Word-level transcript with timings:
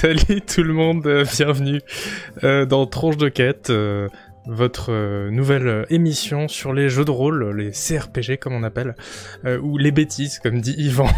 Salut 0.00 0.42
tout 0.42 0.62
le 0.62 0.74
monde, 0.74 1.04
euh, 1.08 1.24
bienvenue 1.24 1.80
euh, 2.44 2.66
dans 2.66 2.86
Tronche 2.86 3.16
de 3.16 3.28
quête, 3.28 3.70
euh, 3.70 4.06
votre 4.46 4.92
nouvelle 5.28 5.86
émission 5.90 6.46
sur 6.46 6.72
les 6.72 6.88
jeux 6.88 7.04
de 7.04 7.10
rôle, 7.10 7.56
les 7.56 7.72
CRPG 7.72 8.36
comme 8.38 8.52
on 8.52 8.62
appelle, 8.62 8.94
ou 9.60 9.76
les 9.76 9.90
bêtises 9.90 10.38
comme 10.38 10.60
dit 10.60 10.76
Yvan. 10.78 11.08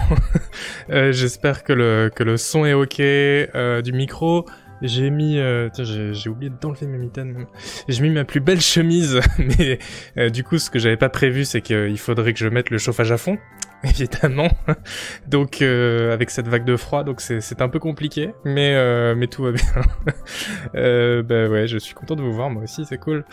J'espère 0.89 1.63
que 1.63 1.75
le, 1.75 2.37
son 2.39 2.65
est 2.65 2.73
ok 2.73 3.03
du 3.83 3.93
micro. 3.93 4.47
J'ai 4.81 5.11
mis, 5.11 5.39
j'ai 5.75 6.31
oublié 6.31 6.51
d'enlever 6.59 6.87
mes 6.87 6.97
mitaines. 6.97 7.47
J'ai 7.87 8.03
mis 8.03 8.11
ma 8.11 8.25
plus 8.25 8.41
belle 8.41 8.63
chemise, 8.63 9.21
mais 9.39 10.31
du 10.31 10.43
coup, 10.43 10.59
ce 10.59 10.71
que 10.71 10.79
j'avais 10.79 10.97
pas 10.97 11.11
prévu, 11.11 11.45
c'est 11.45 11.61
qu'il 11.61 11.99
faudrait 11.99 12.33
que 12.33 12.39
je 12.39 12.49
mette 12.49 12.71
le 12.71 12.79
chauffage 12.79 13.13
à 13.13 13.19
fond, 13.19 13.37
évidemment. 13.85 14.51
donc, 15.27 15.63
euh, 15.63 16.13
avec 16.13 16.31
cette 16.31 16.49
vague 16.49 16.65
de 16.65 16.77
froid, 16.77 17.05
donc 17.05 17.21
c'est 17.21 17.63
un 17.63 17.69
peu 17.69 17.79
compliqué, 17.79 18.31
mais 18.45 18.75
euh, 18.75 19.15
mais 19.17 19.27
tout 19.27 19.43
va 19.43 19.53
bien. 19.53 19.65
euh, 20.75 21.23
bah 21.23 21.49
ouais, 21.49 21.67
je 21.67 21.79
suis 21.79 21.95
content 21.95 22.17
de 22.17 22.23
vous 22.23 22.33
voir, 22.33 22.51
moi 22.51 22.63
aussi, 22.65 22.85
c'est 22.85 22.99
cool. 22.99 23.25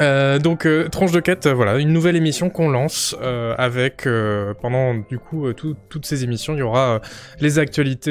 Euh, 0.00 0.40
donc 0.40 0.66
euh, 0.66 0.88
tronche 0.88 1.12
de 1.12 1.20
quête, 1.20 1.46
voilà, 1.46 1.78
une 1.78 1.92
nouvelle 1.92 2.16
émission 2.16 2.50
qu'on 2.50 2.68
lance 2.68 3.14
euh, 3.22 3.54
avec 3.58 4.08
euh, 4.08 4.52
pendant 4.60 4.94
du 4.94 5.20
coup 5.20 5.52
tout- 5.52 5.76
toutes 5.88 6.04
ces 6.04 6.24
émissions, 6.24 6.54
il 6.54 6.58
y 6.58 6.62
aura 6.62 7.00
les 7.38 7.60
actualités 7.60 8.10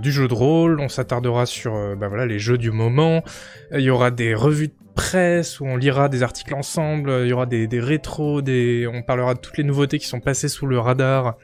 du 0.00 0.12
jeu 0.12 0.28
de 0.28 0.34
rôle, 0.34 0.78
on 0.78 0.88
s'attardera 0.88 1.46
sur 1.46 1.96
bah 1.96 2.06
voilà 2.06 2.26
les 2.26 2.38
jeux 2.38 2.58
du 2.58 2.70
moment, 2.70 3.24
il 3.72 3.80
y 3.80 3.90
aura 3.90 4.12
des 4.12 4.34
revues 4.36 4.68
de 4.68 4.74
presse 4.94 5.60
où 5.60 5.66
on 5.66 5.76
lira 5.76 6.08
des 6.08 6.22
articles 6.22 6.54
ensemble, 6.54 7.10
il 7.22 7.28
y 7.28 7.32
aura 7.32 7.46
des, 7.46 7.68
rétros, 7.80 8.40
on 8.40 9.02
parlera 9.02 9.34
de 9.34 9.40
toutes 9.40 9.58
les 9.58 9.64
nouveautés 9.64 9.98
qui 9.98 10.06
sont 10.06 10.20
passées 10.20 10.48
sous 10.48 10.66
le 10.66 10.78
radar. 10.78 11.36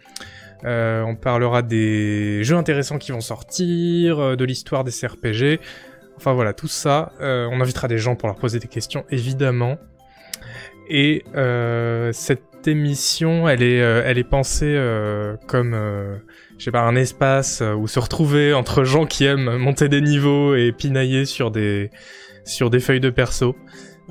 Euh, 0.65 1.03
on 1.03 1.17
parlera 1.17 1.63
des 1.63 2.45
jeux 2.45 2.57
intéressants 2.57 2.99
qui 2.99 3.13
vont 3.13 3.23
sortir, 3.23 4.19
euh, 4.19 4.37
de 4.37 4.45
l'histoire 4.45 4.85
des 4.85 4.91
CRPG. 4.91 5.59
Enfin 6.17 6.35
voilà, 6.35 6.53
tout 6.53 6.69
ça. 6.69 7.13
Euh, 7.23 7.48
on 7.51 7.62
invitera 7.62 7.89
des 7.89 7.97
gens 7.97 8.15
pour 8.15 8.29
leur 8.29 8.37
poser 8.37 8.59
des 8.59 8.69
questions, 8.69 9.07
évidemment. 9.11 9.79
Et 10.91 11.25
euh, 11.35 12.12
cette 12.12 12.67
émission, 12.67 13.48
elle 13.48 13.62
est, 13.62 13.81
euh, 13.81 14.23
pensée 14.29 14.75
euh, 14.77 15.37
comme, 15.47 15.73
euh, 15.73 16.17
je 16.59 16.64
sais 16.64 16.70
pas, 16.70 16.83
un 16.83 16.97
espace 16.97 17.62
euh, 17.62 17.75
où 17.75 17.87
se 17.87 17.98
retrouver 17.98 18.53
entre 18.53 18.85
gens 18.85 19.07
qui 19.07 19.25
aiment 19.25 19.57
monter 19.57 19.89
des 19.89 20.01
niveaux 20.01 20.55
et 20.55 20.73
pinailler 20.73 21.25
sur 21.25 21.51
des, 21.51 21.91
sur 22.44 22.70
des 22.70 22.80
feuilles 22.80 23.00
de 23.00 23.10
perso. 23.10 23.56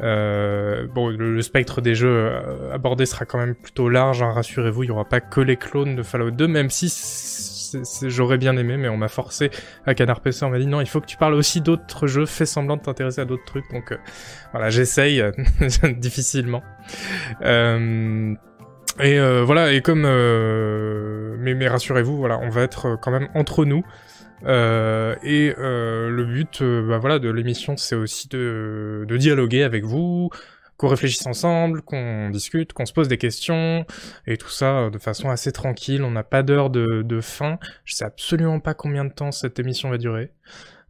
Euh, 0.01 0.87
bon, 0.87 1.09
le, 1.09 1.33
le 1.33 1.41
spectre 1.41 1.81
des 1.81 1.93
jeux 1.93 2.07
euh, 2.09 2.73
abordés 2.73 3.05
sera 3.05 3.25
quand 3.25 3.37
même 3.37 3.55
plutôt 3.55 3.89
large, 3.89 4.21
hein, 4.21 4.31
rassurez-vous, 4.31 4.83
il 4.83 4.87
y 4.87 4.91
aura 4.91 5.05
pas 5.05 5.19
que 5.19 5.41
les 5.41 5.57
clones 5.57 5.95
de 5.95 6.03
Fallout 6.03 6.31
2, 6.31 6.47
même 6.47 6.69
si 6.69 6.89
j'aurais 8.03 8.37
bien 8.37 8.55
aimé, 8.55 8.77
mais 8.77 8.87
on 8.87 8.97
m'a 8.97 9.09
forcé 9.09 9.51
à 9.85 9.93
Canard 9.93 10.21
PC, 10.21 10.45
on 10.45 10.49
m'a 10.49 10.59
dit 10.59 10.67
non, 10.67 10.79
il 10.79 10.87
faut 10.87 11.01
que 11.01 11.05
tu 11.05 11.17
parles 11.17 11.33
aussi 11.33 11.59
d'autres 11.59 12.07
jeux, 12.07 12.25
fais 12.25 12.45
semblant 12.45 12.77
de 12.77 12.81
t'intéresser 12.81 13.21
à 13.21 13.25
d'autres 13.25 13.45
trucs, 13.45 13.69
donc 13.73 13.91
euh, 13.91 13.97
voilà, 14.53 14.69
j'essaye, 14.69 15.19
euh, 15.21 15.31
difficilement. 15.97 16.63
Et 19.01 19.17
voilà, 19.19 19.71
et 19.71 19.81
comme... 19.81 20.01
mais, 20.01 21.53
mais 21.53 21.67
rassurez-vous, 21.67 22.17
voilà, 22.17 22.39
on 22.39 22.49
va 22.49 22.63
être 22.63 22.97
quand 23.01 23.11
même 23.11 23.27
entre 23.33 23.65
nous. 23.65 23.83
Euh, 24.45 25.15
et 25.23 25.53
euh, 25.57 26.09
le 26.09 26.25
but 26.25 26.61
euh, 26.61 26.87
bah 26.87 26.97
voilà, 26.97 27.19
de 27.19 27.29
l'émission, 27.29 27.77
c'est 27.77 27.95
aussi 27.95 28.27
de, 28.29 29.05
de 29.07 29.17
dialoguer 29.17 29.63
avec 29.63 29.83
vous, 29.83 30.29
qu'on 30.77 30.87
réfléchisse 30.87 31.25
ensemble, 31.25 31.81
qu'on 31.81 32.29
discute, 32.29 32.73
qu'on 32.73 32.85
se 32.85 32.93
pose 32.93 33.07
des 33.07 33.17
questions, 33.17 33.85
et 34.27 34.37
tout 34.37 34.49
ça 34.49 34.77
euh, 34.77 34.89
de 34.89 34.97
façon 34.97 35.29
assez 35.29 35.51
tranquille. 35.51 36.03
On 36.03 36.11
n'a 36.11 36.23
pas 36.23 36.43
d'heure 36.43 36.69
de, 36.69 37.01
de 37.03 37.21
fin. 37.21 37.59
Je 37.85 37.95
sais 37.95 38.05
absolument 38.05 38.59
pas 38.59 38.73
combien 38.73 39.05
de 39.05 39.11
temps 39.11 39.31
cette 39.31 39.59
émission 39.59 39.89
va 39.89 39.97
durer. 39.97 40.31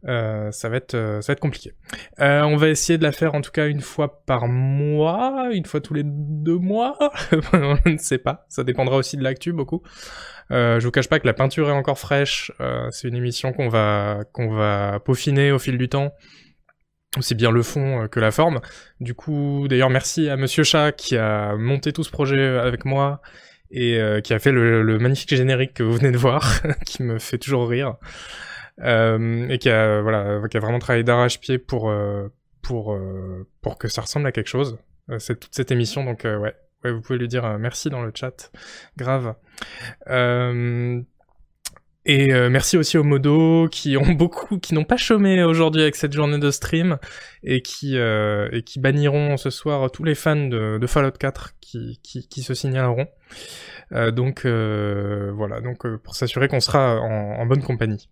Euh, 0.06 0.50
ça 0.50 0.70
va 0.70 0.78
être 0.78 0.92
ça 0.92 1.26
va 1.26 1.32
être 1.34 1.40
compliqué. 1.40 1.74
On 2.18 2.56
va 2.56 2.68
essayer 2.68 2.96
de 2.96 3.02
la 3.02 3.12
faire 3.12 3.34
en 3.34 3.42
tout 3.42 3.50
cas 3.50 3.66
une 3.66 3.82
fois 3.82 4.24
par 4.24 4.48
mois, 4.48 5.50
une 5.52 5.66
fois 5.66 5.82
tous 5.82 5.92
les 5.92 6.04
deux 6.04 6.56
mois. 6.56 6.96
on 7.52 7.76
ne 7.84 7.98
sait 7.98 8.16
pas. 8.16 8.46
Ça 8.48 8.64
dépendra 8.64 8.96
aussi 8.96 9.18
de 9.18 9.22
l'actu 9.22 9.52
beaucoup. 9.52 9.82
Euh, 10.52 10.80
je 10.80 10.84
vous 10.84 10.90
cache 10.90 11.08
pas 11.08 11.20
que 11.20 11.26
la 11.26 11.32
peinture 11.34 11.68
est 11.68 11.72
encore 11.72 11.98
fraîche. 11.98 12.52
Euh, 12.60 12.88
c'est 12.90 13.08
une 13.08 13.14
émission 13.14 13.52
qu'on 13.52 13.68
va 13.68 14.20
qu'on 14.32 14.50
va 14.50 15.00
peaufiner 15.04 15.52
au 15.52 15.58
fil 15.58 15.78
du 15.78 15.88
temps, 15.88 16.12
aussi 17.16 17.34
bien 17.34 17.50
le 17.50 17.62
fond 17.62 18.02
euh, 18.02 18.08
que 18.08 18.20
la 18.20 18.30
forme. 18.30 18.60
Du 19.00 19.14
coup, 19.14 19.66
d'ailleurs, 19.68 19.90
merci 19.90 20.28
à 20.28 20.36
Monsieur 20.36 20.64
Chat 20.64 20.92
qui 20.92 21.16
a 21.16 21.56
monté 21.56 21.92
tout 21.92 22.02
ce 22.04 22.10
projet 22.10 22.58
avec 22.58 22.84
moi 22.84 23.20
et 23.70 23.98
euh, 24.00 24.20
qui 24.20 24.34
a 24.34 24.38
fait 24.40 24.50
le, 24.52 24.82
le 24.82 24.98
magnifique 24.98 25.34
générique 25.34 25.74
que 25.74 25.82
vous 25.84 25.92
venez 25.92 26.10
de 26.10 26.18
voir, 26.18 26.60
qui 26.86 27.02
me 27.02 27.18
fait 27.18 27.38
toujours 27.38 27.68
rire, 27.68 27.94
Euh, 28.82 29.46
et 29.50 29.58
qui 29.58 29.68
a 29.68 30.00
voilà, 30.00 30.40
qui 30.48 30.56
a 30.56 30.60
vraiment 30.60 30.78
travaillé 30.78 31.04
d'arrache-pied 31.04 31.58
pour 31.58 31.92
pour 32.62 32.98
pour 33.60 33.78
que 33.78 33.88
ça 33.88 34.00
ressemble 34.02 34.26
à 34.26 34.32
quelque 34.32 34.48
chose. 34.48 34.78
C'est 35.18 35.38
toute 35.38 35.54
cette 35.54 35.70
émission, 35.70 36.02
donc 36.04 36.22
ouais. 36.24 36.54
Ouais, 36.82 36.92
vous 36.92 37.02
pouvez 37.02 37.18
lui 37.18 37.28
dire 37.28 37.58
merci 37.58 37.90
dans 37.90 38.02
le 38.02 38.10
chat. 38.14 38.50
Grave. 38.96 39.34
Euh, 40.08 41.00
et 42.06 42.32
euh, 42.32 42.48
merci 42.48 42.76
aussi 42.76 42.96
aux 42.96 43.04
modos 43.04 43.68
qui 43.68 43.96
ont 43.96 44.12
beaucoup, 44.14 44.58
qui 44.58 44.74
n'ont 44.74 44.84
pas 44.84 44.96
chômé 44.96 45.42
aujourd'hui 45.44 45.82
avec 45.82 45.96
cette 45.96 46.12
journée 46.12 46.38
de 46.38 46.50
stream 46.50 46.98
et 47.44 47.62
qui 47.62 47.98
euh, 47.98 48.48
et 48.52 48.62
qui 48.62 48.80
banniront 48.80 49.36
ce 49.36 49.50
soir 49.50 49.90
tous 49.90 50.04
les 50.04 50.14
fans 50.14 50.48
de, 50.48 50.86
Fallout 50.86 51.12
4 51.12 51.54
qui, 51.60 52.00
qui, 52.02 52.42
se 52.42 52.54
signaleront. 52.54 53.06
Donc 53.92 54.46
voilà, 54.46 55.60
donc 55.60 55.86
pour 55.98 56.14
s'assurer 56.14 56.48
qu'on 56.48 56.60
sera 56.60 57.00
en 57.00 57.44
bonne 57.46 57.62
compagnie. 57.62 58.08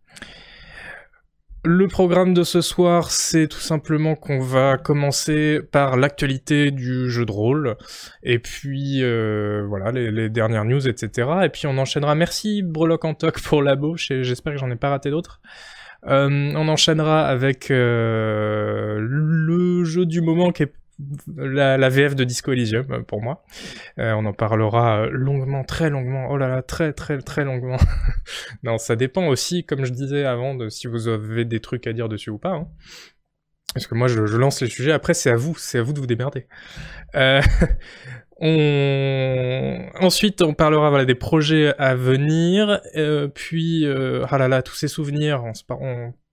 Le 1.65 1.89
programme 1.89 2.35
de 2.35 2.45
ce 2.45 2.61
soir, 2.61 3.11
c'est 3.11 3.49
tout 3.49 3.59
simplement 3.59 4.15
qu'on 4.15 4.39
va 4.41 4.79
commencer 4.79 5.61
par 5.73 5.97
l'actualité 5.97 6.71
du 6.71 7.11
jeu 7.11 7.27
de 7.27 7.33
rôle, 7.33 7.77
et 8.23 8.39
puis 8.39 9.03
euh, 9.03 9.65
voilà 9.69 9.91
les, 9.91 10.29
dernières 10.31 10.65
news, 10.65 10.87
etc. 10.89 11.29
Et 11.45 11.49
puis 11.49 11.67
on 11.67 11.77
enchaînera. 11.77 12.15
Merci 12.15 12.63
Breloque 12.63 13.05
en 13.05 13.15
toc 13.15 13.41
pour 13.43 13.61
labo. 13.63 13.97
j'ai- 13.97 14.23
J'espère 14.23 14.53
que 14.55 14.59
j'en 14.59 14.71
ai 14.71 14.77
pas 14.77 14.91
raté 14.91 15.11
d'autres. 15.11 15.41
Euh, 16.07 16.29
on 16.31 16.69
enchaînera 16.69 17.27
avec 17.27 17.71
euh, 17.73 18.99
le 19.01 19.83
jeu 19.85 20.07
du 20.07 20.21
moment 20.21 20.53
qui 20.53 20.63
est 20.63 20.73
la, 21.37 21.77
la 21.77 21.89
VF 21.89 22.15
de 22.15 22.25
Disco 22.25 22.53
Elysium 22.53 22.87
euh, 22.91 23.03
pour 23.03 23.23
moi. 23.23 23.45
Euh, 23.99 24.13
on 24.13 24.25
en 24.25 24.33
parlera 24.33 25.03
euh, 25.03 25.11
longuement, 25.11 25.65
très 25.65 25.91
longuement. 25.91 26.29
Oh 26.31 26.37
là 26.37 26.49
là, 26.49 26.63
très 26.63 26.93
très 26.93 27.19
très 27.19 27.45
longuement. 27.45 27.79
non, 28.63 28.79
ça 28.79 28.97
dépend 28.97 29.27
aussi, 29.29 29.65
comme 29.65 29.85
je 29.85 29.93
disais 29.93 30.25
avant, 30.25 30.55
de 30.55 30.69
si 30.69 30.87
vous 30.87 31.09
avez 31.09 31.45
des 31.45 31.61
trucs 31.61 31.87
à 31.87 31.93
dire 31.93 32.09
dessus 32.09 32.31
ou 32.31 32.39
pas. 32.39 32.53
hein. 32.53 32.69
Parce 33.75 33.87
que 33.87 33.95
moi, 33.95 34.09
je, 34.09 34.19
lance 34.37 34.63
les 34.63 34.69
sujets. 34.69 34.93
Après, 34.93 35.15
c'est 35.15 35.31
à 35.31 35.37
vous, 35.37 35.55
c'est 35.57 35.79
à 35.79 35.83
vous 35.83 35.93
de 35.93 36.01
vous 36.01 36.07
démerder. 36.07 36.49
Ensuite, 40.01 40.43
on 40.43 40.55
parlera 40.55 40.89
voilà, 40.89 41.05
des 41.05 41.15
projets 41.15 41.75
à 41.79 41.95
venir. 41.95 42.81
puis, 43.35 43.87
ah 43.87 44.39
là 44.39 44.49
là, 44.49 44.63
tous 44.63 44.75
ces 44.75 44.89
souvenirs. 44.89 45.45
On, 45.45 45.53
se 45.53 45.65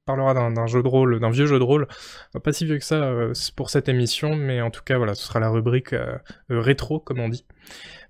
parlera 0.06 0.34
d'un 0.34 0.68
jeu 0.68 0.84
de 0.84 0.88
rôle, 0.88 1.20
d'un 1.20 1.32
vieux 1.32 1.48
jeu 1.48 1.58
de 1.60 1.64
rôle. 1.64 1.88
Enfin, 2.30 2.40
Pas 2.40 2.54
si 2.54 2.66
vieux 2.66 2.78
que 2.78 2.86
ça 2.86 3.04
euh, 3.04 3.34
pour 3.56 3.70
cette 3.70 3.90
émission, 3.90 4.36
mais 4.36 4.62
en 4.62 4.70
tout 4.70 4.84
cas, 4.84 4.98
voilà, 4.98 5.16
ce 5.16 5.26
sera 5.26 5.40
la 5.40 5.50
rubrique 5.50 5.94
euh, 5.94 6.16
euh, 6.52 6.60
rétro, 6.62 7.00
comme 7.00 7.20
on 7.20 7.30
dit. 7.30 7.46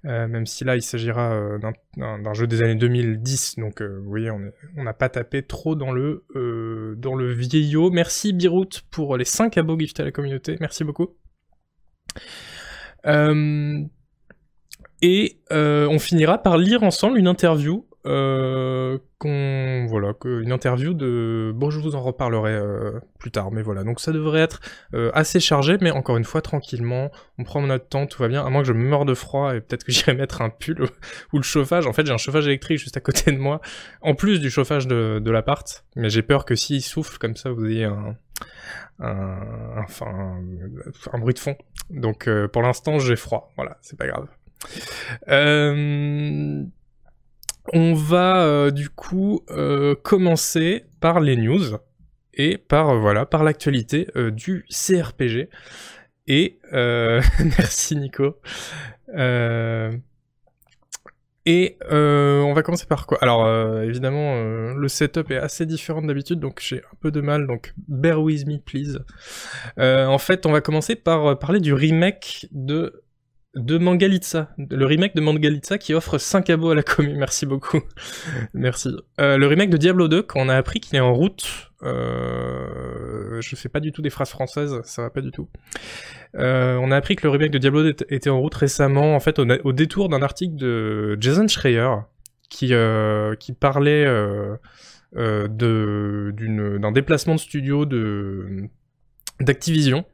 Euh, 0.05 0.27
même 0.27 0.45
si 0.45 0.63
là, 0.65 0.75
il 0.75 0.81
s'agira 0.83 1.33
euh, 1.33 1.57
d'un- 1.97 2.33
jeu 2.33 2.45
des 2.47 2.61
années 2.61 2.75
2010, 2.75 3.55
donc 3.57 3.81
euh, 3.81 3.99
vous 4.03 4.09
voyez, 4.09 4.29
on 4.29 4.83
n'a 4.83 4.93
pas 4.93 5.09
tapé 5.09 5.41
trop 5.41 5.73
dans 5.75 5.91
le 5.91 6.25
euh, 6.35 6.93
dans 6.97 7.15
le 7.15 7.33
vieillot. 7.33 7.89
Merci 7.89 8.33
Birout 8.33 8.81
pour 8.91 9.17
les 9.17 9.25
5 9.25 9.57
abos 9.57 9.79
giftés 9.79 10.03
à 10.03 10.05
la 10.05 10.11
communauté, 10.11 10.57
merci 10.59 10.83
beaucoup. 10.83 11.15
Euh, 13.07 13.79
et 15.01 15.39
euh, 15.51 15.87
on 15.87 15.97
finira 15.99 16.37
par 16.37 16.57
lire 16.57 16.83
ensemble 16.83 17.17
une 17.17 17.27
interview. 17.27 17.87
Euh, 18.05 18.99
qu'on 19.17 19.87
voilà 19.87 20.13
que 20.13 20.41
une 20.41 20.51
interview 20.51 20.93
de 20.93 21.51
bon 21.55 21.71
je 21.71 21.79
vous 21.79 21.95
en 21.95 22.01
reparlerai 22.01 22.51
euh, 22.51 22.99
plus 23.17 23.31
tard 23.31 23.51
mais 23.51 23.63
voilà. 23.63 23.83
Donc 23.83 23.99
ça 23.99 24.11
devrait 24.11 24.41
être 24.41 24.59
euh, 24.93 25.09
assez 25.13 25.39
chargé 25.39 25.77
mais 25.81 25.89
encore 25.89 26.17
une 26.17 26.23
fois 26.23 26.41
tranquillement 26.41 27.09
on 27.39 27.43
prend 27.43 27.61
notre 27.61 27.87
temps 27.87 28.05
tout 28.05 28.21
va 28.21 28.27
bien. 28.27 28.45
À 28.45 28.49
moins 28.49 28.61
que 28.61 28.67
je 28.67 28.73
meure 28.73 29.05
de 29.05 29.15
froid 29.15 29.55
et 29.55 29.61
peut-être 29.61 29.83
que 29.83 29.91
j'irai 29.93 30.13
mettre 30.13 30.41
un 30.41 30.49
pull 30.49 30.83
ou, 31.33 31.37
le 31.37 31.43
chauffage. 31.43 31.87
En 31.87 31.93
fait 31.93 32.05
j'ai 32.05 32.13
un 32.13 32.17
chauffage 32.17 32.45
électrique 32.45 32.77
juste 32.77 32.97
à 32.97 33.01
côté 33.01 33.31
de 33.31 33.37
moi 33.37 33.59
en 34.01 34.13
plus 34.13 34.39
du 34.39 34.49
chauffage 34.51 34.87
de, 34.87 35.19
de 35.19 35.31
l'appart. 35.31 35.83
Mais 35.95 36.09
j'ai 36.09 36.21
peur 36.21 36.45
que 36.45 36.55
s'il 36.55 36.83
souffle 36.83 37.17
comme 37.17 37.35
ça 37.35 37.49
vous 37.49 37.65
ayez 37.65 37.85
un 37.85 38.15
un, 38.99 39.83
enfin, 39.83 40.05
un, 40.07 41.13
un 41.13 41.19
bruit 41.19 41.33
de 41.33 41.39
fond. 41.39 41.55
Donc 41.89 42.27
euh, 42.27 42.47
pour 42.47 42.61
l'instant 42.61 42.99
j'ai 42.99 43.15
froid. 43.15 43.51
Voilà 43.55 43.77
c'est 43.81 43.97
pas 43.97 44.07
grave. 44.07 44.27
Euh, 45.29 46.63
on 47.73 47.93
va 47.93 48.43
euh, 48.43 48.71
du 48.71 48.89
coup 48.89 49.41
euh, 49.49 49.95
commencer 49.95 50.85
par 50.99 51.19
les 51.19 51.35
news 51.35 51.77
et 52.33 52.57
par 52.57 52.89
euh, 52.89 52.99
voilà 52.99 53.25
par 53.25 53.43
l'actualité 53.43 54.07
du 54.15 54.65
CRPG. 54.69 55.49
Et 56.27 56.59
merci 56.73 57.95
Nico. 57.95 58.39
Et 61.47 61.77
on 61.91 62.53
va 62.55 62.63
commencer 62.63 62.87
par 62.87 63.05
quoi? 63.05 63.19
Alors 63.21 63.47
évidemment, 63.83 64.73
le 64.73 64.87
setup 64.87 65.29
est 65.29 65.37
assez 65.37 65.67
différent 65.67 66.01
d'habitude, 66.01 66.39
donc 66.39 66.59
j'ai 66.61 66.79
un 66.79 66.95
peu 66.99 67.11
de 67.11 67.21
mal, 67.21 67.45
donc 67.45 67.73
bear 67.87 68.21
with 68.21 68.47
me 68.47 68.57
please. 68.57 68.97
en 69.77 70.17
fait, 70.17 70.47
on 70.47 70.51
va 70.51 70.61
commencer 70.61 70.95
par 70.95 71.37
parler 71.37 71.59
du 71.59 71.73
remake 71.73 72.47
de 72.51 73.04
de 73.55 73.77
Mangalitsa, 73.77 74.49
le 74.57 74.85
remake 74.85 75.15
de 75.15 75.21
Mangalitsa 75.21 75.77
qui 75.77 75.93
offre 75.93 76.17
5 76.17 76.49
abos 76.49 76.71
à 76.71 76.75
la 76.75 76.83
commune, 76.83 77.15
merci 77.19 77.45
beaucoup. 77.45 77.81
merci. 78.53 78.89
le 79.17 79.45
remake 79.45 79.69
de 79.69 79.77
Diablo 79.77 80.07
2, 80.07 80.23
qu'on 80.23 80.49
a 80.49 80.55
appris 80.55 80.79
qu'il 80.79 80.95
est 80.95 81.01
en 81.01 81.13
route. 81.13 81.71
je 81.81 83.55
fais 83.55 83.69
pas 83.69 83.79
du 83.79 83.91
tout 83.91 84.01
des 84.01 84.09
phrases 84.09 84.29
françaises, 84.29 84.79
ça 84.83 85.03
va 85.03 85.09
pas 85.09 85.21
du 85.21 85.31
tout. 85.31 85.47
Euh, 86.37 86.77
on 86.81 86.91
a 86.91 86.97
appris 86.97 87.15
que 87.15 87.25
le 87.25 87.29
remake 87.29 87.51
de 87.51 87.57
Diablo 87.57 87.83
2 87.83 87.95
était 88.09 88.29
en 88.29 88.39
route 88.39 88.53
récemment, 88.53 89.15
en 89.15 89.19
fait, 89.19 89.39
au, 89.39 89.73
détour 89.73 90.09
d'un 90.09 90.21
article 90.21 90.55
de 90.55 91.17
Jason 91.19 91.47
Schreier, 91.47 91.89
qui, 92.49 92.73
euh, 92.73 93.35
qui 93.35 93.53
parlait 93.53 94.05
euh, 94.05 94.57
d'un 95.47 96.91
déplacement 96.91 97.35
de 97.35 97.39
studio 97.39 97.85
de 97.85 98.63
d'Activision. 99.41 100.05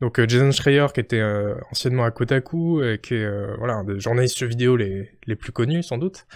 Donc 0.00 0.20
Jason 0.28 0.50
Schreier, 0.52 0.86
qui 0.92 1.00
était 1.00 1.22
anciennement 1.70 2.04
à 2.04 2.10
Kotaku, 2.10 2.82
et 2.82 2.98
qui 2.98 3.14
est 3.14 3.56
voilà, 3.56 3.74
un 3.74 3.84
des 3.84 3.98
journalistes 3.98 4.42
vidéo 4.42 4.76
les, 4.76 5.10
plus 5.38 5.52
connus 5.52 5.82
sans 5.82 5.96
doute, 5.96 6.26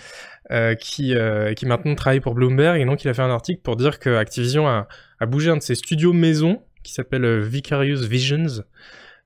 qui, 0.81 1.15
qui 1.57 1.67
maintenant 1.67 1.95
travaille 1.95 2.21
pour 2.21 2.35
Bloomberg, 2.35 2.81
et 2.81 2.87
donc 2.87 3.05
il 3.05 3.09
a 3.09 3.15
fait 3.15 3.21
un 3.21 3.31
article 3.31 3.61
pour 3.61 3.77
dire 3.77 3.99
que 3.99 4.11
Activision 4.17 4.67
a, 4.67 4.89
a 5.19 5.27
bougé 5.27 5.51
un 5.51 5.59
de 5.59 5.63
ses 5.63 5.75
studios 5.75 6.15
maison, 6.15 6.63
qui 6.83 6.95
s'appelle 6.95 7.41
Vicarious 7.41 8.07
Visions, 8.07 8.65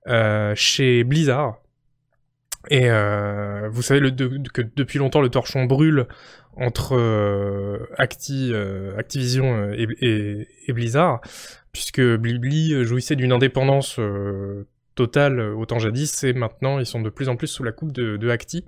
euh, 0.07 0.53
chez 0.55 1.03
Blizzard. 1.05 1.57
Et 2.71 2.91
euh, 2.91 3.69
vous 3.71 3.83
savez 3.83 4.01
que 4.01 4.63
depuis 4.77 4.99
longtemps 4.99 5.21
le 5.21 5.29
torchon 5.29 5.65
brûle 5.65 6.07
entre 6.57 6.97
euh, 6.97 7.79
Acti, 7.99 8.53
Activision 8.97 9.73
et, 9.73 10.73
Blizzard, 10.73 11.21
puisque 11.73 12.01
Blibli 12.01 12.85
jouissait 12.85 13.17
d'une 13.17 13.33
indépendance 13.33 13.99
totale 14.95 15.41
autant 15.41 15.81
jadis, 15.81 16.23
et 16.23 16.33
maintenant 16.33 16.79
ils 16.79 16.87
sont 16.87 17.01
de 17.01 17.11
plus 17.11 17.29
en 17.29 17.35
plus 17.35 17.49
sous 17.49 17.65
la 17.65 17.73
coupe 17.73 17.93
de, 17.93 18.29
Acti. 18.31 18.65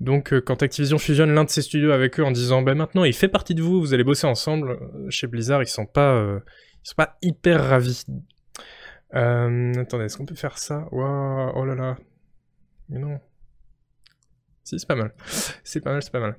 Donc 0.00 0.38
quand 0.40 0.62
Activision 0.62 0.98
fusionne 0.98 1.34
l'un 1.34 1.44
de 1.44 1.50
ses 1.50 1.62
studios 1.62 1.92
avec 1.92 2.18
eux 2.18 2.24
en 2.24 2.30
disant 2.30 2.62
bah 2.62 2.74
maintenant 2.74 3.04
il 3.04 3.12
fait 3.12 3.28
partie 3.28 3.54
de 3.54 3.62
vous, 3.62 3.80
vous 3.80 3.94
allez 3.94 4.04
bosser 4.04 4.26
ensemble, 4.26 4.78
chez 5.10 5.26
Blizzard 5.26 5.62
ils 5.62 5.66
sont 5.66 5.86
sont 6.82 6.94
pas 6.96 7.18
hyper 7.22 7.62
ravis 7.62 8.04
euh, 9.14 9.72
attendez, 9.76 10.04
est-ce 10.04 10.16
qu'on 10.16 10.26
peut 10.26 10.34
faire 10.34 10.58
ça? 10.58 10.86
Waouh, 10.92 11.52
oh 11.54 11.64
là 11.64 11.74
là. 11.74 11.96
Non. 12.90 13.20
Si, 14.64 14.78
c'est 14.78 14.86
pas 14.86 14.94
mal. 14.94 15.12
C'est 15.64 15.80
pas 15.80 15.92
mal, 15.92 16.02
c'est 16.02 16.12
pas 16.12 16.20
mal. 16.20 16.36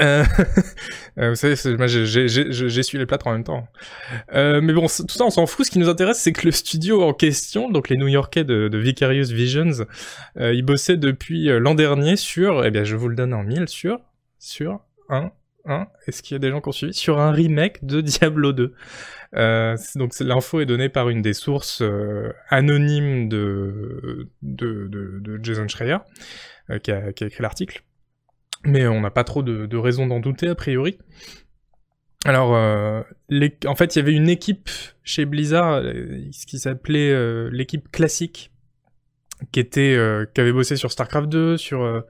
Euh, 0.00 0.24
euh 1.18 1.30
vous 1.30 1.34
savez, 1.34 1.76
moi 1.76 1.88
j'ai 1.88 2.04
les 2.06 3.06
plâtres 3.06 3.26
en 3.26 3.32
même 3.32 3.44
temps. 3.44 3.66
Euh, 4.32 4.60
mais 4.60 4.72
bon, 4.72 4.82
tout 4.82 5.08
ça 5.08 5.24
on 5.24 5.30
s'en 5.30 5.46
fout. 5.46 5.66
Ce 5.66 5.70
qui 5.70 5.78
nous 5.78 5.88
intéresse, 5.88 6.20
c'est 6.20 6.32
que 6.32 6.46
le 6.46 6.52
studio 6.52 7.02
en 7.02 7.12
question, 7.12 7.70
donc 7.70 7.88
les 7.88 7.96
New-Yorkais 7.96 8.44
de, 8.44 8.68
de, 8.68 8.78
Vicarious 8.78 9.26
Visions, 9.26 9.84
ils 10.36 10.62
bossaient 10.62 10.96
depuis 10.96 11.46
l'an 11.46 11.74
dernier 11.74 12.16
sur, 12.16 12.64
eh 12.64 12.70
bien 12.70 12.84
je 12.84 12.94
vous 12.94 13.08
le 13.08 13.16
donne 13.16 13.34
en 13.34 13.42
mille, 13.42 13.68
sur, 13.68 14.00
sur 14.38 14.80
un, 15.08 15.32
un, 15.64 15.86
est-ce 16.06 16.22
qu'il 16.22 16.34
y 16.34 16.36
a 16.36 16.38
des 16.38 16.50
gens 16.50 16.60
qui 16.60 16.68
ont 16.68 16.72
suivi 16.72 16.92
Sur 16.92 17.18
un 17.18 17.30
remake 17.30 17.84
de 17.84 18.00
Diablo 18.00 18.52
2. 18.52 18.74
Euh, 19.36 19.76
donc 19.94 20.18
l'info 20.18 20.60
est 20.60 20.66
donnée 20.66 20.88
par 20.88 21.08
une 21.08 21.22
des 21.22 21.34
sources 21.34 21.82
euh, 21.82 22.32
anonymes 22.48 23.28
de, 23.28 24.28
Jason 25.42 25.68
Schreier, 25.68 25.98
euh, 26.70 26.78
qui, 26.78 26.90
a, 26.90 27.10
écrit 27.10 27.42
l'article. 27.42 27.82
Mais 28.64 28.86
on 28.86 29.00
n'a 29.00 29.10
pas 29.10 29.24
trop 29.24 29.42
de, 29.42 29.66
de 29.66 29.76
raison 29.76 30.06
d'en 30.06 30.20
douter, 30.20 30.48
a 30.48 30.54
priori. 30.54 30.98
Alors, 32.26 32.50
en 32.50 33.74
fait, 33.76 33.96
il 33.96 33.98
y 33.98 34.02
avait 34.02 34.12
une 34.12 34.28
équipe 34.28 34.68
chez 35.02 35.24
Blizzard, 35.24 35.82
ce 35.82 36.44
qui 36.44 36.58
s'appelait 36.58 37.50
l'équipe 37.50 37.90
classique, 37.90 38.52
qui 39.52 39.60
était, 39.60 39.96
qui 40.34 40.40
avait 40.42 40.52
bossé 40.52 40.76
sur 40.76 40.92
StarCraft 40.92 41.30
2, 41.30 41.56
sur 41.56 42.04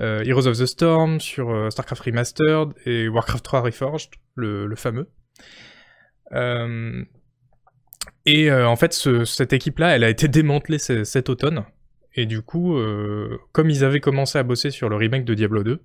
Heroes 0.00 0.46
of 0.46 0.58
the 0.58 0.66
Storm, 0.66 1.20
sur 1.20 1.70
StarCraft 1.70 2.02
Remastered 2.02 2.72
et 2.86 3.08
Warcraft 3.08 3.44
3 3.44 3.60
Reforged, 3.60 4.10
le, 4.34 4.74
fameux. 4.76 5.08
Euh, 6.32 7.04
et 8.26 8.50
euh, 8.50 8.68
en 8.68 8.76
fait, 8.76 8.92
cette 9.24 9.52
équipe-là, 9.52 9.96
elle 9.96 10.04
a 10.04 10.10
été 10.10 10.28
démantelée 10.28 10.78
cet 10.78 11.28
automne. 11.28 11.64
Et 12.14 12.26
du 12.26 12.42
coup, 12.42 12.76
euh, 12.76 13.38
comme 13.52 13.70
ils 13.70 13.84
avaient 13.84 14.00
commencé 14.00 14.38
à 14.38 14.42
bosser 14.42 14.70
sur 14.70 14.88
le 14.88 14.96
remake 14.96 15.24
de 15.24 15.34
Diablo 15.34 15.62
2, 15.62 15.80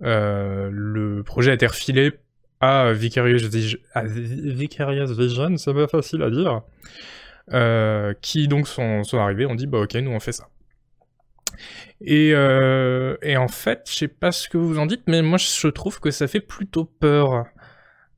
le 0.00 1.22
projet 1.22 1.50
a 1.50 1.54
été 1.54 1.66
refilé 1.66 2.12
à 2.60 2.92
Vicarious, 2.92 3.48
Vision, 3.48 5.56
c'est 5.56 5.74
pas 5.74 5.86
facile 5.86 6.22
à 6.22 6.30
dire, 6.30 6.62
qui 8.20 8.48
donc 8.48 8.66
sont, 8.66 9.04
sont, 9.04 9.18
arrivés, 9.18 9.46
on 9.46 9.54
dit 9.54 9.66
bah 9.66 9.78
ok, 9.78 9.94
nous 9.96 10.10
on 10.10 10.20
fait 10.20 10.32
ça. 10.32 10.48
Et, 12.00 12.30
et 12.30 13.36
en 13.36 13.48
fait, 13.48 13.82
je 13.88 13.94
sais 13.94 14.08
pas 14.08 14.32
ce 14.32 14.48
que 14.48 14.58
vous 14.58 14.78
en 14.78 14.86
dites, 14.86 15.02
mais 15.06 15.22
moi 15.22 15.38
je 15.38 15.68
trouve 15.68 16.00
que 16.00 16.10
ça 16.10 16.28
fait 16.28 16.40
plutôt 16.40 16.84
peur. 16.84 17.46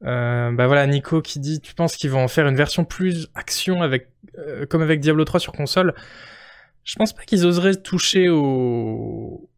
Euh, 0.05 0.51
bah 0.53 0.67
voilà, 0.67 0.87
Nico 0.87 1.21
qui 1.21 1.41
dit, 1.41 1.61
tu 1.61 1.75
penses 1.75 1.97
qu'ils 1.97 2.11
vont 2.11 2.23
en 2.23 2.29
faire 2.29 2.47
une 2.49 2.57
version 2.57 2.85
plus 2.85 3.29
action 3.35 3.83
avec, 3.83 4.09
euh, 4.39 4.67
comme 4.67 4.83
avec 4.83 5.01
Diablo 5.01 5.25
3 5.25 5.41
sur 5.41 5.53
console? 5.53 5.95
Je 6.85 6.97
pense 6.97 7.13
pas 7.13 7.25
qu'ils 7.25 7.47
oseraient 7.47 7.77
toucher 7.77 8.29
au, 8.29 9.49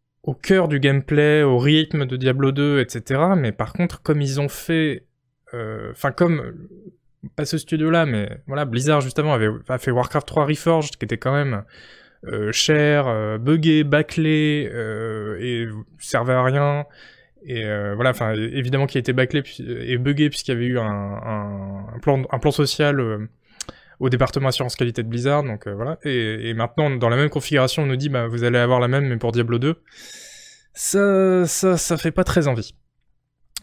cœur 0.43 0.69
du 0.69 0.81
gameplay, 0.81 1.43
au 1.43 1.59
rythme 1.59 2.07
de 2.07 2.17
Diablo 2.17 2.53
2, 2.53 2.81
etc. 2.81 3.21
Mais 3.37 3.53
par 3.53 3.73
contre, 3.73 4.03
comme 4.03 4.21
ils 4.21 4.41
ont 4.41 4.49
fait, 4.49 5.07
euh, 5.55 5.93
enfin 5.93 6.11
comme 6.13 6.69
pas 7.37 7.45
ce 7.45 7.59
studio-là, 7.59 8.07
mais 8.07 8.43
voilà, 8.49 8.65
Blizzard 8.65 9.01
justement 9.01 9.35
avait, 9.35 9.49
fait 9.79 9.93
Warcraft 9.93 10.27
3 10.27 10.47
Reforged, 10.47 10.97
qui 10.97 11.05
était 11.05 11.19
quand 11.19 11.33
même 11.33 11.55
euh, 11.55 11.63
cher, 12.53 13.07
euh, 13.09 13.39
buggé, 13.39 13.85
bâclé 13.85 14.71
et 15.41 15.67
servait 15.99 16.35
à 16.35 16.43
rien. 16.43 16.87
Et 17.45 17.65
euh, 17.65 17.95
voilà, 17.95 18.11
enfin, 18.11 18.35
évidemment 18.35 18.87
qui 18.87 18.99
a 18.99 19.01
été 19.01 19.13
bâclé 19.13 19.43
et 19.59 19.99
buggé 19.99 20.31
puisqu'il 20.31 20.53
y 20.53 20.55
avait 20.55 20.67
eu 20.67 20.79
un, 20.79 21.85
plan, 22.01 22.25
social 22.51 23.01
euh, 23.01 23.29
au 23.99 24.09
département 24.09 24.49
assurance 24.49 24.77
qualité 24.77 25.03
de 25.03 25.09
Blizzard, 25.09 25.43
donc 25.43 25.67
euh, 25.67 25.75
voilà. 25.75 25.99
Et, 26.05 26.51
et, 26.51 26.55
maintenant, 26.55 26.91
dans 26.91 27.09
la 27.09 27.17
même 27.17 27.31
configuration, 27.31 27.83
on 27.83 27.87
nous 27.87 27.97
dit, 27.97 28.09
bah, 28.09 28.29
vous 28.29 28.45
allez 28.45 28.59
avoir 28.59 28.79
la 28.81 28.89
même, 28.89 29.09
mais 29.09 29.17
pour 29.17 29.33
Diablo 29.33 29.59
2. 29.59 29.83
Ça, 30.75 31.47
ça, 31.47 31.77
ça 31.77 31.97
fait 31.97 32.13
pas 32.13 32.25
très 32.25 32.49
envie. 32.49 32.75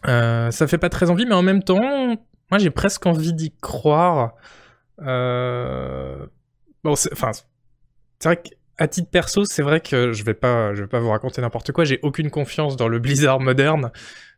ça 0.04 0.66
fait 0.66 0.78
pas 0.78 0.90
très 0.90 1.10
envie, 1.10 1.26
mais 1.26 1.34
en 1.34 1.42
même 1.42 1.62
temps, 1.62 2.16
moi 2.50 2.58
j'ai 2.58 2.70
presque 2.70 3.06
envie 3.06 3.32
d'y 3.32 3.52
croire. 3.60 4.34
Bon, 4.98 6.92
enfin, 7.12 7.32
c'est 8.20 8.28
vrai 8.28 8.36
que 8.36 8.50
à 8.78 8.88
titre 8.88 9.10
perso, 9.10 9.44
c'est 9.44 9.62
vrai 9.62 9.80
que 9.80 10.12
je 10.12 10.24
vais 10.24 10.32
pas, 10.32 10.72
je 10.74 10.80
vais 10.80 10.88
pas 10.88 11.00
vous 11.00 11.10
raconter 11.10 11.42
n'importe 11.42 11.70
quoi. 11.70 11.84
J'ai 11.84 11.98
aucune 12.02 12.30
confiance 12.30 12.76
dans 12.76 12.88
le 12.88 12.98
Blizzard 12.98 13.38
moderne, 13.38 13.92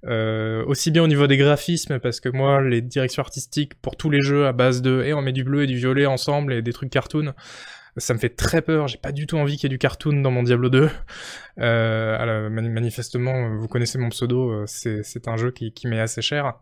euh, 0.04 0.64
aussi 0.66 0.90
bien 0.90 1.04
au 1.04 1.06
niveau 1.06 1.28
des 1.28 1.36
graphismes, 1.36 2.00
parce 2.00 2.18
que 2.18 2.28
moi, 2.28 2.60
les 2.60 2.80
directions 2.80 3.22
artistiques 3.22 3.74
pour 3.74 3.96
tous 3.96 4.10
les 4.10 4.20
jeux 4.20 4.48
à 4.48 4.52
base 4.52 4.82
de, 4.82 5.00
et 5.04 5.10
eh, 5.10 5.14
on 5.14 5.22
met 5.22 5.30
du 5.30 5.44
bleu 5.44 5.62
et 5.62 5.68
du 5.68 5.76
violet 5.76 6.06
ensemble 6.06 6.54
et 6.54 6.60
des 6.60 6.72
trucs 6.72 6.90
cartoon, 6.90 7.34
ça 7.96 8.14
me 8.14 8.18
fait 8.18 8.30
très 8.30 8.62
peur. 8.62 8.88
J'ai 8.88 8.98
pas 8.98 9.12
du 9.12 9.28
tout 9.28 9.36
envie 9.36 9.56
qu'il 9.56 9.64
y 9.64 9.66
ait 9.66 9.76
du 9.76 9.78
cartoon 9.78 10.22
dans 10.22 10.30
mon 10.30 10.42
Diablo 10.42 10.68
2. 10.70 10.90
Euh, 11.58 12.16
alors, 12.18 12.50
manifestement, 12.50 13.54
vous 13.56 13.68
connaissez 13.68 13.98
mon 13.98 14.08
pseudo, 14.08 14.50
euh, 14.50 14.64
c'est 14.66 15.28
un 15.28 15.36
jeu 15.36 15.50
qui, 15.50 15.72
qui 15.72 15.86
m'est 15.86 16.00
assez 16.00 16.22
cher. 16.22 16.54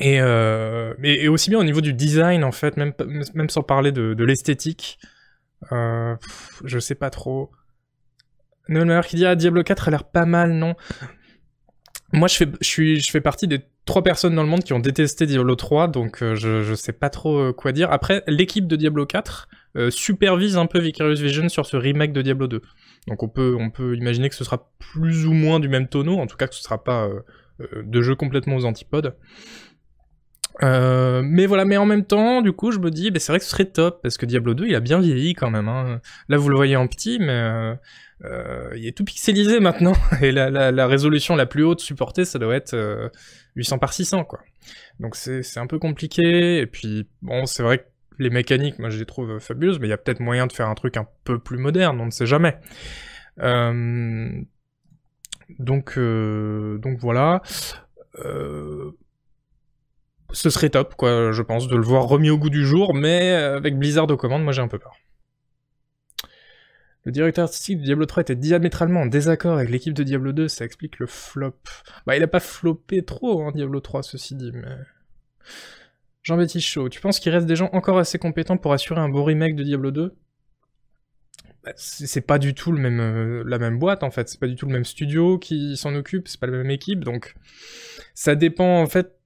Et, 0.00 0.20
euh, 0.20 0.94
et, 1.04 1.28
aussi 1.28 1.50
bien 1.50 1.60
au 1.60 1.64
niveau 1.64 1.80
du 1.80 1.92
design, 1.92 2.42
en 2.42 2.50
fait, 2.50 2.76
même, 2.76 2.92
même 3.34 3.48
sans 3.48 3.62
parler 3.62 3.92
de, 3.92 4.14
de 4.14 4.24
l'esthétique. 4.24 4.98
Euh, 5.72 6.16
je 6.64 6.78
sais 6.78 6.94
pas 6.94 7.10
trop. 7.10 7.50
Noël 8.68 9.04
qui 9.04 9.16
dit 9.16 9.26
ah 9.26 9.36
Diablo 9.36 9.62
4 9.62 9.88
a 9.88 9.90
l'air 9.90 10.04
pas 10.04 10.24
mal, 10.24 10.52
non 10.52 10.74
Moi 12.12 12.28
je 12.28 12.36
fais, 12.36 12.48
je, 12.60 12.66
suis, 12.66 13.00
je 13.00 13.10
fais 13.10 13.20
partie 13.20 13.46
des 13.46 13.60
trois 13.84 14.02
personnes 14.02 14.34
dans 14.34 14.42
le 14.42 14.48
monde 14.48 14.64
qui 14.64 14.72
ont 14.72 14.78
détesté 14.78 15.26
Diablo 15.26 15.56
3, 15.56 15.88
donc 15.88 16.22
euh, 16.22 16.34
je, 16.34 16.74
sais 16.74 16.92
pas 16.92 17.10
trop 17.10 17.38
euh, 17.38 17.52
quoi 17.52 17.72
dire. 17.72 17.90
Après, 17.92 18.22
l'équipe 18.26 18.66
de 18.66 18.76
Diablo 18.76 19.06
4 19.06 19.48
euh, 19.76 19.90
supervise 19.90 20.56
un 20.56 20.66
peu 20.66 20.78
Vicarious 20.78 21.16
Vision 21.16 21.48
sur 21.48 21.66
ce 21.66 21.76
remake 21.76 22.12
de 22.12 22.22
Diablo 22.22 22.46
2. 22.46 22.62
Donc 23.08 23.22
on 23.22 23.28
peut, 23.28 23.56
on 23.58 23.70
peut 23.70 23.96
imaginer 23.96 24.28
que 24.28 24.34
ce 24.34 24.44
sera 24.44 24.70
plus 24.78 25.26
ou 25.26 25.32
moins 25.32 25.60
du 25.60 25.68
même 25.68 25.88
tonneau, 25.88 26.18
en 26.18 26.26
tout 26.26 26.36
cas 26.36 26.46
que 26.46 26.54
ce 26.54 26.62
sera 26.62 26.82
pas 26.82 27.08
de 27.60 28.02
jeu 28.02 28.14
complètement 28.14 28.56
aux 28.56 28.64
antipodes. 28.64 29.14
Euh, 30.62 31.22
mais 31.24 31.46
voilà, 31.46 31.64
mais 31.64 31.76
en 31.76 31.86
même 31.86 32.04
temps, 32.04 32.40
du 32.42 32.52
coup, 32.52 32.70
je 32.70 32.78
me 32.78 32.90
dis, 32.90 33.10
bah, 33.10 33.18
c'est 33.18 33.32
vrai 33.32 33.38
que 33.38 33.44
ce 33.44 33.50
serait 33.50 33.64
top, 33.64 34.00
parce 34.02 34.16
que 34.16 34.26
Diablo 34.26 34.54
2, 34.54 34.66
il 34.66 34.74
a 34.74 34.80
bien 34.80 35.00
vieilli 35.00 35.34
quand 35.34 35.50
même. 35.50 35.68
Hein. 35.68 36.00
Là, 36.28 36.36
vous 36.36 36.48
le 36.48 36.56
voyez 36.56 36.76
en 36.76 36.86
petit, 36.86 37.18
mais 37.18 37.30
euh, 37.30 37.74
euh, 38.24 38.70
il 38.76 38.86
est 38.86 38.96
tout 38.96 39.04
pixelisé 39.04 39.60
maintenant, 39.60 39.94
et 40.22 40.30
la, 40.30 40.50
la, 40.50 40.86
résolution 40.86 41.34
la 41.34 41.46
plus 41.46 41.64
haute 41.64 41.80
supportée, 41.80 42.24
ça 42.24 42.38
doit 42.38 42.54
être 42.54 43.10
800 43.56 43.78
par 43.78 43.92
600, 43.92 44.24
quoi. 44.24 44.40
Donc 45.00 45.16
c'est 45.16 45.58
un 45.58 45.66
peu 45.66 45.78
compliqué, 45.78 46.58
et 46.58 46.66
puis, 46.66 47.08
bon, 47.22 47.46
c'est 47.46 47.62
vrai 47.62 47.78
que 47.78 47.84
les 48.20 48.30
mécaniques, 48.30 48.78
moi, 48.78 48.90
je 48.90 48.98
les 48.98 49.06
trouve 49.06 49.40
fabuleuses, 49.40 49.80
mais 49.80 49.88
il 49.88 49.90
y 49.90 49.94
a 49.94 49.98
peut-être 49.98 50.20
moyen 50.20 50.46
de 50.46 50.52
faire 50.52 50.68
un 50.68 50.74
truc 50.74 50.96
un 50.96 51.06
peu 51.24 51.40
plus 51.40 51.58
moderne, 51.58 52.00
on 52.00 52.06
ne 52.06 52.10
sait 52.10 52.26
jamais. 52.26 52.56
Donc, 55.58 55.98
donc 55.98 56.98
voilà. 57.00 57.42
Ce 60.34 60.50
serait 60.50 60.68
top, 60.68 60.94
quoi, 60.96 61.32
je 61.32 61.42
pense, 61.42 61.68
de 61.68 61.76
le 61.76 61.82
voir 61.82 62.04
remis 62.04 62.28
au 62.28 62.36
goût 62.36 62.50
du 62.50 62.66
jour, 62.66 62.92
mais 62.94 63.32
avec 63.32 63.78
Blizzard 63.78 64.10
aux 64.10 64.16
commandes, 64.16 64.44
moi 64.44 64.52
j'ai 64.52 64.62
un 64.62 64.68
peu 64.68 64.78
peur. 64.78 64.94
Le 67.04 67.12
directeur 67.12 67.44
artistique 67.44 67.80
de 67.80 67.84
Diablo 67.84 68.06
3 68.06 68.22
était 68.22 68.34
diamétralement 68.34 69.02
en 69.02 69.06
désaccord 69.06 69.56
avec 69.56 69.70
l'équipe 69.70 69.92
de 69.92 70.02
Diablo 70.02 70.32
2, 70.32 70.48
ça 70.48 70.64
explique 70.64 70.98
le 70.98 71.06
flop. 71.06 71.54
Bah, 72.06 72.16
il 72.16 72.22
a 72.22 72.28
pas 72.28 72.40
floppé 72.40 73.04
trop, 73.04 73.42
hein, 73.42 73.52
Diablo 73.54 73.80
3, 73.80 74.02
ceci 74.02 74.34
dit, 74.34 74.52
mais... 74.52 74.68
Jean-Baptiste 76.22 76.66
Chaud, 76.66 76.88
tu 76.88 77.00
penses 77.02 77.20
qu'il 77.20 77.30
reste 77.32 77.46
des 77.46 77.56
gens 77.56 77.68
encore 77.72 77.98
assez 77.98 78.18
compétents 78.18 78.56
pour 78.56 78.72
assurer 78.72 79.00
un 79.00 79.10
beau 79.10 79.22
remake 79.22 79.56
de 79.56 79.62
Diablo 79.62 79.90
2 79.90 80.16
bah, 81.62 81.72
c'est 81.76 82.20
pas 82.20 82.38
du 82.38 82.52
tout 82.52 82.72
euh, 82.74 83.42
la 83.46 83.58
même 83.58 83.78
boîte 83.78 84.02
en 84.02 84.10
fait, 84.10 84.28
c'est 84.28 84.38
pas 84.40 84.46
du 84.46 84.54
tout 84.54 84.66
le 84.66 84.72
même 84.72 84.84
studio 84.84 85.38
qui 85.38 85.78
s'en 85.78 85.94
occupe, 85.94 86.28
c'est 86.28 86.38
pas 86.38 86.46
la 86.46 86.58
même 86.58 86.70
équipe, 86.70 87.04
donc 87.04 87.34
ça 88.14 88.34
dépend 88.34 88.82
en 88.82 88.86
fait 88.86 89.18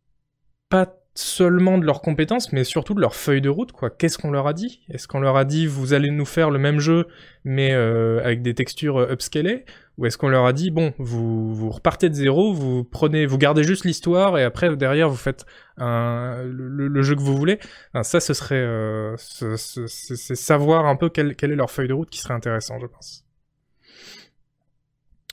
pas 0.68 0.98
seulement 1.18 1.78
de 1.78 1.84
leurs 1.84 2.00
compétences, 2.00 2.52
mais 2.52 2.62
surtout 2.62 2.94
de 2.94 3.00
leur 3.00 3.16
feuille 3.16 3.40
de 3.40 3.48
route, 3.48 3.72
quoi. 3.72 3.90
Qu'est-ce 3.90 4.18
qu'on 4.18 4.30
leur 4.30 4.46
a 4.46 4.52
dit? 4.52 4.82
Est-ce 4.88 5.08
qu'on 5.08 5.18
leur 5.18 5.36
a 5.36 5.44
dit 5.44 5.66
vous 5.66 5.92
allez 5.92 6.10
nous 6.10 6.24
faire 6.24 6.50
le 6.50 6.60
même 6.60 6.78
jeu, 6.78 7.08
mais 7.44 7.72
euh, 7.72 8.20
avec 8.24 8.40
des 8.42 8.54
textures 8.54 8.98
euh, 8.98 9.12
upscalées? 9.12 9.64
Ou 9.96 10.06
est-ce 10.06 10.16
qu'on 10.16 10.28
leur 10.28 10.46
a 10.46 10.52
dit 10.52 10.70
bon, 10.70 10.94
vous, 10.98 11.52
vous 11.56 11.70
repartez 11.70 12.08
de 12.08 12.14
zéro, 12.14 12.52
vous 12.52 12.84
prenez, 12.84 13.26
vous 13.26 13.36
gardez 13.36 13.64
juste 13.64 13.84
l'histoire 13.84 14.38
et 14.38 14.44
après 14.44 14.76
derrière 14.76 15.08
vous 15.08 15.16
faites 15.16 15.44
un, 15.76 16.44
le, 16.44 17.02
jeu 17.02 17.16
que 17.16 17.20
vous 17.20 17.36
voulez? 17.36 17.58
Ça, 18.02 18.20
ce 18.20 18.32
serait, 18.32 18.54
euh, 18.54 19.16
c'est 19.16 20.36
savoir 20.36 20.86
un 20.86 20.94
peu 20.94 21.08
quelle, 21.08 21.34
quelle 21.34 21.50
est 21.50 21.56
leur 21.56 21.72
feuille 21.72 21.88
de 21.88 21.94
route 21.94 22.10
qui 22.10 22.20
serait 22.20 22.34
intéressant, 22.34 22.78
je 22.78 22.86
pense. 22.86 23.27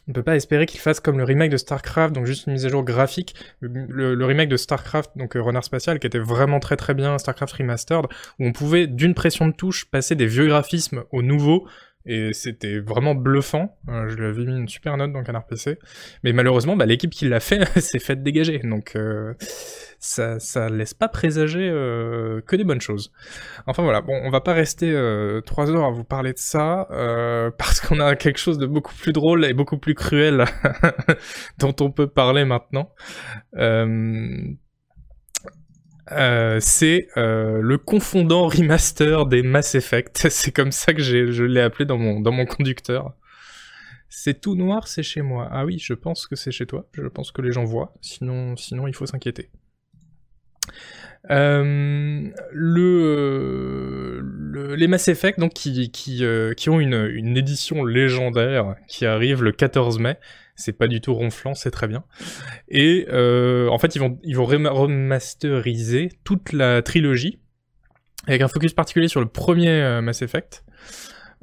On 0.08 0.14
peut 0.14 0.24
pas 0.24 0.36
espérer 0.36 0.66
qu'il 0.66 0.80
fasse 0.80 1.00
comme 1.00 1.18
le 1.18 1.24
remake 1.24 1.50
de 1.50 1.58
StarCraft, 1.58 2.14
donc 2.14 2.26
juste 2.26 2.46
une 2.46 2.54
mise 2.54 2.66
à 2.66 2.70
jour 2.70 2.84
graphique. 2.84 3.36
Le, 3.60 4.26
remake 4.26 4.50
de 4.50 4.58
StarCraft, 4.58 5.12
donc 5.16 5.36
euh, 5.36 5.42
Renard 5.42 5.64
Spatial, 5.64 6.00
qui 6.00 6.08
était 6.08 6.20
vraiment 6.20 6.60
très 6.60 6.76
très 6.76 6.94
bien, 6.94 7.18
StarCraft 7.18 7.54
Remastered, 7.54 8.06
où 8.40 8.46
on 8.46 8.52
pouvait 8.52 8.86
d'une 8.88 9.16
pression 9.16 9.48
de 9.48 9.54
touche 9.54 9.86
passer 9.86 10.16
des 10.16 10.28
vieux 10.28 10.48
graphismes 10.48 11.04
aux 11.12 11.24
nouveaux, 11.24 11.68
et 12.06 12.34
c'était 12.34 12.80
vraiment 12.80 13.16
bluffant. 13.16 13.78
Euh, 13.90 14.08
je 14.10 14.16
lui 14.16 14.26
avais 14.26 14.46
mis 14.46 14.58
une 14.58 14.68
super 14.68 14.96
note 14.98 15.12
dans 15.12 15.24
Canard 15.24 15.46
PC. 15.48 15.80
Mais 16.24 16.34
malheureusement, 16.34 16.76
bah, 16.76 16.86
l'équipe 16.86 17.10
qui 17.10 17.28
l'a 17.28 17.40
fait 17.40 17.66
s'est 17.80 18.00
faite 18.00 18.22
dégager. 18.22 18.60
Donc 18.60 18.96
euh, 18.96 19.34
ça, 20.00 20.40
ça 20.40 20.70
laisse 20.70 20.94
pas 20.94 21.08
présager 21.08 21.68
euh, 21.68 22.42
que 22.42 22.56
des 22.56 22.64
bonnes 22.64 22.82
choses. 22.82 23.12
Enfin 23.66 23.84
voilà, 23.84 24.02
bon, 24.02 24.20
on 24.24 24.30
va 24.30 24.42
pas 24.42 24.54
rester 24.54 24.92
trois 25.46 25.72
heures 25.72 25.86
à 25.86 25.92
vous 25.92 26.04
parler 26.04 26.34
de 26.34 26.38
ça, 26.38 26.88
parce 27.58 27.82
qu'on 27.82 28.00
a 28.00 28.16
quelque 28.16 28.40
chose 28.40 28.58
de 28.58 28.68
beaucoup 28.68 28.94
plus 28.94 29.14
drôle 29.14 29.46
et 29.46 29.54
beaucoup 29.54 29.78
plus 29.78 29.96
cruel 29.96 30.46
dont 31.58 31.76
on 31.82 31.92
peut 31.92 32.08
parler 32.08 32.46
maintenant. 32.46 32.92
Euh, 36.12 36.60
c'est 36.62 37.08
euh, 37.18 37.62
le 37.62 37.78
confondant 37.78 38.48
remaster 38.48 39.26
des 39.26 39.42
Mass 39.42 39.76
Effect. 39.76 40.28
C'est 40.30 40.52
comme 40.52 40.72
ça 40.72 40.94
que 40.94 41.02
je 41.02 41.44
l'ai 41.44 41.62
appelé 41.62 41.86
dans 41.86 41.98
mon, 41.98 42.46
conducteur. 42.46 43.14
C'est 44.08 44.40
tout 44.40 44.56
noir, 44.56 44.88
c'est 44.88 45.04
chez 45.04 45.22
moi. 45.22 45.50
Ah 45.52 45.66
oui, 45.66 45.78
je 45.78 45.94
pense 45.94 46.26
que 46.28 46.38
c'est 46.38 46.52
chez 46.52 46.66
toi. 46.66 46.88
Je 46.94 47.08
pense 47.08 47.32
que 47.32 47.42
les 47.42 47.52
gens 47.52 47.66
voient. 47.66 47.94
Sinon, 48.02 48.56
sinon 48.56 48.88
il 48.88 48.96
faut 48.96 49.06
s'inquiéter. 49.06 49.50
Euh, 51.32 52.30
le, 52.52 54.22
les 54.78 54.88
Mass 54.88 55.10
Effect, 55.10 55.40
donc 55.40 55.54
qui, 55.54 55.92
qui, 55.92 56.24
ont 56.70 56.80
une 56.80 57.36
édition 57.36 57.84
légendaire 57.84 58.76
qui 58.88 59.06
arrive 59.06 59.44
le 59.44 59.52
14 59.52 60.00
mai 60.00 60.18
c'est 60.56 60.74
pas 60.74 60.88
du 60.88 61.02
tout 61.02 61.14
ronflant, 61.14 61.54
c'est 61.54 61.72
très 61.72 61.88
bien. 61.88 62.04
Et 62.70 63.06
euh, 63.10 63.68
en 63.70 63.78
fait, 63.78 63.96
ils 63.96 64.00
vont, 64.00 64.18
ils 64.24 64.38
remasteriser 64.38 66.10
toute 66.24 66.54
la 66.54 66.82
trilogie, 66.82 67.40
avec 68.28 68.42
un 68.42 68.48
focus 68.48 68.74
particulier 68.74 69.08
sur 69.08 69.20
le 69.20 69.28
premier 69.28 69.70
euh, 69.70 70.02
Mass 70.02 70.22
Effect, 70.22 70.64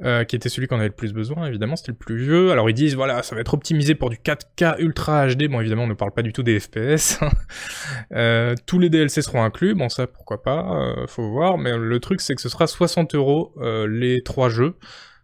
euh, 0.03 0.23
qui 0.23 0.35
était 0.35 0.49
celui 0.49 0.67
qu'on 0.67 0.77
avait 0.77 0.87
le 0.87 0.93
plus 0.95 1.13
besoin, 1.13 1.45
évidemment, 1.47 1.75
c'était 1.75 1.91
le 1.91 1.97
plus 1.97 2.17
vieux. 2.17 2.51
Alors 2.51 2.69
ils 2.69 2.73
disent, 2.73 2.95
voilà, 2.95 3.21
ça 3.21 3.35
va 3.35 3.41
être 3.41 3.53
optimisé 3.53 3.93
pour 3.93 4.09
du 4.09 4.17
4K 4.17 4.79
Ultra 4.79 5.27
HD, 5.27 5.47
bon 5.47 5.61
évidemment 5.61 5.83
on 5.83 5.87
ne 5.87 5.93
parle 5.93 6.11
pas 6.11 6.23
du 6.23 6.33
tout 6.33 6.43
des 6.43 6.59
FPS. 6.59 7.19
euh, 8.13 8.55
tous 8.65 8.79
les 8.79 8.89
DLC 8.89 9.21
seront 9.21 9.43
inclus, 9.43 9.75
bon 9.75 9.89
ça 9.89 10.07
pourquoi 10.07 10.41
pas, 10.41 10.95
faut 11.07 11.29
voir, 11.29 11.59
mais 11.59 11.77
le 11.77 11.99
truc 11.99 12.19
c'est 12.19 12.33
que 12.33 12.41
ce 12.41 12.49
sera 12.49 12.65
60 12.65 13.13
euros 13.13 13.53
les 13.87 14.23
trois 14.23 14.49
jeux. 14.49 14.75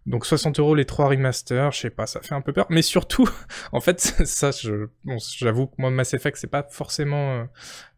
Donc 0.06 0.26
60 0.26 0.60
euros 0.60 0.76
les 0.76 0.86
trois 0.86 1.08
remasters, 1.08 1.72
je 1.72 1.82
sais 1.82 1.90
pas, 1.90 2.08
ça 2.08 2.22
fait 2.22 2.34
un 2.34 2.42
peu 2.42 2.54
peur. 2.54 2.66
Mais 2.70 2.82
surtout, 2.82 3.30
en 3.72 3.80
fait, 3.80 4.00
ça, 4.26 4.52
j'avoue 5.38 5.68
que 5.68 5.76
moi, 5.78 5.92
Mass 5.92 6.14
Effect, 6.14 6.38
c'est 6.38 6.48
pas 6.48 6.66
forcément 6.70 7.34
euh, 7.34 7.44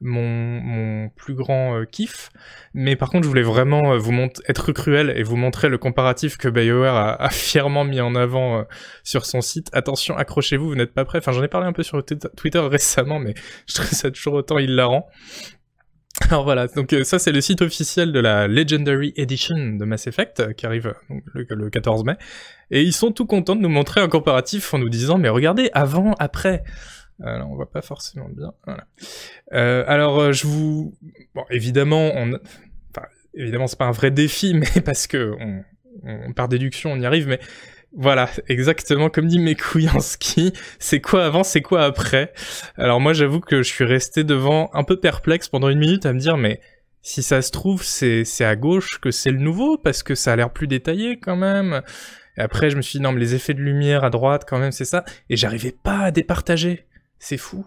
mon, 0.01 1.10
plus 1.10 1.36
grand 1.36 1.77
euh, 1.77 1.86
kiff. 1.86 2.29
Mais 2.74 2.96
par 2.96 3.10
contre, 3.10 3.24
je 3.24 3.29
voulais 3.29 3.43
vraiment 3.43 3.93
euh, 3.93 3.98
vous 3.98 4.12
être 4.48 4.72
cruel 4.72 5.13
et 5.15 5.24
vous 5.24 5.36
montrer 5.36 5.70
le 5.70 5.77
comparatif 5.77 6.38
que 6.38 6.48
BioWare 6.48 7.22
a, 7.22 7.29
fièrement 7.29 7.84
mis 7.84 8.01
en 8.01 8.15
avant 8.15 8.65
sur 9.03 9.25
son 9.25 9.41
site. 9.41 9.70
Attention, 9.74 10.17
accrochez-vous, 10.17 10.67
vous 10.67 10.75
n'êtes 10.75 10.93
pas 10.93 11.05
prêts. 11.05 11.20
Enfin, 11.20 11.31
j'en 11.31 11.43
ai 11.43 11.48
parlé 11.48 11.67
un 11.67 11.74
peu 11.74 11.84
sur 11.84 12.03
Twitter 12.03 12.60
récemment, 12.60 13.20
mais 13.20 13.34
je 13.67 13.75
trouve 13.75 13.88
ça 13.88 14.12
toujours 14.12 14.34
autant 14.34 14.60
hilarant. 14.60 15.08
Alors 16.30 16.44
voilà, 16.44 16.68
donc 16.68 16.94
euh, 16.94 17.04
ça 17.04 17.20
c'est 17.20 17.32
le 17.32 17.42
site 17.42 17.62
officiel 17.62 18.12
de 18.12 18.20
la 18.20 18.48
Legendary 18.48 19.13
Edition 19.16 19.56
de 19.58 19.86
Mass 19.86 20.08
Effect 20.08 20.40
euh, 20.40 20.54
qui 20.54 20.66
arrive 20.66 20.94
euh, 21.10 21.22
le, 21.50 21.70
14 21.70 22.04
mai. 22.04 22.16
Et 22.70 22.84
ils 22.84 22.94
sont 22.94 23.12
tout 23.12 23.25
contents 23.25 23.56
de 23.56 23.62
nous 23.62 23.70
montrer 23.70 24.01
un 24.01 24.08
comparatif 24.08 24.74
en 24.74 24.78
nous 24.78 24.90
disant 24.90 25.18
mais 25.18 25.30
regardez 25.30 25.70
avant, 25.74 26.13
après. 26.20 26.63
Alors 27.24 27.51
on 27.51 27.56
voit 27.56 27.70
pas 27.70 27.82
forcément 27.82 28.30
bien. 28.30 28.54
Alors 29.51 30.34
je 30.34 30.48
vous, 30.48 30.94
bon 31.36 31.44
évidemment 31.50 32.12
on, 32.16 32.40
évidemment 33.34 33.68
c'est 33.68 33.78
pas 33.78 33.86
un 33.86 33.92
vrai 33.92 34.10
défi 34.10 34.54
mais 34.56 34.82
parce 34.84 35.08
que 35.08 35.34
par 36.36 36.48
déduction 36.48 36.92
on 36.94 37.00
y 37.00 37.06
arrive 37.06 37.28
mais 37.28 37.40
voilà, 37.93 38.29
exactement 38.48 39.10
comme 39.10 39.27
dit 39.27 39.39
mes. 39.39 39.57
C'est 40.79 41.01
quoi 41.01 41.25
avant, 41.25 41.43
c'est 41.43 41.62
quoi 41.62 41.83
après? 41.83 42.31
Alors 42.77 43.01
moi 43.01 43.12
j'avoue 43.13 43.41
que 43.41 43.63
je 43.63 43.69
suis 43.69 43.83
resté 43.83 44.24
devant 44.24 44.69
un 44.74 44.83
peu 44.83 44.98
perplexe 44.98 45.50
pendant 45.50 45.67
une 45.67 45.79
minute 45.79 46.05
à 46.05 46.13
me 46.13 46.19
dire 46.19 46.38
mais 46.38 46.62
si 47.01 47.21
ça 47.21 47.41
se 47.41 47.51
trouve 47.51 47.83
c'est 47.83 48.25
à 48.45 48.55
gauche 48.55 49.00
que 49.01 49.12
c'est 49.12 49.31
le 49.31 49.39
nouveau 49.39 49.77
parce 49.77 50.03
que 50.03 50.15
ça 50.15 50.31
a 50.31 50.36
l'air 50.38 50.51
plus 50.51 50.67
détaillé 50.67 51.19
quand 51.19 51.36
même. 51.36 51.81
Et 52.38 52.41
après 52.41 52.69
je 52.69 52.77
me 52.77 52.81
suis 52.81 53.00
dit 53.00 53.03
non 53.03 53.12
mais 53.12 53.19
les 53.19 53.36
effets 53.36 53.53
de 53.53 53.60
lumière 53.60 54.05
à 54.05 54.10
droite 54.10 54.45
quand 54.48 54.57
même 54.57 54.71
c'est 54.71 54.86
ça. 54.86 55.03
Et 55.29 55.36
j'arrivais 55.36 55.75
pas 55.83 56.00
à 56.00 56.12
départager. 56.12 56.86
C'est 57.19 57.38
fou. 57.38 57.65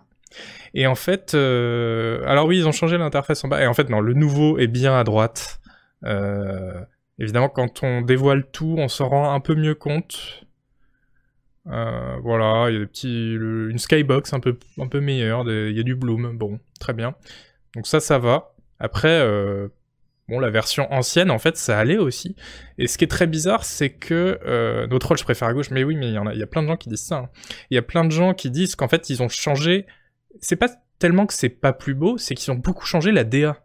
Et 0.72 0.86
en 0.86 0.94
fait, 0.94 1.34
euh... 1.34 2.24
alors 2.26 2.46
oui 2.46 2.56
ils 2.58 2.66
ont 2.66 2.72
changé 2.72 2.96
l'interface 2.96 3.44
en 3.44 3.48
bas. 3.48 3.62
Et 3.62 3.66
en 3.66 3.74
fait 3.74 3.90
non, 3.90 4.00
le 4.00 4.14
nouveau 4.14 4.58
est 4.58 4.68
bien 4.68 4.98
à 4.98 5.04
droite. 5.04 5.60
Euh... 6.04 6.80
Évidemment, 7.18 7.48
quand 7.48 7.82
on 7.82 8.02
dévoile 8.02 8.50
tout, 8.50 8.74
on 8.78 8.88
s'en 8.88 9.08
rend 9.08 9.34
un 9.34 9.40
peu 9.40 9.54
mieux 9.54 9.74
compte. 9.74 10.44
Euh, 11.66 12.16
voilà, 12.22 12.70
il 12.70 12.74
y 12.74 12.76
a 12.76 12.80
des 12.80 12.86
petits, 12.86 13.34
une 13.34 13.78
skybox 13.78 14.32
un 14.32 14.40
peu, 14.40 15.00
meilleure, 15.00 15.48
il 15.48 15.76
y 15.76 15.80
a 15.80 15.82
du 15.82 15.94
bloom, 15.94 16.36
bon, 16.36 16.60
très 16.80 16.92
bien. 16.92 17.14
Donc 17.74 17.86
ça, 17.86 18.00
ça 18.00 18.18
va. 18.18 18.54
Après, 18.80 19.20
euh, 19.20 19.68
bon, 20.28 20.40
la 20.40 20.50
version 20.50 20.92
ancienne, 20.92 21.30
en 21.30 21.38
fait, 21.38 21.56
ça 21.56 21.78
allait 21.78 21.96
aussi. 21.96 22.36
Et 22.78 22.86
ce 22.86 22.98
qui 22.98 23.04
est 23.04 23.08
très 23.08 23.26
bizarre, 23.26 23.64
c'est 23.64 23.90
que 23.90 24.38
euh, 24.44 24.86
notre 24.88 25.08
rôle, 25.08 25.18
je 25.18 25.24
préfère 25.24 25.48
à 25.48 25.54
gauche, 25.54 25.70
mais 25.70 25.84
oui, 25.84 25.96
mais 25.96 26.08
il 26.08 26.14
y, 26.14 26.18
a, 26.18 26.34
y 26.34 26.42
a 26.42 26.46
plein 26.46 26.62
de 26.62 26.68
gens 26.68 26.76
qui 26.76 26.88
disent 26.88 27.06
ça. 27.06 27.16
Hein. 27.16 27.30
Il 27.70 27.74
y 27.76 27.78
a 27.78 27.82
plein 27.82 28.04
de 28.04 28.10
gens 28.10 28.34
qui 28.34 28.50
disent 28.50 28.74
qu'en 28.74 28.88
fait, 28.88 29.08
ils 29.08 29.22
ont 29.22 29.28
changé. 29.28 29.86
C'est 30.40 30.56
pas 30.56 30.68
tellement 30.98 31.26
que 31.26 31.34
c'est 31.34 31.48
pas 31.48 31.72
plus 31.72 31.94
beau, 31.94 32.18
c'est 32.18 32.34
qu'ils 32.34 32.52
ont 32.52 32.56
beaucoup 32.56 32.86
changé 32.86 33.12
la 33.12 33.24
DA. 33.24 33.56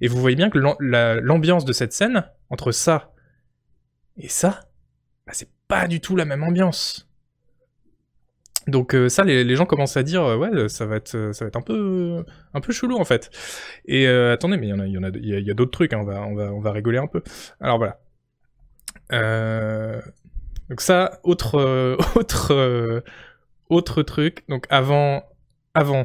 Et 0.00 0.08
vous 0.08 0.20
voyez 0.20 0.36
bien 0.36 0.50
que 0.50 0.58
l'ambiance 0.58 1.64
de 1.64 1.72
cette 1.72 1.92
scène, 1.92 2.24
entre 2.50 2.72
ça 2.72 3.12
et 4.16 4.28
ça, 4.28 4.60
bah, 5.26 5.32
c'est 5.34 5.50
pas 5.68 5.86
du 5.86 6.00
tout 6.00 6.16
la 6.16 6.24
même 6.24 6.42
ambiance. 6.42 7.08
Donc 8.68 8.94
euh, 8.94 9.08
ça, 9.08 9.24
les, 9.24 9.56
gens 9.56 9.64
commencent 9.64 9.96
à 9.96 10.02
dire, 10.02 10.22
euh, 10.22 10.36
ouais, 10.36 10.68
ça 10.68 10.84
va 10.84 10.96
être, 10.96 11.14
euh, 11.14 11.32
ça 11.32 11.46
va 11.46 11.48
un 11.54 11.62
peu, 11.62 12.24
un 12.52 12.60
chelou 12.70 12.98
en 12.98 13.04
fait. 13.04 13.30
Et 13.86 14.06
attendez, 14.06 14.58
mais 14.58 14.68
il 14.68 14.90
y 14.90 14.98
en 14.98 15.02
a, 15.02 15.54
d'autres 15.54 15.70
trucs. 15.70 15.92
Hein, 15.94 16.00
on 16.00 16.34
va, 16.34 16.52
on 16.52 16.60
rigoler 16.72 16.98
un 16.98 17.06
peu. 17.06 17.22
Alors 17.60 17.78
voilà. 17.78 17.98
Donc 20.68 20.80
ça, 20.82 21.18
autre, 21.22 21.96
autre, 22.14 23.02
autre 23.70 24.02
truc. 24.02 24.44
Donc 24.48 24.66
avant, 24.68 25.24
avant, 25.74 26.04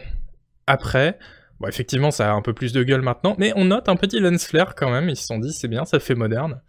après. 0.65 1.19
Bon, 1.63 1.69
effectivement, 1.69 2.11
ça 2.11 2.29
a 2.29 2.33
un 2.33 2.41
peu 2.41 2.51
plus 2.51 2.73
de 2.73 2.83
gueule 2.83 3.01
maintenant, 3.01 3.35
mais 3.39 3.53
on 3.55 3.63
note 3.63 3.87
un 3.87 3.95
petit 3.95 4.19
lens 4.19 4.45
flare 4.45 4.75
quand 4.75 4.91
même. 4.91 5.07
Ils 5.07 5.15
se 5.15 5.25
sont 5.25 5.39
dit, 5.39 5.53
c'est 5.53 5.69
bien, 5.69 5.85
ça 5.85 6.01
fait 6.01 6.13
moderne. 6.13 6.61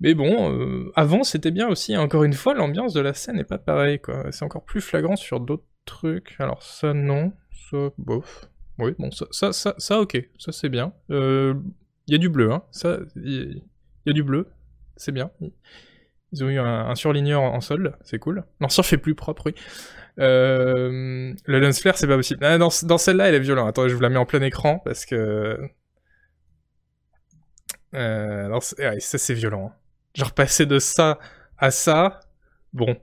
Mais 0.00 0.14
bon, 0.14 0.52
euh, 0.52 0.90
avant 0.96 1.22
c'était 1.22 1.52
bien 1.52 1.68
aussi. 1.68 1.96
Encore 1.96 2.24
une 2.24 2.32
fois, 2.32 2.52
l'ambiance 2.52 2.94
de 2.94 3.00
la 3.00 3.14
scène 3.14 3.36
n'est 3.36 3.44
pas 3.44 3.58
pareille. 3.58 4.00
C'est 4.32 4.44
encore 4.44 4.64
plus 4.64 4.80
flagrant 4.80 5.14
sur 5.14 5.38
d'autres 5.38 5.68
trucs. 5.84 6.34
Alors 6.40 6.64
ça, 6.64 6.92
non. 6.92 7.32
Ça, 7.70 7.90
bof. 7.96 8.50
Oui, 8.80 8.96
bon, 8.98 9.12
ça, 9.12 9.26
ça, 9.30 9.52
ça, 9.52 9.76
ça 9.78 10.00
ok. 10.00 10.20
Ça, 10.36 10.50
c'est 10.50 10.68
bien. 10.68 10.92
Il 11.08 11.14
euh, 11.14 11.54
y 12.08 12.16
a 12.16 12.18
du 12.18 12.28
bleu, 12.28 12.50
hein. 12.50 12.64
Ça, 12.72 12.98
il 13.14 13.62
y, 14.06 14.10
a 14.10 14.12
du 14.12 14.24
bleu. 14.24 14.48
C'est 14.96 15.12
bien. 15.12 15.30
Il 16.32 16.38
Ils 16.38 16.44
ont 16.44 16.48
eu 16.48 16.58
un, 16.58 16.94
surligneur 16.94 17.42
en, 17.42 17.60
solde, 17.60 17.94
c'est 18.02 18.18
cool. 18.18 18.44
L'ancien 18.60 18.82
fait 18.82 18.98
plus 18.98 19.14
propre, 19.14 19.44
oui. 19.46 19.54
Euh, 20.18 21.32
le 21.46 21.60
lens 21.60 21.80
flare, 21.80 21.96
c'est 21.96 22.06
pas 22.06 22.16
possible. 22.16 22.44
Ah, 22.44 22.58
dans, 22.58 22.70
celle-là, 22.70 23.28
elle 23.28 23.34
est 23.34 23.40
violente. 23.40 23.68
Attends, 23.68 23.88
je 23.88 23.94
vous 23.94 24.00
la 24.00 24.08
mets 24.08 24.18
en 24.18 24.26
plein 24.26 24.42
écran 24.42 24.80
parce 24.84 25.06
que. 25.06 25.58
Euh, 27.94 28.60
ça, 28.60 29.18
c'est 29.18 29.34
violent. 29.34 29.72
Hein. 29.72 29.76
Genre, 30.14 30.32
passer 30.32 30.66
de 30.66 30.78
ça 30.78 31.18
à 31.58 31.70
ça, 31.70 32.20
bon. 32.72 32.96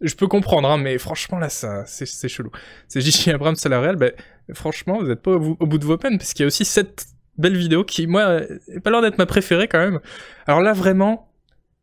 Je 0.00 0.14
peux 0.14 0.28
comprendre, 0.28 0.70
hein, 0.70 0.78
mais 0.78 0.96
franchement, 0.98 1.38
là, 1.38 1.48
ça, 1.48 1.84
c'est 1.86 2.28
chelou. 2.28 2.50
C'est 2.86 3.00
J.J. 3.00 3.32
Abrams 3.32 3.56
à 3.64 3.68
la 3.68 3.80
réelle, 3.80 3.96
ben, 3.96 4.12
franchement, 4.54 4.98
vous 5.00 5.10
êtes 5.10 5.22
pas 5.22 5.32
au, 5.32 5.40
bout 5.40 5.78
de 5.78 5.84
vos 5.84 5.98
peines, 5.98 6.18
parce 6.18 6.34
qu'il 6.34 6.44
y 6.44 6.44
a 6.44 6.46
aussi 6.46 6.64
cette 6.64 7.06
belle 7.36 7.56
vidéo 7.56 7.82
qui, 7.82 8.06
moi, 8.06 8.42
est 8.68 8.80
pas 8.80 8.90
l'air 8.90 9.02
d'être 9.02 9.18
ma 9.18 9.26
préférée 9.26 9.66
quand 9.66 9.80
même. 9.80 9.98
Alors 10.46 10.60
là, 10.60 10.72
vraiment, 10.72 11.27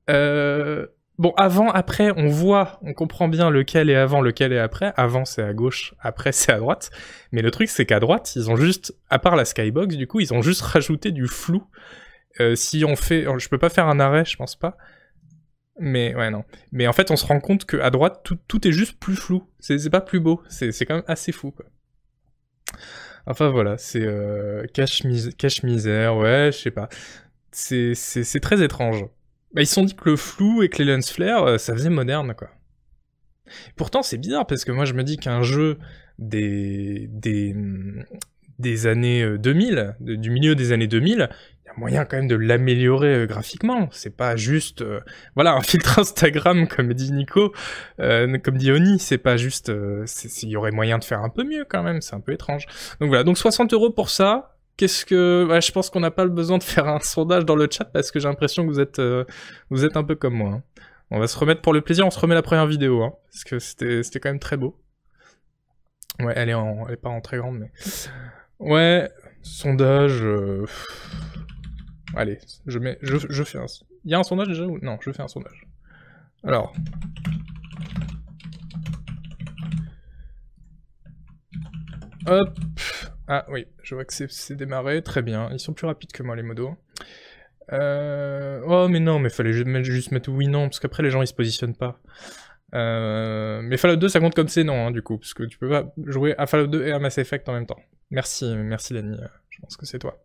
euh, 0.10 0.88
Bon, 1.18 1.32
avant, 1.38 1.72
après, 1.72 2.12
on 2.18 2.28
voit, 2.28 2.78
on 2.82 2.94
comprend 2.94 3.30
bien 3.30 3.50
lequel 3.50 3.90
est 3.90 3.96
avant, 3.96 4.20
lequel 4.20 4.52
est 4.52 4.60
après. 4.60 4.92
Avant, 4.98 5.24
c'est 5.24 5.42
à 5.42 5.54
gauche, 5.54 5.94
après, 6.02 6.34
c'est 6.34 6.52
à 6.52 6.60
droite. 6.60 6.92
Mais 7.32 7.42
le 7.42 7.52
truc, 7.52 7.70
c'est 7.70 7.86
qu'à 7.86 8.02
droite, 8.02 8.36
ils 8.36 8.50
ont 8.50 8.58
juste, 8.58 8.94
à 9.10 9.18
part 9.18 9.38
la 9.38 9.46
skybox, 9.46 9.96
du 9.96 10.08
coup, 10.08 10.20
ils 10.20 10.34
ont 10.34 10.42
juste 10.42 10.62
rajouté 10.62 11.12
du 11.12 11.28
flou. 11.28 11.64
Euh, 12.42 12.56
si 12.56 12.84
on 12.84 12.98
fait, 12.98 13.26
je 13.38 13.48
peux 13.48 13.58
pas 13.58 13.70
faire 13.70 13.88
un 13.88 14.00
arrêt, 14.00 14.26
je 14.26 14.36
pense 14.36 14.58
pas. 14.58 14.76
Mais 15.80 16.14
ouais, 16.16 16.30
non. 16.32 16.44
Mais 16.74 16.86
en 16.86 16.94
fait, 16.94 17.12
on 17.12 17.16
se 17.16 17.26
rend 17.26 17.40
compte 17.40 17.66
qu'à 17.66 17.90
droite, 17.90 18.22
tout, 18.26 18.38
tout, 18.48 18.68
est 18.68 18.74
juste 18.74 19.00
plus 19.00 19.16
flou. 19.16 19.48
C'est 19.60 19.90
pas 19.90 20.02
plus 20.02 20.20
beau. 20.20 20.44
C'est 20.50 20.86
quand 20.86 20.96
même 20.96 21.04
assez 21.08 21.32
fou, 21.32 21.52
quoi. 21.52 21.66
Enfin 23.28 23.50
voilà, 23.50 23.78
c'est 23.78 24.04
euh, 24.04 24.66
cache, 24.74 25.02
cache 25.38 25.64
misère, 25.64 26.16
ouais, 26.18 26.52
je 26.52 26.58
sais 26.60 26.72
pas. 26.72 26.90
C'est 27.52 28.40
très 28.42 28.62
étrange. 28.62 29.06
Bah, 29.56 29.62
ils 29.62 29.68
se 29.68 29.76
sont 29.76 29.84
dit 29.84 29.96
que 29.96 30.10
le 30.10 30.18
flou 30.18 30.64
et 30.64 30.70
que 30.70 30.84
les 30.84 30.92
lens 30.94 31.10
flare, 31.10 31.46
euh, 31.46 31.58
ça 31.58 31.74
faisait 31.74 31.90
moderne, 31.90 32.34
quoi. 32.38 32.50
Pourtant, 33.78 34.04
c'est 34.04 34.18
bizarre 34.18 34.46
parce 34.46 34.66
que 34.66 34.72
moi, 34.74 34.84
je 34.84 34.94
me 34.94 35.04
dis 35.04 35.18
qu'un 35.18 35.44
jeu 35.44 35.78
des, 36.20 37.08
des, 37.10 37.56
des 38.60 38.88
années 38.88 39.38
2000, 39.38 39.78
euh, 39.78 40.18
du 40.18 40.30
milieu 40.30 40.56
des 40.56 40.74
années 40.74 40.88
2000, 40.88 41.30
il 41.64 41.68
y 41.68 41.70
a 41.70 41.74
moyen 41.78 42.04
quand 42.04 42.18
même 42.18 42.28
de 42.28 42.36
l'améliorer 42.36 43.16
euh, 43.16 43.26
graphiquement. 43.28 43.88
C'est 43.94 44.18
pas 44.18 44.36
juste, 44.36 44.84
voilà, 45.36 45.54
un 45.54 45.62
filtre 45.62 46.00
Instagram 46.00 46.68
comme 46.68 46.94
dit 46.94 47.14
Nico, 47.14 47.54
comme 47.98 48.58
dit 48.58 48.72
Oni, 48.74 49.00
c'est 49.00 49.20
pas 49.20 49.38
juste, 49.38 49.72
il 50.44 50.50
y 50.50 50.58
aurait 50.58 50.72
moyen 50.72 50.98
de 50.98 51.06
faire 51.06 51.22
un 51.22 51.30
peu 51.30 51.46
mieux 51.46 51.64
quand 51.64 51.82
même, 51.84 52.02
c'est 52.02 52.16
un 52.16 52.20
peu 52.20 52.34
étrange. 52.34 52.66
Donc 53.00 53.08
voilà, 53.08 53.24
donc 53.24 53.38
60 53.38 53.72
euros 53.72 53.92
pour 53.92 54.10
ça, 54.10 54.55
Qu'est-ce 54.78 55.06
que... 55.06 55.48
je 55.50 55.72
pense 55.72 55.90
qu'on 55.90 56.02
n'a 56.02 56.12
pas 56.12 56.26
le 56.26 56.30
besoin 56.30 56.58
de 56.58 56.64
faire 56.64 56.88
un 56.88 57.00
sondage 57.00 57.46
dans 57.46 57.56
le 57.56 57.68
chat 57.72 57.86
parce 57.86 58.12
que 58.12 58.20
j'ai 58.20 58.28
l'impression 58.28 58.64
que 58.64 58.72
vous 58.72 58.80
êtes, 58.80 59.00
euh, 59.00 59.24
vous 59.70 59.86
êtes 59.86 59.96
un 59.96 60.04
peu 60.04 60.16
comme 60.16 60.34
moi. 60.36 60.52
Hein. 60.52 60.64
On 61.12 61.20
va 61.20 61.28
se 61.28 61.38
remettre 61.38 61.62
pour 61.62 61.72
le 61.72 61.82
plaisir, 61.82 62.06
on 62.06 62.10
se 62.10 62.20
remet 62.20 62.36
la 62.36 62.42
première 62.42 62.68
vidéo, 62.68 63.04
hein, 63.04 63.14
parce 63.32 63.44
que 63.44 63.60
c'était 63.60 64.20
quand 64.20 64.30
même 64.30 64.40
très 64.40 64.58
beau. 64.58 64.78
Ouais, 66.20 66.34
elle 66.36 66.50
est, 66.50 66.54
en, 66.54 66.88
elle 66.88 66.96
est 66.96 66.98
pas 66.98 67.10
en 67.10 67.22
très 67.22 67.38
grande, 67.38 67.60
mais... 67.60 67.72
Ouais, 68.60 69.10
sondage... 69.42 70.24
Euh, 70.24 70.66
allez, 72.16 72.40
je 72.66 72.80
mets... 72.80 72.98
Je, 73.02 73.18
je 73.30 73.44
fais 73.44 73.60
un... 73.60 73.66
Il 74.04 74.12
y 74.12 74.14
a 74.14 74.20
un 74.20 74.24
sondage 74.24 74.48
déjà 74.48 74.66
ou... 74.66 74.80
Non, 74.82 74.98
je 75.02 75.12
fais 75.12 75.22
un 75.22 75.28
sondage. 75.28 75.68
Alors... 76.44 76.74
Hop 82.28 82.58
ah 83.28 83.46
oui, 83.50 83.66
je 83.82 83.96
vois 83.96 84.06
que 84.06 84.14
c'est 84.14 84.56
démarré, 84.56 85.02
très 85.02 85.22
bien. 85.22 85.50
Ils 85.52 85.60
sont 85.60 85.74
plus 85.74 85.88
rapides 85.88 86.12
que 86.12 86.22
moi 86.22 86.36
les 86.36 86.44
modos. 86.44 86.76
Euh... 87.74 88.62
Oh 88.68 88.88
mais 88.88 89.00
non, 89.00 89.18
mais 89.18 89.30
fallait 89.30 89.54
juste 89.54 90.12
mettre 90.12 90.30
oui 90.30 90.48
non, 90.48 90.70
parce 90.70 90.80
qu'après 90.80 91.02
les 91.02 91.10
gens 91.10 91.22
ils 91.22 91.28
se 91.28 91.34
positionnent 91.34 91.76
pas. 91.76 92.00
Euh... 92.76 93.62
Mais 93.64 93.78
Fallout 93.78 93.96
2 93.96 94.10
ça 94.10 94.20
compte 94.20 94.36
comme 94.36 94.48
c'est 94.48 94.64
non, 94.64 94.88
hein, 94.88 94.92
du 94.92 95.02
coup, 95.02 95.18
parce 95.18 95.34
que 95.34 95.44
tu 95.44 95.58
peux 95.58 95.70
pas 95.70 95.92
jouer 96.06 96.36
à 96.38 96.46
Fallout 96.46 96.68
2 96.68 96.86
et 96.86 96.92
à 96.92 97.00
Mass 97.00 97.18
Effect 97.18 97.50
en 97.50 97.54
même 97.54 97.66
temps. 97.66 97.80
Merci, 98.12 98.54
merci 98.56 98.94
Lenny, 98.94 99.18
je 99.50 99.60
pense 99.62 99.76
que 99.78 99.86
c'est 99.88 100.00
toi. 100.00 100.24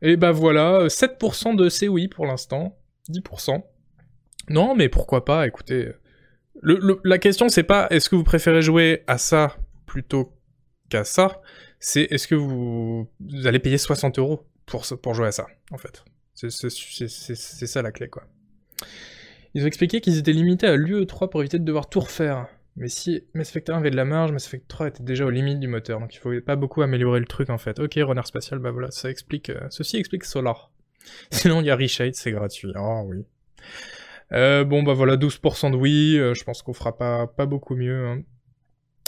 Et 0.00 0.16
bah 0.16 0.32
voilà, 0.32 0.86
7% 0.86 1.56
de 1.56 1.68
c'est 1.68 1.88
oui 1.88 2.08
pour 2.08 2.24
l'instant, 2.24 2.78
10%. 3.10 3.62
Non 4.48 4.74
mais 4.74 4.88
pourquoi 4.88 5.26
pas, 5.26 5.46
écoutez... 5.46 5.92
La 6.62 7.18
question 7.18 7.48
c'est 7.48 7.62
pas 7.62 7.86
est-ce 7.90 8.08
que 8.08 8.16
vous 8.16 8.24
préférez 8.24 8.62
jouer 8.62 9.02
à 9.06 9.18
ça 9.18 9.56
plutôt 9.86 10.32
qu'à 10.90 11.04
ça, 11.04 11.40
c'est 11.78 12.02
est-ce 12.10 12.28
que 12.28 12.34
vous, 12.34 13.08
allez 13.44 13.58
payer 13.58 13.78
60 13.78 14.18
euros 14.18 14.46
pour, 14.66 14.84
pour 15.02 15.14
jouer 15.14 15.28
à 15.28 15.32
ça, 15.32 15.46
en 15.70 15.78
fait? 15.78 16.04
C'est 16.34 17.66
ça 17.66 17.82
la 17.82 17.92
clé, 17.92 18.08
quoi. 18.08 18.24
Ils 19.54 19.64
ont 19.64 19.66
expliqué 19.66 20.00
qu'ils 20.00 20.18
étaient 20.18 20.32
limités 20.32 20.66
à 20.66 20.76
l'UE3 20.76 21.28
pour 21.28 21.40
éviter 21.40 21.58
de 21.58 21.64
devoir 21.64 21.88
tout 21.88 22.00
refaire. 22.00 22.46
Mais 22.76 22.88
si 22.88 23.24
Mass 23.34 23.50
Effect 23.50 23.70
1 23.70 23.78
avait 23.78 23.90
de 23.90 23.96
la 23.96 24.04
marge, 24.04 24.32
Mass 24.32 24.46
Effect 24.46 24.66
3 24.68 24.88
était 24.88 25.02
déjà 25.02 25.26
aux 25.26 25.30
limites 25.30 25.58
du 25.58 25.68
moteur, 25.68 26.00
donc 26.00 26.14
il 26.14 26.18
faut 26.18 26.30
pas 26.40 26.56
beaucoup 26.56 26.82
améliorer 26.82 27.18
le 27.18 27.26
truc 27.26 27.50
en 27.50 27.58
fait. 27.58 27.78
Ok, 27.80 27.94
renard 27.96 28.26
spatial, 28.26 28.58
bah 28.58 28.70
voilà, 28.70 28.90
ça 28.90 29.10
explique... 29.10 29.50
Euh, 29.50 29.66
ceci 29.70 29.96
explique 29.96 30.24
Solar. 30.24 30.70
Sinon 31.30 31.60
il 31.60 31.66
y 31.66 31.70
a 31.70 31.76
Reshade, 31.76 32.14
c'est 32.14 32.30
gratuit. 32.30 32.72
Oh 32.76 33.02
oui. 33.06 33.24
Euh, 34.32 34.64
bon 34.64 34.84
bah 34.84 34.94
voilà, 34.94 35.16
12% 35.16 35.72
de 35.72 35.76
oui, 35.76 36.16
euh, 36.16 36.34
je 36.34 36.44
pense 36.44 36.62
qu'on 36.62 36.72
fera 36.72 36.96
pas, 36.96 37.26
pas 37.26 37.46
beaucoup 37.46 37.74
mieux. 37.74 38.06
Hein. 38.06 38.22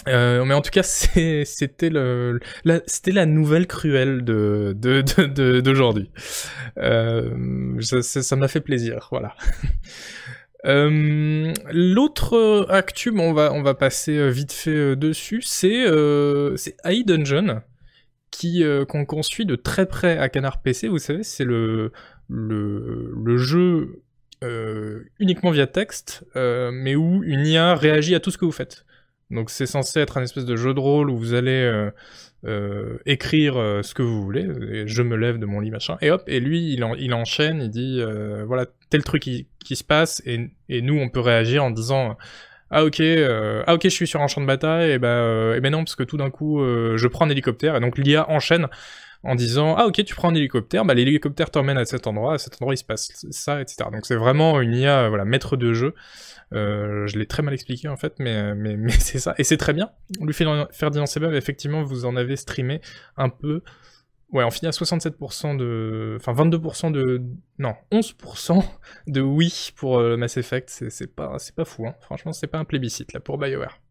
Euh, 0.08 0.44
mais 0.44 0.54
en 0.54 0.62
tout 0.62 0.70
cas, 0.70 0.82
c'était 0.82 1.90
la, 1.90 3.26
nouvelle 3.26 3.66
cruelle 3.66 4.24
de 4.24 5.60
d'aujourd'hui. 5.60 6.10
Euh, 6.78 7.80
ça 7.80 8.36
m'a 8.36 8.48
fait 8.48 8.60
plaisir, 8.60 9.08
voilà. 9.10 9.34
Euh, 10.64 11.52
L'autre 11.72 12.68
actu, 12.70 13.12
on 13.16 13.32
va 13.32 13.52
on 13.52 13.62
va 13.64 13.74
passer 13.74 14.30
vite 14.30 14.52
fait 14.52 14.94
dessus, 14.94 15.42
c'est 15.42 15.86
c'est 16.56 16.76
AI 16.84 17.02
Dungeon 17.02 17.62
qui 18.30 18.62
qu'on 18.88 19.04
qu'on 19.04 19.24
suit 19.24 19.44
de 19.44 19.56
très 19.56 19.86
près 19.86 20.18
à 20.18 20.28
Canard 20.28 20.62
PC. 20.62 20.86
Vous 20.86 20.98
savez, 20.98 21.24
c'est 21.24 21.42
le 21.42 21.90
le 22.28 23.36
jeu 23.38 24.04
uniquement 25.18 25.50
via 25.50 25.66
texte, 25.66 26.24
mais 26.36 26.94
où 26.94 27.24
une 27.24 27.44
IA 27.44 27.74
réagit 27.74 28.14
à 28.14 28.20
tout 28.20 28.30
ce 28.30 28.38
que 28.38 28.44
vous 28.44 28.52
faites. 28.52 28.84
Donc 29.32 29.50
c'est 29.50 29.66
censé 29.66 30.00
être 30.00 30.18
un 30.18 30.22
espèce 30.22 30.44
de 30.44 30.56
jeu 30.56 30.74
de 30.74 30.80
rôle 30.80 31.10
où 31.10 31.16
vous 31.16 31.32
allez 31.32 31.50
euh, 31.50 31.90
euh, 32.44 32.98
écrire 33.06 33.56
euh, 33.56 33.82
ce 33.82 33.94
que 33.94 34.02
vous 34.02 34.22
voulez, 34.22 34.46
et 34.70 34.86
je 34.86 35.02
me 35.02 35.16
lève 35.16 35.38
de 35.38 35.46
mon 35.46 35.60
lit, 35.60 35.70
machin, 35.70 35.96
et 36.02 36.10
hop, 36.10 36.22
et 36.26 36.38
lui, 36.38 36.74
il, 36.74 36.86
il 36.98 37.14
enchaîne, 37.14 37.62
il 37.62 37.70
dit, 37.70 38.02
voilà, 38.46 38.66
tel 38.90 39.02
truc 39.02 39.22
qui, 39.22 39.48
qui 39.64 39.74
se 39.74 39.84
passe, 39.84 40.22
et, 40.26 40.50
et, 40.68 40.82
nous, 40.82 40.98
on 40.98 41.08
peut 41.08 41.20
réagir 41.20 41.64
en 41.64 41.70
disant, 41.70 42.16
ah 42.70 42.84
ok, 42.84 43.00
ah 43.00 43.74
ok, 43.74 43.84
je 43.84 43.88
suis 43.88 44.06
sur 44.06 44.20
un 44.20 44.26
champ 44.26 44.42
de 44.42 44.46
bataille, 44.46 44.92
et 44.92 44.98
ben, 44.98 45.54
et 45.54 45.60
ben 45.60 45.70
non, 45.70 45.78
parce 45.78 45.96
que 45.96 46.04
tout 46.04 46.18
d'un 46.18 46.30
coup, 46.30 46.60
je 46.60 47.06
prends 47.06 47.24
un 47.24 47.30
hélicoptère, 47.30 47.74
et 47.76 47.80
donc 47.80 47.96
l'IA 47.96 48.28
enchaîne 48.28 48.68
en 49.24 49.34
disant 49.34 49.74
ah 49.76 49.86
ok 49.86 50.04
tu 50.04 50.14
prends 50.14 50.30
un 50.30 50.34
hélicoptère 50.34 50.84
bah 50.84 50.94
l'hélicoptère 50.94 51.50
t'emmène 51.50 51.78
à 51.78 51.84
cet 51.84 52.06
endroit 52.06 52.34
à 52.34 52.38
cet 52.38 52.54
endroit 52.60 52.74
il 52.74 52.78
se 52.78 52.84
passe 52.84 53.26
ça 53.30 53.60
etc 53.60 53.88
donc 53.92 54.04
c'est 54.04 54.16
vraiment 54.16 54.60
une 54.60 54.74
IA 54.74 55.08
voilà 55.08 55.24
maître 55.24 55.56
de 55.56 55.72
jeu 55.72 55.94
euh, 56.54 57.06
je 57.06 57.18
l'ai 57.18 57.26
très 57.26 57.42
mal 57.42 57.54
expliqué 57.54 57.88
en 57.88 57.96
fait, 57.96 58.14
mais, 58.18 58.54
mais, 58.54 58.76
mais 58.78 58.92
c'est 58.92 59.18
ça. 59.18 59.34
Et 59.38 59.44
c'est 59.44 59.56
très 59.56 59.72
bien. 59.72 59.90
Lui 60.20 60.34
Ferdinand 60.34 61.06
Sebab, 61.06 61.34
effectivement, 61.34 61.82
vous 61.82 62.04
en 62.04 62.16
avez 62.16 62.36
streamé 62.36 62.80
un 63.16 63.28
peu. 63.28 63.62
Ouais, 64.30 64.44
on 64.44 64.50
finit 64.50 64.68
à 64.68 64.70
67% 64.70 65.58
de... 65.58 66.16
Enfin, 66.18 66.32
22% 66.32 66.90
de... 66.90 67.20
Non, 67.58 67.74
11% 67.92 68.64
de 69.06 69.20
oui 69.20 69.72
pour 69.76 69.98
euh, 69.98 70.16
Mass 70.16 70.38
Effect. 70.38 70.70
C'est 70.88 71.14
pas, 71.14 71.36
pas 71.54 71.64
fou, 71.66 71.86
hein. 71.86 71.94
Franchement, 72.00 72.32
c'est 72.32 72.46
pas 72.46 72.56
un 72.56 72.64
plébiscite, 72.64 73.12
là, 73.12 73.20
pour 73.20 73.36
BioWare. 73.36 73.81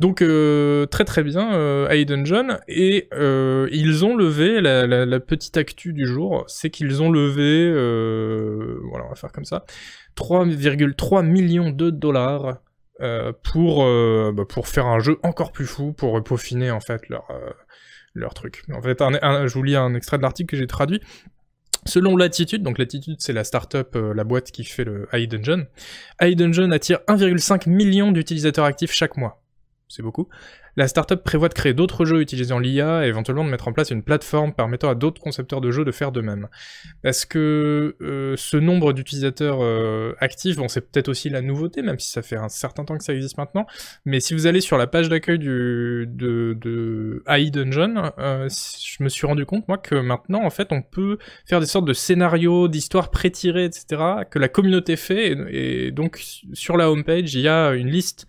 Donc 0.00 0.22
euh, 0.22 0.86
très 0.86 1.04
très 1.04 1.22
bien 1.24 1.54
euh, 1.54 2.04
Dungeon 2.04 2.58
et 2.68 3.08
euh, 3.12 3.68
ils 3.72 4.04
ont 4.04 4.16
levé 4.16 4.60
la, 4.60 5.20
petite 5.20 5.56
actu 5.56 5.92
du 5.92 6.06
jour, 6.06 6.44
c'est 6.46 6.70
qu'ils 6.70 7.02
ont 7.02 7.10
levé, 7.10 7.68
euh, 7.68 8.78
voilà 8.90 9.06
on 9.06 9.14
va 9.14 9.28
comme 9.28 9.44
ça, 9.44 9.64
3,3 10.16 11.26
millions 11.26 11.70
de 11.70 11.90
dollars 11.90 12.58
pour, 13.42 13.84
bah, 14.32 14.44
pour 14.48 14.68
faire 14.68 14.86
un 14.86 14.98
jeu 15.00 15.18
encore 15.22 15.52
plus 15.52 15.66
fou, 15.66 15.92
pour 15.92 16.22
peaufiner 16.22 16.70
en 16.70 16.80
fait 16.80 17.08
leur, 17.08 17.28
leur 18.14 18.34
truc. 18.34 18.64
En 18.72 18.82
fait, 18.82 18.98
je 19.00 19.52
vous 19.52 19.62
lis 19.62 19.76
un 19.76 19.94
extrait 19.94 20.16
de 20.16 20.22
l'article 20.22 20.50
que 20.50 20.56
j'ai 20.56 20.66
traduit. 20.66 21.00
Selon 21.88 22.16
Latitude, 22.16 22.62
donc 22.62 22.78
Latitude 22.78 23.16
c'est 23.18 23.32
la 23.32 23.44
startup, 23.44 23.96
la 23.96 24.24
boîte 24.24 24.50
qui 24.50 24.64
fait 24.64 24.84
le 24.84 25.08
AI 25.12 25.26
Dungeon, 25.26 25.66
AI 26.20 26.34
Dungeon 26.34 26.70
attire 26.70 26.98
1,5 27.08 27.68
million 27.68 28.12
d'utilisateurs 28.12 28.66
actifs 28.66 28.92
chaque 28.92 29.16
mois. 29.16 29.42
C'est 29.88 30.02
beaucoup. 30.02 30.28
La 30.76 30.86
startup 30.86 31.24
prévoit 31.24 31.48
de 31.48 31.54
créer 31.54 31.74
d'autres 31.74 32.04
jeux 32.04 32.20
utilisant 32.20 32.60
l'IA 32.60 33.04
et 33.04 33.08
éventuellement 33.08 33.44
de 33.44 33.50
mettre 33.50 33.66
en 33.66 33.72
place 33.72 33.90
une 33.90 34.04
plateforme 34.04 34.52
permettant 34.52 34.88
à 34.88 34.94
d'autres 34.94 35.20
concepteurs 35.20 35.60
de 35.60 35.72
jeux 35.72 35.84
de 35.84 35.90
faire 35.90 36.12
de 36.12 36.20
même. 36.20 36.46
Parce 37.02 37.24
que 37.24 37.96
euh, 38.00 38.34
ce 38.36 38.56
nombre 38.56 38.92
d'utilisateurs 38.92 39.58
euh, 39.60 40.14
actifs, 40.20 40.56
bon 40.56 40.68
c'est 40.68 40.82
peut-être 40.82 41.08
aussi 41.08 41.30
la 41.30 41.42
nouveauté, 41.42 41.82
même 41.82 41.98
si 41.98 42.10
ça 42.10 42.22
fait 42.22 42.36
un 42.36 42.48
certain 42.48 42.84
temps 42.84 42.96
que 42.96 43.02
ça 43.02 43.12
existe 43.12 43.38
maintenant, 43.38 43.66
mais 44.04 44.20
si 44.20 44.34
vous 44.34 44.46
allez 44.46 44.60
sur 44.60 44.78
la 44.78 44.86
page 44.86 45.08
d'accueil 45.08 45.40
de, 45.40 47.24
AI 47.26 47.50
Dungeon, 47.50 48.12
euh, 48.18 48.48
je 48.48 49.02
me 49.02 49.08
suis 49.08 49.26
rendu 49.26 49.46
compte 49.46 49.66
moi 49.66 49.78
que 49.78 49.96
maintenant 49.96 50.44
en 50.44 50.50
fait 50.50 50.68
on 50.70 50.82
peut 50.82 51.18
faire 51.44 51.58
des 51.58 51.66
sortes 51.66 51.86
de 51.86 51.92
scénarios, 51.92 52.68
d'histoires 52.68 53.10
pré-tirées, 53.10 53.64
etc., 53.64 54.00
que 54.30 54.38
la 54.38 54.48
communauté 54.48 54.94
fait, 54.94 55.32
et, 55.32 55.86
et 55.86 55.90
donc 55.90 56.22
sur 56.52 56.76
la 56.76 56.88
homepage 56.88 57.34
il 57.34 57.40
y 57.40 57.48
a 57.48 57.72
une 57.72 57.88
liste 57.88 58.28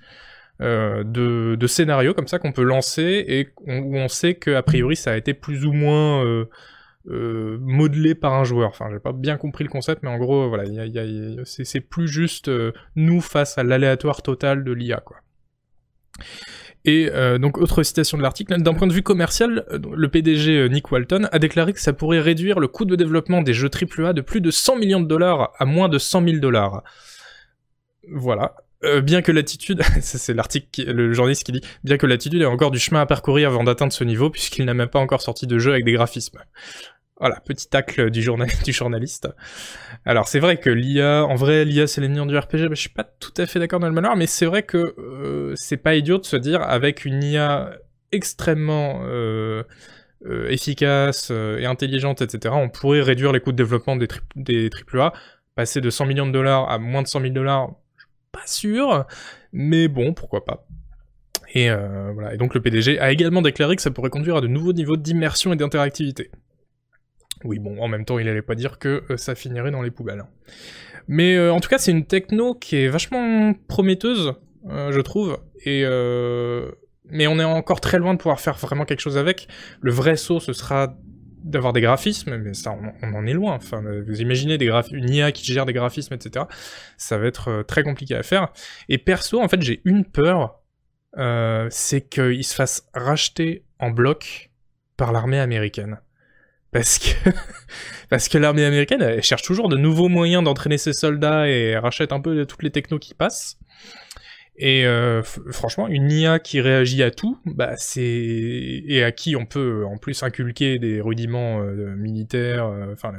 euh, 0.62 1.04
de, 1.06 1.68
scénarios 1.68 2.14
comme 2.14 2.28
ça 2.28 2.38
qu'on 2.38 2.52
peut 2.52 2.64
lancer 2.64 3.24
et 3.28 3.48
où 3.66 3.96
on 3.96 4.10
sait 4.10 4.36
qu'a 4.36 4.62
priori 4.62 4.98
ça 4.98 5.12
a 5.12 5.16
été 5.16 5.34
plus 5.34 5.66
ou 5.66 5.72
moins 5.72 6.26
euh, 6.26 6.50
euh, 7.08 7.58
modelé 7.62 8.14
par 8.14 8.34
un 8.34 8.44
joueur. 8.44 8.70
Enfin, 8.70 8.90
j'ai 8.92 9.00
pas 9.00 9.14
bien 9.14 9.38
compris 9.38 9.64
le 9.64 9.70
concept, 9.70 10.04
mais 10.04 10.10
en 10.10 10.18
gros, 10.18 10.50
voilà, 10.50 10.66
c'est 11.46 11.80
plus 11.80 12.10
juste 12.10 12.52
nous 12.96 13.22
face 13.22 13.58
à 13.58 13.64
l'aléatoire 13.64 14.22
total 14.22 14.66
de 14.66 14.72
l'IA, 14.74 15.00
quoi. 15.00 15.18
Et 16.86 17.10
donc, 17.40 17.58
autre 17.58 17.84
citation 17.84 18.18
de 18.18 18.24
l'article, 18.24 18.62
d'un 18.62 18.74
point 18.74 18.88
de 18.88 18.94
vue 18.94 19.04
commercial, 19.04 19.66
le 19.72 20.08
PDG 20.08 20.70
Nick 20.70 20.92
Walton 20.92 21.28
a 21.32 21.40
déclaré 21.40 21.72
que 21.74 21.80
ça 21.80 21.94
pourrait 21.94 22.20
réduire 22.20 22.60
le 22.60 22.68
coût 22.68 22.86
de 22.86 22.96
développement 22.96 23.42
des 23.42 23.54
jeux 23.54 23.70
AAA 23.70 24.14
de 24.14 24.22
plus 24.22 24.42
de 24.42 24.52
100 24.52 24.78
millions 24.78 25.00
de 25.00 25.08
dollars 25.08 25.54
à 25.58 25.66
moins 25.66 25.88
de 25.88 25.98
100 25.98 26.24
000 26.24 26.38
dollars. 26.38 26.84
Voilà. 28.12 28.56
Euh, 28.86 29.02
bien 29.02 29.22
que 29.22 29.32
l'attitude, 29.32 29.82
c'est 30.02 30.34
l'article, 30.34 30.92
le 30.92 31.12
journaliste 31.14 31.44
qui 31.44 31.52
dit, 31.52 31.62
bien 31.84 31.98
que 31.98 32.06
l'attitude 32.06 32.42
ait 32.42 32.46
encore 32.46 32.72
du 32.72 32.80
chemin 32.80 33.02
à 33.02 33.06
parcourir 33.06 33.50
avant 33.50 33.64
d'atteindre 33.64 33.92
ce 33.92 34.04
niveau, 34.04 34.30
puisqu'il 34.30 34.66
n'a 34.66 34.74
même 34.74 34.88
pas 34.88 35.00
encore 35.00 35.22
sorti 35.22 35.48
de 35.48 35.60
jeu 35.60 35.72
avec 35.72 35.84
des 35.84 35.92
graphismes. 35.92 36.40
Voilà, 37.20 37.42
petit 37.42 37.68
tacle 37.68 38.10
du, 38.10 38.22
journal, 38.22 38.48
du 38.64 38.72
journaliste. 38.72 39.28
Alors 40.06 40.28
c'est 40.28 40.40
vrai 40.40 40.58
que 40.58 40.70
l'IA, 40.70 41.26
en 41.26 41.36
vrai 41.36 41.66
l'IA 41.66 41.86
c'est 41.86 42.00
l'ennemi 42.00 42.26
du 42.26 42.38
RPG, 42.38 42.70
mais 42.70 42.76
je 42.76 42.82
suis 42.82 42.90
pas 42.90 43.04
tout 43.04 43.34
à 43.38 43.46
fait 43.46 43.60
d'accord 43.60 43.82
dans 43.82 43.88
le 43.88 43.94
malheur, 43.94 44.16
mais 44.16 44.28
c'est 44.28 44.46
vrai 44.46 44.64
que 44.64 44.96
euh, 44.98 45.54
c'est 45.56 45.78
pas 45.78 45.96
idiot 45.96 46.18
de 46.18 46.26
se 46.26 46.38
dire 46.38 46.62
avec 46.62 47.04
une 47.04 47.22
IA 47.22 47.72
extrêmement 48.14 49.02
euh, 49.04 49.64
euh, 50.26 50.50
efficace 50.50 51.32
et 51.32 51.66
intelligente, 51.66 52.22
etc., 52.22 52.56
on 52.58 52.70
pourrait 52.70 53.02
réduire 53.02 53.34
les 53.34 53.42
coûts 53.42 53.52
de 53.52 53.58
développement 53.58 53.98
des, 53.98 54.08
des 54.38 54.70
AAA, 54.94 55.12
passer 55.56 55.82
de 55.82 55.90
100 55.90 56.06
millions 56.06 56.28
de 56.28 56.32
dollars 56.32 56.72
à 56.72 56.78
moins 56.80 57.02
de 57.02 57.08
100 57.08 57.22
000 57.22 57.34
dollars, 57.34 57.72
pas 58.32 58.46
sûr, 58.46 59.06
mais 59.52 59.88
bon, 59.88 60.14
pourquoi 60.14 60.46
pas. 60.46 60.68
Et 61.54 61.70
euh, 61.70 62.12
voilà. 62.14 62.34
Et 62.34 62.38
donc 62.38 62.54
le 62.54 62.62
PDG 62.62 63.00
a 63.00 63.12
également 63.12 63.42
déclaré 63.42 63.76
que 63.76 63.82
ça 63.82 63.92
pourrait 63.92 64.10
conduire 64.10 64.38
à 64.38 64.42
de 64.42 64.48
nouveaux 64.48 64.74
niveaux 64.74 64.98
d'immersion 64.98 65.54
et 65.54 65.56
d'interactivité. 65.56 66.32
Oui, 67.44 67.60
bon, 67.60 67.82
en 67.82 67.88
même 67.88 68.06
temps, 68.06 68.20
il 68.20 68.28
allait 68.28 68.42
pas 68.42 68.56
dire 68.56 68.80
que 68.80 69.04
euh, 69.10 69.18
ça 69.18 69.34
finirait 69.34 69.72
dans 69.72 69.82
les 69.82 69.92
poubelles. 69.92 70.26
Mais 71.08 71.36
euh, 71.36 71.54
en 71.54 71.60
tout 71.60 71.70
cas, 71.70 71.78
c'est 71.78 71.92
une 71.92 72.06
techno 72.06 72.54
qui 72.54 72.76
est 72.76 72.88
vachement 72.88 73.54
prometteuse, 73.68 74.34
je 74.68 75.00
trouve. 75.00 75.40
Et 75.66 75.84
mais 77.12 77.26
on 77.26 77.40
est 77.40 77.44
encore 77.44 77.82
très 77.82 77.98
loin 77.98 78.14
de 78.14 78.20
pouvoir 78.20 78.40
faire 78.40 78.56
vraiment 78.58 78.86
quelque 78.86 79.00
chose 79.00 79.18
avec. 79.18 79.48
Le 79.82 79.92
vrai 79.92 80.16
saut, 80.16 80.40
ce 80.40 80.54
sera 80.54 80.96
d'avoir 81.44 81.74
des 81.74 81.82
graphismes, 81.82 82.38
mais 82.38 82.54
ça, 82.54 82.76
on, 83.02 83.14
en 83.14 83.26
est 83.26 83.34
loin. 83.34 83.56
Enfin, 83.56 83.82
vous 83.82 84.22
imaginez 84.22 84.58
des 84.58 84.70
une 84.92 85.10
IA 85.10 85.32
qui 85.32 85.46
gère 85.52 85.66
des 85.66 85.74
graphismes, 85.74 86.14
etc. 86.14 86.46
Ça 86.98 87.18
va 87.18 87.28
être 87.28 87.48
euh, 87.50 87.64
très 87.64 87.84
compliqué 87.84 88.16
à 88.16 88.24
faire. 88.24 88.50
Et 88.88 88.98
perso, 88.98 89.42
en 89.42 89.48
fait, 89.48 89.62
j'ai 89.62 89.82
une 89.86 90.06
peur, 90.06 90.62
euh, 91.18 91.68
c'est 91.72 92.08
qu'il 92.08 92.44
se 92.44 92.56
fasse 92.56 92.88
racheter 92.94 93.66
en 93.80 93.92
bloc 93.92 94.52
par 94.98 95.12
l'armée 95.12 95.40
américaine. 95.40 96.00
Parce 96.72 97.00
que, 97.00 97.30
parce 98.10 98.30
que 98.30 98.38
l'armée 98.38 98.66
américaine, 98.66 99.22
cherche 99.22 99.42
toujours 99.42 99.70
de 99.70 99.78
nouveaux 99.78 100.10
moyens 100.10 100.44
d'entraîner 100.44 100.78
ses 100.78 100.94
soldats 100.94 101.48
et 101.48 101.78
rachète 101.78 102.12
un 102.12 102.20
peu 102.20 102.46
toutes 102.46 102.64
les 102.64 102.72
technos 102.72 103.00
qui 103.00 103.14
passent. 103.14 103.58
Et 104.62 104.86
euh, 104.86 105.24
franchement, 105.24 105.88
une 105.88 106.12
IA 106.12 106.38
qui 106.38 106.60
réagit 106.60 107.02
à 107.02 107.12
tout, 107.12 107.40
bah 107.46 107.76
et 107.96 109.04
à 109.04 109.12
qui 109.14 109.38
on 109.38 109.46
peut 109.46 109.86
en 109.86 109.98
plus 109.98 110.22
inculquer 110.22 110.80
des 110.80 111.00
rudiments 111.00 111.62
euh, 111.62 111.96
militaires, 111.96 112.66
euh, 112.66 112.92
enfin 112.92 113.14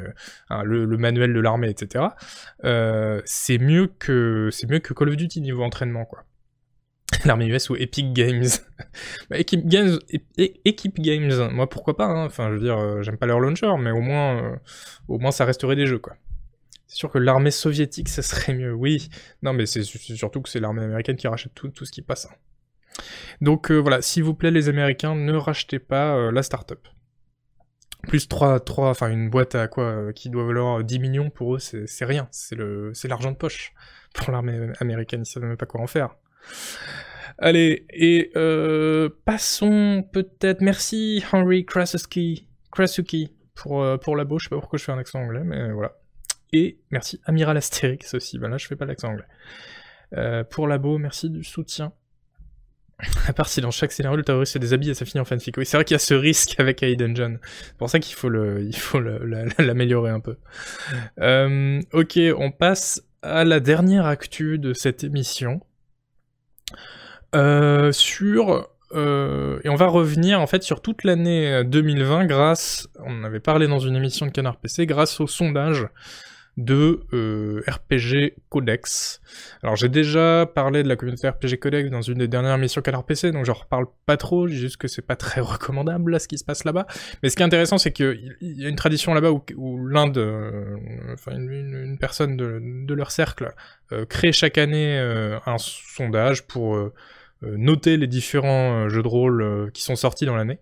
le, 0.63 0.99
manuel 0.99 1.33
de 1.33 1.41
l'armée, 1.41 1.71
etc. 1.71 2.05
C'est 3.25 3.57
mieux 3.57 3.91
que 3.99 4.51
c'est 4.53 4.69
mieux 4.69 4.81
que 4.81 4.93
Call 4.93 5.09
of 5.09 5.17
Duty 5.17 5.41
niveau 5.41 5.63
entraînement 5.63 6.05
quoi. 6.05 6.25
L'armée 7.25 7.47
US 7.47 7.71
ou 7.71 7.77
Epic 7.77 8.13
Games. 8.13 8.45
bah, 9.31 9.39
Epic 9.39 9.67
Games, 9.67 9.99
Games, 10.99 11.49
moi 11.53 11.71
pourquoi 11.71 11.97
pas, 11.97 12.05
hein. 12.05 12.27
enfin 12.27 12.51
je 12.51 12.57
veux 12.57 12.61
dire, 12.61 13.03
j'aime 13.03 13.17
pas 13.17 13.27
leur 13.27 13.41
launcher, 13.41 13.73
mais 13.79 13.93
au 13.93 14.03
moins, 14.03 14.61
au 15.09 15.19
moins 15.19 15.31
ça 15.31 15.47
resterait 15.47 15.77
des 15.77 15.87
jeux 15.87 15.99
quoi. 15.99 16.17
C'est 16.91 16.97
sûr 16.97 17.11
que 17.13 17.19
l'armée 17.19 17.53
soviétique, 17.53 18.09
ça 18.09 18.21
serait 18.21 18.53
mieux, 18.53 18.75
oui. 18.75 19.11
Non, 19.43 19.53
mais 19.53 19.65
c'est 19.65 19.85
surtout 19.85 20.43
que 20.43 20.49
c'est 20.49 20.59
l'armée 20.59 20.83
américaine 20.83 21.15
qui 21.15 21.29
rachète 21.29 21.55
tout, 21.55 21.69
tout 21.69 21.85
ce 21.85 21.93
qui 21.93 22.03
passe. 22.03 22.27
Hein. 22.27 22.35
Donc 23.41 23.71
euh, 23.71 23.77
voilà, 23.77 24.03
s'il 24.03 24.25
vous 24.25 24.35
plaît 24.35 24.51
les 24.51 24.69
Américains, 24.69 25.15
ne 25.15 25.33
rachetez 25.35 25.79
pas 25.79 26.17
euh, 26.17 26.33
la 26.33 26.43
startup. 26.43 26.89
Plus 28.09 28.27
3, 28.27 28.59
3, 28.59 28.89
enfin 28.89 29.09
une 29.09 29.31
boîte 29.31 29.55
à 29.55 29.69
quoi 29.69 29.85
euh, 29.85 30.13
qui 30.13 30.31
doit 30.31 30.45
valoir 30.45 30.83
10 30.83 30.99
millions 30.99 31.31
pour 31.31 31.55
eux, 31.55 31.59
c'est 31.61 32.05
rien, 32.05 32.27
c'est 32.33 32.57
l'argent 33.05 33.31
de 33.31 33.37
poche 33.37 33.73
pour 34.15 34.33
l'armée 34.33 34.73
américaine, 34.81 35.23
ils 35.25 35.31
savent 35.31 35.45
même 35.45 35.57
pas 35.57 35.67
quoi 35.67 35.81
en 35.81 35.87
faire. 35.87 36.17
Allez, 37.39 37.87
et 37.91 38.33
passons 39.25 40.05
peut-être, 40.13 40.61
merci 40.61 41.23
Henry 41.31 41.65
Krasuki, 41.65 42.49
Krasuki 42.73 43.33
pour, 43.55 43.87
pour 44.01 44.17
la 44.17 44.25
bouche, 44.25 44.43
je 44.43 44.49
sais 44.49 44.57
pas 44.57 44.61
pourquoi 44.61 44.77
je 44.77 44.83
fais 44.83 44.93
un 44.93 44.99
accent 44.99 45.21
anglais, 45.21 45.45
mais 45.45 45.71
voilà. 45.71 46.00
Et 46.53 46.79
merci 46.91 47.21
Amiral 47.25 47.57
Astérix 47.57 48.15
aussi, 48.15 48.39
ben 48.39 48.49
là 48.49 48.59
je 48.59 48.67
fais 48.67 48.77
pas 48.77 48.85
l'accent 48.85 49.09
anglais. 49.09 49.25
Euh, 50.17 50.43
pour 50.45 50.67
Labo, 50.67 50.99
merci 50.99 51.31
du 51.31 51.45
soutien. 51.45 51.93
À 53.27 53.33
part 53.33 53.49
si 53.49 53.61
dans 53.61 53.71
chaque 53.71 53.93
scénario 53.93 54.17
le 54.17 54.25
terroriste 54.25 54.55
se 54.55 54.59
déshabille 54.59 54.91
et 54.91 54.95
ça 54.95 55.05
finit 55.05 55.21
en 55.21 55.25
fanfic. 55.25 55.57
Oui, 55.57 55.65
c'est 55.65 55.77
vrai 55.77 55.85
qu'il 55.85 55.95
y 55.95 55.97
a 55.97 56.01
ce 56.01 56.15
risque 56.15 56.59
avec 56.59 56.83
Aiden 56.83 57.17
John. 57.17 57.39
C'est 57.43 57.77
pour 57.77 57.89
ça 57.89 57.99
qu'il 57.99 58.15
faut 58.15 58.29
le, 58.29 58.63
il 58.63 58.77
faut 58.77 59.01
l'améliorer 59.01 60.11
un 60.11 60.21
peu. 60.21 60.37
Euh, 61.21 61.81
ok, 61.93 62.19
on 62.37 62.51
passe 62.51 63.03
à 63.23 63.45
la 63.45 63.61
dernière 63.61 64.07
actu 64.07 64.59
de 64.59 64.73
cette 64.73 65.05
émission. 65.05 65.61
Euh, 67.35 67.93
et 68.93 69.69
on 69.69 69.77
va 69.77 69.87
revenir 69.87 70.41
en 70.41 70.49
fait 70.49 70.65
sur 70.65 70.83
toute 70.83 71.05
l'année 71.05 71.63
2020 71.65 72.27
grâce, 72.27 72.89
on 72.99 73.23
avait 73.23 73.39
parlé 73.39 73.69
dans 73.69 73.79
une 73.79 73.95
émission 73.95 74.27
de 74.27 74.33
Canard 74.33 74.57
PC, 74.57 74.85
grâce 74.85 75.21
au 75.21 75.29
sondage 75.29 75.87
de 76.57 77.01
euh, 77.13 77.63
RPG 77.69 78.35
Codex. 78.49 79.21
Alors 79.63 79.77
j'ai 79.77 79.89
déjà 79.89 80.47
parlé 80.47 80.83
de 80.83 80.89
la 80.89 80.97
communauté 80.97 81.29
RPG 81.29 81.59
Codex 81.59 81.91
dans 81.91 82.03
une 82.03 82.19
des 82.19 82.29
dernières 82.29 82.59
missions 82.59 82.83
Canard 82.83 83.05
PC, 83.05 83.33
donc 83.33 83.45
je 83.47 83.53
reparle 83.53 83.87
pas 84.07 84.17
trop, 84.17 84.47
juste 84.47 84.77
que 84.77 84.89
c'est 84.89 85.07
pas 85.07 85.17
très 85.17 85.41
recommandable 85.41 86.13
là 86.13 86.19
ce 86.19 86.29
qui 86.29 86.39
se 86.39 86.45
passe 86.45 86.65
là-bas. 86.65 86.87
Mais 87.23 87.29
ce 87.29 87.37
qui 87.37 87.43
est 87.43 87.47
intéressant, 87.47 87.79
c'est 87.79 87.93
qu'il 87.93 88.37
y 88.41 88.65
a 88.65 88.69
une 88.69 88.77
tradition 88.77 89.15
là-bas 89.15 89.31
où, 89.31 89.87
l'un 89.87 90.07
de, 90.07 90.77
enfin 91.13 91.33
une, 91.33 91.97
personne 91.99 92.37
de, 92.37 92.95
leur 92.95 93.13
cercle 93.13 93.55
euh, 93.93 94.05
crée 94.05 94.33
chaque 94.33 94.59
année 94.59 94.99
euh, 95.11 95.39
un 95.47 95.59
sondage 95.59 96.47
pour 96.47 96.77
euh, 96.77 96.93
euh, 97.43 97.57
noter 97.57 97.97
les 97.97 98.07
différents 98.07 98.89
jeux 98.89 99.03
de 99.03 99.09
rôle 99.09 99.71
qui 99.73 99.83
sont 99.83 99.97
sortis 99.97 100.27
dans 100.27 100.37
l'année. 100.37 100.59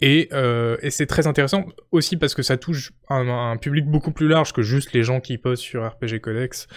Et, 0.00 0.28
euh, 0.32 0.76
et 0.80 0.90
c'est 0.90 1.06
très 1.06 1.26
intéressant 1.26 1.64
aussi 1.90 2.16
parce 2.16 2.34
que 2.34 2.42
ça 2.42 2.56
touche 2.56 2.92
un, 3.08 3.56
public 3.56 3.86
beaucoup 3.86 4.12
plus 4.12 4.28
large 4.28 4.52
que 4.52 4.62
juste 4.62 4.92
les 4.92 5.02
gens 5.02 5.20
qui 5.20 5.38
posent 5.38 5.60
sur 5.60 5.86
RPG 5.86 6.20
Codex. 6.20 6.68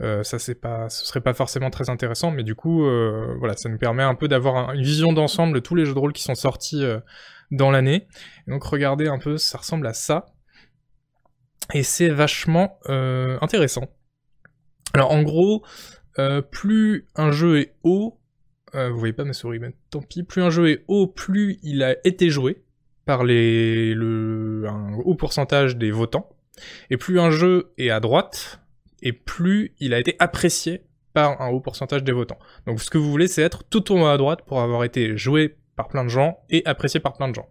Euh, 0.00 0.22
ça 0.22 0.38
c'est 0.38 0.54
pas, 0.54 0.88
ce 0.88 1.04
serait 1.04 1.20
pas 1.20 1.34
forcément 1.34 1.70
très 1.70 1.90
intéressant, 1.90 2.30
mais 2.30 2.42
du 2.42 2.54
coup, 2.54 2.86
euh, 2.86 3.36
voilà, 3.38 3.56
ça 3.56 3.68
nous 3.68 3.78
permet 3.78 4.02
un 4.02 4.14
peu 4.14 4.26
d'avoir 4.26 4.72
une 4.72 4.82
vision 4.82 5.12
d'ensemble 5.12 5.54
de 5.54 5.60
tous 5.60 5.74
les 5.74 5.84
jeux 5.84 5.94
de 5.94 5.98
rôle 5.98 6.12
qui 6.12 6.22
sont 6.22 6.34
sortis 6.34 6.82
euh, 6.82 6.98
dans 7.50 7.70
l'année. 7.70 8.08
Donc 8.48 8.64
regardez 8.64 9.06
un 9.06 9.18
peu, 9.18 9.36
ça 9.36 9.58
ressemble 9.58 9.86
à 9.86 9.92
ça, 9.92 10.26
et 11.72 11.82
c'est 11.82 12.08
vachement 12.08 12.78
euh, 12.88 13.38
intéressant. 13.40 13.88
Alors 14.94 15.12
en 15.12 15.22
gros, 15.22 15.64
euh, 16.18 16.42
plus 16.42 17.06
un 17.14 17.30
jeu 17.30 17.60
est 17.60 17.74
haut, 17.82 18.20
euh, 18.74 18.90
vous 18.90 18.98
voyez 18.98 19.12
pas 19.12 19.24
ma 19.24 19.32
souris, 19.32 19.58
mais 19.58 19.72
tant 19.90 20.00
pis. 20.00 20.22
Plus 20.22 20.42
un 20.42 20.50
jeu 20.50 20.70
est 20.70 20.84
haut, 20.88 21.06
plus 21.06 21.58
il 21.62 21.82
a 21.82 21.96
été 22.06 22.30
joué 22.30 22.62
par 23.04 23.24
le, 23.24 24.64
un 24.66 24.94
haut 25.04 25.14
pourcentage 25.14 25.76
des 25.76 25.90
votants. 25.90 26.28
Et 26.90 26.96
plus 26.96 27.18
un 27.20 27.30
jeu 27.30 27.72
est 27.78 27.90
à 27.90 28.00
droite, 28.00 28.60
et 29.02 29.12
plus 29.12 29.74
il 29.80 29.94
a 29.94 29.98
été 29.98 30.16
apprécié 30.18 30.84
par 31.12 31.40
un 31.42 31.48
haut 31.48 31.60
pourcentage 31.60 32.04
des 32.04 32.12
votants. 32.12 32.38
Donc 32.66 32.80
ce 32.80 32.90
que 32.90 32.98
vous 32.98 33.10
voulez, 33.10 33.26
c'est 33.26 33.42
être 33.42 33.64
tout 33.64 33.92
en 33.92 34.02
haut 34.02 34.06
à 34.06 34.16
droite 34.16 34.42
pour 34.46 34.60
avoir 34.60 34.84
été 34.84 35.16
joué 35.16 35.56
par 35.76 35.88
plein 35.88 36.04
de 36.04 36.08
gens 36.08 36.38
et 36.50 36.62
apprécié 36.66 37.00
par 37.00 37.14
plein 37.14 37.28
de 37.28 37.34
gens. 37.34 37.48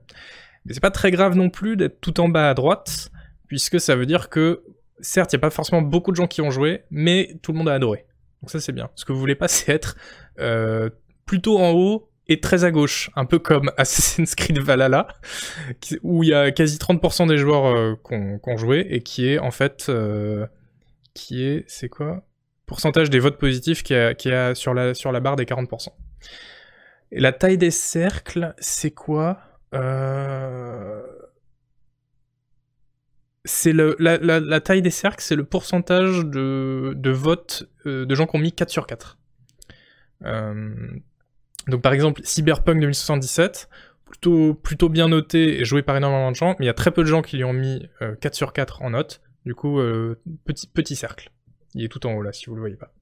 Mais 0.65 0.73
c'est 0.73 0.79
pas 0.79 0.91
très 0.91 1.11
grave 1.11 1.35
non 1.35 1.49
plus 1.49 1.75
d'être 1.75 1.99
tout 2.01 2.19
en 2.19 2.29
bas 2.29 2.49
à 2.49 2.53
droite, 2.53 3.11
puisque 3.47 3.79
ça 3.79 3.95
veut 3.95 4.05
dire 4.05 4.29
que, 4.29 4.63
certes, 5.01 5.33
il 5.33 5.35
n'y 5.35 5.39
a 5.39 5.41
pas 5.41 5.49
forcément 5.49 5.81
beaucoup 5.81 6.11
de 6.11 6.15
gens 6.15 6.27
qui 6.27 6.41
ont 6.41 6.51
joué, 6.51 6.83
mais 6.91 7.35
tout 7.41 7.51
le 7.51 7.57
monde 7.57 7.69
a 7.69 7.73
adoré. 7.73 8.05
Donc 8.41 8.49
ça 8.49 8.59
c'est 8.59 8.71
bien. 8.71 8.89
Ce 8.95 9.05
que 9.05 9.13
vous 9.13 9.19
voulez 9.19 9.35
pas, 9.35 9.47
c'est 9.49 9.71
être 9.71 9.95
euh, 10.39 10.89
plutôt 11.31 11.59
en 11.59 11.71
haut 11.71 12.09
et 12.27 12.41
très 12.41 12.65
à 12.65 12.71
gauche, 12.71 13.09
un 13.15 13.23
peu 13.23 13.39
comme 13.39 13.71
Assassin's 13.77 14.35
Creed 14.35 14.59
Valhalla, 14.59 15.07
où 16.03 16.23
il 16.23 16.29
y 16.29 16.33
a 16.33 16.51
quasi 16.51 16.77
30% 16.77 17.25
des 17.25 17.37
joueurs 17.37 17.67
euh, 17.67 17.95
qui 18.05 18.49
ont 18.49 18.57
joué, 18.57 18.85
et 18.89 19.01
qui 19.01 19.29
est 19.29 19.39
en 19.39 19.51
fait... 19.51 19.85
Euh, 19.87 20.45
qui 21.13 21.45
est... 21.45 21.63
c'est 21.67 21.87
quoi? 21.87 22.25
Pourcentage 22.65 23.09
des 23.09 23.19
votes 23.19 23.37
positifs 23.37 23.81
qui 23.81 23.93
est, 23.93 24.13
qui 24.17 24.29
sur, 24.55 24.73
la, 24.73 24.93
sur 24.93 25.13
la 25.13 25.21
barre 25.21 25.37
des 25.37 25.45
40%. 25.45 25.87
Et 27.13 27.21
la 27.21 27.31
taille 27.31 27.57
des 27.57 27.71
cercles, 27.71 28.53
c'est 28.59 28.91
quoi? 28.91 29.39
Euh... 29.73 31.01
C'est 33.45 33.71
le 33.71 33.95
la, 33.99 34.17
la, 34.17 34.59
taille 34.59 34.81
des 34.81 34.91
cercles, 34.91 35.23
c'est 35.23 35.37
le 35.37 35.45
pourcentage 35.45 36.25
de, 36.25 36.91
de 36.93 37.09
votes 37.09 37.69
euh, 37.85 38.05
de 38.05 38.15
gens 38.15 38.27
qui 38.27 38.35
ont 38.35 38.39
mis 38.39 38.51
4 38.51 38.69
sur 38.69 38.85
4. 38.85 39.17
Euh, 40.25 40.75
donc 41.67 41.81
par 41.81 41.93
exemple, 41.93 42.21
Cyberpunk 42.23 42.79
2077, 42.79 43.69
plutôt, 44.05 44.53
plutôt 44.53 44.89
bien 44.89 45.07
noté 45.07 45.59
et 45.59 45.65
joué 45.65 45.81
par 45.81 45.97
énormément 45.97 46.31
de 46.31 46.35
gens, 46.35 46.55
mais 46.59 46.65
il 46.65 46.67
y 46.67 46.69
a 46.69 46.73
très 46.73 46.91
peu 46.91 47.01
de 47.01 47.07
gens 47.07 47.21
qui 47.21 47.37
lui 47.37 47.43
ont 47.43 47.53
mis 47.53 47.87
4 47.99 48.25
euh, 48.25 48.29
sur 48.33 48.53
4 48.53 48.81
en 48.81 48.91
note. 48.91 49.21
Du 49.45 49.55
coup, 49.55 49.79
euh, 49.79 50.21
petit, 50.45 50.67
petit 50.67 50.95
cercle. 50.95 51.31
Il 51.73 51.83
est 51.83 51.87
tout 51.87 52.05
en 52.05 52.13
haut 52.13 52.21
là, 52.21 52.31
si 52.31 52.45
vous 52.45 52.55
le 52.55 52.61
voyez 52.61 52.75
pas. 52.75 52.93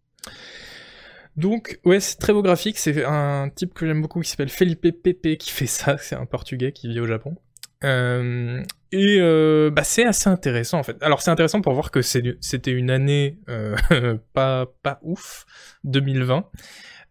Donc, 1.36 1.80
ouais, 1.86 2.00
c'est 2.00 2.18
très 2.18 2.34
beau 2.34 2.42
graphique. 2.42 2.78
C'est 2.78 3.04
un 3.04 3.50
type 3.50 3.74
que 3.74 3.86
j'aime 3.86 4.02
beaucoup 4.02 4.22
qui 4.22 4.30
s'appelle 4.30 4.50
Felipe 4.50 4.82
Pepe 5.04 5.38
qui 5.38 5.52
fait 5.52 5.66
ça. 5.66 5.98
C'est 5.98 6.16
un 6.16 6.26
portugais 6.26 6.72
qui 6.72 6.88
vit 6.88 7.00
au 7.00 7.08
Japon. 7.08 7.36
Euh, 7.84 8.62
et 8.92 9.18
euh, 9.20 9.70
bah, 9.72 9.84
c'est 9.84 10.06
assez 10.06 10.30
intéressant 10.30 10.80
en 10.80 10.84
fait. 10.84 11.02
Alors 11.02 11.22
c'est 11.22 11.32
intéressant 11.32 11.62
pour 11.62 11.72
voir 11.72 11.92
que 11.92 12.02
c'était 12.02 12.72
une 12.72 12.90
année 12.92 13.40
pas, 14.34 14.66
pas 14.84 15.00
ouf, 15.02 15.46
2020. 15.86 16.46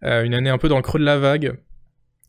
Euh, 0.05 0.23
une 0.23 0.35
année 0.35 0.51
un 0.51 0.59
peu 0.59 0.69
dans 0.69 0.77
le 0.77 0.83
creux 0.83 1.01
de 1.01 1.05
la 1.05 1.19
vague, 1.19 1.59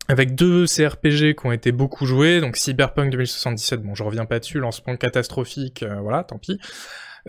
avec 0.08 0.34
deux 0.34 0.66
CRPG 0.66 1.36
qui 1.36 1.46
ont 1.46 1.52
été 1.52 1.72
beaucoup 1.72 2.06
joués, 2.06 2.42
donc 2.42 2.58
Cyberpunk 2.58 3.12
2077, 3.12 3.84
bon 3.84 3.94
je 3.94 4.04
reviens 4.04 4.26
pas 4.26 4.40
dessus, 4.40 4.60
lancement 4.60 4.96
catastrophique, 4.96 5.84
euh, 5.84 6.00
voilà, 6.02 6.24
tant 6.24 6.40
pis, 6.40 6.60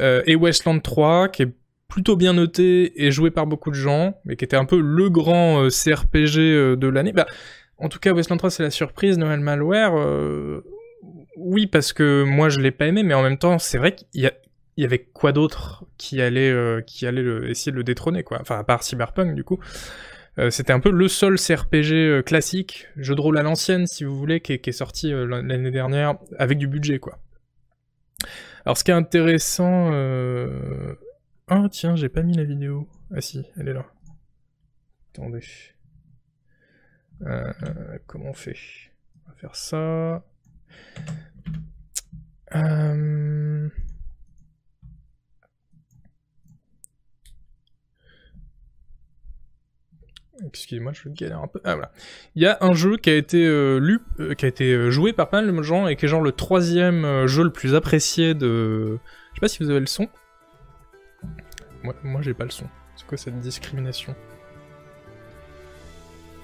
euh, 0.01 0.23
et 0.27 0.37
Westland 0.37 0.81
3, 0.81 1.29
qui 1.29 1.43
est 1.43 1.53
plutôt 1.89 2.17
bien 2.17 2.33
noté 2.33 3.05
et 3.05 3.11
joué 3.11 3.31
par 3.31 3.47
beaucoup 3.47 3.71
de 3.71 3.75
gens, 3.75 4.19
mais 4.25 4.37
qui 4.37 4.45
était 4.45 4.57
un 4.57 4.65
peu 4.65 4.81
le 4.81 5.11
grand 5.11 5.69
CRPG 5.69 6.77
de 6.77 6.87
l'année. 6.87 7.13
Bah, 7.13 7.27
en 7.79 7.89
tout 7.89 7.99
cas, 7.99 8.13
Westland 8.13 8.39
3 8.39 8.51
c'est 8.51 8.63
la 8.63 8.71
surprise, 8.71 9.19
Noël 9.19 9.41
Malware, 9.41 9.93
oui 11.37 11.67
parce 11.67 11.93
que 11.93 12.23
moi 12.23 12.49
je 12.49 12.61
l'ai 12.61 12.71
pas 12.71 12.87
aimé, 12.87 13.03
mais 13.03 13.15
en 13.15 13.23
même 13.23 13.39
temps 13.39 13.59
c'est 13.59 13.79
vrai 13.79 13.95
qu'il 13.95 14.23
y 14.23 14.27
a 14.27 14.33
y 14.77 14.85
avait 14.85 15.01
quoi 15.01 15.33
d'autre 15.33 15.85
qui 15.99 16.23
allait 16.23 16.55
qui 16.87 17.07
allait 17.07 17.51
essayer 17.51 17.73
de 17.73 17.77
le 17.77 17.85
détrôner 17.85 18.23
quoi. 18.23 18.39
Enfin 18.41 18.59
à 18.59 18.65
part 18.65 18.83
Cyberpunk 18.83 19.35
du 19.35 19.45
coup 19.45 19.59
euh, 20.41 20.51
c'était 20.51 20.73
un 20.73 20.81
peu 20.81 20.91
le 20.91 21.07
seul 21.07 21.37
CRPG 21.39 21.93
euh, 21.93 22.23
classique, 22.23 22.89
jeu 22.97 23.15
de 23.15 23.21
rôle 23.21 23.37
à 23.37 23.43
l'ancienne 23.43 23.87
si 23.87 24.05
vous 24.05 24.17
voulez, 24.17 24.41
qui 24.41 24.55
est, 24.55 24.73
sorti 24.73 25.13
euh, 25.13 25.27
l'année 25.27 25.71
dernière 25.71 26.17
avec 26.39 26.57
du 26.57 26.67
budget 26.67 26.99
quoi. 26.99 27.19
Alors 28.65 28.79
ce 28.79 28.85
qui 28.85 28.91
est 28.91 28.95
intéressant... 28.95 29.91
Ah 31.53 31.67
tiens, 31.71 31.97
j'ai 31.97 32.09
pas 32.09 32.23
mis 32.23 32.37
la 32.37 32.45
vidéo. 32.45 32.89
Ah 33.13 33.21
si, 33.21 33.45
elle 33.57 33.69
est 33.69 33.73
là. 33.73 33.87
Attendez. 35.13 35.43
comment 38.07 38.31
on 38.31 38.35
fait? 38.35 38.57
On 39.27 39.31
va 39.31 39.35
faire 39.35 39.57
ça. 39.57 40.25
Euh... 42.55 43.69
Excusez-moi, 50.47 50.93
je 50.93 51.09
galère 51.09 51.43
un 51.43 51.47
peu. 51.47 51.61
Ah 51.65 51.75
voilà. 51.75 51.93
Il 52.35 52.43
y 52.43 52.47
a 52.47 52.59
un 52.61 52.73
jeu 52.73 52.97
qui 52.97 53.11
a 53.11 53.17
été 53.17 53.45
euh, 53.47 53.79
lu, 53.79 54.01
euh, 54.19 54.35
qui 54.35 54.45
a 54.45 54.49
été 54.49 54.73
euh, 54.73 54.91
joué 54.91 55.13
par 55.13 55.29
pas 55.29 55.43
mal 55.43 55.55
de 55.55 55.63
gens 55.63 55.87
et 55.87 55.97
qui 55.97 56.07
est 56.07 56.09
genre 56.09 56.23
le 56.23 56.33
troisième 56.33 57.27
jeu 57.27 57.45
le 57.45 57.53
plus 57.53 57.75
apprécié 57.75 58.35
de. 58.35 58.99
Je 59.31 59.35
sais 59.35 59.41
pas 59.41 59.49
si 59.49 59.63
vous 59.63 59.71
avez 59.71 59.81
le 59.81 59.87
son. 59.87 60.09
Moi, 61.83 61.95
moi 62.03 62.23
j'ai 62.23 62.35
pas 62.35 62.45
le 62.45 62.51
son. 62.51 62.67
C'est 62.97 63.07
quoi 63.07 63.19
cette 63.19 63.39
discrimination? 63.39 64.15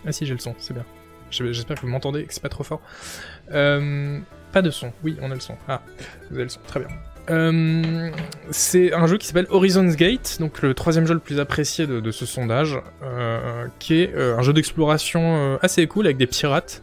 Ah 0.04 0.12
si, 0.12 0.26
j'ai 0.26 0.34
le 0.34 0.40
son, 0.40 0.54
c'est 0.58 0.74
bien. 0.74 0.84
J'espère 1.30 1.76
que 1.76 1.82
vous 1.82 1.88
m'entendez, 1.88 2.24
que 2.24 2.32
c'est 2.32 2.42
pas 2.42 2.48
trop 2.48 2.64
fort. 2.64 2.80
pas 3.48 4.62
de 4.62 4.70
son. 4.70 4.92
Oui, 5.02 5.16
on 5.20 5.30
a 5.30 5.34
le 5.34 5.40
son. 5.40 5.56
Ah, 5.68 5.82
vous 6.30 6.36
avez 6.36 6.44
le 6.44 6.50
son. 6.50 6.60
Très 6.66 6.80
bien. 6.80 6.88
Euh, 7.30 8.10
c'est 8.50 8.92
un 8.92 9.06
jeu 9.06 9.18
qui 9.18 9.26
s'appelle 9.26 9.46
Horizon's 9.50 9.96
Gate, 9.96 10.36
donc 10.38 10.62
le 10.62 10.74
troisième 10.74 11.06
jeu 11.06 11.14
le 11.14 11.20
plus 11.20 11.40
apprécié 11.40 11.86
de, 11.86 12.10
ce 12.10 12.26
sondage, 12.26 12.78
euh, 13.02 13.66
qui 13.78 14.02
est 14.02 14.14
euh, 14.14 14.36
un 14.38 14.42
jeu 14.42 14.52
d'exploration 14.52 15.58
assez 15.60 15.86
cool 15.86 16.06
avec 16.06 16.16
des 16.18 16.26
pirates. 16.26 16.82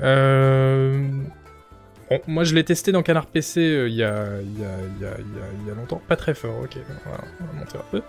moi 0.00 0.06
je 2.44 2.54
l'ai 2.54 2.64
testé 2.64 2.92
dans 2.92 3.02
Canard 3.02 3.26
PC 3.26 3.86
il 3.88 3.94
y, 3.94 4.04
a, 4.04 4.26
longtemps, 5.76 6.00
pas 6.06 6.16
très 6.16 6.34
fort, 6.34 6.60
ok, 6.62 6.76
on 7.06 7.10
va, 7.10 7.18
monter 7.58 7.78
un 7.78 7.84
peu. 7.90 8.02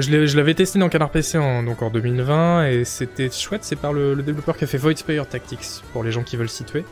je 0.00 0.36
l'avais 0.36 0.54
testé 0.54 0.78
dans 0.78 0.90
Canard 0.90 1.10
PC 1.10 1.38
en, 1.38 1.62
donc 1.62 1.80
en 1.80 1.88
2020 1.88 2.66
et 2.66 2.84
c'était 2.84 3.30
chouette, 3.30 3.64
c'est 3.64 3.76
par 3.76 3.94
le, 3.94 4.12
le, 4.12 4.22
développeur 4.22 4.58
qui 4.58 4.64
a 4.64 4.66
fait 4.66 4.76
Void 4.76 4.96
Spire 4.96 5.26
Tactics, 5.26 5.82
pour 5.94 6.04
les 6.04 6.12
gens 6.12 6.22
qui 6.22 6.36
veulent 6.36 6.50
situer. 6.50 6.84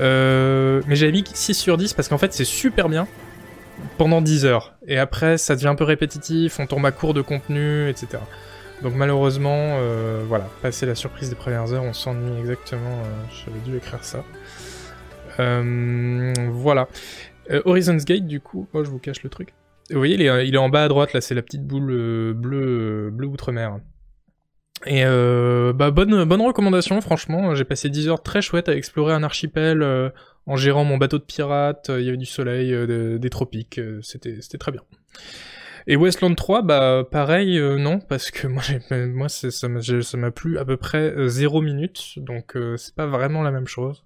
Euh, 0.00 0.80
mais 0.86 0.96
j'avais 0.96 1.12
mis 1.12 1.24
6 1.26 1.54
sur 1.54 1.76
10 1.76 1.92
parce 1.92 2.08
qu'en 2.08 2.18
fait 2.18 2.32
c'est 2.32 2.44
super 2.44 2.88
bien 2.88 3.06
pendant 3.98 4.20
10 4.20 4.44
heures. 4.44 4.74
Et 4.86 4.98
après 4.98 5.38
ça 5.38 5.54
devient 5.54 5.68
un 5.68 5.74
peu 5.74 5.84
répétitif, 5.84 6.58
on 6.60 6.66
tombe 6.66 6.84
à 6.86 6.92
court 6.92 7.14
de 7.14 7.22
contenu, 7.22 7.88
etc. 7.88 8.18
Donc 8.82 8.94
malheureusement, 8.94 9.76
euh, 9.78 10.22
voilà, 10.26 10.48
passer 10.60 10.86
la 10.86 10.94
surprise 10.94 11.30
des 11.30 11.36
premières 11.36 11.72
heures, 11.72 11.84
on 11.84 11.92
s'ennuie 11.92 12.40
exactement, 12.40 12.98
euh, 12.98 13.44
j'avais 13.44 13.60
dû 13.60 13.76
écrire 13.76 14.02
ça. 14.02 14.24
voilà. 15.38 16.88
Horizon's 17.64 18.04
Gate, 18.04 18.26
du 18.26 18.40
coup, 18.40 18.66
oh 18.72 18.84
je 18.84 18.90
vous 18.90 18.98
cache 18.98 19.22
le 19.22 19.30
truc. 19.30 19.52
Vous 19.90 19.98
voyez, 19.98 20.14
il 20.14 20.54
est, 20.54 20.58
en 20.58 20.68
bas 20.68 20.84
à 20.84 20.88
droite, 20.88 21.12
là, 21.12 21.20
c'est 21.20 21.34
la 21.34 21.42
petite 21.42 21.66
boule 21.66 22.32
bleue, 22.34 23.10
bleu 23.10 23.26
outre-mer. 23.26 23.78
Et 24.86 25.04
euh, 25.04 25.72
bah 25.72 25.90
bonne 25.90 26.24
bonne 26.24 26.40
recommandation 26.40 27.00
franchement, 27.00 27.54
j'ai 27.54 27.64
passé 27.64 27.88
10 27.88 28.08
heures 28.08 28.22
très 28.22 28.42
chouettes 28.42 28.68
à 28.68 28.74
explorer 28.74 29.14
un 29.14 29.22
archipel 29.22 29.82
euh, 29.82 30.10
en 30.46 30.56
gérant 30.56 30.84
mon 30.84 30.96
bateau 30.96 31.18
de 31.18 31.24
pirate, 31.24 31.90
il 31.90 32.04
y 32.04 32.08
avait 32.08 32.16
du 32.16 32.26
soleil, 32.26 32.74
euh, 32.74 33.18
des 33.18 33.30
tropiques, 33.30 33.80
c'était 34.02 34.38
c'était 34.40 34.58
très 34.58 34.72
bien. 34.72 34.82
Et 35.86 35.96
Westland 35.96 36.34
3 36.34 36.62
bah 36.62 37.04
pareil 37.08 37.60
non 37.78 38.00
parce 38.00 38.30
que 38.30 38.46
moi 38.48 38.62
moi 38.90 39.28
ça 39.28 39.68
m'a 39.68 39.80
ça 39.82 40.16
m'a 40.16 40.30
plu 40.32 40.58
à 40.58 40.64
peu 40.64 40.76
près 40.76 41.14
0 41.28 41.60
minutes 41.60 42.14
donc 42.16 42.56
c'est 42.76 42.94
pas 42.94 43.06
vraiment 43.06 43.42
la 43.42 43.52
même 43.52 43.68
chose. 43.68 44.04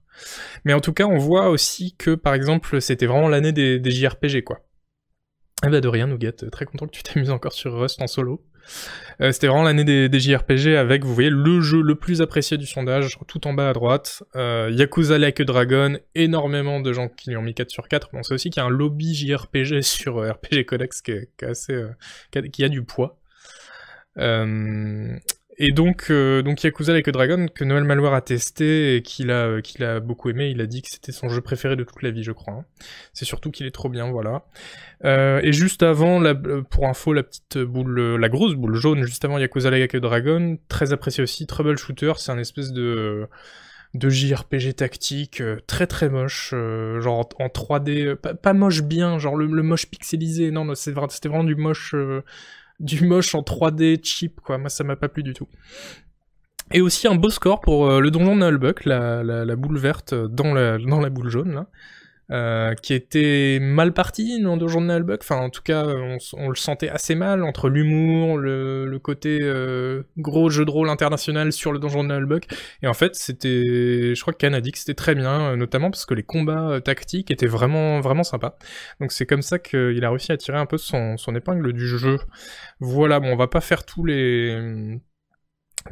Mais 0.65 0.73
en 0.73 0.81
tout 0.81 0.93
cas, 0.95 1.05
on 1.05 1.19
voit 1.19 1.51
aussi 1.51 1.95
que 1.97 2.15
par 2.15 2.33
exemple, 2.33 2.81
c'était 2.81 3.05
vraiment 3.05 3.29
l'année 3.29 3.53
des, 3.53 3.79
des 3.79 3.91
JRPG 3.91 4.45
quoi. 4.45 4.61
Eh 5.65 5.69
bah 5.69 5.81
de 5.81 5.89
rien, 5.89 6.07
Nougat, 6.07 6.33
très 6.33 6.65
content 6.65 6.87
que 6.87 6.93
tu 6.93 7.03
t'amuses 7.03 7.31
encore 7.31 7.53
sur 7.53 7.79
Rust 7.79 8.01
en 8.01 8.07
solo. 8.07 8.45
Euh, 9.21 9.33
c'était 9.33 9.47
vraiment 9.47 9.63
l'année 9.63 10.09
des, 10.09 10.21
JRPG 10.21 10.77
avec, 10.77 11.05
vous 11.05 11.15
voyez, 11.15 11.31
le 11.31 11.61
jeu 11.61 11.81
le 11.81 11.95
plus 11.95 12.21
apprécié 12.21 12.59
du 12.59 12.67
sondage, 12.67 13.19
tout 13.27 13.47
en 13.47 13.55
bas 13.55 13.71
à 13.71 13.73
droite. 13.73 14.23
Euh, 14.35 14.71
Yakuza 14.73 15.19
Like 15.19 15.41
Dragon, 15.43 15.99
énormément 16.15 16.81
de 16.81 16.93
gens 16.93 17.09
qui 17.09 17.31
lui 17.31 17.37
ont 17.37 17.43
mis 17.43 17.55
4 17.55 17.71
sur 17.71 17.89
4. 17.89 18.11
On 18.13 18.23
sait 18.23 18.35
aussi 18.35 18.51
qu'il 18.51 18.61
y 18.61 18.65
a 18.65 18.67
un 18.67 18.71
lobby 18.71 19.15
JRPG 19.15 19.81
sur 19.83 20.19
euh, 20.19 20.33
RPG 20.33 20.65
Codex 20.67 21.01
qui, 21.03 21.13
a, 22.65 22.69
du 22.69 22.83
poids. 22.83 23.19
Et 25.59 25.73
donc, 25.73 26.09
euh, 26.11 26.43
donc 26.43 26.63
Yakuza 26.63 26.93
Like 26.93 27.09
Dragon, 27.09 27.47
que 27.53 27.65
Noël 27.65 27.85
Malware 27.85 28.13
a 28.13 28.21
testé 28.21 28.97
et 28.97 29.03
qu'il 29.03 29.31
a, 29.31 29.47
euh, 29.47 29.61
qu'il 29.63 29.85
a 29.85 30.01
beaucoup 30.01 30.29
aimé, 30.29 30.51
il 30.51 30.61
a 30.61 30.67
dit 30.67 30.83
que 30.83 30.89
c'était 30.91 31.13
son 31.13 31.31
jeu 31.31 31.41
préféré 31.41 31.77
de 31.77 31.85
toute 31.85 32.03
la 32.03 32.11
vie, 32.11 32.23
je 32.23 32.33
crois. 32.33 32.53
Hein. 32.53 32.65
C'est 33.15 33.25
surtout 33.25 33.51
qu'il 33.51 33.65
est 33.67 33.71
trop 33.71 33.89
bien, 33.89 34.11
voilà. 34.11 34.45
Euh, 35.05 35.41
et 35.43 35.53
juste 35.53 35.83
avant, 35.83 36.21
la, 36.21 36.35
pour 36.35 36.87
info, 36.87 37.15
la 37.15 37.23
petite 37.23 37.59
boule, 37.59 38.17
la 38.17 38.29
grosse 38.29 38.55
boule 38.55 38.75
jaune, 38.75 39.03
juste 39.05 39.25
avant 39.25 39.39
Yakuza 39.39 39.71
Like 39.71 39.95
a 39.95 40.01
Dragon, 40.01 40.59
très 40.69 40.93
apprécié 40.93 41.23
aussi, 41.23 41.47
Troubleshooter, 41.47 42.13
c'est 42.19 42.33
un 42.33 42.39
espèce 42.39 42.73
de 42.73 43.27
de 43.95 44.11
JRPG 44.11 44.75
tactique 44.75 45.43
très 45.67 45.87
très 45.87 46.11
moche, 46.11 46.51
genre 46.51 47.27
en, 47.39 47.47
3D, 47.47 48.15
pas, 48.15 48.53
moche 48.53 48.83
bien, 48.83 49.19
genre 49.19 49.37
le, 49.37 49.47
moche 49.63 49.87
pixelisé, 49.87 50.51
non, 50.51 50.67
non 50.67 50.75
c'était 50.75 51.29
vraiment 51.29 51.45
du 51.45 51.57
moche 51.57 51.95
du 52.81 53.05
moche 53.05 53.35
en 53.35 53.41
3D 53.41 54.05
cheap, 54.05 54.41
quoi. 54.41 54.59
Moi, 54.59 54.69
ça 54.69 54.85
m'a 54.85 54.97
pas 54.97 55.09
plu 55.09 55.23
du 55.23 55.35
tout. 55.35 55.49
Et 56.73 56.81
aussi 56.81 57.07
un 57.07 57.15
beau 57.15 57.31
score 57.31 57.61
pour 57.61 57.89
euh, 57.89 58.01
le 58.01 58.11
donjon 58.11 58.37
de 58.37 58.45
Nullbuck, 58.45 58.85
la, 58.85 59.57
boule 59.57 59.79
verte 59.79 60.15
dans 60.15 60.53
la, 60.53 60.79
dans 60.79 61.01
la 61.01 61.11
boule 61.11 61.29
jaune, 61.29 61.55
là. 61.55 61.67
Euh, 62.33 62.75
qui 62.75 62.93
était 62.93 63.59
mal 63.61 63.93
parti 63.93 64.41
dans 64.43 64.57
de 64.57 64.67
Nullbuck. 64.67 65.21
Enfin, 65.23 65.37
en 65.37 65.49
tout 65.49 65.63
cas, 65.63 65.87
on, 65.87 66.49
le 66.49 66.57
sentait 66.57 66.89
assez 66.89 67.15
mal 67.15 67.45
entre 67.45 67.69
l'humour, 67.69 68.39
le, 68.39 68.99
côté 68.99 69.39
euh, 69.43 70.03
gros 70.19 70.51
jeu 70.51 70.65
de 70.65 70.71
rôle 70.71 70.89
international 70.89 71.53
sur 71.53 71.73
le 71.73 71.79
Donjon 71.79 72.03
de 72.03 72.09
Nullbuck. 72.09 72.49
Et 72.83 72.89
en 72.89 72.95
fait, 72.95 73.15
c'était, 73.15 74.15
je 74.15 74.21
crois 74.21 74.33
que 74.33 74.71
que 74.71 74.79
c'était 74.79 74.95
très 74.95 75.15
bien, 75.15 75.53
euh, 75.53 75.57
notamment 75.57 75.91
parce 75.91 76.05
que 76.05 76.15
les 76.15 76.25
combats 76.25 76.81
tactiques 76.81 77.31
étaient 77.31 77.47
vraiment, 77.47 78.01
vraiment 78.01 78.25
sympas. 78.25 78.59
Donc 79.01 79.13
c'est 79.13 79.27
comme 79.27 79.43
ça 79.43 79.61
qu'il 79.61 80.05
a 80.05 80.11
réussi 80.11 80.33
à 80.33 80.37
tirer 80.37 80.59
un 80.59 80.67
peu 80.67 80.79
son, 80.79 81.17
son 81.17 81.35
épingle 81.37 81.73
du 81.73 81.87
jeu. 81.87 82.19
Voilà, 82.81 83.21
bon, 83.21 83.29
on 83.29 83.37
va 83.37 83.47
pas 83.47 83.61
faire 83.61 83.85
tous 83.85 84.05
les 84.05 84.99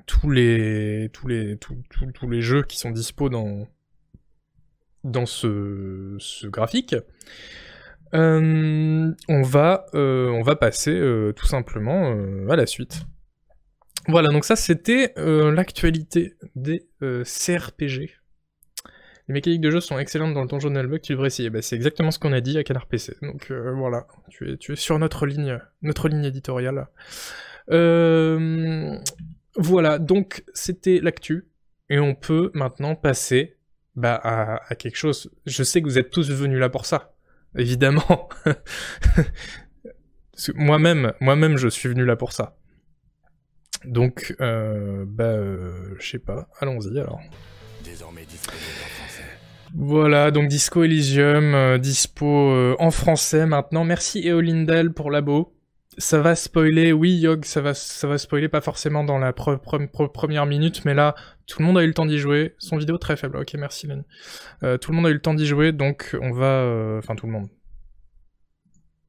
tous 0.06 0.30
les 0.30 1.10
tous 1.12 1.28
les 1.28 1.56
tous 1.58 2.28
les 2.28 2.40
jeux 2.40 2.62
qui 2.62 2.78
sont 2.78 2.90
dispo 2.90 3.28
dans 3.28 3.68
dans 5.04 5.26
ce, 5.26 6.46
graphique, 6.46 6.96
euh, 8.14 9.12
on, 9.28 9.42
va, 9.42 9.86
euh, 9.94 10.28
on 10.28 10.42
va 10.42 10.56
passer 10.56 10.92
euh, 10.92 11.32
tout 11.32 11.46
simplement 11.46 12.16
à 12.48 12.56
la 12.56 12.66
suite. 12.66 13.02
Voilà, 14.08 14.28
donc 14.28 14.44
ça 14.44 14.56
c'était 14.56 15.14
l'actualité 15.16 16.34
des 16.56 16.86
CRPG. 17.00 18.18
Les 19.26 19.32
mécaniques 19.32 19.62
de 19.62 19.70
jeu 19.70 19.80
sont 19.80 19.98
excellentes 19.98 20.34
dans 20.34 20.42
le 20.42 20.48
Donjon 20.48 20.68
Nullbuck, 20.68 21.00
tu 21.00 21.12
devrais 21.12 21.28
essayer. 21.28 21.48
Bah, 21.48 21.62
c'est 21.62 21.76
exactement 21.76 22.10
ce 22.10 22.18
qu'on 22.18 22.34
a 22.34 22.42
dit 22.42 22.58
à 22.58 22.64
Canard 22.64 22.86
PC. 22.86 23.16
Donc 23.22 23.50
voilà, 23.50 24.06
tu 24.28 24.52
es, 24.52 24.56
tu 24.58 24.72
es 24.72 24.76
sur 24.76 24.98
notre 24.98 25.24
ligne, 25.26 25.58
notre 25.80 26.08
ligne 26.08 26.24
éditoriale. 26.24 26.88
voilà, 29.56 29.98
donc 29.98 30.44
c'était 30.52 31.00
l'actu. 31.00 31.48
Et 31.90 31.98
on 31.98 32.14
peut 32.14 32.50
maintenant 32.54 32.94
passer 32.94 33.56
bah, 33.96 34.20
à, 34.22 34.74
quelque 34.74 34.96
chose. 34.96 35.30
Je 35.46 35.62
sais 35.62 35.80
que 35.80 35.86
vous 35.86 35.98
êtes 35.98 36.10
tous 36.10 36.30
venus 36.30 36.58
là 36.58 36.68
pour 36.68 36.86
ça, 36.86 37.14
évidemment. 37.56 38.28
moi-même, 40.54 41.12
moi-même, 41.20 41.56
je 41.56 41.68
suis 41.68 41.88
venu 41.88 42.04
là 42.04 42.16
pour 42.16 42.32
ça. 42.32 42.56
Donc, 43.84 44.34
euh, 44.40 45.04
bah, 45.06 45.24
euh, 45.24 45.94
je 45.98 46.10
sais 46.10 46.18
pas. 46.18 46.48
Allons-y 46.60 46.98
alors. 46.98 47.20
Désormais 47.84 48.26
Voilà, 49.74 50.30
donc 50.30 50.48
Disco 50.48 50.82
Elysium, 50.82 51.54
euh, 51.54 51.78
dispo 51.78 52.26
euh, 52.26 52.76
en 52.78 52.90
français 52.90 53.46
maintenant. 53.46 53.84
Merci 53.84 54.26
Eolindel 54.26 54.92
pour 54.92 55.10
l'abo 55.10 55.54
ça 55.98 56.20
va 56.20 56.34
spoiler, 56.34 56.92
oui 56.92 57.16
Yog, 57.16 57.44
ça 57.44 57.60
va, 57.60 57.74
ça 57.74 58.06
va 58.06 58.18
spoiler 58.18 58.48
pas 58.48 58.60
forcément 58.60 59.04
dans 59.04 59.18
la 59.18 59.32
première 59.32 60.46
minute, 60.46 60.84
mais 60.84 60.94
là, 60.94 61.14
tout 61.46 61.60
le 61.60 61.66
monde 61.66 61.78
a 61.78 61.84
eu 61.84 61.86
le 61.86 61.94
temps 61.94 62.06
d'y 62.06 62.18
jouer. 62.18 62.54
Son 62.58 62.76
vidéo 62.76 62.98
très 62.98 63.16
faible, 63.16 63.36
ok 63.36 63.54
merci 63.54 63.86
Lenny. 63.86 64.04
Euh, 64.62 64.78
tout 64.78 64.90
le 64.90 64.96
monde 64.96 65.06
a 65.06 65.10
eu 65.10 65.14
le 65.14 65.20
temps 65.20 65.34
d'y 65.34 65.46
jouer, 65.46 65.72
donc 65.72 66.16
on 66.20 66.32
va... 66.32 66.46
Euh, 66.46 66.98
enfin 66.98 67.14
tout 67.14 67.26
le 67.26 67.32
monde. 67.32 67.48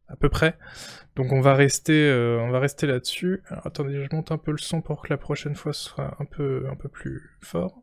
À 0.07 0.15
peu 0.15 0.29
près. 0.29 0.57
Donc 1.15 1.31
on 1.31 1.41
va 1.41 1.55
rester, 1.55 2.07
euh, 2.09 2.59
rester 2.59 2.87
là-dessus. 2.87 3.41
attendez, 3.49 4.03
je 4.03 4.15
monte 4.15 4.31
un 4.31 4.37
peu 4.37 4.51
le 4.51 4.57
son 4.57 4.81
pour 4.81 5.01
que 5.01 5.07
la 5.09 5.17
prochaine 5.17 5.55
fois 5.55 5.73
soit 5.73 6.15
un 6.19 6.25
peu, 6.25 6.67
un 6.69 6.75
peu 6.75 6.89
plus 6.89 7.37
fort. 7.41 7.81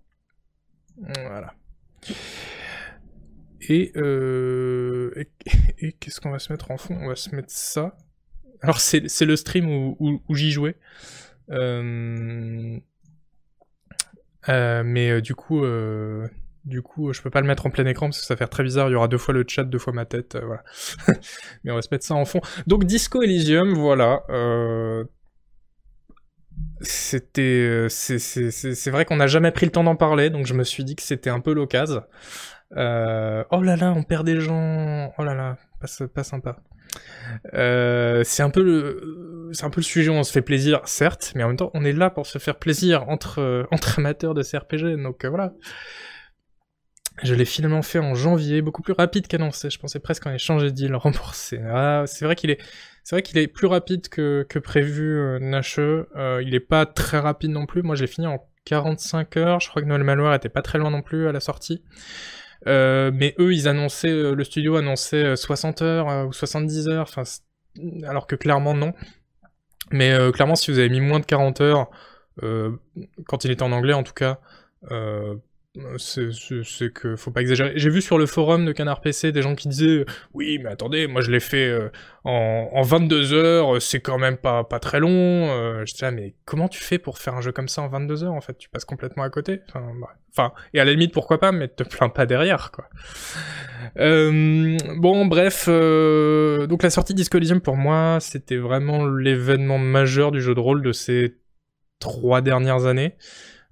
Voilà. 0.97 1.55
Et, 3.63 3.93
et, 3.97 5.29
et 5.79 5.93
qu'est-ce 5.93 6.21
qu'on 6.21 6.31
va 6.31 6.39
se 6.39 6.53
mettre 6.53 6.71
en 6.71 6.77
fond? 6.77 6.97
On 7.01 7.09
va 7.09 7.17
se 7.17 7.35
mettre 7.35 7.51
ça. 7.51 7.97
Alors 8.63 8.81
c'est 8.81 9.25
le 9.25 9.37
stream 9.37 9.69
où, 9.69 10.21
j'y 10.31 10.51
jouais. 10.51 10.77
Euh, 11.51 12.79
euh, 14.49 14.83
mais 14.85 15.11
euh, 15.11 15.21
du 15.21 15.35
coup, 15.35 15.65
du 16.65 16.83
coup, 16.83 17.13
je 17.13 17.21
peux 17.23 17.31
pas 17.31 17.41
le 17.41 17.47
mettre 17.47 17.67
en 17.67 17.71
plein 17.71 17.87
écran 17.87 18.07
parce 18.07 18.21
que 18.21 18.27
ça 18.27 18.35
va 18.35 18.39
faire 18.39 18.51
très 18.51 18.63
bizarre. 18.63 18.89
Il 18.89 18.93
y 18.93 18.95
aura 18.95 19.09
deux 19.09 19.19
fois 19.19 19.35
le 19.35 19.45
chat, 19.47 19.65
deux 19.65 19.79
fois 19.79 19.93
ma 19.93 20.05
tête, 20.05 20.39
voilà. 20.41 20.63
mais 21.65 21.73
on 21.73 21.75
va 21.75 21.83
se 21.83 21.89
mettre 21.91 22.05
ça 22.05 22.15
en 22.15 22.25
fond. 22.25 22.41
Donc 22.67 22.85
Disco 22.85 23.23
Elysium, 23.23 23.75
voilà. 23.75 24.23
C'était, 26.81 27.87
c'est 27.89 28.91
vrai 28.91 29.05
qu'on 29.05 29.17
n'a 29.17 29.27
jamais 29.27 29.51
pris 29.51 29.67
le 29.67 29.73
temps 29.73 29.85
d'en 29.85 29.97
parler, 29.97 30.31
donc 30.31 30.47
je 30.47 30.55
me 30.55 30.65
suis 30.65 30.85
dit 30.85 30.95
que 30.95 31.03
c'était 31.03 31.31
un 31.31 31.41
peu 31.41 31.53
l'occasion. 31.53 32.05
oh 32.71 32.77
là 32.77 33.77
là, 33.77 33.93
on 33.97 34.05
perd 34.05 34.25
des 34.25 34.41
gens. 34.41 35.13
Oh 35.19 35.25
là 35.25 35.35
là, 35.35 35.59
pas, 35.81 36.07
pas 36.07 36.23
sympa. 36.23 36.59
Euh, 37.55 38.23
c'est 38.25 38.43
un 38.43 38.51
peu 38.51 38.63
le, 38.63 39.51
c'est 39.53 39.65
un 39.65 39.71
peu 39.71 39.81
le 39.81 39.85
sujet 39.85 40.11
où 40.11 40.15
on 40.15 40.23
se 40.23 40.33
fait 40.33 40.43
plaisir, 40.43 40.81
certes, 40.85 41.33
mais 41.35 41.43
en 41.43 41.49
même 41.49 41.57
temps, 41.57 41.71
on 41.75 41.85
est 41.85 41.93
là 41.93 42.11
pour 42.11 42.27
se 42.27 42.39
faire 42.39 42.59
plaisir 42.59 43.09
entre 43.09 43.41
euh, 43.41 43.65
amateurs 43.97 44.35
de 44.35 44.43
CRPG, 44.43 45.03
donc 45.03 45.25
euh, 45.25 45.29
voilà. 45.29 45.55
Je 47.23 47.35
l'ai 47.35 47.45
finalement 47.45 47.83
fait 47.83 47.99
en 47.99 48.15
janvier, 48.15 48.63
beaucoup 48.63 48.81
plus 48.81 48.95
rapide 48.95 49.27
qu'annoncé. 49.27 49.69
Je 49.69 49.79
pensais 49.79 50.01
presque 50.01 50.27
ait 50.27 50.39
changé 50.39 50.67
de 50.67 50.75
deal, 50.75 50.95
remboursé. 50.97 51.61
Ah, 51.71 52.05
c'est 52.07 52.25
vrai 52.25 52.35
qu'il 52.37 52.51
est, 52.51 52.59
c'est 53.05 53.17
vrai 53.17 53.23
qu'il 53.23 53.39
est 53.39 53.49
plus 53.49 53.67
rapide 53.67 54.09
que, 54.09 54.47
prévu, 54.59 55.19
euh, 55.19 56.43
il 56.45 56.55
est 56.55 56.61
pas 56.61 56.87
très 56.87 57.19
rapide 57.19 57.51
non 57.51 57.67
plus. 57.67 57.83
Moi, 57.83 57.97
je 57.97 58.03
l'ai 58.03 58.07
fini 58.07 58.27
en 58.27 58.39
45 58.65 59.37
heures. 59.37 59.61
Je 59.61 59.69
crois 59.69 59.83
que 59.83 59.87
Noël 59.87 60.05
Maloir 60.05 60.35
était 60.35 60.49
pas 60.49 60.63
très 60.63 60.79
loin 60.79 60.91
non 60.91 61.03
plus 61.03 61.29
à 61.29 61.33
la 61.33 61.41
sortie. 61.41 61.83
Euh, 62.67 63.11
mais 63.13 63.35
eux, 63.39 63.53
ils 63.53 63.69
annonçaient, 63.69 64.09
euh, 64.09 64.35
le 64.35 64.45
studio 64.45 64.77
annonçait 64.77 65.37
60 65.37 65.83
euh, 65.83 65.85
heures 65.85 66.29
ou 66.29 66.33
70 66.33 66.89
heures, 66.89 67.11
alors 68.05 68.27
que 68.27 68.37
clairement 68.37 68.75
non. 68.75 68.93
Mais 69.91 70.17
clairement, 70.33 70.55
si 70.55 70.71
vous 70.71 70.79
avez 70.79 70.89
mis 70.89 71.01
moins 71.01 71.21
de 71.21 71.27
40 71.27 71.61
heures, 71.61 71.91
quand 73.27 73.45
il 73.45 73.51
était 73.51 73.63
en 73.63 73.73
anglais 73.73 73.93
en 73.93 74.05
tout 74.05 74.15
cas, 74.15 74.41
c'est 75.97 76.93
que 76.93 77.17
faut 77.17 77.31
pas 77.31 77.41
exagérer. 77.41 77.73
J'ai 77.77 77.89
vu 77.89 78.03
sur 78.03 78.19
le 78.19 78.27
forum 78.27 78.67
de 78.67 78.73
Canard 78.73 79.01
PC 79.01 79.33
des 79.33 79.41
gens 79.41 79.55
qui 79.55 79.69
disaient 79.69 80.05
oui 80.35 80.59
mais 80.63 80.69
attendez 80.69 81.07
moi 81.07 81.23
je 81.23 81.31
l'ai 81.31 81.41
fait 81.41 81.67
euh, 81.67 81.89
en, 82.25 82.69
en 82.71 82.83
22 82.83 83.33
heures 83.33 83.81
c'est 83.81 84.01
quand 84.01 84.19
même 84.19 84.37
pas 84.37 84.65
pas 84.65 84.79
très 84.81 85.01
long. 85.01 85.09
Euh, 85.11 85.87
je 85.87 85.95
disais 85.95 86.13
mais 86.13 86.35
comment 86.45 86.69
tu 86.69 86.83
fais 86.83 86.99
pour 86.99 87.17
faire 87.17 87.35
un 87.35 87.41
jeu 87.41 87.53
comme 87.53 87.69
ça 87.69 87.81
en 87.81 87.89
22 87.89 88.25
heures 88.25 88.35
en 88.35 88.43
fait? 88.43 88.59
Tu 88.59 88.69
passes 88.69 88.85
complètement 88.85 89.23
à 89.23 89.31
côté. 89.31 89.63
Enfin, 89.69 89.87
enfin 90.31 90.53
et 90.75 90.81
à 90.81 90.85
la 90.85 90.91
limite 90.93 91.15
pourquoi 91.15 91.41
pas 91.41 91.53
mais 91.53 91.69
te 91.69 91.85
plains 91.85 92.11
pas 92.11 92.27
derrière 92.27 92.71
quoi. 92.71 92.91
Euh, 93.97 94.77
bon 94.99 95.25
bref 95.25 95.67
euh, 95.69 96.67
donc 96.67 96.83
la 96.83 96.91
sortie 96.91 97.15
Disco 97.15 97.39
Elysium 97.39 97.63
pour 97.63 97.77
moi 97.77 98.19
c'était 98.21 98.59
vraiment 98.59 99.07
l'événement 99.07 99.79
majeur 99.79 100.33
du 100.33 100.43
jeu 100.43 100.55
de 100.55 100.61
rôle 100.61 100.83
de 100.83 100.93
ces 100.93 101.39
trois 101.99 102.43
dernières 102.43 102.85
années. 102.85 103.17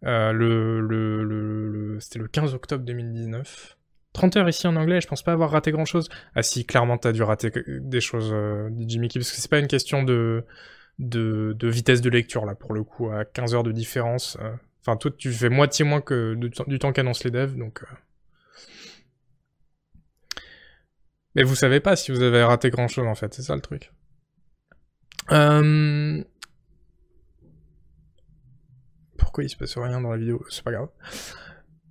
Euh, 0.05 0.33
le, 0.33 0.81
le, 0.81 1.25
le, 1.25 2.01
C'était 2.01 2.19
le 2.19 2.29
15 2.29 2.55
octobre 2.55 2.85
2019. 2.85 3.77
30 4.13 4.37
heures 4.37 4.49
ici 4.49 4.67
en 4.67 4.77
anglais, 4.77 5.01
je 5.01 5.07
pense 5.07 5.23
pas 5.23 5.33
avoir 5.33 5.51
raté 5.51 5.71
grand 5.71 5.85
chose. 5.85 6.09
Ah 6.35 6.43
si, 6.43 6.65
clairement 6.65 6.99
t'as 6.99 7.13
dû 7.13 7.23
rater 7.23 7.53
des 7.67 8.01
choses, 8.01 8.31
euh, 8.33 8.69
Jimmy 8.79 9.09
Key, 9.09 9.21
parce 9.21 9.31
que 9.31 9.37
c'est 9.37 9.51
pas 9.51 9.61
une 9.61 9.69
question 9.69 10.03
de, 10.03 10.45
de, 10.99 11.69
vitesse 11.69 12.01
de 12.01 12.11
lecture 12.11 12.45
là, 12.45 12.55
pour 12.55 12.73
le 12.73 12.83
coup, 12.83 13.11
à 13.11 13.25
15 13.25 13.55
heures 13.55 13.63
de 13.63 13.73
différence. 13.73 14.37
Euh. 14.41 14.53
Enfin, 14.81 14.97
toi 14.97 15.11
tu 15.17 15.31
fais 15.31 15.49
moitié 15.49 15.85
moins 15.85 16.01
que 16.01 16.35
du, 16.35 16.79
temps 16.79 16.93
qu'annoncent 16.93 17.23
les 17.25 17.31
devs, 17.31 17.57
donc... 17.57 17.83
Euh. 17.83 17.87
Mais 21.37 21.45
vous 21.45 21.55
savez 21.55 21.79
pas 21.79 21.95
si 21.95 22.11
vous 22.11 22.23
avez 22.23 22.43
raté 22.43 22.71
grand 22.71 22.89
chose 22.89 23.07
en 23.07 23.15
fait, 23.15 23.33
c'est 23.35 23.43
ça 23.43 23.55
le 23.55 23.61
truc. 23.61 23.93
Euh, 25.31 26.25
pourquoi 29.31 29.45
il 29.45 29.49
se 29.49 29.57
passe 29.57 29.79
rien 29.79 30.01
dans 30.01 30.11
la 30.11 30.17
vidéo, 30.17 30.45
c'est 30.51 30.65
pas 30.65 30.73
grave. 30.73 30.89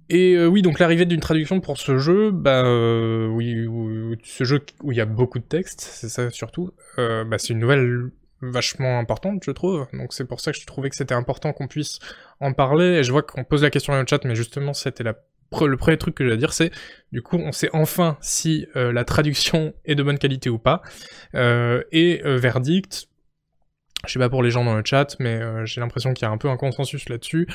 Et 0.09 0.33
euh, 0.35 0.47
oui, 0.47 0.61
donc 0.61 0.77
l'arrivée 0.77 1.05
d'une 1.05 1.21
traduction 1.21 1.61
pour 1.61 1.77
ce 1.77 1.97
jeu, 1.97 2.31
bah 2.31 2.65
euh, 2.65 3.27
oui, 3.27 3.65
ce 4.23 4.43
jeu 4.43 4.59
où 4.83 4.91
il 4.91 4.97
y 4.97 5.01
a 5.01 5.05
beaucoup 5.05 5.39
de 5.39 5.45
texte, 5.45 5.79
c'est 5.79 6.09
ça 6.09 6.29
surtout, 6.31 6.71
euh, 6.97 7.23
bah, 7.23 7.37
c'est 7.37 7.53
une 7.53 7.59
nouvelle 7.59 8.09
vachement 8.41 8.99
importante, 8.99 9.41
je 9.45 9.51
trouve. 9.51 9.87
Donc 9.93 10.11
c'est 10.11 10.25
pour 10.25 10.41
ça 10.41 10.51
que 10.51 10.59
je 10.59 10.65
trouvais 10.65 10.89
que 10.89 10.97
c'était 10.97 11.13
important 11.13 11.53
qu'on 11.53 11.69
puisse 11.69 11.99
en 12.41 12.51
parler. 12.51 12.97
Et 12.97 13.03
je 13.03 13.11
vois 13.13 13.23
qu'on 13.23 13.45
pose 13.45 13.63
la 13.63 13.69
question 13.69 13.93
dans 13.93 14.01
le 14.01 14.05
chat, 14.05 14.25
mais 14.25 14.35
justement 14.35 14.73
c'était 14.73 15.05
le 15.05 15.77
premier 15.77 15.97
truc 15.97 16.15
que 16.15 16.25
j'ai 16.25 16.33
à 16.33 16.37
dire, 16.37 16.51
c'est 16.51 16.71
du 17.13 17.21
coup 17.21 17.37
on 17.37 17.53
sait 17.53 17.69
enfin 17.71 18.17
si 18.19 18.67
la 18.75 19.05
traduction 19.05 19.73
est 19.85 19.95
de 19.95 20.03
bonne 20.03 20.19
qualité 20.19 20.49
ou 20.49 20.59
pas. 20.59 20.81
et 21.33 22.21
verdict, 22.25 23.07
je 24.07 24.13
sais 24.13 24.19
pas 24.19 24.29
pour 24.29 24.43
les 24.43 24.51
gens 24.51 24.63
dans 24.63 24.75
le 24.75 24.83
chat, 24.85 25.15
mais 25.19 25.41
euh, 25.41 25.65
j'ai 25.65 25.81
l'impression 25.81 26.13
qu'il 26.13 26.25
y 26.25 26.29
a 26.29 26.31
un 26.31 26.37
peu 26.37 26.49
un 26.49 26.57
consensus 26.57 27.09
là-dessus. 27.09 27.47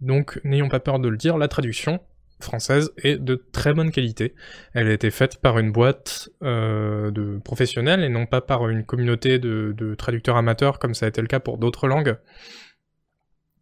Donc 0.00 0.40
n'ayons 0.44 0.68
pas 0.68 0.80
peur 0.80 0.98
de 1.00 1.08
le 1.08 1.16
dire, 1.16 1.38
la 1.38 1.48
traduction 1.48 2.00
française 2.40 2.92
est 2.98 3.16
de 3.16 3.34
très 3.34 3.74
bonne 3.74 3.90
qualité. 3.90 4.34
Elle 4.72 4.86
a 4.86 4.92
été 4.92 5.10
faite 5.10 5.40
par 5.40 5.58
une 5.58 5.72
boîte 5.72 6.28
euh, 6.42 7.10
de 7.10 7.38
professionnels 7.38 8.04
et 8.04 8.08
non 8.08 8.26
pas 8.26 8.40
par 8.40 8.68
une 8.68 8.84
communauté 8.84 9.40
de, 9.40 9.94
traducteurs 9.98 10.36
amateurs 10.36 10.78
comme 10.78 10.94
ça 10.94 11.06
a 11.06 11.08
été 11.08 11.20
le 11.20 11.26
cas 11.26 11.40
pour 11.40 11.58
d'autres 11.58 11.88
langues. 11.88 12.16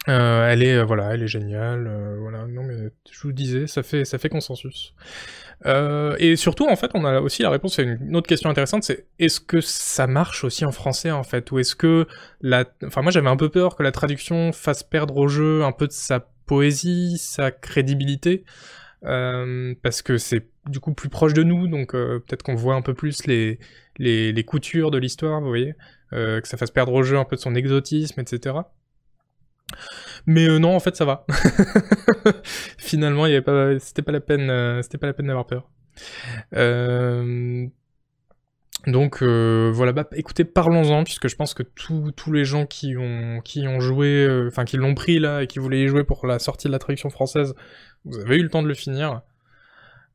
Euh, 0.08 0.48
elle 0.48 0.62
est 0.62 0.84
voilà, 0.84 1.14
elle 1.14 1.22
est 1.22 1.28
géniale. 1.28 1.90
voilà, 2.20 2.46
non 2.46 2.62
mais 2.64 2.90
je 3.10 3.20
vous 3.22 3.32
disais, 3.32 3.66
ça 3.66 3.82
fait 3.82 4.04
ça 4.04 4.18
fait 4.18 4.28
consensus. 4.28 4.94
Euh, 5.64 6.14
et 6.18 6.36
surtout, 6.36 6.66
en 6.66 6.76
fait, 6.76 6.90
on 6.94 7.04
a 7.04 7.20
aussi 7.20 7.42
la 7.42 7.50
réponse 7.50 7.78
à 7.78 7.82
une 7.82 8.14
autre 8.14 8.28
question 8.28 8.50
intéressante, 8.50 8.84
c'est 8.84 9.06
est-ce 9.18 9.40
que 9.40 9.60
ça 9.60 10.06
marche 10.06 10.44
aussi 10.44 10.64
en 10.64 10.72
français, 10.72 11.10
en 11.10 11.22
fait? 11.22 11.50
Ou 11.50 11.58
est-ce 11.58 11.74
que 11.74 12.06
la... 12.42 12.64
Enfin, 12.84 13.02
moi, 13.02 13.10
j'avais 13.10 13.28
un 13.28 13.36
peu 13.36 13.48
peur 13.48 13.76
que 13.76 13.82
la 13.82 13.92
traduction 13.92 14.52
fasse 14.52 14.82
perdre 14.82 15.16
au 15.16 15.28
jeu 15.28 15.64
un 15.64 15.72
peu 15.72 15.86
de 15.86 15.92
sa 15.92 16.20
poésie, 16.46 17.16
sa 17.18 17.50
crédibilité, 17.50 18.44
euh, 19.04 19.74
parce 19.82 20.02
que 20.02 20.18
c'est 20.18 20.46
du 20.66 20.80
coup 20.80 20.92
plus 20.92 21.08
proche 21.08 21.32
de 21.32 21.42
nous, 21.42 21.68
donc 21.68 21.92
peut-être 21.92 22.42
qu'on 22.42 22.54
voit 22.54 22.74
un 22.74 22.82
peu 22.82 22.94
plus 22.94 23.26
les, 23.26 23.58
les, 23.98 24.32
les 24.32 24.44
coutures 24.44 24.90
de 24.90 24.98
l'histoire, 24.98 25.40
vous 25.40 25.48
voyez, 25.48 25.74
que 26.10 26.40
ça 26.44 26.56
fasse 26.56 26.70
perdre 26.70 26.92
au 26.92 27.02
jeu 27.02 27.16
un 27.16 27.24
peu 27.24 27.36
de 27.36 27.40
son 27.40 27.54
exotisme, 27.54 28.20
etc. 28.20 28.56
Mais 30.26 30.58
non, 30.58 30.74
en 30.74 30.80
fait, 30.80 30.96
ça 30.96 31.04
va. 31.04 31.26
Finalement, 32.78 33.26
pas, 33.42 33.78
c'était 33.78 34.02
pas 34.02 34.12
la 34.12 34.20
peine, 34.20 34.82
c'était 34.82 34.98
la 35.06 35.12
peine 35.12 35.26
d'avoir 35.26 35.46
peur. 35.46 35.68
Euh, 36.54 37.66
donc 38.86 39.22
euh, 39.22 39.70
voilà, 39.74 39.92
bah, 39.92 40.08
écoutez, 40.12 40.44
parlons-en, 40.44 41.04
puisque 41.04 41.28
je 41.28 41.36
pense 41.36 41.54
que 41.54 41.62
tous 41.62 42.32
les 42.32 42.44
gens 42.44 42.66
qui 42.66 42.96
ont, 42.96 43.80
joué, 43.80 44.24
euh, 44.24 44.48
enfin 44.48 44.64
qui 44.64 44.76
l'ont 44.76 44.94
pris 44.94 45.18
là 45.18 45.42
et 45.42 45.46
qui 45.46 45.58
voulaient 45.58 45.82
y 45.82 45.88
jouer 45.88 46.04
pour 46.04 46.26
la 46.26 46.38
sortie 46.38 46.68
de 46.68 46.72
la 46.72 46.78
traduction 46.78 47.10
française, 47.10 47.54
vous 48.04 48.18
avez 48.20 48.36
eu 48.36 48.42
le 48.42 48.48
temps 48.48 48.62
de 48.62 48.68
le 48.68 48.74
finir. 48.74 49.22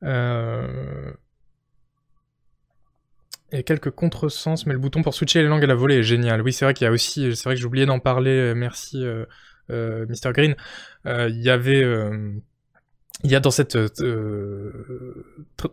Euh... 0.04 1.12
A 3.54 3.64
quelques 3.64 3.92
contresens, 3.92 4.66
mais 4.66 4.74
le 4.74 4.80
bouton 4.80 5.02
pour 5.02 5.14
switcher 5.14 5.42
les 5.42 5.48
langues 5.48 5.64
à 5.64 5.68
la 5.68 5.76
volée 5.76 5.98
est 5.98 6.04
génial. 6.04 6.42
Oui, 6.42 6.54
c'est 6.54 6.66
vrai 6.66 6.74
qu'il 6.74 6.86
y 6.86 6.88
a 6.88 6.92
aussi, 6.92 7.36
c'est 7.36 7.44
vrai 7.44 7.56
que 7.56 7.66
oublié 7.66 7.86
d'en 7.86 8.00
parler, 8.00 8.32
euh, 8.32 8.54
merci 8.56 9.04
euh, 9.04 9.26
Mr. 9.70 10.32
Green. 10.34 10.56
Il 11.06 11.42
y 11.42 11.50
avait 11.50 11.84
il 13.24 13.32
y 13.32 13.36
a 13.36 13.40
dans 13.40 13.52
cette 13.52 13.76
euh, 13.76 15.26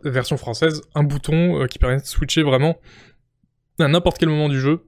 version 0.03 0.37
française 0.37 0.81
un 0.93 1.03
bouton 1.03 1.61
euh, 1.61 1.67
qui 1.67 1.79
permet 1.79 1.97
de 1.97 2.05
switcher 2.05 2.43
vraiment 2.43 2.79
à 3.79 3.87
n'importe 3.87 4.17
quel 4.17 4.29
moment 4.29 4.49
du 4.49 4.59
jeu 4.59 4.85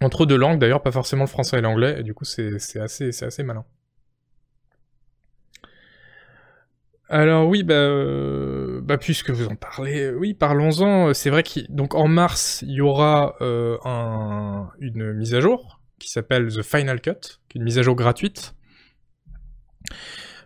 entre 0.00 0.26
deux 0.26 0.36
langues, 0.36 0.58
d'ailleurs 0.58 0.82
pas 0.82 0.90
forcément 0.90 1.24
le 1.24 1.28
français 1.28 1.58
et 1.58 1.60
l'anglais, 1.60 2.00
et 2.00 2.02
du 2.02 2.12
coup 2.12 2.24
c'est 2.24 2.56
assez, 2.80 3.10
assez 3.22 3.42
malin. 3.42 3.64
Alors 7.12 7.46
oui, 7.46 7.62
bah, 7.62 7.74
euh, 7.74 8.80
bah, 8.82 8.96
puisque 8.96 9.30
vous 9.30 9.46
en 9.46 9.54
parlez, 9.54 10.10
oui, 10.10 10.32
parlons-en. 10.32 11.12
C'est 11.12 11.28
vrai 11.30 11.42
qu'en 11.42 11.60
donc 11.68 11.94
en 11.94 12.08
mars, 12.08 12.64
il 12.66 12.72
y 12.72 12.80
aura 12.80 13.36
un, 13.40 14.70
une 14.80 15.12
mise 15.12 15.34
à 15.34 15.40
jour 15.40 15.80
qui 15.98 16.10
s'appelle 16.10 16.48
The 16.48 16.62
Final 16.62 17.00
Cut, 17.00 17.38
une 17.54 17.62
mise 17.62 17.78
à 17.78 17.82
jour 17.82 17.94
gratuite, 17.94 18.54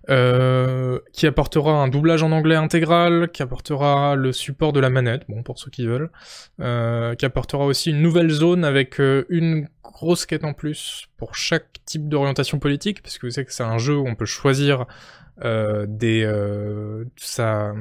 euh, 0.09 1.01
qui 1.12 1.27
apportera 1.27 1.83
un 1.83 1.89
doublage 1.89 2.23
en 2.23 2.31
anglais 2.31 2.55
intégral, 2.55 3.29
qui 3.33 3.43
apportera 3.43 4.14
le 4.14 4.33
support 4.33 4.73
de 4.73 4.79
la 4.79 4.89
manette, 4.89 5.23
bon 5.29 5.43
pour 5.43 5.59
ceux 5.59 5.71
qui 5.71 5.85
veulent, 5.85 6.11
euh, 6.61 7.17
qui 7.17 7.25
apportera 7.25 7.64
aussi 7.64 7.91
une 7.91 8.03
nouvelle 8.03 8.31
zone 8.31 8.64
avec 8.64 9.01
euh, 9.01 9.25
une 9.31 9.69
grosse 9.83 10.25
quête 10.25 10.45
en 10.45 10.53
plus 10.53 11.07
pour 11.17 11.35
chaque 11.35 11.85
type 11.85 12.09
d'orientation 12.09 12.61
politique, 12.61 13.03
parce 13.03 13.19
que 13.19 13.27
vous 13.27 13.33
savez 13.33 13.47
que 13.47 13.53
c'est 13.53 13.64
un 13.64 13.79
jeu 13.79 13.97
où 13.97 14.07
on 14.07 14.14
peut 14.14 14.27
choisir 14.27 14.87
des 15.43 17.05
ça 17.16 17.74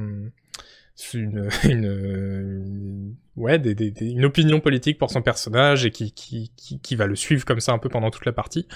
une, 1.13 1.49
une, 1.63 3.15
ouais 3.35 3.59
des, 3.59 3.75
des, 3.75 3.93
une 3.99 4.25
opinion 4.25 4.59
politique 4.59 4.97
pour 4.97 5.11
son 5.11 5.21
personnage 5.21 5.85
et 5.85 5.91
qui, 5.91 6.13
qui, 6.13 6.51
qui, 6.55 6.79
qui 6.79 6.95
va 6.95 7.05
le 7.05 7.15
suivre 7.15 7.45
comme 7.45 7.59
ça 7.59 7.73
un 7.73 7.79
peu 7.79 7.89
pendant 7.89 8.11
toute 8.11 8.25
la 8.25 8.31
partie. 8.31 8.67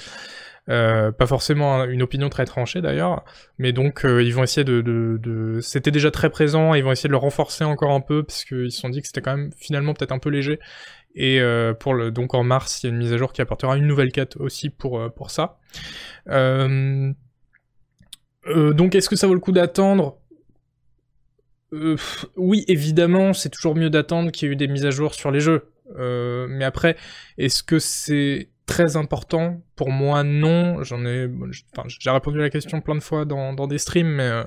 Euh, 0.69 1.11
pas 1.11 1.25
forcément 1.25 1.83
une 1.85 2.03
opinion 2.03 2.29
très 2.29 2.45
tranchée 2.45 2.81
d'ailleurs, 2.81 3.23
mais 3.57 3.73
donc 3.73 4.05
euh, 4.05 4.21
ils 4.21 4.35
vont 4.35 4.43
essayer 4.43 4.63
de... 4.63 4.81
de, 4.81 5.59
C'était 5.61 5.89
déjà 5.89 6.11
très 6.11 6.29
présent, 6.29 6.75
ils 6.75 6.83
vont 6.83 6.91
essayer 6.91 7.07
de 7.07 7.13
le 7.13 7.17
renforcer 7.17 7.63
encore 7.63 7.91
un 7.91 8.01
peu, 8.01 8.23
parce 8.23 8.45
qu'ils 8.45 8.71
se 8.71 8.79
sont 8.79 8.89
dit 8.89 9.01
que 9.01 9.07
c'était 9.07 9.21
quand 9.21 9.35
même 9.35 9.51
finalement 9.57 9.93
peut-être 9.93 10.11
un 10.11 10.19
peu 10.19 10.29
léger. 10.29 10.59
Et 11.15 11.41
euh, 11.41 11.73
pour 11.73 11.95
le, 11.95 12.11
donc 12.11 12.35
en 12.35 12.43
mars, 12.43 12.83
il 12.83 12.87
y 12.87 12.89
a 12.89 12.93
une 12.93 12.99
mise 12.99 13.13
à 13.13 13.17
jour 13.17 13.33
qui 13.33 13.41
apportera 13.41 13.77
une 13.77 13.87
nouvelle 13.87 14.11
quête 14.11 14.35
aussi 14.35 14.69
pour, 14.69 15.11
pour 15.13 15.31
ça. 15.31 15.57
Donc 18.45 18.95
est-ce 18.95 19.09
que 19.09 19.15
ça 19.15 19.27
vaut 19.27 19.33
le 19.33 19.39
coup 19.39 19.51
d'attendre? 19.51 20.17
Oui, 22.35 22.65
évidemment, 22.67 23.33
c'est 23.33 23.49
toujours 23.49 23.75
mieux 23.75 23.89
d'attendre 23.89 24.31
qu'il 24.31 24.47
y 24.47 24.49
ait 24.49 24.53
eu 24.53 24.55
des 24.55 24.67
mises 24.67 24.85
à 24.85 24.91
jour 24.91 25.13
sur 25.13 25.31
les 25.31 25.39
jeux. 25.39 25.71
mais 25.97 26.65
après, 26.65 26.95
est-ce 27.37 27.63
que 27.63 27.79
c'est 27.79 28.49
très 28.69 28.95
important? 28.95 29.61
Pour 29.75 29.89
moi, 29.89 30.23
non. 30.23 30.83
J'en 30.83 31.03
ai, 31.05 31.29
j'ai 31.87 32.11
répondu 32.11 32.39
à 32.39 32.43
la 32.43 32.49
question 32.49 32.81
plein 32.81 32.95
de 32.95 33.01
fois 33.01 33.25
dans, 33.25 33.67
des 33.67 33.79
streams, 33.79 34.07
mais 34.07 34.29
euh, 34.29 34.43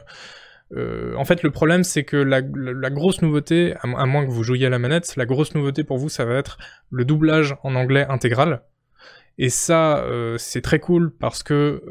euh, 0.77 1.15
en 1.17 1.25
fait, 1.25 1.43
le 1.43 1.51
problème, 1.51 1.83
c'est 1.83 2.05
que 2.05 2.17
la, 2.17 2.41
grosse 2.91 3.21
nouveauté, 3.21 3.75
à, 3.81 4.07
moins 4.07 4.25
que 4.25 4.31
vous 4.31 4.45
jouiez 4.45 4.67
à 4.67 4.71
la 4.71 4.79
manette, 4.79 5.17
la 5.17 5.27
grosse 5.27 5.55
nouveauté 5.55 5.83
pour 5.83 5.99
vous, 5.99 6.09
ça 6.09 6.25
va 6.25 6.35
être 6.35 6.57
le 6.91 7.05
doublage 7.05 7.57
en 7.65 7.75
anglais 7.75 8.07
intégral. 8.09 8.63
Et 9.39 9.49
ça, 9.49 9.99
euh, 10.05 10.39
c'est 10.39 10.63
très 10.63 10.79
cool 10.79 11.13
parce 11.19 11.43
que 11.43 11.83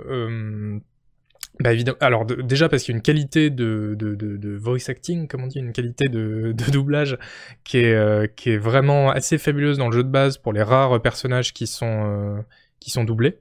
bah 1.60 1.74
évidemment. 1.74 1.98
Alors 2.00 2.26
déjà 2.26 2.70
parce 2.70 2.84
qu'il 2.84 2.94
y 2.94 2.96
a 2.96 2.98
une 2.98 3.04
qualité 3.04 3.50
de, 3.50 4.58
voice 4.58 4.90
acting, 4.90 5.28
comme 5.28 5.44
on 5.44 5.48
dit, 5.48 5.60
une 5.60 5.74
qualité 5.74 6.08
de, 6.08 6.54
doublage 6.72 7.18
qui 7.64 7.80
est, 7.80 7.94
euh, 7.94 8.26
qui 8.28 8.52
est 8.52 8.58
vraiment 8.58 9.12
assez 9.12 9.38
fabuleuse 9.38 9.78
dans 9.78 9.90
le 9.90 9.96
jeu 9.96 10.04
de 10.04 10.10
base 10.10 10.38
pour 10.38 10.54
les 10.54 10.64
rares 10.64 11.02
personnages 11.02 11.54
qui 11.54 11.68
sont, 11.68 12.06
euh, 12.06 12.42
qui 12.80 12.90
sont 12.90 13.04
doublés, 13.04 13.40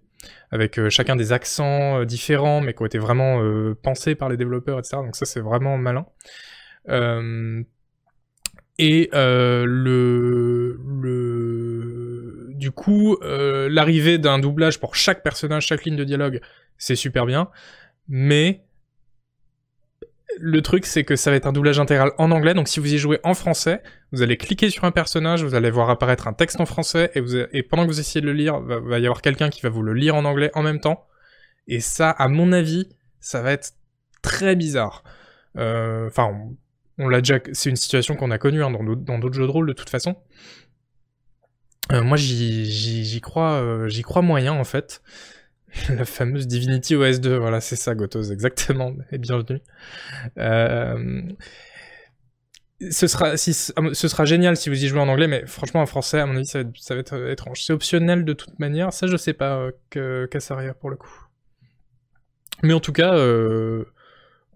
avec 0.51 0.79
euh, 0.79 0.91
chacun 0.91 1.17
des 1.17 1.33
accents 1.33 2.05
différents, 2.05 2.61
mais 2.61 2.75
qui 2.75 2.83
ont 2.83 2.87
été 2.87 2.99
vraiment 2.99 3.41
pensés 3.83 4.15
par 4.15 4.29
les 4.29 4.37
développeurs, 4.37 4.79
etc. 4.79 4.99
Donc 4.99 5.17
ça 5.17 5.25
c'est 5.25 5.41
vraiment 5.41 5.79
malin. 5.79 6.05
et 8.79 9.09
le, 9.13 10.79
le, 11.01 12.49
du 12.51 12.71
coup, 12.73 13.17
l'arrivée 13.23 14.19
d'un 14.19 14.41
doublage 14.41 14.81
pour 14.81 14.95
chaque 14.95 15.23
personnage, 15.23 15.67
chaque 15.67 15.85
ligne 15.85 15.97
de 15.97 16.05
dialogue, 16.05 16.41
c'est 16.77 16.97
super 16.97 17.25
bien 17.25 17.49
mais 18.11 18.67
le 20.39 20.61
truc 20.61 20.85
c'est 20.85 21.05
que 21.05 21.17
ça 21.17 21.31
va 21.31 21.37
être 21.37 21.47
un 21.47 21.53
doublage 21.53 21.81
intégral 21.81 22.13
en 22.19 22.31
anglais, 22.31 22.53
donc 22.53 22.69
si 22.69 22.79
vous 22.79 22.93
y 22.93 22.99
jouez 22.99 23.21
en 23.25 23.33
français, 23.33 23.83
vous 24.13 24.21
allez 24.21 24.37
cliquer 24.37 24.69
sur 24.69 24.85
un 24.85 24.91
personnage, 24.91 25.43
vous 25.43 25.55
allez 25.55 25.71
voir 25.71 25.89
apparaître 25.89 26.29
un 26.29 26.35
texte 26.35 26.61
en 26.61 26.67
français, 26.67 27.11
et, 27.15 27.63
pendant 27.63 27.87
que 27.87 27.91
vous 27.91 28.01
essayez 28.01 28.21
de 28.21 28.27
le 28.27 28.35
lire, 28.35 28.61
va, 28.61 28.79
va 28.79 28.99
y 28.99 29.07
avoir 29.07 29.23
quelqu'un 29.23 29.49
qui 29.49 29.63
va 29.63 29.71
vous 29.71 29.83
le 29.83 29.95
lire 29.95 30.15
en 30.15 30.27
anglais 30.27 30.51
en 30.55 30.63
même 30.63 30.81
temps, 30.81 31.07
et 31.67 31.81
ça, 31.81 32.11
à 32.11 32.29
mon 32.29 32.53
avis, 32.53 32.89
ça 33.21 33.43
va 33.43 33.53
être 33.53 33.73
très 34.23 34.57
bizarre. 34.57 35.05
Euh, 35.57 36.09
enfin, 36.09 36.37
on, 36.99 37.09
l'a 37.09 37.21
déjà, 37.21 37.39
c'est 37.53 37.71
une 37.71 37.77
situation 37.77 38.17
qu'on 38.17 38.31
a 38.31 38.39
connue 38.39 38.63
hein, 38.63 38.71
dans 38.71 39.19
d'autres 39.19 39.35
jeux 39.35 39.47
de 39.47 39.53
rôle 39.53 39.69
de 39.69 39.73
toute 39.73 39.91
façon. 39.91 40.17
Euh, 41.93 42.03
moi, 42.03 42.17
j'y 42.17 43.21
crois, 43.21 43.53
euh, 43.53 43.89
j'y 43.89 44.03
crois 44.03 44.23
moyen 44.23 44.53
en 44.53 44.65
fait. 44.65 45.03
La 45.89 46.05
fameuse 46.05 46.47
Divinity 46.47 46.97
OS 46.97 47.21
2, 47.21 47.37
voilà, 47.37 47.61
c'est 47.61 47.77
ça, 47.77 47.95
Gotos, 47.95 48.31
exactement, 48.31 48.95
et 49.13 49.19
bienvenue. 49.19 49.61
Euh, 50.39 51.23
ce 52.91 53.07
sera, 53.07 53.37
si, 53.37 53.53
ce 53.53 54.09
sera 54.09 54.25
génial 54.25 54.57
si 54.57 54.71
vous 54.71 54.85
y 54.85 54.89
jouez 54.89 55.01
en 55.01 55.09
anglais, 55.09 55.29
mais 55.29 55.47
franchement 55.47 55.83
en 55.83 55.87
français, 55.87 56.19
à 56.19 56.27
mon 56.27 56.37
avis, 56.37 56.47
ça 56.47 56.63
va 56.63 56.97
être, 56.97 57.31
étrange. 57.31 57.63
C'est 57.63 57.73
optionnel 57.73 58.25
de 58.25 58.33
toute 58.33 58.59
manière, 58.59 58.93
ça 58.93 59.07
je 59.07 59.17
sais 59.17 59.35
pas 59.35 59.59
euh, 59.59 59.73
que 59.91 60.27
Cassaria 60.27 60.73
pour 60.73 60.91
le 60.91 60.97
coup. 60.97 61.27
Mais 62.63 62.73
en 62.73 62.81
tout 62.81 62.93
cas, 62.93 63.15
euh, 63.15 63.85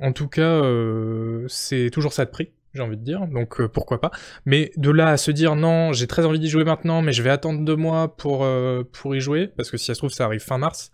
en 0.00 0.12
tout 0.12 0.28
cas, 0.28 0.62
euh, 0.62 1.44
c'est 1.48 1.90
toujours 1.92 2.12
ça 2.12 2.24
de 2.24 2.30
prix 2.30 2.52
j'ai 2.74 2.82
envie 2.82 2.96
de 2.96 3.02
dire, 3.02 3.26
donc 3.28 3.60
euh, 3.60 3.68
pourquoi 3.68 4.00
pas. 4.00 4.10
Mais 4.44 4.72
de 4.76 4.90
là 4.90 5.08
à 5.08 5.16
se 5.16 5.30
dire 5.30 5.54
non, 5.54 5.92
j'ai 5.92 6.06
très 6.06 6.24
envie 6.24 6.40
d'y 6.40 6.48
jouer 6.48 6.64
maintenant, 6.64 7.02
mais 7.02 7.12
je 7.12 7.22
vais 7.22 7.30
attendre 7.30 7.64
deux 7.64 7.76
mois 7.76 8.16
pour, 8.16 8.44
euh, 8.44 8.82
pour 8.92 9.14
y 9.14 9.20
jouer, 9.20 9.48
parce 9.48 9.70
que 9.70 9.76
si 9.76 9.86
ça 9.86 9.94
se 9.94 10.00
trouve 10.00 10.10
ça 10.10 10.24
arrive 10.24 10.40
fin 10.40 10.58
mars, 10.58 10.90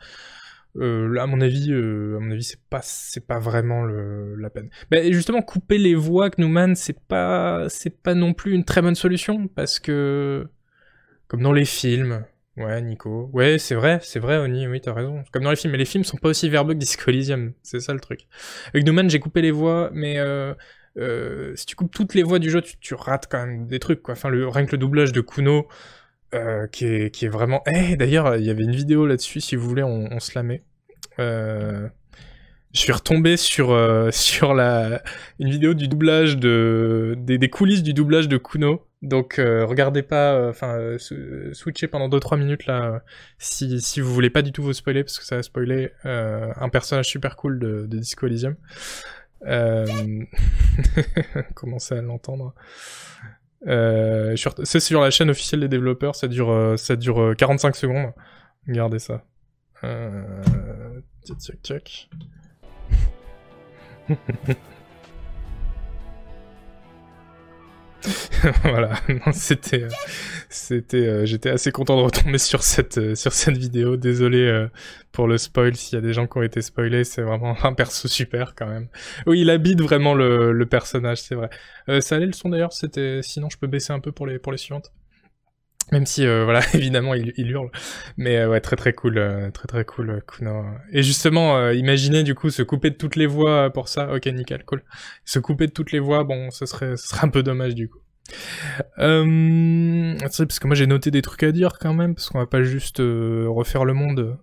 euh, 0.77 1.09
là, 1.09 1.23
à 1.23 1.27
mon 1.27 1.41
avis, 1.41 1.73
à 1.73 2.21
mon 2.21 2.31
avis, 2.31 2.45
c'est 2.45 2.61
pas, 2.69 2.81
c'est 2.83 3.27
pas 3.27 3.39
vraiment 3.39 3.83
le, 3.83 4.37
la 4.37 4.51
peine. 4.51 4.69
Mais 4.91 5.13
justement, 5.13 5.43
couper 5.43 5.79
les 5.79 5.95
voix 5.95 6.31
Knouman, 6.31 6.75
c'est 6.77 7.01
pas, 7.01 7.69
c'est 7.69 8.03
pas 8.03 8.15
non 8.15 8.35
plus 8.35 8.53
une 8.53 8.65
très 8.65 8.83
bonne 8.83 8.95
solution, 8.95 9.49
parce 9.49 9.81
que, 9.81 10.47
comme 11.29 11.43
dans 11.43 11.53
les 11.53 11.65
films, 11.65 12.25
ouais, 12.57 12.83
Nico, 12.83 13.31
ouais, 13.33 13.59
c'est 13.59 13.75
vrai, 13.75 14.01
c'est 14.03 14.21
vrai, 14.21 14.37
Oni, 14.37 14.69
oui, 14.69 14.81
t'as 14.81 14.93
raison. 14.93 15.25
Comme 15.33 15.45
dans 15.45 15.51
les 15.51 15.57
films, 15.57 15.73
mais 15.73 15.79
les 15.79 15.87
films 15.87 16.05
sont 16.05 16.19
pas 16.19 16.29
aussi 16.29 16.49
verbeux 16.51 16.75
que 16.75 16.79
Disco 16.79 17.11
Elysium, 17.11 17.53
c'est 17.63 17.81
ça 17.81 17.95
le 17.95 18.01
truc. 18.01 18.29
Avec 18.75 18.85
Knouman, 18.85 19.09
j'ai 19.09 19.19
coupé 19.19 19.43
les 19.43 19.51
voix, 19.51 19.91
mais 19.93 20.19
euh, 20.99 21.55
si 21.57 21.67
tu 21.67 21.77
coupes 21.77 21.93
toutes 21.93 22.15
les 22.15 22.23
voix 22.23 22.39
du 22.39 22.51
jeu, 22.51 22.63
tu, 22.63 22.95
rates 22.95 23.27
quand 23.31 23.47
même 23.47 23.67
des 23.67 23.79
trucs. 23.79 24.09
Enfin, 24.09 24.29
le, 24.29 24.49
rien 24.49 24.67
que 24.67 24.73
le 24.73 24.79
doublage 24.79 25.13
de 25.13 25.21
Kuno, 25.21 25.69
euh, 26.35 26.67
qui, 26.67 26.87
est, 26.87 27.15
qui 27.15 27.27
est 27.27 27.29
vraiment... 27.29 27.63
Eh, 27.67 27.97
d'ailleurs, 27.97 28.37
il 28.37 28.45
y 28.45 28.51
avait 28.51 28.65
une 28.65 28.75
vidéo 28.75 29.07
là-dessus, 29.07 29.41
si 29.41 29.57
vous 29.57 29.69
voulez, 29.69 29.83
on, 29.83 30.19
se 30.21 30.33
la 30.35 30.43
met. 30.43 30.63
Euh, 31.19 31.89
je 32.73 32.81
suis 32.81 32.93
retombé 32.93 33.37
sur, 33.37 33.69
sur 34.13 34.55
la, 34.55 35.03
une 35.39 35.51
vidéo 35.51 35.75
du 35.75 35.89
doublage 35.89 36.37
de... 36.37 37.15
des, 37.19 37.51
coulisses 37.51 37.83
du 37.83 37.95
doublage 37.95 38.29
de 38.29 38.37
Kuno. 38.37 38.87
Donc, 39.03 39.37
regardez 39.39 40.03
pas... 40.03 40.49
Enfin, 40.49 40.97
switchez 41.53 41.87
pendant 41.87 42.09
2-3 42.09 42.39
minutes, 42.39 42.67
là, 42.67 43.03
si, 43.39 43.81
si 43.81 44.01
vous 44.01 44.13
voulez 44.13 44.29
pas 44.29 44.43
du 44.43 44.53
tout 44.53 44.63
vous 44.63 44.73
spoiler, 44.73 45.05
parce 45.05 45.19
que 45.19 45.25
ça 45.25 45.37
va 45.37 45.43
spoiler 45.43 45.93
un 46.05 46.69
personnage 46.69 47.07
super 47.07 47.37
cool 47.37 47.61
de, 47.61 47.87
de 47.87 47.99
Disco 47.99 48.27
Elysium. 48.27 48.57
Euh... 49.47 50.25
Commencez 51.55 51.95
à 51.95 52.03
l'entendre? 52.03 52.55
Euh, 53.67 54.37
c'est 54.65 54.81
sur 54.81 55.01
la 55.01 55.11
chaîne 55.11 55.31
officielle 55.31 55.61
des 55.61 55.69
développeurs, 55.69 56.15
ça 56.15 56.29
dure, 56.29 56.51
euh, 56.51 56.77
ça 56.77 56.97
dure 56.97 57.35
45 57.37 57.69
euh, 57.69 57.73
secondes. 57.79 58.13
Regardez 58.67 58.99
ça. 58.99 59.23
Tchac. 61.63 62.11
voilà, 68.63 68.95
c'était, 69.33 69.89
c'était, 70.49 71.27
j'étais 71.27 71.51
assez 71.51 71.73
content 71.73 71.97
de 71.97 72.03
retomber 72.03 72.39
sur 72.39 72.63
cette, 72.63 73.15
cette 73.15 73.57
vidéo. 73.57 73.97
Désolé 73.97 74.67
pour 75.13 75.27
le 75.27 75.39
spoil 75.39 75.77
s'il 75.77 75.97
y 75.97 75.99
a 75.99 76.03
des 76.03 76.13
gens 76.13 76.27
qui 76.27 76.39
ont 76.39 76.43
été 76.43 76.63
spoilés. 76.63 77.05
C'est 77.05 77.23
vraiment 77.23 77.57
un 77.65 77.73
perso 77.73 78.09
super 78.09 78.55
quand 78.55 78.67
même. 78.67 78.89
Oui, 79.27 79.41
il 79.41 79.51
habite 79.51 79.81
vraiment 79.81 80.15
le, 80.15 80.65
personnage, 80.65 81.23
c'est 81.23 81.35
vrai. 81.35 81.51
ça 82.01 82.17
allait 82.17 82.27
le 82.27 82.33
son 82.33 82.49
d'ailleurs. 82.49 82.73
C'était, 82.73 83.21
sinon 83.23 83.49
je 83.51 83.59
peux 83.59 83.67
baisser 83.67 83.93
un 83.93 84.01
peu 84.01 84.13
pour 84.13 84.27
les 84.27 84.41
suivantes. 84.57 84.93
Même 85.93 86.07
si, 86.07 86.25
euh, 86.27 86.45
voilà, 86.45 86.61
évidemment, 86.75 87.15
il, 87.15 87.33
hurle. 87.51 87.71
Mais 88.17 88.39
euh, 88.39 88.49
ouais, 88.49 88.61
très 88.61 88.77
très 88.77 88.93
cool, 88.93 89.19
euh, 89.19 89.51
très 89.51 89.67
très 89.67 89.85
cool, 89.85 90.23
Kuno. 90.27 90.65
Et 90.93 91.03
justement, 91.03 91.71
imaginez 91.71 92.23
du 92.23 92.35
coup 92.35 92.51
se 92.51 92.63
couper 92.63 92.91
de 92.91 92.97
toutes 92.97 93.17
les 93.17 93.27
voix 93.27 93.71
pour 93.71 93.89
ça. 93.89 94.13
Ok, 94.15 94.27
nickel, 94.27 94.65
cool. 94.65 94.83
Se 95.25 95.39
couper 95.39 95.67
de 95.67 95.73
toutes 95.73 95.93
les 95.93 96.01
voix, 96.01 96.25
bon, 96.25 96.51
ce 96.51 96.67
serait, 96.67 96.97
ce 96.97 97.09
serait 97.09 97.27
un 97.27 97.31
peu 97.31 97.43
dommage 97.43 97.75
du 97.75 97.89
coup. 97.89 97.99
Euh, 99.01 100.17
parce 100.21 100.61
que 100.61 100.67
moi 100.69 100.77
j'ai 100.77 100.87
noté 100.87 101.11
des 101.11 101.21
trucs 101.21 101.43
à 101.43 101.51
dire 101.51 101.79
quand 101.81 101.95
même, 101.95 102.15
parce 102.15 102.29
qu'on 102.29 102.39
va 102.39 102.47
pas 102.47 102.63
juste 102.63 102.99
refaire 102.99 103.85
le 103.85 103.95
monde. 103.95 104.37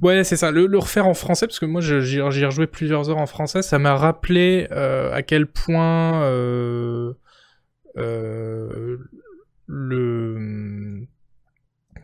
Ouais, 0.00 0.24
c'est 0.24 0.36
ça. 0.36 0.50
Le, 0.50 0.66
le, 0.66 0.78
refaire 0.78 1.06
en 1.06 1.14
français, 1.14 1.46
parce 1.46 1.58
que 1.58 1.66
moi 1.66 1.80
j'y 1.80 2.18
ai 2.18 2.22
rejoué 2.22 2.66
plusieurs 2.66 3.08
heures 3.08 3.18
en 3.18 3.26
français, 3.26 3.62
ça 3.62 3.78
m'a 3.78 3.96
rappelé 3.96 4.66
à 4.70 5.22
quel 5.22 5.46
point 5.46 6.22
euh, 6.24 7.14
le... 9.68 11.06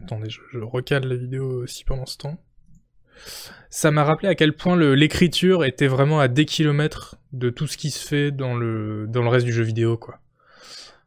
Attendez, 0.03 0.29
je, 0.29 0.59
recale 0.59 1.07
la 1.07 1.17
vidéo 1.17 1.63
aussi 1.63 1.85
pendant 1.85 2.07
ce 2.07 2.19
temps. 2.19 2.39
Ça 3.71 3.91
m'a 3.91 4.05
rappelé 4.05 4.29
à 4.29 4.35
quel 4.35 4.55
point 4.55 4.77
l'écriture 4.77 5.65
était 5.65 5.87
vraiment 5.87 6.21
à 6.21 6.29
des 6.29 6.45
kilomètres 6.45 7.17
de 7.33 7.51
tout 7.51 7.67
ce 7.67 7.77
qui 7.77 7.91
se 7.91 8.07
fait 8.07 8.31
dans 8.31 8.55
le, 8.55 9.07
dans 9.09 9.23
le 9.23 9.29
reste 9.29 9.47
du 9.47 9.53
jeu 9.53 9.63
vidéo, 9.63 9.97
quoi. 9.97 10.21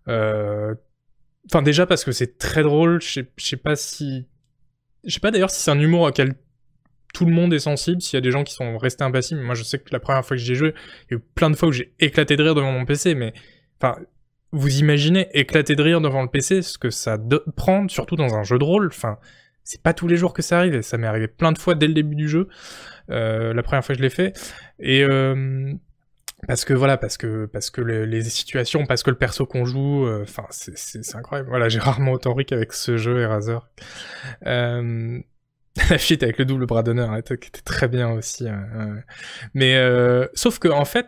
Euh... 0.08 0.74
Enfin, 1.50 1.62
déjà 1.62 1.86
parce 1.86 2.04
que 2.04 2.12
c'est 2.12 2.38
très 2.38 2.64
drôle, 2.64 3.02
je 3.02 3.22
sais, 3.38 3.58
pas 3.58 3.76
si... 3.76 4.26
Je 5.06 5.14
sais 5.14 5.20
pas 5.20 5.32
d'ailleurs 5.32 5.52
si 5.52 5.62
c'est 5.62 5.72
un 5.72 5.80
humour 5.80 6.02
auquel 6.02 6.36
tout 7.14 7.26
le 7.26 7.32
monde 7.32 7.54
est 7.54 7.60
sensible, 7.60 8.02
s'il 8.02 8.16
y 8.16 8.18
a 8.18 8.22
des 8.22 8.32
gens 8.32 8.44
qui 8.44 8.54
sont 8.54 8.78
restés 8.78 9.04
impassibles. 9.04 9.42
Moi, 9.42 9.56
je 9.56 9.64
sais 9.64 9.80
que 9.80 9.90
la 9.92 10.00
première 10.00 10.26
fois 10.26 10.36
que 10.36 10.44
j'ai 10.44 10.56
joué, 10.56 10.74
il 11.10 11.14
y 11.14 11.16
a 11.16 11.18
eu 11.18 11.24
plein 11.36 11.50
de 11.50 11.56
fois 11.56 11.70
où 11.70 11.72
j'ai 11.72 11.94
éclaté 12.00 12.36
de 12.36 12.44
rire 12.44 12.56
devant 12.56 12.72
mon 12.72 12.86
PC, 12.86 13.16
mais... 13.16 13.34
Enfin, 13.80 13.98
vous 14.52 14.80
imaginez 14.80 15.28
éclater 15.34 15.76
de 15.76 15.84
rire 15.84 16.02
devant 16.02 16.22
le 16.22 16.30
PC, 16.30 16.62
ce 16.62 16.78
que 16.78 16.89
ça 16.89 17.18
prend, 17.56 17.88
surtout 17.88 18.16
dans 18.16 18.36
un 18.36 18.43
jeu 18.43 18.58
de 18.58 18.64
rôle. 18.64 18.88
Enfin, 18.88 19.18
c'est 19.64 19.82
pas 19.82 19.93
tous 19.93 20.08
les 20.08 20.16
jours 20.16 20.34
que 20.34 20.41
ça 20.41 20.60
arrive, 20.60 20.76
et 20.76 20.82
ça 20.82 20.98
m'est 20.98 21.08
arrivé 21.08 21.28
plein 21.28 21.52
de 21.52 21.60
fois 21.60 21.76
dès 21.76 21.88
le 21.88 21.93
début 21.93 22.16
du 22.16 22.30
jeu, 22.30 22.48
euh, 23.10 23.54
la 23.54 23.64
première 23.64 23.84
fois 23.84 23.93
que 23.93 24.00
je 24.00 24.04
l'ai 24.04 24.10
fait. 24.10 24.34
Et 24.80 25.04
euh, 25.04 25.74
parce 26.48 26.64
que 26.64 26.74
voilà, 26.74 26.98
parce 26.98 27.18
que 27.18 27.45
parce 27.48 27.70
que 27.70 27.82
les 27.82 28.24
situations, 28.24 28.86
parce 28.86 29.04
que 29.04 29.10
le 29.10 29.18
perso 29.18 29.45
qu'on 29.45 29.66
joue, 29.66 30.06
euh, 30.06 30.24
enfin 30.24 30.45
c'est 30.50 31.16
incroyable. 31.16 31.50
Voilà, 31.50 31.68
j'ai 31.68 31.80
rarement 31.80 32.14
autant 32.14 32.34
ri 32.34 32.45
qu'avec 32.45 32.72
ce 32.72 32.95
jeu 32.95 33.20
Eraser. 33.20 33.58
Euh, 34.45 35.20
la 35.89 35.98
fuite 35.98 36.24
avec 36.24 36.38
le 36.38 36.45
double 36.45 36.66
bras 36.66 36.82
d'honneur 36.82 37.16
était, 37.18 37.34
était, 37.36 37.62
très 37.62 37.89
bien 37.89 38.10
aussi. 38.12 38.48
Hein, 38.48 39.04
Mais 39.54 39.78
sauf 40.34 40.60
que 40.60 40.70
en 40.70 40.86
fait, 40.86 41.08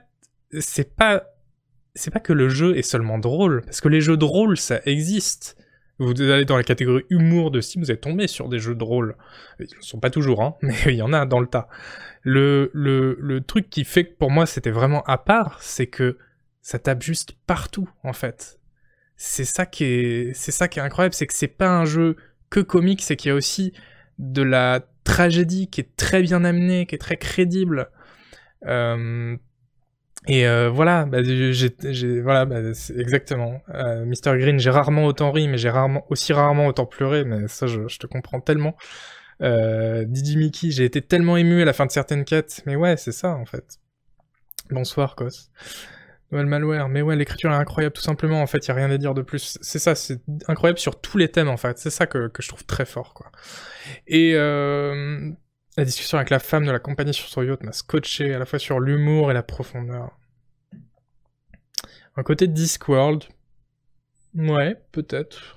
c'est 0.59 0.95
pas 0.95 1.23
c'est 1.95 2.11
pas 2.11 2.19
que 2.19 2.33
le 2.33 2.49
jeu 2.49 2.77
est 2.77 2.83
seulement 2.83 3.19
drôle, 3.19 3.61
parce 3.65 3.81
que 3.81 3.87
les 3.87 4.01
jeux 4.01 4.17
de 4.17 4.25
rôle, 4.25 4.57
ça 4.57 4.79
existe. 4.85 5.57
Vous 5.97 6.13
allez 6.21 6.45
dans 6.45 6.55
la 6.55 6.63
catégorie 6.63 7.03
humour 7.09 7.51
de 7.51 7.59
Steam, 7.59 7.83
vous 7.83 7.91
êtes 7.91 8.01
tombé 8.01 8.27
sur 8.27 8.47
des 8.47 8.59
jeux 8.59 8.75
de 8.75 8.83
rôle. 8.83 9.17
Ils 9.59 9.65
ne 9.65 9.81
sont 9.81 9.99
pas 9.99 10.09
toujours, 10.09 10.41
hein, 10.41 10.55
mais 10.61 10.77
il 10.85 10.95
y 10.95 11.01
en 11.01 11.11
a 11.11 11.25
dans 11.25 11.41
le 11.41 11.47
tas. 11.47 11.67
Le, 12.21 12.71
le, 12.73 13.17
le 13.19 13.41
truc 13.41 13.69
qui 13.69 13.83
fait 13.83 14.05
que 14.05 14.15
pour 14.17 14.31
moi 14.31 14.45
c'était 14.45 14.71
vraiment 14.71 15.03
à 15.03 15.17
part, 15.17 15.61
c'est 15.61 15.87
que 15.87 16.17
ça 16.61 16.79
tape 16.79 17.01
juste 17.01 17.33
partout, 17.47 17.89
en 18.03 18.13
fait. 18.13 18.59
C'est 19.15 19.45
ça 19.45 19.65
qui 19.65 19.83
est, 19.83 20.33
c'est 20.33 20.51
ça 20.51 20.67
qui 20.67 20.79
est 20.79 20.81
incroyable, 20.81 21.13
c'est 21.13 21.27
que 21.27 21.33
c'est 21.33 21.47
pas 21.47 21.69
un 21.69 21.85
jeu 21.85 22.15
que 22.49 22.61
comique, 22.61 23.01
c'est 23.01 23.15
qu'il 23.15 23.29
y 23.29 23.31
a 23.31 23.35
aussi 23.35 23.73
de 24.17 24.41
la 24.41 24.85
tragédie 25.03 25.69
qui 25.69 25.81
est 25.81 25.95
très 25.97 26.21
bien 26.21 26.43
amenée, 26.45 26.85
qui 26.85 26.95
est 26.95 26.99
très 26.99 27.17
crédible. 27.17 27.89
Euh, 28.65 29.35
et 30.27 30.47
euh, 30.47 30.69
voilà, 30.69 31.05
bah, 31.05 31.19
j'ai, 31.23 32.21
voilà, 32.21 32.45
bah, 32.45 32.59
exactement. 32.59 33.61
Euh, 33.73 34.05
Mr 34.05 34.37
Green, 34.37 34.59
j'ai 34.59 34.69
rarement 34.69 35.05
autant 35.05 35.31
ri, 35.31 35.47
mais 35.47 35.57
j'ai 35.57 35.69
rarement, 35.69 36.05
aussi 36.09 36.33
rarement 36.33 36.67
autant 36.67 36.85
pleuré, 36.85 37.23
mais 37.23 37.47
ça, 37.47 37.67
je, 37.67 37.87
je 37.87 37.97
te 37.99 38.07
comprends 38.07 38.41
tellement. 38.41 38.75
Euh, 39.41 40.03
Didi 40.05 40.35
Mickey, 40.37 40.71
j'ai 40.71 40.83
été 40.83 41.01
tellement 41.01 41.37
ému 41.37 41.61
à 41.61 41.65
la 41.65 41.73
fin 41.73 41.85
de 41.85 41.91
certaines 41.91 42.25
quêtes, 42.25 42.61
mais 42.65 42.75
ouais, 42.75 42.97
c'est 42.97 43.13
ça 43.13 43.29
en 43.29 43.45
fait. 43.45 43.79
Bonsoir, 44.69 45.15
Cos. 45.15 45.49
Noël 46.31 46.45
Malware, 46.45 46.89
mais 46.89 47.01
ouais, 47.01 47.15
l'écriture 47.15 47.51
est 47.51 47.55
incroyable, 47.55 47.93
tout 47.93 48.03
simplement, 48.03 48.41
en 48.41 48.45
fait, 48.45 48.67
y 48.67 48.71
a 48.71 48.75
rien 48.75 48.91
à 48.91 48.97
dire 48.97 49.15
de 49.15 49.23
plus. 49.23 49.57
C'est 49.61 49.79
ça, 49.79 49.95
c'est 49.95 50.21
incroyable 50.47 50.77
sur 50.77 51.01
tous 51.01 51.17
les 51.17 51.27
thèmes, 51.27 51.47
en 51.49 51.57
fait. 51.57 51.79
C'est 51.79 51.89
ça 51.89 52.05
que, 52.05 52.27
que 52.27 52.43
je 52.43 52.49
trouve 52.49 52.63
très 52.65 52.85
fort, 52.85 53.15
quoi. 53.15 53.31
Et 54.05 54.33
euh, 54.35 55.31
la 55.77 55.85
discussion 55.85 56.17
avec 56.17 56.29
la 56.29 56.39
femme 56.39 56.65
de 56.65 56.71
la 56.71 56.79
compagnie 56.79 57.13
sur 57.13 57.27
son 57.27 57.43
yacht 57.43 57.63
m'a 57.63 57.71
scotché 57.71 58.33
à 58.33 58.39
la 58.39 58.45
fois 58.45 58.59
sur 58.59 58.79
l'humour 58.79 59.31
et 59.31 59.33
la 59.33 59.43
profondeur. 59.43 60.17
Un 62.15 62.23
côté 62.23 62.47
Discworld. 62.47 63.23
Ouais, 64.35 64.75
peut-être. 64.91 65.55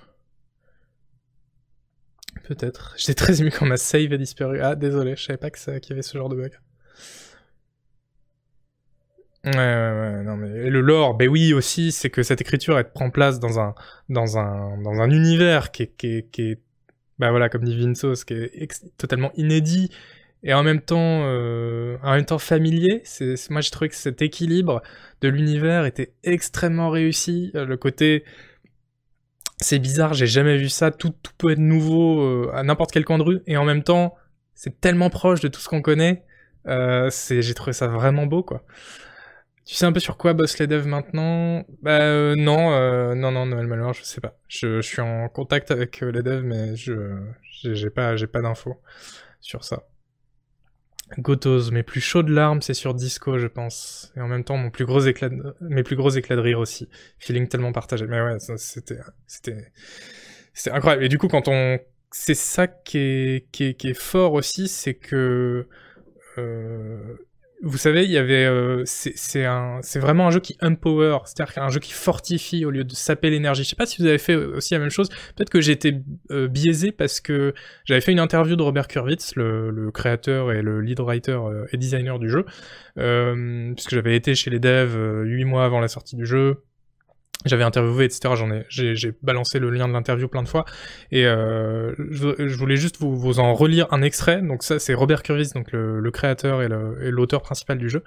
Peut-être. 2.44 2.94
J'étais 2.96 3.14
très 3.14 3.40
ému 3.40 3.50
quand 3.50 3.66
ma 3.66 3.76
save 3.76 4.12
a 4.12 4.16
disparu. 4.16 4.60
Ah, 4.60 4.74
désolé, 4.74 5.16
je 5.16 5.24
savais 5.24 5.38
pas 5.38 5.50
qu'il 5.50 5.72
y 5.72 5.92
avait 5.92 6.02
ce 6.02 6.16
genre 6.16 6.28
de 6.28 6.36
bug. 6.36 6.58
Ouais, 9.44 9.50
ouais, 9.50 9.56
ouais, 9.56 10.22
non 10.22 10.36
mais 10.36 10.70
le 10.70 10.80
lore, 10.80 11.14
ben 11.16 11.28
oui 11.28 11.52
aussi, 11.52 11.90
c'est 11.90 12.10
que 12.10 12.22
cette 12.22 12.40
écriture 12.40 12.78
elle 12.78 12.92
prend 12.92 13.10
place 13.10 13.40
dans 13.40 13.58
un 13.58 13.74
dans 14.08 14.38
un 14.38 14.80
dans 14.82 15.00
un 15.00 15.10
univers 15.10 15.72
qui 15.72 15.82
est 15.82 16.60
bah 17.18 17.30
voilà, 17.30 17.48
comme 17.48 17.64
dit 17.64 17.76
Vinceau, 17.76 18.14
qui 18.14 18.34
est 18.34 18.96
totalement 18.96 19.30
inédit 19.36 19.90
et 20.44 20.54
en 20.54 20.62
même 20.62 20.80
temps, 20.80 21.22
euh, 21.24 21.96
en 22.02 22.38
familier. 22.38 23.02
Moi, 23.50 23.60
j'ai 23.60 23.70
trouvé 23.70 23.88
que 23.88 23.94
cet 23.94 24.22
équilibre 24.22 24.82
de 25.20 25.28
l'univers 25.28 25.84
était 25.84 26.14
extrêmement 26.24 26.90
réussi. 26.90 27.52
Euh, 27.54 27.64
le 27.64 27.76
côté, 27.76 28.24
c'est 29.58 29.78
bizarre, 29.78 30.14
j'ai 30.14 30.26
jamais 30.26 30.56
vu 30.56 30.68
ça. 30.68 30.90
Tout, 30.90 31.14
tout 31.22 31.32
peut 31.38 31.52
être 31.52 31.58
nouveau 31.58 32.20
euh, 32.22 32.50
à 32.54 32.64
n'importe 32.64 32.90
quel 32.90 33.04
coin 33.04 33.18
de 33.18 33.22
rue, 33.22 33.40
et 33.46 33.56
en 33.56 33.64
même 33.64 33.84
temps, 33.84 34.16
c'est 34.54 34.80
tellement 34.80 35.10
proche 35.10 35.40
de 35.40 35.48
tout 35.48 35.60
ce 35.60 35.68
qu'on 35.68 35.82
connaît. 35.82 36.24
J'ai 36.66 37.54
trouvé 37.54 37.72
ça 37.72 37.86
vraiment 37.86 38.26
beau, 38.26 38.42
quoi. 38.42 38.64
Tu 39.64 39.76
sais 39.76 39.84
un 39.84 39.92
peu 39.92 40.00
sur 40.00 40.16
quoi 40.16 40.32
bossent 40.32 40.58
les 40.58 40.66
devs 40.66 40.86
maintenant? 40.86 41.64
Bah 41.82 42.00
euh, 42.00 42.34
non, 42.34 42.72
euh, 42.72 43.14
non, 43.14 43.30
non, 43.30 43.46
Noël 43.46 43.66
Malheur, 43.66 43.92
je 43.92 44.02
sais 44.02 44.20
pas. 44.20 44.36
Je, 44.48 44.80
je, 44.80 44.86
suis 44.86 45.00
en 45.00 45.28
contact 45.28 45.70
avec 45.70 46.02
euh, 46.02 46.10
les 46.10 46.22
devs, 46.22 46.42
mais 46.42 46.74
je 46.74 47.16
j'ai 47.62 47.90
pas, 47.90 48.16
j'ai 48.16 48.26
pas 48.26 48.42
d'infos 48.42 48.80
sur 49.40 49.62
ça. 49.64 49.84
Gotos, 51.18 51.70
mes 51.70 51.82
plus 51.82 52.00
chaudes 52.00 52.28
larmes, 52.28 52.62
c'est 52.62 52.74
sur 52.74 52.94
Disco, 52.94 53.38
je 53.38 53.46
pense. 53.46 54.12
Et 54.16 54.20
en 54.20 54.28
même 54.28 54.44
temps, 54.44 54.56
mon 54.56 54.70
plus 54.70 54.86
gros 54.86 55.00
éclat 55.00 55.28
mes 55.60 55.82
plus 55.82 55.96
gros 55.96 56.10
éclats 56.10 56.36
de 56.36 56.40
rire 56.40 56.58
aussi. 56.58 56.88
Feeling 57.18 57.48
tellement 57.48 57.72
partagé. 57.72 58.06
Mais 58.06 58.20
ouais, 58.20 58.38
c'était, 58.56 58.98
c'était, 59.26 59.72
c'était 60.54 60.74
incroyable. 60.74 61.04
Et 61.04 61.08
du 61.08 61.18
coup, 61.18 61.28
quand 61.28 61.48
on, 61.48 61.78
c'est 62.10 62.34
ça 62.34 62.66
qui 62.66 62.98
est, 62.98 63.50
qui 63.52 63.64
est, 63.64 63.74
qui 63.74 63.88
est 63.88 63.98
fort 63.98 64.32
aussi, 64.32 64.68
c'est 64.68 64.94
que, 64.94 65.68
euh, 66.38 67.16
vous 67.62 67.78
savez, 67.78 68.04
il 68.04 68.10
y 68.10 68.18
avait, 68.18 68.44
euh, 68.44 68.82
c'est 68.84 69.98
vraiment 70.00 70.26
un 70.26 70.30
jeu 70.30 70.40
qui 70.40 70.58
empower, 70.60 71.18
c'est-à-dire 71.24 71.62
un 71.62 71.70
jeu 71.70 71.78
qui 71.78 71.92
fortifie 71.92 72.64
au 72.64 72.70
lieu 72.70 72.82
de 72.82 72.92
saper 72.92 73.30
l'énergie. 73.30 73.62
Je 73.62 73.68
sais 73.68 73.76
pas 73.76 73.86
si 73.86 74.02
vous 74.02 74.08
avez 74.08 74.18
fait 74.18 74.34
aussi 74.34 74.74
la 74.74 74.80
même 74.80 74.90
chose. 74.90 75.08
Peut-être 75.36 75.50
que 75.50 75.60
j'ai 75.60 75.72
été 75.72 76.02
euh, 76.32 76.48
biaisé 76.48 76.90
parce 76.90 77.20
que 77.20 77.54
j'avais 77.84 78.00
fait 78.00 78.10
une 78.10 78.18
interview 78.18 78.56
de 78.56 78.62
Robert 78.62 78.88
Kurwitz, 78.88 79.36
le, 79.36 79.70
le 79.70 79.92
créateur 79.92 80.50
et 80.50 80.60
le 80.60 80.80
lead 80.80 80.98
writer 80.98 81.32
euh, 81.32 81.66
et 81.72 81.76
designer 81.76 82.18
du 82.18 82.28
jeu, 82.28 82.44
puisque 83.74 83.94
j'avais 83.94 84.16
été 84.16 84.34
chez 84.34 84.50
les 84.50 84.58
devs 84.58 85.22
huit 85.22 85.44
mois 85.44 85.64
avant 85.64 85.78
la 85.80 85.88
sortie 85.88 86.16
du 86.16 86.26
jeu 86.26 86.64
j'avais 87.44 87.64
interviewé, 87.64 88.04
etc. 88.04 88.34
J'en 88.36 88.50
ai, 88.50 88.64
j'ai 88.68 89.12
balancé 89.22 89.58
le 89.58 89.70
lien 89.70 89.88
de 89.88 89.92
l'interview 89.92 90.28
plein 90.28 90.42
de 90.42 90.48
fois. 90.48 90.64
Et 91.10 91.26
euh, 91.26 91.94
je, 92.10 92.56
voulais 92.56 92.76
juste 92.76 92.98
vous, 92.98 93.16
vous, 93.16 93.40
en 93.40 93.54
relire 93.54 93.86
un 93.90 94.02
extrait. 94.02 94.42
Donc 94.42 94.62
ça, 94.62 94.78
c'est 94.78 94.94
Robert 94.94 95.22
Kurvis, 95.22 95.50
donc 95.54 95.72
le, 95.72 96.00
le 96.00 96.10
créateur 96.10 96.62
et 96.62 96.68
l'auteur 97.10 97.42
principal 97.42 97.78
du 97.78 97.88
jeu, 97.88 98.02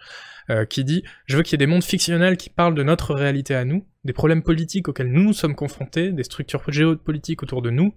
euh, 0.49 0.65
qui 0.65 0.83
dit 0.83 1.03
«Je 1.25 1.38
veux 1.38 1.43
qu'il 1.43 1.53
y 1.53 1.55
ait 1.55 1.65
des 1.65 1.71
mondes 1.71 1.83
fictionnels 1.83 2.38
qui 2.38 2.49
parlent 2.49 2.75
de 2.75 2.83
notre 2.83 3.13
réalité 3.13 3.55
à 3.55 3.65
nous, 3.65 3.86
des 4.03 4.13
problèmes 4.13 4.43
politiques 4.43 4.88
auxquels 4.88 5.11
nous 5.11 5.23
nous 5.23 5.33
sommes 5.33 5.55
confrontés, 5.55 6.11
des 6.11 6.23
structures 6.23 6.63
géopolitiques 6.67 7.43
autour 7.43 7.61
de 7.61 7.71
nous, 7.71 7.93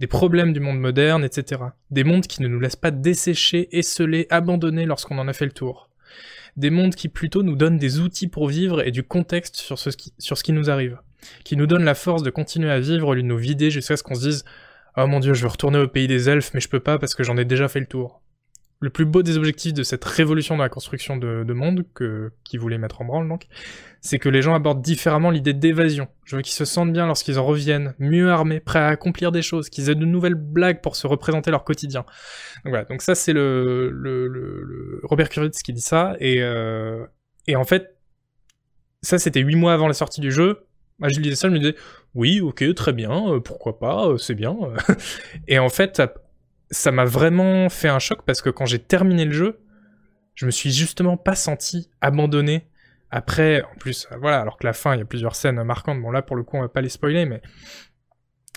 des 0.00 0.06
problèmes 0.06 0.52
du 0.52 0.60
monde 0.60 0.80
moderne, 0.80 1.24
etc. 1.24 1.62
Des 1.90 2.04
mondes 2.04 2.26
qui 2.26 2.42
ne 2.42 2.48
nous 2.48 2.58
laissent 2.58 2.76
pas 2.76 2.90
dessécher, 2.90 3.68
esseler, 3.76 4.26
abandonner 4.30 4.84
lorsqu'on 4.84 5.18
en 5.18 5.28
a 5.28 5.32
fait 5.32 5.46
le 5.46 5.52
tour.» 5.52 5.88
des 6.56 6.70
mondes 6.70 6.94
qui 6.94 7.08
plutôt 7.08 7.42
nous 7.42 7.56
donnent 7.56 7.78
des 7.78 8.00
outils 8.00 8.28
pour 8.28 8.48
vivre 8.48 8.86
et 8.86 8.90
du 8.90 9.02
contexte 9.02 9.56
sur 9.56 9.78
ce 9.78 9.90
qui, 9.90 10.52
nous 10.52 10.70
arrive, 10.70 10.98
qui 11.44 11.56
nous 11.56 11.66
donnent 11.66 11.84
la 11.84 11.94
force 11.94 12.22
de 12.22 12.30
continuer 12.30 12.70
à 12.70 12.80
vivre 12.80 13.08
au 13.08 13.14
lieu 13.14 13.22
de 13.22 13.26
nous 13.26 13.38
vider 13.38 13.70
jusqu'à 13.70 13.96
ce 13.96 14.02
qu'on 14.02 14.14
se 14.14 14.28
dise 14.28 14.44
«Oh 14.96 15.06
mon 15.06 15.20
dieu, 15.20 15.32
je 15.32 15.42
veux 15.42 15.48
retourner 15.48 15.78
au 15.78 15.88
pays 15.88 16.06
des 16.06 16.28
elfes, 16.28 16.52
mais 16.52 16.60
je 16.60 16.68
peux 16.68 16.80
pas 16.80 16.98
parce 16.98 17.14
que 17.14 17.24
j'en 17.24 17.36
ai 17.36 17.44
déjà 17.44 17.68
fait 17.68 17.80
le 17.80 17.86
tour.» 17.86 18.20
le 18.82 18.90
plus 18.90 19.04
beau 19.04 19.22
des 19.22 19.38
objectifs 19.38 19.72
de 19.72 19.84
cette 19.84 20.04
révolution 20.04 20.56
de 20.56 20.62
la 20.62 20.68
construction 20.68 21.16
de, 21.16 21.44
de 21.44 21.52
monde 21.52 21.84
que 21.94 22.32
qui 22.42 22.58
voulait 22.58 22.78
mettre 22.78 23.00
en 23.00 23.04
branle 23.04 23.28
donc, 23.28 23.46
c'est 24.00 24.18
que 24.18 24.28
les 24.28 24.42
gens 24.42 24.54
abordent 24.54 24.82
différemment 24.82 25.30
l'idée 25.30 25.54
d'évasion. 25.54 26.08
Je 26.24 26.34
veux 26.34 26.42
qu'ils 26.42 26.54
se 26.54 26.64
sentent 26.64 26.92
bien 26.92 27.06
lorsqu'ils 27.06 27.38
en 27.38 27.44
reviennent, 27.44 27.94
mieux 28.00 28.30
armés, 28.30 28.58
prêts 28.58 28.80
à 28.80 28.88
accomplir 28.88 29.30
des 29.30 29.42
choses, 29.42 29.70
qu'ils 29.70 29.88
aient 29.88 29.94
de 29.94 30.04
nouvelles 30.04 30.34
blagues 30.34 30.80
pour 30.80 30.96
se 30.96 31.06
représenter 31.06 31.52
leur 31.52 31.62
quotidien. 31.62 32.00
Donc 32.64 32.70
voilà, 32.72 32.84
donc 32.84 33.02
ça 33.02 33.14
c'est 33.14 33.32
le, 33.32 33.90
le, 33.90 34.26
le, 34.26 35.00
Robert 35.04 35.28
Kuritz 35.28 35.62
qui 35.62 35.72
dit 35.72 35.80
ça, 35.80 36.16
et, 36.18 36.42
euh, 36.42 37.06
et 37.46 37.54
en 37.54 37.64
fait, 37.64 37.96
ça 39.02 39.18
c'était 39.18 39.40
huit 39.40 39.56
mois 39.56 39.72
avant 39.72 39.86
la 39.86 39.94
sortie 39.94 40.20
du 40.20 40.32
jeu. 40.32 40.66
Moi 40.98 41.08
je 41.08 41.20
lisais 41.20 41.36
ça, 41.36 41.48
je 41.48 41.54
me 41.54 41.60
disais, 41.60 41.76
oui, 42.16 42.40
ok, 42.40 42.74
très 42.74 42.92
bien, 42.92 43.28
euh, 43.28 43.38
pourquoi 43.38 43.78
pas, 43.78 44.08
euh, 44.08 44.18
c'est 44.18 44.34
bien. 44.34 44.56
et 45.46 45.60
en 45.60 45.68
fait, 45.68 46.02
ça 46.72 46.90
m'a 46.90 47.04
vraiment 47.04 47.68
fait 47.68 47.88
un 47.88 47.98
choc 47.98 48.22
parce 48.26 48.42
que 48.42 48.50
quand 48.50 48.66
j'ai 48.66 48.78
terminé 48.78 49.24
le 49.26 49.32
jeu, 49.32 49.60
je 50.34 50.46
me 50.46 50.50
suis 50.50 50.72
justement 50.72 51.16
pas 51.16 51.34
senti 51.34 51.90
abandonné. 52.00 52.66
Après, 53.10 53.62
en 53.62 53.76
plus, 53.78 54.08
euh, 54.10 54.16
voilà, 54.18 54.40
alors 54.40 54.56
que 54.56 54.66
la 54.66 54.72
fin, 54.72 54.94
il 54.94 54.98
y 54.98 55.02
a 55.02 55.04
plusieurs 55.04 55.36
scènes 55.36 55.62
marquantes. 55.62 56.00
Bon, 56.00 56.10
là, 56.10 56.22
pour 56.22 56.34
le 56.34 56.42
coup, 56.42 56.56
on 56.56 56.62
va 56.62 56.68
pas 56.70 56.80
les 56.80 56.88
spoiler, 56.88 57.26
mais 57.26 57.42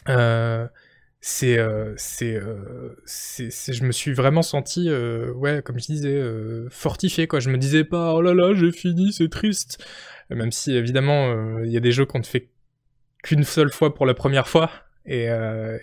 euh, 0.07 0.65
c'est, 1.19 1.57
euh, 1.57 1.93
c'est, 1.97 2.39
c'est, 3.05 3.73
je 3.73 3.83
me 3.83 3.91
suis 3.91 4.13
vraiment 4.13 4.43
senti, 4.43 4.89
ouais, 5.35 5.61
comme 5.61 5.77
je 5.77 5.85
disais, 5.85 6.23
fortifié, 6.69 7.27
quoi. 7.27 7.41
Je 7.41 7.49
me 7.49 7.57
disais 7.57 7.83
pas, 7.83 8.13
oh 8.13 8.21
là 8.21 8.33
là, 8.33 8.53
j'ai 8.53 8.71
fini, 8.71 9.11
c'est 9.11 9.29
triste. 9.29 9.83
Même 10.29 10.53
si, 10.53 10.73
évidemment, 10.73 11.59
il 11.63 11.71
y 11.71 11.77
a 11.77 11.81
des 11.81 11.91
jeux 11.91 12.05
qu'on 12.05 12.19
ne 12.19 12.23
fait 12.23 12.49
qu'une 13.23 13.43
seule 13.43 13.71
fois 13.71 13.93
pour 13.93 14.05
la 14.05 14.13
première 14.13 14.47
fois, 14.47 14.71
et, 15.05 15.27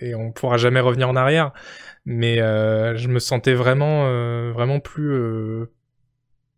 et 0.00 0.14
on 0.14 0.32
pourra 0.32 0.56
jamais 0.56 0.80
revenir 0.80 1.08
en 1.08 1.16
arrière. 1.16 1.52
Mais 2.04 2.40
euh, 2.40 2.96
je 2.96 3.08
me 3.08 3.18
sentais 3.18 3.54
vraiment 3.54 4.06
euh, 4.06 4.50
vraiment 4.52 4.80
plus 4.80 5.12
euh, 5.12 5.66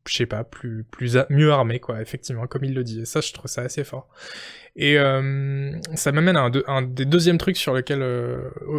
je 0.06 0.14
sais 0.14 0.26
pas 0.26 0.42
plus 0.42 0.84
plus 0.84 1.18
mieux 1.28 1.52
armé 1.52 1.80
quoi 1.80 2.00
effectivement 2.00 2.46
comme 2.46 2.64
il 2.64 2.74
le 2.74 2.82
dit. 2.82 3.00
Et 3.00 3.04
ça 3.04 3.20
je 3.20 3.32
trouve 3.32 3.50
ça 3.50 3.62
assez 3.62 3.84
fort. 3.84 4.08
Et 4.76 4.96
ça 5.94 6.10
m'amène 6.10 6.36
à 6.36 6.46
un, 6.46 6.50
un, 6.66 6.82
des 6.82 7.04
deuxièmes 7.04 7.38
trucs 7.38 7.56
sur 7.56 7.74
lequel 7.74 8.02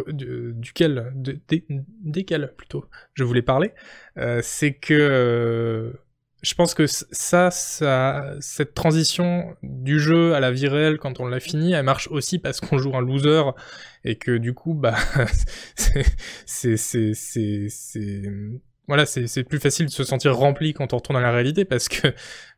duquel 0.08 1.10
de, 1.14 1.38
desquels 2.04 2.52
plutôt 2.54 2.84
je 3.14 3.24
voulais 3.24 3.40
parler. 3.40 3.72
C'est 4.42 4.74
que 4.74 5.94
je 6.46 6.54
pense 6.54 6.74
que 6.74 6.86
ça, 6.86 7.50
ça, 7.50 8.34
cette 8.40 8.72
transition 8.72 9.56
du 9.64 9.98
jeu 9.98 10.32
à 10.32 10.38
la 10.38 10.52
vie 10.52 10.68
réelle 10.68 10.98
quand 10.98 11.18
on 11.18 11.26
l'a 11.26 11.40
fini, 11.40 11.72
elle 11.72 11.82
marche 11.82 12.06
aussi 12.08 12.38
parce 12.38 12.60
qu'on 12.60 12.78
joue 12.78 12.96
un 12.96 13.00
loser 13.00 13.42
et 14.04 14.16
que 14.16 14.36
du 14.38 14.54
coup, 14.54 14.72
bah, 14.72 14.94
c'est, 15.74 16.06
c'est, 16.46 16.76
c'est, 16.76 17.68
c'est, 17.68 18.22
voilà, 18.88 19.04
c'est 19.04 19.42
plus 19.44 19.58
facile 19.58 19.86
de 19.86 19.90
se 19.90 20.04
sentir 20.04 20.36
rempli 20.36 20.72
quand 20.72 20.92
on 20.92 20.96
retourne 20.96 21.18
à 21.18 21.20
la 21.20 21.32
réalité 21.32 21.64
parce 21.64 21.88
que 21.88 22.08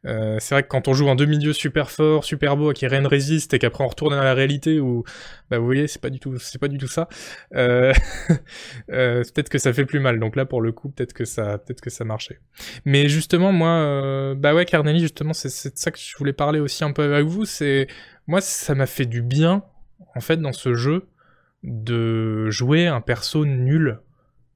euh, 0.04 0.36
c'est 0.40 0.54
vrai 0.54 0.62
que 0.62 0.68
quand 0.68 0.86
on 0.86 0.92
joue 0.92 1.08
un 1.08 1.14
demi-dieu 1.14 1.52
super 1.52 1.90
fort, 1.90 2.24
super 2.24 2.56
beau, 2.56 2.72
qui 2.72 2.86
rien 2.86 3.00
ne 3.00 3.08
résiste 3.08 3.54
et 3.54 3.58
qu'après 3.58 3.82
on 3.82 3.88
retourne 3.88 4.12
à 4.12 4.22
la 4.22 4.34
réalité 4.34 4.78
où, 4.78 5.04
bah 5.50 5.58
vous 5.58 5.64
voyez, 5.64 5.88
c'est 5.88 6.00
pas 6.00 6.10
du 6.10 6.20
tout, 6.20 6.38
c'est 6.38 6.58
pas 6.58 6.68
du 6.68 6.76
tout 6.76 6.86
ça. 6.86 7.08
Euh, 7.54 7.92
euh, 8.90 9.22
peut-être 9.22 9.48
que 9.48 9.58
ça 9.58 9.72
fait 9.72 9.86
plus 9.86 10.00
mal. 10.00 10.20
Donc 10.20 10.36
là, 10.36 10.44
pour 10.44 10.60
le 10.60 10.72
coup, 10.72 10.90
peut-être 10.90 11.14
que 11.14 11.24
ça, 11.24 11.58
peut-être 11.58 11.80
que 11.80 11.90
ça 11.90 12.04
marchait. 12.04 12.40
Mais 12.84 13.08
justement, 13.08 13.52
moi, 13.52 13.70
euh, 13.70 14.34
bah 14.34 14.54
ouais, 14.54 14.66
Carnelli, 14.66 15.00
justement, 15.00 15.32
c'est 15.32 15.48
de 15.48 15.78
ça 15.78 15.90
que 15.90 15.98
je 15.98 16.16
voulais 16.18 16.32
parler 16.34 16.60
aussi 16.60 16.84
un 16.84 16.92
peu 16.92 17.02
avec 17.02 17.26
vous. 17.26 17.46
C'est 17.46 17.86
moi, 18.26 18.40
ça 18.40 18.74
m'a 18.74 18.86
fait 18.86 19.06
du 19.06 19.22
bien 19.22 19.64
en 20.14 20.20
fait 20.20 20.36
dans 20.36 20.52
ce 20.52 20.74
jeu 20.74 21.08
de 21.62 22.50
jouer 22.50 22.86
un 22.86 23.00
perso 23.00 23.44
nul 23.46 24.00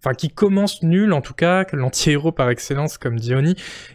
enfin 0.02 0.14
qui 0.14 0.30
commence 0.30 0.82
nul 0.82 1.12
en 1.12 1.20
tout 1.20 1.34
cas, 1.34 1.64
l'anti-héros 1.72 2.32
par 2.32 2.50
excellence 2.50 2.98
comme 2.98 3.18
Diony. 3.18 3.54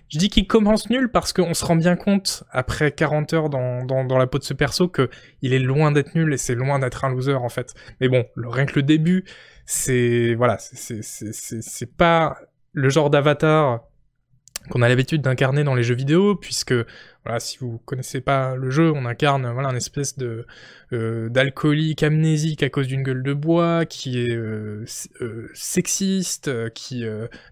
Je 0.10 0.18
dis 0.18 0.30
qu'il 0.30 0.48
commence 0.48 0.90
nul 0.90 1.10
parce 1.12 1.34
qu'on 1.34 1.54
se 1.54 1.66
rend 1.66 1.76
bien 1.76 1.96
compte 1.96 2.44
après 2.52 2.92
40 2.92 3.34
heures 3.34 3.50
dans, 3.50 4.18
la 4.18 4.28
peau 4.28 4.40
de 4.40 4.44
ce 4.44 4.54
perso 4.54 4.88
que 4.88 5.10
il 5.42 5.54
est 5.54 5.60
loin 5.60 5.92
d'être 5.92 6.16
nul 6.16 6.34
et 6.34 6.38
c'est 6.38 6.56
loin 6.56 6.80
d'être 6.80 7.04
un 7.04 7.10
loser 7.10 7.34
en 7.34 7.50
fait. 7.50 7.74
Mais 8.00 8.08
bon, 8.08 8.26
le, 8.36 8.48
rien 8.48 8.66
que 8.66 8.76
le 8.76 8.84
début, 8.84 9.26
c'est 9.66 10.34
voilà, 10.36 10.58
c'est 10.60 11.98
pas 11.98 12.38
le 12.72 12.90
genre 12.90 13.10
d'avatar 13.10 13.82
qu'on 14.70 14.82
a 14.82 14.90
l'habitude 14.90 15.22
d'incarner 15.22 15.64
dans 15.64 15.76
les 15.76 15.84
jeux 15.84 15.96
vidéo, 15.96 16.36
puisque 16.36 16.74
si 17.40 17.58
vous 17.58 17.80
connaissez 17.86 18.22
pas 18.22 18.56
le 18.56 18.70
jeu, 18.70 18.92
on 18.92 19.06
incarne 19.06 19.52
voilà 19.52 19.70
un 19.70 19.76
espèce 19.76 20.18
de 20.18 20.46
euh, 20.94 21.30
d'alcoolique 21.30 22.04
amnésique 22.04 22.64
à 22.64 22.70
cause 22.70 22.88
d'une 22.88 23.04
gueule 23.04 23.24
de 23.24 23.34
bois, 23.34 23.86
qui 23.86 24.24
est 24.24 24.36
euh, 24.36 24.86
euh, 25.22 25.50
sexiste, 25.54 26.72
qui 26.74 27.06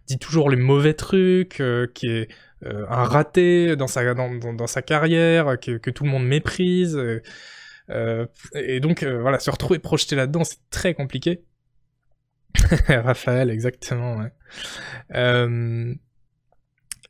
dit 0.07 0.19
toujours 0.19 0.49
les 0.49 0.57
mauvais 0.57 0.93
trucs, 0.93 1.61
qui 1.93 2.07
est 2.07 2.29
un 2.63 3.03
raté 3.03 3.75
dans 3.75 3.87
sa 3.87 4.13
dans, 4.13 4.67
sa 4.67 4.81
carrière, 4.81 5.59
que, 5.59 5.77
que, 5.77 5.91
tout 5.91 6.03
le 6.03 6.09
monde 6.09 6.25
méprise. 6.25 6.99
et 7.89 8.79
donc 8.79 9.03
voilà, 9.03 9.39
se 9.39 9.51
retrouver 9.51 9.79
projeté 9.79 10.15
là-dedans, 10.15 10.43
c'est 10.43 10.69
très 10.69 10.93
compliqué. 10.93 11.43
Raphaël, 12.87 13.49
exactement. 13.49 14.17
Ouais. 14.17 14.31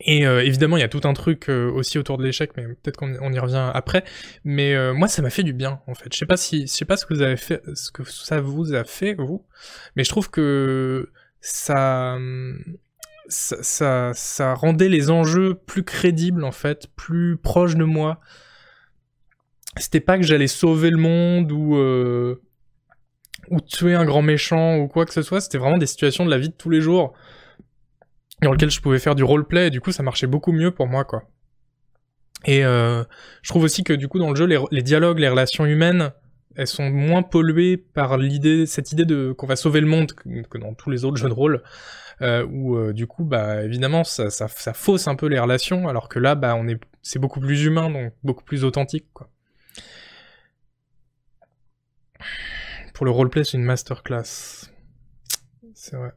Et 0.02 0.28
euh, 0.28 0.43
évidemment, 0.43 0.78
il 0.78 0.82
y 0.82 0.84
a 0.84 0.89
tout 0.89 1.02
un 1.06 1.14
truc 1.14 1.50
euh, 1.50 1.72
aussi 1.72 1.98
autour 1.98 2.18
de 2.18 2.24
l'échec, 2.24 2.52
mais 2.58 2.64
peut-être 2.64 2.98
qu'on 2.98 3.32
y 3.32 3.39
revient 3.39 3.72
après. 3.74 4.04
Mais 4.43 4.76
euh, 4.76 4.93
moi, 4.93 5.08
ça 5.08 5.22
m'a 5.22 5.30
fait 5.30 5.43
du 5.43 5.54
bien, 5.54 5.80
en 5.88 5.93
fait. 5.93 6.12
Je 6.12 6.18
sais 6.18 6.26
pas 6.26 6.38
si, 6.38 6.62
je 6.68 6.74
sais 6.74 6.86
pas 6.86 6.98
ce 6.98 7.06
que 7.06 7.14
vous 7.14 7.22
avez 7.22 7.38
fait, 7.38 7.62
ce 7.76 7.91
que 7.91 8.04
ça 8.04 8.41
vous 8.41 8.74
a 8.74 8.84
fait 8.84 9.16
vous, 9.16 9.46
mais 9.96 10.04
je 10.04 10.10
trouve 10.10 10.30
que 10.30 11.12
ça, 11.39 12.18
ça, 13.30 13.58
ça, 13.62 14.12
ça 14.14 14.54
rendait 14.54 14.89
les 14.89 15.10
enjeux 15.10 15.56
plus 15.56 15.84
crédibles, 15.84 16.43
en 16.43 16.52
fait, 16.52 16.88
plus 16.96 17.38
proches 17.38 17.76
de 17.76 17.86
moi. 17.86 18.20
C'était 19.78 20.02
pas 20.02 20.18
que 20.18 20.24
j'allais 20.24 20.48
sauver 20.48 20.89
le 20.89 20.98
monde 20.98 21.52
ou 21.52 21.76
ou 23.52 23.62
tuer 23.62 23.93
un 23.93 24.06
grand 24.06 24.24
méchant 24.24 24.78
ou 24.78 24.88
quoi 24.88 25.06
que 25.06 25.14
ce 25.14 25.22
soit. 25.22 25.39
C'était 25.39 25.60
vraiment 25.60 25.78
des 25.78 25.86
situations 25.86 26.26
de 26.26 26.32
la 26.32 26.38
vie 26.38 26.50
de 26.50 26.56
tous 26.56 26.70
les 26.70 26.82
jours 26.82 27.14
dans 28.42 28.52
lequel 28.52 28.70
je 28.70 28.82
pouvais 28.82 29.00
faire 29.00 29.16
du 29.16 29.24
roleplay, 29.24 29.68
et 29.68 29.70
du 29.70 29.82
coup 29.82 29.92
ça 29.92 30.04
marchait 30.04 30.28
beaucoup 30.28 30.52
mieux 30.52 30.72
pour 30.72 30.88
moi, 30.88 31.04
quoi. 31.04 31.24
Et 32.46 32.64
euh, 32.64 33.04
je 33.42 33.50
trouve 33.50 33.64
aussi 33.64 33.84
que 33.84 33.94
du 33.94 34.08
coup 34.08 34.20
dans 34.20 34.30
le 34.30 34.36
jeu, 34.36 34.46
les, 34.46 34.82
dialogues, 34.84 35.20
les 35.20 35.30
relations 35.30 35.66
humaines, 35.66 36.12
elles 36.56 36.68
sont 36.68 36.90
moins 36.90 37.24
polluées 37.24 37.78
par 37.78 38.18
l'idée, 38.18 38.66
cette 38.66 38.92
idée 38.92 39.06
de 39.06 39.34
qu'on 39.34 39.48
va 39.48 39.56
sauver 39.56 39.82
le 39.82 39.88
monde 39.88 40.12
que, 40.14 40.58
dans 40.58 40.74
tous 40.74 40.90
les 40.90 41.06
autres 41.06 41.18
jeux 41.18 41.30
de 41.30 41.34
rôle, 41.34 41.64
euh, 42.22 42.46
où 42.46 42.78
euh, 42.78 42.94
du 42.94 43.08
coup, 43.08 43.26
bah 43.26 43.64
évidemment, 43.64 44.04
ça, 44.04 44.30
ça, 44.30 44.48
ça, 44.48 44.74
fausse 44.74 45.08
un 45.08 45.16
peu 45.16 45.28
les 45.28 45.40
relations, 45.40 45.88
alors 45.88 46.08
que 46.08 46.20
là, 46.20 46.36
bah 46.36 46.56
on 46.56 46.68
est, 46.68 46.80
c'est 47.02 47.20
beaucoup 47.20 47.40
plus 47.40 47.66
humain, 47.66 47.90
donc 47.90 48.14
beaucoup 48.24 48.44
plus 48.44 48.64
authentique, 48.64 49.08
quoi. 49.14 49.30
Pour 52.94 53.06
le 53.06 53.12
roleplay, 53.12 53.44
c'est 53.44 53.58
une 53.58 53.66
masterclass. 53.66 54.70
C'est 55.74 55.98
vrai. 55.98 56.14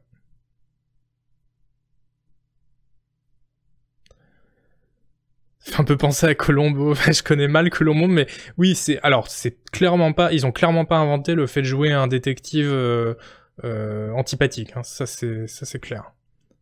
un 5.79 5.83
peu 5.83 5.97
penser 5.97 6.27
à 6.27 6.35
Colombo. 6.35 6.93
je 7.11 7.23
connais 7.23 7.47
mal 7.47 7.69
Colombo, 7.69 8.07
mais 8.07 8.27
oui, 8.57 8.75
c'est 8.75 8.99
alors 9.01 9.27
c'est 9.29 9.57
clairement 9.71 10.13
pas. 10.13 10.31
Ils 10.33 10.45
ont 10.45 10.51
clairement 10.51 10.85
pas 10.85 10.97
inventé 10.97 11.35
le 11.35 11.47
fait 11.47 11.61
de 11.61 11.67
jouer 11.67 11.91
un 11.91 12.07
détective 12.07 12.69
euh, 12.69 13.15
euh, 13.63 14.11
antipathique. 14.11 14.73
Hein. 14.75 14.83
Ça 14.83 15.05
c'est 15.05 15.47
ça 15.47 15.65
c'est 15.65 15.79
clair. 15.79 16.13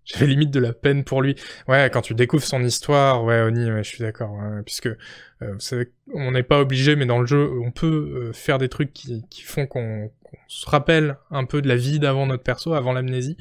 J'avais 0.06 0.28
limite 0.28 0.52
de 0.52 0.62
la 0.62 0.72
peine 0.72 1.04
pour 1.04 1.22
lui. 1.22 1.36
Ouais, 1.68 1.90
quand 1.92 2.02
tu 2.02 2.16
découvres 2.16 2.46
son 2.46 2.64
histoire, 2.64 3.26
ouais, 3.26 3.42
Oni, 3.42 3.70
ouais, 3.70 3.84
je 3.84 3.90
suis 3.90 4.02
d'accord. 4.02 4.40
puisque 4.66 4.88
euh, 4.88 4.96
vous 5.42 5.60
savez, 5.60 5.92
on 6.14 6.32
n'est 6.32 6.44
pas 6.44 6.62
obligé, 6.62 6.96
mais 6.96 7.06
dans 7.06 7.20
le 7.20 7.26
jeu, 7.26 7.52
on 7.62 7.72
peut 7.72 8.32
faire 8.34 8.58
des 8.58 8.70
trucs 8.70 8.94
qui, 8.94 9.26
qui 9.30 9.42
font 9.42 9.68
qu'on 9.68 10.10
se 10.48 10.70
rappelle 10.70 11.18
un 11.30 11.44
peu 11.44 11.62
de 11.62 11.68
la 11.68 11.76
vie 11.76 12.00
d'avant 12.00 12.26
notre 12.26 12.44
perso, 12.44 12.74
avant 12.74 12.94
l'amnésie, 12.94 13.36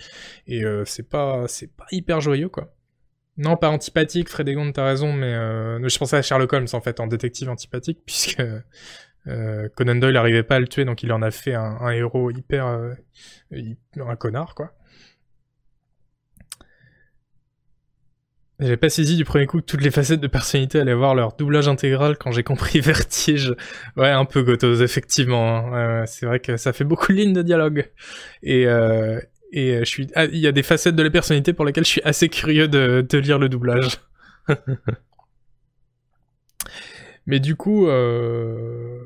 et 0.48 0.64
c'est 0.86 1.08
pas 1.08 1.44
c'est 1.46 1.70
pas 1.72 1.86
hyper 1.92 2.20
joyeux 2.20 2.48
quoi. 2.48 2.75
Non, 3.38 3.56
pas 3.56 3.68
antipathique, 3.68 4.30
Frédégonde, 4.30 4.72
t'as 4.72 4.84
raison, 4.84 5.12
mais 5.12 5.34
euh, 5.34 5.86
je 5.86 5.98
pensais 5.98 6.16
à 6.16 6.22
Sherlock 6.22 6.52
Holmes, 6.52 6.68
en 6.72 6.80
fait, 6.80 7.00
en 7.00 7.06
détective 7.06 7.50
antipathique, 7.50 8.00
puisque 8.06 8.42
euh, 9.28 9.68
Conan 9.76 9.96
Doyle 9.96 10.14
n'arrivait 10.14 10.42
pas 10.42 10.56
à 10.56 10.60
le 10.60 10.68
tuer, 10.68 10.84
donc 10.84 11.02
il 11.02 11.12
en 11.12 11.20
a 11.20 11.30
fait 11.30 11.54
un, 11.54 11.90
héros 11.90 12.30
hyper, 12.30 12.66
euh, 12.66 12.94
un 13.96 14.16
connard, 14.16 14.54
quoi. 14.54 14.72
J'ai 18.58 18.78
pas 18.78 18.88
saisi 18.88 19.16
du 19.16 19.26
premier 19.26 19.44
coup 19.44 19.60
que 19.60 19.66
toutes 19.66 19.82
les 19.82 19.90
facettes 19.90 20.20
de 20.20 20.28
personnalité 20.28 20.80
allaient 20.80 20.94
voir 20.94 21.14
leur 21.14 21.34
doublage 21.34 21.68
intégral 21.68 22.16
quand 22.16 22.32
j'ai 22.32 22.42
compris 22.42 22.80
Vertige. 22.80 23.54
Ouais, 23.98 24.08
un 24.08 24.24
peu 24.24 24.42
Gotos, 24.42 24.80
effectivement. 24.80 25.74
Hein. 25.74 26.06
c'est 26.06 26.24
vrai 26.24 26.40
que 26.40 26.56
ça 26.56 26.72
fait 26.72 26.84
beaucoup 26.84 27.12
de 27.12 27.18
lignes 27.18 27.34
de 27.34 27.42
dialogue. 27.42 27.92
Et, 28.42 28.66
et 29.52 29.72
euh, 29.72 29.80
je 29.80 29.84
suis, 29.84 30.08
ah, 30.14 30.24
il 30.26 30.38
y 30.38 30.46
a 30.46 30.52
des 30.52 30.62
facettes 30.62 30.96
de 30.96 31.02
la 31.02 31.10
personnalité 31.10 31.52
pour 31.52 31.64
lesquelles 31.64 31.84
je 31.84 31.90
suis 31.90 32.02
assez 32.02 32.28
curieux 32.28 32.68
de, 32.68 33.06
de 33.08 33.18
lire 33.18 33.38
le 33.38 33.48
doublage. 33.48 33.98
Mais 37.26 37.40
du 37.40 37.56
coup, 37.56 37.88
euh... 37.88 39.00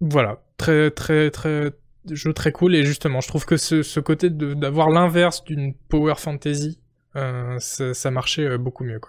voilà, 0.00 0.42
très 0.56 0.90
très 0.90 1.30
très 1.30 1.72
jeu 2.10 2.32
très 2.32 2.52
cool 2.52 2.74
et 2.74 2.84
justement, 2.84 3.20
je 3.20 3.28
trouve 3.28 3.46
que 3.46 3.56
ce, 3.56 4.00
côté 4.00 4.28
d'avoir 4.30 4.90
l'inverse 4.90 5.44
d'une 5.44 5.74
power 5.74 6.14
fantasy, 6.16 6.80
euh, 7.16 7.58
ça, 7.60 8.10
marchait 8.10 8.58
beaucoup 8.58 8.84
mieux. 8.84 9.00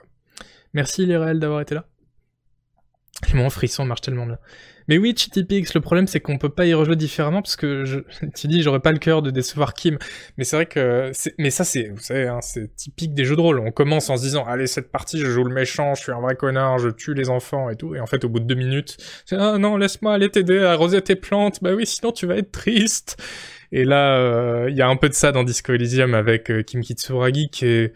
Merci 0.73 1.05
les 1.05 1.17
réels 1.17 1.39
d'avoir 1.39 1.61
été 1.61 1.73
là. 1.75 1.87
Mon 3.33 3.49
frisson 3.49 3.85
marche 3.85 4.01
tellement 4.01 4.25
bien. 4.27 4.37
Mais 4.87 4.97
oui, 4.97 5.13
Pix, 5.13 5.73
le 5.73 5.81
problème 5.81 6.07
c'est 6.07 6.19
qu'on 6.19 6.37
peut 6.37 6.49
pas 6.49 6.65
y 6.65 6.73
rejouer 6.73 6.95
différemment 6.95 7.41
parce 7.41 7.55
que 7.55 7.85
je, 7.85 7.99
tu 8.35 8.47
dis 8.47 8.61
j'aurais 8.61 8.79
pas 8.79 8.91
le 8.91 8.99
cœur 8.99 9.21
de 9.21 9.31
décevoir 9.31 9.73
Kim, 9.73 9.97
mais 10.37 10.43
c'est 10.43 10.55
vrai 10.55 10.65
que 10.65 11.11
mais 11.39 11.49
ça 11.49 11.63
c'est 11.63 11.89
vous 11.89 12.01
savez 12.01 12.27
hein, 12.27 12.39
c'est 12.41 12.75
typique 12.75 13.13
des 13.13 13.25
jeux 13.25 13.35
de 13.35 13.41
rôle. 13.41 13.59
On 13.59 13.71
commence 13.71 14.09
en 14.09 14.17
se 14.17 14.23
disant 14.23 14.45
allez 14.45 14.67
cette 14.67 14.91
partie 14.91 15.19
je 15.19 15.27
joue 15.27 15.43
le 15.43 15.53
méchant, 15.53 15.95
je 15.95 16.03
suis 16.03 16.11
un 16.11 16.21
vrai 16.21 16.35
connard, 16.35 16.77
je 16.77 16.89
tue 16.89 17.13
les 17.13 17.29
enfants 17.29 17.69
et 17.69 17.75
tout, 17.75 17.95
et 17.95 17.99
en 17.99 18.05
fait 18.05 18.23
au 18.23 18.29
bout 18.29 18.39
de 18.39 18.45
deux 18.45 18.55
minutes 18.55 18.97
c'est 19.25 19.35
ah 19.37 19.57
non 19.57 19.77
laisse-moi 19.77 20.13
aller 20.13 20.29
t'aider 20.29 20.59
à 20.59 20.71
arroser 20.71 21.01
tes 21.01 21.15
plantes, 21.15 21.59
bah 21.61 21.73
oui 21.73 21.85
sinon 21.85 22.11
tu 22.11 22.25
vas 22.25 22.37
être 22.37 22.51
triste. 22.51 23.17
Et 23.71 23.83
là 23.83 24.17
euh, 24.17 24.67
il 24.69 24.77
y 24.77 24.81
a 24.81 24.87
un 24.87 24.95
peu 24.95 25.09
de 25.09 25.13
ça 25.13 25.31
dans 25.31 25.43
Disco 25.43 25.73
Elysium 25.73 26.13
avec 26.13 26.51
euh, 26.51 26.61
Kim 26.61 26.81
Kitsuragi 26.81 27.49
qui 27.49 27.65
est 27.65 27.93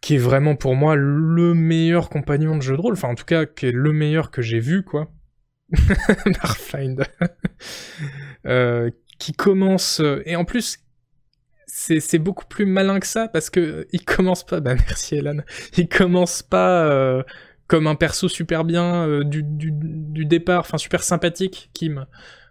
qui 0.00 0.14
est 0.14 0.18
vraiment 0.18 0.54
pour 0.54 0.76
moi 0.76 0.94
le 0.94 1.52
meilleur 1.54 2.10
compagnon 2.10 2.56
de 2.56 2.62
jeu 2.62 2.76
de 2.76 2.80
rôle, 2.80 2.92
enfin 2.92 3.08
en 3.08 3.16
tout 3.16 3.24
cas 3.24 3.44
qui 3.44 3.66
est 3.66 3.72
le 3.72 3.92
meilleur 3.92 4.30
que 4.30 4.40
j'ai 4.40 4.60
vu 4.60 4.84
quoi. 4.84 5.10
Marfind. 6.26 7.04
euh, 8.46 8.90
qui 9.18 9.32
commence 9.32 10.02
et 10.24 10.36
en 10.36 10.44
plus 10.44 10.78
c'est 11.66 12.18
beaucoup 12.18 12.46
plus 12.46 12.66
malin 12.66 13.00
que 13.00 13.06
ça 13.06 13.28
parce 13.28 13.50
que 13.50 13.86
il 13.92 14.04
commence 14.04 14.44
pas 14.44 14.60
bah 14.60 14.74
merci 14.86 15.16
Elan 15.16 15.38
il 15.76 15.88
commence 15.88 16.42
pas 16.42 16.86
euh, 16.86 17.22
comme 17.66 17.86
un 17.86 17.94
perso 17.94 18.28
super 18.28 18.64
bien 18.64 19.06
euh, 19.06 19.24
du, 19.24 19.42
du, 19.42 19.70
du, 19.72 20.24
départ 20.24 20.60
enfin 20.60 20.78
super 20.78 21.02
sympathique 21.02 21.70
Kim 21.74 22.06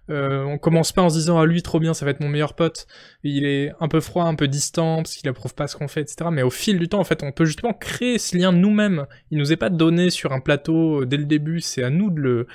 euh, 0.09 0.43
on 0.43 0.57
commence 0.59 0.91
pas 0.91 1.01
en 1.01 1.09
se 1.09 1.16
disant 1.16 1.39
à 1.39 1.43
ah, 1.43 1.45
lui 1.45 1.63
trop 1.63 1.80
bien, 1.80 1.93
ça 1.93 2.05
va 2.05 2.11
être 2.11 2.20
mon 2.20 2.30
meilleur 2.30 2.53
pote. 2.53 2.88
Il 3.24 3.45
est 3.45 3.72
un 3.80 3.88
peu 3.88 3.99
froid, 3.99 4.26
un 4.26 4.36
peu 4.36 4.47
distant 4.47 4.97
parce 4.97 5.16
qu'il 5.16 5.28
approuve 5.30 5.55
pas 5.55 5.68
ce 5.68 5.76
qu'on 5.76 5.88
fait, 5.88 6.01
etc. 6.01 6.30
Mais 6.32 6.43
au 6.43 6.49
fil 6.49 6.78
du 6.78 6.88
temps, 6.88 6.99
en 6.99 7.03
fait, 7.03 7.24
on 7.24 7.32
peut 7.32 7.45
justement 7.45 7.74
créer 7.74 8.18
ce 8.20 8.38
lien 8.38 8.51
nous-mêmes. 8.51 9.07
Il 9.32 9.39
nous 9.39 9.51
est 9.51 9.57
pas 9.57 9.70
donné 9.70 10.09
sur 10.09 10.32
un 10.32 10.39
plateau 10.39 11.01
euh, 11.01 11.05
dès 11.05 11.18
le 11.18 11.26
début. 11.26 11.59
C'est 11.61 11.84
à 11.84 11.89
nous 11.89 12.11
de 12.11 12.22
le 12.22 12.47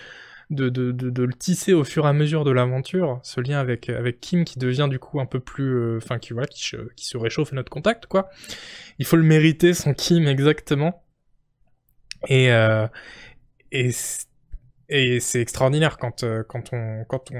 de, 0.50 0.68
de, 0.68 0.90
de, 0.92 1.22
le 1.22 1.32
tisser 1.32 1.72
au 1.72 1.84
fur 1.84 2.06
et 2.06 2.08
à 2.08 2.12
mesure 2.12 2.44
de 2.44 2.50
l'aventure, 2.50 3.20
ce 3.22 3.40
lien 3.40 3.58
avec, 3.58 3.88
avec 3.88 4.20
Kim 4.20 4.44
qui 4.44 4.58
devient 4.58 4.88
du 4.90 4.98
coup 4.98 5.20
un 5.20 5.26
peu 5.26 5.40
plus, 5.40 5.76
euh, 5.76 5.98
enfin 5.98 6.18
qui 6.18 6.32
voilà, 6.32 6.48
qui, 6.48 6.76
qui 6.96 7.06
se 7.06 7.16
réchauffe 7.16 7.52
notre 7.52 7.70
contact 7.70 8.06
quoi. 8.06 8.30
Il 8.98 9.06
faut 9.06 9.16
le 9.16 9.22
mériter 9.22 9.74
son 9.74 9.94
Kim 9.94 10.26
exactement. 10.26 11.04
Et 12.28 12.52
euh, 12.52 12.86
et 13.72 13.90
et 14.90 15.20
c'est 15.20 15.40
extraordinaire 15.40 15.96
quand, 15.98 16.24
euh, 16.24 16.42
quand, 16.46 16.72
on, 16.72 17.04
quand 17.08 17.30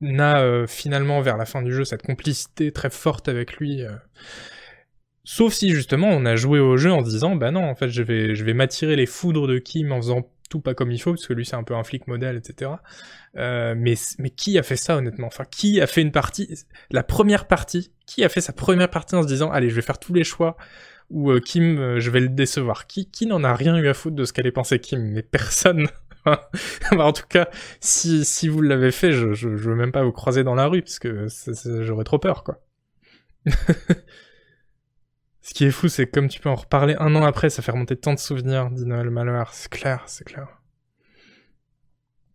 on 0.00 0.18
a 0.18 0.42
euh, 0.42 0.66
finalement 0.66 1.20
vers 1.20 1.36
la 1.36 1.44
fin 1.44 1.62
du 1.62 1.72
jeu 1.72 1.84
cette 1.84 2.02
complicité 2.02 2.72
très 2.72 2.90
forte 2.90 3.28
avec 3.28 3.58
lui. 3.58 3.82
Euh. 3.82 3.92
Sauf 5.22 5.52
si 5.52 5.70
justement 5.70 6.08
on 6.08 6.24
a 6.24 6.34
joué 6.34 6.60
au 6.60 6.76
jeu 6.76 6.92
en 6.92 7.04
se 7.04 7.10
disant 7.10 7.36
bah 7.36 7.50
non 7.50 7.64
en 7.64 7.74
fait 7.74 7.88
je 7.88 8.02
vais 8.02 8.34
je 8.34 8.44
vais 8.44 8.54
m'attirer 8.54 8.96
les 8.96 9.06
foudres 9.06 9.46
de 9.46 9.58
Kim 9.58 9.92
en 9.92 9.96
faisant 9.98 10.30
tout 10.50 10.60
pas 10.60 10.74
comme 10.74 10.90
il 10.90 11.00
faut 11.00 11.12
parce 11.12 11.26
que 11.26 11.32
lui 11.32 11.44
c'est 11.44 11.56
un 11.56 11.62
peu 11.62 11.74
un 11.74 11.84
flic 11.84 12.06
modèle 12.06 12.36
etc. 12.36 12.70
mais 13.34 13.94
mais 14.18 14.30
qui 14.30 14.58
a 14.58 14.62
fait 14.62 14.76
ça 14.76 14.96
honnêtement? 14.96 15.26
Enfin 15.26 15.44
qui 15.44 15.80
a 15.80 15.86
fait 15.86 16.02
une 16.02 16.12
partie 16.12 16.54
la 16.90 17.02
première 17.02 17.46
partie 17.46 17.92
Qui 18.06 18.24
a 18.24 18.28
fait 18.28 18.40
sa 18.40 18.52
première 18.52 18.90
partie 18.90 19.14
en 19.14 19.22
se 19.22 19.28
disant 19.28 19.50
allez 19.50 19.70
je 19.70 19.74
vais 19.74 19.82
faire 19.82 19.98
tous 19.98 20.14
les 20.14 20.24
choix 20.24 20.56
ou 21.10 21.38
Kim 21.40 21.98
je 21.98 22.10
vais 22.10 22.20
le 22.20 22.28
décevoir? 22.28 22.86
Qui 22.86 23.10
qui 23.10 23.26
n'en 23.26 23.44
a 23.44 23.54
rien 23.54 23.76
eu 23.76 23.88
à 23.88 23.94
foutre 23.94 24.16
de 24.16 24.24
ce 24.24 24.32
qu'allait 24.32 24.52
penser 24.52 24.78
Kim 24.78 25.00
Mais 25.00 25.22
personne 25.22 25.88
en 26.92 27.12
tout 27.12 27.26
cas, 27.28 27.48
si, 27.80 28.24
si 28.24 28.48
vous 28.48 28.62
l'avez 28.62 28.90
fait, 28.90 29.12
je, 29.12 29.32
je, 29.34 29.56
je, 29.56 29.68
veux 29.68 29.74
même 29.74 29.92
pas 29.92 30.02
vous 30.04 30.12
croiser 30.12 30.44
dans 30.44 30.54
la 30.54 30.66
rue, 30.66 30.82
parce 30.82 30.98
que 30.98 31.26
j'aurais 31.82 32.04
trop 32.04 32.18
peur, 32.18 32.44
quoi. 32.44 32.60
Ce 35.44 35.52
qui 35.52 35.66
est 35.66 35.70
fou, 35.70 35.88
c'est 35.88 36.06
que 36.06 36.12
comme 36.12 36.28
tu 36.28 36.40
peux 36.40 36.48
en 36.48 36.54
reparler 36.54 36.96
un 36.98 37.14
an 37.14 37.22
après, 37.22 37.50
ça 37.50 37.60
fait 37.60 37.70
remonter 37.70 37.96
tant 37.96 38.14
de 38.14 38.18
souvenirs, 38.18 38.70
dit 38.70 38.86
Noël 38.86 39.10
Malheur. 39.10 39.52
C'est 39.52 39.70
clair, 39.70 40.02
c'est 40.06 40.24
clair. 40.24 40.48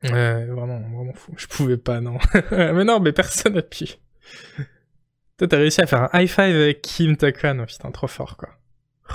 Ouais, 0.04 0.46
vraiment, 0.46 0.80
vraiment 0.80 1.14
fou. 1.16 1.34
Je 1.36 1.48
pouvais 1.48 1.78
pas, 1.78 2.02
non. 2.02 2.20
mais 2.52 2.84
non, 2.84 3.00
mais 3.00 3.12
personne 3.12 3.56
n'a 3.56 3.64
pu. 3.64 3.86
Toi, 5.40 5.48
t'as 5.48 5.58
réussi 5.58 5.82
à 5.82 5.88
faire 5.88 6.04
un 6.14 6.22
high 6.22 6.30
five 6.30 6.56
avec 6.56 6.84
Kim 6.84 7.18
Takwan. 7.18 7.60
Oh, 7.60 7.66
putain, 7.66 7.90
trop 7.90 8.06
fort, 8.06 8.38
quoi. 8.38 8.50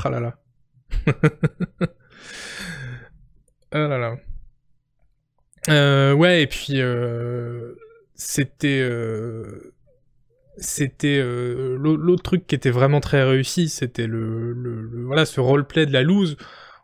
Oh 0.05 0.09
là. 0.09 0.39
oh 3.73 3.79
là 3.79 3.97
là. 3.97 4.17
Euh, 5.69 6.15
ouais, 6.15 6.43
et 6.43 6.49
puis 6.49 6.81
euh, 6.81 7.77
c'était 8.17 8.81
euh, 8.81 9.73
c'était 10.59 11.19
euh, 11.19 11.77
l'autre 11.79 12.23
truc 12.23 12.47
qui 12.47 12.55
était 12.55 12.71
vraiment 12.71 13.01
très 13.01 13.23
réussi, 13.23 13.69
c'était 13.69 14.07
le, 14.07 14.53
le, 14.53 15.05
voilà 15.05 15.27
ce 15.27 15.41
roleplay 15.41 15.87
de 15.87 15.93
la 15.93 16.03
loose 16.03 16.37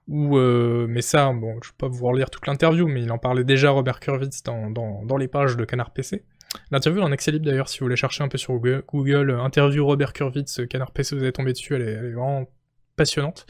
où 0.09 0.37
euh, 0.37 0.87
mais 0.89 1.03
ça 1.03 1.33
bon, 1.33 1.55
je 1.63 1.69
vais 1.69 1.77
pas 1.79 1.89
vous 1.89 2.05
relire 2.07 2.31
toute 2.31 2.47
l'interview, 2.47 2.89
mais 2.89 3.03
il 3.03 3.13
en 3.13 3.19
parlait 3.19 3.45
déjà 3.45 3.71
Robert 3.71 4.01
Kurwitz 4.01 4.43
dans, 4.43 4.71
dans, 4.71 5.05
dans 5.05 5.17
les 5.17 5.29
pages 5.29 5.57
de 5.57 5.65
Canard 5.65 5.93
PC. 5.93 6.25
L'interview 6.73 7.01
en 7.03 7.13
accès 7.13 7.31
libre 7.31 7.47
d'ailleurs 7.47 7.69
si 7.69 7.79
vous 7.79 7.85
voulez 7.85 7.97
chercher 7.97 8.25
un 8.25 8.29
peu 8.29 8.39
sur 8.39 8.55
Google, 8.55 9.31
interview 9.41 9.87
Robert 9.87 10.13
Kurwitz 10.13 10.61
Canard 10.69 10.91
PC, 10.91 11.17
vous 11.17 11.23
allez 11.23 11.33
tomber 11.33 11.53
dessus, 11.53 11.75
elle 11.75 11.83
est, 11.83 11.93
elle 11.93 12.07
est 12.07 12.13
vraiment 12.13 12.49
passionnante, 12.97 13.47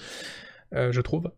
je 0.73 1.01
trouve. 1.01 1.31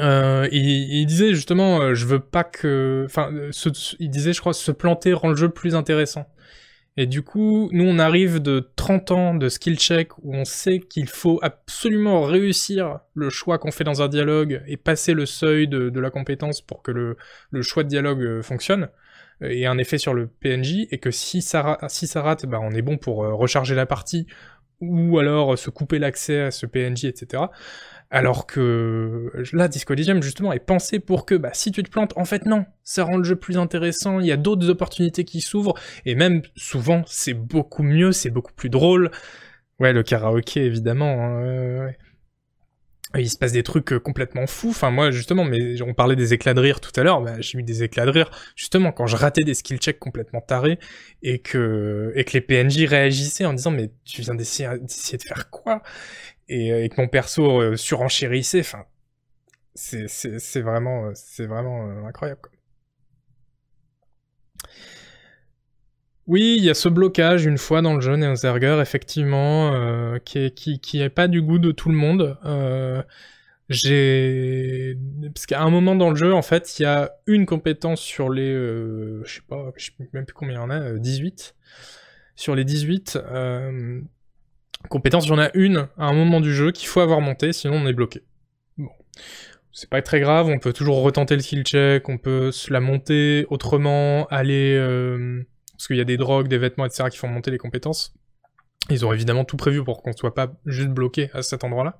Euh, 0.00 0.48
il, 0.50 0.92
il, 0.92 1.06
disait 1.06 1.34
justement, 1.34 1.80
euh, 1.80 1.94
je 1.94 2.06
veux 2.06 2.20
pas 2.20 2.44
que, 2.44 3.04
enfin, 3.06 3.30
euh, 3.32 3.50
il 4.00 4.10
disait, 4.10 4.32
je 4.32 4.40
crois, 4.40 4.52
se 4.52 4.72
planter 4.72 5.12
rend 5.12 5.28
le 5.28 5.36
jeu 5.36 5.48
plus 5.48 5.74
intéressant. 5.74 6.26
Et 6.96 7.06
du 7.06 7.22
coup, 7.22 7.68
nous, 7.72 7.84
on 7.84 7.98
arrive 7.98 8.40
de 8.40 8.70
30 8.76 9.10
ans 9.10 9.34
de 9.34 9.48
skill 9.48 9.76
check 9.78 10.16
où 10.18 10.34
on 10.34 10.44
sait 10.44 10.78
qu'il 10.78 11.08
faut 11.08 11.40
absolument 11.42 12.22
réussir 12.22 13.00
le 13.14 13.30
choix 13.30 13.58
qu'on 13.58 13.72
fait 13.72 13.82
dans 13.82 14.00
un 14.00 14.08
dialogue 14.08 14.62
et 14.68 14.76
passer 14.76 15.12
le 15.12 15.26
seuil 15.26 15.66
de, 15.66 15.98
la 15.98 16.10
compétence 16.10 16.60
pour 16.60 16.82
que 16.82 16.92
le, 16.92 17.62
choix 17.62 17.82
de 17.82 17.88
dialogue 17.88 18.22
euh, 18.22 18.42
fonctionne 18.42 18.88
et 19.40 19.66
un 19.66 19.78
effet 19.78 19.98
sur 19.98 20.14
le 20.14 20.28
PNJ 20.28 20.86
et 20.92 20.98
que 20.98 21.10
si 21.10 21.42
ça, 21.42 21.78
si 21.88 22.06
ça 22.06 22.22
rate, 22.22 22.46
bah, 22.46 22.60
on 22.62 22.70
est 22.70 22.82
bon 22.82 22.96
pour 22.96 23.16
recharger 23.16 23.74
la 23.74 23.86
partie 23.86 24.28
ou 24.80 25.18
alors 25.18 25.58
se 25.58 25.70
couper 25.70 25.98
l'accès 25.98 26.40
à 26.40 26.50
ce 26.52 26.66
PNJ, 26.66 27.06
etc. 27.06 27.44
Alors 28.14 28.46
que 28.46 29.32
là, 29.52 29.66
Disco 29.66 29.92
justement, 29.96 30.52
est 30.52 30.60
pensé 30.60 31.00
pour 31.00 31.26
que, 31.26 31.34
bah, 31.34 31.50
si 31.52 31.72
tu 31.72 31.82
te 31.82 31.90
plantes, 31.90 32.12
en 32.14 32.24
fait, 32.24 32.46
non, 32.46 32.64
ça 32.84 33.02
rend 33.02 33.16
le 33.16 33.24
jeu 33.24 33.34
plus 33.34 33.58
intéressant, 33.58 34.20
il 34.20 34.26
y 34.26 34.30
a 34.30 34.36
d'autres 34.36 34.70
opportunités 34.70 35.24
qui 35.24 35.40
s'ouvrent, 35.40 35.74
et 36.06 36.14
même, 36.14 36.42
souvent, 36.54 37.02
c'est 37.08 37.34
beaucoup 37.34 37.82
mieux, 37.82 38.12
c'est 38.12 38.30
beaucoup 38.30 38.52
plus 38.52 38.70
drôle. 38.70 39.10
Ouais, 39.80 39.92
le 39.92 40.04
karaoké, 40.04 40.64
évidemment, 40.64 41.16
hein, 41.26 41.90
il 43.18 43.30
se 43.30 43.38
passe 43.38 43.52
des 43.52 43.62
trucs 43.62 43.92
euh, 43.92 44.00
complètement 44.00 44.46
fous. 44.46 44.70
Enfin, 44.70 44.90
moi, 44.90 45.10
justement, 45.10 45.44
mais 45.44 45.80
on 45.82 45.94
parlait 45.94 46.16
des 46.16 46.34
éclats 46.34 46.54
de 46.54 46.60
rire 46.60 46.80
tout 46.80 46.92
à 46.96 47.02
l'heure. 47.02 47.20
Bah, 47.20 47.40
j'ai 47.40 47.58
eu 47.58 47.62
des 47.62 47.82
éclats 47.82 48.06
de 48.06 48.10
rire, 48.10 48.30
justement, 48.56 48.92
quand 48.92 49.06
je 49.06 49.16
ratais 49.16 49.42
des 49.42 49.54
skill 49.54 49.78
checks 49.78 49.98
complètement 49.98 50.40
tarés 50.40 50.78
et 51.22 51.40
que 51.40 52.12
les 52.14 52.40
PNJ 52.40 52.84
réagissaient 52.84 53.44
en 53.44 53.54
disant, 53.54 53.70
mais 53.70 53.90
tu 54.04 54.22
viens 54.22 54.34
d'essayer 54.34 54.68
de 54.78 55.22
faire 55.22 55.50
quoi? 55.50 55.82
Et, 56.48 56.72
euh, 56.72 56.84
et, 56.84 56.88
que 56.88 57.00
mon 57.00 57.08
perso 57.08 57.60
euh, 57.60 57.76
surenchérissait. 57.76 58.60
Enfin, 58.60 58.84
c'est 59.74 60.60
vraiment, 60.60 61.10
c'est 61.14 61.46
vraiment 61.46 61.88
euh, 61.88 62.04
incroyable. 62.04 62.40
Oui, 66.26 66.54
il 66.56 66.64
y 66.64 66.70
a 66.70 66.74
ce 66.74 66.88
blocage 66.88 67.44
une 67.44 67.58
fois 67.58 67.82
dans 67.82 67.94
le 67.94 68.00
jeu 68.00 68.16
Neoserger, 68.16 68.78
effectivement, 68.80 70.18
qui, 70.24 70.40
est, 70.94 71.08
pas 71.10 71.28
du 71.28 71.42
goût 71.42 71.58
de 71.58 71.70
tout 71.70 71.90
le 71.90 71.96
monde. 71.96 72.38
J'ai 73.70 74.98
parce 75.34 75.46
qu'à 75.46 75.62
un 75.62 75.70
moment 75.70 75.96
dans 75.96 76.10
le 76.10 76.16
jeu, 76.16 76.34
en 76.34 76.42
fait, 76.42 76.78
il 76.78 76.82
y 76.82 76.86
a 76.86 77.12
une 77.26 77.46
compétence 77.46 78.00
sur 78.00 78.28
les, 78.28 78.52
euh, 78.52 79.22
je 79.24 79.36
sais 79.36 79.42
pas, 79.48 79.72
je 79.76 79.86
sais 79.86 79.92
même 80.12 80.26
plus 80.26 80.34
combien 80.34 80.54
il 80.54 80.58
y 80.58 80.60
en 80.60 80.70
a, 80.70 80.92
18. 80.92 81.54
Sur 82.36 82.54
les 82.54 82.64
18, 82.64 83.16
euh, 83.16 84.00
Compétence, 84.88 85.26
j'en 85.26 85.40
ai 85.40 85.50
une 85.54 85.88
à 85.98 86.06
un 86.06 86.12
moment 86.12 86.40
du 86.40 86.54
jeu 86.54 86.72
qu'il 86.72 86.88
faut 86.88 87.00
avoir 87.00 87.20
monté, 87.20 87.52
sinon 87.52 87.76
on 87.76 87.86
est 87.86 87.92
bloqué. 87.92 88.22
Bon. 88.78 88.90
C'est 89.72 89.90
pas 89.90 90.02
très 90.02 90.20
grave, 90.20 90.46
on 90.46 90.58
peut 90.58 90.72
toujours 90.72 91.02
retenter 91.02 91.34
le 91.34 91.42
skill 91.42 91.64
check, 91.64 92.08
on 92.08 92.18
peut 92.18 92.52
se 92.52 92.72
la 92.72 92.80
monter 92.80 93.46
autrement, 93.50 94.26
aller... 94.26 94.76
Euh, 94.76 95.44
parce 95.72 95.88
qu'il 95.88 95.96
y 95.96 96.00
a 96.00 96.04
des 96.04 96.16
drogues, 96.16 96.46
des 96.46 96.58
vêtements, 96.58 96.86
etc. 96.86 97.08
qui 97.10 97.18
font 97.18 97.26
monter 97.26 97.50
les 97.50 97.58
compétences. 97.58 98.14
Ils 98.90 99.04
ont 99.04 99.12
évidemment 99.12 99.44
tout 99.44 99.56
prévu 99.56 99.82
pour 99.82 100.02
qu'on 100.02 100.12
soit 100.12 100.34
pas 100.34 100.52
juste 100.66 100.90
bloqué 100.90 101.30
à 101.32 101.42
cet 101.42 101.64
endroit-là. 101.64 101.98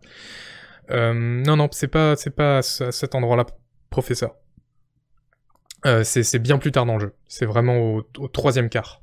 Euh, 0.91 1.13
non, 1.15 1.57
non, 1.57 1.69
c'est 1.73 1.89
pas, 1.89 2.15
c'est 2.15 2.31
pas 2.31 2.59
à 2.59 2.63
cet 2.63 3.15
endroit-là, 3.15 3.47
professeur. 3.91 4.37
Euh, 5.87 6.05
c'est 6.05 6.39
bien 6.39 6.59
plus 6.59 6.73
tard 6.73 6.87
dans 6.87 6.95
le 6.95 7.01
jeu. 7.01 7.15
C'est 7.27 7.47
vraiment 7.47 7.79
au, 8.19 8.29
troisième 8.29 8.69
quart. 8.69 9.03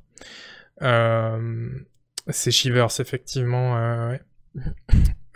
C'est 2.28 2.50
Shivers, 2.50 3.00
effectivement. 3.00 3.76
Euh, 3.76 4.16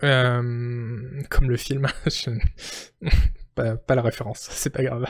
euh, 0.03 1.23
comme 1.31 1.51
le 1.51 1.57
film. 1.57 1.87
pas, 3.55 3.77
pas, 3.77 3.95
la 3.95 4.03
référence, 4.03 4.49
c'est 4.51 4.71
pas 4.71 4.83
grave. 4.83 5.07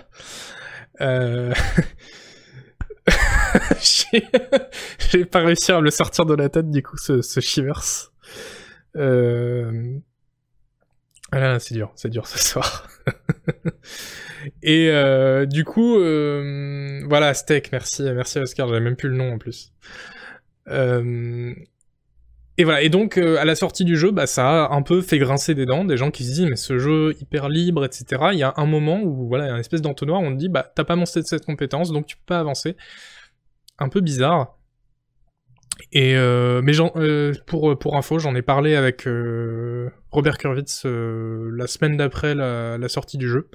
Euh... 1.01 1.53
j'ai 4.99 5.24
pas 5.24 5.41
réussi 5.41 5.72
à 5.72 5.79
me 5.79 5.85
le 5.85 5.91
sortir 5.91 6.27
de 6.27 6.35
la 6.35 6.49
tête, 6.49 6.70
du 6.70 6.83
coup, 6.83 6.97
ce, 6.97 7.22
ce 7.22 7.41
Shivers. 7.41 8.12
Euh... 8.97 9.99
Ah 11.33 11.41
là, 11.41 11.59
c'est 11.59 11.74
dur, 11.74 11.93
c'est 11.97 12.09
dur 12.09 12.27
ce 12.27 12.39
soir. 12.39 12.89
Et 14.62 14.91
euh, 14.91 15.47
du 15.47 15.64
coup, 15.64 15.99
euh, 15.99 17.03
voilà, 17.09 17.35
Steak, 17.35 17.72
merci, 17.72 18.03
merci 18.03 18.39
Oscar, 18.39 18.68
j'avais 18.68 18.81
même 18.81 18.97
plus 18.97 19.09
le 19.09 19.16
nom 19.16 19.35
en 19.35 19.39
plus. 19.39 19.72
Euh, 20.69 21.55
et 22.59 22.64
voilà, 22.64 22.83
et 22.83 22.89
donc 22.89 23.19
euh, 23.19 23.39
à 23.39 23.45
la 23.45 23.55
sortie 23.55 23.85
du 23.85 23.97
jeu, 23.97 24.11
bah, 24.11 24.27
ça 24.27 24.64
a 24.64 24.75
un 24.75 24.83
peu 24.83 25.03
fait 25.03 25.19
grincer 25.19 25.55
des 25.55 25.67
dents, 25.67 25.85
des 25.85 25.97
gens 25.97 26.11
qui 26.11 26.25
se 26.25 26.33
disent 26.33 26.47
mais 26.49 26.57
ce 26.57 26.79
jeu 26.79 27.14
hyper 27.21 27.49
libre, 27.49 27.85
etc. 27.85 28.29
Il 28.33 28.39
y 28.39 28.43
a 28.43 28.55
un 28.57 28.67
moment 28.67 29.01
où 29.03 29.29
voilà, 29.29 29.45
il 29.45 29.49
y 29.49 29.51
a 29.51 29.55
une 29.55 29.61
espèce 29.61 29.83
d'entonnoir, 29.83 30.21
on 30.21 30.33
te 30.33 30.39
dit 30.39 30.49
bah 30.49 30.73
t'as 30.75 30.85
pas 30.85 30.97
monté 30.97 31.23
cette 31.23 31.45
compétence, 31.45 31.93
donc 31.93 32.07
tu 32.07 32.17
peux 32.17 32.23
pas 32.27 32.39
avancer. 32.39 32.77
Un 33.79 33.91
peu 33.91 34.01
bizarre. 34.01 34.57
Et 35.93 36.17
euh, 36.17 36.62
mais 36.62 36.73
pour 37.47 37.79
pour 37.79 37.97
info, 37.97 38.19
j'en 38.19 38.35
ai 38.35 38.41
parlé 38.41 38.75
avec 38.75 39.07
Robert 40.11 40.39
Kurwitz 40.39 40.87
la 40.87 41.67
semaine 41.67 41.99
d'après 41.99 42.35
la, 42.35 42.89
sortie 42.89 43.19
du 43.19 43.29
jeu, 43.29 43.51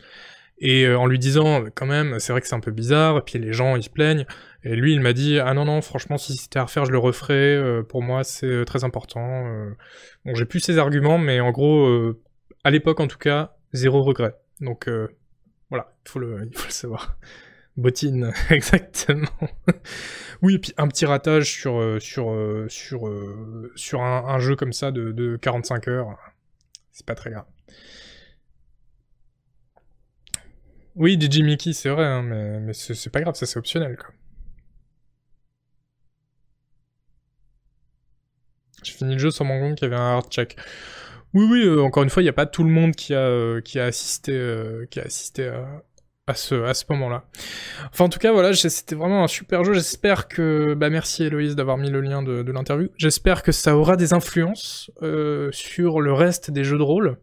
et 0.62 0.88
en 0.93 1.07
lui 1.07 1.18
disant 1.18 1.66
quand 1.74 1.88
même, 1.88 2.20
c'est 2.20 2.32
vrai 2.32 2.41
que 2.41 2.47
c'est 2.47 2.55
un 2.55 2.59
peu 2.59 2.72
bizarre, 2.72 3.18
et 3.18 3.22
puis 3.22 3.39
les 3.39 3.51
gens 3.51 3.76
ils 3.76 3.84
se 3.84 3.89
plaignent. 3.89 4.26
Et 4.64 4.76
lui, 4.76 4.93
il 4.93 5.01
m'a 5.01 5.12
dit 5.12 5.39
ah 5.39 5.53
non 5.55 5.66
non, 5.66 5.82
franchement, 5.82 6.20
si 6.20 6.38
c'était 6.38 6.59
à 6.59 6.64
refaire, 6.64 6.86
je 6.86 6.91
le 6.91 6.99
referais. 6.99 7.55
Euh, 7.55 7.82
pour 7.82 8.03
moi, 8.03 8.24
c'est 8.24 8.45
euh, 8.45 8.64
très 8.64 8.84
important. 8.84 9.47
Euh. 9.47 9.72
Bon, 10.24 10.36
j'ai 10.36 10.45
plus 10.45 10.59
ses 10.59 10.78
arguments, 10.78 11.18
mais 11.18 11.39
en 11.39 11.51
gros, 11.51 12.14
à 12.64 12.70
l'époque 12.70 12.99
en 12.99 13.07
tout 13.07 13.18
cas, 13.18 13.57
zéro 13.74 14.03
regret. 14.03 14.36
Donc 14.59 14.88
voilà, 15.70 15.93
il 16.05 16.12
faut 16.12 16.20
le, 16.20 16.47
savoir. 16.70 17.18
Bottine, 17.76 18.32
exactement. 18.51 19.28
oui, 20.43 20.55
et 20.55 20.59
puis 20.59 20.74
un 20.78 20.88
petit 20.88 21.07
ratage 21.07 21.51
sur 21.51 21.97
sur 21.99 22.38
sur 22.68 23.09
sur 23.76 24.03
un, 24.03 24.39
jeu 24.39 24.55
comme 24.55 24.74
ça 24.74 24.91
de, 24.91 25.12
de 25.12 25.38
45 25.38 25.88
heures, 25.88 26.18
c'est 26.91 27.05
pas 27.05 27.16
très 27.16 27.32
grave. 27.32 27.45
Oui, 30.95 31.17
DJ 31.19 31.41
Mickey, 31.41 31.73
c'est 31.73 31.89
vrai, 31.89 32.05
hein, 32.05 32.21
mais, 32.23 32.73
c'est 32.73 33.09
pas 33.09 33.21
grave, 33.21 33.35
ça 33.35 33.45
c'est 33.45 33.57
optionnel, 33.57 33.97
quoi. 33.97 34.09
J'ai 38.83 38.93
fini 38.93 39.13
le 39.13 39.19
jeu 39.19 39.31
sans 39.31 39.45
mon 39.45 39.59
compte 39.59 39.77
qu'il 39.77 39.87
y 39.87 39.91
avait 39.91 40.01
un 40.01 40.15
hard 40.17 40.31
check. 40.31 40.57
Oui, 41.33 41.45
oui, 41.49 41.63
euh, 41.65 41.81
encore 41.81 42.03
une 42.03 42.09
fois, 42.09 42.21
il 42.21 42.25
n'y 42.25 42.29
a 42.29 42.33
pas 42.33 42.45
tout 42.45 42.63
le 42.63 42.69
monde 42.69 42.95
qui 42.95 43.13
a, 43.13 43.19
euh, 43.19 43.61
assisté, 43.75 44.33
euh, 44.33 44.85
à, 46.27 46.33
ce, 46.33 46.83
moment-là. 46.89 47.25
Enfin, 47.91 48.05
en 48.05 48.09
tout 48.09 48.19
cas, 48.19 48.31
voilà, 48.31 48.53
c'était 48.53 48.95
vraiment 48.95 49.23
un 49.23 49.27
super 49.27 49.63
jeu. 49.63 49.73
J'espère 49.73 50.27
que, 50.27 50.73
bah, 50.73 50.89
merci 50.89 51.23
Héloïse 51.23 51.55
d'avoir 51.55 51.77
mis 51.77 51.89
le 51.89 52.01
lien 52.01 52.21
de, 52.23 52.43
de 52.43 52.51
l'interview. 52.51 52.89
J'espère 52.97 53.43
que 53.43 53.51
ça 53.51 53.77
aura 53.77 53.95
des 53.95 54.13
influences 54.13 54.91
sur 55.51 56.01
le 56.01 56.13
reste 56.13 56.51
des 56.51 56.63
jeux 56.63 56.77
de 56.77 56.83
rôle. 56.83 57.17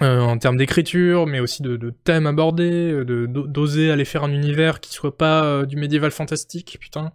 En 0.00 0.38
termes 0.38 0.56
d'écriture, 0.56 1.26
mais 1.26 1.38
aussi 1.38 1.62
de, 1.62 1.76
de 1.76 1.90
thèmes 1.90 2.26
abordés, 2.26 2.92
de 3.04 3.26
d'oser 3.26 3.90
aller 3.90 4.04
faire 4.04 4.24
un 4.24 4.32
univers 4.32 4.80
qui 4.80 4.92
soit 4.92 5.16
pas 5.16 5.64
du 5.64 5.76
médiéval 5.76 6.10
fantastique, 6.10 6.78
putain. 6.80 7.12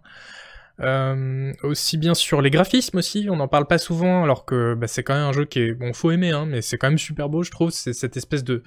Euh, 0.80 1.52
aussi 1.64 1.98
bien 1.98 2.14
sur 2.14 2.40
les 2.40 2.50
graphismes 2.50 2.98
aussi, 2.98 3.26
on 3.28 3.36
n'en 3.36 3.48
parle 3.48 3.66
pas 3.66 3.78
souvent, 3.78 4.22
alors 4.22 4.44
que 4.44 4.74
bah, 4.74 4.86
c'est 4.86 5.02
quand 5.02 5.14
même 5.14 5.24
un 5.24 5.32
jeu 5.32 5.44
qui 5.44 5.60
est... 5.60 5.72
Bon, 5.72 5.92
faut 5.92 6.10
aimer, 6.10 6.30
hein, 6.30 6.46
mais 6.46 6.62
c'est 6.62 6.78
quand 6.78 6.88
même 6.88 6.98
super 6.98 7.28
beau, 7.28 7.42
je 7.42 7.50
trouve. 7.50 7.70
C'est 7.70 7.92
cette 7.92 8.16
espèce 8.16 8.44
de, 8.44 8.62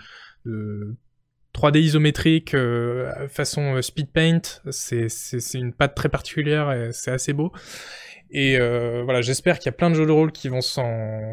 3D 1.54 1.80
isométrique 1.80 2.54
euh, 2.54 3.28
façon 3.30 3.76
euh, 3.76 3.82
speed 3.82 4.12
paint. 4.12 4.42
C'est 4.72 5.08
une 5.54 5.74
patte 5.74 5.96
très 5.96 6.10
particulière 6.10 6.72
et 6.72 6.92
c'est 6.92 7.12
assez 7.12 7.34
beau. 7.34 7.52
Et 8.32 8.58
euh, 8.58 9.02
voilà, 9.04 9.22
j'espère 9.22 9.60
qu'il 9.60 9.66
y 9.68 9.70
a 9.70 9.74
plein 9.74 9.90
de 9.90 9.96
jeux 9.96 10.06
de 10.06 10.12
rôle 10.12 10.32
qui 10.32 10.48
vont 10.48 10.62
s'en 10.62 11.32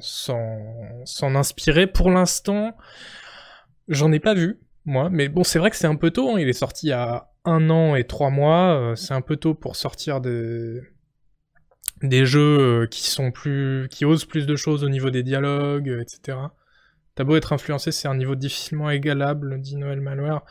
inspirer. 1.22 1.86
Pour 1.86 2.11
l'instant, 2.11 2.76
j'en 3.86 4.11
ai 4.11 4.18
pas 4.18 4.34
vu, 4.34 4.59
moi. 4.84 5.09
Mais 5.11 5.28
bon, 5.28 5.44
c'est 5.44 5.61
vrai 5.61 5.70
que 5.70 5.76
c'est 5.76 5.86
un 5.86 5.94
peu 5.94 6.11
tôt. 6.11 6.30
Hein. 6.30 6.40
Il 6.40 6.49
est 6.49 6.53
sorti 6.53 6.90
à 6.90 7.30
un 7.44 7.70
an 7.70 7.94
et 7.94 8.05
trois 8.05 8.30
mois, 8.30 8.74
euh, 8.74 8.94
c'est 8.96 9.14
un 9.14 9.20
peu 9.20 9.36
tôt 9.36 9.55
pour 9.55 9.76
sortir 9.76 10.20
des 10.20 10.82
jeux 12.26 12.82
euh, 12.82 12.86
qui 12.86 14.05
osent 14.05 14.24
plus 14.24 14.46
de 14.46 14.57
choses 14.57 14.82
au 14.82 14.88
niveau 14.88 15.11
des 15.11 15.22
dialogues, 15.22 15.96
etc. 16.01 16.36
T'as 17.14 17.24
beau 17.24 17.36
être 17.36 17.53
influencé, 17.53 17.92
c'est 17.92 18.09
un 18.09 18.16
niveau 18.16 18.34
difficilement 18.34 18.90
égalable, 18.90 19.61
dit 19.61 19.76
Noël 19.76 20.01
Malware. 20.01 20.44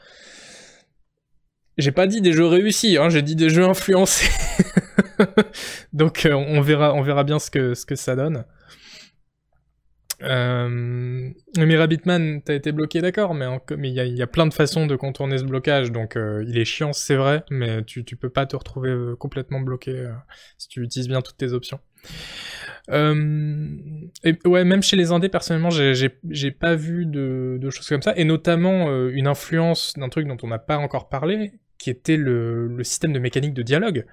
J'ai 1.78 1.91
pas 1.91 2.08
dit 2.08 2.22
des 2.22 2.34
jeux 2.34 2.48
réussis, 2.48 2.98
hein, 2.98 3.10
j'ai 3.10 3.22
dit 3.22 3.36
des 3.36 3.50
jeux 3.50 3.66
influencés. 3.66 4.32
Donc 5.93 6.28
on 6.32 6.61
verra, 6.61 6.93
on 6.93 7.01
verra 7.01 7.24
bien 7.24 7.39
ce 7.39 7.51
que, 7.51 7.74
ce 7.74 7.86
que 7.86 7.95
ça 7.95 8.15
donne. 8.15 8.45
Euh... 10.24 11.30
Mais 11.57 11.78
Rabbitman, 11.78 12.41
t'as 12.41 12.55
été 12.55 12.72
bloqué, 12.72 13.01
d'accord, 13.01 13.34
mais 13.34 13.45
il 13.70 13.93
y, 13.93 14.22
a, 14.22 14.28
plein 14.28 14.47
de 14.47 14.53
façons 14.53 14.88
de 14.88 14.95
contourner 14.95 15.38
ce 15.38 15.43
blocage, 15.43 15.91
donc 15.91 16.15
euh, 16.15 16.43
il 16.47 16.57
est 16.57 16.65
chiant, 16.65 16.93
c'est 16.93 17.15
vrai, 17.15 17.43
mais 17.49 17.84
tu, 17.84 18.03
peux 18.03 18.30
pas 18.30 18.45
te 18.45 18.55
retrouver 18.55 18.89
euh, 18.89 19.15
complètement 19.15 19.59
bloqué 19.59 19.91
euh, 19.91 20.11
si 20.57 20.68
tu 20.70 20.82
utilises 20.82 21.07
bien 21.07 21.22
toutes 21.22 21.38
tes 21.38 21.53
options. 21.53 21.80
et 22.89 22.93
ouais, 24.45 24.63
même 24.63 24.82
chez 24.82 24.95
les 24.95 25.11
indés, 25.11 25.30
personnellement, 25.30 25.70
j'ai 25.70 26.51
pas 26.51 26.76
vu 26.76 27.05
de, 27.05 27.70
choses 27.70 27.88
comme 27.88 28.01
ça, 28.01 28.13
et 28.15 28.24
notamment 28.24 28.89
une 29.09 29.28
influence 29.28 29.93
d'un 29.97 30.09
truc 30.09 30.28
dont 30.28 30.38
on 30.41 30.47
n'a 30.47 30.59
pas 30.59 30.78
encore 30.78 31.09
parlé, 31.09 31.51
qui 31.78 31.91
était 31.91 32.18
le 32.18 32.84
système 32.84 33.13
de 33.13 33.20
mécanique 33.20 33.53
de 33.53 33.61
dialogue 33.61 34.05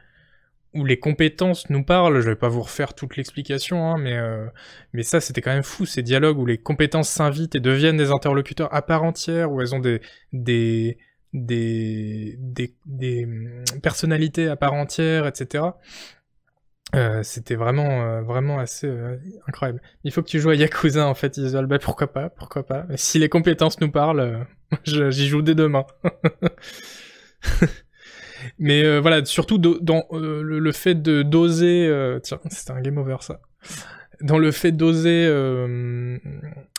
où 0.74 0.84
les 0.84 0.98
compétences 0.98 1.70
nous 1.70 1.84
parlent, 1.84 2.20
je 2.20 2.28
vais 2.28 2.36
pas 2.36 2.48
vous 2.48 2.62
refaire 2.62 2.94
toute 2.94 3.16
l'explication, 3.16 3.90
hein, 3.90 3.96
mais, 3.98 4.16
euh, 4.16 4.46
mais 4.92 5.02
ça 5.02 5.20
c'était 5.20 5.40
quand 5.40 5.52
même 5.52 5.62
fou, 5.62 5.86
ces 5.86 6.02
dialogues 6.02 6.38
où 6.38 6.46
les 6.46 6.58
compétences 6.58 7.08
s'invitent 7.08 7.54
et 7.54 7.60
deviennent 7.60 7.96
des 7.96 8.10
interlocuteurs 8.10 8.72
à 8.74 8.82
part 8.82 9.04
entière, 9.04 9.52
où 9.52 9.60
elles 9.60 9.74
ont 9.74 9.80
des, 9.80 10.00
des, 10.32 10.98
des, 11.32 12.38
des, 12.86 13.24
hum, 13.24 13.64
personnalités 13.82 14.48
à 14.48 14.56
part 14.56 14.74
entière, 14.74 15.26
etc. 15.26 15.64
Euh, 16.94 17.22
c'était 17.22 17.56
vraiment, 17.56 18.02
euh, 18.02 18.22
vraiment 18.22 18.58
assez 18.58 18.88
incroyable. 19.48 19.80
Il 20.04 20.12
faut 20.12 20.22
que 20.22 20.28
tu 20.28 20.38
joues 20.38 20.50
à 20.50 20.54
Yakuza 20.54 21.06
en 21.08 21.14
fait, 21.14 21.36
Isual. 21.38 21.66
Bah 21.66 21.78
pourquoi 21.78 22.12
pas, 22.12 22.30
pourquoi 22.30 22.64
pas. 22.64 22.86
Si 22.96 23.18
les 23.18 23.28
compétences 23.28 23.80
nous 23.80 23.90
parlent, 23.90 24.46
j'y 24.84 25.28
joue 25.28 25.42
dès 25.42 25.54
demain. 25.54 25.84
Mais 28.58 28.84
euh, 28.84 29.00
voilà, 29.00 29.24
surtout 29.24 29.58
dans 29.58 30.04
euh, 30.12 30.42
le, 30.42 30.72
fait 30.72 30.94
de 30.94 31.22
d'oser... 31.22 31.86
Euh, 31.86 32.20
tiens, 32.20 32.40
c'était 32.50 32.72
un 32.72 32.80
game 32.80 32.98
over 32.98 33.16
ça. 33.20 33.40
Dans 34.20 34.38
le 34.38 34.52
fait 34.52 34.72
d'oser 34.72 35.26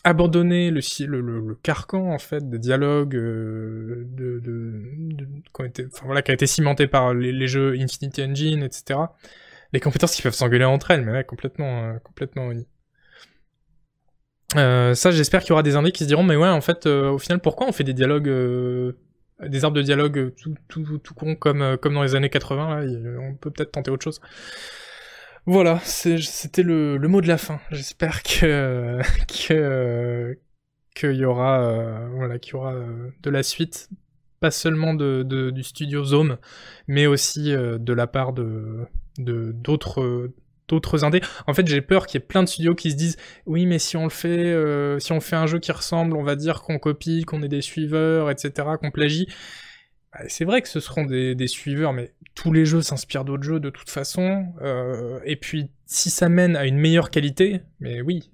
abandonner 0.05 0.71
le, 0.71 0.82
le, 1.07 1.21
le, 1.21 1.55
carcan 1.55 2.13
en 2.13 2.17
fait 2.17 2.49
des 2.49 2.59
dialogues 2.59 3.15
de, 3.15 4.07
de, 4.07 4.39
de, 4.39 5.88
enfin, 5.91 6.05
voilà, 6.05 6.21
qui 6.21 6.32
a 6.32 6.34
été 6.34 6.47
cimenté 6.47 6.88
par 6.88 7.13
les, 7.13 7.47
jeux 7.47 7.73
Infinity 7.78 8.23
Engine, 8.23 8.63
etc. 8.63 8.99
Les 9.73 9.80
compétences 9.80 10.15
qui 10.15 10.21
peuvent 10.21 10.34
s'engueuler 10.34 10.63
entre 10.63 10.91
elles, 10.91 11.01
mais 11.01 11.11
ouais, 11.11 11.23
complètement, 11.23 11.97
complètement 12.03 12.51
Euh, 14.55 14.93
ça, 14.93 15.11
j'espère 15.11 15.41
qu'il 15.41 15.49
y 15.49 15.53
aura 15.53 15.63
des 15.63 15.76
indés 15.76 15.91
qui 15.91 16.03
se 16.03 16.07
diront, 16.07 16.23
mais 16.23 16.38
ouais, 16.38 16.47
en 16.47 16.61
fait, 16.61 16.86
au 16.86 17.17
final, 17.17 17.39
pourquoi 17.39 17.67
on 17.67 17.73
fait 17.73 17.84
des 17.84 17.93
dialogues 17.93 18.30
des 19.43 19.65
arbres 19.65 19.77
de 19.77 19.81
dialogue 19.81 20.33
tout, 20.36 20.55
tout, 20.67 20.97
tout 20.99 21.13
con 21.13 21.36
comme, 21.36 21.61
euh, 21.61 21.77
comme 21.77 21.93
dans 21.93 22.03
les 22.03 22.15
années 22.15 22.29
80, 22.29 22.81
là, 22.81 23.19
on 23.19 23.36
peut 23.36 23.51
peut-être 23.51 23.71
tenter 23.71 23.91
autre 23.91 24.03
chose. 24.03 24.21
Voilà, 25.45 25.79
c'était 25.83 26.63
le, 26.63 26.97
le, 26.97 27.07
mot 27.07 27.21
de 27.21 27.27
la 27.27 27.38
fin. 27.38 27.59
J'espère 27.71 28.23
que 28.23 28.99
que 29.47 30.38
qu'il 30.95 31.11
y 31.13 31.25
aura 31.25 31.59
euh, 31.61 32.07
voilà 32.15 32.39
qu'il 32.39 32.53
y 32.53 32.55
aura 32.55 32.73
euh, 32.73 33.09
de 33.21 33.29
la 33.29 33.43
suite, 33.43 33.89
pas 34.39 34.49
seulement 34.49 34.93
de, 34.93 35.23
du 35.51 35.63
studio 35.63 36.03
Zome, 36.03 36.38
mais 36.88 37.05
aussi 37.05 37.51
de 37.51 37.93
la 37.93 38.07
part 38.07 38.33
de 38.33 38.88
d'autres 39.17 40.31
d'autres 40.68 41.03
indés. 41.03 41.22
En 41.47 41.53
fait, 41.53 41.68
j'ai 41.68 41.82
peur 41.82 42.07
qu'il 42.07 42.20
y 42.20 42.24
ait 42.24 42.26
plein 42.26 42.43
de 42.43 42.49
studios 42.49 42.76
qui 42.76 42.91
se 42.91 42.95
disent 42.95 43.18
oui, 43.45 43.66
mais 43.66 43.80
si 43.80 43.97
on 43.97 44.03
le 44.03 44.09
fait, 44.09 44.28
euh, 44.28 44.99
si 44.99 45.11
on 45.11 45.22
fait 45.22 45.36
un 45.36 45.47
jeu 45.47 45.59
qui 45.59 45.72
ressemble, 45.72 46.16
on 46.16 46.24
va 46.24 46.36
dire 46.36 46.61
qu'on 46.61 46.80
copie, 46.80 47.24
qu'on 47.24 47.41
est 47.43 47.47
des 47.47 47.61
suiveurs, 47.61 48.30
etc., 48.32 48.68
qu'on 48.80 48.91
plagie. 48.91 49.28
Bah, 50.13 50.20
c'est 50.28 50.45
vrai 50.45 50.61
que 50.61 50.68
ce 50.68 50.80
seront 50.80 51.05
des, 51.05 51.47
suiveurs, 51.47 51.93
mais 51.93 52.13
tous 52.34 52.51
les 52.51 52.66
jeux 52.66 52.82
s'inspirent 52.82 53.26
d'autres 53.26 53.43
jeux 53.43 53.59
de 53.59 53.70
toute 53.70 53.89
façon. 53.89 54.53
Euh, 54.61 55.20
et 55.26 55.36
puis, 55.36 55.72
si 55.86 56.09
ça 56.09 56.30
mène 56.30 56.55
à 56.55 56.66
une 56.66 56.78
meilleure 56.78 57.11
qualité, 57.11 57.61
mais 57.80 58.01
oui, 58.01 58.30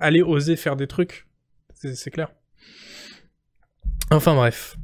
allez 0.00 0.22
oser 0.22 0.56
faire 0.56 0.76
des 0.76 0.86
trucs, 0.86 1.26
c'est 1.74 2.10
clair. 2.10 2.32
Enfin 4.10 4.34
bref. 4.34 4.76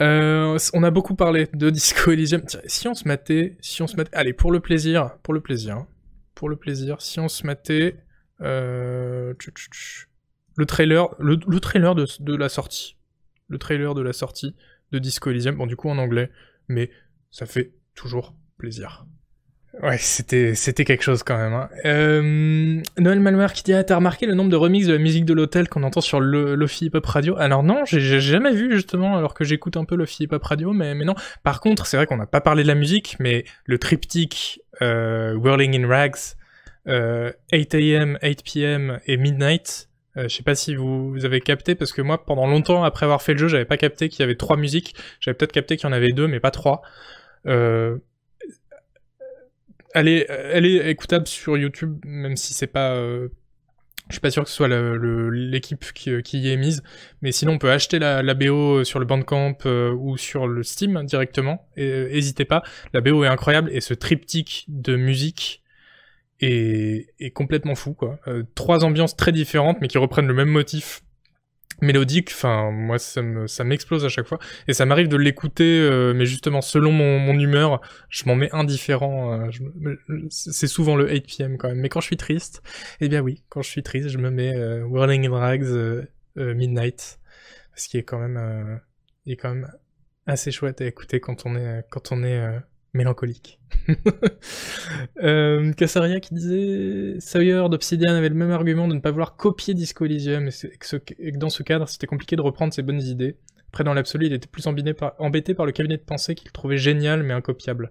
Euh, 0.00 0.58
on 0.74 0.82
a 0.82 0.90
beaucoup 0.90 1.14
parlé 1.14 1.48
de 1.52 1.70
Disco 1.70 2.10
Elysium. 2.10 2.42
si 2.66 2.88
on 2.88 2.94
se 2.94 3.06
mettait, 3.08 3.56
si 3.60 3.82
on 3.82 3.86
se 3.86 3.96
mettait, 3.96 4.14
allez 4.14 4.32
pour 4.32 4.52
le 4.52 4.60
plaisir, 4.60 5.16
pour 5.22 5.34
le 5.34 5.40
plaisir, 5.40 5.86
pour 6.34 6.48
le 6.48 6.56
plaisir, 6.56 7.00
si 7.00 7.20
on 7.20 7.28
se 7.28 7.46
mettait 7.46 7.96
euh, 8.40 9.34
le 10.56 10.66
trailer, 10.66 11.08
le, 11.18 11.60
trailer 11.60 11.94
de, 11.94 12.06
de, 12.20 12.34
la 12.34 12.48
sortie, 12.48 12.96
le 13.48 13.58
trailer 13.58 13.94
de 13.94 14.02
la 14.02 14.12
sortie 14.12 14.54
de 14.92 14.98
Disco 14.98 15.30
Elysium. 15.30 15.56
Bon 15.56 15.66
du 15.66 15.76
coup 15.76 15.88
en 15.88 15.98
anglais, 15.98 16.30
mais 16.68 16.90
ça 17.30 17.46
fait 17.46 17.72
toujours 17.94 18.34
plaisir. 18.58 19.06
Ouais, 19.82 19.98
c'était 19.98 20.54
c'était 20.54 20.84
quelque 20.84 21.02
chose 21.02 21.22
quand 21.22 21.36
même. 21.36 21.52
Hein. 21.52 21.68
Euh, 21.84 22.80
Noël 22.98 23.20
Malware 23.20 23.52
qui 23.52 23.62
dit 23.62 23.74
ah, 23.74 23.84
t'as 23.84 23.96
remarqué 23.96 24.24
le 24.24 24.34
nombre 24.34 24.50
de 24.50 24.56
remixes 24.56 24.86
de 24.86 24.94
la 24.94 24.98
musique 24.98 25.26
de 25.26 25.34
l'hôtel 25.34 25.68
qu'on 25.68 25.82
entend 25.82 26.00
sur 26.00 26.18
le 26.18 26.54
Lofi 26.54 26.86
Hip 26.86 26.94
Hop 26.94 27.04
Radio? 27.04 27.36
Alors 27.36 27.62
non, 27.62 27.84
j'ai 27.84 28.20
jamais 28.20 28.54
vu 28.54 28.72
justement 28.72 29.16
alors 29.16 29.34
que 29.34 29.44
j'écoute 29.44 29.76
un 29.76 29.84
peu 29.84 29.94
Lofi 29.94 30.24
Hip 30.24 30.28
Hop 30.32 30.44
Radio, 30.44 30.72
mais 30.72 30.94
mais 30.94 31.04
non. 31.04 31.14
Par 31.42 31.60
contre, 31.60 31.86
c'est 31.86 31.98
vrai 31.98 32.06
qu'on 32.06 32.16
n'a 32.16 32.26
pas 32.26 32.40
parlé 32.40 32.62
de 32.62 32.68
la 32.68 32.74
musique, 32.74 33.16
mais 33.20 33.44
le 33.66 33.78
triptyque 33.78 34.62
euh, 34.80 35.34
Whirling 35.34 35.84
in 35.84 35.86
Rags, 35.86 36.36
euh, 36.88 37.32
8 37.52 37.74
a.m., 37.74 38.18
8 38.22 38.42
p.m. 38.44 39.00
et 39.06 39.18
Midnight. 39.18 39.90
Euh, 40.16 40.28
je 40.28 40.36
sais 40.36 40.42
pas 40.42 40.54
si 40.54 40.74
vous, 40.74 41.10
vous, 41.10 41.24
avez 41.26 41.42
capté 41.42 41.74
parce 41.74 41.92
que 41.92 42.00
moi 42.00 42.24
pendant 42.24 42.46
longtemps 42.46 42.84
après 42.84 43.04
avoir 43.04 43.20
fait 43.20 43.32
le 43.32 43.38
jeu 43.38 43.48
j'avais 43.48 43.66
pas 43.66 43.76
capté 43.76 44.08
qu'il 44.08 44.20
y 44.20 44.22
avait 44.22 44.34
trois 44.34 44.56
musiques 44.56 44.94
j'avais 45.20 45.36
peut-être 45.36 45.52
capté 45.52 45.76
qu'il 45.76 45.86
y 45.86 45.90
en 45.90 45.92
avait 45.92 46.12
deux 46.12 46.26
mais 46.26 46.40
pas 46.40 46.50
trois 46.50 46.80
euh, 47.46 47.98
elle 49.94 50.08
est, 50.08 50.90
écoutable 50.90 51.26
sur 51.26 51.56
YouTube, 51.56 51.98
même 52.04 52.36
si 52.36 52.54
c'est 52.54 52.66
pas. 52.66 52.94
Euh, 52.94 53.28
je 54.08 54.14
suis 54.14 54.20
pas 54.20 54.30
sûr 54.30 54.44
que 54.44 54.50
ce 54.50 54.54
soit 54.54 54.68
l'équipe 54.68 55.84
qui, 55.92 56.22
qui, 56.22 56.38
y 56.38 56.52
est 56.52 56.56
mise, 56.56 56.84
mais 57.22 57.32
sinon 57.32 57.54
on 57.54 57.58
peut 57.58 57.72
acheter 57.72 57.98
la, 57.98 58.34
BO 58.34 58.84
sur 58.84 59.00
le 59.00 59.04
Bandcamp 59.04 59.58
euh, 59.66 59.90
ou 59.92 60.16
sur 60.16 60.46
le 60.46 60.62
Steam 60.62 61.04
directement. 61.04 61.68
Et 61.76 62.04
n'hésitez 62.12 62.44
pas, 62.44 62.62
la 62.92 63.00
BO 63.00 63.24
est 63.24 63.28
incroyable 63.28 63.68
et 63.72 63.80
ce 63.80 63.94
triptyque 63.94 64.64
de 64.68 64.94
musique 64.94 65.64
est, 66.40 67.34
complètement 67.34 67.74
fou 67.74 67.94
quoi. 67.94 68.20
Euh, 68.28 68.44
trois 68.54 68.84
ambiances 68.84 69.16
très 69.16 69.32
différentes 69.32 69.78
mais 69.80 69.88
qui 69.88 69.98
reprennent 69.98 70.28
le 70.28 70.34
même 70.34 70.50
motif 70.50 71.02
mélodique, 71.80 72.30
enfin 72.32 72.70
moi 72.70 72.98
ça 72.98 73.22
me 73.22 73.46
ça 73.46 73.64
m'explose 73.64 74.04
à 74.04 74.08
chaque 74.08 74.26
fois. 74.26 74.38
Et 74.68 74.72
ça 74.72 74.86
m'arrive 74.86 75.08
de 75.08 75.16
l'écouter 75.16 75.80
euh, 75.80 76.14
mais 76.14 76.26
justement 76.26 76.60
selon 76.60 76.92
mon, 76.92 77.18
mon 77.18 77.38
humeur, 77.38 77.80
je 78.08 78.24
m'en 78.26 78.34
mets 78.34 78.50
indifférent, 78.52 79.32
euh, 79.32 79.96
c'est 80.30 80.66
souvent 80.66 80.96
le 80.96 81.10
8 81.10 81.26
pm 81.26 81.58
quand 81.58 81.68
même, 81.68 81.80
mais 81.80 81.88
quand 81.88 82.00
je 82.00 82.06
suis 82.06 82.16
triste, 82.16 82.62
eh 83.00 83.08
bien 83.08 83.20
oui, 83.20 83.44
quand 83.48 83.62
je 83.62 83.68
suis 83.70 83.82
triste, 83.82 84.08
je 84.08 84.18
me 84.18 84.30
mets 84.30 84.54
euh, 84.54 84.84
Whirling 84.84 85.26
in 85.26 85.32
Rags 85.32 86.06
Midnight 86.36 87.18
ce 87.74 87.88
qui 87.88 87.98
est 87.98 88.02
quand 88.02 88.18
même 88.18 88.80
est 89.26 89.36
quand 89.36 89.54
même 89.54 89.70
assez 90.26 90.50
chouette 90.50 90.80
à 90.80 90.86
écouter 90.86 91.20
quand 91.20 91.46
on 91.46 91.56
est 91.56 91.84
quand 91.90 92.12
on 92.12 92.22
est 92.22 92.60
mélancolique. 92.96 93.60
euh, 95.22 95.72
Cassaria 95.72 96.20
qui 96.20 96.34
disait 96.34 97.20
Sawyer 97.20 97.64
d'Obsidian 97.70 98.14
avait 98.14 98.28
le 98.28 98.34
même 98.34 98.50
argument 98.50 98.88
de 98.88 98.94
ne 98.94 99.00
pas 99.00 99.10
vouloir 99.10 99.36
copier 99.36 99.74
Disco 99.74 100.04
Elysium 100.04 100.48
et, 100.48 100.78
que, 100.78 101.38
dans 101.38 101.50
ce 101.50 101.62
cadre 101.62 101.88
c'était 101.88 102.06
compliqué 102.06 102.36
de 102.36 102.40
reprendre 102.40 102.72
ses 102.72 102.82
bonnes 102.82 103.02
idées. 103.02 103.36
Après 103.68 103.84
dans 103.84 103.94
l'absolu 103.94 104.26
il 104.26 104.32
était 104.32 104.46
plus 104.46 104.66
par, 104.98 105.14
embêté 105.18 105.54
par 105.54 105.66
le 105.66 105.72
cabinet 105.72 105.96
de 105.96 106.02
pensée 106.02 106.34
qu'il 106.34 106.50
trouvait 106.50 106.78
génial 106.78 107.22
mais 107.22 107.34
incopiable. 107.34 107.90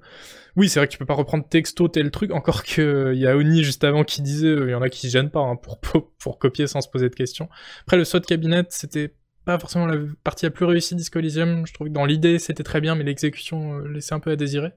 Oui 0.56 0.68
c'est 0.68 0.80
vrai 0.80 0.88
que 0.88 0.92
tu 0.92 0.98
peux 0.98 1.06
pas 1.06 1.14
reprendre 1.14 1.48
texto 1.48 1.88
tel 1.88 2.12
truc 2.12 2.32
encore 2.32 2.64
que 2.64 3.12
il 3.14 3.20
y 3.20 3.28
a 3.28 3.38
Oni 3.38 3.64
juste 3.64 3.84
avant 3.84 4.04
qui 4.04 4.22
disait 4.22 4.54
il 4.54 4.70
y 4.70 4.76
en 4.76 4.82
a 4.82 4.90
qui 4.90 5.08
se 5.08 5.12
gênent 5.12 5.30
pas 5.30 5.42
hein, 5.42 5.56
pour, 5.56 5.80
pour, 5.80 6.40
copier 6.40 6.68
sans 6.68 6.82
se 6.82 6.90
poser 6.90 7.10
de 7.10 7.16
questions. 7.16 7.50
Après 7.82 7.98
le 7.98 8.04
saut 8.04 8.20
de 8.20 8.26
cabinet 8.26 8.64
c'était 8.70 9.14
pas 9.46 9.60
forcément 9.60 9.86
la 9.86 9.98
partie 10.24 10.46
la 10.46 10.52
plus 10.52 10.66
réussie 10.66 10.96
Disco 10.96 11.20
Elysium. 11.20 11.66
Je 11.66 11.74
trouve 11.74 11.88
que 11.88 11.94
dans 11.94 12.06
l'idée 12.06 12.40
c'était 12.40 12.64
très 12.64 12.82
bien, 12.82 12.96
mais 12.96 13.04
l'exécution 13.04 13.80
euh, 13.80 13.88
laissait 13.88 14.14
un 14.14 14.20
peu 14.20 14.32
à 14.32 14.36
désirer. 14.36 14.72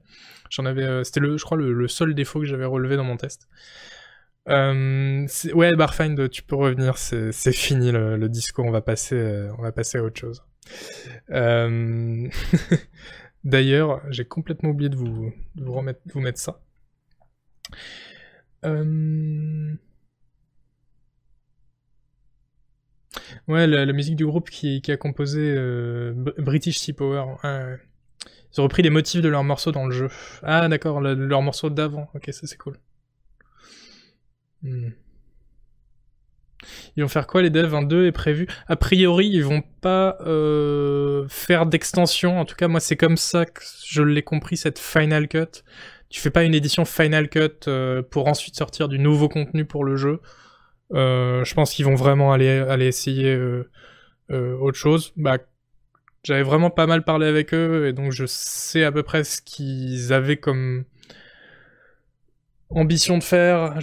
J'en 0.49 0.65
avais, 0.65 0.83
euh, 0.83 1.03
c'était 1.03 1.19
le, 1.19 1.37
je 1.37 1.43
crois 1.43 1.57
le, 1.57 1.87
seul 1.87 2.13
défaut 2.13 2.39
que 2.39 2.45
j'avais 2.45 2.65
relevé 2.65 2.95
dans 2.95 3.03
mon 3.03 3.17
test. 3.17 3.47
Euh, 4.47 5.27
ouais, 5.53 5.75
Barfind, 5.75 6.29
tu 6.29 6.43
peux 6.43 6.55
revenir, 6.55 6.97
c'est 6.97 7.51
fini 7.51 7.91
le, 7.91 8.29
disco, 8.29 8.63
on 8.63 8.71
va 8.71 8.81
passer, 8.81 9.47
on 9.57 9.61
va 9.61 9.71
passer 9.71 9.97
à 9.97 10.03
autre 10.03 10.19
chose. 10.19 10.43
D'ailleurs, 13.43 14.01
j'ai 14.09 14.25
complètement 14.25 14.69
oublié 14.69 14.89
de 14.89 14.95
vous, 14.95 15.31
remettre, 15.65 16.01
vous 16.13 16.19
mettre 16.19 16.39
ça. 16.39 16.61
Euh... 18.65 19.73
Ouais, 23.47 23.67
la, 23.67 23.91
musique 23.93 24.15
du 24.15 24.25
groupe 24.25 24.49
qui, 24.49 24.81
a 24.89 24.97
composé 24.97 25.53
euh, 25.55 26.13
British 26.37 26.77
Sea 26.79 26.93
Power. 26.93 27.35
Ils 27.43 28.61
ont 28.61 28.63
repris 28.63 28.81
les 28.81 28.89
motifs 28.89 29.21
de 29.21 29.29
leurs 29.29 29.43
morceaux 29.43 29.71
dans 29.71 29.85
le 29.85 29.91
jeu. 29.91 30.09
Ah 30.43 30.67
d'accord, 30.67 31.01
leurs 31.01 31.41
morceaux 31.41 31.69
d'avant. 31.69 32.09
Ok, 32.15 32.29
ça 32.31 32.47
c'est 32.47 32.57
cool. 32.57 32.77
Hmm. 34.63 34.89
Ils 36.95 37.03
vont 37.03 37.07
faire 37.07 37.27
quoi 37.27 37.41
les 37.41 37.49
devs? 37.49 37.69
22 37.69 38.07
est 38.07 38.11
prévu 38.11 38.47
A 38.67 38.75
priori, 38.75 39.27
ils 39.27 39.43
vont 39.43 39.63
pas 39.81 40.17
euh, 40.21 41.25
faire 41.29 41.65
d'extension. 41.65 42.39
En 42.39 42.45
tout 42.45 42.55
cas, 42.55 42.67
moi, 42.67 42.79
c'est 42.79 42.97
comme 42.97 43.17
ça 43.17 43.45
que 43.45 43.61
je 43.85 44.01
l'ai 44.01 44.23
compris, 44.23 44.57
cette 44.57 44.79
Final 44.79 45.27
Cut. 45.27 45.63
Tu 46.09 46.19
fais 46.19 46.31
pas 46.31 46.43
une 46.43 46.55
édition 46.55 46.85
Final 46.85 47.29
Cut 47.29 47.67
euh, 47.67 48.01
pour 48.01 48.27
ensuite 48.27 48.55
sortir 48.55 48.89
du 48.89 48.99
nouveau 48.99 49.29
contenu 49.29 49.63
pour 49.63 49.85
le 49.85 49.95
jeu. 49.95 50.21
Euh, 50.93 51.43
je 51.43 51.53
pense 51.53 51.73
qu'ils 51.73 51.85
vont 51.85 51.95
vraiment 51.95 52.31
aller, 52.33 52.49
aller 52.49 52.87
essayer 52.87 53.33
euh, 53.33 53.69
euh, 54.31 54.57
autre 54.57 54.77
chose. 54.77 55.13
Bah, 55.15 55.37
j'avais 56.23 56.43
vraiment 56.43 56.69
pas 56.69 56.87
mal 56.87 57.03
parlé 57.03 57.27
avec 57.27 57.53
eux 57.53 57.87
et 57.87 57.93
donc 57.93 58.11
je 58.11 58.25
sais 58.25 58.83
à 58.83 58.91
peu 58.91 59.03
près 59.03 59.23
ce 59.23 59.41
qu'ils 59.41 60.11
avaient 60.11 60.37
comme 60.37 60.85
ambition 62.69 63.17
de 63.17 63.23
faire. 63.23 63.79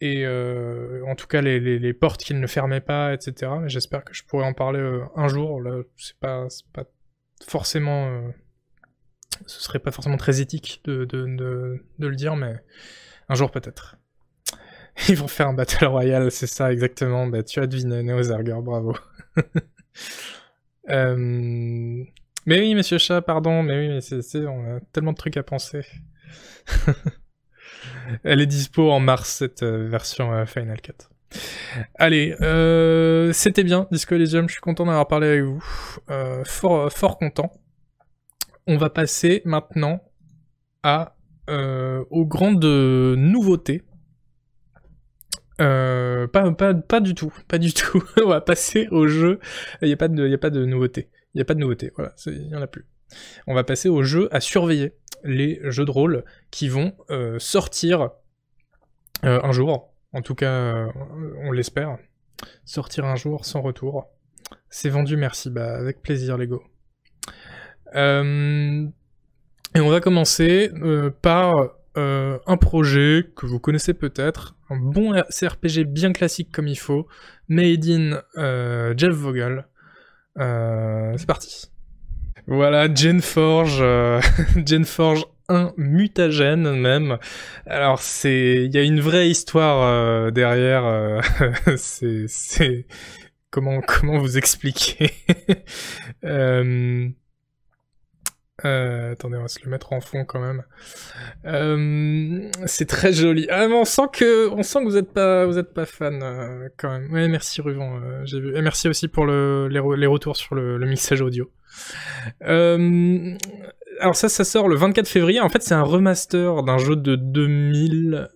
Et 0.00 0.26
en 0.26 1.14
tout 1.14 1.26
cas 1.26 1.40
les, 1.40 1.60
les, 1.60 1.92
portes 1.94 2.22
qu'ils 2.22 2.38
ne 2.38 2.46
fermaient 2.46 2.82
pas, 2.82 3.14
etc. 3.14 3.52
Mais 3.62 3.68
j'espère 3.68 4.04
que 4.04 4.12
je 4.12 4.22
pourrai 4.24 4.44
en 4.44 4.52
parler 4.52 4.80
un 5.16 5.28
jour. 5.28 5.62
Là, 5.62 5.82
c'est 5.96 6.18
pas, 6.18 6.46
pas 6.74 6.84
forcément, 7.46 8.30
ce 9.46 9.62
serait 9.62 9.78
pas 9.78 9.92
forcément 9.92 10.18
très 10.18 10.42
éthique 10.42 10.82
de, 10.84 11.06
de, 11.06 11.80
de 11.98 12.06
le 12.06 12.16
dire, 12.16 12.36
mais 12.36 12.54
un 13.30 13.34
jour 13.34 13.50
peut-être. 13.50 13.96
Ils 15.08 15.16
vont 15.16 15.28
faire 15.28 15.48
un 15.48 15.54
Battle 15.54 15.86
Royale, 15.86 16.30
c'est 16.30 16.46
ça 16.46 16.72
exactement. 16.72 17.26
Bah, 17.26 17.42
tu 17.42 17.60
as 17.60 17.66
deviné, 17.66 18.02
Neozerger, 18.02 18.58
bravo. 18.62 18.96
euh... 20.90 22.04
Mais 22.46 22.60
oui, 22.60 22.74
monsieur 22.74 22.98
chat, 22.98 23.22
pardon, 23.22 23.62
mais 23.62 23.78
oui, 23.78 23.88
mais 23.88 24.46
on 24.46 24.76
a 24.76 24.80
tellement 24.92 25.12
de 25.12 25.16
trucs 25.16 25.36
à 25.36 25.42
penser. 25.42 25.80
Elle 28.22 28.42
est 28.42 28.46
dispo 28.46 28.90
en 28.90 29.00
mars, 29.00 29.30
cette 29.30 29.62
euh, 29.62 29.88
version 29.88 30.32
euh, 30.32 30.44
Final 30.44 30.80
Cut. 30.80 30.92
Allez, 31.96 32.36
c'était 33.32 33.64
bien, 33.64 33.88
Disco 33.90 34.14
Elysium, 34.14 34.46
je 34.46 34.52
suis 34.52 34.60
content 34.60 34.86
d'avoir 34.86 35.08
parlé 35.08 35.26
avec 35.26 35.42
vous. 35.42 35.64
Fort, 36.44 36.92
fort 36.92 37.18
content. 37.18 37.52
On 38.68 38.76
va 38.76 38.88
passer 38.88 39.42
maintenant 39.44 40.00
à, 40.84 41.16
aux 41.48 42.26
grandes 42.26 42.64
nouveautés 42.64 43.82
euh, 45.60 46.26
pas, 46.26 46.50
pas, 46.52 46.74
pas 46.74 47.00
du 47.00 47.14
tout, 47.14 47.32
pas 47.48 47.58
du 47.58 47.72
tout. 47.72 48.02
on 48.22 48.28
va 48.28 48.40
passer 48.40 48.88
au 48.90 49.06
jeu. 49.06 49.38
Il 49.82 49.88
n'y 49.88 49.94
a 49.94 49.96
pas 49.96 50.08
de, 50.08 50.26
il 50.26 50.34
a 50.34 50.38
pas 50.38 50.50
de 50.50 50.64
nouveauté. 50.64 51.10
Il 51.34 51.38
n'y 51.38 51.42
a 51.42 51.44
pas 51.44 51.54
de 51.54 51.60
nouveauté. 51.60 51.92
Voilà, 51.96 52.12
il 52.26 52.48
y 52.48 52.56
en 52.56 52.62
a 52.62 52.66
plus. 52.66 52.86
On 53.46 53.54
va 53.54 53.64
passer 53.64 53.88
au 53.88 54.02
jeu 54.02 54.28
à 54.34 54.40
surveiller 54.40 54.94
les 55.22 55.60
jeux 55.70 55.84
de 55.84 55.90
rôle 55.90 56.24
qui 56.50 56.68
vont 56.68 56.94
euh, 57.10 57.38
sortir 57.38 58.10
euh, 59.24 59.40
un 59.42 59.52
jour. 59.52 59.94
En 60.12 60.22
tout 60.22 60.34
cas, 60.34 60.88
on 61.42 61.52
l'espère. 61.52 61.98
Sortir 62.64 63.04
un 63.04 63.16
jour 63.16 63.44
sans 63.44 63.62
retour. 63.62 64.06
C'est 64.70 64.88
vendu, 64.88 65.16
merci. 65.16 65.50
Bah, 65.50 65.76
avec 65.76 66.02
plaisir, 66.02 66.36
Lego. 66.36 66.62
Et 67.96 68.00
on 69.80 69.88
va 69.88 70.00
commencer 70.00 70.70
par 71.22 71.70
un 71.96 72.56
projet 72.56 73.30
que 73.36 73.46
vous 73.46 73.60
connaissez 73.60 73.94
peut-être, 73.94 74.56
bon 74.76 75.12
CRPG 75.30 75.84
bien 75.84 76.12
classique 76.12 76.50
comme 76.52 76.68
il 76.68 76.78
faut, 76.78 77.06
made 77.48 77.86
in 77.86 78.20
euh, 78.36 78.94
Jeff 78.96 79.12
Vogel. 79.12 79.66
Euh, 80.38 81.14
c'est 81.16 81.26
parti. 81.26 81.70
Voilà, 82.46 82.92
Genforge, 82.92 83.78
euh, 83.80 84.20
Genforge 84.66 85.24
1 85.48 85.72
mutagène 85.76 86.80
même. 86.80 87.18
Alors 87.66 88.00
c'est, 88.00 88.64
il 88.64 88.74
y 88.74 88.78
a 88.78 88.82
une 88.82 89.00
vraie 89.00 89.28
histoire 89.28 90.32
derrière. 90.32 91.20
c'est, 91.76 92.86
comment 93.50 93.80
vous 94.18 94.38
expliquer? 94.38 95.10
euh, 98.64 99.12
attendez, 99.12 99.36
on 99.36 99.42
va 99.42 99.48
se 99.48 99.58
le 99.64 99.70
mettre 99.70 99.92
en 99.92 100.00
fond 100.00 100.24
quand 100.24 100.38
même. 100.38 100.62
Euh, 101.44 102.48
c'est 102.66 102.86
très 102.86 103.12
joli. 103.12 103.48
Ah, 103.50 103.66
on 103.68 103.84
sent 103.84 104.08
que, 104.12 104.48
on 104.50 104.62
sent 104.62 104.78
que 104.80 104.84
vous 104.84 104.96
êtes 104.96 105.12
pas, 105.12 105.44
vous 105.44 105.58
êtes 105.58 105.74
pas 105.74 105.86
fan 105.86 106.22
euh, 106.22 106.68
quand 106.76 106.88
même. 106.90 107.12
Ouais, 107.12 107.26
merci 107.26 107.60
Ruvan. 107.60 108.00
Et 108.24 108.62
merci 108.62 108.88
aussi 108.88 109.08
pour 109.08 109.26
le, 109.26 109.66
les, 109.68 110.06
retours 110.06 110.36
sur 110.36 110.54
le, 110.54 110.78
mixage 110.86 111.20
audio. 111.20 111.50
Alors 114.00 114.14
ça, 114.14 114.28
ça 114.28 114.44
sort 114.44 114.68
le 114.68 114.76
24 114.76 115.08
février. 115.08 115.40
En 115.40 115.48
fait, 115.48 115.62
c'est 115.62 115.74
un 115.74 115.82
remaster 115.82 116.62
d'un 116.62 116.78
jeu 116.78 116.94
de 116.94 117.16
2000, 117.16 118.28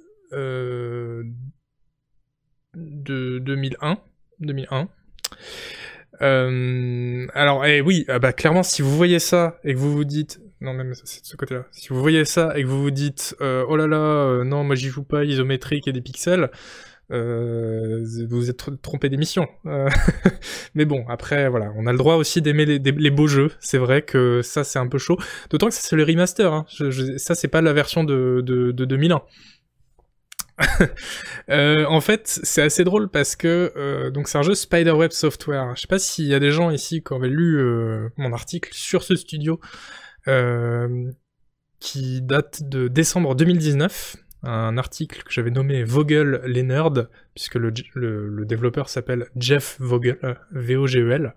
de 2.74 3.38
2001, 3.38 3.98
2001. 4.40 4.88
Euh, 6.22 7.26
alors, 7.34 7.64
eh, 7.66 7.80
oui, 7.80 8.04
ah 8.08 8.18
bah, 8.18 8.32
clairement, 8.32 8.62
si 8.62 8.82
vous 8.82 8.96
voyez 8.96 9.18
ça 9.18 9.58
et 9.64 9.74
que 9.74 9.78
vous 9.78 9.92
vous 9.92 10.04
dites, 10.04 10.40
non 10.60 10.74
même 10.74 10.92
c'est 11.04 11.22
de 11.22 11.26
ce 11.26 11.36
côté-là. 11.36 11.66
Si 11.70 11.88
vous 11.90 12.00
voyez 12.00 12.24
ça 12.24 12.52
et 12.56 12.62
que 12.62 12.66
vous 12.66 12.82
vous 12.82 12.90
dites 12.90 13.36
euh, 13.40 13.64
oh 13.68 13.76
là 13.76 13.86
là, 13.86 13.96
euh, 13.96 14.44
non 14.44 14.64
moi 14.64 14.74
j'y 14.74 14.88
joue 14.88 15.04
pas 15.04 15.24
isométrique 15.24 15.86
et 15.86 15.92
des 15.92 16.00
pixels, 16.00 16.50
euh, 17.10 18.04
vous 18.28 18.50
êtes 18.50 18.82
trompé 18.82 19.08
d'émission. 19.08 19.46
Euh, 19.66 19.88
mais 20.74 20.84
bon, 20.84 21.04
après 21.08 21.48
voilà, 21.48 21.72
on 21.76 21.86
a 21.86 21.92
le 21.92 21.98
droit 21.98 22.16
aussi 22.16 22.42
d'aimer 22.42 22.66
les, 22.66 23.10
beaux 23.10 23.28
jeux. 23.28 23.52
C'est 23.60 23.78
vrai 23.78 24.02
que 24.02 24.42
ça 24.42 24.64
c'est 24.64 24.78
un 24.78 24.88
peu 24.88 24.98
chaud. 24.98 25.16
D'autant 25.50 25.68
que 25.68 25.74
c'est 25.74 25.96
le 25.96 26.04
remaster. 26.04 26.52
Hein. 26.52 26.66
Ça 27.16 27.34
c'est 27.34 27.48
pas 27.48 27.62
la 27.62 27.72
version 27.72 28.04
de, 28.04 28.42
de, 28.44 28.72
de 28.72 28.84
2001. 28.84 29.22
euh, 31.50 31.84
en 31.86 32.00
fait, 32.00 32.40
c'est 32.42 32.62
assez 32.62 32.84
drôle 32.84 33.08
parce 33.08 33.36
que 33.36 33.72
euh, 33.76 34.10
donc 34.10 34.28
c'est 34.28 34.38
un 34.38 34.42
jeu 34.42 34.54
Spiderweb 34.54 35.12
Software. 35.12 35.74
Je 35.76 35.82
sais 35.82 35.86
pas 35.86 35.98
s'il 35.98 36.26
y 36.26 36.34
a 36.34 36.40
des 36.40 36.50
gens 36.50 36.70
ici 36.70 37.02
qui 37.02 37.12
auraient 37.12 37.28
lu 37.28 37.58
euh, 37.58 38.08
mon 38.16 38.32
article 38.32 38.70
sur 38.72 39.02
ce 39.02 39.16
studio 39.16 39.60
qui 41.80 42.20
date 42.20 42.68
de 42.68 42.88
décembre 42.88 43.34
2019. 43.34 44.16
Un 44.42 44.76
article 44.76 45.22
que 45.22 45.32
j'avais 45.32 45.50
nommé 45.50 45.84
Vogel 45.84 46.42
les 46.44 46.62
nerds, 46.62 47.08
puisque 47.34 47.54
le 47.54 48.44
développeur 48.44 48.90
s'appelle 48.90 49.28
Jeff 49.36 49.78
Vogel, 49.80 50.18
V-O-G-E-L. 50.52 51.34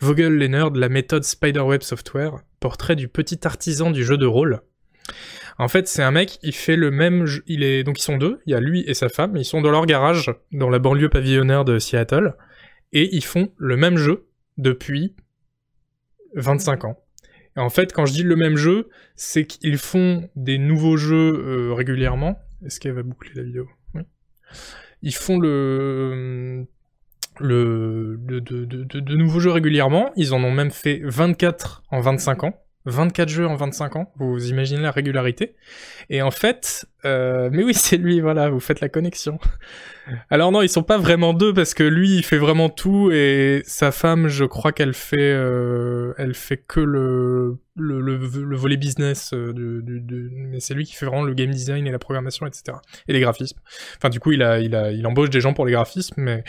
Vogel 0.00 0.38
les 0.38 0.48
nerds, 0.48 0.70
la 0.70 0.88
méthode 0.88 1.24
Spiderweb 1.24 1.82
Software, 1.82 2.38
portrait 2.58 2.96
du 2.96 3.06
petit 3.06 3.46
artisan 3.46 3.90
du 3.90 4.02
jeu 4.02 4.16
de 4.16 4.26
rôle. 4.26 4.62
En 5.58 5.68
fait, 5.68 5.86
c'est 5.88 6.02
un 6.02 6.10
mec, 6.10 6.38
il 6.42 6.54
fait 6.54 6.76
le 6.76 6.90
même 6.90 7.26
jeu, 7.26 7.42
il 7.46 7.62
est, 7.62 7.84
donc 7.84 7.98
ils 7.98 8.02
sont 8.02 8.16
deux, 8.16 8.40
il 8.46 8.52
y 8.52 8.54
a 8.54 8.60
lui 8.60 8.84
et 8.86 8.94
sa 8.94 9.08
femme, 9.08 9.36
ils 9.36 9.44
sont 9.44 9.60
dans 9.60 9.70
leur 9.70 9.86
garage, 9.86 10.32
dans 10.52 10.70
la 10.70 10.78
banlieue 10.78 11.08
pavillonnaire 11.08 11.64
de 11.64 11.78
Seattle, 11.78 12.34
et 12.92 13.14
ils 13.14 13.24
font 13.24 13.52
le 13.58 13.76
même 13.76 13.96
jeu 13.96 14.28
depuis 14.56 15.14
25 16.34 16.84
ans. 16.84 16.98
Et 17.56 17.60
en 17.60 17.68
fait, 17.68 17.92
quand 17.92 18.06
je 18.06 18.12
dis 18.12 18.22
le 18.22 18.36
même 18.36 18.56
jeu, 18.56 18.88
c'est 19.14 19.46
qu'ils 19.46 19.78
font 19.78 20.28
des 20.36 20.58
nouveaux 20.58 20.96
jeux 20.96 21.34
euh, 21.34 21.74
régulièrement. 21.74 22.38
Est-ce 22.64 22.80
qu'elle 22.80 22.92
va 22.92 23.02
boucler 23.02 23.32
la 23.34 23.42
vidéo? 23.42 23.68
Oui. 23.94 24.02
Ils 25.02 25.14
font 25.14 25.38
le 25.38 26.66
le 27.40 28.18
de, 28.20 28.40
de, 28.40 28.64
de, 28.64 29.16
nouveaux 29.16 29.40
jeux 29.40 29.50
régulièrement. 29.50 30.12
Ils 30.16 30.34
en 30.34 30.42
ont 30.44 30.50
même 30.50 30.70
fait 30.70 31.00
24 31.04 31.82
en 31.90 32.00
25 32.00 32.44
ans. 32.44 32.62
24 32.84 33.28
jeux 33.28 33.46
en 33.46 33.54
25 33.54 33.96
ans, 33.96 34.12
vous 34.16 34.48
imaginez 34.48 34.82
la 34.82 34.90
régularité. 34.90 35.54
Et 36.10 36.22
en 36.22 36.30
fait, 36.30 36.86
euh, 37.04 37.48
mais 37.52 37.62
oui, 37.62 37.74
c'est 37.74 37.96
lui, 37.96 38.20
voilà, 38.20 38.50
vous 38.50 38.60
faites 38.60 38.80
la 38.80 38.88
connexion. 38.88 39.38
Alors 40.30 40.50
non, 40.50 40.62
ils 40.62 40.68
sont 40.68 40.82
pas 40.82 40.98
vraiment 40.98 41.32
deux 41.32 41.54
parce 41.54 41.74
que 41.74 41.84
lui, 41.84 42.16
il 42.16 42.24
fait 42.24 42.38
vraiment 42.38 42.68
tout 42.68 43.10
et 43.12 43.62
sa 43.66 43.92
femme, 43.92 44.28
je 44.28 44.44
crois 44.44 44.72
qu'elle 44.72 44.94
fait, 44.94 45.32
euh, 45.32 46.12
elle 46.18 46.34
fait 46.34 46.56
que 46.56 46.80
le 46.80 47.58
le, 47.74 48.00
le, 48.00 48.56
volet 48.56 48.76
business 48.76 49.32
euh, 49.32 49.54
de, 49.54 49.80
de 49.80 50.28
mais 50.30 50.60
c'est 50.60 50.74
lui 50.74 50.84
qui 50.84 50.94
fait 50.94 51.06
vraiment 51.06 51.22
le 51.22 51.32
game 51.32 51.50
design 51.50 51.86
et 51.86 51.90
la 51.90 51.98
programmation, 51.98 52.46
etc. 52.46 52.76
Et 53.08 53.14
les 53.14 53.20
graphismes. 53.20 53.58
Enfin, 53.96 54.10
du 54.10 54.20
coup, 54.20 54.32
il 54.32 54.42
a, 54.42 54.60
il 54.60 54.74
a, 54.74 54.90
il 54.92 55.06
embauche 55.06 55.30
des 55.30 55.40
gens 55.40 55.54
pour 55.54 55.64
les 55.64 55.72
graphismes, 55.72 56.20
mais 56.20 56.44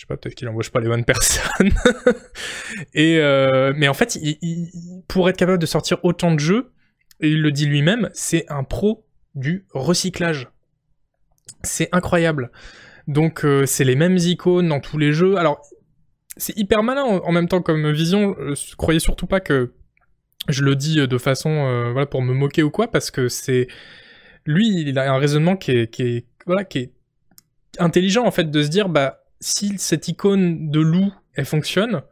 je 0.00 0.06
sais 0.06 0.08
pas, 0.08 0.16
peut-être 0.16 0.34
qu'il 0.34 0.48
embauche 0.48 0.70
pas 0.70 0.80
les 0.80 0.88
bonnes 0.88 1.04
personnes. 1.04 1.72
et 2.94 3.18
euh, 3.18 3.74
mais 3.76 3.86
en 3.86 3.92
fait, 3.92 4.18
pour 5.08 5.28
être 5.28 5.36
capable 5.36 5.58
de 5.58 5.66
sortir 5.66 5.98
autant 6.04 6.32
de 6.32 6.40
jeux, 6.40 6.72
et 7.20 7.28
il 7.28 7.42
le 7.42 7.52
dit 7.52 7.66
lui-même, 7.66 8.08
c'est 8.14 8.50
un 8.50 8.64
pro 8.64 9.04
du 9.34 9.66
recyclage. 9.74 10.48
C'est 11.64 11.90
incroyable. 11.92 12.50
Donc 13.08 13.44
euh, 13.44 13.66
c'est 13.66 13.84
les 13.84 13.94
mêmes 13.94 14.16
icônes 14.16 14.68
dans 14.68 14.80
tous 14.80 14.96
les 14.96 15.12
jeux. 15.12 15.36
Alors 15.36 15.60
c'est 16.38 16.56
hyper 16.56 16.82
malin 16.82 17.02
en, 17.02 17.32
même 17.32 17.46
temps 17.46 17.60
comme 17.60 17.90
vision. 17.90 18.34
Euh, 18.38 18.54
croyez 18.78 19.00
surtout 19.00 19.26
pas 19.26 19.40
que 19.40 19.74
je 20.48 20.64
le 20.64 20.76
dis 20.76 21.06
de 21.06 21.18
façon 21.18 21.90
voilà 21.92 22.06
pour 22.06 22.22
me 22.22 22.32
moquer 22.32 22.62
ou 22.62 22.70
quoi, 22.70 22.90
parce 22.90 23.10
que 23.10 23.28
c'est 23.28 23.68
lui, 24.46 24.80
il 24.80 24.98
a 24.98 25.12
un 25.12 25.18
raisonnement 25.18 25.58
qui 25.58 25.72
est, 25.72 25.90
qui 25.92 26.02
est 26.04 26.26
voilà 26.46 26.64
qui 26.64 26.78
est 26.78 26.92
intelligent 27.78 28.24
en 28.24 28.30
fait 28.30 28.50
de 28.50 28.62
se 28.62 28.68
dire 28.68 28.88
bah 28.88 29.19
si 29.40 29.78
cette 29.78 30.08
icône 30.08 30.70
de 30.70 30.80
loup, 30.80 31.12
elle 31.34 31.46
fonctionne, 31.46 32.02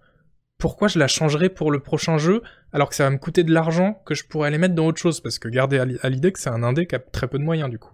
pourquoi 0.59 0.89
je 0.89 0.99
la 0.99 1.07
changerais 1.07 1.49
pour 1.49 1.71
le 1.71 1.81
prochain 1.81 2.19
jeu 2.19 2.43
alors 2.73 2.89
que 2.89 2.95
ça 2.95 3.05
va 3.05 3.11
me 3.11 3.19
coûter 3.19 3.45
de 3.45 3.53
l'argent 3.53 4.03
que 4.05 4.15
je 4.15 4.25
pourrais 4.25 4.49
aller 4.49 4.59
mettre 4.59 4.75
dans 4.75 4.87
autre 4.87 5.01
chose? 5.01 5.21
Parce 5.21 5.39
que 5.39 5.49
gardez 5.49 5.79
à 5.79 6.09
l'idée 6.09 6.33
que 6.33 6.41
c'est 6.41 6.51
un 6.51 6.63
indé 6.63 6.87
qui 6.87 6.97
a 6.97 6.99
très 6.99 7.29
peu 7.29 7.39
de 7.39 7.45
moyens 7.45 7.71
du 7.71 7.79
coup. 7.79 7.93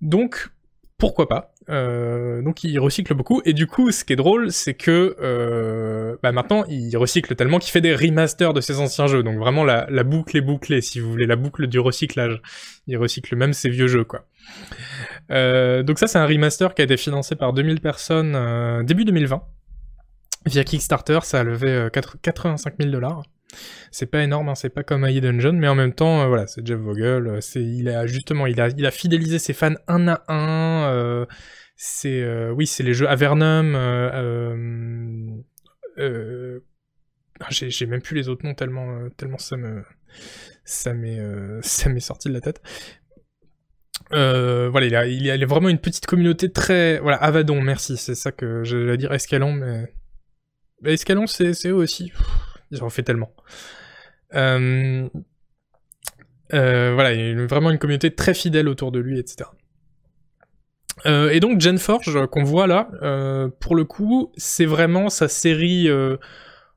Donc 0.00 0.48
pourquoi 0.96 1.28
pas? 1.28 1.52
Euh, 1.68 2.42
donc 2.42 2.64
il 2.64 2.78
recycle 2.78 3.14
beaucoup. 3.14 3.42
Et 3.44 3.52
du 3.52 3.66
coup 3.66 3.90
ce 3.90 4.04
qui 4.04 4.14
est 4.14 4.16
drôle 4.16 4.50
c'est 4.50 4.74
que 4.74 5.16
euh, 5.20 6.16
bah 6.22 6.32
maintenant 6.32 6.64
il 6.68 6.96
recycle 6.96 7.34
tellement 7.34 7.58
qu'il 7.58 7.70
fait 7.70 7.82
des 7.82 7.94
remasters 7.94 8.54
de 8.54 8.62
ses 8.62 8.80
anciens 8.80 9.06
jeux. 9.06 9.22
Donc 9.22 9.38
vraiment 9.38 9.64
la, 9.64 9.86
la, 9.90 10.04
boucle 10.04 10.36
est 10.38 10.42
bouclée 10.42 10.80
si 10.80 11.00
vous 11.00 11.10
voulez 11.10 11.26
la 11.26 11.36
boucle 11.36 11.66
du 11.66 11.78
recyclage. 11.78 12.40
Il 12.86 12.96
recycle 12.96 13.36
même 13.36 13.52
ses 13.52 13.68
vieux 13.68 13.88
jeux 13.88 14.04
quoi 14.04 14.26
euh, 15.30 15.82
donc 15.82 15.98
ça 15.98 16.06
c'est 16.06 16.18
un 16.18 16.26
remaster 16.26 16.74
qui 16.74 16.82
a 16.82 16.84
été 16.84 16.96
financé 16.96 17.34
par 17.34 17.52
2000 17.52 17.80
personnes 17.80 18.34
euh, 18.36 18.82
début 18.82 19.04
2020 19.04 19.42
via 20.46 20.64
Kickstarter 20.64 21.20
ça 21.22 21.40
a 21.40 21.44
levé 21.44 21.88
85 21.92 22.74
000 22.78 22.90
dollars 22.90 23.22
c'est 23.90 24.06
pas 24.06 24.22
énorme, 24.22 24.48
hein, 24.48 24.54
c'est 24.54 24.70
pas 24.70 24.82
comme 24.82 25.04
AI 25.04 25.20
Dungeon, 25.20 25.52
mais 25.52 25.68
en 25.68 25.76
même 25.76 25.92
temps, 25.92 26.22
euh, 26.22 26.26
voilà, 26.26 26.48
c'est 26.48 26.66
Jeff 26.66 26.78
Vogel, 26.78 27.38
il 27.54 27.88
a 27.88 28.04
justement, 28.06 28.46
il 28.46 28.60
a, 28.60 28.90
fidélisé 28.90 29.38
ses 29.38 29.52
fans 29.52 29.74
un 29.86 30.08
à 30.08 30.24
un. 30.28 31.26
C'est, 31.76 32.48
oui, 32.50 32.66
c'est 32.66 32.82
les 32.82 32.94
jeux 32.94 33.08
Avernum. 33.08 33.76
J'ai, 37.50 37.86
même 37.86 38.00
plus 38.00 38.16
les 38.16 38.28
autres 38.28 38.44
noms 38.44 38.54
tellement, 38.54 39.08
tellement 39.16 39.38
ça 39.38 39.56
me, 39.56 39.82
ça 40.64 40.92
ça 41.62 41.88
m'est 41.88 42.00
sorti 42.00 42.28
de 42.28 42.34
la 42.34 42.40
tête. 42.40 42.60
Euh, 44.12 44.68
voilà, 44.70 44.86
il 44.86 44.94
a, 44.94 45.06
il 45.06 45.42
a 45.42 45.46
vraiment 45.46 45.68
une 45.68 45.78
petite 45.78 46.06
communauté 46.06 46.50
très, 46.50 46.98
voilà, 46.98 47.16
Avadon, 47.16 47.60
merci, 47.60 47.96
c'est 47.96 48.14
ça 48.14 48.32
que 48.32 48.62
j'allais 48.64 48.96
dire, 48.96 49.12
Escalon, 49.12 49.52
mais, 49.52 49.92
Escalon, 50.84 51.26
c'est, 51.26 51.52
eux 51.66 51.74
aussi. 51.74 52.12
Ils 52.70 52.82
en 52.82 52.90
fait 52.90 53.02
tellement. 53.02 53.34
Euh, 54.34 55.08
euh, 56.52 56.92
voilà, 56.94 57.12
il 57.12 57.38
y 57.38 57.40
a 57.40 57.46
vraiment 57.46 57.70
une 57.70 57.78
communauté 57.78 58.14
très 58.14 58.34
fidèle 58.34 58.68
autour 58.68 58.92
de 58.92 58.98
lui, 58.98 59.18
etc. 59.18 59.48
Et 61.06 61.40
donc 61.40 61.60
Genforge 61.60 62.26
qu'on 62.28 62.44
voit 62.44 62.66
là, 62.66 62.88
pour 63.60 63.74
le 63.74 63.84
coup, 63.84 64.32
c'est 64.36 64.64
vraiment 64.64 65.10
sa 65.10 65.28
série. 65.28 65.88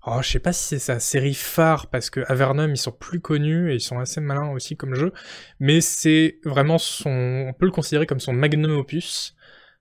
Oh, 0.10 0.22
je 0.22 0.30
sais 0.30 0.40
pas 0.40 0.54
si 0.54 0.64
c'est 0.64 0.80
sa 0.80 1.02
série 1.02 1.34
phare 1.34 1.88
parce 1.88 2.10
que 2.10 2.22
Avernum 2.28 2.72
ils 2.72 2.78
sont 2.78 2.94
plus 2.94 3.20
connus 3.20 3.74
et 3.74 3.76
ils 3.76 3.82
sont 3.82 4.00
assez 4.00 4.22
malins 4.22 4.52
aussi 4.52 4.78
comme 4.78 4.96
jeu, 4.96 5.12
mais 5.60 5.82
c'est 5.82 6.40
vraiment 6.46 6.78
son, 6.78 7.10
on 7.50 7.52
peut 7.52 7.66
le 7.66 7.74
considérer 7.74 8.06
comme 8.06 8.22
son 8.22 8.32
magnum 8.32 8.72
opus 8.72 9.36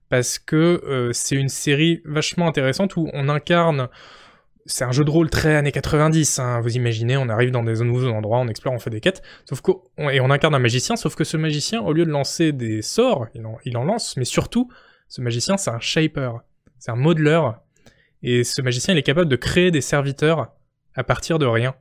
parce 0.09 0.37
que 0.37 0.83
euh, 0.85 1.13
c'est 1.13 1.37
une 1.37 1.47
série 1.47 2.01
vachement 2.03 2.45
intéressante 2.45 2.97
où 2.97 3.09
on 3.13 3.29
incarne 3.29 3.87
c'est 4.65 4.83
un 4.83 4.91
jeu 4.91 5.05
de 5.05 5.09
rôle 5.09 5.29
très 5.29 5.55
années 5.55 5.71
90, 5.71 6.39
hein. 6.39 6.59
vous 6.59 6.75
imaginez, 6.75 7.15
on 7.15 7.29
arrive 7.29 7.51
dans 7.51 7.63
des 7.63 7.81
nouveaux 7.81 8.09
endroits, 8.09 8.39
on 8.39 8.49
explore, 8.49 8.73
on 8.73 8.79
fait 8.79 8.89
des 8.89 8.99
quêtes, 8.99 9.21
sauf 9.45 9.61
que, 9.61 9.71
et 10.11 10.19
on 10.19 10.29
incarne 10.29 10.53
un 10.53 10.59
magicien, 10.59 10.97
sauf 10.97 11.15
que 11.15 11.23
ce 11.23 11.37
magicien, 11.37 11.81
au 11.81 11.93
lieu 11.93 12.03
de 12.03 12.11
lancer 12.11 12.51
des 12.51 12.81
sorts, 12.81 13.27
il 13.33 13.45
en, 13.45 13.59
il 13.63 13.77
en 13.77 13.85
lance, 13.85 14.17
mais 14.17 14.25
surtout, 14.25 14.69
ce 15.07 15.21
magicien, 15.21 15.55
c'est 15.55 15.71
un 15.71 15.79
shaper, 15.79 16.41
c'est 16.79 16.91
un 16.91 16.97
modeler, 16.97 17.39
et 18.23 18.43
ce 18.43 18.61
magicien, 18.61 18.93
il 18.93 18.97
est 18.97 19.03
capable 19.03 19.29
de 19.29 19.35
créer 19.35 19.71
des 19.71 19.81
serviteurs 19.81 20.53
à 20.95 21.03
partir 21.03 21.39
de 21.39 21.45
rien. 21.45 21.75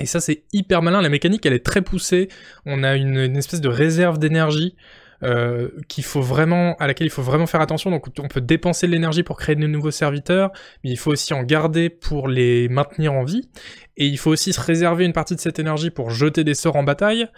Et 0.00 0.06
ça, 0.06 0.20
c'est 0.20 0.44
hyper 0.52 0.82
malin, 0.82 1.02
la 1.02 1.08
mécanique, 1.08 1.44
elle 1.44 1.52
est 1.52 1.64
très 1.64 1.82
poussée, 1.82 2.28
on 2.64 2.82
a 2.82 2.96
une, 2.96 3.36
espèce 3.36 3.60
de 3.60 3.68
réserve 3.68 4.18
d'énergie, 4.18 4.74
euh, 5.22 5.68
faut 6.02 6.22
vraiment, 6.22 6.74
à 6.76 6.86
laquelle 6.86 7.06
il 7.06 7.10
faut 7.10 7.22
vraiment 7.22 7.46
faire 7.46 7.60
attention. 7.60 7.90
Donc 7.90 8.06
on 8.18 8.28
peut 8.28 8.40
dépenser 8.40 8.86
de 8.86 8.92
l'énergie 8.92 9.22
pour 9.22 9.36
créer 9.36 9.54
de 9.54 9.66
nouveaux 9.66 9.90
serviteurs, 9.90 10.50
mais 10.82 10.90
il 10.90 10.96
faut 10.96 11.12
aussi 11.12 11.32
en 11.34 11.42
garder 11.42 11.90
pour 11.90 12.26
les 12.26 12.68
maintenir 12.68 13.12
en 13.12 13.22
vie. 13.22 13.48
Et 13.96 14.06
il 14.06 14.18
faut 14.18 14.30
aussi 14.30 14.52
se 14.52 14.60
réserver 14.60 15.04
une 15.04 15.12
partie 15.12 15.36
de 15.36 15.40
cette 15.40 15.58
énergie 15.58 15.90
pour 15.90 16.10
jeter 16.10 16.42
des 16.42 16.54
sorts 16.54 16.76
en 16.76 16.82
bataille. 16.82 17.28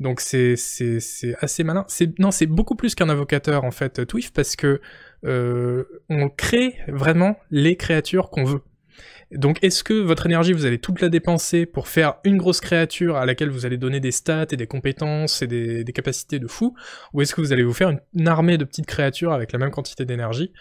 Donc 0.00 0.20
c'est 0.20 0.54
assez 1.40 1.62
malin. 1.62 1.86
Non 2.18 2.30
c'est 2.30 2.46
beaucoup 2.46 2.74
plus 2.74 2.94
qu'un 2.94 3.08
invocateur 3.08 3.64
en 3.64 3.70
fait 3.70 4.04
Twift 4.06 4.34
parce 4.34 4.56
que 4.56 4.80
on 5.24 6.28
crée 6.36 6.76
vraiment 6.88 7.38
les 7.50 7.76
créatures 7.76 8.30
qu'on 8.30 8.44
veut. 8.44 8.62
Donc 9.30 9.62
est-ce 9.62 9.84
que 9.84 9.92
votre 9.92 10.24
énergie, 10.24 10.52
vous 10.52 10.64
allez 10.64 10.78
toute 10.78 11.02
la 11.02 11.10
dépenser 11.10 11.66
pour 11.66 11.88
faire 11.88 12.14
une 12.24 12.38
grosse 12.38 12.60
créature 12.60 13.16
à 13.16 13.26
laquelle 13.26 13.50
vous 13.50 13.66
allez 13.66 13.76
donner 13.76 14.00
des 14.00 14.10
stats 14.10 14.46
et 14.52 14.56
des 14.56 14.66
compétences 14.66 15.42
et 15.42 15.46
des, 15.46 15.84
capacités 15.92 16.38
de 16.38 16.46
fou, 16.46 16.74
ou 17.12 17.20
est-ce 17.20 17.34
que 17.34 17.40
vous 17.42 17.52
allez 17.52 17.62
vous 17.62 17.74
faire 17.74 17.90
une, 18.14 18.28
armée 18.28 18.56
de 18.56 18.64
petites 18.64 18.86
créatures 18.86 19.32
avec 19.32 19.52
la 19.52 19.58
même 19.58 19.70
quantité 19.70 20.06
d'énergie? 20.06 20.52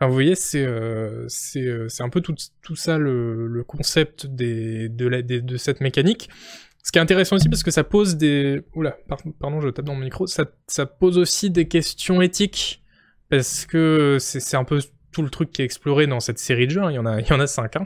Vous 0.00 0.12
voyez, 0.12 0.34
c'est 0.34 0.64
euh, 0.64 1.24
c'est 1.28 1.64
euh, 1.64 1.86
un 2.00 2.08
peu 2.08 2.20
tout, 2.20 2.34
ça 2.74 2.98
le, 2.98 3.64
concept 3.66 4.26
de, 4.26 5.56
cette 5.56 5.80
mécanique. 5.80 6.28
Ce 6.84 6.90
qui 6.90 6.98
est 6.98 7.02
intéressant 7.02 7.36
aussi 7.36 7.48
parce 7.48 7.62
que 7.62 7.70
ça 7.70 7.84
pose 7.84 8.16
des... 8.16 8.60
Oula, 8.74 8.96
pardon, 9.38 9.60
je 9.60 9.68
tape 9.68 9.84
dans 9.84 9.94
mon 9.94 10.00
micro. 10.00 10.26
Ça 10.26 10.86
pose 10.86 11.18
aussi 11.18 11.50
des 11.50 11.68
questions 11.68 12.20
éthiques 12.20 12.81
parce 13.32 13.64
que 13.64 14.18
c'est 14.20 14.58
un 14.58 14.64
peu 14.64 14.78
tout 15.10 15.22
le 15.22 15.30
truc 15.30 15.52
qui 15.52 15.62
est 15.62 15.64
exploré 15.64 16.06
dans 16.06 16.20
cette 16.20 16.38
série 16.38 16.66
de 16.66 16.72
jeux. 16.72 16.82
Hein. 16.82 16.90
Il 16.90 16.96
y 16.96 16.98
en 16.98 17.06
a, 17.06 17.18
il 17.18 17.26
y 17.26 17.32
en 17.32 17.40
a 17.40 17.46
5. 17.46 17.76
Hein. 17.76 17.84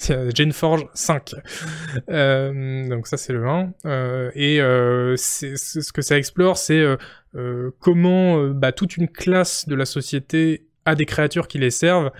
Jane 0.34 0.50
Forge 0.50 0.86
5. 0.92 1.36
Euh, 2.08 2.88
donc 2.88 3.06
ça 3.06 3.16
c'est 3.16 3.32
le 3.32 3.46
1. 3.46 3.74
Euh, 3.86 4.32
et 4.34 4.60
euh, 4.60 5.14
ce 5.16 5.92
que 5.92 6.02
ça 6.02 6.18
explore, 6.18 6.58
c'est 6.58 6.84
euh, 7.36 7.70
comment 7.78 8.48
bah, 8.48 8.72
toute 8.72 8.96
une 8.96 9.06
classe 9.06 9.68
de 9.68 9.76
la 9.76 9.84
société 9.84 10.66
a 10.84 10.96
des 10.96 11.06
créatures 11.06 11.46
qui 11.46 11.58
les 11.58 11.70
servent 11.70 12.10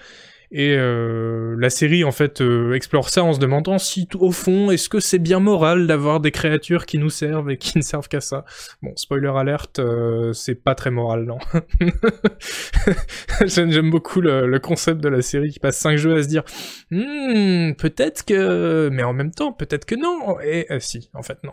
et 0.50 0.74
euh, 0.76 1.56
la 1.58 1.68
série 1.68 2.04
en 2.04 2.12
fait 2.12 2.40
euh, 2.40 2.72
explore 2.72 3.10
ça 3.10 3.22
en 3.22 3.34
se 3.34 3.38
demandant 3.38 3.78
si 3.78 4.08
au 4.18 4.32
fond 4.32 4.70
est-ce 4.70 4.88
que 4.88 4.98
c'est 4.98 5.18
bien 5.18 5.40
moral 5.40 5.86
d'avoir 5.86 6.20
des 6.20 6.30
créatures 6.30 6.86
qui 6.86 6.96
nous 6.96 7.10
servent 7.10 7.50
et 7.50 7.58
qui 7.58 7.76
ne 7.76 7.82
servent 7.82 8.08
qu'à 8.08 8.22
ça? 8.22 8.46
Bon, 8.82 8.92
spoiler 8.96 9.30
alerte, 9.36 9.78
euh, 9.78 10.32
c'est 10.32 10.54
pas 10.54 10.74
très 10.74 10.90
moral 10.90 11.24
non. 11.24 11.38
J'aime 13.46 13.90
beaucoup 13.90 14.22
le, 14.22 14.58
concept 14.58 15.00
de 15.00 15.08
la 15.08 15.22
série 15.22 15.50
qui 15.50 15.60
passe 15.60 15.76
5 15.78 15.96
jeux 15.96 16.16
à 16.16 16.22
se 16.22 16.28
dire 16.28 16.44
hmm, 16.90 17.72
peut-être 17.74 18.24
que 18.24 18.88
mais 18.90 19.02
en 19.02 19.12
même 19.12 19.30
temps 19.30 19.52
peut-être 19.52 19.84
que 19.84 19.94
non 19.94 20.40
et 20.40 20.66
si 20.80 21.10
en 21.14 21.22
fait 21.22 21.38
non. 21.44 21.52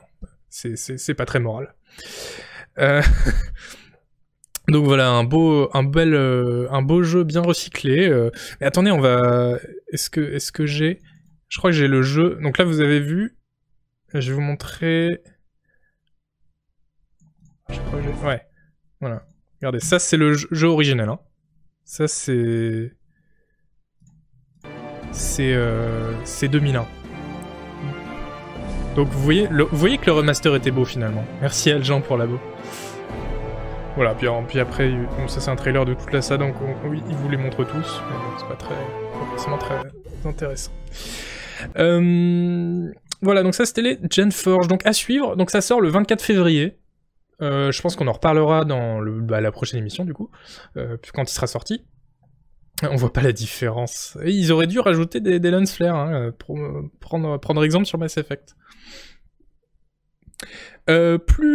C'est 0.50 1.14
pas 1.16 1.26
très 1.26 1.40
moral. 1.40 1.76
Donc 4.68 4.86
voilà, 4.86 5.10
un 5.10 5.24
beau, 5.24 5.70
un 5.74 5.84
bel, 5.84 6.14
euh, 6.14 6.68
un 6.72 6.82
beau 6.82 7.04
jeu 7.04 7.24
bien 7.24 7.42
recyclé. 7.42 8.10
Euh. 8.10 8.32
Mais 8.60 8.68
attendez, 8.68 8.92
on 8.92 9.00
va. 9.00 9.60
Est-ce 9.92 10.10
que, 10.10 10.66
j'ai? 10.66 11.02
Je 11.50 11.58
crois 11.58 11.72
que 11.72 11.78
j'ai 11.78 11.88
le 11.88 12.02
jeu. 12.02 12.38
Donc 12.42 12.58
là, 12.58 12.66
vous 12.66 12.82
avez 12.82 13.00
vu? 13.00 13.38
Je 14.14 14.30
vais 14.30 14.36
vous 14.36 14.42
montrer. 14.42 15.22
Je 17.70 17.80
crois 17.80 18.02
que. 18.02 18.26
Ouais. 18.26 18.42
Voilà. 19.02 19.26
Regardez, 19.62 19.80
ça 19.80 20.00
c'est 20.00 20.18
le 20.18 20.34
jeu 20.34 20.68
original. 20.68 21.10
Hein. 21.10 21.20
Ça 21.84 22.08
c'est. 22.08 22.92
C'est 25.12 25.54
euh... 25.54 26.12
c'est 26.26 26.48
2001. 26.48 26.86
Donc 28.96 29.10
vous 29.10 29.22
voyez, 29.22 29.48
voyez 29.72 29.98
que 29.98 30.06
le 30.06 30.14
remaster 30.14 30.56
était 30.56 30.72
beau 30.72 30.86
finalement. 30.86 31.26
Merci 31.42 31.72
Aljan 31.72 32.02
pour 32.02 32.18
la 32.18 32.26
beau. 32.26 32.40
Voilà, 33.96 34.14
puis, 34.14 34.60
après, 34.60 34.92
ça 35.28 35.40
c'est 35.40 35.50
un 35.50 35.56
trailer 35.56 35.86
de 35.86 35.94
toute 35.94 36.12
la 36.12 36.22
salle, 36.22 36.40
donc 36.40 36.56
oui, 36.86 37.02
il 37.10 37.16
vous 37.16 37.30
les 37.30 37.38
montre 37.38 37.64
tous, 37.64 38.02
mais 38.10 38.16
c'est 38.38 38.48
pas 38.48 38.56
très, 38.56 38.76
forcément 39.30 39.58
très 39.58 39.76
intéressant. 40.26 40.72
Euh, 41.78 42.92
voilà, 43.22 43.44
donc 43.44 43.56
ça 43.56 43.66
c'était 43.66 43.82
les 43.82 44.00
Gen 44.12 44.34
Forge, 44.34 44.68
donc 44.68 44.86
à 44.86 44.92
suivre, 44.92 45.38
donc 45.38 45.50
ça 45.50 45.62
sort 45.62 45.80
le 45.80 45.88
24 45.88 46.22
février. 46.22 46.78
Euh, 47.42 47.72
je 47.72 47.82
pense 47.82 47.96
qu'on 47.96 48.08
en 48.08 48.14
reparlera 48.14 48.66
dans 48.66 49.02
bah, 49.02 49.40
la 49.40 49.52
prochaine 49.52 49.80
émission 49.80 50.04
du 50.04 50.14
coup, 50.14 50.30
euh, 50.76 50.98
quand 51.14 51.24
il 51.24 51.34
sera 51.34 51.48
sorti. 51.48 51.86
On 52.84 52.98
voit 52.98 53.14
pas 53.14 53.22
la 53.22 53.32
différence. 53.32 54.18
Ils 54.26 54.52
auraient 54.52 54.68
dû 54.68 54.80
rajouter 54.80 55.22
des, 55.22 55.40
des 55.40 55.52
lens 55.52 55.74
flares, 55.74 55.96
hein, 55.96 56.32
pour 56.38 56.60
prendre, 57.00 57.38
prendre 57.38 57.64
exemple 57.64 57.86
sur 57.86 57.98
Mass 57.98 58.18
Effect. 58.18 58.56
Euh, 60.90 61.18
plus, 61.18 61.48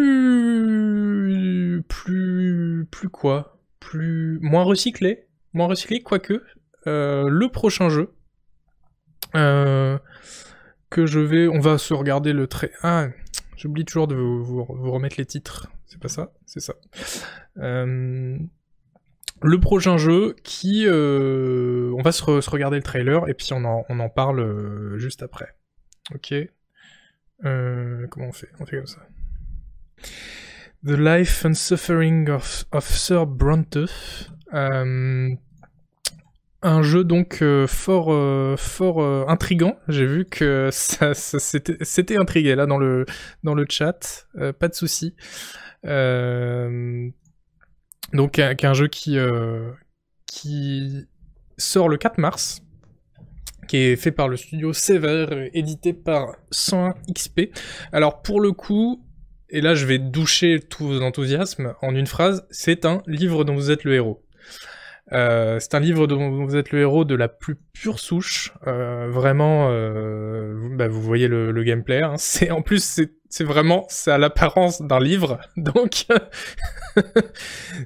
plus, 1.88 2.86
plus 2.90 3.08
quoi? 3.08 3.60
Plus, 3.78 4.40
moins 4.42 4.64
recyclé, 4.64 5.28
moins 5.52 5.68
recyclé, 5.68 6.02
quoique. 6.02 6.42
Euh, 6.86 7.28
le 7.28 7.48
prochain 7.48 7.90
jeu 7.90 8.14
euh, 9.36 9.98
que 10.88 11.06
je 11.06 11.20
vais, 11.20 11.46
on 11.46 11.60
va 11.60 11.78
se 11.78 11.94
regarder 11.94 12.32
le 12.32 12.48
trait. 12.48 12.72
Ah, 12.82 13.08
j'oublie 13.56 13.84
toujours 13.84 14.08
de 14.08 14.16
vous, 14.16 14.64
remettre 14.64 15.16
les 15.18 15.26
titres. 15.26 15.70
C'est 15.86 16.00
pas 16.00 16.08
ça, 16.08 16.32
c'est 16.46 16.60
ça. 16.60 16.74
Le 19.42 19.58
prochain 19.58 19.96
jeu 19.96 20.34
qui, 20.42 20.86
on 20.88 22.02
va 22.02 22.10
se, 22.12 22.50
regarder 22.50 22.78
le 22.78 22.82
trailer 22.82 23.28
et 23.28 23.34
puis 23.34 23.52
on 23.52 23.64
en, 23.64 24.08
parle 24.08 24.96
juste 24.98 25.22
après. 25.22 25.54
Ok? 26.14 26.34
comment 27.42 28.26
on 28.26 28.32
fait? 28.32 28.50
On 28.58 28.66
fait 28.66 28.76
comme 28.78 28.86
ça. 28.86 29.06
The 30.82 30.92
Life 30.92 31.44
and 31.44 31.54
Suffering 31.54 32.30
of, 32.30 32.64
Sir 32.80 33.26
Bronte. 33.26 33.76
Euh, 34.54 35.28
un 36.62 36.82
jeu 36.82 37.04
donc 37.04 37.42
euh, 37.42 37.66
fort 37.66 38.12
euh, 38.12 38.56
fort 38.56 39.28
intrigant. 39.28 39.76
J'ai 39.88 40.06
vu 40.06 40.24
que 40.24 40.70
ça, 40.72 41.12
c'était 41.14 42.16
intrigué 42.18 42.54
là 42.54 42.64
dans 42.64 42.78
le 42.78 43.04
dans 43.44 43.54
le 43.54 43.66
chat. 43.68 44.26
pas 44.58 44.68
de 44.68 44.74
souci. 44.74 45.14
donc 48.12 48.38
un, 48.38 48.72
jeu 48.72 48.88
qui 48.88 49.18
qui 50.26 51.06
sort 51.58 51.88
le 51.90 51.98
4 51.98 52.18
mars 52.18 52.62
qui 53.68 53.76
est 53.76 53.96
fait 53.96 54.10
par 54.12 54.28
le 54.28 54.36
studio 54.36 54.72
Sever, 54.72 55.50
édité 55.52 55.92
par 55.92 56.34
101 56.50 56.94
XP. 57.12 57.52
Alors 57.92 58.22
pour 58.22 58.40
le 58.40 58.50
coup, 58.50 59.04
et 59.50 59.60
là 59.60 59.74
je 59.74 59.86
vais 59.86 59.98
doucher 59.98 60.60
tous 60.60 60.86
vos 60.86 61.02
enthousiasmes 61.02 61.74
en 61.82 61.94
une 61.94 62.06
phrase, 62.06 62.46
c'est 62.50 62.84
un 62.84 63.02
livre 63.06 63.44
dont 63.44 63.54
vous 63.54 63.70
êtes 63.70 63.84
le 63.84 63.94
héros. 63.94 64.22
Euh, 65.12 65.58
c'est 65.58 65.74
un 65.74 65.80
livre 65.80 66.06
dont 66.06 66.30
vous 66.30 66.56
êtes 66.56 66.70
le 66.70 66.80
héros 66.80 67.04
de 67.04 67.14
la 67.14 67.28
plus 67.28 67.56
pure 67.80 67.98
souche. 67.98 68.52
Euh, 68.66 69.08
vraiment, 69.10 69.68
euh, 69.70 70.54
bah, 70.76 70.88
vous 70.88 71.00
voyez 71.00 71.28
le, 71.28 71.62
gameplay. 71.64 72.02
Hein. 72.02 72.14
C'est 72.18 72.50
en 72.50 72.62
plus 72.62 73.00
c'est 73.32 73.44
vraiment, 73.44 73.86
c'est 73.88 74.10
à 74.10 74.18
l'apparence 74.18 74.82
d'un 74.82 74.98
livre, 74.98 75.38
donc 75.56 76.04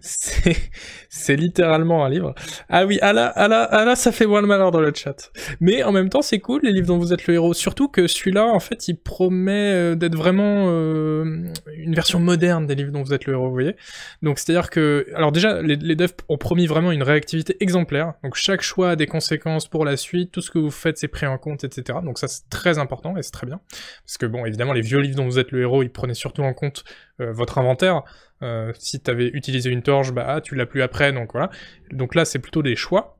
c'est 0.00 1.36
littéralement 1.36 2.02
un 2.02 2.08
livre. 2.08 2.34
Ah 2.70 2.86
oui, 2.86 2.98
ah 3.02 3.12
là, 3.12 3.30
ah 3.36 3.46
là, 3.46 3.68
ah 3.70 3.84
là, 3.84 3.94
ça 3.94 4.10
fait 4.10 4.24
moins 4.24 4.40
le 4.40 4.46
malheur 4.46 4.70
dans 4.70 4.80
le 4.80 4.90
chat. 4.94 5.30
Mais 5.60 5.82
en 5.82 5.92
même 5.92 6.08
temps, 6.08 6.22
c'est 6.22 6.38
cool 6.38 6.62
les 6.62 6.72
livres 6.72 6.86
dont 6.86 6.96
vous 6.96 7.12
êtes 7.12 7.26
le 7.26 7.34
héros. 7.34 7.52
Surtout 7.52 7.88
que 7.88 8.06
celui-là, 8.06 8.46
en 8.46 8.58
fait, 8.58 8.88
il 8.88 8.96
promet 8.96 9.72
euh, 9.74 9.94
d'être 9.94 10.16
vraiment 10.16 10.64
une 10.64 11.94
version 11.94 12.20
moderne 12.20 12.66
des 12.66 12.74
livres 12.74 12.92
dont 12.92 13.02
vous 13.02 13.12
êtes 13.12 13.26
le 13.26 13.34
héros, 13.34 13.48
vous 13.48 13.52
voyez. 13.52 13.76
Donc 14.22 14.38
c'est-à-dire 14.38 14.70
que, 14.70 15.06
alors 15.14 15.30
déjà, 15.30 15.60
les, 15.60 15.76
les 15.76 15.94
devs 15.94 16.14
ont 16.30 16.38
promis 16.38 16.66
vraiment 16.66 16.90
une 16.90 17.02
réactivité 17.02 17.58
exemplaire. 17.60 18.14
Donc 18.22 18.34
chaque 18.34 18.62
choix 18.62 18.90
a 18.90 18.96
des 18.96 19.06
conséquences 19.06 19.68
pour 19.68 19.83
la 19.84 19.96
suite. 19.96 20.32
Tout 20.32 20.40
ce 20.40 20.50
que 20.50 20.58
vous 20.58 20.70
faites, 20.70 20.98
c'est 20.98 21.08
pris 21.08 21.26
en 21.26 21.38
compte, 21.38 21.64
etc. 21.64 21.98
Donc 22.02 22.18
ça, 22.18 22.28
c'est 22.28 22.48
très 22.48 22.78
important 22.78 23.16
et 23.16 23.22
c'est 23.22 23.30
très 23.30 23.46
bien. 23.46 23.60
Parce 24.04 24.18
que 24.18 24.26
bon, 24.26 24.44
évidemment, 24.44 24.72
les 24.72 24.80
vieux 24.80 25.00
livres 25.00 25.16
dont 25.16 25.26
vous 25.26 25.38
êtes 25.38 25.52
le 25.52 25.62
héros, 25.62 25.82
il 25.82 25.90
prenait 25.90 26.14
surtout 26.14 26.42
en 26.42 26.54
compte 26.54 26.84
euh, 27.20 27.32
votre 27.32 27.58
inventaire. 27.58 28.02
Euh, 28.42 28.72
si 28.78 29.00
tu 29.00 29.10
avais 29.10 29.28
utilisé 29.28 29.70
une 29.70 29.82
torche, 29.82 30.12
bah 30.12 30.24
ah, 30.26 30.40
tu 30.40 30.54
l'as 30.54 30.66
plus 30.66 30.82
après, 30.82 31.12
donc 31.12 31.32
voilà. 31.32 31.50
Donc 31.92 32.14
là, 32.14 32.24
c'est 32.24 32.38
plutôt 32.38 32.62
des 32.62 32.76
choix. 32.76 33.18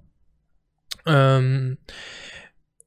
Euh, 1.09 1.74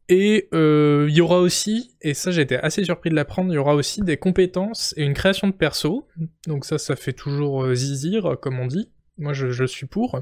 et 0.10 0.48
il 0.54 1.14
y 1.14 1.22
aura 1.22 1.40
aussi, 1.40 1.96
et 2.02 2.14
ça 2.14 2.32
j'ai 2.32 2.42
été 2.42 2.58
assez 2.58 2.84
surpris 2.86 3.10
de 3.10 3.16
l'apprendre, 3.16 3.52
il 3.52 3.56
y 3.56 3.58
aura 3.58 3.76
aussi 3.76 4.02
des 4.02 4.16
compétences 4.16 4.94
et 4.96 5.04
une 5.04 5.14
création 5.14 5.48
de 5.48 5.54
perso. 5.54 6.08
Donc 6.48 6.64
ça, 6.66 6.78
ça 6.78 6.96
fait 6.96 7.14
toujours 7.14 7.74
zizir, 7.74 8.38
comme 8.42 8.60
on 8.60 8.68
dit. 8.68 8.90
Moi, 9.18 9.34
je 9.34 9.66
suis 9.66 9.86
pour. 9.86 10.22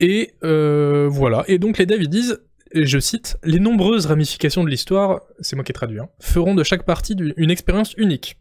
Et 0.00 0.34
voilà. 0.40 1.44
Et 1.48 1.58
donc 1.58 1.78
les 1.78 1.86
devs 1.86 2.02
ils 2.02 2.08
disent 2.08 2.38
je 2.74 2.98
cite, 2.98 3.38
Les 3.44 3.60
nombreuses 3.60 4.06
ramifications 4.06 4.64
de 4.64 4.68
l'histoire, 4.68 5.22
c'est 5.40 5.56
moi 5.56 5.64
qui 5.64 5.72
ai 5.72 5.74
traduit, 5.74 6.00
hein, 6.00 6.08
feront 6.20 6.54
de 6.54 6.62
chaque 6.62 6.84
partie 6.84 7.16
une 7.36 7.50
expérience 7.50 7.94
unique. 7.96 8.38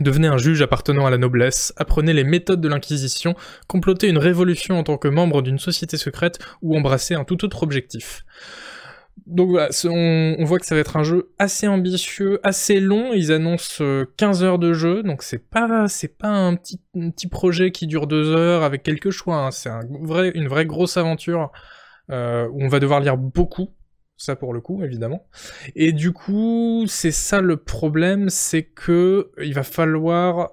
Devenez 0.00 0.28
un 0.28 0.38
juge 0.38 0.62
appartenant 0.62 1.06
à 1.06 1.10
la 1.10 1.18
noblesse, 1.18 1.72
apprenez 1.76 2.12
les 2.12 2.22
méthodes 2.22 2.60
de 2.60 2.68
l'Inquisition, 2.68 3.34
complotez 3.66 4.08
une 4.08 4.18
révolution 4.18 4.78
en 4.78 4.84
tant 4.84 4.96
que 4.96 5.08
membre 5.08 5.42
d'une 5.42 5.58
société 5.58 5.96
secrète 5.96 6.38
ou 6.62 6.76
embrassez 6.76 7.14
un 7.14 7.24
tout 7.24 7.44
autre 7.44 7.64
objectif. 7.64 8.24
Donc 9.26 9.50
voilà, 9.50 9.70
on, 9.84 10.44
voit 10.44 10.58
que 10.58 10.66
ça 10.66 10.74
va 10.74 10.80
être 10.80 10.96
un 10.96 11.02
jeu 11.02 11.32
assez 11.38 11.66
ambitieux, 11.66 12.40
assez 12.42 12.80
long. 12.80 13.12
Ils 13.12 13.32
annoncent 13.32 13.84
15 14.16 14.42
euh, 14.42 14.46
heures 14.46 14.58
de 14.58 14.72
jeu, 14.72 15.02
donc 15.02 15.22
c'est 15.22 15.38
pas 15.48 15.88
c'est 15.88 16.16
pas 16.16 16.28
un 16.28 16.54
petit, 16.54 16.80
petit 16.94 17.28
projet 17.28 17.70
qui 17.70 17.86
dure 17.86 18.06
2 18.06 18.34
heures 18.34 18.62
avec 18.62 18.82
quelques 18.82 19.10
choix. 19.10 19.36
Hein. 19.36 19.50
C'est 19.50 19.70
vrai, 20.00 20.30
une 20.34 20.48
vraie 20.48 20.66
grosse 20.66 20.96
aventure 20.96 21.50
euh, 22.10 22.48
où 22.48 22.62
on 22.62 22.68
va 22.68 22.80
devoir 22.80 23.00
lire 23.00 23.16
beaucoup, 23.16 23.68
ça 24.16 24.36
pour 24.36 24.52
le 24.52 24.60
coup, 24.60 24.82
évidemment. 24.82 25.26
Et 25.74 25.92
du 25.92 26.12
coup, 26.12 26.84
c'est 26.86 27.12
ça 27.12 27.40
le 27.40 27.56
problème, 27.56 28.30
c'est 28.30 28.64
que 28.64 29.30
il 29.42 29.54
va 29.54 29.62
falloir 29.62 30.50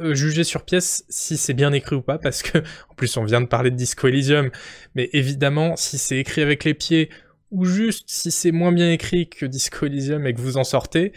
euh, 0.00 0.14
juger 0.14 0.44
sur 0.44 0.64
pièce 0.64 1.04
si 1.10 1.36
c'est 1.36 1.52
bien 1.52 1.72
écrit 1.72 1.96
ou 1.96 2.02
pas, 2.02 2.18
parce 2.18 2.42
que, 2.42 2.58
en 2.90 2.94
plus, 2.94 3.16
on 3.16 3.24
vient 3.24 3.40
de 3.40 3.46
parler 3.46 3.70
de 3.70 3.76
Disco 3.76 4.08
Elysium, 4.08 4.50
mais 4.94 5.10
évidemment, 5.12 5.76
si 5.76 5.98
c'est 5.98 6.16
écrit 6.16 6.42
avec 6.42 6.64
les 6.64 6.74
pieds, 6.74 7.10
ou 7.50 7.64
juste 7.64 8.08
si 8.08 8.30
c'est 8.30 8.52
moins 8.52 8.72
bien 8.72 8.90
écrit 8.90 9.28
que 9.28 9.46
Disco 9.46 9.86
Elysium 9.86 10.26
et 10.26 10.34
que 10.34 10.40
vous 10.40 10.56
en 10.56 10.64
sortez, 10.64 11.12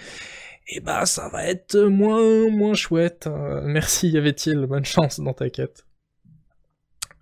eh 0.67 0.79
bah 0.79 1.05
ça 1.05 1.29
va 1.29 1.45
être 1.45 1.77
moins 1.77 2.49
moins 2.49 2.73
chouette. 2.73 3.27
Hein. 3.27 3.61
merci, 3.65 4.09
y 4.09 4.17
avait-il, 4.17 4.65
bonne 4.65 4.85
chance 4.85 5.19
dans 5.19 5.33
ta 5.33 5.49
quête. 5.49 5.85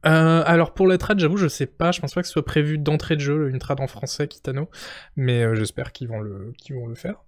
Euh, 0.05 0.43
alors 0.45 0.73
pour 0.73 0.87
la 0.87 0.97
trad, 0.97 1.19
j'avoue, 1.19 1.37
je 1.37 1.47
sais 1.47 1.67
pas, 1.67 1.91
je 1.91 2.01
pense 2.01 2.13
pas 2.13 2.21
que 2.21 2.27
ce 2.27 2.33
soit 2.33 2.45
prévu 2.45 2.77
d'entrée 2.77 3.15
de 3.15 3.21
jeu, 3.21 3.49
une 3.49 3.59
trad 3.59 3.79
en 3.79 3.87
français, 3.87 4.27
Kitano, 4.27 4.69
mais 5.15 5.43
euh, 5.43 5.55
j'espère 5.55 5.91
qu'ils 5.91 6.07
vont 6.07 6.19
le, 6.19 6.53
faire. 6.95 7.23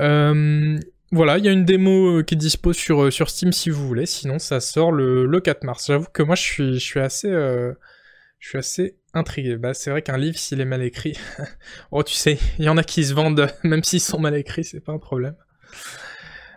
Euh, 0.00 0.76
voilà, 1.12 1.38
il 1.38 1.44
y 1.44 1.48
a 1.48 1.52
une 1.52 1.64
démo 1.64 2.24
qui 2.24 2.34
est 2.34 2.36
dispo 2.36 2.72
sur, 2.72 3.12
sur 3.12 3.30
Steam 3.30 3.52
si 3.52 3.70
vous 3.70 3.86
voulez, 3.86 4.06
sinon 4.06 4.40
ça 4.40 4.58
sort 4.58 4.90
le, 4.90 5.24
le 5.26 5.40
4 5.40 5.62
mars. 5.62 5.86
J'avoue 5.86 6.08
que 6.12 6.22
moi 6.22 6.34
je 6.34 6.42
suis, 6.42 6.74
je 6.74 6.84
suis 6.84 7.00
assez, 7.00 7.30
je 8.46 8.50
suis 8.50 8.58
assez 8.58 8.96
intrigué. 9.12 9.56
Bah, 9.56 9.74
c'est 9.74 9.90
vrai 9.90 10.02
qu'un 10.02 10.16
livre, 10.16 10.38
s'il 10.38 10.60
est 10.60 10.66
mal 10.66 10.80
écrit, 10.80 11.18
oh, 11.90 12.04
tu 12.04 12.14
sais, 12.14 12.38
il 12.60 12.64
y 12.64 12.68
en 12.68 12.76
a 12.76 12.84
qui 12.84 13.04
se 13.04 13.12
vendent, 13.12 13.52
même 13.64 13.82
s'ils 13.82 14.00
sont 14.00 14.20
mal 14.20 14.36
écrits, 14.36 14.62
c'est 14.62 14.78
pas 14.78 14.92
un 14.92 14.98
problème. 14.98 15.34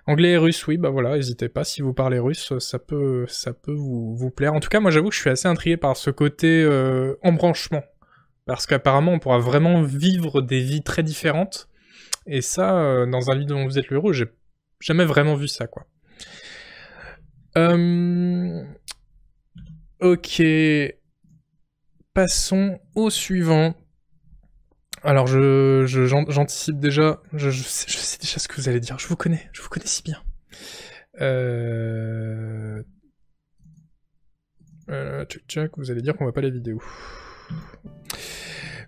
Anglais 0.05 0.33
et 0.33 0.37
russe, 0.37 0.67
oui, 0.67 0.77
bah 0.77 0.89
voilà, 0.89 1.15
n'hésitez 1.15 1.49
pas, 1.49 1.63
si 1.63 1.81
vous 1.81 1.93
parlez 1.93 2.19
russe, 2.19 2.53
ça 2.59 2.77
peut, 2.77 3.25
vous 3.65 4.29
plaire. 4.29 4.53
En 4.53 4.59
tout 4.59 4.69
cas, 4.69 4.79
moi 4.79 4.91
j'avoue 4.91 5.09
que 5.09 5.15
je 5.15 5.19
suis 5.19 5.31
assez 5.31 5.47
intrigué 5.47 5.77
par 5.77 5.97
ce 5.97 6.11
côté 6.11 6.61
euh, 6.61 7.15
embranchement. 7.23 7.83
Parce 8.45 8.67
qu'apparemment, 8.67 9.13
on 9.13 9.19
pourra 9.19 9.39
vraiment 9.39 9.81
vivre 9.81 10.43
des 10.43 10.61
vies 10.61 10.83
très 10.83 11.01
différentes. 11.01 11.69
Et 12.27 12.41
ça, 12.41 12.79
euh, 12.79 13.07
dans 13.07 13.31
un 13.31 13.35
livre 13.35 13.49
dont 13.49 13.65
vous 13.65 13.79
êtes 13.79 13.89
le 13.89 13.97
héros, 13.97 14.13
j'ai 14.13 14.27
jamais 14.79 15.05
vraiment 15.05 15.33
vu 15.33 15.47
ça, 15.47 15.65
quoi. 15.65 15.87
Euh... 17.57 18.63
Ok. 20.01 20.41
Passons 22.19 22.81
au 22.95 23.09
suivant. 23.09 23.73
Alors 25.03 25.25
je, 25.25 25.85
j'anticipe 25.85 26.77
déjà, 26.77 27.21
je, 27.31 27.49
sais, 27.49 28.17
déjà 28.19 28.39
ce 28.39 28.49
que 28.49 28.55
vous 28.55 28.67
allez 28.67 28.81
dire. 28.81 28.99
Je 28.99 29.07
vous 29.07 29.15
connais, 29.15 29.49
je 29.53 29.61
vous 29.61 29.69
connais 29.69 29.85
si 29.85 30.03
bien. 30.03 30.21
Euh... 31.21 32.83
Euh, 34.89 35.23
vous 35.77 35.91
allez 35.91 36.01
dire 36.01 36.17
qu'on 36.17 36.25
voit 36.25 36.33
pas 36.33 36.41
les 36.41 36.51
vidéos. 36.51 36.83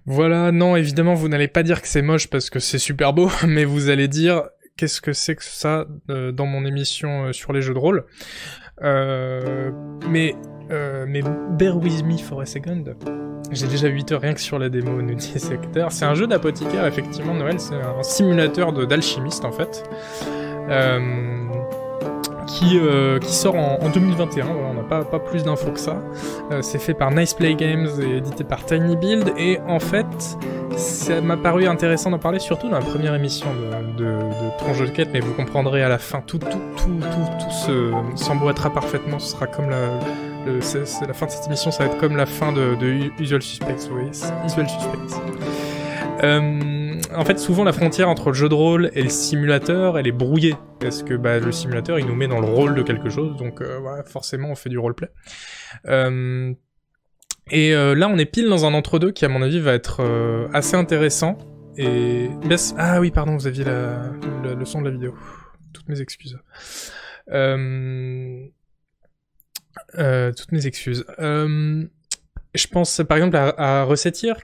Voilà, 0.06 0.52
non, 0.52 0.76
évidemment, 0.76 1.14
vous 1.14 1.30
n'allez 1.30 1.48
pas 1.48 1.64
dire 1.64 1.82
que 1.82 1.88
c'est 1.88 2.02
moche 2.02 2.30
parce 2.30 2.50
que 2.50 2.60
c'est 2.60 2.80
super 2.80 3.14
beau, 3.14 3.32
mais 3.48 3.64
vous 3.64 3.88
allez 3.88 4.10
dire 4.10 4.44
qu'est-ce 4.76 5.00
que 5.00 5.14
c'est 5.14 5.38
que 5.38 5.44
ça 5.46 5.88
euh, 6.10 6.34
dans 6.34 6.48
mon 6.48 6.66
émission 6.66 7.32
sur 7.32 7.54
les 7.54 7.62
jeux 7.62 7.76
de 7.76 7.80
rôle? 7.80 8.06
Euh, 10.72 11.06
mais, 11.08 11.22
bear 11.22 11.76
with 11.76 12.04
me 12.06 12.18
for 12.18 12.42
a 12.42 12.46
second. 12.46 12.84
J'ai 13.52 13.68
déjà 13.68 13.88
8 13.88 14.12
heures 14.12 14.22
rien 14.22 14.34
que 14.34 14.40
sur 14.40 14.58
la 14.58 14.70
démo, 14.70 15.02
nous 15.02 15.16
dit 15.16 15.40
Secteur. 15.40 15.92
C'est 15.92 16.06
un 16.06 16.16
jeu 16.16 16.28
d'apothicaire, 16.28 16.86
effectivement, 16.86 17.34
Noël. 17.34 17.60
C'est 17.60 17.76
un 17.76 18.04
simulateur 18.04 18.72
d'alchimiste, 18.88 19.44
en 19.44 19.52
fait. 19.52 19.84
Euh, 20.70 21.00
qui, 22.48 22.80
euh, 22.80 23.20
qui 23.20 23.34
sort 23.34 23.56
en, 23.56 23.90
2021. 23.90 24.46
on 24.48 24.74
n'a 24.74 24.84
pas, 24.84 25.04
pas 25.04 25.20
plus 25.20 25.44
d'infos 25.44 25.72
que 25.72 25.80
ça. 25.80 26.02
C'est 26.62 26.80
fait 26.80 26.94
par 26.94 27.12
Nice 27.12 27.34
Play 27.34 27.56
Games 27.56 27.90
et 28.02 28.18
édité 28.18 28.44
par 28.44 28.66
Tiny 28.66 28.96
Build. 28.96 29.34
Et 29.38 29.60
en 29.68 29.80
fait, 29.80 30.38
ça 30.78 31.20
m'a 31.20 31.36
paru 31.36 31.66
intéressant 31.68 32.12
d'en 32.12 32.20
parler, 32.20 32.40
surtout 32.40 32.70
dans 32.70 32.80
la 32.80 32.86
première 32.86 33.16
émission 33.16 33.48
de, 33.98 34.04
de, 34.04 34.12
de 34.14 34.86
de 34.86 34.92
Quête, 34.92 35.10
mais 35.12 35.20
vous 35.20 35.34
comprendrez 35.34 35.84
à 35.84 35.90
la 35.90 35.98
fin. 35.98 36.22
Tout, 36.22 36.40
tout, 36.40 36.48
tout, 36.78 37.00
tout, 37.00 37.28
tout 37.40 38.18
s'emboîtera 38.18 38.70
parfaitement. 38.70 39.20
Ce 39.20 39.32
sera 39.32 39.48
comme 39.48 39.70
la 39.70 39.90
c'est 40.62 41.08
la 41.08 41.14
fin 41.14 41.26
de 41.26 41.32
cette 41.32 41.48
émission, 41.48 41.72
ça 41.72 41.86
va 41.86 41.92
être 41.92 42.00
comme 42.00 42.16
la 42.16 42.26
fin 42.26 42.52
de, 42.52 42.76
Usual 43.20 43.42
Suspects, 43.42 43.90
oui, 43.92 44.10
Usual 44.46 44.70
Suspects. 44.70 45.22
Euh, 46.24 47.02
en 47.16 47.26
fait, 47.26 47.40
souvent 47.40 47.64
la 47.64 47.74
frontière 47.74 48.10
entre 48.10 48.28
le 48.30 48.34
jeu 48.34 48.50
de 48.50 48.54
rôle 48.54 48.92
et 48.94 49.04
le 49.04 49.10
simulateur, 49.10 49.98
elle 49.98 50.08
est 50.08 50.12
brouillée, 50.14 50.56
parce 50.80 51.04
que 51.04 51.14
bah, 51.16 51.40
le 51.40 51.52
simulateur, 51.52 52.00
il 52.00 52.06
nous 52.06 52.16
met 52.16 52.28
dans 52.28 52.40
le 52.40 52.48
rôle 52.48 52.76
de 52.76 52.84
quelque 52.84 53.10
chose, 53.10 53.36
donc 53.38 53.62
euh, 53.62 53.80
voilà, 53.80 54.04
forcément, 54.04 54.50
on 54.50 54.56
fait 54.56 54.70
du 54.70 54.78
roleplay. 54.78 55.10
Euh, 55.88 56.54
et 57.50 57.74
euh, 57.74 57.96
là, 57.96 58.08
on 58.08 58.18
est 58.18 58.26
pile 58.26 58.48
dans 58.48 58.66
un 58.66 58.74
entre-deux 58.74 59.12
qui, 59.12 59.26
à 59.26 59.30
mon 59.30 59.42
avis, 59.42 59.60
va 59.60 59.74
être 59.74 60.02
assez 60.54 60.76
intéressant. 60.76 61.38
Et 61.78 62.30
ah 62.78 63.00
oui, 63.00 63.12
pardon, 63.12 63.36
vous 63.36 63.48
aviez 63.48 63.64
la, 63.64 64.12
le 64.44 64.66
son 64.66 64.82
de 64.82 64.86
la 64.86 64.92
vidéo. 64.92 65.16
Toutes 65.74 65.88
mes 65.88 66.02
excuses. 66.02 66.38
Euh... 67.30 68.46
Euh, 69.98 70.32
toutes 70.32 70.52
mes 70.52 70.68
excuses. 70.68 71.06
Euh, 71.20 71.86
je 72.54 72.68
pense 72.68 73.02
par 73.08 73.18
exemple 73.18 73.38
à, 73.38 73.82
à 73.82 73.96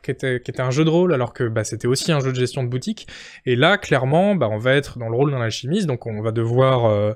qui 0.02 0.11
était, 0.11 0.61
un 0.61 0.72
jeu 0.72 0.86
de 0.86 0.90
rôle, 0.90 1.14
alors 1.14 1.34
que 1.34 1.48
bah, 1.48 1.64
c'était 1.64 1.88
aussi 1.88 2.11
un 2.11 2.19
jeu 2.19 2.32
de 2.32 2.38
gestion 2.38 2.64
de 2.64 2.69
boutique. 2.69 3.07
Et 3.45 3.56
là, 3.56 3.78
clairement, 3.78 4.36
bah, 4.36 4.48
on 4.49 4.57
va 4.57 4.74
être 4.74 4.98
dans 4.98 5.10
le 5.10 5.15
rôle 5.15 5.32
d'un 5.32 5.41
alchimiste, 5.41 5.88
donc 5.88 6.06
on 6.06 6.22
va 6.22 6.32
devoir 6.32 6.86
euh, 6.86 7.14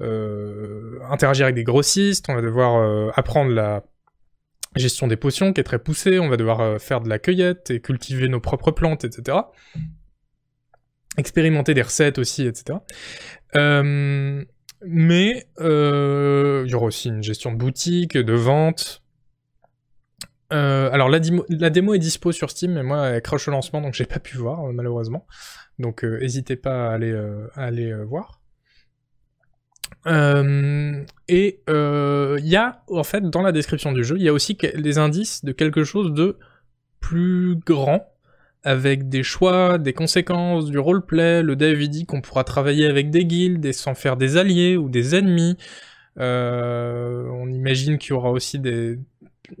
euh 0.00 0.98
interagir 1.10 1.46
avec 1.46 1.56
des 1.56 1.64
grossistes, 1.64 2.26
on 2.28 2.34
va 2.34 2.42
devoir 2.42 2.76
euh, 2.76 3.10
apprendre 3.14 3.52
la 3.52 3.84
gestion 4.76 5.06
des 5.06 5.16
potions, 5.16 5.52
qui 5.52 5.60
est 5.60 5.64
très 5.64 5.78
poussée, 5.78 6.18
on 6.18 6.28
va 6.28 6.36
devoir 6.36 6.80
faire 6.80 7.00
de 7.00 7.08
la 7.08 7.18
cueillette 7.18 7.70
et 7.70 7.80
cultiver 7.80 8.28
nos 8.28 8.40
propres 8.40 8.70
plantes, 8.70 9.04
etc. 9.04 9.38
Expérimenter 11.16 11.72
des 11.72 11.82
recettes 11.82 12.18
aussi, 12.18 12.46
etc. 12.46 12.78
Euh, 13.56 14.44
mais 14.82 15.46
euh, 15.60 16.62
il 16.66 16.70
y 16.70 16.74
aura 16.74 16.86
aussi 16.86 17.08
une 17.08 17.22
gestion 17.22 17.52
de 17.52 17.56
boutique, 17.56 18.16
de 18.16 18.32
vente. 18.32 19.02
Euh, 20.52 20.90
alors 20.92 21.08
la, 21.10 21.20
démo 21.20 21.94
est 21.94 21.98
dispo 21.98 22.32
sur 22.32 22.50
Steam, 22.50 22.72
mais 22.72 22.82
moi 22.82 23.08
elle 23.08 23.22
crache 23.22 23.48
au 23.48 23.50
lancement, 23.50 23.80
donc 23.80 23.94
j'ai 23.94 24.06
pas 24.06 24.18
pu 24.18 24.36
voir 24.36 24.62
malheureusement. 24.72 25.26
Donc 25.78 26.04
n'hésitez 26.04 26.56
pas 26.56 26.88
à 26.88 26.94
aller, 26.94 27.12
à 27.54 27.64
aller 27.64 27.94
voir. 28.04 28.40
et 30.06 31.60
il 31.68 32.46
y 32.46 32.56
a 32.56 32.82
en 32.88 33.04
fait 33.04 33.28
dans 33.28 33.42
la 33.42 33.52
description 33.52 33.92
du 33.92 34.04
jeu, 34.04 34.16
il 34.16 34.22
y 34.22 34.28
a 34.28 34.32
aussi 34.32 34.54
des 34.54 34.98
indices 34.98 35.44
de 35.44 35.52
quelque 35.52 35.84
chose 35.84 36.12
de 36.12 36.38
plus 37.00 37.56
grand 37.56 38.06
avec 38.68 39.08
des 39.08 39.22
choix, 39.22 39.78
des 39.78 39.94
conséquences, 39.94 40.66
du 40.66 40.78
roleplay. 40.78 41.42
Le 41.42 41.56
dev 41.56 41.88
dit 41.88 42.04
qu'on 42.04 42.20
pourra 42.20 42.44
travailler 42.44 42.86
avec 42.86 43.10
des 43.10 43.24
guildes 43.24 43.64
et 43.64 43.72
s'en 43.72 43.94
faire 43.94 44.18
des 44.18 44.36
alliés 44.36 44.76
ou 44.76 44.90
des 44.90 45.14
ennemis. 45.14 45.56
Euh, 46.20 47.26
on 47.30 47.48
imagine 47.48 47.96
qu'il 47.96 48.10
y 48.10 48.12
aura 48.12 48.30
aussi 48.30 48.60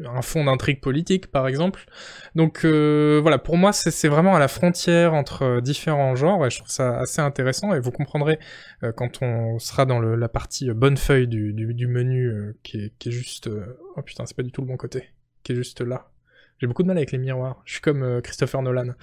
un 0.04 0.20
fond 0.20 0.44
d'intrigue 0.44 0.82
politique, 0.82 1.28
par 1.28 1.48
exemple. 1.48 1.86
Donc 2.34 2.66
euh, 2.66 3.18
voilà, 3.22 3.38
pour 3.38 3.56
moi, 3.56 3.72
c'est 3.72 4.08
vraiment 4.08 4.36
à 4.36 4.38
la 4.38 4.48
frontière 4.48 5.14
entre 5.14 5.62
différents 5.62 6.14
genres, 6.14 6.44
et 6.44 6.50
je 6.50 6.58
trouve 6.58 6.70
ça 6.70 6.98
assez 6.98 7.22
intéressant, 7.22 7.72
et 7.72 7.80
vous 7.80 7.92
comprendrez 7.92 8.38
euh, 8.82 8.92
quand 8.92 9.22
on 9.22 9.58
sera 9.58 9.86
dans 9.86 10.00
la 10.00 10.28
partie 10.28 10.70
bonne 10.72 10.98
feuille 10.98 11.28
du 11.28 11.86
menu, 11.86 12.54
qui 12.62 12.76
est, 12.76 12.92
qui, 12.98 13.08
est, 13.08 13.12
juste... 13.12 13.48
oh 13.96 14.02
putain, 14.02 14.26
c'est 14.26 14.36
pas 14.36 14.42
du 14.42 14.52
tout 14.52 14.60
le 14.60 14.66
bon 14.66 14.76
côté, 14.76 15.04
qui 15.44 15.52
est 15.52 15.56
juste 15.56 15.80
là. 15.80 16.10
J'ai 16.58 16.66
beaucoup 16.66 16.82
de 16.82 16.88
mal 16.88 16.96
avec 16.96 17.12
les 17.12 17.18
miroirs. 17.18 17.62
Je 17.64 17.72
suis 17.72 17.80
comme 17.80 18.02
euh, 18.02 18.20
Christopher 18.20 18.62
Nolan. 18.62 18.94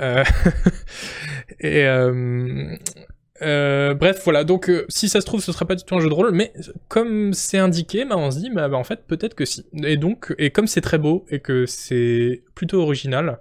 Euh... 0.00 0.24
et 1.60 1.84
euh... 1.84 2.76
Euh, 3.42 3.94
bref, 3.94 4.22
voilà. 4.24 4.44
Donc, 4.44 4.70
si 4.88 5.08
ça 5.08 5.20
se 5.20 5.26
trouve, 5.26 5.42
ce 5.42 5.52
serait 5.52 5.66
pas 5.66 5.74
du 5.74 5.84
tout 5.84 5.94
un 5.94 6.00
jeu 6.00 6.08
de 6.08 6.14
rôle, 6.14 6.32
mais 6.32 6.52
comme 6.88 7.34
c'est 7.34 7.58
indiqué, 7.58 8.04
bah, 8.04 8.16
on 8.16 8.30
se 8.30 8.38
dit, 8.38 8.48
bah, 8.48 8.68
bah 8.68 8.76
en 8.76 8.84
fait, 8.84 9.06
peut-être 9.06 9.34
que 9.34 9.44
si. 9.44 9.66
Et 9.82 9.96
donc, 9.96 10.32
et 10.38 10.50
comme 10.50 10.66
c'est 10.66 10.80
très 10.80 10.98
beau 10.98 11.26
et 11.28 11.40
que 11.40 11.66
c'est 11.66 12.44
plutôt 12.54 12.80
original, 12.80 13.40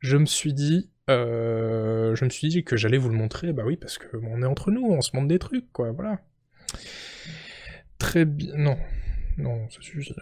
je 0.00 0.16
me 0.16 0.24
suis 0.24 0.54
dit, 0.54 0.88
je 1.08 2.24
me 2.24 2.30
suis 2.30 2.48
dit 2.48 2.64
que 2.64 2.76
j'allais 2.76 2.96
vous 2.96 3.10
le 3.10 3.16
montrer. 3.16 3.52
Bah 3.52 3.64
oui, 3.66 3.76
parce 3.76 3.98
que 3.98 4.16
on 4.16 4.42
est 4.42 4.46
entre 4.46 4.70
nous, 4.70 4.86
on 4.86 5.02
se 5.02 5.14
montre 5.14 5.28
des 5.28 5.38
trucs, 5.38 5.70
quoi. 5.72 5.92
Voilà. 5.92 6.20
Très 7.98 8.24
bien. 8.24 8.56
Non, 8.56 8.78
non, 9.36 9.68
ça 9.68 9.80
suffit. 9.82 10.14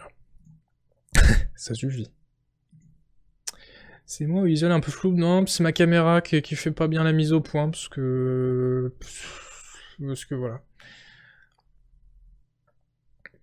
ça 1.55 1.73
suffit. 1.73 2.11
C'est 4.05 4.25
moi 4.25 4.43
ou 4.43 4.47
Isol 4.47 4.71
un 4.71 4.79
peu 4.79 4.91
flou 4.91 5.13
Non, 5.13 5.45
c'est 5.47 5.63
ma 5.63 5.71
caméra 5.71 6.21
qui, 6.21 6.41
qui 6.41 6.55
fait 6.55 6.71
pas 6.71 6.87
bien 6.87 7.03
la 7.03 7.13
mise 7.13 7.33
au 7.33 7.41
point, 7.41 7.69
parce 7.69 7.87
que... 7.87 8.93
Parce 10.05 10.25
que 10.25 10.35
voilà. 10.35 10.61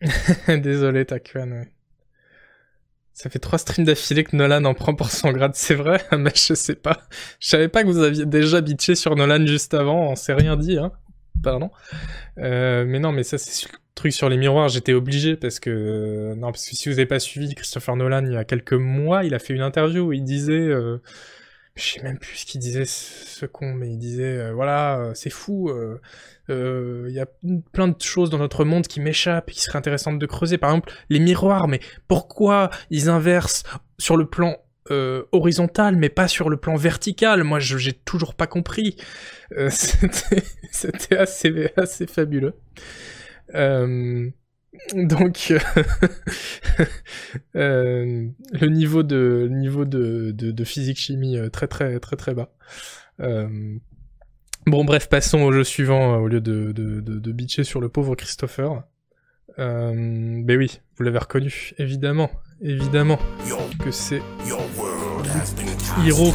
Désolé, 0.49 1.05
Takuan, 1.05 1.51
ouais. 1.53 1.73
Ça 3.13 3.29
fait 3.29 3.39
trois 3.39 3.59
streams 3.59 3.85
d'affilée 3.85 4.25
que 4.25 4.35
Nolan 4.35 4.65
en 4.65 4.73
prend 4.73 4.95
pour 4.95 5.11
son 5.11 5.33
grade, 5.33 5.55
c'est 5.55 5.75
vrai 5.75 6.03
Mais 6.19 6.33
je 6.35 6.55
sais 6.55 6.75
pas. 6.75 7.03
Je 7.39 7.49
savais 7.49 7.69
pas 7.69 7.83
que 7.83 7.89
vous 7.89 7.99
aviez 7.99 8.25
déjà 8.25 8.61
bitché 8.63 8.95
sur 8.95 9.15
Nolan 9.15 9.45
juste 9.47 9.75
avant, 9.75 10.11
on 10.11 10.17
s'est 10.17 10.33
rien 10.33 10.57
dit, 10.57 10.79
hein. 10.79 10.93
Pardon. 11.43 11.71
Euh, 12.39 12.85
mais 12.87 12.99
non, 12.99 13.13
mais 13.13 13.23
ça 13.23 13.39
c'est 13.39 13.69
truc 14.01 14.13
sur 14.13 14.29
les 14.29 14.39
miroirs, 14.39 14.69
j'étais 14.69 14.95
obligé 14.95 15.37
parce 15.37 15.61
que 15.61 16.35
non 16.35 16.53
parce 16.53 16.67
que 16.67 16.75
si 16.75 16.89
vous 16.89 16.99
avez 16.99 17.07
pas 17.07 17.21
suivi 17.21 17.55
Christopher 17.55 17.97
Nolan 17.97 18.25
il 18.25 18.33
y 18.33 18.37
a 18.37 18.45
quelques 18.45 18.73
mois, 18.73 19.25
il 19.25 19.35
a 19.35 19.39
fait 19.39 19.53
une 19.53 19.61
interview 19.61 20.07
où 20.07 20.13
il 20.13 20.25
disait 20.25 20.53
euh, 20.53 21.03
je 21.75 21.83
sais 21.83 22.03
même 22.03 22.19
plus 22.19 22.37
ce 22.37 22.47
qu'il 22.47 22.61
disait 22.61 22.87
ce 22.87 23.45
con 23.45 23.75
mais 23.75 23.91
il 23.91 23.99
disait 23.99 24.39
euh, 24.39 24.53
voilà, 24.53 24.99
euh, 24.99 25.13
c'est 25.15 25.31
fou 25.31 25.71
il 26.49 27.13
y 27.13 27.21
a 27.21 27.27
plein 27.73 27.89
de 27.89 28.01
choses 28.01 28.31
dans 28.31 28.39
notre 28.39 28.65
monde 28.65 28.87
qui 28.87 29.01
m'échappent 29.01 29.51
et 29.51 29.53
qui 29.53 29.61
seraient 29.61 29.79
intéressantes 29.79 30.19
de 30.19 30.27
creuser 30.27 30.59
par 30.59 30.71
exemple 30.71 30.93
les 31.11 31.21
miroirs 31.21 31.69
mais 31.69 31.81
pourquoi 32.09 32.71
ils 32.91 33.09
inversent 33.09 33.63
sur 33.99 34.17
le 34.17 34.27
plan 34.27 34.57
horizontal 35.33 35.97
mais 35.97 36.09
pas 36.09 36.29
sur 36.29 36.51
le 36.51 36.57
plan 36.57 36.77
vertical 36.77 37.45
moi 37.45 37.59
j'ai 37.61 37.93
toujours 37.93 38.35
pas 38.35 38.47
compris 38.47 38.97
c'était 39.71 41.17
assez 41.17 42.07
fabuleux 42.07 42.55
euh, 43.55 44.31
donc 44.95 45.53
euh, 45.53 45.59
le 48.53 48.67
niveau 48.67 49.03
de 49.03 49.49
niveau 49.51 49.85
de, 49.85 50.31
de, 50.33 50.65
physique 50.65 50.99
chimie 50.99 51.37
euh, 51.37 51.49
très 51.49 51.67
très 51.67 51.99
très 52.01 52.17
très 52.17 52.35
bas. 52.35 52.53
Bon, 54.67 54.85
bref, 54.85 55.09
passons 55.09 55.41
au 55.41 55.53
jeu 55.53 55.65
suivant 55.65 56.19
au 56.19 56.29
lieu 56.29 56.41
de, 56.41 57.33
bitcher 57.33 57.65
sur 57.65 57.81
le 57.81 57.89
pauvre 57.89 58.15
Christopher. 58.15 58.85
Euh, 59.59 60.43
ben 60.45 60.57
oui, 60.57 60.81
vous 60.97 61.03
l'avez 61.03 61.19
reconnu, 61.19 61.73
évidemment, 61.79 62.31
évidemment, 62.63 63.19
que 63.83 63.91
c'est 63.91 64.23
Hiro. 66.05 66.33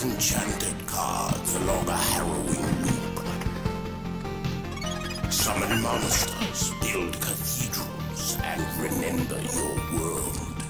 Enchanted 0.00 0.86
cards 0.86 1.56
along 1.56 1.88
a 1.88 1.96
harrowing 1.96 2.66
loop. 2.84 3.20
Summon 5.30 5.82
monsters, 5.82 6.72
build 6.80 7.12
cathedrals, 7.20 8.36
and 8.44 8.62
remember 8.80 9.40
your 9.52 9.74
world. 9.98 10.62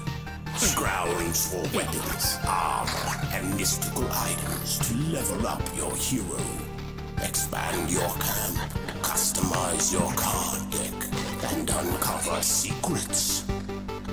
For 0.55 1.61
weapons, 1.75 2.37
armor, 2.47 3.27
and 3.33 3.55
mystical 3.55 4.07
items 4.11 4.79
to 4.79 4.93
level 5.13 5.45
up 5.47 5.61
your 5.77 5.95
hero. 5.95 6.41
Expand 7.21 7.91
your 7.91 8.09
camp, 8.19 8.57
customize 9.01 9.91
your 9.93 10.11
card 10.13 10.69
deck, 10.71 11.09
and 11.43 11.69
uncover 11.69 12.41
secrets. 12.41 13.43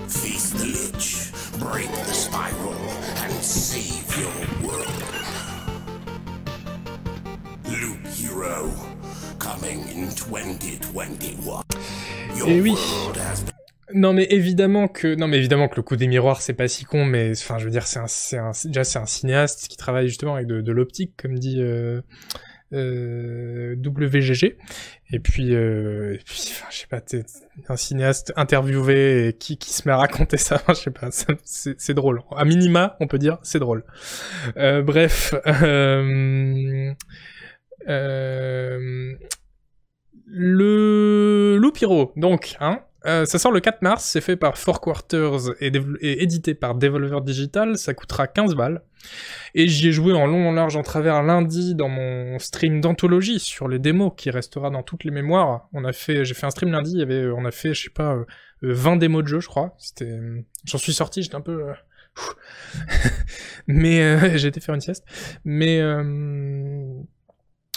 Face 0.08 0.50
the 0.50 0.66
lich, 0.66 1.32
break 1.58 1.90
the 1.90 2.14
spiral, 2.14 2.74
and 3.22 3.32
save 3.42 4.06
your 4.16 4.68
world. 4.68 5.02
Loop 7.68 8.06
Hero, 8.06 8.70
coming 9.38 9.88
in 9.88 10.10
2021. 10.14 11.62
Your 12.36 12.48
Et 12.48 12.60
oui. 12.60 12.74
Non 13.94 14.12
mais 14.12 14.26
évidemment 14.30 14.88
que 14.88 15.14
non 15.14 15.28
mais 15.28 15.38
évidemment 15.38 15.68
que 15.68 15.76
le 15.76 15.82
coup 15.82 15.94
des 15.94 16.08
miroirs 16.08 16.42
c'est 16.42 16.54
pas 16.54 16.66
si 16.66 16.84
con 16.84 17.04
mais 17.04 17.30
enfin 17.30 17.58
je 17.58 17.64
veux 17.64 17.70
dire 17.70 17.86
c'est 17.86 18.00
un 18.00 18.06
un 18.40 18.50
déjà 18.64 18.82
c'est 18.82 18.98
un 18.98 19.06
cinéaste 19.06 19.68
qui 19.68 19.76
travaille 19.76 20.08
justement 20.08 20.34
avec 20.34 20.48
de, 20.48 20.60
de 20.60 20.72
l'optique 20.72 21.12
comme 21.16 21.38
dit 21.38 21.60
euh, 21.60 22.00
euh, 22.72 23.76
WGG. 23.76 24.56
Et 25.12 25.20
puis, 25.20 25.54
euh, 25.54 26.16
puis 26.24 26.48
enfin, 26.50 26.66
je 26.70 26.78
sais 26.78 26.86
pas, 26.88 27.00
t'es 27.00 27.24
un 27.68 27.76
cinéaste 27.76 28.32
interviewé 28.36 29.28
et 29.28 29.32
qui, 29.34 29.56
qui 29.56 29.72
se 29.72 29.86
met 29.86 29.92
à 29.92 29.98
raconter 29.98 30.36
ça, 30.36 30.60
je 30.68 30.74
sais 30.74 30.90
pas, 30.90 31.10
c'est 31.12 31.94
drôle. 31.94 32.22
À 32.36 32.44
minima, 32.44 32.96
on 32.98 33.06
peut 33.06 33.18
dire, 33.18 33.38
c'est 33.42 33.60
drôle. 33.60 33.84
Euh, 34.56 34.82
bref, 34.82 35.34
euh, 35.46 36.92
euh, 37.88 39.14
le 40.26 41.56
Loupiro, 41.56 42.12
donc, 42.16 42.56
hein, 42.58 42.80
euh, 43.06 43.24
ça 43.24 43.38
sort 43.38 43.52
le 43.52 43.60
4 43.60 43.82
mars, 43.82 44.04
c'est 44.04 44.20
fait 44.20 44.36
par 44.36 44.58
Four 44.58 44.80
Quarters 44.80 45.52
et, 45.60 45.70
édité 46.22 46.54
par 46.54 46.74
Devolver 46.74 47.20
Digital, 47.20 47.78
ça 47.78 47.94
coûtera 47.94 48.26
15 48.26 48.54
balles. 48.54 48.82
Et 49.54 49.68
j'y 49.68 49.88
ai 49.88 49.92
joué 49.92 50.12
en 50.12 50.26
long, 50.26 50.48
en 50.48 50.52
large, 50.52 50.76
en 50.76 50.82
travers 50.82 51.22
lundi 51.22 51.76
dans 51.76 51.88
mon 51.88 52.38
stream 52.40 52.80
d'anthologie 52.80 53.38
sur 53.38 53.68
les 53.68 53.78
démos 53.78 54.12
qui 54.16 54.30
restera 54.30 54.70
dans 54.70 54.82
toutes 54.82 55.04
les 55.04 55.12
mémoires. 55.12 55.68
On 55.72 55.84
a 55.84 55.92
fait, 55.92 56.24
j'ai 56.24 56.34
fait 56.34 56.46
un 56.46 56.50
stream 56.50 56.72
lundi, 56.72 57.00
avait, 57.00 57.28
on 57.28 57.44
a 57.44 57.52
fait, 57.52 57.74
je 57.74 57.84
sais 57.84 57.90
pas, 57.90 58.16
20 58.62 58.96
euh, 58.96 58.98
démos 58.98 59.22
de 59.22 59.28
jeu, 59.28 59.40
je 59.40 59.48
crois. 59.48 59.76
J'en 60.64 60.78
suis 60.78 60.92
sorti, 60.92 61.22
j'étais 61.22 61.36
un 61.36 61.40
peu, 61.40 61.68
euh, 61.68 61.74
mais 63.68 64.36
j'ai 64.38 64.48
été 64.48 64.58
faire 64.60 64.74
une 64.74 64.80
sieste. 64.80 65.04
Mais 65.44 65.80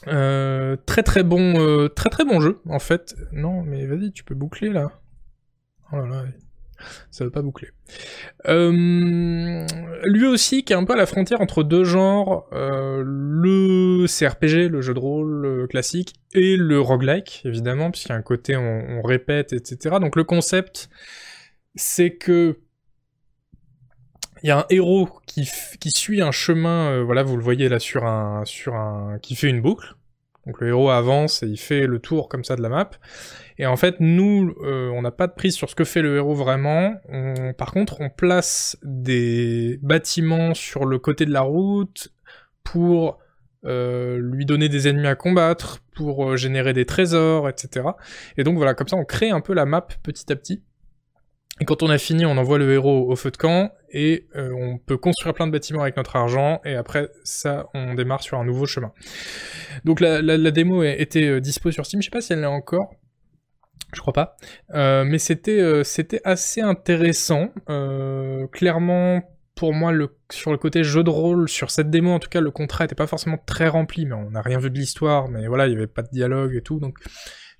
très 0.05 1.03
très 1.03 1.23
bon, 1.23 1.87
très 1.95 2.09
très 2.09 2.25
bon 2.25 2.39
jeu 2.39 2.61
en 2.67 2.79
fait. 2.79 3.15
Non, 3.31 3.61
mais 3.61 3.85
vas-y, 3.85 4.11
tu 4.11 4.23
peux 4.23 4.33
boucler 4.33 4.69
là. 4.69 4.98
Oh 5.91 5.97
là 5.97 6.05
là, 6.05 6.25
ça 7.11 7.23
veut 7.23 7.31
pas 7.31 7.41
boucler. 7.41 7.69
Euh, 8.47 9.65
lui 10.05 10.27
aussi, 10.27 10.63
qui 10.63 10.73
est 10.73 10.75
un 10.75 10.85
peu 10.85 10.93
à 10.93 10.97
la 10.97 11.05
frontière 11.05 11.41
entre 11.41 11.63
deux 11.63 11.83
genres, 11.83 12.47
euh, 12.53 13.03
le 13.05 14.05
CRPG, 14.07 14.69
le 14.69 14.81
jeu 14.81 14.93
de 14.93 14.99
rôle 14.99 15.45
euh, 15.45 15.67
classique, 15.67 16.13
et 16.33 16.57
le 16.57 16.79
roguelike, 16.79 17.41
évidemment, 17.45 17.91
puisqu'il 17.91 18.09
y 18.09 18.15
a 18.15 18.17
un 18.17 18.21
côté 18.21 18.55
on, 18.55 19.01
répète, 19.01 19.53
etc. 19.53 19.97
Donc 19.99 20.15
le 20.15 20.23
concept, 20.23 20.89
c'est 21.75 22.15
que 22.15 22.59
il 24.41 24.47
y 24.47 24.51
a 24.51 24.59
un 24.59 24.65
héros 24.69 25.09
qui, 25.25 25.49
qui 25.81 25.91
suit 25.91 26.21
un 26.21 26.31
chemin, 26.31 27.03
voilà, 27.03 27.23
vous 27.23 27.35
le 27.35 27.43
voyez 27.43 27.67
là 27.67 27.79
sur 27.79 28.05
un, 28.05 28.45
sur 28.45 28.75
un, 28.75 29.19
qui 29.21 29.35
fait 29.35 29.49
une 29.49 29.61
boucle. 29.61 29.95
Donc 30.49 30.61
le 30.61 30.69
héros 30.69 30.89
avance 30.89 31.43
et 31.43 31.47
il 31.47 31.59
fait 31.59 31.85
le 31.85 31.99
tour 31.99 32.27
comme 32.27 32.43
ça 32.43 32.55
de 32.55 32.63
la 32.63 32.69
map. 32.69 32.89
Et 33.59 33.67
en 33.67 33.75
fait, 33.75 33.97
nous, 33.99 34.55
euh, 34.63 34.89
on 34.89 35.03
n'a 35.03 35.11
pas 35.11 35.27
de 35.27 35.33
prise 35.33 35.53
sur 35.53 35.69
ce 35.69 35.75
que 35.75 35.83
fait 35.83 36.01
le 36.01 36.15
héros 36.15 36.33
vraiment. 36.33 36.95
par 37.59 37.71
contre, 37.71 38.01
on 38.01 38.09
place 38.09 38.75
des 38.81 39.79
bâtiments 39.83 40.55
sur 40.55 40.85
le 40.85 40.97
côté 40.97 41.27
de 41.27 41.31
la 41.31 41.41
route 41.41 42.09
pour 42.63 43.19
euh, 43.63 44.17
lui 44.17 44.47
donner 44.47 44.69
des 44.69 44.87
ennemis 44.87 45.07
à 45.07 45.13
combattre, 45.13 45.83
pour 45.93 46.31
euh, 46.31 46.35
générer 46.35 46.73
des 46.73 46.87
trésors, 46.87 47.47
etc. 47.47 47.85
Et 48.35 48.43
donc 48.43 48.57
voilà, 48.57 48.73
comme 48.73 48.87
ça, 48.87 48.95
on 48.95 49.05
crée 49.05 49.29
un 49.29 49.41
peu 49.41 49.53
la 49.53 49.67
map 49.67 49.85
petit 50.01 50.31
à 50.31 50.35
petit. 50.35 50.63
Et 51.59 51.65
quand 51.65 51.83
on 51.83 51.89
a 51.89 51.97
fini, 51.97 52.25
on 52.25 52.37
envoie 52.37 52.57
le 52.57 52.71
héros 52.71 53.11
au 53.11 53.15
feu 53.15 53.31
de 53.31 53.37
camp, 53.37 53.71
et 53.91 54.27
on 54.35 54.77
peut 54.77 54.97
construire 54.97 55.33
plein 55.33 55.47
de 55.47 55.51
bâtiments 55.51 55.81
avec 55.81 55.97
notre 55.97 56.15
argent, 56.15 56.61
et 56.63 56.75
après 56.75 57.09
ça, 57.23 57.67
on 57.73 57.95
démarre 57.95 58.21
sur 58.21 58.37
un 58.37 58.45
nouveau 58.45 58.65
chemin. 58.65 58.91
Donc 59.83 59.99
la, 59.99 60.21
la 60.21 60.51
démo 60.51 60.83
était 60.83 61.41
dispo 61.41 61.71
sur 61.71 61.85
Steam, 61.85 62.01
je 62.01 62.05
sais 62.05 62.11
pas 62.11 62.21
si 62.21 62.33
elle 62.33 62.41
l'est 62.41 62.45
encore, 62.45 62.91
je 63.93 64.01
crois 64.01 64.13
pas. 64.13 64.37
Euh, 64.73 65.03
mais 65.03 65.17
c'était 65.17 65.59
euh, 65.59 65.83
assez 66.23 66.61
intéressant. 66.61 67.49
Euh, 67.69 68.47
clairement, 68.47 69.23
pour 69.55 69.73
moi, 69.73 69.91
le, 69.91 70.15
sur 70.31 70.51
le 70.51 70.57
côté 70.57 70.83
jeu 70.83 71.03
de 71.03 71.09
rôle, 71.09 71.49
sur 71.49 71.71
cette 71.71 71.89
démo, 71.89 72.11
en 72.11 72.19
tout 72.19 72.29
cas, 72.29 72.41
le 72.41 72.51
contrat 72.51 72.85
était 72.85 72.95
pas 72.95 73.07
forcément 73.07 73.37
très 73.45 73.67
rempli, 73.67 74.05
mais 74.05 74.15
on 74.15 74.31
n'a 74.31 74.41
rien 74.41 74.59
vu 74.59 74.69
de 74.69 74.77
l'histoire, 74.77 75.27
mais 75.29 75.47
voilà, 75.47 75.67
il 75.67 75.73
y 75.73 75.75
avait 75.75 75.87
pas 75.87 76.03
de 76.03 76.09
dialogue 76.11 76.55
et 76.55 76.61
tout, 76.61 76.79
donc 76.79 76.97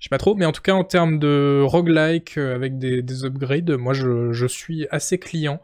je 0.00 0.06
sais 0.06 0.08
pas 0.08 0.18
trop. 0.18 0.34
Mais 0.34 0.46
en 0.46 0.52
tout 0.52 0.62
cas, 0.62 0.72
en 0.72 0.82
termes 0.82 1.18
de 1.18 1.62
roguelike 1.62 2.38
avec 2.38 2.78
des, 2.78 3.02
des 3.02 3.24
upgrades, 3.24 3.70
moi, 3.72 3.92
je, 3.92 4.46
suis 4.48 4.88
assez 4.90 5.18
client 5.18 5.60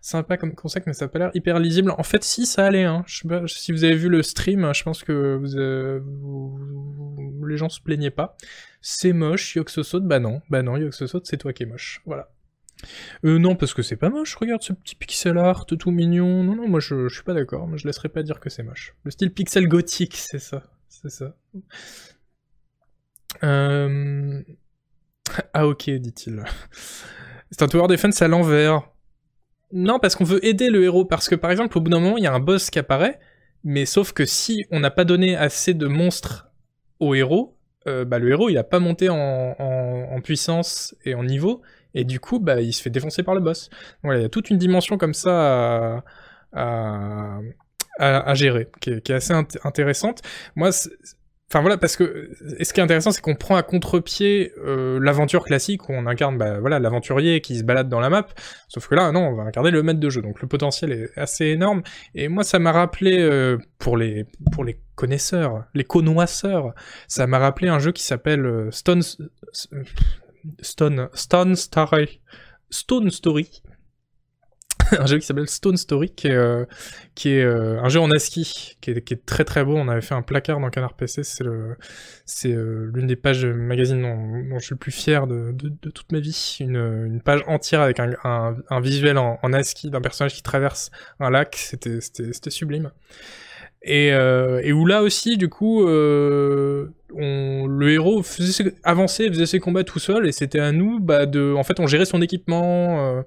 sympa 0.00 0.38
comme 0.38 0.54
concept, 0.54 0.86
mais 0.86 0.94
ça 0.94 1.04
a 1.04 1.08
pas 1.08 1.18
l'air 1.18 1.30
hyper 1.34 1.58
lisible. 1.58 1.92
En 1.98 2.02
fait, 2.02 2.24
si, 2.24 2.46
ça 2.46 2.64
allait, 2.64 2.84
hein. 2.84 3.04
Si 3.06 3.72
vous 3.72 3.84
avez 3.84 3.96
vu 3.96 4.08
le 4.08 4.22
stream, 4.22 4.72
je 4.72 4.82
pense 4.82 5.02
que 5.02 5.36
vous, 5.36 7.46
les 7.46 7.58
gens 7.58 7.68
se 7.68 7.80
plaignaient 7.80 8.10
pas. 8.10 8.36
C'est 8.80 9.12
moche, 9.12 9.56
Yoxosode, 9.56 10.06
bah 10.06 10.20
non, 10.20 10.40
bah 10.48 10.62
non, 10.62 10.78
Yoxosode, 10.78 11.26
c'est 11.26 11.36
toi 11.36 11.52
qui 11.52 11.64
es 11.64 11.66
moche. 11.66 12.00
Voilà. 12.06 12.30
Euh, 13.26 13.38
non, 13.38 13.56
parce 13.56 13.74
que 13.74 13.82
c'est 13.82 13.96
pas 13.96 14.08
moche, 14.08 14.36
regarde 14.36 14.62
ce 14.62 14.72
petit 14.72 14.94
pixel 14.94 15.36
art 15.36 15.66
tout 15.66 15.90
mignon. 15.90 16.44
Non, 16.44 16.56
non, 16.56 16.66
moi 16.66 16.80
je, 16.80 17.08
je 17.08 17.14
suis 17.14 17.24
pas 17.24 17.34
d'accord, 17.34 17.68
je 17.76 17.86
laisserai 17.86 18.08
pas 18.08 18.22
dire 18.22 18.40
que 18.40 18.48
c'est 18.48 18.62
moche. 18.62 18.94
Le 19.04 19.10
style 19.10 19.34
pixel 19.34 19.68
gothique, 19.68 20.16
c'est 20.16 20.38
ça, 20.38 20.62
c'est 20.88 21.10
ça. 21.10 21.36
Euh... 23.42 24.42
Ah 25.52 25.66
ok, 25.66 25.90
dit-il. 25.90 26.42
C'est 27.50 27.62
un 27.62 27.68
tower 27.68 27.88
defense 27.88 28.20
à 28.22 28.28
l'envers. 28.28 28.82
Non, 29.72 29.98
parce 29.98 30.16
qu'on 30.16 30.24
veut 30.24 30.44
aider 30.44 30.70
le 30.70 30.84
héros. 30.84 31.04
Parce 31.04 31.28
que 31.28 31.34
par 31.34 31.50
exemple, 31.50 31.76
au 31.78 31.80
bout 31.80 31.90
d'un 31.90 32.00
moment, 32.00 32.16
il 32.16 32.24
y 32.24 32.26
a 32.26 32.32
un 32.32 32.40
boss 32.40 32.70
qui 32.70 32.78
apparaît, 32.78 33.20
mais 33.64 33.86
sauf 33.86 34.12
que 34.12 34.24
si 34.24 34.66
on 34.70 34.80
n'a 34.80 34.90
pas 34.90 35.04
donné 35.04 35.36
assez 35.36 35.74
de 35.74 35.86
monstres 35.86 36.50
au 36.98 37.14
héros, 37.14 37.56
euh, 37.86 38.04
bah, 38.04 38.18
le 38.18 38.30
héros 38.30 38.50
il 38.50 38.58
a 38.58 38.64
pas 38.64 38.78
monté 38.78 39.08
en, 39.08 40.20
puissance 40.22 40.94
et 41.04 41.14
en 41.14 41.24
niveau, 41.24 41.62
et 41.94 42.04
du 42.04 42.20
coup 42.20 42.40
bah, 42.40 42.60
il 42.60 42.74
se 42.74 42.82
fait 42.82 42.90
défoncer 42.90 43.22
par 43.22 43.34
le 43.34 43.40
boss. 43.40 43.70
Voilà, 44.02 44.20
il 44.20 44.22
y 44.22 44.26
a 44.26 44.28
toute 44.28 44.50
une 44.50 44.58
dimension 44.58 44.98
comme 44.98 45.14
ça 45.14 46.02
à, 46.52 47.40
à, 47.98 48.34
gérer, 48.34 48.68
qui 48.80 48.90
est, 48.90 49.00
qui 49.00 49.12
est 49.12 49.16
assez 49.16 49.32
intéressante. 49.64 50.20
Moi, 50.56 50.70
Enfin 51.52 51.62
voilà, 51.62 51.76
parce 51.76 51.96
que 51.96 52.30
ce 52.62 52.72
qui 52.72 52.78
est 52.78 52.82
intéressant, 52.82 53.10
c'est 53.10 53.20
qu'on 53.20 53.34
prend 53.34 53.56
à 53.56 53.64
contre-pied 53.64 54.52
euh, 54.64 55.00
l'aventure 55.02 55.44
classique 55.44 55.88
où 55.88 55.92
on 55.92 56.06
incarne 56.06 56.38
bah, 56.38 56.60
voilà 56.60 56.78
l'aventurier 56.78 57.40
qui 57.40 57.58
se 57.58 57.64
balade 57.64 57.88
dans 57.88 57.98
la 57.98 58.08
map. 58.08 58.28
Sauf 58.68 58.86
que 58.86 58.94
là, 58.94 59.10
non, 59.10 59.26
on 59.26 59.34
va 59.34 59.42
incarner 59.42 59.72
le 59.72 59.82
maître 59.82 59.98
de 59.98 60.10
jeu, 60.10 60.22
donc 60.22 60.40
le 60.40 60.46
potentiel 60.46 60.92
est 60.92 61.18
assez 61.18 61.46
énorme. 61.46 61.82
Et 62.14 62.28
moi, 62.28 62.44
ça 62.44 62.60
m'a 62.60 62.70
rappelé 62.70 63.18
euh, 63.18 63.58
pour 63.78 63.96
les 63.96 64.26
pour 64.52 64.62
les 64.62 64.80
connaisseurs, 64.94 65.64
les 65.74 65.82
connoisseurs, 65.82 66.72
ça 67.08 67.26
m'a 67.26 67.40
rappelé 67.40 67.68
un 67.68 67.80
jeu 67.80 67.90
qui 67.90 68.04
s'appelle 68.04 68.46
euh, 68.46 68.70
Stone 68.70 69.02
Stone 70.60 71.08
Stone 71.14 71.56
Story 71.56 72.20
Stone 72.70 73.10
Story 73.10 73.62
un 74.98 75.06
jeu 75.06 75.18
qui 75.18 75.26
s'appelle 75.26 75.48
Stone 75.48 75.76
Story, 75.76 76.10
qui 76.10 76.28
est, 76.28 76.34
euh, 76.34 76.64
euh, 77.26 77.80
un 77.80 77.88
jeu 77.88 78.00
en 78.00 78.10
ASCII, 78.10 78.76
qui 78.80 78.90
est, 78.90 79.26
très 79.26 79.44
très 79.44 79.64
beau. 79.64 79.76
On 79.76 79.88
avait 79.88 80.00
fait 80.00 80.14
un 80.14 80.22
placard 80.22 80.60
dans 80.60 80.70
Canard 80.70 80.94
PC, 80.94 81.22
c'est 81.22 81.44
euh, 81.44 82.90
l'une 82.92 83.06
des 83.06 83.16
pages 83.16 83.44
magazine 83.46 84.02
dont, 84.02 84.58
je 84.58 84.64
suis 84.64 84.74
le 84.74 84.78
plus 84.78 84.92
fier 84.92 85.26
de, 85.26 85.52
de, 85.52 85.72
de 85.82 85.90
toute 85.90 86.10
ma 86.12 86.20
vie. 86.20 86.56
Une, 86.60 87.20
page 87.24 87.42
entière 87.46 87.80
avec 87.80 88.00
un 88.00 88.80
visuel 88.80 89.18
en, 89.18 89.38
en 89.42 89.52
ASCII 89.52 89.90
d'un 89.90 90.00
personnage 90.00 90.34
qui 90.34 90.42
traverse 90.42 90.90
un 91.18 91.30
lac, 91.30 91.56
c'était 91.56 92.50
sublime. 92.50 92.90
Et, 93.82 94.12
euh, 94.12 94.60
et 94.62 94.72
où 94.72 94.84
là 94.84 95.02
aussi, 95.02 95.38
du 95.38 95.48
coup, 95.48 95.86
euh, 95.86 96.92
on, 97.14 97.66
le 97.66 97.90
héros 97.90 98.22
faisait 98.22 98.52
ses, 98.52 98.74
avançait, 98.84 99.28
faisait 99.28 99.46
ses 99.46 99.58
combats 99.58 99.84
tout 99.84 99.98
seul, 99.98 100.26
et 100.26 100.32
c'était 100.32 100.60
à 100.60 100.70
nous, 100.72 101.00
bah, 101.00 101.24
de, 101.24 101.54
en 101.54 101.64
fait, 101.64 101.80
on 101.80 101.86
gérait 101.86 102.04
son 102.04 102.20
équipement. 102.20 103.16
euh, 103.18 103.22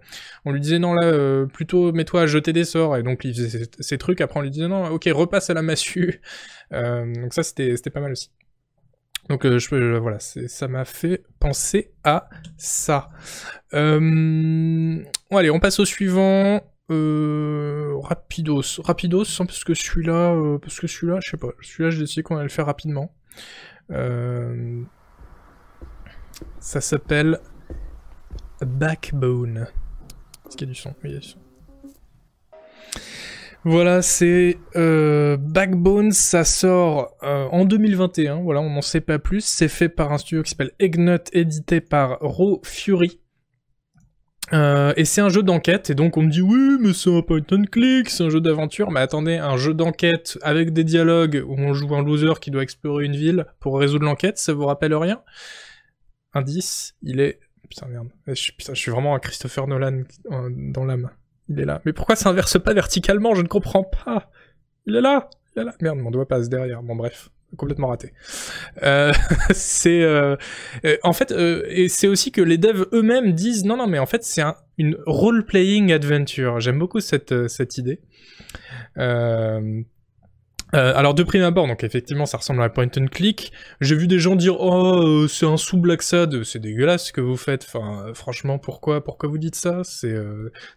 on 0.45 0.51
lui 0.51 0.59
disait 0.59 0.80
non 0.80 0.93
là, 0.93 1.07
euh, 1.07 1.45
plutôt 1.47 1.91
mets-toi 1.91 2.21
à 2.21 2.25
jeter 2.27 2.53
des 2.53 2.65
sorts, 2.65 2.97
et 2.97 3.03
donc 3.03 3.21
il 3.23 3.34
faisait 3.34 3.67
ses, 3.80 3.97
trucs. 3.97 4.21
Après, 4.21 4.39
on 4.39 4.43
lui 4.43 4.51
disait 4.51 4.67
non, 4.67 4.88
ok, 4.89 5.09
repasse 5.11 5.49
à 5.49 5.53
la 5.53 5.61
massue. 5.61 6.21
Euh, 6.71 7.13
donc 7.13 7.35
ça, 7.35 7.43
c'était, 7.43 7.75
c'était 7.77 7.91
pas 7.91 7.99
mal 7.99 8.13
aussi. 8.13 8.31
Donc 9.30 9.45
euh, 9.45 9.59
je 9.59 9.97
voilà, 9.97 10.17
ça 10.19 10.67
m'a 10.67 10.85
fait 10.85 11.23
penser 11.39 11.91
à 12.03 12.30
ça. 12.57 13.11
Bon, 13.71 15.03
allez, 15.30 15.51
on 15.51 15.59
passe 15.59 15.80
au 15.80 15.85
suivant. 15.85 16.63
Euh, 16.91 17.97
rapidos, 18.01 18.81
rapidos, 18.84 19.39
hein, 19.39 19.45
parce 19.45 19.64
que 19.64 19.73
celui-là, 19.73 20.34
euh, 20.34 20.57
parce 20.57 20.81
que 20.81 20.88
celui-là, 20.88 21.19
je 21.23 21.31
sais 21.31 21.38
pas, 21.38 21.47
celui-là, 21.61 21.91
j'ai 21.91 21.99
décidé 21.99 22.23
qu'on 22.23 22.35
allait 22.35 22.43
le 22.43 22.49
faire 22.49 22.65
rapidement. 22.65 23.14
Euh, 23.91 24.81
ça 26.60 26.81
s'appelle 26.81 27.39
Backbone. 28.61 29.68
Est-ce 30.45 30.57
qu'il 30.57 30.68
y 30.68 30.72
a 30.72 30.73
du 30.73 30.80
son? 30.80 30.89
Oui, 31.03 31.11
il 31.11 31.14
y 31.14 31.15
a 31.15 31.19
du 31.19 31.27
son. 31.27 31.39
Voilà, 33.64 34.01
c'est 34.01 34.57
Backbone, 34.76 36.11
ça 36.11 36.43
sort 36.43 37.15
en 37.22 37.64
2021, 37.64 38.41
voilà, 38.41 38.60
on 38.60 38.69
n'en 38.69 38.81
sait 38.81 38.99
pas 38.99 39.19
plus. 39.19 39.39
C'est 39.39 39.69
fait 39.69 39.88
par 39.88 40.11
un 40.11 40.18
studio 40.18 40.43
qui 40.43 40.49
s'appelle 40.49 40.73
Eggnut, 40.80 41.30
édité 41.31 41.80
par 41.80 42.18
Raw 42.19 42.60
Fury. 42.65 43.22
Euh, 44.52 44.94
et 44.98 45.06
c'est 45.06 45.22
un 45.22 45.30
jeu 45.30 45.41
d'enquête, 45.41 45.90
et 45.90 45.95
donc 45.95 46.18
on 46.18 46.24
me 46.24 46.30
dit 46.30 46.41
oui, 46.41 46.78
mais 46.80 46.94
c'est 46.94 47.15
un 47.15 47.22
point 47.22 47.40
and 47.52 47.64
click, 47.72 48.10
c'est 48.10 48.24
un 48.24 48.30
jeu 48.30 48.41
d'aventure. 48.41 48.91
Mais 48.91 48.99
attendez, 48.99 49.38
un 49.38 49.57
jeu 49.57 49.74
d'enquête 49.74 50.38
avec 50.41 50.74
des 50.74 50.84
dialogues 50.84 51.44
où 51.48 51.56
on 51.57 51.74
joue 51.74 51.95
un 51.95 52.03
loser 52.03 52.34
qui 52.41 52.52
doit 52.52 52.61
explorer 52.61 53.06
une 53.06 53.15
ville 53.15 53.45
pour 53.60 53.80
résoudre 53.80 54.06
l'enquête, 54.06 54.38
ça 54.38 54.53
vous 54.53 54.65
rappelle 54.65 54.94
rien? 54.94 55.22
Indice, 56.34 56.95
il 57.02 57.20
est... 57.20 57.40
Putain 57.70 57.88
merde, 57.88 58.10
je, 58.28 58.34
suis- 58.34 58.52
putain, 58.52 58.74
je 58.74 58.80
suis 58.80 58.91
vraiment 58.91 59.15
un 59.15 59.20
Christopher 59.20 59.65
Nolan 59.65 60.02
euh, 60.32 60.49
dans 60.52 60.84
l'âme. 60.84 61.10
Il 61.48 61.60
est 61.60 61.65
là. 61.65 61.82
Mais 61.86 61.94
pourquoi 61.94 62.15
ça 62.15 62.30
inverse 62.30 62.61
pas 62.61 62.74
verticalement? 62.74 63.34
Je 63.36 63.41
ne 63.41 63.48
comprends 63.48 63.84
pas. 63.84 64.30
Il 64.86 64.95
est 64.95 65.02
là. 65.02 65.30
Il 65.56 65.61
est 65.61 65.65
là. 65.65 65.74
Merde, 65.82 65.98
mon 65.99 66.11
doigt 66.11 66.28
passe 66.28 66.49
derrière. 66.49 66.84
Bon, 66.84 66.95
bref. 66.95 67.30
Complètement 67.57 67.88
raté. 67.88 68.13
Euh, 68.84 69.13
c'est 69.51 70.01
euh, 70.01 70.35
euh, 70.85 70.97
en 71.03 71.13
fait 71.13 71.34
c'est 71.88 72.07
aussi 72.07 72.31
que 72.31 72.41
les 72.41 72.57
devs 72.57 72.85
eux-mêmes 72.93 73.34
disent 73.34 73.63
non 73.65 73.77
non 73.77 73.88
mais 73.88 73.99
en 73.99 74.05
fait 74.05 74.23
c'est 74.23 74.41
un, 74.41 74.55
une 74.77 74.97
role-playing 75.05 75.93
adventure. 75.93 76.59
J'aime 76.59 76.80
beaucoup 76.80 76.99
cette 76.99 77.47
cette 77.47 77.77
idée. 77.77 77.99
Euh, 80.73 80.93
alors 80.95 81.13
de 81.13 81.21
prime 81.21 81.43
abord, 81.43 81.67
donc 81.67 81.83
effectivement 81.83 82.25
ça 82.25 82.37
ressemble 82.37 82.61
à 82.61 82.65
un 82.65 82.69
point 82.69 82.87
and 82.97 83.05
click. 83.11 83.51
J'ai 83.79 83.95
vu 83.95 84.07
des 84.07 84.17
gens 84.17 84.35
dire 84.35 84.59
oh 84.59 85.23
euh, 85.23 85.27
c'est 85.27 85.45
un 85.45 85.57
sous 85.57 85.77
Black 85.77 86.01
Sad, 86.01 86.43
c'est 86.43 86.59
dégueulasse 86.59 87.07
ce 87.07 87.13
que 87.13 87.21
vous 87.21 87.37
faites. 87.37 87.65
Enfin 87.67 88.07
euh, 88.07 88.13
franchement 88.13 88.57
pourquoi 88.57 89.03
pourquoi 89.03 89.29
vous 89.29 89.37
dites 89.37 89.55
ça? 89.55 89.83
C'est 89.83 90.15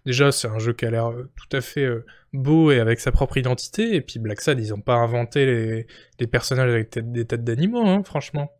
déjà 0.05 0.32
c'est 0.32 0.48
un 0.48 0.59
jeu 0.59 0.74
qui 0.74 0.85
a 0.85 0.90
l'air 0.90 1.10
tout 1.36 1.56
à 1.56 1.60
fait 1.62 1.89
beau 2.35 2.70
et 2.70 2.78
avec 2.78 3.01
sa 3.01 3.10
propre 3.10 3.39
identité. 3.39 3.94
Et 3.94 4.02
puis 4.02 4.18
Black 4.18 4.40
Sad 4.43 4.60
ils 4.60 4.74
ont 4.74 4.81
pas 4.81 4.97
inventé 4.97 5.86
les, 6.18 6.27
personnages 6.27 6.70
avec 6.70 6.98
des 6.98 7.24
têtes 7.24 7.44
d'animaux, 7.44 7.86
hein, 7.86 8.02
franchement. 8.05 8.52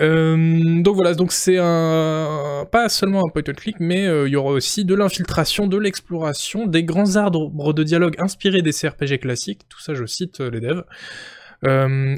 Euh, 0.00 0.82
donc 0.82 0.94
voilà, 0.94 1.14
donc 1.14 1.32
c'est 1.32 1.58
un 1.58 2.66
pas 2.70 2.88
seulement 2.88 3.26
un 3.26 3.30
point 3.30 3.42
and 3.48 3.54
click, 3.54 3.76
mais 3.80 4.06
euh, 4.06 4.28
il 4.28 4.32
y 4.32 4.36
aura 4.36 4.50
aussi 4.50 4.84
de 4.84 4.94
l'infiltration, 4.94 5.66
de 5.66 5.76
l'exploration, 5.76 6.66
des 6.66 6.84
grands 6.84 7.16
arbres 7.16 7.72
de 7.72 7.82
dialogue 7.82 8.16
inspirés 8.18 8.62
des 8.62 8.72
CRPG 8.72 9.18
classiques. 9.18 9.62
Tout 9.68 9.80
ça, 9.80 9.94
je 9.94 10.04
cite 10.06 10.40
euh, 10.40 10.50
les 10.50 10.60
devs. 10.60 10.84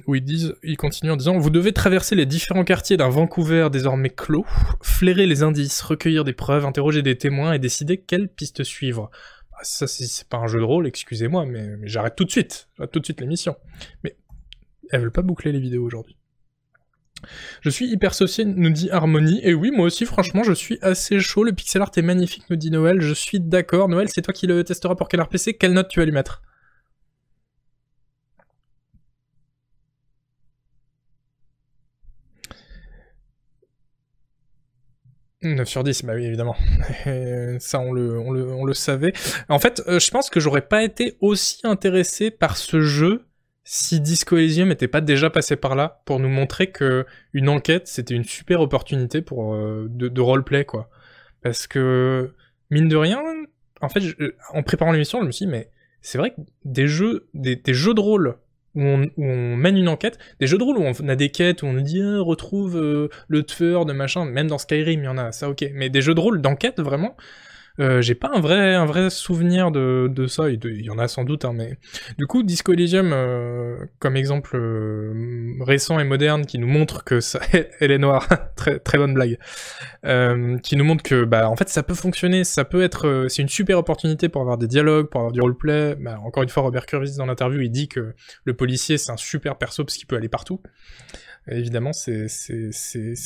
Où 0.07 0.15
ils 0.15 0.23
disent, 0.23 0.55
ils 0.63 0.77
continuent 0.77 1.11
en 1.11 1.17
disant, 1.17 1.37
vous 1.37 1.51
devez 1.51 1.73
traverser 1.73 2.15
les 2.15 2.27
différents 2.27 2.65
quartiers 2.65 2.97
d'un 2.97 3.09
Vancouver 3.09 3.69
désormais 3.73 4.11
clos, 4.11 4.47
flairer 4.83 5.27
les 5.27 5.43
indices, 5.43 5.81
recueillir 5.83 6.23
des 6.23 6.33
preuves, 6.33 6.65
interroger 6.65 7.03
des 7.03 7.19
témoins 7.19 7.53
et 7.53 7.59
décider 7.59 7.99
quelle 7.99 8.29
piste 8.29 8.63
suivre. 8.63 9.11
Bah, 9.51 9.59
ça, 9.65 9.89
c'est 9.89 10.29
pas 10.29 10.37
un 10.37 10.47
jeu 10.47 10.61
de 10.61 10.65
rôle, 10.65 10.87
excusez-moi, 10.87 11.45
mais, 11.45 11.77
j'arrête 11.83 12.15
tout 12.15 12.25
de 12.25 12.31
suite, 12.31 12.69
tout 12.93 13.01
de 13.01 13.05
suite 13.05 13.21
l'émission. 13.21 13.57
Mais 14.05 14.17
elles 14.93 15.01
veulent 15.01 15.11
pas 15.11 15.23
boucler 15.23 15.51
les 15.51 15.61
vidéos 15.61 15.85
aujourd'hui. 15.85 16.17
Je 17.61 17.71
suis 17.71 17.87
hyper 17.87 18.15
saucier, 18.15 18.45
nous 18.45 18.71
dit 18.71 18.91
Harmony. 18.91 19.41
Et 19.43 19.55
oui, 19.55 19.71
moi 19.71 19.87
aussi, 19.87 20.07
franchement, 20.07 20.43
je 20.43 20.53
suis 20.53 20.79
assez 20.83 21.21
chaud. 21.21 21.45
Le 21.45 21.53
pixel 21.53 21.83
art 21.83 21.91
est 21.97 22.03
magnifique, 22.03 22.45
nous 22.51 22.57
dit 22.57 22.71
Noël. 22.71 23.01
Je 23.01 23.15
suis 23.15 23.41
d'accord. 23.41 23.89
Noël, 23.89 24.09
c'est 24.09 24.23
toi 24.23 24.35
qui 24.35 24.47
le 24.47 24.65
testeras 24.65 24.95
pour 24.95 25.09
Canard 25.09 25.29
PC. 25.29 25.55
Quelle 25.55 25.73
note 25.73 25.89
tu 25.89 26.01
vas 26.01 26.05
lui 26.05 26.13
mettre 26.13 26.43
9 35.43 35.69
sur 35.69 35.83
10, 35.83 36.05
bah 36.05 36.15
oui, 36.15 36.25
évidemment. 36.25 36.55
Et 37.07 37.57
ça, 37.59 37.81
on 37.81 37.93
le, 37.93 38.19
on, 38.19 38.31
le, 38.31 38.53
on 38.53 38.65
le 38.65 38.75
savait. 38.75 39.13
En 39.49 39.59
fait, 39.59 39.83
euh, 39.89 39.99
je 39.99 40.11
pense 40.11 40.31
que 40.31 40.39
j'aurais 40.39 40.63
pas 40.63 40.83
été 40.85 41.17
aussi 41.21 41.59
intéressé 41.65 42.31
par 42.31 42.57
ce 42.57 42.81
jeu 42.81 43.25
si 43.65 44.01
Disco 44.01 44.37
Elysium 44.37 44.69
n'était 44.69 44.89
pas 44.89 45.01
déjà 45.01 45.31
passé 45.31 45.57
par 45.57 45.75
là 45.77 46.03
pour 46.05 46.19
nous 46.19 46.29
montrer 46.29 46.69
que 46.69 47.07
une 47.33 47.49
enquête, 47.49 47.87
c'était 47.87 48.15
une 48.15 48.25
super 48.25 48.61
opportunité 48.61 49.23
pour 49.23 49.55
euh, 49.55 49.87
de, 49.89 50.21
roleplay, 50.21 50.65
quoi. 50.65 50.91
Parce 51.43 51.67
que, 51.67 52.33
mine 52.71 52.89
de 52.89 52.97
rien, 52.97 53.23
en 53.81 53.89
fait, 53.89 54.01
je- 54.01 54.15
en 54.53 54.63
préparant 54.63 54.93
l'émission, 54.93 55.21
je 55.21 55.27
me 55.27 55.33
suis 55.33 55.47
dit, 55.47 55.53
mais 55.53 55.71
c'est 56.01 56.19
vrai 56.19 56.31
que 56.31 56.41
des 56.65 56.89
jeux, 56.89 57.29
des, 57.35 57.61
jeux 57.69 57.95
de 57.95 58.01
rôle 58.01 58.37
où 58.75 58.83
on, 58.83 59.03
où 59.17 59.25
on 59.25 59.57
mène 59.57 59.77
une 59.77 59.89
enquête, 59.89 60.19
des 60.41 60.47
jeux 60.47 60.59
de 60.59 60.65
rôle 60.65 60.79
où 60.79 60.83
on 60.83 61.09
a 61.09 61.17
des 61.17 61.31
quêtes, 61.31 61.63
où 61.63 61.67
on 61.67 61.75
dit 61.75 62.03
ah, 62.03 62.21
retrouve 62.21 62.77
euh, 62.77 63.09
le 63.29 63.45
tueur 63.45 63.87
de 63.87 63.93
machin, 63.93 64.25
même 64.25 64.49
dans 64.49 64.59
Skyrim 64.59 65.01
il 65.01 65.05
y 65.05 65.09
en 65.09 65.19
a, 65.19 65.31
ça 65.31 65.49
ok. 65.49 65.65
Mais 65.75 65.89
des 65.89 66.03
jeux 66.03 66.15
de 66.15 66.21
rôle 66.21 66.41
d'enquête 66.41 66.81
vraiment, 66.81 67.17
euh, 67.81 68.03
j'ai 68.03 68.15
pas 68.15 68.31
un 68.35 68.41
vrai, 68.41 68.75
un 68.75 68.85
vrai 68.85 69.09
souvenir 69.11 69.71
de, 69.71 70.09
de 70.11 70.27
ça, 70.27 70.51
il 70.51 70.85
y 70.85 70.91
en 70.91 70.99
a 70.99 71.09
sans 71.09 71.25
doute, 71.25 71.45
hein, 71.45 71.53
mais 71.55 71.79
du 72.19 72.27
coup 72.27 72.43
Disco 72.43 72.73
Elysium, 72.73 73.13
euh, 73.13 73.77
comme 73.99 74.17
exemple 74.17 74.57
euh, 74.57 75.55
récent 75.61 75.99
et 75.99 76.05
moderne 76.05 76.45
qui 76.45 76.59
nous 76.59 76.67
montre 76.67 77.05
que 77.05 77.21
ça, 77.21 77.41
elle 77.81 77.91
est 77.91 77.99
noire, 77.99 78.29
très, 78.57 78.79
très 78.79 78.99
bonne 78.99 79.15
blague, 79.15 79.39
qui 80.63 80.77
nous 80.77 80.85
montre 80.85 81.03
que 81.03 81.25
bah 81.25 81.49
en 81.49 81.57
fait 81.57 81.69
ça 81.69 81.83
peut 81.83 81.95
fonctionner, 81.95 82.45
ça 82.45 82.65
peut 82.65 82.83
être, 82.83 83.27
c'est 83.29 83.43
une 83.43 83.49
super 83.49 83.79
opportunité 83.79 84.29
pour 84.29 84.43
avoir 84.43 84.59
des 84.59 84.67
dialogues, 84.69 85.09
pour 85.09 85.21
avoir 85.21 85.33
du 85.33 85.41
roleplay. 85.41 85.97
Bah, 85.99 86.19
encore 86.25 86.43
une 86.43 86.49
fois, 86.49 86.63
Robert 86.63 86.87
Kurvis 86.87 87.17
dans 87.17 87.27
l'interview, 87.27 87.61
il 87.61 87.71
dit 87.71 87.89
que 87.89 88.15
le 88.45 88.55
policier 88.55 88.99
c'est 88.99 89.13
un 89.13 89.17
super 89.17 89.57
perso 89.57 89.85
parce 89.85 89.97
qu'il 89.97 90.07
peut 90.07 90.17
aller 90.17 90.29
partout. 90.29 90.61
Évidemment, 91.49 91.93
c'est 91.93 92.27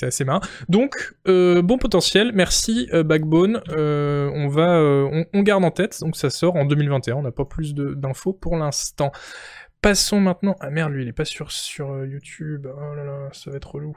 assez 0.03 0.25
marrant. 0.25 0.41
Donc 0.69 1.15
euh, 1.29 1.61
bon 1.61 1.77
potentiel, 1.77 2.33
merci 2.33 2.89
euh, 2.95 3.03
Backbone. 3.03 3.61
Euh, 3.69 4.31
on 4.35 4.49
va 4.49 4.81
on, 5.33 5.43
garde 5.43 5.65
en 5.65 5.71
tête. 5.71 6.01
Donc 6.01 6.17
ça 6.17 6.31
sort 6.31 6.57
en 6.57 6.65
2021. 6.65 7.17
On 7.17 7.23
n'a 7.23 7.31
pas 7.31 7.45
plus 7.45 7.75
d'infos 7.75 8.33
pour 8.33 8.57
l'instant. 8.57 9.13
Passons 9.83 10.21
maintenant. 10.21 10.57
Ah 10.61 10.71
merde, 10.71 10.93
lui 10.93 11.03
il 11.03 11.09
est 11.09 11.13
pas 11.13 11.27
sur 11.27 11.53
sur 11.53 12.05
YouTube. 12.07 12.67
Oh 12.67 12.95
là 12.95 13.05
là, 13.05 13.29
ça 13.33 13.51
va 13.51 13.59
être 13.59 13.75
relou. 13.75 13.97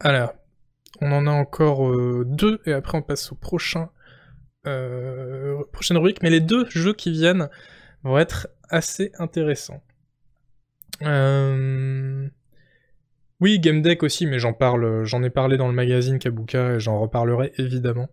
Alors, 0.00 0.34
on 1.00 1.12
en 1.12 1.26
a 1.26 1.30
encore 1.30 1.90
deux 2.26 2.60
et 2.66 2.72
après 2.72 2.98
on 2.98 3.02
passe 3.02 3.32
au 3.32 3.36
prochain 3.36 3.88
prochaine 4.64 5.96
rubrique. 5.96 6.22
Mais 6.22 6.30
les 6.30 6.40
deux 6.40 6.66
jeux 6.68 6.92
qui 6.92 7.10
viennent 7.10 7.48
vont 8.02 8.18
être 8.18 8.48
assez 8.68 9.12
intéressants. 9.18 9.82
Euh... 11.02 12.28
Oui, 13.40 13.58
Game 13.58 13.82
Deck 13.82 14.02
aussi, 14.02 14.26
mais 14.26 14.38
j'en 14.38 14.52
parle, 14.52 15.04
j'en 15.04 15.22
ai 15.22 15.30
parlé 15.30 15.56
dans 15.56 15.68
le 15.68 15.74
magazine 15.74 16.18
Kabuka 16.18 16.74
et 16.74 16.80
j'en 16.80 17.00
reparlerai 17.00 17.52
évidemment. 17.58 18.08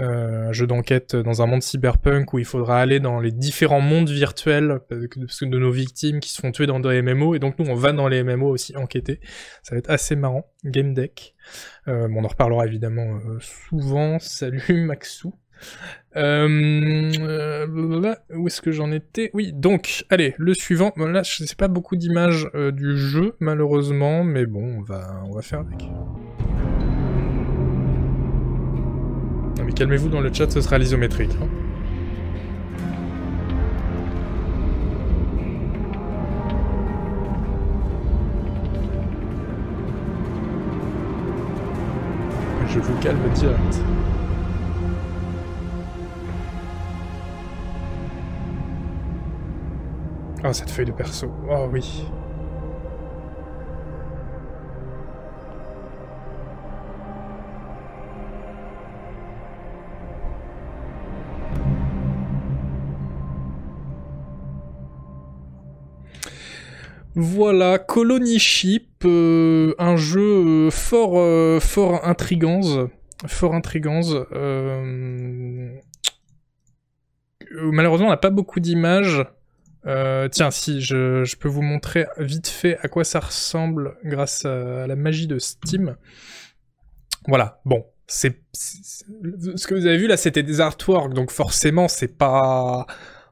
Euh, 0.00 0.48
un 0.48 0.52
jeu 0.52 0.66
d'enquête 0.66 1.14
dans 1.14 1.40
un 1.40 1.46
monde 1.46 1.62
cyberpunk 1.62 2.32
où 2.32 2.40
il 2.40 2.44
faudra 2.44 2.80
aller 2.80 2.98
dans 2.98 3.20
les 3.20 3.30
différents 3.30 3.80
mondes 3.80 4.10
virtuels 4.10 4.80
que 4.88 5.44
de 5.44 5.58
nos 5.58 5.70
victimes 5.70 6.18
qui 6.18 6.30
se 6.30 6.40
font 6.40 6.50
tuer 6.50 6.66
dans 6.66 6.80
des 6.80 7.00
MMO 7.00 7.36
et 7.36 7.38
donc 7.38 7.60
nous 7.60 7.66
on 7.66 7.76
va 7.76 7.92
dans 7.92 8.08
les 8.08 8.24
MMO 8.24 8.48
aussi 8.48 8.76
enquêter. 8.76 9.20
Ça 9.62 9.76
va 9.76 9.78
être 9.78 9.90
assez 9.90 10.16
marrant. 10.16 10.50
Game 10.64 10.94
Deck. 10.94 11.36
Euh, 11.86 12.08
on 12.10 12.24
en 12.24 12.28
reparlera 12.28 12.66
évidemment 12.66 13.20
euh, 13.24 13.38
souvent. 13.40 14.18
Salut 14.18 14.84
Maxou. 14.84 15.32
Euh, 16.16 17.10
euh, 17.18 17.66
où 18.34 18.46
est-ce 18.46 18.62
que 18.62 18.70
j'en 18.70 18.92
étais? 18.92 19.30
Oui, 19.34 19.52
donc, 19.52 20.04
allez, 20.10 20.34
le 20.38 20.54
suivant. 20.54 20.92
Là, 20.96 21.22
je 21.24 21.44
sais 21.44 21.56
pas 21.56 21.68
beaucoup 21.68 21.96
d'images 21.96 22.48
euh, 22.54 22.70
du 22.70 22.96
jeu, 22.96 23.34
malheureusement, 23.40 24.22
mais 24.22 24.46
bon, 24.46 24.78
on 24.78 24.82
va, 24.82 25.22
va 25.32 25.42
faire 25.42 25.60
avec. 25.60 25.82
Non, 29.58 29.64
mais 29.64 29.72
calmez-vous 29.72 30.08
dans 30.08 30.20
le 30.20 30.32
chat, 30.32 30.50
ce 30.50 30.60
sera 30.60 30.78
l'isométrique. 30.78 31.32
hein. 31.42 31.48
Je 42.68 42.80
vous 42.80 42.98
calme 43.00 43.18
direct. 43.34 43.80
Ah, 50.46 50.52
cette 50.52 50.70
feuille 50.70 50.84
de 50.84 50.92
perso. 50.92 51.32
Oh 51.48 51.70
oui. 51.72 52.04
Voilà, 67.16 67.78
Colony 67.78 68.38
Ship, 68.38 68.86
euh, 69.06 69.74
un 69.78 69.96
jeu 69.96 70.20
euh, 70.20 70.70
fort, 70.70 71.14
euh, 71.16 71.58
fort 71.58 72.06
intrigant, 72.06 72.60
fort 73.26 73.54
intrigant. 73.54 74.00
malheureusement, 77.50 78.08
on 78.08 78.10
n'a 78.10 78.18
pas 78.18 78.28
beaucoup 78.28 78.60
d'images. 78.60 79.24
Tiens, 79.84 80.50
si, 80.50 80.80
je, 80.80 81.36
peux 81.36 81.48
vous 81.48 81.62
montrer 81.62 82.06
vite 82.18 82.48
fait 82.48 82.78
à 82.82 82.88
quoi 82.88 83.04
ça 83.04 83.20
ressemble 83.20 83.96
grâce 84.04 84.44
à, 84.44 84.86
la 84.86 84.96
magie 84.96 85.26
de 85.26 85.38
Steam. 85.38 85.96
Voilà, 87.26 87.60
bon, 87.64 87.84
c'est 88.06 88.42
ce 88.52 89.66
que 89.66 89.74
vous 89.74 89.86
avez 89.86 89.96
vu 89.96 90.06
là, 90.06 90.16
c'était 90.16 90.42
des 90.42 90.60
artworks, 90.60 91.14
donc 91.14 91.30
forcément, 91.30 91.88
c'est 91.88 92.18
pas, 92.18 92.86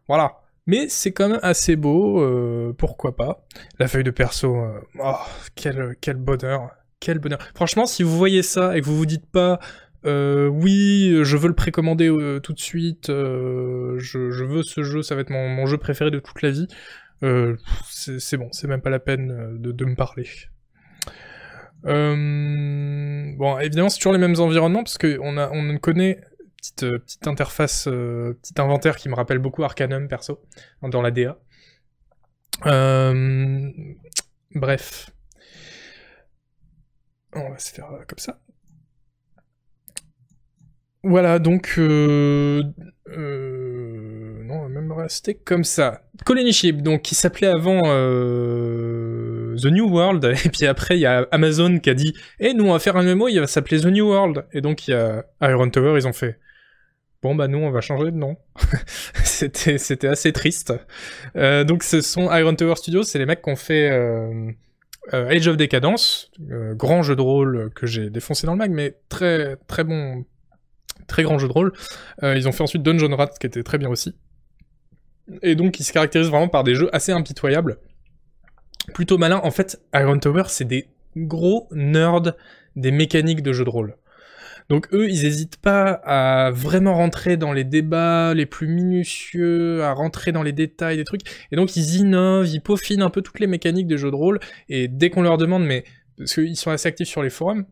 voilà, 0.09 0.43
mais 0.67 0.89
c'est 0.89 1.13
quand 1.13 1.29
même 1.29 1.41
assez 1.43 1.77
beau, 1.77 2.21
euh, 2.21 2.75
pourquoi 2.77 3.17
pas. 3.17 3.45
La 3.79 3.89
feuille 3.89 4.05
de 4.05 4.11
perso, 4.11 4.57
euh, 4.57 4.81
oh, 5.01 5.17
quel, 5.55 5.97
quel 6.01 6.17
bonheur, 6.17 6.71
quel 7.01 7.19
bonheur. 7.19 7.41
Franchement, 7.55 7.87
si 7.87 8.03
vous 8.03 8.17
voyez 8.17 8.43
ça 8.43 8.77
et 8.77 8.81
que 8.81 8.87
vous 8.87 8.97
vous 8.97 9.07
dites 9.07 9.27
pas, 9.27 9.59
euh, 10.05 10.47
oui, 10.49 11.21
je 11.23 11.37
veux 11.37 11.49
le 11.49 11.55
précommander 11.55 12.09
tout 12.43 12.53
de 12.53 12.61
suite, 12.61 13.09
je, 13.09 14.45
veux 14.45 14.63
ce 14.63 14.83
jeu, 14.83 15.03
ça 15.03 15.15
va 15.15 15.21
être 15.23 15.31
mon, 15.31 15.67
jeu 15.67 15.79
préféré 15.79 16.11
de 16.11 16.19
toute 16.19 16.43
la 16.43 16.51
vie, 16.51 16.69
c'est 17.89 18.37
bon, 18.37 18.49
c'est 18.53 18.67
même 18.67 18.83
pas 18.83 18.91
la 18.91 19.01
peine 19.01 19.59
de, 19.59 19.85
me 19.85 19.95
parler. 19.95 20.27
bon, 21.85 23.59
évidemment, 23.59 23.89
c'est 23.89 23.99
toujours 23.99 24.13
les 24.13 24.19
mêmes 24.19 24.39
environnements, 24.39 24.83
parce 24.83 24.99
qu'on 24.99 25.37
on 25.39 25.79
connaît 25.79 26.21
petite, 26.63 26.85
euh, 26.85 27.29
interface, 27.29 27.89
euh, 27.89 28.39
petit 28.41 28.61
inventaire 28.61 28.97
qui 28.97 29.09
me 29.09 29.15
rappelle 29.15 29.39
beaucoup 29.39 29.65
Arcanum 29.65 30.09
perso, 30.09 30.41
dans 30.83 31.03
la 31.03 31.11
DA. 31.11 31.39
Euh, 32.67 33.71
bref. 34.55 35.11
On 37.35 37.51
va 37.51 37.59
se 37.59 37.73
faire 37.73 37.89
comme 38.07 38.19
ça. 38.19 38.41
Voilà, 41.05 41.39
donc... 41.39 41.75
Euh, 41.79 42.63
non, 43.09 44.55
on 44.55 44.63
va 44.63 44.69
même 44.69 44.93
rester 44.93 45.35
comme 45.35 45.65
ça. 45.65 46.03
Colony 46.25 46.53
donc, 46.75 47.03
qui 47.03 47.15
s'appelait 47.15 47.49
avant 47.49 47.81
The 47.83 49.67
New 49.67 49.89
World, 49.89 50.25
et 50.45 50.49
puis 50.49 50.67
après, 50.67 50.97
il 50.97 51.01
y 51.01 51.07
a 51.07 51.27
Amazon 51.31 51.79
qui 51.79 51.91
a 51.91 51.95
dit 51.95 52.15
«Eh, 52.41 52.55
nous, 52.55 52.67
on 52.67 52.73
va 52.73 52.79
faire 52.79 52.97
un 52.97 53.03
MMO, 53.03 53.29
il 53.29 53.41
va 53.41 53.47
s'appeler 53.47 53.81
The 53.81 53.87
New 53.87 54.07
World», 54.07 54.47
et 54.53 54.61
donc, 54.61 54.89
il 54.89 54.93
y 54.93 54.95
a 54.95 55.25
Iron 55.43 55.69
Tower, 55.71 55.99
ils 55.99 56.07
ont 56.07 56.13
fait 56.13 56.39
Bon 57.23 57.37
bah 57.37 57.47
nous 57.47 57.59
on 57.59 57.71
va 57.71 57.81
changer 57.81 58.11
de 58.11 58.17
nom. 58.17 58.37
c'était 59.25 59.79
c'était 59.79 60.09
assez 60.09 60.33
triste. 60.33 60.75
Euh, 61.37 61.63
donc 61.63 61.85
ce 61.85 62.01
sont 62.01 62.33
Iron 62.37 62.55
Tower 62.57 62.75
Studios, 62.75 63.05
c'est 63.05 63.21
les 63.21 63.27
mecs 63.27 63.43
qui 63.43 63.51
ont 63.51 63.57
fait 63.57 63.91
euh, 63.91 64.51
euh, 65.15 65.29
Age 65.29 65.47
of 65.47 65.57
Decadence, 65.57 66.33
grand 66.75 67.03
jeu 67.03 67.15
de 67.15 67.21
rôle 67.21 67.71
que 67.77 67.87
j'ai 67.87 68.11
défoncé 68.11 68.47
dans 68.49 68.55
le 68.55 68.59
mag, 68.59 68.73
mais 68.73 68.97
très 69.09 69.57
très 69.69 69.85
bon, 69.85 70.25
très 71.07 71.23
grand 71.23 71.39
jeu 71.39 71.49
de 71.49 71.53
rôle. 71.53 71.73
ils 72.23 72.49
ont 72.49 72.53
fait 72.53 72.63
ensuite 72.63 72.83
Dungeon 72.83 73.15
Rat 73.17 73.31
qui 73.41 73.47
était 73.47 73.63
très 73.63 73.79
bien 73.79 73.89
aussi. 73.89 74.15
Et 75.43 75.55
donc 75.55 75.79
ils 75.81 75.85
se 75.85 75.93
caractérisent 75.93 76.31
vraiment 76.31 76.49
par 76.49 76.65
des 76.65 76.75
jeux 76.75 76.89
assez 76.95 77.13
impitoyables, 77.13 77.79
plutôt 78.95 79.19
malins. 79.19 79.41
En 79.45 79.51
fait, 79.51 79.81
Iron 79.95 80.19
Tower 80.19 80.45
c'est 80.49 80.67
des 80.67 80.89
gros 81.17 81.69
nerds 81.73 82.35
des 82.77 82.91
mécaniques 82.91 83.43
de 83.43 83.53
jeu 83.53 83.65
de 83.65 83.71
rôle. 83.71 83.97
Donc 84.69 84.89
eux, 84.95 85.11
ils 85.11 85.23
n'hésitent 85.23 85.59
pas 85.59 85.91
à 86.05 86.51
vraiment 86.51 86.95
rentrer 86.95 87.37
dans 87.37 87.53
les 87.53 87.65
débats 87.65 88.33
les 88.33 88.47
plus 88.47 88.69
minutieux, 88.69 89.83
à 89.83 89.93
rentrer 89.93 90.33
dans 90.33 90.43
les 90.43 90.53
détails 90.53 90.97
des 90.97 91.05
trucs, 91.05 91.23
et 91.51 91.57
donc 91.57 91.77
ils 91.77 91.97
innovent, 91.97 92.49
ils 92.49 92.61
peaufinent 92.61 93.03
un 93.03 93.11
peu 93.11 93.23
toutes 93.23 93.41
les 93.41 93.47
mécaniques 93.47 93.87
de 93.87 93.97
jeux 93.97 94.11
de 94.11 94.17
rôle, 94.17 94.41
et 94.69 94.89
dès 94.89 95.11
qu'on 95.11 95.23
leur 95.23 95.37
demande, 95.37 95.65
mais 95.65 95.85
parce 96.17 96.35
qu'ils 96.35 96.57
sont 96.57 96.71
assez 96.71 96.89
actifs 96.89 97.09
sur 97.09 97.23
les 97.23 97.31
forums, 97.31 97.67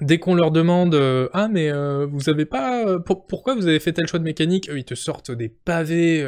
dès 0.00 0.18
qu'on 0.18 0.34
leur 0.34 0.50
demande 0.50 0.94
euh, 0.94 1.28
ah 1.32 1.48
mais 1.48 1.70
euh, 1.70 2.06
vous 2.10 2.28
avez 2.28 2.46
pas 2.46 2.84
euh, 2.86 2.98
pourquoi 2.98 3.54
vous 3.54 3.66
avez 3.66 3.80
fait 3.80 3.92
tel 3.92 4.06
choix 4.06 4.18
de 4.18 4.24
mécanique? 4.24 4.68
Eux 4.70 4.78
ils 4.78 4.84
te 4.84 4.94
sortent 4.94 5.30
des 5.30 5.48
pavés 5.48 6.24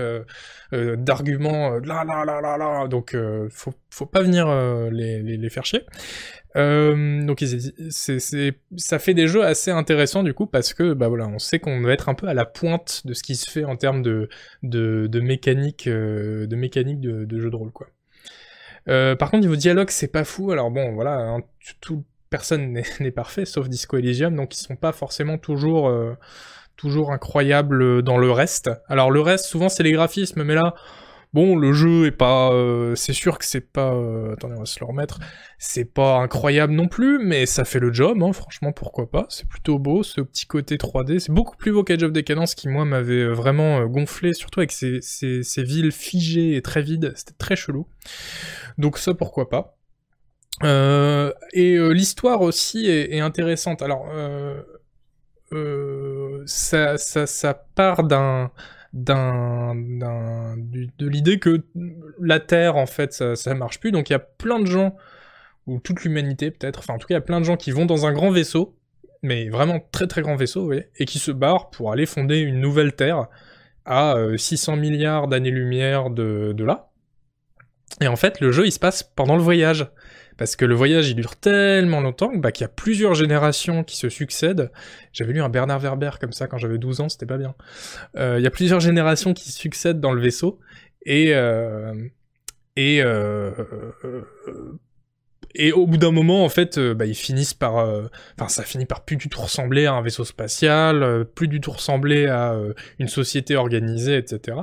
d'arguments 0.72 1.78
là 1.80 2.04
là 2.04 2.24
là 2.24 2.40
là 2.40 2.56
là 2.56 2.88
donc 2.88 3.16
faut 3.50 3.72
faut 3.90 4.06
pas 4.06 4.22
venir 4.22 4.48
les, 4.90 5.22
les, 5.22 5.50
faire 5.50 5.64
chier. 5.64 5.84
Donc 6.54 7.44
c'est 7.90 8.54
ça 8.76 8.98
fait 8.98 9.14
des 9.14 9.26
jeux 9.26 9.44
assez 9.44 9.70
intéressants 9.70 10.22
du 10.22 10.34
coup 10.34 10.46
parce 10.46 10.74
que 10.74 10.92
bah 10.94 11.08
voilà 11.08 11.26
on 11.28 11.38
sait 11.38 11.58
qu'on 11.58 11.80
va 11.82 11.92
être 11.92 12.08
un 12.08 12.14
peu 12.14 12.28
à 12.28 12.34
la 12.34 12.44
pointe 12.44 13.06
de 13.06 13.14
ce 13.14 13.22
qui 13.22 13.36
se 13.36 13.50
fait 13.50 13.64
en 13.64 13.76
termes 13.76 14.02
de 14.02 14.28
de, 14.62 15.06
de 15.06 15.20
mécanique 15.20 15.88
de 15.88 16.56
mécanique 16.56 17.00
de, 17.00 17.38
jeu 17.38 17.50
de 17.50 17.56
rôle 17.56 17.72
quoi. 17.72 17.88
Par 18.86 19.30
contre 19.30 19.42
niveau 19.42 19.56
dialogue 19.56 19.90
c'est 19.90 20.12
pas 20.12 20.24
fou. 20.24 20.52
Alors 20.52 20.70
bon 20.70 20.92
voilà 20.94 21.18
hein, 21.18 21.40
tout 21.80 22.04
personne 22.32 22.82
n'est 23.00 23.12
parfait, 23.12 23.44
sauf 23.44 23.68
Disco 23.68 23.96
Elysium, 23.96 24.34
donc 24.34 24.56
ils 24.56 24.60
sont 24.60 24.74
pas 24.74 24.90
forcément 24.90 25.38
toujours, 25.38 25.88
euh, 25.88 26.14
toujours 26.76 27.12
incroyables 27.12 28.02
dans 28.02 28.18
le 28.18 28.32
reste. 28.32 28.70
Alors 28.88 29.12
le 29.12 29.20
reste, 29.20 29.44
souvent 29.44 29.68
c'est 29.68 29.84
les 29.84 29.92
graphismes, 29.92 30.42
mais 30.42 30.54
là, 30.54 30.74
bon, 31.34 31.56
le 31.56 31.72
jeu 31.72 32.06
est 32.06 32.10
pas... 32.10 32.50
Euh, 32.52 32.94
c'est 32.94 33.12
sûr 33.12 33.38
que 33.38 33.44
c'est 33.44 33.60
pas... 33.60 33.92
Euh, 33.94 34.32
attendez, 34.32 34.54
on 34.56 34.60
va 34.60 34.64
se 34.64 34.80
le 34.80 34.86
remettre. 34.86 35.20
C'est 35.58 35.84
pas 35.84 36.16
incroyable 36.16 36.72
non 36.72 36.88
plus, 36.88 37.18
mais 37.22 37.44
ça 37.44 37.64
fait 37.64 37.78
le 37.80 37.92
job, 37.92 38.22
hein, 38.22 38.32
franchement, 38.32 38.72
pourquoi 38.72 39.10
pas. 39.10 39.26
C'est 39.28 39.46
plutôt 39.46 39.78
beau, 39.78 40.02
ce 40.02 40.22
petit 40.22 40.46
côté 40.46 40.76
3D. 40.76 41.18
C'est 41.18 41.32
beaucoup 41.32 41.56
plus 41.56 41.70
beau 41.70 41.84
qu'Age 41.84 42.02
of 42.02 42.12
Decadence, 42.12 42.54
qui, 42.54 42.68
moi, 42.68 42.86
m'avait 42.86 43.26
vraiment 43.26 43.84
gonflé, 43.86 44.32
surtout 44.32 44.60
avec 44.60 44.72
ces, 44.72 45.00
ces 45.02 45.62
villes 45.62 45.92
figées 45.92 46.56
et 46.56 46.62
très 46.62 46.82
vides. 46.82 47.12
C'était 47.14 47.36
très 47.38 47.56
chelou. 47.56 47.86
Donc 48.78 48.96
ça, 48.96 49.12
pourquoi 49.12 49.50
pas. 49.50 49.76
Euh, 50.64 51.32
et 51.52 51.74
euh, 51.74 51.90
l'histoire 51.90 52.40
aussi 52.40 52.86
est, 52.86 53.20
intéressante. 53.20 53.82
Alors, 53.82 54.06
euh, 55.52 56.42
ça, 56.46 57.54
part 57.74 58.04
d'un 58.04 58.50
de 58.92 61.06
l'idée 61.06 61.38
que 61.38 61.62
la 62.20 62.40
Terre 62.40 62.76
en 62.76 62.86
fait 62.86 63.12
ça, 63.12 63.36
ça 63.36 63.54
marche 63.54 63.80
plus. 63.80 63.92
Donc 63.92 64.10
il 64.10 64.12
y 64.12 64.16
a 64.16 64.20
plein 64.20 64.60
de 64.60 64.66
gens 64.66 64.96
ou 65.66 65.78
toute 65.78 66.02
l'humanité 66.02 66.50
peut-être 66.50 66.80
enfin 66.80 66.94
en 66.94 66.98
tout 66.98 67.06
cas 67.06 67.14
il 67.14 67.16
y 67.16 67.18
a 67.18 67.22
plein 67.22 67.40
de 67.40 67.44
gens 67.44 67.56
qui 67.56 67.70
vont 67.70 67.86
dans 67.86 68.04
un 68.04 68.12
grand 68.12 68.30
vaisseau 68.30 68.76
mais 69.22 69.48
vraiment 69.48 69.80
très 69.92 70.08
très 70.08 70.20
grand 70.20 70.34
vaisseau 70.34 70.60
vous 70.60 70.66
voyez, 70.66 70.88
et 70.98 71.04
qui 71.04 71.20
se 71.20 71.30
barrent 71.30 71.70
pour 71.70 71.92
aller 71.92 72.04
fonder 72.04 72.40
une 72.40 72.60
nouvelle 72.60 72.94
Terre 72.94 73.28
à 73.86 74.16
600 74.36 74.76
milliards 74.76 75.28
d'années-lumière 75.28 76.10
de 76.10 76.64
là. 76.64 76.90
Et 78.00 78.08
en 78.08 78.16
fait 78.16 78.40
le 78.40 78.52
jeu 78.52 78.66
il 78.66 78.72
se 78.72 78.78
passe 78.78 79.02
pendant 79.02 79.36
le 79.36 79.42
voyage 79.42 79.86
parce 80.42 80.56
que 80.56 80.64
le 80.64 80.74
voyage 80.74 81.08
il 81.08 81.14
dure 81.14 81.36
tellement 81.36 82.00
longtemps 82.00 82.32
bah, 82.34 82.50
qu'il 82.50 82.62
y 82.62 82.64
a 82.64 82.68
plusieurs 82.68 83.14
générations 83.14 83.84
qui 83.84 83.96
se 83.96 84.08
succèdent. 84.08 84.72
J'avais 85.12 85.32
lu 85.34 85.40
un 85.40 85.48
Bernard 85.48 85.78
Werber 85.78 86.10
comme 86.20 86.32
ça 86.32 86.48
quand 86.48 86.58
j'avais 86.58 86.78
12 86.78 87.00
ans, 87.00 87.08
c'était 87.08 87.26
pas 87.26 87.38
bien. 87.38 87.54
Euh, 88.16 88.40
il 88.40 88.42
y 88.42 88.46
a 88.48 88.50
plusieurs 88.50 88.80
générations 88.80 89.34
qui 89.34 89.52
succèdent 89.52 90.00
dans 90.00 90.12
le 90.12 90.20
vaisseau, 90.20 90.58
et... 91.06 91.32
Euh, 91.32 91.94
et 92.74 93.02
euh, 93.04 93.52
et 95.54 95.70
au 95.70 95.86
bout 95.86 95.98
d'un 95.98 96.10
moment, 96.10 96.44
en 96.44 96.48
fait, 96.48 96.76
bah, 96.80 97.06
ils 97.06 97.14
finissent 97.14 97.54
par, 97.54 97.74
enfin, 97.76 98.48
ça 98.48 98.64
finit 98.64 98.86
par 98.86 99.04
plus 99.04 99.16
du 99.16 99.28
tout 99.28 99.42
ressembler 99.42 99.86
à 99.86 99.92
un 99.92 100.02
vaisseau 100.02 100.24
spatial, 100.24 101.24
plus 101.36 101.46
du 101.46 101.60
tout 101.60 101.70
ressembler 101.70 102.26
à 102.26 102.56
une 102.98 103.08
société 103.08 103.54
organisée, 103.54 104.16
etc. 104.16 104.56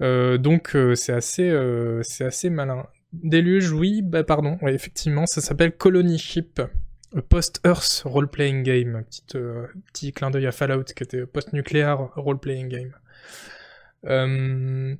donc 0.00 0.76
c'est 0.94 1.12
assez, 1.12 1.50
c'est 2.02 2.24
assez 2.24 2.50
malin. 2.50 2.84
Déluge, 3.12 3.72
oui, 3.72 4.02
bah 4.02 4.22
pardon, 4.24 4.58
effectivement, 4.66 5.26
ça 5.26 5.40
s'appelle 5.40 5.76
Colony 5.76 6.18
Ship. 6.18 6.60
Post-Earth 7.28 8.02
role-playing 8.04 8.62
game. 8.62 9.04
Petit, 9.04 9.22
euh, 9.34 9.66
petit 9.92 10.12
clin 10.12 10.30
d'œil 10.30 10.46
à 10.46 10.52
Fallout 10.52 10.84
qui 10.84 11.02
était 11.02 11.26
post-nucléaire 11.26 12.10
role-playing 12.14 12.68
game. 12.68 12.92
Euh, 14.06 14.94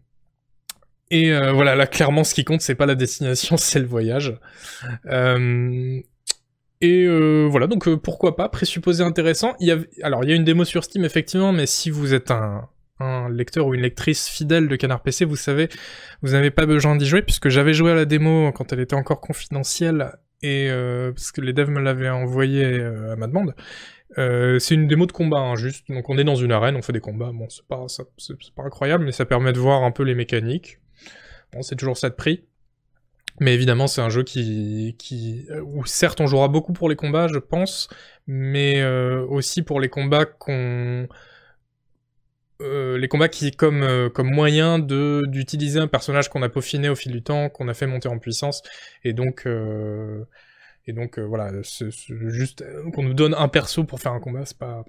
et 1.10 1.32
euh, 1.32 1.52
voilà, 1.52 1.74
là 1.74 1.86
clairement 1.86 2.22
ce 2.22 2.34
qui 2.34 2.44
compte 2.44 2.60
c'est 2.60 2.74
pas 2.74 2.86
la 2.86 2.94
destination, 2.94 3.56
c'est 3.56 3.78
le 3.78 3.86
voyage. 3.86 4.36
Et 6.82 7.06
voilà, 7.48 7.66
donc 7.66 7.88
pourquoi 7.96 8.36
pas, 8.36 8.48
présupposé 8.48 9.04
intéressant. 9.04 9.54
Y 9.60 9.70
a... 9.70 9.78
Alors 10.02 10.24
il 10.24 10.30
y 10.30 10.32
a 10.32 10.36
une 10.36 10.44
démo 10.44 10.64
sur 10.64 10.82
Steam 10.82 11.04
effectivement, 11.04 11.52
mais 11.52 11.66
si 11.66 11.90
vous 11.90 12.14
êtes 12.14 12.30
un, 12.30 12.68
un 13.00 13.28
lecteur 13.28 13.66
ou 13.66 13.74
une 13.74 13.82
lectrice 13.82 14.28
fidèle 14.28 14.68
de 14.68 14.76
Canard 14.76 15.02
PC, 15.02 15.24
vous 15.24 15.36
savez, 15.36 15.68
vous 16.22 16.32
n'avez 16.32 16.50
pas 16.50 16.66
besoin 16.66 16.96
d'y 16.96 17.06
jouer, 17.06 17.22
puisque 17.22 17.48
j'avais 17.48 17.72
joué 17.72 17.92
à 17.92 17.94
la 17.94 18.04
démo 18.04 18.52
quand 18.52 18.72
elle 18.72 18.80
était 18.80 18.94
encore 18.94 19.20
confidentielle, 19.20 20.12
et 20.42 20.68
euh, 20.70 21.12
parce 21.12 21.32
que 21.32 21.40
les 21.40 21.52
devs 21.52 21.70
me 21.70 21.80
l'avaient 21.80 22.08
envoyé 22.08 22.64
euh, 22.64 23.12
à 23.12 23.16
ma 23.16 23.26
demande. 23.26 23.54
Euh, 24.18 24.58
c'est 24.58 24.74
une 24.74 24.86
démo 24.86 25.06
de 25.06 25.12
combat, 25.12 25.38
hein, 25.38 25.56
juste. 25.56 25.88
Donc 25.88 26.08
on 26.08 26.18
est 26.18 26.24
dans 26.24 26.34
une 26.34 26.52
arène, 26.52 26.76
on 26.76 26.82
fait 26.82 26.92
des 26.92 27.00
combats. 27.00 27.30
Bon, 27.32 27.48
c'est 27.48 27.66
pas, 27.66 27.86
pas 28.56 28.62
incroyable, 28.62 29.04
mais 29.04 29.12
ça 29.12 29.24
permet 29.24 29.52
de 29.52 29.58
voir 29.58 29.82
un 29.82 29.90
peu 29.90 30.02
les 30.02 30.14
mécaniques. 30.14 30.78
Bon, 31.52 31.62
c'est 31.62 31.76
toujours 31.76 31.96
ça 31.96 32.08
de 32.10 32.14
prix. 32.14 32.44
Mais 33.38 33.54
évidemment, 33.54 33.86
c'est 33.86 34.02
un 34.02 34.10
jeu 34.10 34.22
qui, 34.22 34.96
qui, 34.98 35.46
où 35.64 35.86
certes 35.86 36.20
on 36.20 36.26
jouera 36.26 36.48
beaucoup 36.48 36.72
pour 36.72 36.90
les 36.90 36.96
combats, 36.96 37.28
je 37.28 37.38
pense, 37.38 37.88
mais 38.26 38.84
aussi 38.84 39.62
pour 39.62 39.80
les 39.80 39.88
combats 39.88 40.26
qu'on, 40.26 41.08
les 42.60 43.08
combats 43.08 43.28
qui 43.28 43.50
comme 43.52 44.10
comme 44.14 44.30
moyen 44.30 44.78
de 44.78 45.22
d'utiliser 45.26 45.80
un 45.80 45.88
personnage 45.88 46.28
qu'on 46.28 46.42
a 46.42 46.48
peaufiné 46.48 46.88
au 46.88 46.94
fil 46.94 47.12
du 47.12 47.22
temps, 47.22 47.48
qu'on 47.48 47.68
a 47.68 47.74
fait 47.74 47.86
monter 47.86 48.08
en 48.08 48.18
puissance, 48.18 48.62
et 49.04 49.12
donc 49.12 49.46
et 50.86 50.92
donc 50.92 51.18
voilà, 51.18 51.50
juste 51.62 52.64
qu'on 52.94 53.02
nous 53.02 53.14
donne 53.14 53.34
un 53.34 53.48
perso 53.48 53.84
pour 53.84 54.00
faire 54.00 54.12
un 54.12 54.20
combat, 54.20 54.44
c'est 54.44 54.58
pas 54.58 54.84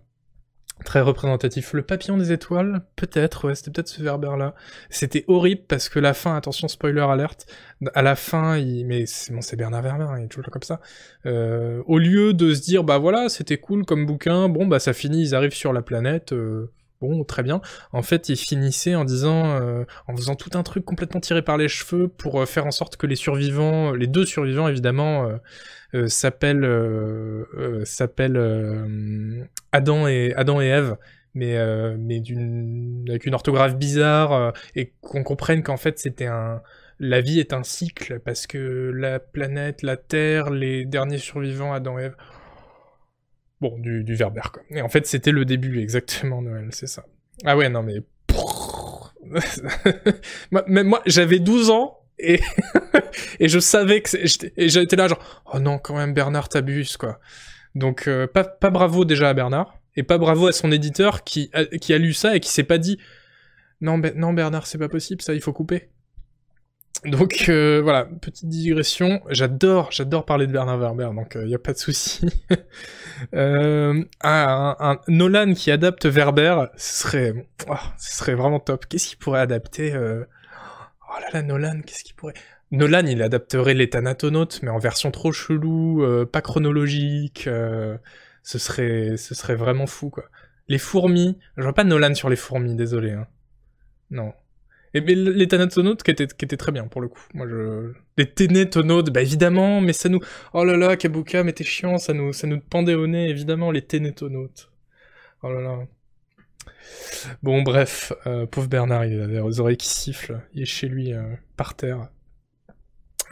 très 0.83 1.01
représentatif. 1.01 1.73
Le 1.73 1.83
papillon 1.83 2.17
des 2.17 2.31
étoiles, 2.31 2.81
peut-être, 2.95 3.47
ouais, 3.47 3.55
c'était 3.55 3.71
peut-être 3.71 3.87
ce 3.87 4.01
Verber-là. 4.01 4.55
C'était 4.89 5.23
horrible 5.27 5.61
parce 5.67 5.89
que 5.89 5.99
la 5.99 6.13
fin, 6.13 6.35
attention, 6.35 6.67
spoiler 6.67 7.01
alerte, 7.01 7.45
à 7.93 8.01
la 8.01 8.15
fin, 8.15 8.57
il... 8.57 8.85
mais 8.85 9.05
c'est 9.05 9.33
bon, 9.33 9.41
c'est 9.41 9.55
Bernard 9.55 9.83
Verber, 9.83 10.07
il 10.17 10.25
est 10.25 10.27
toujours 10.27 10.51
comme 10.51 10.63
ça. 10.63 10.79
Euh, 11.25 11.83
au 11.85 11.99
lieu 11.99 12.33
de 12.33 12.53
se 12.53 12.61
dire, 12.61 12.83
bah 12.83 12.97
voilà, 12.97 13.29
c'était 13.29 13.57
cool 13.57 13.85
comme 13.85 14.05
bouquin, 14.05 14.49
bon, 14.49 14.65
bah 14.65 14.79
ça 14.79 14.93
finit, 14.93 15.21
ils 15.21 15.35
arrivent 15.35 15.53
sur 15.53 15.73
la 15.73 15.81
planète, 15.81 16.33
euh, 16.33 16.71
bon, 17.01 17.23
très 17.23 17.43
bien. 17.43 17.61
En 17.91 18.01
fait, 18.01 18.29
il 18.29 18.37
finissait 18.37 18.95
en 18.95 19.05
disant, 19.05 19.59
euh, 19.59 19.83
en 20.07 20.15
faisant 20.15 20.35
tout 20.35 20.57
un 20.57 20.63
truc 20.63 20.85
complètement 20.85 21.19
tiré 21.19 21.41
par 21.41 21.57
les 21.57 21.67
cheveux 21.67 22.07
pour 22.07 22.47
faire 22.47 22.65
en 22.65 22.71
sorte 22.71 22.97
que 22.97 23.07
les 23.07 23.15
survivants, 23.15 23.91
les 23.91 24.07
deux 24.07 24.25
survivants 24.25 24.67
évidemment, 24.67 25.27
euh, 25.93 26.07
s'appelle 26.07 26.63
euh, 26.63 27.43
euh, 27.57 27.83
s'appelle 27.83 28.37
Adam 29.73 30.07
et 30.07 30.33
Adam 30.35 30.61
et 30.61 30.67
Ève 30.67 30.95
mais 31.33 31.57
avec 31.57 33.25
une 33.25 33.33
orthographe 33.33 33.75
bizarre 33.75 34.53
et 34.75 34.93
qu'on 35.01 35.23
comprenne 35.23 35.63
qu'en 35.63 35.77
fait 35.77 35.99
c'était 35.99 36.27
un 36.27 36.61
la 36.99 37.19
vie 37.19 37.39
est 37.39 37.53
un 37.53 37.63
cycle 37.63 38.19
parce 38.19 38.45
que 38.45 38.91
la 38.93 39.19
planète, 39.19 39.81
la 39.81 39.97
Terre, 39.97 40.51
les 40.51 40.85
derniers 40.85 41.17
survivants, 41.17 41.73
Adam 41.73 41.97
et 41.97 42.03
Ève. 42.03 42.15
Bon, 43.61 43.77
du, 43.77 44.03
du 44.03 44.15
Verber, 44.15 44.41
quoi. 44.51 44.63
Et 44.71 44.81
en 44.81 44.89
fait, 44.89 45.05
c'était 45.05 45.31
le 45.31 45.45
début, 45.45 45.79
exactement, 45.79 46.41
Noël, 46.41 46.69
c'est 46.71 46.87
ça. 46.87 47.05
Ah 47.45 47.55
ouais, 47.55 47.69
non, 47.69 47.83
mais... 47.83 48.01
mais 50.67 50.83
moi, 50.83 51.01
j'avais 51.05 51.39
12 51.39 51.69
ans, 51.69 52.01
et, 52.21 52.39
et 53.39 53.47
je 53.47 53.59
savais 53.59 54.01
que 54.01 54.09
et 54.57 54.69
j'étais 54.69 54.95
là 54.95 55.07
genre 55.07 55.43
oh 55.53 55.59
non 55.59 55.79
quand 55.79 55.95
même 55.95 56.13
Bernard 56.13 56.49
t'abuses 56.49 56.97
quoi. 56.97 57.19
Donc 57.75 58.07
euh, 58.07 58.27
pas, 58.27 58.43
pas 58.43 58.69
bravo 58.69 59.05
déjà 59.05 59.29
à 59.29 59.33
Bernard 59.33 59.79
et 59.95 60.03
pas 60.03 60.17
bravo 60.17 60.47
à 60.47 60.51
son 60.51 60.71
éditeur 60.71 61.23
qui 61.23 61.49
a, 61.53 61.65
qui 61.65 61.93
a 61.93 61.97
lu 61.97 62.13
ça 62.13 62.35
et 62.35 62.39
qui 62.39 62.49
s'est 62.49 62.63
pas 62.63 62.77
dit 62.77 62.99
non 63.79 63.99
non 64.15 64.33
Bernard 64.33 64.67
c'est 64.67 64.77
pas 64.77 64.89
possible 64.89 65.21
ça 65.21 65.33
il 65.33 65.41
faut 65.41 65.53
couper. 65.53 65.89
Donc 67.05 67.45
euh, 67.49 67.81
voilà, 67.81 68.05
petite 68.05 68.47
digression. 68.47 69.21
J'adore, 69.29 69.91
j'adore 69.91 70.25
parler 70.25 70.45
de 70.45 70.51
Bernard 70.51 70.77
Werber, 70.77 71.09
donc 71.15 71.31
il 71.35 71.41
euh, 71.41 71.47
y 71.47 71.55
a 71.55 71.59
pas 71.59 71.73
de 71.73 71.77
souci. 71.77 72.29
un, 73.33 74.05
un, 74.21 75.01
Nolan 75.07 75.53
qui 75.53 75.71
adapte 75.71 76.05
Werber, 76.05 76.65
ce 76.77 77.03
serait, 77.03 77.47
oh, 77.69 77.73
ce 77.97 78.17
serait 78.17 78.35
vraiment 78.35 78.59
top. 78.59 78.85
Qu'est-ce 78.87 79.09
qu'il 79.09 79.17
pourrait 79.17 79.41
adapter 79.41 79.93
Oh 79.95 81.19
là 81.19 81.27
là, 81.33 81.41
Nolan, 81.41 81.81
qu'est-ce 81.85 82.03
qu'il 82.03 82.15
pourrait... 82.15 82.35
Nolan, 82.71 83.05
il 83.05 83.21
adapterait 83.21 83.73
les 83.73 83.89
Thanatonautes, 83.89 84.61
mais 84.63 84.69
en 84.69 84.79
version 84.79 85.11
trop 85.11 85.33
chelou, 85.33 86.03
euh, 86.03 86.25
pas 86.25 86.41
chronologique. 86.41 87.45
Euh, 87.47 87.97
ce 88.43 88.57
serait, 88.57 89.17
ce 89.17 89.35
serait 89.35 89.55
vraiment 89.55 89.87
fou, 89.87 90.09
quoi. 90.09 90.25
Les 90.69 90.77
fourmis, 90.77 91.37
je 91.57 91.63
vois 91.63 91.73
pas 91.73 91.83
Nolan 91.83 92.15
sur 92.15 92.29
les 92.29 92.37
fourmis, 92.37 92.75
désolé. 92.75 93.11
Hein. 93.11 93.27
Non. 94.09 94.33
Et 94.93 95.01
mais 95.01 95.15
les 95.15 95.47
Thanatonautes 95.47 96.03
qui 96.03 96.11
étaient, 96.11 96.27
qui 96.27 96.45
étaient 96.45 96.57
très 96.57 96.71
bien 96.71 96.85
pour 96.87 97.01
le 97.01 97.07
coup. 97.07 97.21
Moi, 97.33 97.47
je... 97.47 97.93
Les 98.17 98.25
Ténétonautes, 98.25 99.09
bah 99.09 99.21
évidemment, 99.21 99.79
mais 99.79 99.93
ça 99.93 100.09
nous. 100.09 100.19
Oh 100.53 100.65
là 100.65 100.75
là, 100.75 100.97
Kabuka, 100.97 101.43
mais 101.43 101.53
t'es 101.53 101.63
chiant, 101.63 101.97
ça 101.97 102.13
nous, 102.13 102.33
ça 102.33 102.45
nous 102.47 102.59
pendait 102.59 102.95
au 102.95 103.07
nez, 103.07 103.29
évidemment, 103.29 103.71
les 103.71 103.81
Ténétonautes. 103.81 104.69
Oh 105.43 105.51
là 105.51 105.61
là. 105.61 105.79
Bon, 107.41 107.61
bref, 107.61 108.13
euh, 108.27 108.45
pauvre 108.45 108.67
Bernard, 108.67 109.05
il 109.05 109.19
a 109.21 109.27
les 109.27 109.59
oreilles 109.59 109.77
qui 109.77 109.87
sifflent, 109.87 110.41
il 110.53 110.63
est 110.63 110.65
chez 110.65 110.87
lui, 110.87 111.13
euh, 111.13 111.23
par 111.55 111.75
terre. 111.75 112.09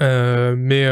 Euh, 0.01 0.55
mais 0.57 0.85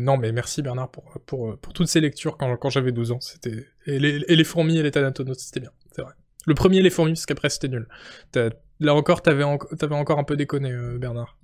non, 0.00 0.16
mais 0.16 0.30
merci 0.30 0.62
Bernard 0.62 0.90
pour, 0.90 1.18
pour, 1.26 1.58
pour 1.58 1.72
toutes 1.72 1.88
ces 1.88 2.00
lectures 2.00 2.36
quand, 2.36 2.56
quand 2.56 2.70
j'avais 2.70 2.92
12 2.92 3.12
ans. 3.12 3.20
C'était 3.20 3.66
et 3.86 3.98
les, 3.98 4.24
et 4.28 4.36
les 4.36 4.44
fourmis 4.44 4.78
et 4.78 4.82
les 4.82 4.92
thanatonautes, 4.92 5.40
c'était 5.40 5.60
bien, 5.60 5.72
c'est 5.90 6.02
vrai. 6.02 6.12
Le 6.46 6.54
premier, 6.54 6.80
les 6.80 6.90
fourmis, 6.90 7.12
parce 7.12 7.26
qu'après 7.26 7.50
c'était 7.50 7.68
nul. 7.68 7.88
Là 8.80 8.94
encore, 8.94 9.22
t'avais 9.22 9.44
avais 9.44 9.94
encore 9.94 10.18
un 10.18 10.24
peu 10.24 10.36
déconné, 10.36 10.74
Bernard. 10.98 11.36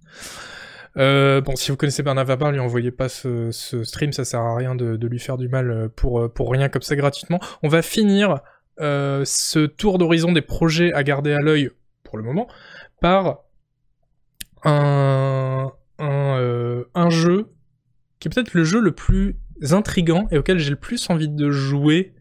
bon, 0.97 1.57
si 1.57 1.71
vous 1.71 1.77
connaissez 1.77 2.03
Bernard 2.03 2.25
Verber, 2.25 2.51
lui 2.51 2.61
envoyez 2.61 2.91
pas 2.91 3.09
ce, 3.09 3.51
stream, 3.53 4.13
ça 4.13 4.25
sert 4.25 4.41
à 4.41 4.57
rien 4.57 4.75
de, 4.75 5.07
lui 5.07 5.19
faire 5.19 5.37
du 5.37 5.49
mal 5.49 5.91
pour, 5.95 6.33
pour 6.33 6.51
rien 6.51 6.69
comme 6.69 6.83
ça 6.83 6.97
gratuitement. 6.97 7.39
On 7.63 7.69
va 7.69 7.83
finir 7.83 8.41
euh, 8.79 9.23
ce 9.25 9.61
tour 9.61 9.97
d'horizon 9.97 10.33
des 10.33 10.43
projets 10.43 10.93
à 10.93 11.03
garder 11.03 11.33
à 11.33 11.41
l'œil 11.41 11.71
pour 12.03 12.19
le 12.19 12.23
moment 12.23 12.47
par 13.01 13.45
un, 14.65 15.73
euh, 16.01 16.85
un 16.95 17.09
jeu 17.09 17.55
qui 18.19 18.29
est 18.29 18.31
peut-être 18.31 18.53
le 18.53 18.65
jeu 18.65 18.81
le 18.81 18.93
plus 18.93 19.39
intrigant 19.71 20.29
et 20.31 20.37
auquel 20.37 20.59
j'ai 20.59 20.71
le 20.71 20.77
plus 20.77 21.09
envie 21.09 21.29
de 21.29 21.51
jouer. 21.51 22.15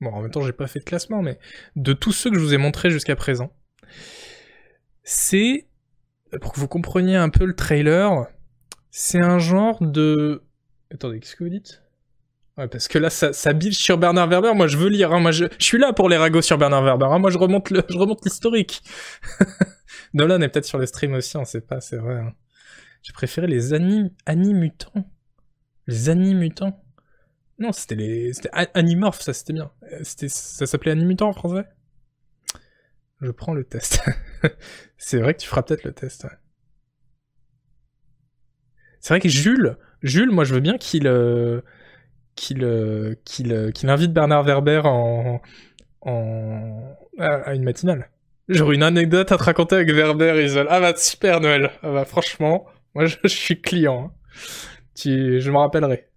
Bon, 0.00 0.10
en 0.10 0.20
même 0.20 0.32
temps, 0.32 0.42
j'ai 0.42 0.52
pas 0.52 0.66
fait 0.66 0.80
de 0.80 0.84
classement, 0.84 1.22
mais 1.22 1.38
de 1.76 1.92
tous 1.92 2.10
ceux 2.10 2.30
que 2.30 2.36
je 2.36 2.40
vous 2.40 2.54
ai 2.54 2.58
montrés 2.58 2.90
jusqu'à 2.90 3.14
présent, 3.14 3.52
c'est, 5.02 5.66
pour 6.40 6.52
que 6.52 6.60
vous 6.60 6.68
compreniez 6.68 7.16
un 7.16 7.28
peu 7.28 7.44
le 7.44 7.54
trailer, 7.54 8.26
c'est 8.90 9.20
un 9.20 9.38
genre 9.38 9.78
de... 9.80 10.42
Attendez, 10.92 11.20
qu'est-ce 11.20 11.36
que 11.36 11.44
vous 11.44 11.50
dites? 11.50 11.82
Ouais, 12.56 12.68
parce 12.68 12.86
que 12.86 12.98
là, 12.98 13.10
ça, 13.10 13.32
ça 13.32 13.52
sur 13.72 13.98
Bernard 13.98 14.28
Werber. 14.28 14.54
Moi, 14.54 14.68
je 14.68 14.76
veux 14.76 14.88
lire. 14.88 15.12
Hein. 15.12 15.18
Moi, 15.18 15.32
je, 15.32 15.46
suis 15.58 15.78
là 15.78 15.92
pour 15.92 16.08
les 16.08 16.16
ragots 16.16 16.42
sur 16.42 16.56
Bernard 16.56 16.84
Werber. 16.84 17.06
Hein. 17.06 17.18
Moi, 17.18 17.30
je 17.30 17.38
remonte 17.38 17.70
le, 17.70 17.82
l'historique. 18.24 18.82
Nolan 20.14 20.40
est 20.40 20.48
peut-être 20.48 20.64
sur 20.64 20.78
les 20.78 20.86
streams 20.86 21.14
aussi, 21.14 21.36
on 21.36 21.44
sait 21.44 21.60
pas, 21.60 21.80
c'est 21.80 21.96
vrai. 21.96 22.14
Hein. 22.14 22.32
J'ai 23.02 23.12
préféré 23.12 23.48
les 23.48 23.74
anim, 23.74 24.10
animutants. 24.24 25.04
Les 25.88 26.08
animutants. 26.08 26.80
Non, 27.58 27.72
c'était 27.72 27.96
les, 27.96 28.32
c'était 28.32 28.50
animorph, 28.74 29.20
ça 29.20 29.32
c'était 29.32 29.52
bien. 29.52 29.70
Euh, 29.92 30.00
ça 30.02 30.66
s'appelait 30.66 30.92
animutant 30.92 31.28
en 31.28 31.32
français? 31.32 31.66
Je 33.24 33.30
prends 33.30 33.54
le 33.54 33.64
test. 33.64 34.02
c'est 34.98 35.18
vrai 35.18 35.32
que 35.32 35.40
tu 35.40 35.48
feras 35.48 35.62
peut-être 35.62 35.84
le 35.84 35.92
test. 35.92 36.24
Ouais. 36.24 36.30
C'est 39.00 39.14
vrai 39.14 39.20
que 39.20 39.30
Jules, 39.30 39.78
Jules, 40.02 40.30
moi 40.30 40.44
je 40.44 40.52
veux 40.52 40.60
bien 40.60 40.76
qu'il, 40.76 41.06
euh, 41.06 41.62
qu'il 42.36 42.64
euh, 42.64 43.14
qu'il 43.24 43.52
euh, 43.52 43.70
invite 43.84 44.12
Bernard 44.12 44.44
Werber 44.44 44.82
en, 44.84 45.40
en 46.02 46.96
à, 47.18 47.54
une 47.54 47.64
matinale. 47.64 48.10
J'aurais 48.48 48.74
une 48.74 48.82
anecdote 48.82 49.32
à 49.32 49.38
te 49.38 49.42
raconter 49.42 49.76
avec 49.76 49.90
Werber 49.90 50.44
Isol. 50.44 50.66
Ah 50.68 50.80
bah 50.80 50.92
super 50.96 51.40
Noël. 51.40 51.70
Ah 51.82 51.92
bah 51.92 52.04
franchement, 52.04 52.66
moi 52.94 53.06
je, 53.06 53.16
suis 53.26 53.62
client. 53.62 54.12
Hein. 54.12 54.34
Tu, 54.94 55.40
je 55.40 55.50
me 55.50 55.56
rappellerai. 55.56 56.08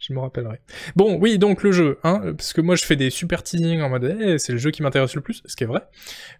Je 0.00 0.12
me 0.12 0.18
rappellerai. 0.18 0.60
Bon, 0.96 1.18
oui, 1.20 1.38
donc 1.38 1.62
le 1.62 1.72
jeu, 1.72 1.98
hein, 2.04 2.32
parce 2.36 2.52
que 2.52 2.60
moi 2.60 2.74
je 2.74 2.84
fais 2.84 2.96
des 2.96 3.10
super 3.10 3.42
teasing 3.42 3.82
en 3.82 3.90
mode 3.90 4.16
eh, 4.18 4.38
c'est 4.38 4.52
le 4.52 4.58
jeu 4.58 4.70
qui 4.70 4.82
m'intéresse 4.82 5.14
le 5.14 5.20
plus, 5.20 5.42
ce 5.44 5.54
qui 5.54 5.64
est 5.64 5.66
vrai. 5.66 5.82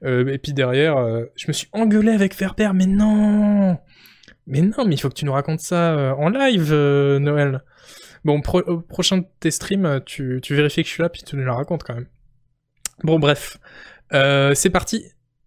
Euh, 0.03 0.27
et 0.33 0.39
puis 0.39 0.53
derrière, 0.53 0.97
euh, 0.97 1.27
je 1.37 1.47
me 1.47 1.53
suis 1.53 1.69
engueulé 1.73 2.13
avec 2.13 2.35
Werber, 2.35 2.71
mais 2.75 2.87
non 2.87 3.79
Mais 4.47 4.63
non, 4.63 4.87
mais 4.87 4.95
il 4.95 5.01
faut 5.01 5.11
que 5.11 5.15
tu 5.15 5.27
nous 5.27 5.33
racontes 5.33 5.61
ça 5.61 6.15
en 6.17 6.31
live, 6.31 6.73
Noël. 6.73 7.63
Bon, 8.25 8.41
prochain 8.41 9.19
de 9.19 9.27
tes 9.41 9.51
streams, 9.51 10.01
tu, 10.05 10.41
tu, 10.43 10.55
vérifies 10.55 10.83
que 10.83 10.89
je 10.89 10.95
suis 10.95 11.03
là, 11.03 11.09
puis 11.09 11.23
tu 11.23 11.37
nous 11.37 11.45
la 11.45 11.55
racontes 11.55 11.85
quand 11.85 11.95
même. 11.95 12.09
Bon, 13.03 13.19
bref. 13.19 13.59
Euh, 14.13 14.55
c'est 14.55 14.71
parti. 14.71 15.05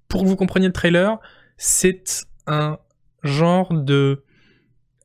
Pour 0.07 0.23
que 0.23 0.27
vous 0.27 0.35
compreniez 0.35 0.67
le 0.67 0.73
trailer, 0.73 1.19
c'est 1.57 2.25
un 2.47 2.77
genre 3.23 3.73
de 3.73 4.23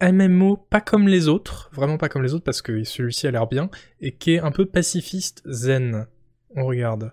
MMO 0.03 0.57
pas 0.57 0.81
comme 0.81 1.09
les 1.09 1.29
autres, 1.29 1.71
vraiment 1.73 1.99
pas 1.99 2.09
comme 2.09 2.23
les 2.23 2.35
autres, 2.35 2.45
parce 2.45 2.63
que 2.63 2.85
celui-ci 2.85 3.27
a 3.27 3.31
l'air 3.31 3.47
bien, 3.47 3.69
et 4.01 4.13
qui 4.13 4.35
est 4.35 4.41
un 4.41 4.51
peu 4.51 4.67
pacifiste 4.67 5.43
zen. 5.47 6.07
On 6.55 6.65
regarde. 6.67 7.13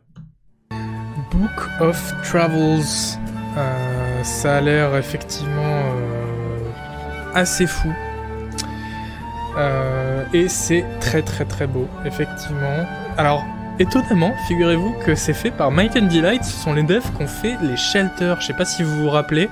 Book 1.31 1.69
of 1.79 2.13
Travels. 2.23 3.17
Euh, 3.57 4.23
ça 4.23 4.57
a 4.57 4.61
l'air 4.61 4.95
effectivement 4.95 5.61
euh, 5.63 6.69
assez 7.33 7.67
fou. 7.67 7.91
Euh, 9.57 10.25
et 10.33 10.49
c'est 10.49 10.85
très 10.99 11.21
très 11.21 11.45
très 11.45 11.67
beau, 11.67 11.87
effectivement. 12.05 12.85
Alors, 13.17 13.45
étonnamment, 13.79 14.33
figurez-vous 14.47 14.93
que 15.05 15.15
c'est 15.15 15.33
fait 15.33 15.51
par 15.51 15.71
Might 15.71 15.95
and 15.95 16.07
Delight, 16.07 16.43
ce 16.43 16.63
sont 16.63 16.73
les 16.73 16.83
devs 16.83 17.09
qui 17.15 17.23
ont 17.23 17.27
fait 17.27 17.55
les 17.61 17.77
Shelters, 17.77 18.41
je 18.41 18.47
sais 18.47 18.53
pas 18.53 18.65
si 18.65 18.83
vous 18.83 19.03
vous 19.03 19.09
rappelez, 19.09 19.49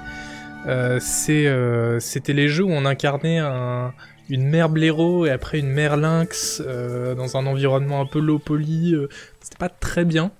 c'était 1.00 2.34
les 2.34 2.48
jeux 2.48 2.64
où 2.64 2.72
on 2.72 2.86
incarnait 2.86 3.40
un, 3.40 3.94
une 4.30 4.48
mère 4.48 4.70
blaireau 4.70 5.26
et 5.26 5.32
après 5.32 5.60
une 5.60 5.70
mère 5.70 5.98
lynx 5.98 6.62
euh, 6.66 7.16
dans 7.16 7.38
un 7.38 7.46
environnement 7.46 8.02
un 8.02 8.06
peu 8.06 8.20
low 8.20 8.40
poly, 8.40 8.94
euh, 8.94 9.10
c'était 9.42 9.58
pas 9.58 9.70
très 9.70 10.06
bien, 10.06 10.32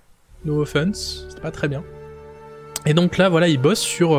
no 0.46 0.62
offense, 0.62 1.26
c'était 1.30 1.42
pas 1.42 1.52
très 1.52 1.68
bien. 1.68 1.84
Et 2.86 2.94
donc 2.94 3.18
là, 3.18 3.30
voilà, 3.30 3.48
ils 3.48 3.60
bossent 3.60 3.80
sur 3.80 4.18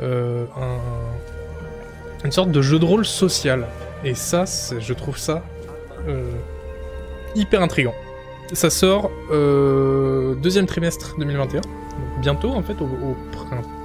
euh, 0.00 0.46
une 2.24 2.32
sorte 2.32 2.50
de 2.50 2.62
jeu 2.62 2.78
de 2.78 2.84
rôle 2.84 3.04
social. 3.04 3.66
Et 4.04 4.14
ça, 4.14 4.44
je 4.78 4.92
trouve 4.94 5.18
ça 5.18 5.42
euh, 6.08 6.30
hyper 7.34 7.62
intrigant. 7.62 7.94
Ça 8.52 8.70
sort 8.70 9.10
euh, 9.30 10.34
deuxième 10.36 10.66
trimestre 10.66 11.14
2021, 11.18 11.60
bientôt 12.20 12.50
en 12.50 12.62
fait, 12.62 12.80
au, 12.80 13.16
printemps. 13.32 13.79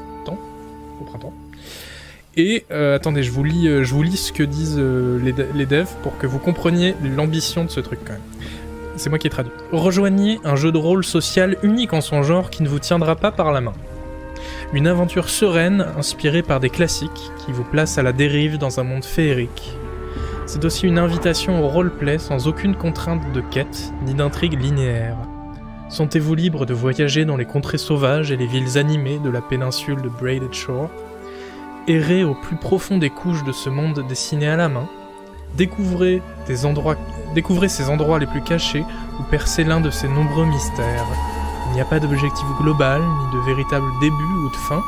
Et 2.38 2.66
attendez, 2.70 3.24
je 3.24 3.32
vous 3.32 3.44
lis, 3.44 3.68
je 3.84 3.94
vous 3.94 4.04
lis 4.04 4.18
ce 4.18 4.32
que 4.32 4.44
disent 4.44 4.78
les, 4.80 5.34
les 5.54 5.66
devs 5.66 5.94
pour 6.04 6.18
que 6.18 6.28
vous 6.28 6.40
compreniez 6.40 6.96
l'ambition 7.04 7.64
de 7.64 7.70
ce 7.70 7.80
truc 7.80 8.00
quand 8.06 8.14
même. 8.14 8.22
C'est 8.98 9.10
moi 9.10 9.20
qui 9.20 9.28
ai 9.28 9.30
traduit. 9.30 9.52
Rejoignez 9.72 10.40
un 10.44 10.56
jeu 10.56 10.72
de 10.72 10.78
rôle 10.78 11.04
social 11.04 11.58
unique 11.64 11.94
en 11.94 12.02
son 12.02 12.24
genre 12.24 12.50
qui 12.50 12.64
ne 12.64 12.70
vous 12.70 12.80
tiendra 12.80 13.16
pas 13.16 13.32
par 13.32 13.52
la 13.52 13.62
main. 13.62 13.74
Une 14.74 14.88
aventure 14.88 15.30
sereine, 15.30 15.86
inspirée 15.98 16.42
par 16.42 16.60
des 16.60 16.70
classiques, 16.70 17.32
qui 17.46 17.52
vous 17.52 17.64
place 17.64 17.98
à 17.98 18.04
la 18.04 18.14
dérive 18.14 18.58
dans 18.58 18.80
un 18.80 18.84
monde 18.84 19.06
féerique. 19.06 19.74
C'est 20.46 20.64
aussi 20.66 20.88
une 20.88 20.98
invitation 20.98 21.64
au 21.64 21.68
roleplay 21.68 22.20
sans 22.20 22.48
aucune 22.48 22.76
contrainte 22.76 23.32
de 23.34 23.42
quête, 23.42 23.92
ni 24.06 24.14
d'intrigue 24.14 24.60
linéaire. 24.60 25.18
Sentez-vous 25.90 26.36
libre 26.36 26.66
de 26.66 26.74
voyager 26.74 27.26
dans 27.26 27.38
les 27.38 27.46
contrées 27.46 27.78
sauvages 27.78 28.32
et 28.32 28.38
les 28.38 28.48
villes 28.48 28.78
animées 28.78 29.20
de 29.20 29.30
la 29.30 29.42
péninsule 29.42 30.02
de 30.02 30.10
Braided 30.10 30.54
Shore. 30.54 30.90
Errez 31.88 32.24
au 32.24 32.34
plus 32.34 32.56
profond 32.56 32.98
des 32.98 33.12
couches 33.12 33.44
de 33.44 33.52
ce 33.52 33.70
monde 33.70 34.06
dessiné 34.08 34.48
à 34.48 34.56
la 34.56 34.70
main. 34.70 34.90
Découvrez 35.54 36.22
ces 36.48 36.66
endroits 36.66 38.20
les 38.20 38.26
plus 38.26 38.42
cachés 38.42 38.84
ou 39.20 39.24
percez 39.30 39.64
l'un 39.64 39.82
de 39.82 39.92
ces 39.92 40.08
nombreux 40.08 40.46
mystères. 40.46 41.06
Il 41.68 41.74
n'y 41.74 41.82
a 41.82 41.86
pas 41.86 42.00
d'objectif 42.00 42.46
global, 42.60 43.02
ni 43.02 43.38
de 43.38 43.46
véritable 43.46 43.86
début 44.02 44.16
ou 44.16 44.50
de 44.50 44.56
fin, 44.56 44.82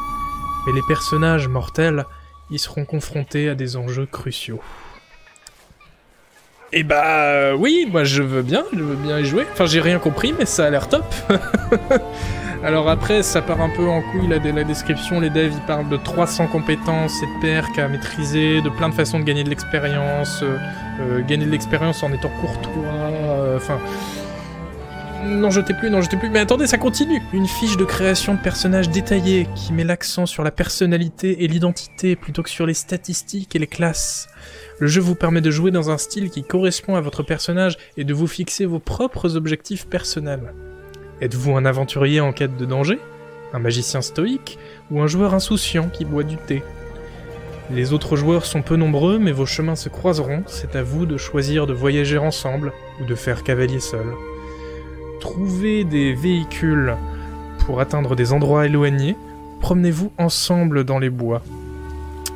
mais 0.65 0.73
les 0.73 0.81
personnages 0.87 1.47
mortels 1.47 2.05
y 2.49 2.57
seront 2.57 2.85
confrontés 2.85 3.49
à 3.49 3.55
des 3.55 3.77
enjeux 3.77 4.07
cruciaux. 4.07 4.61
Eh 6.73 6.83
bah 6.83 7.55
oui, 7.55 7.87
moi 7.91 8.03
je 8.03 8.23
veux 8.23 8.41
bien, 8.41 8.65
je 8.73 8.81
veux 8.81 8.95
bien 8.95 9.19
y 9.19 9.25
jouer. 9.25 9.45
Enfin 9.53 9.67
j'ai 9.67 9.81
rien 9.81 9.99
compris, 9.99 10.33
mais 10.37 10.45
ça 10.45 10.65
a 10.65 10.69
l'air 10.69 10.89
top. 10.89 11.05
Alors 12.63 12.89
après, 12.89 13.21
ça 13.23 13.41
part 13.41 13.61
un 13.61 13.69
peu 13.69 13.87
en 13.87 14.01
couille 14.01 14.27
la, 14.27 14.39
la 14.39 14.63
description. 14.63 15.19
Les 15.19 15.29
devs 15.29 15.53
ils 15.53 15.65
parlent 15.65 15.89
de 15.89 15.97
300 15.97 16.47
compétences 16.47 17.21
et 17.21 17.25
de 17.25 17.41
perks 17.41 17.77
à 17.77 17.87
maîtriser, 17.87 18.61
de 18.61 18.69
plein 18.69 18.89
de 18.89 18.95
façons 18.95 19.19
de 19.19 19.23
gagner 19.23 19.43
de 19.43 19.49
l'expérience, 19.49 20.41
euh, 20.41 20.57
euh, 20.99 21.21
gagner 21.25 21.45
de 21.45 21.51
l'expérience 21.51 22.01
en 22.03 22.11
étant 22.11 22.31
courtois. 22.41 22.83
Euh, 22.83 23.57
enfin. 23.57 23.79
non, 25.23 25.51
jetez 25.51 25.75
plus, 25.75 25.91
non, 25.91 26.01
jetez 26.01 26.17
plus. 26.17 26.29
Mais 26.29 26.39
attendez, 26.39 26.65
ça 26.65 26.79
continue 26.79 27.21
Une 27.31 27.47
fiche 27.47 27.77
de 27.77 27.85
création 27.85 28.33
de 28.33 28.39
personnages 28.39 28.89
détaillée 28.89 29.47
qui 29.55 29.71
met 29.71 29.83
l'accent 29.83 30.25
sur 30.25 30.43
la 30.43 30.51
personnalité 30.51 31.43
et 31.43 31.47
l'identité 31.47 32.15
plutôt 32.15 32.41
que 32.41 32.49
sur 32.49 32.65
les 32.65 32.73
statistiques 32.73 33.55
et 33.55 33.59
les 33.59 33.67
classes. 33.67 34.29
Le 34.79 34.87
jeu 34.87 35.01
vous 35.01 35.15
permet 35.15 35.41
de 35.41 35.51
jouer 35.51 35.69
dans 35.69 35.91
un 35.91 35.97
style 35.97 36.31
qui 36.31 36.43
correspond 36.43 36.95
à 36.95 37.01
votre 37.01 37.21
personnage 37.21 37.77
et 37.97 38.03
de 38.03 38.13
vous 38.15 38.27
fixer 38.27 38.65
vos 38.65 38.79
propres 38.79 39.35
objectifs 39.35 39.87
personnels. 39.87 40.53
Êtes-vous 41.19 41.55
un 41.55 41.65
aventurier 41.65 42.21
en 42.21 42.31
quête 42.31 42.57
de 42.57 42.65
danger 42.65 42.99
Un 43.53 43.59
magicien 43.59 44.01
stoïque 44.01 44.59
Ou 44.91 45.01
un 45.01 45.07
joueur 45.07 45.33
insouciant 45.33 45.89
qui 45.89 46.05
boit 46.05 46.23
du 46.23 46.37
thé? 46.37 46.63
Les 47.69 47.91
autres 47.91 48.15
joueurs 48.15 48.45
sont 48.45 48.61
peu 48.61 48.75
nombreux, 48.75 49.17
mais 49.19 49.31
vos 49.31 49.45
chemins 49.45 49.75
se 49.75 49.89
croiseront, 49.89 50.43
c'est 50.45 50.75
à 50.75 50.83
vous 50.83 51.05
de 51.05 51.17
choisir 51.17 51.67
de 51.67 51.73
voyager 51.73 52.17
ensemble 52.17 52.71
ou 53.01 53.05
de 53.05 53.15
faire 53.15 53.43
cavalier 53.43 53.79
seul. 53.79 54.05
Trouvez 55.19 55.83
des 55.83 56.13
véhicules 56.13 56.95
pour 57.65 57.81
atteindre 57.81 58.15
des 58.15 58.31
endroits 58.31 58.67
éloignés, 58.67 59.17
promenez-vous 59.59 60.13
ensemble 60.17 60.85
dans 60.85 60.99
les 60.99 61.09
bois. 61.09 61.41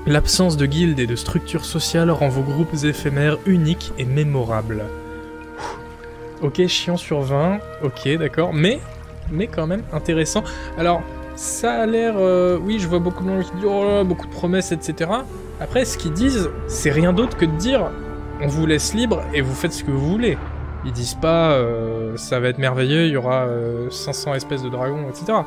L'absence 0.06 0.58
de 0.58 0.66
guildes 0.66 1.00
et 1.00 1.08
de 1.08 1.16
structures 1.16 1.66
sociales 1.66 2.12
rend 2.12 2.28
vos 2.28 2.42
groupes 2.42 2.84
éphémères 2.84 3.38
uniques 3.46 3.94
et 3.98 4.06
mémorables. 4.06 4.84
Ok, 6.42 6.66
chiant 6.66 6.98
sur 6.98 7.22
20, 7.22 7.60
ok, 7.84 8.18
d'accord, 8.18 8.52
mais, 8.52 8.80
mais 9.32 9.46
quand 9.46 9.68
même 9.68 9.84
intéressant. 9.94 10.44
Alors, 10.76 11.04
ça 11.36 11.74
a 11.74 11.86
l'air... 11.86 12.16
Euh, 12.18 12.58
oui, 12.60 12.80
je 12.80 12.88
vois 12.88 12.98
beaucoup 12.98 13.24
de 13.24 13.30
gens 13.30 13.48
qui 13.48 13.56
disent 13.56 13.66
oh 13.66 13.84
là, 13.86 14.04
beaucoup 14.04 14.26
de 14.26 14.32
promesses, 14.32 14.72
etc. 14.72 15.12
Après, 15.60 15.86
ce 15.86 16.00
qu'ils 16.00 16.14
disent, 16.14 16.50
c'est 16.68 16.90
rien 16.90 17.14
d'autre 17.14 17.38
que 17.38 17.46
de 17.46 17.56
dire 17.58 17.92
on 18.42 18.48
vous 18.48 18.66
laisse 18.66 18.96
libre 18.96 19.22
et 19.36 19.42
vous 19.42 19.54
faites 19.54 19.72
ce 19.74 19.84
que 19.84 19.92
vous 19.92 20.10
voulez. 20.10 20.36
Ils 20.84 20.92
disent 20.92 21.14
pas 21.14 21.52
euh, 21.52 22.18
ça 22.18 22.40
va 22.40 22.48
être 22.48 22.58
merveilleux, 22.58 23.06
il 23.06 23.12
y 23.12 23.18
aura 23.18 23.46
500 23.92 24.32
euh, 24.32 24.36
espèces 24.36 24.64
de 24.64 24.70
dragons, 24.70 25.08
etc. 25.10 25.40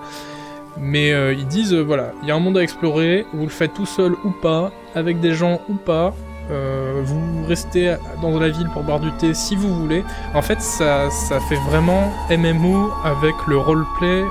Mais 0.78 1.10
ils 1.32 1.46
disent 1.46 1.74
voilà, 1.74 2.12
il 2.22 2.28
y 2.28 2.30
a 2.30 2.36
un 2.36 2.40
monde 2.40 2.58
à 2.58 2.62
explorer, 2.62 3.26
vous 3.32 3.42
le 3.42 3.48
faites 3.48 3.74
tout 3.74 3.86
seul 3.86 4.12
ou 4.24 4.30
pas, 4.30 4.70
avec 4.94 5.20
des 5.20 5.34
gens 5.34 5.60
ou 5.68 5.74
pas, 5.74 6.14
euh, 6.50 7.00
vous 7.04 7.46
restez 7.46 7.96
dans 8.20 8.38
la 8.38 8.48
ville 8.48 8.68
pour 8.72 8.82
boire 8.82 9.00
du 9.00 9.10
thé 9.12 9.34
si 9.34 9.56
vous 9.56 9.74
voulez. 9.74 10.04
En 10.34 10.42
fait, 10.42 10.60
ça, 10.60 11.10
ça 11.10 11.40
fait 11.40 11.58
vraiment 11.68 12.12
MMO 12.30 12.90
avec 13.04 13.34
le 13.46 13.58
roleplay, 13.58 14.24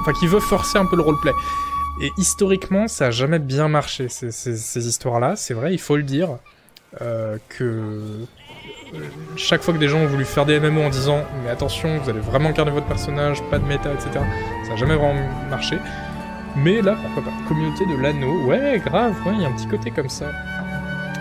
enfin 0.00 0.12
qui 0.18 0.26
veut 0.26 0.40
forcer 0.40 0.78
un 0.78 0.86
peu 0.86 0.96
le 0.96 1.02
roleplay. 1.02 1.32
Et 2.00 2.10
historiquement, 2.18 2.88
ça 2.88 3.06
a 3.06 3.10
jamais 3.10 3.38
bien 3.38 3.68
marché 3.68 4.08
ces, 4.08 4.88
histoires-là. 4.88 5.36
C'est 5.36 5.54
vrai, 5.54 5.72
il 5.72 5.78
faut 5.78 5.96
le 5.96 6.02
dire 6.02 6.28
euh, 7.00 7.38
que 7.48 7.64
euh, 7.64 8.98
chaque 9.36 9.62
fois 9.62 9.72
que 9.72 9.78
des 9.78 9.88
gens 9.88 9.98
ont 10.00 10.06
voulu 10.06 10.24
faire 10.24 10.44
des 10.44 10.58
MMO 10.58 10.82
en 10.82 10.90
disant 10.90 11.24
mais 11.42 11.50
attention, 11.50 11.98
vous 11.98 12.10
allez 12.10 12.20
vraiment 12.20 12.50
garder 12.50 12.72
votre 12.72 12.86
personnage, 12.86 13.42
pas 13.50 13.58
de 13.58 13.64
méta, 13.64 13.92
etc. 13.92 14.24
Ça 14.66 14.72
a 14.72 14.76
jamais 14.76 14.96
vraiment 14.96 15.20
marché. 15.48 15.78
Mais 16.56 16.82
là, 16.82 16.96
pourquoi 17.00 17.32
pas 17.32 17.36
Communauté 17.48 17.84
de 17.86 18.00
l'anneau, 18.00 18.46
ouais, 18.46 18.80
grave, 18.84 19.14
ouais, 19.26 19.32
il 19.34 19.42
y 19.42 19.44
a 19.44 19.48
un 19.48 19.52
petit 19.52 19.66
côté 19.66 19.90
comme 19.90 20.08
ça. 20.08 20.26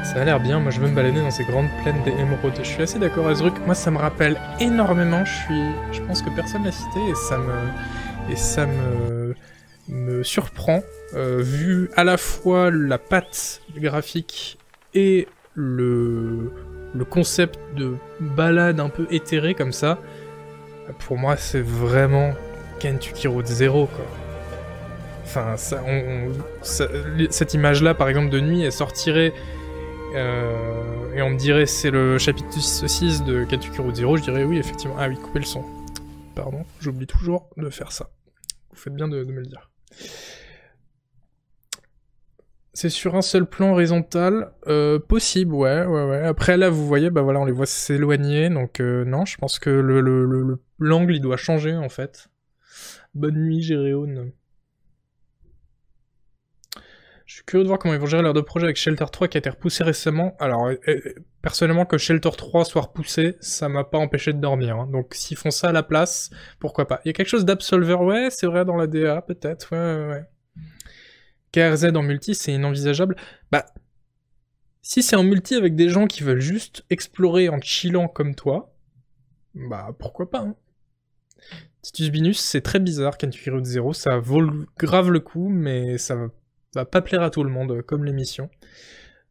Ça 0.03 0.21
a 0.21 0.25
l'air 0.25 0.39
bien, 0.41 0.59
moi 0.59 0.69
je 0.69 0.81
veux 0.81 0.89
me 0.89 0.95
balader 0.95 1.21
dans 1.21 1.31
ces 1.31 1.45
grandes 1.45 1.69
plaines 1.81 2.03
des 2.03 2.11
émeraudes. 2.11 2.53
Je 2.57 2.67
suis 2.67 2.83
assez 2.83 2.99
d'accord 2.99 3.29
Azruk, 3.29 3.53
moi 3.65 3.73
ça 3.73 3.89
me 3.89 3.97
rappelle 3.97 4.37
énormément, 4.59 5.23
je 5.23 5.31
suis... 5.31 5.63
Je 5.93 6.01
pense 6.01 6.21
que 6.21 6.29
personne 6.29 6.65
l'a 6.65 6.73
cité 6.73 6.99
et 7.09 7.15
ça 7.15 7.37
me... 7.37 7.53
Et 8.31 8.35
ça 8.35 8.65
me... 8.65 9.33
me 9.87 10.23
surprend, 10.23 10.83
euh, 11.15 11.39
vu 11.41 11.89
à 11.95 12.03
la 12.03 12.17
fois 12.17 12.69
la 12.69 12.97
patte 12.97 13.61
graphique 13.77 14.57
et 14.93 15.27
le... 15.55 16.51
le 16.93 17.05
concept 17.05 17.57
de 17.75 17.95
balade 18.19 18.81
un 18.81 18.89
peu 18.89 19.07
éthéré 19.09 19.53
comme 19.55 19.71
ça. 19.71 19.99
Pour 20.99 21.17
moi 21.17 21.37
c'est 21.37 21.63
vraiment 21.63 22.33
Kentucky 22.79 23.29
Road 23.29 23.45
0 23.47 23.87
quoi. 23.87 24.05
Enfin, 25.23 25.55
ça, 25.57 25.81
cette 26.61 27.53
image-là, 27.53 27.95
par 27.95 28.09
exemple, 28.09 28.29
de 28.29 28.39
nuit, 28.39 28.61
elle 28.61 28.71
sortirait 28.71 29.33
euh, 30.13 31.13
et 31.13 31.21
on 31.21 31.31
me 31.31 31.37
dirait 31.37 31.65
c'est 31.65 31.91
le 31.91 32.17
chapitre 32.17 32.59
6 32.59 33.23
de 33.23 33.43
Katukuro 33.45 33.93
Zero, 33.93 34.17
je 34.17 34.23
dirais 34.23 34.43
oui, 34.43 34.57
effectivement. 34.57 34.95
Ah 34.97 35.07
oui, 35.07 35.15
couper 35.15 35.39
le 35.39 35.45
son. 35.45 35.63
Pardon, 36.35 36.65
j'oublie 36.79 37.07
toujours 37.07 37.49
de 37.57 37.69
faire 37.69 37.91
ça. 37.91 38.11
Vous 38.71 38.77
faites 38.77 38.93
bien 38.93 39.07
de, 39.07 39.23
me 39.23 39.39
le 39.39 39.45
dire. 39.45 39.69
C'est 42.73 42.89
sur 42.89 43.15
un 43.15 43.21
seul 43.21 43.45
plan 43.45 43.71
horizontal, 43.71 44.51
euh, 44.67 44.97
possible, 44.97 45.53
ouais, 45.53 45.85
ouais, 45.85 46.05
ouais. 46.05 46.21
Après 46.23 46.57
là, 46.57 46.69
vous 46.69 46.87
voyez, 46.87 47.11
bah 47.11 47.21
voilà, 47.21 47.39
on 47.39 47.45
les 47.45 47.51
voit 47.51 47.67
s'éloigner, 47.67 48.49
donc 48.49 48.79
euh, 48.79 49.05
non, 49.05 49.25
je 49.25 49.37
pense 49.37 49.59
que 49.59 49.69
le 49.69 50.59
l'angle 50.79 51.15
il 51.15 51.21
doit 51.21 51.37
changer 51.37 51.75
en 51.75 51.89
fait. 51.89 52.29
Bonne 53.13 53.35
nuit, 53.35 53.61
Géréone. 53.61 54.31
Je 57.25 57.35
suis 57.35 57.43
curieux 57.45 57.63
de 57.63 57.69
voir 57.69 57.79
comment 57.79 57.93
ils 57.93 57.99
vont 57.99 58.05
gérer 58.05 58.21
leur 58.21 58.33
deux 58.33 58.43
projets 58.43 58.65
avec 58.65 58.75
Shelter 58.75 59.05
3 59.11 59.27
qui 59.29 59.37
a 59.37 59.39
été 59.39 59.49
repoussé 59.49 59.83
récemment. 59.83 60.35
Alors, 60.39 60.67
euh, 60.67 60.75
euh, 60.89 60.99
personnellement, 61.41 61.85
que 61.85 61.97
Shelter 61.97 62.29
3 62.35 62.65
soit 62.65 62.81
repoussé, 62.81 63.37
ça 63.39 63.69
m'a 63.69 63.85
pas 63.85 63.97
empêché 63.97 64.33
de 64.33 64.39
dormir. 64.39 64.77
Hein. 64.77 64.89
Donc, 64.91 65.13
s'ils 65.13 65.37
font 65.37 65.51
ça 65.51 65.69
à 65.69 65.71
la 65.71 65.83
place, 65.83 66.31
pourquoi 66.59 66.87
pas. 66.87 66.99
Il 67.05 67.07
y 67.07 67.11
a 67.11 67.13
quelque 67.13 67.29
chose 67.29 67.45
d'Absolver, 67.45 67.95
ouais, 67.95 68.27
c'est 68.29 68.45
vrai, 68.45 68.65
dans 68.65 68.75
la 68.75 68.87
DA, 68.87 69.21
peut-être, 69.21 69.71
ouais, 69.71 69.77
ouais, 69.77 70.13
ouais. 70.13 70.25
KRZ 71.53 71.95
en 71.95 72.03
multi, 72.03 72.35
c'est 72.35 72.51
inenvisageable. 72.51 73.15
Bah, 73.51 73.65
si 74.81 75.01
c'est 75.01 75.15
en 75.15 75.23
multi 75.23 75.55
avec 75.55 75.75
des 75.75 75.87
gens 75.87 76.07
qui 76.07 76.23
veulent 76.23 76.41
juste 76.41 76.83
explorer 76.89 77.47
en 77.47 77.61
chillant 77.61 78.09
comme 78.09 78.35
toi, 78.35 78.75
bah, 79.53 79.95
pourquoi 79.97 80.29
pas, 80.29 80.39
hein. 80.39 80.55
Titus 81.81 82.09
Binus, 82.11 82.39
c'est 82.39 82.61
très 82.61 82.79
bizarre, 82.79 83.17
Kentucky 83.17 83.49
Road 83.49 83.65
Zero, 83.65 83.93
ça 83.93 84.17
vaut 84.17 84.41
grave 84.77 85.11
le 85.11 85.19
coup, 85.19 85.49
mais 85.49 85.97
ça 85.97 86.15
va 86.15 86.29
va 86.73 86.85
pas 86.85 87.01
plaire 87.01 87.21
à 87.21 87.29
tout 87.29 87.43
le 87.43 87.49
monde, 87.49 87.81
comme 87.81 88.05
l'émission. 88.05 88.49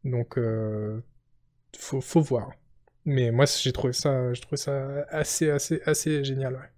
Donc, 0.04 0.38
euh, 0.38 1.00
faut, 1.76 2.20
voir. 2.20 2.50
Mais 3.04 3.30
moi, 3.30 3.46
j'ai 3.46 3.72
trouvé 3.72 3.92
ça, 3.92 4.32
j'ai 4.32 4.40
trouvé 4.40 4.56
ça 4.56 5.04
assez, 5.10 5.50
assez, 5.50 5.80
assez 5.86 6.24
génial. 6.24 6.70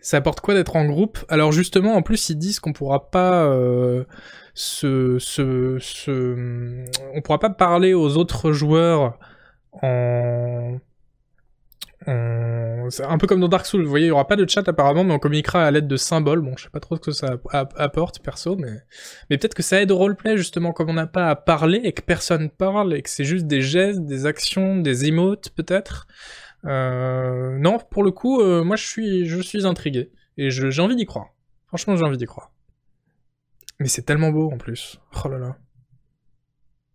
Ça 0.00 0.18
apporte 0.18 0.40
quoi 0.40 0.54
d'être 0.54 0.76
en 0.76 0.84
groupe? 0.84 1.18
Alors 1.28 1.52
justement, 1.52 1.94
en 1.94 2.02
plus, 2.02 2.28
ils 2.30 2.38
disent 2.38 2.60
qu'on 2.60 2.72
pourra 2.72 3.10
pas 3.10 3.46
euh, 3.46 4.04
se, 4.54 5.18
se, 5.18 5.78
se, 5.80 6.84
on 7.14 7.22
pourra 7.22 7.38
pas 7.38 7.50
parler 7.50 7.92
aux 7.92 8.16
autres 8.16 8.52
joueurs 8.52 9.18
en, 9.72 10.78
c'est 12.06 13.04
un 13.04 13.18
peu 13.18 13.26
comme 13.26 13.40
dans 13.40 13.48
Dark 13.48 13.66
Souls, 13.66 13.82
vous 13.82 13.90
voyez, 13.90 14.06
il 14.06 14.08
y 14.08 14.12
aura 14.12 14.26
pas 14.26 14.36
de 14.36 14.48
chat 14.48 14.66
apparemment, 14.68 15.02
mais 15.02 15.14
on 15.14 15.18
communiquera 15.18 15.64
à 15.64 15.70
l'aide 15.70 15.88
de 15.88 15.96
symboles. 15.96 16.40
Bon, 16.40 16.56
je 16.56 16.64
sais 16.64 16.70
pas 16.70 16.80
trop 16.80 16.96
ce 16.96 17.00
que 17.00 17.10
ça 17.10 17.36
apporte 17.52 18.20
perso, 18.22 18.56
mais 18.56 18.82
mais 19.28 19.38
peut-être 19.38 19.54
que 19.54 19.62
ça 19.62 19.80
aide 19.82 19.90
au 19.90 19.96
roleplay 19.96 20.36
justement, 20.36 20.72
comme 20.72 20.90
on 20.90 20.94
n'a 20.94 21.06
pas 21.06 21.28
à 21.28 21.36
parler 21.36 21.80
et 21.82 21.92
que 21.92 22.02
personne 22.02 22.48
parle 22.48 22.94
et 22.94 23.02
que 23.02 23.10
c'est 23.10 23.24
juste 23.24 23.46
des 23.46 23.60
gestes, 23.60 24.04
des 24.04 24.26
actions, 24.26 24.76
des 24.76 25.06
emotes 25.06 25.50
peut-être. 25.50 26.06
Euh... 26.64 27.58
Non, 27.58 27.78
pour 27.78 28.04
le 28.04 28.12
coup, 28.12 28.40
euh, 28.40 28.62
moi 28.62 28.76
je 28.76 28.86
suis 28.86 29.26
je 29.26 29.40
suis 29.40 29.66
intrigué 29.66 30.12
et 30.36 30.50
j'ai 30.50 30.80
envie 30.80 30.96
d'y 30.96 31.06
croire. 31.06 31.30
Franchement, 31.66 31.96
j'ai 31.96 32.04
envie 32.04 32.18
d'y 32.18 32.26
croire. 32.26 32.52
Mais 33.80 33.88
c'est 33.88 34.02
tellement 34.02 34.30
beau 34.30 34.50
en 34.50 34.58
plus. 34.58 35.00
Oh 35.24 35.28
là 35.28 35.38
là. 35.38 35.56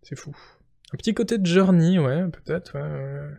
C'est 0.02 0.18
fou. 0.18 0.36
Un 0.94 0.98
petit 0.98 1.14
côté 1.14 1.38
de 1.38 1.46
Journey, 1.46 2.00
ouais, 2.00 2.24
peut-être, 2.30 2.76
ouais. 2.76 3.38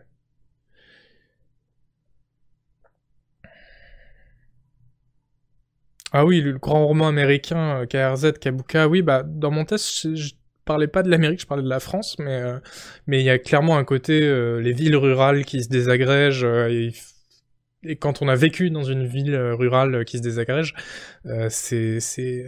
Ah 6.15 6.25
oui, 6.25 6.41
le 6.41 6.59
grand 6.59 6.85
roman 6.85 7.07
américain, 7.07 7.81
euh, 7.81 7.87
KRZ, 7.87 8.33
Kabuka, 8.39 8.87
oui, 8.87 9.01
bah, 9.01 9.23
dans 9.23 9.49
mon 9.49 9.65
test, 9.65 10.15
je, 10.15 10.33
parlais 10.63 10.87
pas 10.87 11.01
de 11.01 11.09
l'Amérique, 11.09 11.41
je 11.41 11.47
parlais 11.47 11.63
de 11.63 11.67
la 11.67 11.79
France, 11.79 12.17
mais 12.19 12.39
euh, 12.39 12.59
il 13.07 13.21
y 13.21 13.31
a 13.31 13.39
clairement 13.39 13.77
un 13.77 13.83
côté, 13.83 14.21
euh, 14.21 14.61
les 14.61 14.73
villes 14.73 14.95
rurales 14.95 15.43
qui 15.43 15.63
se 15.63 15.69
désagrègent, 15.69 16.45
et, 16.45 16.93
et, 17.83 17.95
quand 17.95 18.21
on 18.21 18.27
a 18.27 18.35
vécu 18.35 18.69
dans 18.69 18.83
une 18.83 19.07
ville 19.07 19.35
rurale 19.35 20.05
qui 20.05 20.19
se 20.19 20.21
désagrège, 20.21 20.75
c'est 21.49 21.97
assez, 21.97 22.45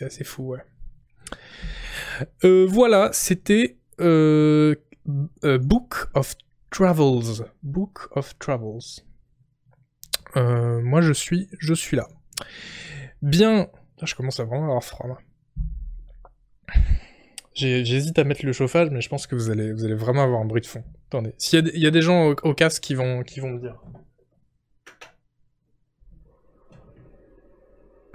assez 0.00 0.24
fou, 0.24 0.54
ouais. 0.54 0.60
voilà, 2.66 3.08
c'était 3.12 3.78
Book 3.98 5.96
of 6.14 6.34
Travels. 6.70 7.46
Book 7.62 8.08
of 8.14 8.38
Travels. 8.38 9.02
moi, 10.36 11.00
je 11.00 11.14
suis, 11.14 11.48
je 11.58 11.72
suis 11.72 11.96
là. 11.96 12.06
Bien. 13.22 13.68
je 14.02 14.14
commence 14.14 14.40
à 14.40 14.44
vraiment 14.44 14.64
avoir 14.64 14.84
froid. 14.84 15.18
J'hésite 17.54 18.18
à 18.18 18.24
mettre 18.24 18.46
le 18.46 18.52
chauffage, 18.52 18.90
mais 18.90 19.00
je 19.00 19.08
pense 19.08 19.26
que 19.26 19.34
vous 19.34 19.50
allez, 19.50 19.72
vraiment 19.72 20.22
avoir 20.22 20.40
un 20.40 20.44
bruit 20.44 20.60
de 20.60 20.66
fond. 20.66 20.84
Attendez, 21.08 21.34
s'il 21.38 21.76
y, 21.76 21.86
a 21.86 21.90
des 21.90 22.02
gens 22.02 22.34
au, 22.42 22.54
casque 22.54 22.82
qui 22.82 22.94
vont, 22.94 23.18
me 23.18 23.58
dire. 23.58 23.82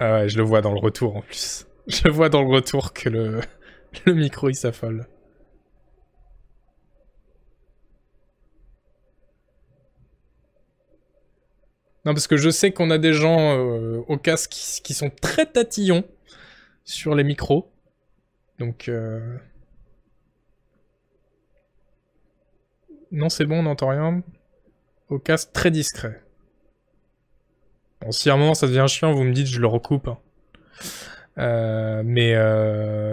Ah 0.00 0.14
ouais, 0.14 0.28
je 0.28 0.38
le 0.38 0.42
vois 0.42 0.62
dans 0.62 0.72
le 0.72 0.80
retour 0.80 1.16
en 1.16 1.20
plus. 1.20 1.66
Je 1.86 2.08
vois 2.08 2.30
dans 2.30 2.42
le 2.42 2.48
retour 2.48 2.94
que 2.94 3.10
le 3.10 3.40
micro 4.14 4.48
il 4.48 4.54
s'affole. 4.54 5.06
Non, 12.04 12.12
parce 12.12 12.26
que 12.26 12.36
je 12.36 12.50
sais 12.50 12.72
qu'on 12.72 12.90
a 12.90 12.98
des 12.98 13.12
gens 13.12 13.56
euh, 13.56 14.02
au 14.08 14.18
casque 14.18 14.50
qui, 14.50 14.94
sont 14.94 15.10
très 15.10 15.46
tatillons 15.46 16.04
sur 16.84 17.14
les 17.14 17.24
micros. 17.24 17.70
Donc... 18.58 18.88
Euh... 18.88 19.38
Non, 23.10 23.28
c'est 23.28 23.46
bon, 23.46 23.60
on 23.60 23.62
n'entend 23.62 23.88
rien. 23.88 24.22
Au 25.08 25.18
casque 25.18 25.52
très 25.52 25.70
discret. 25.70 26.22
Bon, 28.00 28.10
si 28.10 28.28
à 28.28 28.34
un 28.34 28.36
moment 28.36 28.54
ça 28.54 28.66
devient 28.66 28.86
chiant, 28.88 29.12
vous 29.12 29.24
me 29.24 29.32
dites, 29.32 29.46
je 29.46 29.60
le 29.60 29.66
recoupe. 29.66 30.08
Hein. 30.08 30.18
Euh, 31.38 32.02
mais... 32.04 32.34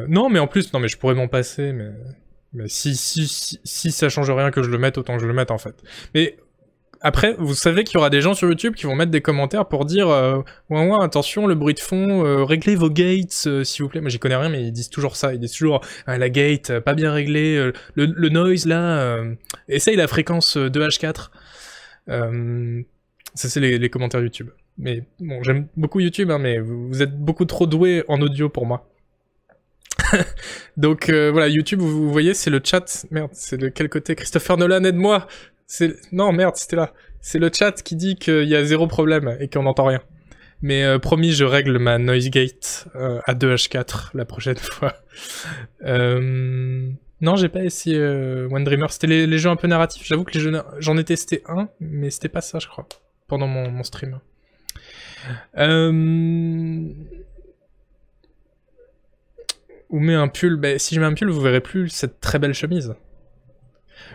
Non, 0.07 0.29
mais 0.29 0.39
en 0.39 0.47
plus, 0.47 0.73
non, 0.73 0.79
mais 0.79 0.89
je 0.89 0.97
pourrais 0.97 1.15
m'en 1.15 1.27
passer, 1.27 1.71
mais... 1.71 1.91
Mais 2.53 2.67
si, 2.67 2.95
si, 2.95 3.27
si, 3.27 3.61
si 3.63 3.91
ça 3.91 4.09
change 4.09 4.29
rien 4.29 4.51
que 4.51 4.61
je 4.61 4.69
le 4.69 4.77
mette, 4.77 4.97
autant 4.97 5.15
que 5.15 5.21
je 5.21 5.27
le 5.27 5.33
mette 5.33 5.51
en 5.51 5.57
fait. 5.57 5.75
Mais 6.13 6.37
après, 7.03 7.35
vous 7.39 7.55
savez 7.55 7.83
qu'il 7.83 7.95
y 7.95 7.97
aura 7.97 8.11
des 8.11 8.21
gens 8.21 8.35
sur 8.35 8.47
YouTube 8.47 8.75
qui 8.75 8.85
vont 8.85 8.95
mettre 8.95 9.09
des 9.11 9.21
commentaires 9.21 9.65
pour 9.65 9.85
dire 9.85 10.09
euh, 10.09 10.37
ouais, 10.69 10.87
ouais, 10.87 11.03
attention, 11.03 11.47
le 11.47 11.55
bruit 11.55 11.73
de 11.73 11.79
fond, 11.79 12.23
euh, 12.23 12.43
réglez 12.43 12.75
vos 12.75 12.91
gates, 12.91 13.43
euh, 13.47 13.63
s'il 13.63 13.83
vous 13.83 13.89
plaît. 13.89 14.01
Moi, 14.01 14.11
j'y 14.11 14.19
connais 14.19 14.35
rien, 14.35 14.49
mais 14.49 14.63
ils 14.67 14.71
disent 14.71 14.91
toujours 14.91 15.15
ça. 15.15 15.33
Ils 15.33 15.39
disent 15.39 15.53
toujours 15.53 15.81
ah, 16.05 16.19
la 16.19 16.29
gate, 16.29 16.79
pas 16.79 16.93
bien 16.93 17.11
réglée, 17.11 17.71
le, 17.95 18.29
noise 18.29 18.67
là, 18.67 19.23
essaye 19.67 19.95
la 19.95 20.07
fréquence 20.07 20.57
2H4. 20.57 21.29
ça, 22.07 23.49
c'est 23.49 23.59
les, 23.59 23.89
commentaires 23.89 24.21
YouTube. 24.21 24.49
Mais 24.77 25.03
bon, 25.19 25.41
j'aime 25.41 25.67
beaucoup 25.75 25.99
YouTube, 25.99 26.29
hein, 26.29 26.37
mais 26.37 26.59
vous, 26.59 27.01
êtes 27.01 27.17
beaucoup 27.17 27.45
trop 27.45 27.65
doué 27.65 28.03
en 28.09 28.21
audio 28.21 28.47
pour 28.47 28.67
moi. 28.67 28.87
Donc 30.77 31.09
voilà, 31.09 31.47
YouTube, 31.47 31.79
vous, 31.79 31.89
vous 31.89 32.11
voyez, 32.11 32.35
c'est 32.35 32.51
le 32.51 32.61
chat. 32.63 33.07
Merde, 33.09 33.31
c'est 33.33 33.57
de 33.57 33.69
quel 33.69 33.89
côté? 33.89 34.13
Christopher 34.15 34.57
Nolan, 34.57 34.83
aide-moi 34.83 35.27
non, 36.11 36.31
merde, 36.31 36.55
c'était 36.55 36.75
là. 36.75 36.93
C'est 37.21 37.39
le 37.39 37.49
chat 37.53 37.81
qui 37.83 37.95
dit 37.95 38.15
qu'il 38.15 38.47
y 38.47 38.55
a 38.55 38.63
zéro 38.63 38.87
problème 38.87 39.37
et 39.39 39.47
qu'on 39.47 39.63
n'entend 39.63 39.85
rien. 39.85 40.01
Mais 40.61 40.83
euh, 40.83 40.99
promis, 40.99 41.31
je 41.31 41.43
règle 41.43 41.79
ma 41.79 41.97
noise 41.97 42.29
gate 42.29 42.87
euh, 42.95 43.19
à 43.25 43.33
2H4 43.33 44.09
la 44.13 44.25
prochaine 44.25 44.57
fois. 44.57 44.95
Euh, 45.83 46.89
non, 47.21 47.35
j'ai 47.35 47.49
pas 47.49 47.63
essayé 47.63 47.99
One 47.99 48.63
Dreamer. 48.63 48.91
C'était 48.91 49.07
les, 49.07 49.37
jeux 49.37 49.49
un 49.49 49.55
peu 49.55 49.67
narratifs. 49.67 50.05
J'avoue 50.05 50.23
que 50.23 50.37
les. 50.37 50.59
J'en 50.79 50.97
ai 50.97 51.03
testé 51.03 51.43
un, 51.47 51.69
mais 51.79 52.09
c'était 52.09 52.29
pas 52.29 52.41
ça, 52.41 52.59
je 52.59 52.67
crois, 52.67 52.87
pendant 53.27 53.47
mon, 53.47 53.69
mon 53.69 53.83
stream. 53.83 54.19
Ou 59.89 59.99
met 59.99 60.15
un 60.15 60.27
pull. 60.27 60.55
Bah, 60.55 60.79
si 60.79 60.95
je 60.95 60.99
mets 60.99 61.05
un 61.05 61.13
pull, 61.13 61.29
vous 61.29 61.41
verrez 61.41 61.61
plus 61.61 61.89
cette 61.89 62.19
très 62.19 62.39
belle 62.39 62.53
chemise 62.53 62.95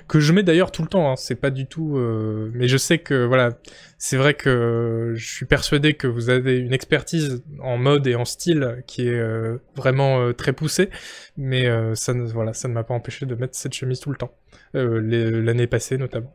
que 0.08 0.20
je 0.20 0.32
mets 0.32 0.42
d'ailleurs 0.42 0.70
tout 0.70 0.82
le 0.82 0.88
temps. 0.88 1.10
Hein, 1.10 1.16
c'est 1.16 1.34
pas 1.34 1.50
du 1.50 1.66
tout. 1.66 1.96
Euh... 1.96 2.50
Mais 2.54 2.68
je 2.68 2.76
sais 2.76 2.98
que 2.98 3.24
voilà, 3.24 3.50
c'est 3.98 4.16
vrai 4.16 4.34
que 4.34 5.12
je 5.14 5.26
suis 5.26 5.46
persuadé 5.46 5.94
que 5.94 6.06
vous 6.06 6.30
avez 6.30 6.58
une 6.58 6.72
expertise 6.72 7.42
en 7.60 7.76
mode 7.78 8.06
et 8.06 8.14
en 8.14 8.24
style 8.24 8.82
qui 8.86 9.08
est 9.08 9.18
euh, 9.18 9.58
vraiment 9.74 10.20
euh, 10.20 10.32
très 10.32 10.52
poussée, 10.52 10.90
mais 11.36 11.66
ça 11.94 12.14
ne 12.14 12.24
voilà, 12.26 12.52
ça 12.52 12.68
ne 12.68 12.74
m'a 12.74 12.84
pas 12.84 12.94
empêché 12.94 13.26
de 13.26 13.34
mettre 13.34 13.56
cette 13.56 13.74
chemise 13.74 14.00
tout 14.00 14.10
le 14.10 14.16
temps, 14.16 14.32
l'année 14.74 15.66
passée 15.66 15.98
notamment. 15.98 16.34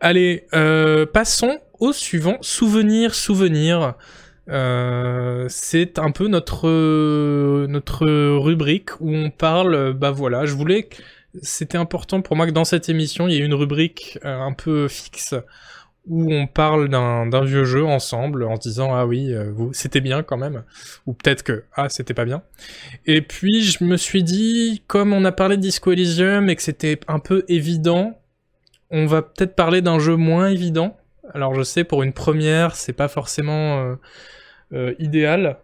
Allez, 0.00 0.46
passons 1.12 1.58
au 1.80 1.92
suivant. 1.92 2.38
Souvenir, 2.42 3.14
souvenir. 3.14 3.94
C'est 4.46 5.98
un 5.98 6.10
peu 6.10 6.28
notre 6.28 7.66
notre 7.66 8.36
rubrique 8.38 9.00
où 9.00 9.14
on 9.14 9.30
parle. 9.30 9.94
Bah 9.94 10.10
voilà, 10.10 10.44
je 10.46 10.54
voulais 10.54 10.88
c'était 11.42 11.78
important 11.78 12.22
pour 12.22 12.36
moi 12.36 12.46
que 12.46 12.52
dans 12.52 12.64
cette 12.64 12.88
émission, 12.88 13.28
il 13.28 13.34
y 13.34 13.36
ait 13.38 13.44
une 13.44 13.54
rubrique 13.54 14.18
euh, 14.24 14.38
un 14.38 14.52
peu 14.52 14.88
fixe 14.88 15.34
où 16.06 16.30
on 16.32 16.46
parle 16.46 16.90
d'un 16.90 17.44
vieux 17.44 17.64
jeu 17.64 17.82
ensemble 17.82 18.44
en 18.44 18.56
se 18.56 18.60
disant 18.60 18.94
ah 18.94 19.06
oui 19.06 19.32
euh, 19.32 19.54
c'était 19.72 20.02
bien 20.02 20.22
quand 20.22 20.36
même 20.36 20.62
ou 21.06 21.14
peut-être 21.14 21.42
que 21.42 21.64
ah 21.74 21.88
c'était 21.88 22.12
pas 22.12 22.26
bien. 22.26 22.42
Et 23.06 23.22
puis 23.22 23.62
je 23.62 23.82
me 23.84 23.96
suis 23.96 24.22
dit 24.22 24.82
comme 24.86 25.14
on 25.14 25.24
a 25.24 25.32
parlé 25.32 25.56
de 25.56 25.62
Disco 25.62 25.92
Elysium 25.92 26.50
et 26.50 26.56
que 26.56 26.62
c'était 26.62 27.00
un 27.08 27.20
peu 27.20 27.44
évident 27.48 28.20
on 28.90 29.06
va 29.06 29.22
peut-être 29.22 29.56
parler 29.56 29.80
d'un 29.80 29.98
jeu 29.98 30.14
moins 30.14 30.48
évident. 30.48 30.96
Alors 31.32 31.54
je 31.54 31.62
sais 31.62 31.84
pour 31.84 32.02
une 32.02 32.12
première 32.12 32.76
c'est 32.76 32.92
pas 32.92 33.08
forcément 33.08 33.96
euh, 34.74 34.94
idéal 34.98 35.56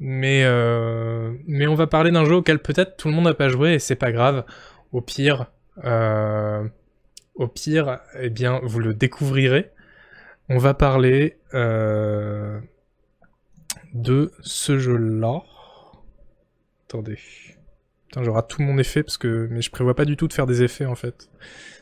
mais 0.00 0.42
mais 1.46 1.66
on 1.66 1.74
va 1.74 1.86
parler 1.86 2.10
d'un 2.10 2.24
jeu 2.24 2.36
auquel 2.36 2.60
peut-être 2.60 2.96
tout 2.96 3.08
le 3.08 3.14
monde 3.14 3.24
n'a 3.24 3.34
pas 3.34 3.50
joué 3.50 3.74
et 3.74 3.78
c'est 3.78 3.94
pas 3.94 4.10
grave 4.10 4.46
au 4.92 5.00
pire, 5.00 5.46
euh, 5.84 6.66
au 7.34 7.48
pire, 7.48 8.00
eh 8.20 8.30
bien, 8.30 8.60
vous 8.62 8.78
le 8.78 8.94
découvrirez. 8.94 9.70
On 10.48 10.58
va 10.58 10.74
parler 10.74 11.38
euh, 11.54 12.60
de 13.94 14.32
ce 14.40 14.78
jeu-là. 14.78 15.42
Attendez. 16.86 17.18
Putain, 18.08 18.22
j'aurai 18.22 18.42
tout 18.48 18.62
mon 18.62 18.78
effet 18.78 19.02
parce 19.02 19.16
que... 19.16 19.48
Mais 19.50 19.62
je 19.62 19.70
prévois 19.70 19.94
pas 19.94 20.04
du 20.04 20.16
tout 20.16 20.28
de 20.28 20.32
faire 20.32 20.46
des 20.46 20.62
effets 20.62 20.84
en 20.84 20.94
fait. 20.94 21.30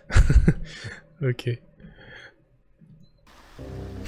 ok. 1.22 1.50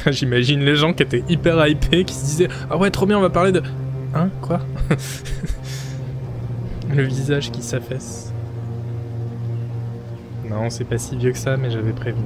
J'imagine 0.10 0.60
les 0.60 0.76
gens 0.76 0.94
qui 0.94 1.02
étaient 1.02 1.24
hyper 1.28 1.66
hypés, 1.66 2.04
qui 2.04 2.14
se 2.14 2.24
disaient 2.24 2.48
«Ah 2.70 2.76
ouais, 2.76 2.90
trop 2.90 3.06
bien, 3.06 3.18
on 3.18 3.22
va 3.22 3.30
parler 3.30 3.52
de...» 3.52 3.62
Hein? 4.14 4.30
Quoi? 4.42 4.60
Le 6.94 7.02
visage 7.02 7.50
qui 7.50 7.62
s'affaisse. 7.62 8.32
Non, 10.52 10.68
c'est 10.68 10.84
pas 10.84 10.98
si 10.98 11.16
vieux 11.16 11.32
que 11.32 11.38
ça, 11.38 11.56
mais 11.56 11.70
j'avais 11.70 11.92
prévenu. 11.92 12.22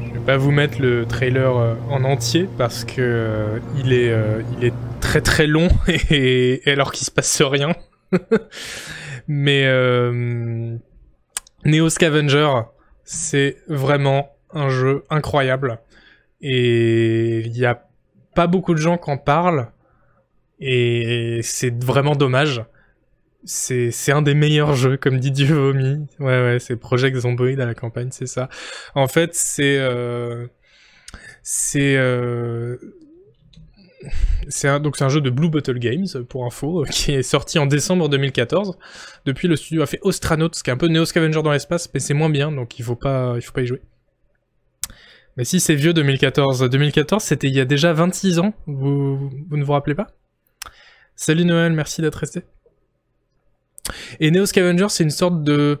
Je 0.00 0.12
vais 0.12 0.20
pas 0.26 0.36
vous 0.36 0.50
mettre 0.50 0.82
le 0.82 1.06
trailer 1.06 1.56
euh, 1.56 1.74
en 1.88 2.02
entier 2.02 2.48
parce 2.58 2.84
que 2.84 3.00
euh, 3.00 3.58
euh, 3.86 4.42
il 4.58 4.64
est 4.64 4.74
très 5.00 5.20
très 5.20 5.46
long 5.46 5.68
et, 6.10 6.62
alors 6.66 6.90
qu'il 6.90 7.06
se 7.06 7.12
passe 7.12 7.40
rien. 7.42 7.76
mais 9.28 9.64
Neo 11.64 11.88
Scavenger, 11.88 12.62
c'est 13.10 13.56
vraiment 13.68 14.36
un 14.52 14.68
jeu 14.68 15.04
incroyable. 15.08 15.78
Et 16.42 17.38
il 17.38 17.56
y 17.56 17.64
a 17.64 17.88
pas 18.34 18.46
beaucoup 18.46 18.74
de 18.74 18.78
gens 18.78 18.98
qui 18.98 19.10
en 19.10 19.16
parlent. 19.16 19.70
Et 20.60 21.40
c'est 21.42 21.82
vraiment 21.82 22.14
dommage. 22.14 22.62
C'est, 23.44 23.92
c'est 23.92 24.12
un 24.12 24.20
des 24.20 24.34
meilleurs 24.34 24.74
jeux, 24.74 24.98
comme 24.98 25.18
dit 25.20 25.30
Dieu 25.30 25.54
Vomi. 25.54 26.06
Ouais, 26.18 26.42
ouais, 26.42 26.58
c'est 26.60 26.76
Project 26.76 27.16
Zomboid 27.16 27.58
à 27.58 27.64
la 27.64 27.74
campagne, 27.74 28.10
c'est 28.10 28.26
ça. 28.26 28.50
En 28.94 29.08
fait, 29.08 29.34
c'est... 29.34 29.78
Euh, 29.78 30.46
c'est... 31.42 31.96
Euh, 31.96 32.76
c'est 34.48 34.68
un, 34.68 35.08
jeu 35.08 35.20
de 35.20 35.30
Blue 35.30 35.48
Bottle 35.48 35.78
Games, 35.78 36.06
pour 36.28 36.44
info, 36.44 36.84
qui 36.90 37.12
est 37.12 37.22
sorti 37.22 37.58
en 37.58 37.66
décembre 37.66 38.08
2014. 38.08 38.78
Depuis, 39.24 39.48
le 39.48 39.56
studio 39.56 39.82
a 39.82 39.86
fait 39.86 39.98
Ostranauts, 40.02 40.50
qui 40.50 40.70
est 40.70 40.72
un 40.72 40.76
peu 40.76 40.88
Neo 40.88 41.04
Scavenger 41.04 41.42
dans 41.42 41.52
l'espace, 41.52 41.90
mais 41.92 42.00
c'est 42.00 42.14
moins 42.14 42.30
bien, 42.30 42.52
donc 42.52 42.78
il 42.78 42.84
faut 42.84 42.96
pas, 42.96 43.40
faut 43.40 43.52
pas 43.52 43.62
y 43.62 43.66
jouer. 43.66 43.82
Mais 45.36 45.44
si 45.44 45.60
c'est 45.60 45.76
vieux 45.76 45.92
2014, 45.92 46.68
2014 46.68 47.22
c'était 47.22 47.46
il 47.46 47.54
y 47.54 47.60
a 47.60 47.64
déjà 47.64 47.92
26 47.92 48.40
ans, 48.40 48.54
vous, 48.66 49.30
vous 49.48 49.56
ne 49.56 49.62
vous 49.62 49.72
rappelez 49.72 49.94
pas? 49.94 50.08
Salut 51.14 51.44
Noël, 51.44 51.72
merci 51.72 52.02
d'être 52.02 52.16
resté. 52.16 52.42
Et 54.18 54.30
Neo 54.30 54.46
Scavenger, 54.46 54.88
c'est 54.88 55.04
une 55.04 55.10
sorte 55.10 55.44
de 55.44 55.78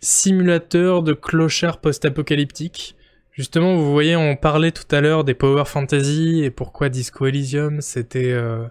simulateur 0.00 1.02
de 1.02 1.14
clochard 1.14 1.80
post-apocalyptique. 1.80 2.96
Justement, 3.32 3.74
vous 3.76 3.90
voyez, 3.90 4.14
on 4.14 4.36
parlait 4.36 4.72
tout 4.72 4.94
à 4.94 5.00
l'heure 5.00 5.24
des 5.24 5.34
Power 5.34 5.64
Fantasy 5.64 6.42
et 6.44 6.50
pourquoi 6.50 6.88
Disco 6.88 7.26
Elysium, 7.26 7.80
c'était 7.80 8.30
euh, 8.30 8.66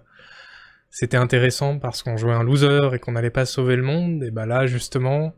c'était 0.92 1.18
intéressant 1.18 1.80
parce 1.80 2.04
qu'on 2.04 2.16
jouait 2.18 2.34
un 2.34 2.44
loser 2.44 2.90
et 2.94 3.00
qu'on 3.00 3.14
n'allait 3.14 3.32
pas 3.32 3.46
sauver 3.46 3.76
le 3.76 3.82
monde. 3.82 4.24
Et 4.24 4.30
bah 4.30 4.46
là, 4.46 4.68
justement, 4.68 5.34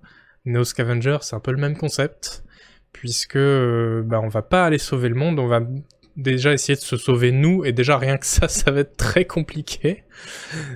Neo 0.45 0.65
Scavenger, 0.65 1.19
c'est 1.21 1.35
un 1.35 1.39
peu 1.39 1.51
le 1.51 1.57
même 1.57 1.77
concept 1.77 2.43
puisque 2.91 3.37
euh, 3.37 4.03
bah 4.03 4.19
on 4.21 4.27
va 4.27 4.41
pas 4.41 4.65
aller 4.65 4.77
sauver 4.77 5.09
le 5.09 5.15
monde, 5.15 5.39
on 5.39 5.47
va 5.47 5.61
déjà 6.15 6.53
essayer 6.53 6.75
de 6.75 6.81
se 6.81 6.97
sauver 6.97 7.31
nous 7.31 7.65
et 7.65 7.71
déjà 7.71 7.97
rien 7.97 8.17
que 8.17 8.25
ça, 8.25 8.47
ça 8.49 8.71
va 8.71 8.81
être 8.81 8.97
très 8.97 9.25
compliqué. 9.25 10.03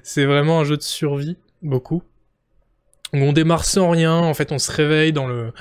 C'est 0.03 0.25
vraiment 0.25 0.61
un 0.61 0.63
jeu 0.63 0.77
de 0.77 0.83
survie, 0.83 1.37
beaucoup 1.61 2.01
on 3.13 3.33
démarre 3.33 3.65
sans 3.65 3.89
rien, 3.89 4.13
en 4.13 4.33
fait 4.33 4.51
on 4.51 4.59
se 4.59 4.71
réveille 4.71 5.13
dans 5.13 5.27
le 5.27 5.53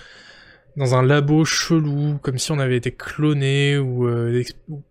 dans 0.76 0.94
un 0.94 1.02
labo 1.02 1.44
chelou, 1.44 2.18
comme 2.22 2.38
si 2.38 2.52
on 2.52 2.58
avait 2.58 2.76
été 2.76 2.92
cloné 2.92 3.78
ou, 3.78 4.06
euh, 4.06 4.42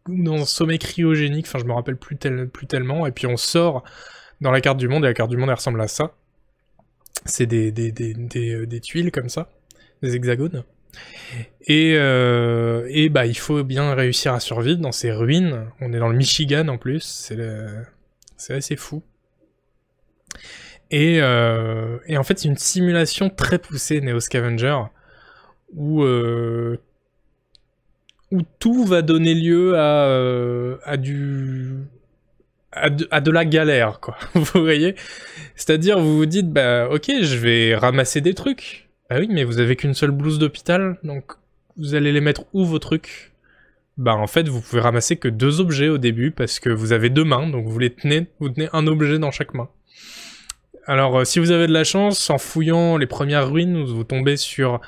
dans 0.07 0.41
un 0.41 0.45
sommet 0.45 0.77
cryogénique, 0.79 1.45
enfin 1.47 1.59
je 1.59 1.65
me 1.65 1.73
rappelle 1.73 1.97
plus, 1.97 2.17
tellement, 2.17 3.05
et 3.05 3.11
puis 3.11 3.27
on 3.27 3.37
sort 3.37 3.83
dans 4.41 4.51
la 4.51 4.61
carte 4.61 4.77
du 4.77 4.87
monde, 4.87 5.05
et 5.05 5.07
la 5.07 5.13
carte 5.13 5.29
du 5.29 5.37
monde 5.37 5.49
elle 5.49 5.55
ressemble 5.55 5.81
à 5.81 5.87
ça. 5.87 6.15
C'est 7.25 7.45
des, 7.45 7.71
des, 7.71 7.91
euh, 8.35 8.79
tuiles 8.79 9.11
comme 9.11 9.29
ça, 9.29 9.49
des 10.01 10.15
hexagones. 10.15 10.63
Et, 11.67 11.95
euh, 11.97 13.09
bah 13.11 13.25
il 13.25 13.37
faut 13.37 13.63
bien 13.63 13.93
réussir 13.93 14.33
à 14.33 14.39
survivre 14.39 14.79
dans 14.79 14.91
ces 14.91 15.11
ruines. 15.11 15.67
On 15.81 15.91
est 15.93 15.99
dans 15.99 16.07
le 16.07 16.17
Michigan 16.17 16.67
en 16.67 16.77
plus, 16.77 17.31
c'est 18.37 18.53
assez 18.53 18.75
fou. 18.75 19.03
Et, 20.91 21.15
et 21.17 22.17
en 22.17 22.23
fait, 22.23 22.39
c'est 22.39 22.47
une 22.47 22.57
simulation 22.57 23.29
très 23.29 23.59
poussée, 23.59 24.01
Neo 24.01 24.19
Scavenger, 24.19 24.83
où, 25.75 26.03
euh, 26.03 26.77
où 28.31 28.41
tout 28.59 28.85
va 28.85 29.01
donner 29.01 29.33
lieu 29.33 29.77
à, 29.77 30.05
euh, 30.07 30.77
du... 30.97 31.75
À 32.71 32.89
de, 32.89 33.07
à 33.09 33.21
de, 33.21 33.31
la 33.31 33.45
galère, 33.45 34.01
quoi. 34.01 34.17
vous 34.33 34.61
voyez? 34.61 34.95
C'est-à-dire, 35.55 35.99
vous 35.99 36.17
vous 36.17 36.25
dites, 36.25 36.51
bah, 36.51 36.89
ok, 36.89 37.09
je 37.21 37.37
vais 37.37 37.75
ramasser 37.75 38.19
des 38.19 38.33
trucs. 38.33 38.89
Bah 39.09 39.17
oui, 39.19 39.27
mais 39.31 39.43
vous 39.43 39.59
avez 39.59 39.75
qu'une 39.75 39.93
seule 39.93 40.11
blouse 40.11 40.39
d'hôpital, 40.39 40.97
donc 41.03 41.33
vous 41.77 41.95
allez 41.95 42.11
les 42.11 42.21
mettre 42.21 42.45
où 42.53 42.65
vos 42.65 42.79
trucs? 42.79 43.31
Bah 43.97 44.15
en 44.15 44.27
fait, 44.27 44.49
vous 44.49 44.61
pouvez 44.61 44.81
ramasser 44.81 45.15
que 45.15 45.27
deux 45.27 45.61
objets 45.61 45.89
au 45.89 45.97
début, 45.97 46.31
parce 46.31 46.59
que 46.59 46.69
vous 46.69 46.91
avez 46.91 47.09
deux 47.09 47.23
mains, 47.23 47.47
donc 47.47 47.67
vous 47.67 47.79
les 47.79 47.93
tenez, 47.93 48.27
vous 48.39 48.49
tenez 48.49 48.67
un 48.73 48.87
objet 48.87 49.19
dans 49.19 49.31
chaque 49.31 49.53
main. 49.53 49.69
Alors, 50.87 51.19
euh, 51.19 51.23
si 51.23 51.39
vous 51.39 51.51
avez 51.51 51.67
de 51.67 51.73
la 51.73 51.83
chance, 51.83 52.29
en 52.29 52.37
fouillant 52.37 52.97
les 52.97 53.07
premières 53.07 53.49
ruines, 53.49 53.83
vous 53.83 54.03
tombez 54.03 54.37
sur 54.37 54.81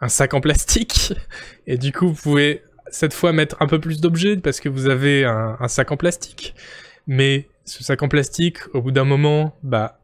un 0.00 0.08
sac 0.08 0.34
en 0.34 0.40
plastique. 0.40 1.12
Et 1.66 1.78
du 1.78 1.92
coup, 1.92 2.08
vous 2.08 2.14
pouvez 2.14 2.62
cette 2.90 3.14
fois 3.14 3.32
mettre 3.32 3.56
un 3.60 3.66
peu 3.66 3.80
plus 3.80 4.00
d'objets 4.00 4.36
parce 4.36 4.60
que 4.60 4.68
vous 4.68 4.88
avez 4.88 5.24
un, 5.24 5.68
sac 5.68 5.90
en 5.92 5.96
plastique. 5.96 6.54
Mais 7.06 7.48
ce 7.64 7.82
sac 7.84 8.02
en 8.02 8.08
plastique, 8.08 8.58
au 8.74 8.82
bout 8.82 8.92
d'un 8.92 9.04
moment, 9.04 9.56
bah, 9.62 10.00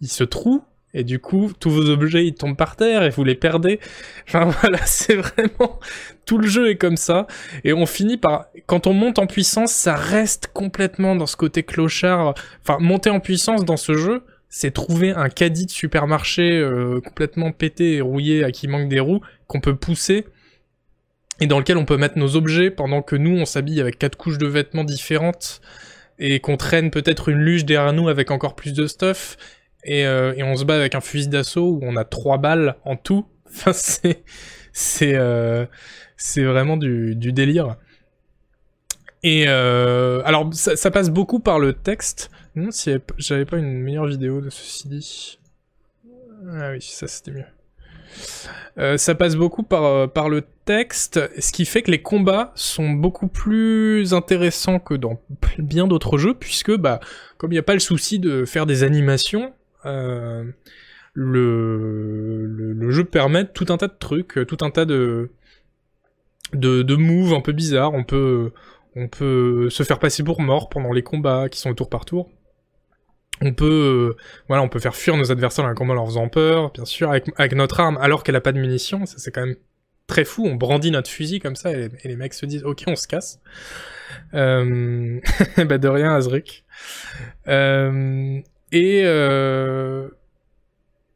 il 0.00 0.08
se 0.08 0.24
troue. 0.24 0.62
Et 0.94 1.04
du 1.04 1.18
coup, 1.18 1.52
tous 1.60 1.68
vos 1.68 1.90
objets, 1.90 2.26
ils 2.26 2.34
tombent 2.34 2.56
par 2.56 2.74
terre 2.74 3.02
et 3.02 3.10
vous 3.10 3.22
les 3.22 3.34
perdez. 3.34 3.80
Enfin 4.26 4.44
voilà, 4.60 4.78
c'est 4.86 5.16
vraiment... 5.16 5.78
Tout 6.24 6.38
le 6.38 6.48
jeu 6.48 6.70
est 6.70 6.76
comme 6.76 6.96
ça. 6.96 7.26
Et 7.64 7.72
on 7.74 7.84
finit 7.84 8.16
par... 8.16 8.46
Quand 8.66 8.86
on 8.86 8.94
monte 8.94 9.18
en 9.18 9.26
puissance, 9.26 9.72
ça 9.72 9.94
reste 9.94 10.48
complètement 10.54 11.14
dans 11.14 11.26
ce 11.26 11.36
côté 11.36 11.64
clochard. 11.64 12.34
Enfin, 12.62 12.78
monter 12.80 13.10
en 13.10 13.20
puissance 13.20 13.64
dans 13.64 13.76
ce 13.76 13.94
jeu, 13.94 14.24
c'est 14.58 14.70
trouver 14.70 15.10
un 15.10 15.28
caddie 15.28 15.66
de 15.66 15.70
supermarché 15.70 16.58
euh, 16.58 17.02
complètement 17.02 17.52
pété 17.52 17.96
et 17.96 18.00
rouillé 18.00 18.42
à 18.42 18.50
qui 18.50 18.68
manque 18.68 18.88
des 18.88 19.00
roues 19.00 19.20
qu'on 19.48 19.60
peut 19.60 19.76
pousser 19.76 20.24
et 21.42 21.46
dans 21.46 21.58
lequel 21.58 21.76
on 21.76 21.84
peut 21.84 21.98
mettre 21.98 22.16
nos 22.16 22.36
objets 22.36 22.70
pendant 22.70 23.02
que 23.02 23.16
nous 23.16 23.36
on 23.36 23.44
s'habille 23.44 23.82
avec 23.82 23.98
quatre 23.98 24.16
couches 24.16 24.38
de 24.38 24.46
vêtements 24.46 24.82
différentes 24.82 25.60
et 26.18 26.40
qu'on 26.40 26.56
traîne 26.56 26.90
peut-être 26.90 27.28
une 27.28 27.40
luge 27.40 27.66
derrière 27.66 27.92
nous 27.92 28.08
avec 28.08 28.30
encore 28.30 28.56
plus 28.56 28.72
de 28.72 28.86
stuff 28.86 29.36
et, 29.84 30.06
euh, 30.06 30.32
et 30.38 30.42
on 30.42 30.56
se 30.56 30.64
bat 30.64 30.76
avec 30.76 30.94
un 30.94 31.02
fusil 31.02 31.28
d'assaut 31.28 31.72
où 31.72 31.80
on 31.82 31.94
a 31.94 32.04
trois 32.04 32.38
balles 32.38 32.76
en 32.86 32.96
tout. 32.96 33.26
Enfin 33.46 33.74
c'est 33.74 34.24
c'est 34.72 35.16
euh, 35.16 35.66
c'est 36.16 36.44
vraiment 36.44 36.78
du, 36.78 37.14
délire. 37.14 37.76
Et 39.22 39.48
alors 39.48 40.48
ça 40.54 40.90
passe 40.90 41.10
beaucoup 41.10 41.40
par 41.40 41.58
le 41.58 41.74
texte 41.74 42.30
non, 42.56 42.70
si 42.70 42.90
j'avais 43.18 43.44
pas 43.44 43.58
une 43.58 43.80
meilleure 43.80 44.06
vidéo 44.06 44.40
de 44.40 44.48
ceci 44.48 44.88
dit. 44.88 45.38
Ah 46.50 46.70
oui, 46.72 46.80
ça 46.80 47.06
c'était 47.06 47.30
mieux. 47.30 47.44
Euh, 48.78 48.96
ça 48.96 49.14
passe 49.14 49.36
beaucoup 49.36 49.62
par, 49.62 49.84
euh, 49.84 50.06
par 50.06 50.28
le 50.28 50.42
texte, 50.64 51.20
ce 51.38 51.52
qui 51.52 51.64
fait 51.64 51.82
que 51.82 51.90
les 51.90 52.00
combats 52.00 52.52
sont 52.54 52.90
beaucoup 52.90 53.28
plus 53.28 54.14
intéressants 54.14 54.78
que 54.78 54.94
dans 54.94 55.20
bien 55.58 55.86
d'autres 55.86 56.18
jeux, 56.18 56.34
puisque 56.34 56.74
bah 56.76 57.00
comme 57.36 57.52
il 57.52 57.56
n'y 57.56 57.60
a 57.60 57.62
pas 57.62 57.74
le 57.74 57.80
souci 57.80 58.18
de 58.18 58.44
faire 58.44 58.64
des 58.66 58.82
animations, 58.84 59.52
euh, 59.84 60.44
le, 61.14 62.46
le, 62.46 62.90
jeu 62.90 63.04
permet 63.04 63.46
tout 63.46 63.66
un 63.70 63.76
tas 63.76 63.88
de 63.88 63.96
trucs, 63.98 64.46
tout 64.46 64.58
un 64.60 64.70
tas 64.70 64.84
de, 64.84 65.30
de, 66.52 66.82
de 66.82 66.94
moves 66.96 67.32
un 67.32 67.40
peu 67.40 67.52
bizarres. 67.52 67.94
On 67.94 68.04
peut, 68.04 68.52
on 68.96 69.08
peut 69.08 69.70
se 69.70 69.82
faire 69.82 69.98
passer 69.98 70.22
pour 70.22 70.40
mort 70.40 70.68
pendant 70.68 70.92
les 70.92 71.02
combats 71.02 71.48
qui 71.48 71.58
sont 71.58 71.70
au 71.70 71.74
tour 71.74 71.88
par 71.88 72.04
tour. 72.04 72.30
On 73.42 73.52
peut, 73.52 74.14
euh, 74.16 74.22
voilà, 74.48 74.62
on 74.62 74.68
peut 74.68 74.78
faire 74.78 74.94
fuir 74.94 75.16
nos 75.16 75.30
adversaires 75.30 75.64
dans 75.64 75.70
un 75.70 75.74
combat 75.74 75.92
en 75.92 75.96
leur 75.96 76.06
faisant 76.06 76.28
peur, 76.28 76.72
bien 76.72 76.84
sûr, 76.84 77.10
avec, 77.10 77.54
notre 77.54 77.80
arme, 77.80 77.98
alors 78.00 78.22
qu'elle 78.22 78.36
a 78.36 78.40
pas 78.40 78.52
de 78.52 78.58
munitions. 78.58 79.04
Ça, 79.06 79.18
c'est 79.18 79.30
quand 79.30 79.44
même 79.44 79.56
très 80.06 80.24
fou. 80.24 80.46
On 80.46 80.54
brandit 80.54 80.90
notre 80.90 81.10
fusil 81.10 81.40
comme 81.40 81.56
ça, 81.56 81.72
et, 81.72 81.90
les 82.04 82.16
mecs 82.16 82.34
se 82.34 82.46
disent, 82.46 82.64
ok, 82.64 82.84
on 82.86 82.96
se 82.96 83.06
casse. 83.06 83.40
Euh... 84.34 85.20
bah 85.66 85.78
de 85.78 85.88
rien, 85.88 86.14
Azric. 86.14 86.64
Euh... 87.48 88.40
Et 88.72 89.02
euh... 89.04 90.08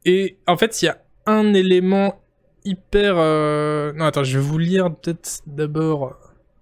et 0.05 0.37
en 0.47 0.57
fait, 0.57 0.81
il 0.81 0.85
y 0.85 0.89
a 0.89 1.01
un 1.25 1.53
élément 1.53 2.21
hyper. 2.63 3.15
Euh, 3.17 3.93
non, 3.93 4.05
attends, 4.05 4.23
je 4.23 4.37
vais 4.37 4.43
vous 4.43 4.57
lire 4.57 4.93
peut-être 4.95 5.41
d'abord 5.47 6.17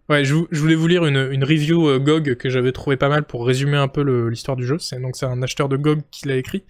Ouais, 0.09 0.25
je, 0.25 0.33
voulais 0.33 0.73
vous 0.73 0.87
lire 0.87 1.05
une, 1.05 1.43
review 1.43 1.87
euh, 1.87 1.99
GOG 1.99 2.33
que 2.33 2.49
j'avais 2.49 2.71
trouvé 2.71 2.97
pas 2.97 3.09
mal 3.09 3.25
pour 3.25 3.45
résumer 3.45 3.77
un 3.77 3.87
peu 3.87 4.01
l'histoire 4.27 4.57
du 4.57 4.65
jeu. 4.65 4.79
C'est 4.79 4.99
donc 4.99 5.15
c'est 5.15 5.27
un 5.27 5.41
acheteur 5.43 5.69
de 5.69 5.77
GOG 5.77 6.01
qui 6.09 6.27
l'a 6.27 6.35
écrit. 6.35 6.63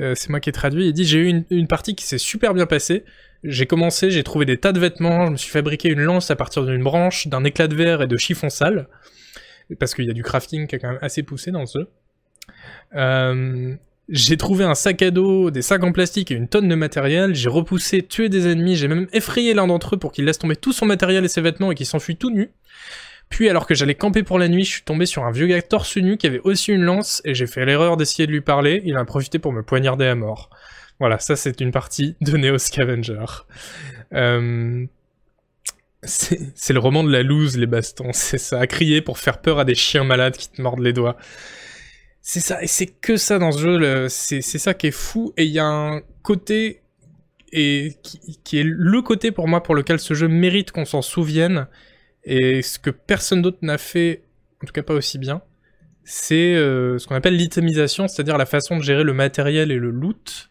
Euh, 0.00 0.14
c'est 0.14 0.30
moi 0.30 0.40
qui 0.40 0.48
ai 0.48 0.52
traduit. 0.52 0.86
Il 0.86 0.92
dit 0.94 1.04
j'ai 1.04 1.18
eu 1.18 1.26
une, 1.26 1.44
une, 1.50 1.66
partie 1.66 1.94
qui 1.94 2.06
s'est 2.06 2.16
super 2.16 2.54
bien 2.54 2.64
passée. 2.64 3.04
J'ai 3.44 3.66
commencé, 3.66 4.10
j'ai 4.10 4.22
trouvé 4.22 4.46
des 4.46 4.56
tas 4.56 4.72
de 4.72 4.80
vêtements, 4.80 5.26
je 5.26 5.32
me 5.32 5.36
suis 5.36 5.50
fabriqué 5.50 5.90
une 5.90 6.00
lance 6.00 6.30
à 6.30 6.36
partir 6.36 6.64
d'une 6.64 6.82
branche, 6.82 7.26
d'un 7.26 7.44
éclat 7.44 7.68
de 7.68 7.74
verre 7.74 8.00
et 8.00 8.06
de 8.06 8.16
chiffon 8.16 8.48
sale. 8.48 8.88
Parce 9.78 9.94
qu'il 9.94 10.06
y 10.06 10.10
a 10.10 10.14
du 10.14 10.22
crafting 10.22 10.66
qui 10.66 10.76
est 10.76 10.78
quand 10.78 10.92
même 10.92 10.98
assez 11.02 11.22
poussé 11.22 11.50
dans 11.50 11.66
ce 11.66 11.80
jeu. 11.80 11.88
Euh, 12.94 13.74
j'ai 14.12 14.36
trouvé 14.36 14.64
un 14.64 14.74
sac 14.74 15.00
à 15.00 15.10
dos, 15.10 15.50
des 15.50 15.62
sacs 15.62 15.82
en 15.82 15.90
plastique 15.90 16.30
et 16.30 16.34
une 16.34 16.46
tonne 16.46 16.68
de 16.68 16.74
matériel. 16.74 17.34
J'ai 17.34 17.48
repoussé, 17.48 18.02
tué 18.02 18.28
des 18.28 18.46
ennemis. 18.46 18.76
J'ai 18.76 18.86
même 18.86 19.08
effrayé 19.14 19.54
l'un 19.54 19.66
d'entre 19.66 19.94
eux 19.94 19.98
pour 19.98 20.12
qu'il 20.12 20.26
laisse 20.26 20.38
tomber 20.38 20.54
tout 20.54 20.74
son 20.74 20.84
matériel 20.84 21.24
et 21.24 21.28
ses 21.28 21.40
vêtements 21.40 21.72
et 21.72 21.74
qu'il 21.74 21.86
s'enfuit 21.86 22.16
tout 22.16 22.30
nu. 22.30 22.50
Puis, 23.30 23.48
alors 23.48 23.66
que 23.66 23.74
j'allais 23.74 23.94
camper 23.94 24.22
pour 24.22 24.38
la 24.38 24.48
nuit, 24.48 24.64
je 24.64 24.70
suis 24.70 24.82
tombé 24.82 25.06
sur 25.06 25.24
un 25.24 25.32
vieux 25.32 25.46
gars 25.46 25.62
torse 25.62 25.96
nu 25.96 26.18
qui 26.18 26.26
avait 26.26 26.40
aussi 26.40 26.72
une 26.72 26.82
lance 26.82 27.22
et 27.24 27.34
j'ai 27.34 27.46
fait 27.46 27.64
l'erreur 27.64 27.96
d'essayer 27.96 28.26
de 28.26 28.32
lui 28.32 28.42
parler. 28.42 28.82
Il 28.84 28.98
a 28.98 29.04
profité 29.06 29.38
pour 29.38 29.50
me 29.50 29.62
poignarder 29.62 30.04
à 30.04 30.14
mort. 30.14 30.50
Voilà, 31.00 31.18
ça 31.18 31.34
c'est 31.34 31.62
une 31.62 31.70
partie 31.70 32.14
de 32.20 32.36
Neo 32.36 32.58
Scavenger. 32.58 33.24
Euh... 34.12 34.84
C'est 36.04 36.72
le 36.72 36.80
roman 36.80 37.04
de 37.04 37.12
la 37.12 37.22
loose, 37.22 37.56
les 37.56 37.66
bastons. 37.66 38.10
C'est 38.12 38.36
ça, 38.36 38.60
à 38.60 38.66
crier 38.66 39.00
pour 39.00 39.18
faire 39.18 39.40
peur 39.40 39.58
à 39.58 39.64
des 39.64 39.76
chiens 39.76 40.04
malades 40.04 40.36
qui 40.36 40.50
te 40.50 40.60
mordent 40.60 40.80
les 40.80 40.92
doigts. 40.92 41.16
C'est 42.24 42.40
ça, 42.40 42.62
et 42.62 42.68
c'est 42.68 42.86
que 42.86 43.16
ça 43.16 43.40
dans 43.40 43.50
ce 43.50 43.58
jeu, 43.58 44.08
c'est 44.08 44.40
ça 44.42 44.74
qui 44.74 44.86
est 44.86 44.92
fou, 44.92 45.32
et 45.36 45.44
il 45.44 45.50
y 45.50 45.58
a 45.58 45.66
un 45.66 46.02
côté 46.22 46.82
et 47.52 47.96
qui, 48.02 48.58
est 48.58 48.64
le 48.64 49.02
côté 49.02 49.30
pour 49.30 49.46
moi 49.46 49.62
pour 49.62 49.74
lequel 49.74 49.98
ce 49.98 50.14
jeu 50.14 50.28
mérite 50.28 50.70
qu'on 50.70 50.84
s'en 50.84 51.02
souvienne, 51.02 51.66
et 52.24 52.62
ce 52.62 52.78
que 52.78 52.90
personne 52.90 53.42
d'autre 53.42 53.58
n'a 53.62 53.76
fait, 53.76 54.22
en 54.62 54.66
tout 54.66 54.72
cas 54.72 54.84
pas 54.84 54.94
aussi 54.94 55.18
bien, 55.18 55.42
c'est 56.04 56.54
euh, 56.54 56.96
ce 56.98 57.08
qu'on 57.08 57.16
appelle 57.16 57.36
l'itemisation, 57.36 58.06
c'est-à-dire 58.06 58.38
la 58.38 58.46
façon 58.46 58.76
de 58.76 58.82
gérer 58.82 59.04
le 59.04 59.12
matériel 59.12 59.70
et 59.70 59.78
le 59.78 59.90
loot. 59.90 60.48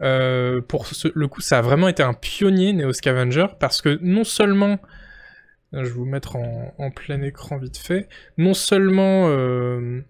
Euh, 0.00 0.60
pour 0.60 0.86
le 1.14 1.28
coup, 1.28 1.40
ça 1.40 1.58
a 1.58 1.62
vraiment 1.62 1.88
été 1.88 2.02
un 2.02 2.14
pionnier 2.14 2.72
Neo 2.72 2.92
Scavenger 2.92 3.46
parce 3.60 3.80
que 3.80 3.98
non 4.02 4.24
seulement, 4.24 4.78
je 5.72 5.82
vais 5.82 5.90
vous 5.90 6.04
mettre 6.04 6.36
en, 6.36 6.90
plein 6.90 7.22
écran 7.22 7.58
vite 7.58 7.76
fait, 7.76 8.08
non 8.36 8.54
seulement 8.54 9.28
euh, 9.28 10.00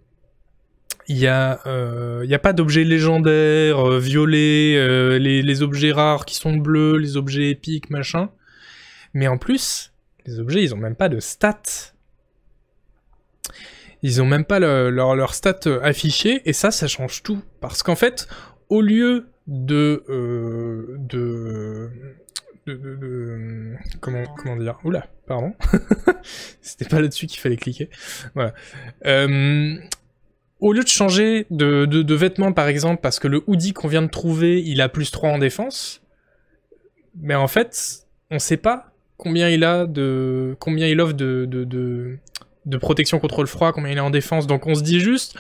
il 1.09 1.17
n'y 1.17 1.27
a, 1.27 1.61
a 1.65 2.39
pas 2.39 2.53
d'objets 2.53 2.85
légendaires, 2.85 3.99
violets, 3.99 5.19
les, 5.19 5.43
les, 5.43 5.63
objets 5.63 5.93
rares 5.93 6.25
qui 6.25 6.35
sont 6.35 6.57
bleus, 6.57 6.97
les 6.97 7.17
objets 7.17 7.51
épiques, 7.51 7.91
machin, 7.91 8.31
mais 9.13 9.29
en 9.29 9.39
plus, 9.39 9.93
les 10.27 10.41
objets, 10.41 10.63
ils 10.63 10.75
ont 10.75 10.79
même 10.79 10.97
pas 10.97 11.09
de 11.09 11.21
stats 11.21 11.95
ils 14.05 14.21
ont 14.21 14.27
même 14.27 14.45
pas 14.45 14.59
leur, 14.59 15.17
leur 15.17 15.35
stats 15.35 15.61
euh, 15.67 15.81
affichés, 15.83 16.43
et 16.45 16.53
ça, 16.53 16.71
ça 16.71 16.87
change 16.87 17.23
tout. 17.23 17.43
Parce 17.63 17.83
qu'en 17.83 17.97
fait, 17.97 18.29
au 18.69 18.83
lieu 18.83 19.29
de, 19.47 20.05
euh, 20.11 20.99
de, 20.99 21.91
comment, 24.01 24.25
comment 24.37 24.57
dire? 24.57 24.79
Oula, 24.85 25.07
pardon. 25.27 25.55
C'était 26.61 26.85
pas 26.85 27.01
là-dessus 27.01 27.27
qu'il 27.27 27.41
fallait 27.41 27.57
cliquer. 27.57 27.89
Voilà. 28.35 28.53
Euh, 29.07 29.79
au 30.65 30.73
lieu 30.73 30.83
de 30.83 30.89
changer 30.89 31.47
de, 31.51 32.15
vêtements, 32.15 32.53
par 32.53 32.69
exemple, 32.69 33.03
parce 33.03 33.19
que 33.19 33.29
le 33.29 33.43
hoodie 33.47 33.75
qu'on 33.75 33.87
vient 33.87 34.01
de 34.01 34.09
trouver, 34.09 34.63
il 34.63 34.81
a 34.81 34.89
plus 34.89 35.11
3 35.11 35.29
en 35.29 35.39
défense, 35.39 36.01
mais 37.21 37.35
en 37.35 37.49
fait, 37.49 38.07
on 38.31 38.39
sait 38.39 38.57
pas 38.57 38.91
combien 39.19 39.51
il 39.51 39.63
a 39.63 39.87
de... 39.87 40.57
offre 40.59 41.13
de, 41.13 42.77
protection 42.79 43.19
contre 43.19 43.43
le 43.43 43.47
froid, 43.47 43.73
combien 43.73 43.93
il 43.93 43.99
est 43.99 44.01
en 44.01 44.09
défense. 44.09 44.47
Donc 44.47 44.67
on 44.67 44.75
se 44.75 44.83
dit 44.83 45.01
juste, 45.01 45.37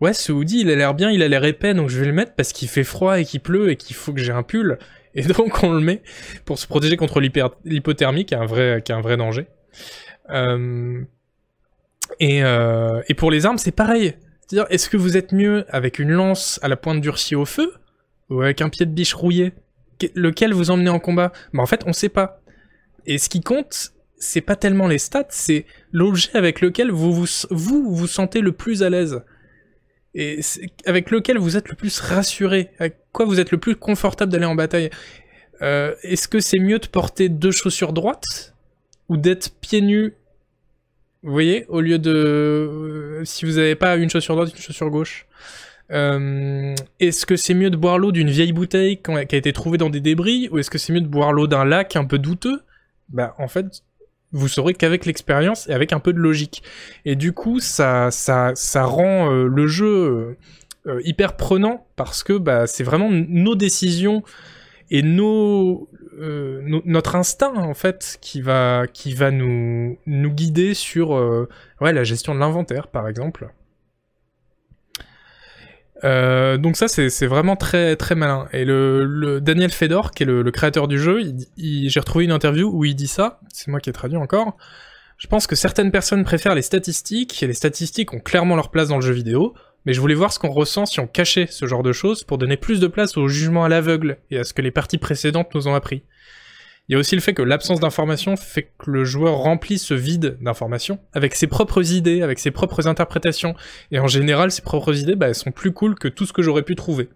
ouais, 0.00 0.14
ce 0.14 0.32
hoodie, 0.32 0.62
il 0.62 0.70
a 0.70 0.74
l'air 0.74 0.94
bien, 0.94 1.10
il 1.10 1.22
a 1.22 1.28
l'air 1.28 1.44
épais, 1.44 1.74
donc 1.74 1.90
je 1.90 2.00
vais 2.00 2.06
le 2.06 2.14
mettre 2.14 2.32
parce 2.34 2.54
qu'il 2.54 2.68
fait 2.68 2.82
froid 2.82 3.20
et 3.20 3.26
qu'il 3.26 3.40
pleut 3.40 3.70
et 3.70 3.76
qu'il 3.76 3.94
faut 3.94 4.14
que 4.14 4.20
j'ai 4.20 4.32
un 4.32 4.42
pull. 4.42 4.78
Et 5.14 5.22
donc 5.36 5.62
on 5.62 5.74
le 5.74 5.80
met 5.80 6.02
pour 6.46 6.58
se 6.58 6.66
protéger 6.66 6.96
contre 6.96 7.20
l'hypothermie, 7.20 8.24
qui 8.24 8.32
est 8.32 8.38
un 8.38 8.46
vrai, 8.46 9.16
danger. 9.18 9.48
Euh, 10.30 11.02
euh, 12.22 13.02
et 13.06 13.14
pour 13.14 13.30
les 13.30 13.44
armes, 13.44 13.58
c'est 13.58 13.70
pareil. 13.70 14.14
Est-ce 14.70 14.88
que 14.88 14.96
vous 14.96 15.16
êtes 15.16 15.32
mieux 15.32 15.64
avec 15.68 15.98
une 15.98 16.10
lance 16.10 16.58
à 16.62 16.68
la 16.68 16.76
pointe 16.76 17.00
durcie 17.00 17.34
au 17.34 17.44
feu 17.44 17.72
ou 18.30 18.42
avec 18.42 18.60
un 18.60 18.68
pied 18.68 18.86
de 18.86 18.90
biche 18.90 19.14
rouillé? 19.14 19.52
Lequel 20.14 20.52
vous 20.52 20.70
emmenez 20.70 20.90
en 20.90 20.98
combat? 20.98 21.32
Bah 21.52 21.62
en 21.62 21.66
fait, 21.66 21.82
on 21.86 21.92
sait 21.92 22.08
pas. 22.08 22.40
Et 23.06 23.18
ce 23.18 23.28
qui 23.28 23.40
compte, 23.40 23.92
c'est 24.16 24.40
pas 24.40 24.56
tellement 24.56 24.88
les 24.88 24.98
stats, 24.98 25.26
c'est 25.30 25.66
l'objet 25.90 26.30
avec 26.34 26.60
lequel 26.60 26.90
vous 26.90 27.12
vous, 27.12 27.26
vous 27.50 27.94
vous 27.94 28.06
sentez 28.06 28.40
le 28.40 28.52
plus 28.52 28.82
à 28.82 28.90
l'aise. 28.90 29.22
Et 30.14 30.40
avec 30.84 31.10
lequel 31.10 31.38
vous 31.38 31.56
êtes 31.56 31.68
le 31.68 31.74
plus 31.74 32.00
rassuré, 32.00 32.70
avec 32.78 32.98
quoi 33.12 33.24
vous 33.24 33.40
êtes 33.40 33.50
le 33.50 33.58
plus 33.58 33.76
confortable 33.76 34.30
d'aller 34.30 34.44
en 34.44 34.54
bataille. 34.54 34.90
Euh, 35.62 35.94
Est-ce 36.02 36.28
que 36.28 36.40
c'est 36.40 36.58
mieux 36.58 36.78
de 36.78 36.86
porter 36.86 37.28
deux 37.28 37.50
chaussures 37.50 37.92
droites 37.92 38.54
ou 39.08 39.16
d'être 39.16 39.50
pieds 39.60 39.80
nus 39.80 40.14
Vous 41.22 41.30
voyez, 41.30 41.66
au 41.68 41.80
lieu 41.80 41.98
de 41.98 42.10
euh, 42.10 43.24
si 43.24 43.44
vous 43.44 43.52
n'avez 43.52 43.76
pas 43.76 43.96
une 43.96 44.10
chaussure 44.10 44.34
droite, 44.34 44.52
une 44.52 44.60
chaussure 44.60 44.90
gauche. 44.90 45.26
Euh, 45.92 46.74
est-ce 46.98 47.26
que 47.26 47.36
c'est 47.36 47.54
mieux 47.54 47.70
de 47.70 47.76
boire 47.76 47.98
l'eau 47.98 48.10
d'une 48.12 48.30
vieille 48.30 48.52
bouteille 48.52 49.00
qui 49.00 49.10
a 49.12 49.38
été 49.38 49.52
trouvée 49.52 49.78
dans 49.78 49.90
des 49.90 50.00
débris 50.00 50.48
ou 50.50 50.58
est-ce 50.58 50.70
que 50.70 50.78
c'est 50.78 50.92
mieux 50.92 51.00
de 51.00 51.06
boire 51.06 51.32
l'eau 51.32 51.46
d'un 51.46 51.64
lac 51.64 51.94
un 51.94 52.04
peu 52.04 52.18
douteux? 52.18 52.62
Bah 53.08 53.34
en 53.38 53.46
fait, 53.46 53.66
vous 54.32 54.48
saurez 54.48 54.74
qu'avec 54.74 55.06
l'expérience 55.06 55.68
et 55.68 55.72
avec 55.72 55.92
un 55.92 56.00
peu 56.00 56.12
de 56.12 56.18
logique. 56.18 56.62
Et 57.04 57.14
du 57.14 57.32
coup, 57.32 57.60
ça, 57.60 58.10
ça, 58.10 58.52
ça 58.54 58.84
rend 58.84 59.30
euh, 59.30 59.46
le 59.46 59.66
jeu 59.66 60.36
hyper 61.04 61.36
prenant 61.36 61.86
parce 61.94 62.24
que 62.24 62.32
bah, 62.32 62.66
c'est 62.66 62.82
vraiment 62.82 63.08
nos 63.10 63.54
décisions 63.54 64.24
et 64.92 65.02
nos, 65.02 65.88
notre 66.84 67.16
instinct 67.16 67.54
en 67.56 67.74
fait 67.74 68.18
qui 68.20 68.40
va, 68.42 68.86
nous, 69.32 69.96
guider 70.06 70.74
sur 70.74 71.10
ouais, 71.80 71.92
la 71.92 72.04
gestion 72.04 72.34
de 72.34 72.40
l'inventaire 72.40 72.88
par 72.88 73.08
exemple. 73.08 73.48
Euh, 76.04 76.56
donc 76.58 76.76
ça 76.76 76.88
c'est 76.88 77.26
vraiment 77.26 77.56
très 77.56 77.96
malin. 78.14 78.48
Et 78.52 78.64
le, 78.64 79.40
Daniel 79.40 79.70
Fedor, 79.70 80.10
qui 80.10 80.24
est 80.24 80.26
le, 80.26 80.50
créateur 80.50 80.88
du 80.88 80.98
jeu, 80.98 81.20
j'ai 81.56 82.00
retrouvé 82.00 82.24
une 82.24 82.32
interview 82.32 82.70
où 82.70 82.84
il 82.84 82.94
dit 82.94 83.08
ça, 83.08 83.40
c'est 83.52 83.68
moi 83.68 83.80
qui 83.80 83.90
ai 83.90 83.92
traduit 83.92 84.18
encore. 84.18 84.56
Je 85.16 85.28
pense 85.28 85.46
que 85.46 85.54
certaines 85.54 85.92
personnes 85.92 86.24
préfèrent 86.24 86.54
les 86.54 86.62
statistiques, 86.62 87.42
et 87.42 87.46
les 87.46 87.54
statistiques 87.54 88.12
ont 88.12 88.18
clairement 88.18 88.56
leur 88.56 88.70
place 88.70 88.88
dans 88.88 88.96
le 88.96 89.02
jeu 89.02 89.12
vidéo, 89.12 89.54
mais 89.84 89.92
je 89.92 90.00
voulais 90.00 90.14
voir 90.14 90.32
ce 90.32 90.38
qu'on 90.38 90.50
ressent 90.50 90.86
si 90.86 91.00
on 91.00 91.06
cachait 91.06 91.46
ce 91.46 91.66
genre 91.66 91.82
de 91.82 91.92
choses 91.92 92.24
pour 92.24 92.38
donner 92.38 92.56
plus 92.56 92.80
de 92.80 92.86
place 92.86 93.16
au 93.16 93.28
jugement 93.28 93.64
à 93.64 93.68
l'aveugle 93.68 94.18
et 94.30 94.38
à 94.38 94.44
ce 94.44 94.54
que 94.54 94.62
les 94.62 94.70
parties 94.70 94.98
précédentes 94.98 95.54
nous 95.54 95.68
ont 95.68 95.74
appris. 95.74 96.02
Il 96.88 96.92
y 96.92 96.96
a 96.96 96.98
aussi 96.98 97.14
le 97.14 97.20
fait 97.20 97.32
que 97.32 97.42
l'absence 97.42 97.80
d'information 97.80 98.36
fait 98.36 98.72
que 98.76 98.90
le 98.90 99.04
joueur 99.04 99.36
remplit 99.36 99.78
ce 99.78 99.94
vide 99.94 100.36
d'information 100.40 100.98
avec 101.12 101.34
ses 101.34 101.46
propres 101.46 101.92
idées, 101.92 102.22
avec 102.22 102.38
ses 102.38 102.50
propres 102.50 102.88
interprétations. 102.88 103.54
Et 103.92 104.00
en 104.00 104.08
général, 104.08 104.50
ses 104.50 104.62
propres 104.62 104.96
idées, 104.98 105.14
bah, 105.14 105.28
elles 105.28 105.36
sont 105.36 105.52
plus 105.52 105.72
cool 105.72 105.94
que 105.94 106.08
tout 106.08 106.26
ce 106.26 106.32
que 106.32 106.42
j'aurais 106.42 106.64
pu 106.64 106.74
trouver. 106.74 107.08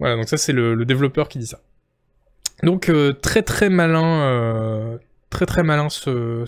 Voilà, 0.00 0.16
donc 0.16 0.28
ça 0.28 0.36
c'est 0.36 0.52
le, 0.52 0.84
développeur 0.84 1.28
qui 1.28 1.38
dit 1.38 1.46
ça. 1.46 1.60
Donc 2.64 2.88
euh, 2.88 3.12
très 3.12 3.42
très 3.42 3.68
malin, 3.68 4.22
euh, 4.22 4.98
très 5.30 5.46
très 5.46 5.62
malin 5.62 5.88
ce, 5.88 6.44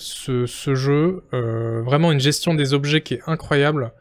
jeu. 0.75 1.23
Euh, 1.33 1.81
vraiment 1.83 2.11
une 2.11 2.21
gestion 2.21 2.55
des 2.55 2.75
objets 2.75 3.03
qui 3.03 3.15
est 3.15 3.23
incroyable. 3.27 3.93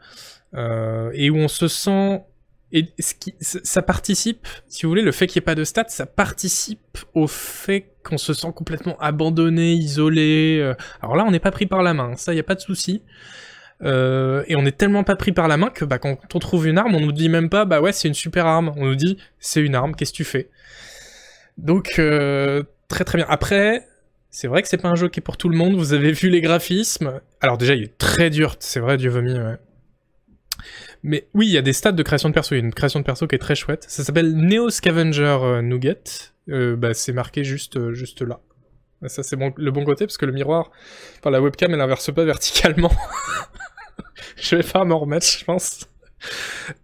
Et 0.54 1.30
où 1.30 1.36
on 1.36 1.48
se 1.48 1.68
sent 1.68 2.22
et 2.72 2.86
qui, 3.18 3.34
ça 3.40 3.82
participe, 3.82 4.46
si 4.68 4.84
vous 4.84 4.90
voulez, 4.90 5.02
le 5.02 5.12
fait 5.12 5.26
qu'il 5.26 5.40
n'y 5.40 5.44
ait 5.44 5.46
pas 5.46 5.54
de 5.54 5.64
stats, 5.64 5.88
ça 5.88 6.06
participe 6.06 6.98
au 7.14 7.26
fait 7.26 7.92
qu'on 8.04 8.18
se 8.18 8.32
sent 8.32 8.52
complètement 8.54 8.96
abandonné, 9.00 9.72
isolé. 9.72 10.58
Euh. 10.60 10.74
Alors 11.02 11.16
là, 11.16 11.24
on 11.26 11.32
n'est 11.32 11.40
pas 11.40 11.50
pris 11.50 11.66
par 11.66 11.82
la 11.82 11.94
main, 11.94 12.14
ça, 12.16 12.32
il 12.32 12.36
n'y 12.36 12.40
a 12.40 12.44
pas 12.44 12.54
de 12.54 12.60
souci. 12.60 13.02
Euh, 13.82 14.44
et 14.46 14.56
on 14.56 14.64
est 14.66 14.76
tellement 14.76 15.04
pas 15.04 15.16
pris 15.16 15.32
par 15.32 15.48
la 15.48 15.56
main 15.56 15.70
que 15.70 15.84
bah, 15.84 15.98
quand 15.98 16.18
on 16.34 16.38
trouve 16.38 16.68
une 16.68 16.78
arme, 16.78 16.94
on 16.94 17.00
nous 17.00 17.12
dit 17.12 17.28
même 17.28 17.48
pas, 17.48 17.64
bah 17.64 17.80
ouais, 17.80 17.92
c'est 17.92 18.08
une 18.08 18.14
super 18.14 18.46
arme. 18.46 18.72
On 18.76 18.86
nous 18.86 18.94
dit, 18.94 19.16
c'est 19.40 19.60
une 19.60 19.74
arme, 19.74 19.96
qu'est-ce 19.96 20.12
que 20.12 20.18
tu 20.18 20.24
fais? 20.24 20.48
Donc, 21.58 21.94
euh, 21.98 22.62
très 22.88 23.04
très 23.04 23.18
bien. 23.18 23.26
Après, 23.28 23.88
c'est 24.30 24.46
vrai 24.46 24.62
que 24.62 24.68
c'est 24.68 24.76
pas 24.76 24.88
un 24.88 24.94
jeu 24.94 25.08
qui 25.08 25.18
est 25.18 25.22
pour 25.22 25.36
tout 25.36 25.48
le 25.48 25.56
monde, 25.56 25.74
vous 25.74 25.92
avez 25.92 26.12
vu 26.12 26.28
les 26.28 26.40
graphismes. 26.40 27.20
Alors 27.40 27.58
déjà, 27.58 27.74
il 27.74 27.82
est 27.82 27.98
très 27.98 28.30
dur, 28.30 28.54
c'est 28.60 28.80
vrai, 28.80 28.96
Dieu 28.96 29.10
vomi, 29.10 29.32
ouais. 29.32 29.56
Mais 31.02 31.28
oui, 31.34 31.46
il 31.46 31.52
y 31.52 31.58
a 31.58 31.62
des 31.62 31.72
stades 31.72 31.96
de 31.96 32.02
création 32.02 32.28
de 32.28 32.34
perso. 32.34 32.54
Il 32.54 32.58
y 32.58 32.60
a 32.60 32.64
une 32.64 32.74
création 32.74 33.00
de 33.00 33.04
perso 33.04 33.26
qui 33.26 33.34
est 33.34 33.38
très 33.38 33.54
chouette. 33.54 33.84
Ça 33.88 34.04
s'appelle 34.04 34.34
Neo 34.36 34.70
Scavenger 34.70 35.38
euh, 35.42 35.62
Nougat. 35.62 36.32
Euh, 36.48 36.76
bah, 36.76 36.94
c'est 36.94 37.12
marqué 37.12 37.44
juste, 37.44 37.76
euh, 37.76 37.94
juste 37.94 38.22
là. 38.22 38.40
Ça, 39.06 39.22
c'est 39.22 39.36
le 39.56 39.70
bon 39.70 39.84
côté, 39.84 40.04
parce 40.06 40.18
que 40.18 40.26
le 40.26 40.32
miroir, 40.32 40.70
enfin, 41.18 41.30
la 41.30 41.40
webcam, 41.40 41.72
elle 41.72 41.80
inverse 41.80 42.12
pas 42.12 42.24
verticalement. 42.26 42.92
je 44.36 44.56
vais 44.56 44.62
pas 44.62 44.84
m'en 44.84 44.98
remettre, 44.98 45.26
je 45.26 45.42
pense. 45.44 45.88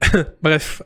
Bref, 0.43 0.81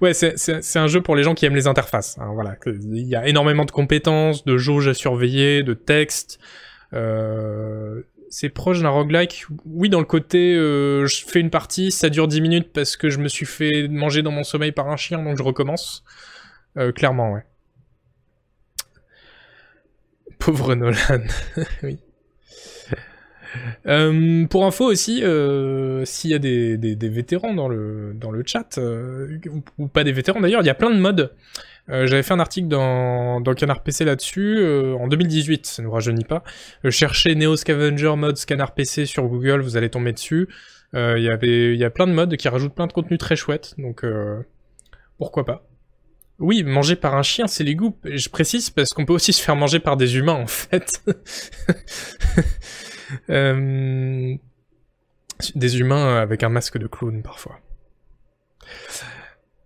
ouais, 0.00 0.14
c'est 0.14 0.76
un 0.76 0.86
jeu 0.86 1.02
pour 1.02 1.14
les 1.14 1.22
gens 1.22 1.34
qui 1.34 1.44
aiment 1.44 1.56
les 1.56 1.66
interfaces. 1.66 2.16
Hein, 2.18 2.30
voilà, 2.32 2.56
il 2.64 3.06
y 3.06 3.16
a 3.16 3.28
énormément 3.28 3.66
de 3.66 3.70
compétences, 3.70 4.46
de 4.46 4.56
jauges 4.56 4.88
à 4.88 4.94
surveiller, 4.94 5.62
de 5.62 5.74
texte. 5.74 6.38
Euh, 6.92 8.02
c'est 8.38 8.50
proche 8.50 8.82
d'un 8.82 8.90
roguelike. 8.90 9.46
Oui, 9.64 9.88
dans 9.88 9.98
le 9.98 10.04
côté, 10.04 10.54
euh, 10.54 11.06
je 11.06 11.24
fais 11.24 11.40
une 11.40 11.48
partie, 11.48 11.90
ça 11.90 12.10
dure 12.10 12.28
10 12.28 12.42
minutes 12.42 12.70
parce 12.70 12.94
que 12.98 13.08
je 13.08 13.18
me 13.18 13.28
suis 13.28 13.46
fait 13.46 13.88
manger 13.88 14.20
dans 14.20 14.30
mon 14.30 14.44
sommeil 14.44 14.72
par 14.72 14.90
un 14.90 14.96
chien, 14.98 15.22
donc 15.22 15.38
je 15.38 15.42
recommence. 15.42 16.04
Euh, 16.76 16.92
clairement, 16.92 17.32
ouais. 17.32 17.46
Pauvre 20.38 20.74
Nolan, 20.74 21.24
oui. 21.82 21.96
Euh, 23.86 24.44
pour 24.48 24.66
info 24.66 24.84
aussi, 24.84 25.22
s'il 26.04 26.30
y 26.30 26.34
a 26.34 26.38
des, 26.38 27.08
vétérans 27.08 27.54
dans 27.54 27.68
le, 27.68 28.42
chat, 28.44 28.78
ou, 28.78 29.62
ou, 29.78 29.88
pas 29.88 30.04
des 30.04 30.12
vétérans 30.12 30.42
d'ailleurs, 30.42 30.60
il 30.60 30.66
y 30.66 30.70
a 30.70 30.74
plein 30.74 30.90
de 30.90 31.00
modes. 31.00 31.34
Euh, 31.88 32.06
j'avais 32.06 32.22
fait 32.22 32.34
un 32.34 32.40
article 32.40 32.68
dans, 32.68 33.40
Canard 33.56 33.82
PC 33.82 34.04
là-dessus 34.04 34.58
euh, 34.58 34.94
en 34.94 35.06
2018, 35.06 35.66
ça 35.66 35.82
ne 35.82 35.86
nous 35.86 35.92
rajeunit 35.92 36.24
pas. 36.24 36.42
Euh, 36.84 36.90
cherchez 36.90 37.34
Neo 37.34 37.56
Scavenger 37.56 38.14
mode 38.16 38.36
Scanner 38.36 38.66
PC 38.74 39.06
sur 39.06 39.26
Google, 39.28 39.60
vous 39.60 39.76
allez 39.76 39.90
tomber 39.90 40.12
dessus. 40.12 40.48
Il 40.94 41.22
y 41.22 41.28
avait, 41.28 41.74
il 41.74 41.78
y 41.78 41.84
a 41.84 41.90
plein 41.90 42.06
de 42.06 42.12
modes 42.12 42.36
qui 42.36 42.48
rajoutent 42.48 42.74
plein 42.74 42.86
de 42.86 42.92
contenu 42.92 43.18
très 43.18 43.36
chouette, 43.36 43.74
donc 43.76 44.02
pourquoi 45.18 45.44
pas. 45.44 45.68
Oui, 46.38 46.64
manger 46.64 46.96
par 46.96 47.14
un 47.16 47.22
chien, 47.22 47.46
c'est 47.46 47.64
les 47.64 47.74
goûts. 47.74 47.98
Je 48.04 48.30
précise 48.30 48.70
parce 48.70 48.94
qu'on 48.94 49.04
peut 49.04 49.12
aussi 49.12 49.34
se 49.34 49.42
faire 49.42 49.56
manger 49.56 49.78
par 49.78 49.98
des 49.98 50.16
humains 50.16 50.32
en 50.32 50.46
fait. 50.46 51.02
des 55.54 55.78
humains 55.78 56.16
avec 56.16 56.42
un 56.42 56.48
masque 56.48 56.78
de 56.78 56.86
clown 56.86 57.22
parfois. 57.22 57.60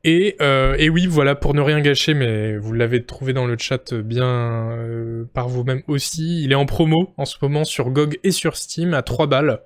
Et, 0.02 0.36
euh, 0.40 0.76
et, 0.78 0.88
oui, 0.88 1.06
voilà, 1.06 1.34
pour 1.34 1.54
ne 1.54 1.60
rien 1.60 1.80
gâcher, 1.80 2.14
mais 2.14 2.56
vous 2.56 2.72
l'avez 2.72 3.04
trouvé 3.04 3.34
dans 3.34 3.46
le 3.46 3.58
chat 3.58 3.92
bien 3.92 4.70
euh, 4.72 5.24
par 5.34 5.48
vous-même 5.48 5.82
aussi, 5.88 6.42
il 6.42 6.52
est 6.52 6.56
en 6.56 6.64
promo 6.64 7.12
en 7.18 7.26
ce 7.26 7.36
moment 7.42 7.64
sur 7.64 7.90
GOG 7.90 8.18
et 8.24 8.30
sur 8.30 8.56
Steam 8.56 8.94
à 8.94 9.02
3 9.02 9.26
balles. 9.26 9.60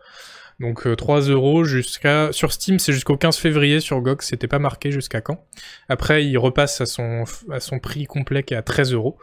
Donc 0.59 0.89
3 0.97 1.31
euh, 1.31 1.35
euros 1.35 1.63
jusqu'à... 1.63 2.33
Sur 2.33 2.53
Steam, 2.53 2.81
c'est 2.81 2.93
jusqu'au 2.93 3.17
15 3.17 3.37
février, 3.37 3.79
sur 3.79 4.01
GOG, 4.01 4.23
c'était 4.23 4.49
pas 4.49 4.59
marqué 4.59 4.91
jusqu'à 4.91 5.21
quand. 5.21 5.47
Après, 5.89 6.25
il 6.25 6.37
repasse 6.37 6.81
à 6.81 6.87
son, 6.87 7.79
prix 7.81 8.07
complet 8.07 8.43
qui 8.43 8.55
est 8.55 8.57
à 8.57 8.63
13 8.63 8.93
euros. 8.93 9.19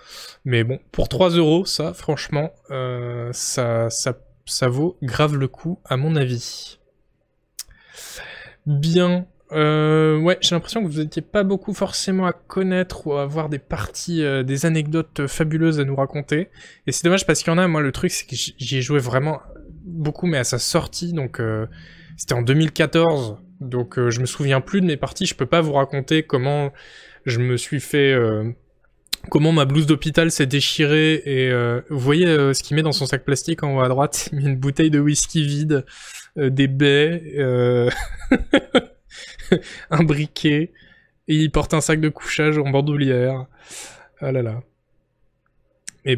Mais 0.46 0.64
bon, 0.64 0.80
pour 0.94 1.10
3 1.10 1.32
euros, 1.32 1.66
ça, 1.66 1.94
franchement, 1.94 2.54
ça, 2.70 3.90
ça, 3.90 4.18
ça 4.46 4.68
vaut 4.70 4.98
grave 5.02 5.36
le 5.36 5.50
coup, 5.50 5.80
à 5.86 5.98
mon 5.98 6.16
avis. 6.16 6.80
Bien, 8.66 9.26
euh, 9.54 10.18
ouais, 10.18 10.38
j'ai 10.42 10.56
l'impression 10.56 10.82
que 10.84 10.88
vous 10.88 11.00
n'étiez 11.00 11.22
pas 11.22 11.44
beaucoup 11.44 11.74
forcément 11.74 12.26
à 12.26 12.32
connaître 12.32 13.06
ou 13.06 13.14
à 13.14 13.24
avoir 13.24 13.50
des 13.50 13.60
parties, 13.60 14.24
euh, 14.24 14.44
des 14.44 14.66
anecdotes 14.66 15.28
fabuleuses 15.28 15.80
à 15.80 15.84
nous 15.84 15.96
raconter. 15.96 16.50
Et 16.88 16.92
c'est 16.92 17.04
dommage 17.04 17.26
parce 17.26 17.44
qu'il 17.44 17.52
y 17.52 17.54
en 17.54 17.58
a, 17.58 17.68
moi 17.68 17.82
le 17.82 17.92
truc 17.92 18.12
c'est 18.12 18.26
que 18.26 18.36
j'y 18.36 18.78
ai 18.78 18.82
joué 18.82 19.00
vraiment 19.00 19.42
beaucoup, 19.84 20.26
mais 20.26 20.38
à 20.38 20.46
sa 20.46 20.58
sortie, 20.58 21.12
donc 21.12 21.40
euh, 21.40 21.66
c'était 22.16 22.34
en 22.34 22.44
2014, 22.44 23.38
donc 23.60 24.00
euh, 24.00 24.10
je 24.10 24.22
me 24.22 24.26
souviens 24.26 24.62
plus 24.62 24.80
de 24.80 24.86
mes 24.86 24.98
parties, 24.98 25.26
je 25.26 25.36
peux 25.36 25.46
pas 25.46 25.60
vous 25.60 25.74
raconter 25.74 26.24
comment 26.24 26.72
je 27.26 27.40
me 27.40 27.58
suis 27.58 27.80
fait... 27.80 28.16
Comment 29.30 29.52
ma 29.52 29.66
blouse 29.66 29.86
d'hôpital 29.86 30.32
s'est 30.32 30.48
déchirée. 30.48 31.22
Et 31.28 31.54
vous 31.92 32.00
voyez 32.00 32.26
ce 32.26 32.64
qu'il 32.64 32.76
met 32.76 32.82
dans 32.82 32.92
son 32.92 33.06
sac 33.06 33.24
plastique 33.24 33.62
en 33.62 33.78
haut 33.78 33.82
à 33.82 33.88
droite? 33.88 34.30
Il 34.34 34.40
met 34.40 34.46
une 34.46 34.56
bouteille 34.56 34.90
de 34.90 35.00
whisky 35.00 35.46
vide, 35.46 35.86
des 36.36 36.66
baies, 36.66 37.22
un 39.92 40.04
briquet, 40.04 40.72
et 41.28 41.36
il 41.36 41.52
porte 41.52 41.74
un 41.74 41.82
sac 41.82 42.00
de 42.00 42.10
couchage 42.10 42.58
en 42.58 42.70
bandoulière. 42.70 43.46
Ah 44.20 44.32
là 44.32 44.42
là. 44.42 44.62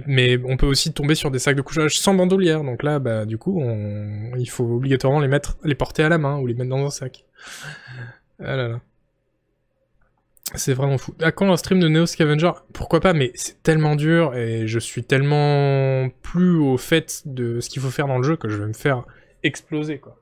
Mais, 0.08 0.40
on 0.46 0.56
peut 0.56 0.66
aussi 0.66 0.94
tomber 0.94 1.14
sur 1.14 1.30
des 1.30 1.40
sacs 1.40 1.58
de 1.58 1.62
couchage 1.62 2.00
sans 2.00 2.14
bandoulière, 2.14 2.64
donc 2.64 2.84
là, 2.84 3.00
bah, 3.00 3.26
du 3.26 3.38
coup, 3.38 3.62
on... 3.62 4.32
il 4.38 4.50
faut 4.50 4.64
obligatoirement 4.64 5.20
les 5.20 5.28
mettre, 5.28 5.58
les 5.64 5.76
porter 5.76 6.04
à 6.04 6.10
la 6.10 6.18
main 6.18 6.38
ou 6.40 6.48
les 6.48 6.54
mettre 6.54 6.70
dans 6.70 6.86
un 6.86 6.90
sac. 6.90 7.26
Ah 8.40 8.56
là 8.56 8.68
là. 8.70 8.82
C'est 10.56 10.74
vraiment 10.74 10.98
fou. 10.98 11.16
À 11.22 11.32
quand 11.32 11.52
un 11.52 11.58
stream 11.58 11.80
de 11.80 11.88
Neo 11.88 12.06
Scavenger 12.06 12.52
Pourquoi 12.74 13.00
pas, 13.00 13.14
mais 13.14 13.32
c'est 13.34 13.62
tellement 13.64 13.96
dur 13.96 14.36
et 14.36 14.68
je 14.68 14.80
suis 14.80 15.04
tellement 15.04 16.10
plus 16.22 16.58
au 16.58 16.78
fait 16.78 17.24
de 17.26 17.60
ce 17.60 17.70
qu'il 17.70 17.82
faut 17.82 17.90
faire 17.90 18.08
dans 18.08 18.18
le 18.18 18.24
jeu 18.24 18.36
que 18.36 18.50
je 18.50 18.58
vais 18.58 18.68
me 18.68 18.74
faire 18.74 19.04
exploser, 19.42 20.00
quoi. 20.00 20.18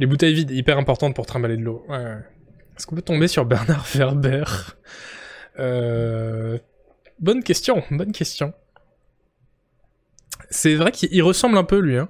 Les 0.00 0.06
bouteilles 0.06 0.32
vides, 0.32 0.50
hyper 0.50 0.78
importantes 0.78 1.14
pour 1.14 1.26
trimballer 1.26 1.58
de 1.58 1.62
l'eau. 1.62 1.86
Est-ce 1.90 2.86
qu'on 2.86 2.96
peut 2.96 3.02
tomber 3.02 3.28
sur 3.28 3.44
Bernard 3.44 3.86
Werber? 3.94 4.44
Euh... 5.58 6.58
Bonne 7.18 7.42
question, 7.42 7.82
bonne 7.90 8.12
question. 8.12 8.54
C'est 10.48 10.74
vrai 10.74 10.90
qu'il 10.90 11.22
ressemble 11.22 11.58
un 11.58 11.64
peu, 11.64 11.78
lui, 11.78 11.98
hein, 11.98 12.08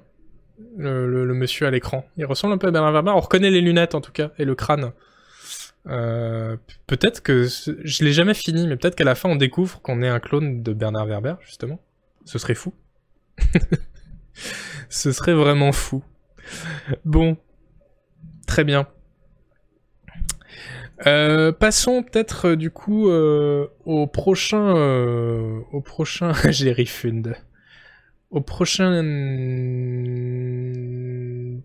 le, 0.77 1.25
monsieur 1.33 1.67
à 1.67 1.71
l'écran. 1.71 2.05
Il 2.15 2.25
ressemble 2.25 2.53
un 2.53 2.57
peu 2.57 2.67
à 2.67 2.71
Bernard 2.71 2.93
Werber. 2.93 3.11
On 3.11 3.19
reconnaît 3.19 3.51
les 3.51 3.59
lunettes, 3.59 3.93
en 3.93 3.99
tout 3.99 4.13
cas, 4.13 4.31
et 4.39 4.45
le 4.45 4.55
crâne. 4.55 4.93
Euh, 5.87 6.55
peut-être 6.87 7.21
que... 7.21 7.45
Je 7.45 8.03
l'ai 8.05 8.13
jamais 8.13 8.33
fini, 8.33 8.67
mais 8.67 8.77
peut-être 8.77 8.95
qu'à 8.95 9.03
la 9.03 9.15
fin, 9.15 9.27
on 9.27 9.35
découvre 9.35 9.81
qu'on 9.81 10.01
est 10.01 10.07
un 10.07 10.21
clone 10.21 10.63
de 10.63 10.71
Bernard 10.71 11.07
Werber, 11.07 11.35
justement. 11.41 11.81
Ce 12.23 12.39
serait 12.39 12.55
fou. 12.55 12.73
Ce 14.89 15.11
serait 15.11 15.33
vraiment 15.33 15.73
fou. 15.73 16.01
Bon, 17.03 17.35
Très 18.51 18.65
bien. 18.65 18.85
Euh, 21.07 21.53
passons 21.53 22.03
peut-être 22.03 22.49
euh, 22.49 22.55
du 22.57 22.69
coup 22.69 23.09
euh, 23.09 23.67
au 23.85 24.07
prochain, 24.07 24.73
au 25.71 25.79
prochain, 25.79 26.33
j'ai 26.49 26.73
refund, 26.73 27.33
au 28.29 28.41
prochain, 28.41 28.91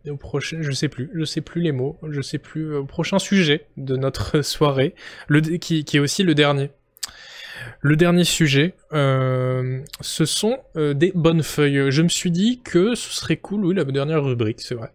au 0.09 0.17
prochain, 0.17 0.59
je 0.61 0.71
sais 0.71 0.89
plus, 0.89 1.11
je 1.13 1.25
sais 1.25 1.41
plus 1.41 1.61
les 1.61 1.73
mots, 1.73 1.99
je 2.09 2.21
sais 2.21 2.39
plus, 2.39 2.77
au 2.77 2.85
prochain 2.85 3.19
sujet 3.19 3.67
de 3.77 3.97
notre 3.97 4.43
soirée, 4.43 4.95
le 5.27 5.41
qui, 5.41 5.85
qui 5.85 5.97
est 5.97 6.01
aussi 6.01 6.23
le 6.23 6.37
dernier. 6.37 6.71
Le 7.81 7.97
dernier 7.97 8.25
sujet, 8.25 8.75
euh, 8.93 9.81
ce 10.01 10.25
sont 10.25 10.59
euh, 10.77 10.95
des 10.95 11.13
bonnes 11.15 11.43
feuilles. 11.43 11.91
Je 11.91 12.03
me 12.03 12.09
suis 12.09 12.31
dit 12.31 12.61
que 12.65 12.95
ce 12.95 13.13
serait 13.13 13.37
cool, 13.37 13.65
oui, 13.65 13.75
la 13.75 13.85
dernière 13.85 14.25
rubrique, 14.25 14.61
c'est 14.61 14.75
vrai. 14.75 14.93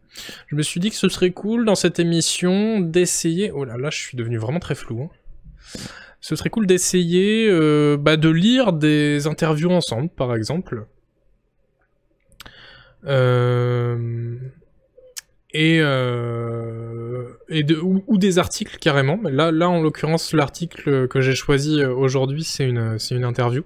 Je 0.47 0.55
me 0.55 0.61
suis 0.61 0.79
dit 0.79 0.89
que 0.89 0.95
ce 0.95 1.09
serait 1.09 1.31
cool 1.31 1.65
dans 1.65 1.75
cette 1.75 1.99
émission 1.99 2.79
d'essayer... 2.79 3.51
Oh 3.51 3.65
là 3.65 3.77
là, 3.77 3.89
je 3.89 3.97
suis 3.97 4.17
devenu 4.17 4.37
vraiment 4.37 4.59
très 4.59 4.75
flou. 4.75 5.03
Hein. 5.03 5.79
Ce 6.19 6.35
serait 6.35 6.49
cool 6.49 6.67
d'essayer 6.67 7.47
euh, 7.49 7.97
bah, 7.97 8.17
de 8.17 8.29
lire 8.29 8.73
des 8.73 9.27
interviews 9.27 9.71
ensemble, 9.71 10.09
par 10.09 10.35
exemple. 10.35 10.85
Euh 13.05 14.37
et, 15.53 15.79
euh, 15.81 17.27
ou, 17.81 18.17
des 18.17 18.39
articles 18.39 18.77
carrément. 18.77 19.19
Là, 19.23 19.51
là 19.51 19.69
en 19.69 19.81
l'occurrence, 19.81 20.33
l'article 20.33 21.07
que 21.07 21.21
j'ai 21.21 21.35
choisi 21.35 21.81
euh, 21.81 21.93
aujourd'hui, 21.93 22.43
c'est 22.43 22.67
une, 22.67 22.97
une 23.11 23.23
interview. 23.23 23.63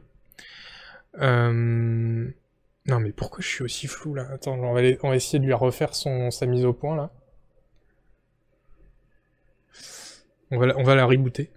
Euh... 1.21 2.27
Non 2.87 2.99
mais 2.99 3.11
pourquoi 3.11 3.41
je 3.41 3.47
suis 3.47 3.63
aussi 3.63 3.87
flou 3.87 4.13
là? 4.13 4.27
Attends, 4.31 4.59
on 4.59 4.73
va, 4.73 4.81
on 5.01 5.09
va 5.09 5.15
essayer 5.15 5.39
de 5.39 5.45
lui 5.45 5.53
refaire 5.53 5.95
son, 5.95 6.29
sa 6.29 6.45
mise 6.45 6.65
au 6.65 6.73
point 6.73 6.95
là. 6.95 7.11
On 10.51 10.59
va, 10.59 10.67
on 10.77 10.83
va 10.83 10.93
la 10.93 11.05
rebooter. 11.05 11.49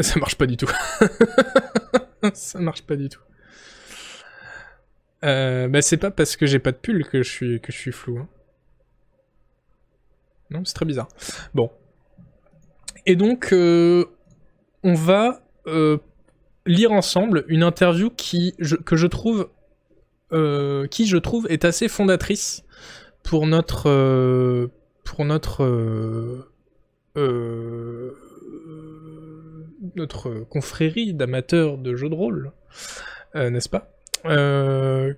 Ça 0.00 0.18
marche 0.20 0.36
pas 0.36 0.46
du 0.46 0.58
tout. 0.58 0.70
Ça 2.34 2.58
marche 2.58 2.82
pas 2.82 2.96
du 2.96 3.08
tout. 3.08 3.20
Euh, 5.26 5.66
bah 5.68 5.82
c'est 5.82 5.96
pas 5.96 6.10
parce 6.10 6.36
que 6.36 6.46
j'ai 6.46 6.60
pas 6.60 6.72
de 6.72 6.76
pull 6.76 7.04
que 7.04 7.22
je 7.22 7.30
suis, 7.30 7.60
que 7.60 7.72
je 7.72 7.76
suis 7.76 7.92
flou. 7.92 8.18
Hein. 8.18 8.28
Non, 10.50 10.64
c'est 10.64 10.74
très 10.74 10.86
bizarre. 10.86 11.08
Bon. 11.54 11.70
Et 13.04 13.16
donc, 13.16 13.52
euh, 13.52 14.04
on 14.84 14.94
va 14.94 15.42
euh, 15.66 15.98
lire 16.66 16.92
ensemble 16.92 17.44
une 17.48 17.64
interview 17.64 18.10
qui, 18.10 18.54
que 18.84 18.96
je 18.96 19.06
trouve, 19.06 19.48
qui 20.90 21.06
je 21.06 21.16
trouve 21.16 21.46
est 21.50 21.64
assez 21.64 21.88
fondatrice 21.88 22.64
pour 23.22 23.46
notre, 23.46 24.68
pour 25.04 25.24
notre, 25.24 26.46
notre 29.96 30.30
confrérie 30.48 31.14
d'amateurs 31.14 31.78
de 31.78 31.94
jeux 31.96 32.08
de 32.08 32.14
rôle, 32.14 32.52
n'est-ce 33.34 33.68
pas? 33.68 33.95
Euh, 34.24 35.14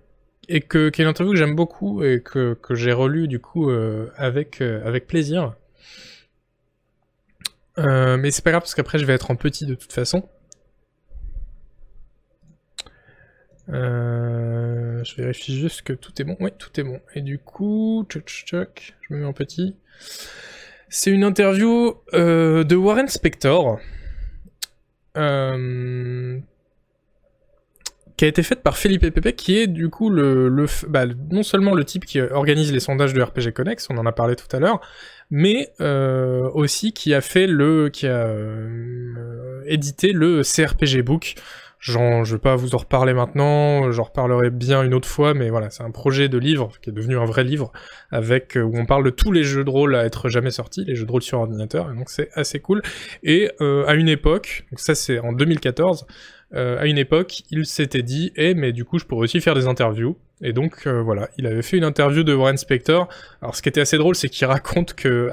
et 0.49 0.61
que 0.61 0.89
qui 0.89 1.01
est 1.01 1.05
une 1.05 1.11
interview 1.11 1.33
que 1.33 1.39
j'aime 1.39 1.55
beaucoup 1.55 2.03
et 2.03 2.23
que, 2.23 2.55
que 2.55 2.75
j'ai 2.75 2.93
relu 2.93 3.29
du 3.29 3.39
coup 3.39 3.71
euh, 3.71 4.11
avec 4.17 4.61
euh, 4.61 4.87
avec 4.87 5.07
plaisir. 5.07 5.55
mais 7.77 8.31
c'est 8.31 8.43
pas 8.43 8.51
grave 8.51 8.63
parce 8.63 8.75
qu'après 8.75 8.99
je 8.99 9.05
vais 9.05 9.15
être 9.15 9.31
en 9.31 9.37
petit 9.37 9.67
de 9.67 9.75
toute 9.75 9.93
façon. 9.93 10.29
je 13.69 15.15
vérifie 15.17 15.57
juste 15.57 15.83
que 15.83 15.93
tout 15.93 16.13
est 16.21 16.25
bon. 16.25 16.37
Oui, 16.41 16.51
tout 16.59 16.81
est 16.81 16.83
bon. 16.83 17.01
Et 17.15 17.21
du 17.21 17.39
coup, 17.39 18.07
je 18.11 18.19
me 19.11 19.19
mets 19.19 19.25
en 19.25 19.33
petit. 19.33 19.77
C'est 20.89 21.11
une 21.11 21.23
interview 21.23 21.95
de 22.13 22.75
Warren 22.75 23.09
Spector. 23.09 23.79
Euh, 28.19 28.25
qui 28.25 28.25
a 28.25 28.29
été 28.29 28.43
faite 28.43 28.63
par 28.63 28.77
Philippe 28.77 29.09
Pepe, 29.15 29.37
qui 29.37 29.59
est 29.59 29.67
du 29.67 29.91
coup 29.91 30.11
le, 30.11 30.49
le 30.49 30.67
bah, 30.89 31.05
non 31.31 31.43
seulement 31.43 31.75
le 31.75 31.85
type 31.85 32.05
qui 32.05 32.21
organise 32.21 32.73
les 32.73 32.81
sondages 32.81 33.15
de 33.15 33.23
RPG 33.23 33.53
Connex, 33.55 33.87
on 33.91 33.99
en 33.99 34.07
a 34.07 34.13
parlé 34.13 34.35
tout 34.35 34.55
à 34.57 34.59
l'heure, 34.59 34.81
mais 35.31 35.71
euh, 35.81 36.49
aussi 36.55 36.93
qui 36.93 37.15
a 37.15 37.21
fait 37.21 37.47
le, 37.47 37.89
qui 37.91 38.07
a 38.07 38.27
euh, 38.27 39.63
édité 39.67 40.13
le 40.13 40.43
CRPG 40.43 41.03
Book. 41.03 41.35
Genre, 41.81 42.25
je 42.25 42.35
vais 42.35 42.41
pas 42.41 42.57
vous 42.57 42.75
en 42.75 42.79
reparler 42.79 43.15
maintenant, 43.15 43.93
j'en 43.93 44.03
reparlerai 44.03 44.51
bien 44.51 44.83
une 44.83 44.95
autre 44.95 45.07
fois, 45.07 45.33
mais 45.33 45.49
voilà, 45.49 45.71
c'est 45.71 45.85
un 45.85 45.93
projet 45.93 46.29
de 46.29 46.37
livre 46.37 46.73
qui 46.83 46.91
est 46.91 46.93
devenu 46.93 47.17
un 47.17 47.25
vrai 47.25 47.45
livre, 47.45 47.71
avec 48.11 48.57
euh, 48.57 48.63
où 48.63 48.77
on 48.77 48.85
parle 48.85 49.05
de 49.05 49.11
tous 49.11 49.31
les 49.31 49.45
jeux 49.45 49.63
de 49.63 49.71
rôle 49.71 49.95
à 49.95 50.05
être 50.05 50.29
jamais 50.29 50.51
sortis, 50.51 50.85
les 50.85 50.97
jeux 50.97 51.07
de 51.07 51.13
rôle 51.13 51.23
sur 51.23 51.39
ordinateur, 51.39 51.89
et 51.93 51.97
donc 51.97 52.11
c'est 52.11 52.31
assez 52.35 52.59
cool. 52.59 52.83
Et 53.23 53.53
euh, 53.61 53.87
à 53.87 53.95
une 53.95 54.09
époque, 54.09 54.67
donc 54.73 54.81
ça 54.81 54.97
c'est 54.97 55.21
en 55.21 55.33
2014, 55.33 56.05
euh, 56.55 56.79
à 56.81 56.87
une 56.87 56.99
époque, 56.99 57.43
il 57.51 57.67
s'était 57.67 58.03
dit, 58.03 58.33
eh, 58.37 58.55
mais 58.55 58.73
du 58.73 58.85
coup, 58.85 58.99
je 58.99 59.05
pourrais 59.05 59.25
aussi 59.25 59.41
faire 59.41 59.55
des 59.55 59.67
interviews. 59.67 60.17
Et 60.41 60.53
donc, 60.53 60.87
euh, 60.87 61.03
voilà, 61.03 61.29
il 61.37 61.47
avait 61.47 61.63
fait 61.63 61.77
une 61.77 61.85
interview 61.85 62.23
de 62.23 62.33
Warren 62.33 62.57
Spector. 62.57 63.09
Alors, 63.43 63.55
ce 63.55 63.63
qui 63.63 63.69
était 63.69 63.81
assez 63.81 63.99
drôle, 63.99 64.15
c'est 64.15 64.29
qu'il 64.29 64.47
raconte 64.47 64.95
que 64.95 65.31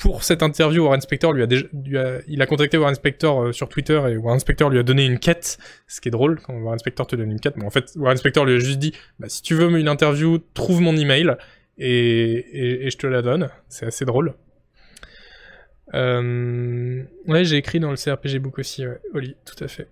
pour 0.00 0.22
cette 0.22 0.42
interview, 0.42 0.84
Warren 0.84 1.00
Spector 1.00 1.32
lui 1.32 1.42
a 1.42 1.46
déjà, 1.46 1.64
il 2.28 2.40
a 2.40 2.46
contacté 2.46 2.78
Warren 2.78 2.94
Spector 2.94 3.42
euh, 3.42 3.52
sur 3.52 3.68
Twitter 3.68 4.00
et 4.08 4.16
Warren 4.16 4.38
Spector 4.38 4.70
lui 4.70 4.78
a 4.78 4.82
donné 4.82 5.04
une 5.04 5.18
quête. 5.18 5.58
Ce 5.86 6.00
qui 6.00 6.08
est 6.08 6.12
drôle 6.12 6.40
quand 6.40 6.54
Warren 6.54 6.78
Spector 6.78 7.06
te 7.06 7.16
donne 7.16 7.32
une 7.32 7.40
quête. 7.40 7.56
Mais 7.56 7.64
en 7.64 7.70
fait, 7.70 7.92
Warren 7.96 8.16
Spector 8.16 8.44
lui 8.44 8.56
a 8.56 8.58
juste 8.58 8.78
dit, 8.78 8.92
bah, 9.18 9.28
si 9.28 9.42
tu 9.42 9.54
veux 9.54 9.76
une 9.78 9.88
interview, 9.88 10.38
trouve 10.54 10.80
mon 10.80 10.96
email. 10.96 11.36
et, 11.78 12.86
et, 12.86 12.90
je 12.90 12.96
te 12.96 13.06
la 13.06 13.22
donne. 13.22 13.48
C'est 13.68 13.86
assez 13.86 14.04
drôle. 14.04 14.34
Ouais, 15.94 17.44
j'ai 17.44 17.56
écrit 17.56 17.80
dans 17.80 17.90
le 17.90 17.96
CRPG 17.96 18.40
Book 18.40 18.58
aussi. 18.58 18.84
Oli, 19.14 19.36
tout 19.44 19.62
à 19.64 19.68
fait. 19.68 19.88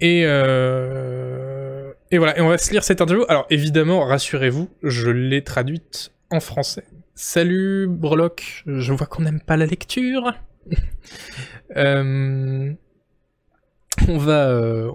Et, 0.00 0.22
euh... 0.24 1.92
et 2.10 2.18
voilà, 2.18 2.38
et 2.38 2.40
on 2.40 2.48
va 2.48 2.58
se 2.58 2.70
lire 2.70 2.82
cette 2.84 3.00
interview. 3.00 3.24
Alors 3.28 3.46
évidemment, 3.50 4.04
rassurez-vous, 4.04 4.70
je 4.82 5.10
l'ai 5.10 5.44
traduite 5.44 6.12
en 6.30 6.40
français. 6.40 6.84
Salut 7.14 7.86
Breloque, 7.86 8.62
je 8.66 8.92
vois 8.94 9.06
qu'on 9.06 9.22
n'aime 9.22 9.40
pas 9.40 9.56
la 9.56 9.66
lecture. 9.66 10.32
euh... 11.76 12.72
On 14.08 14.16
va, 14.16 14.48
euh... 14.48 14.90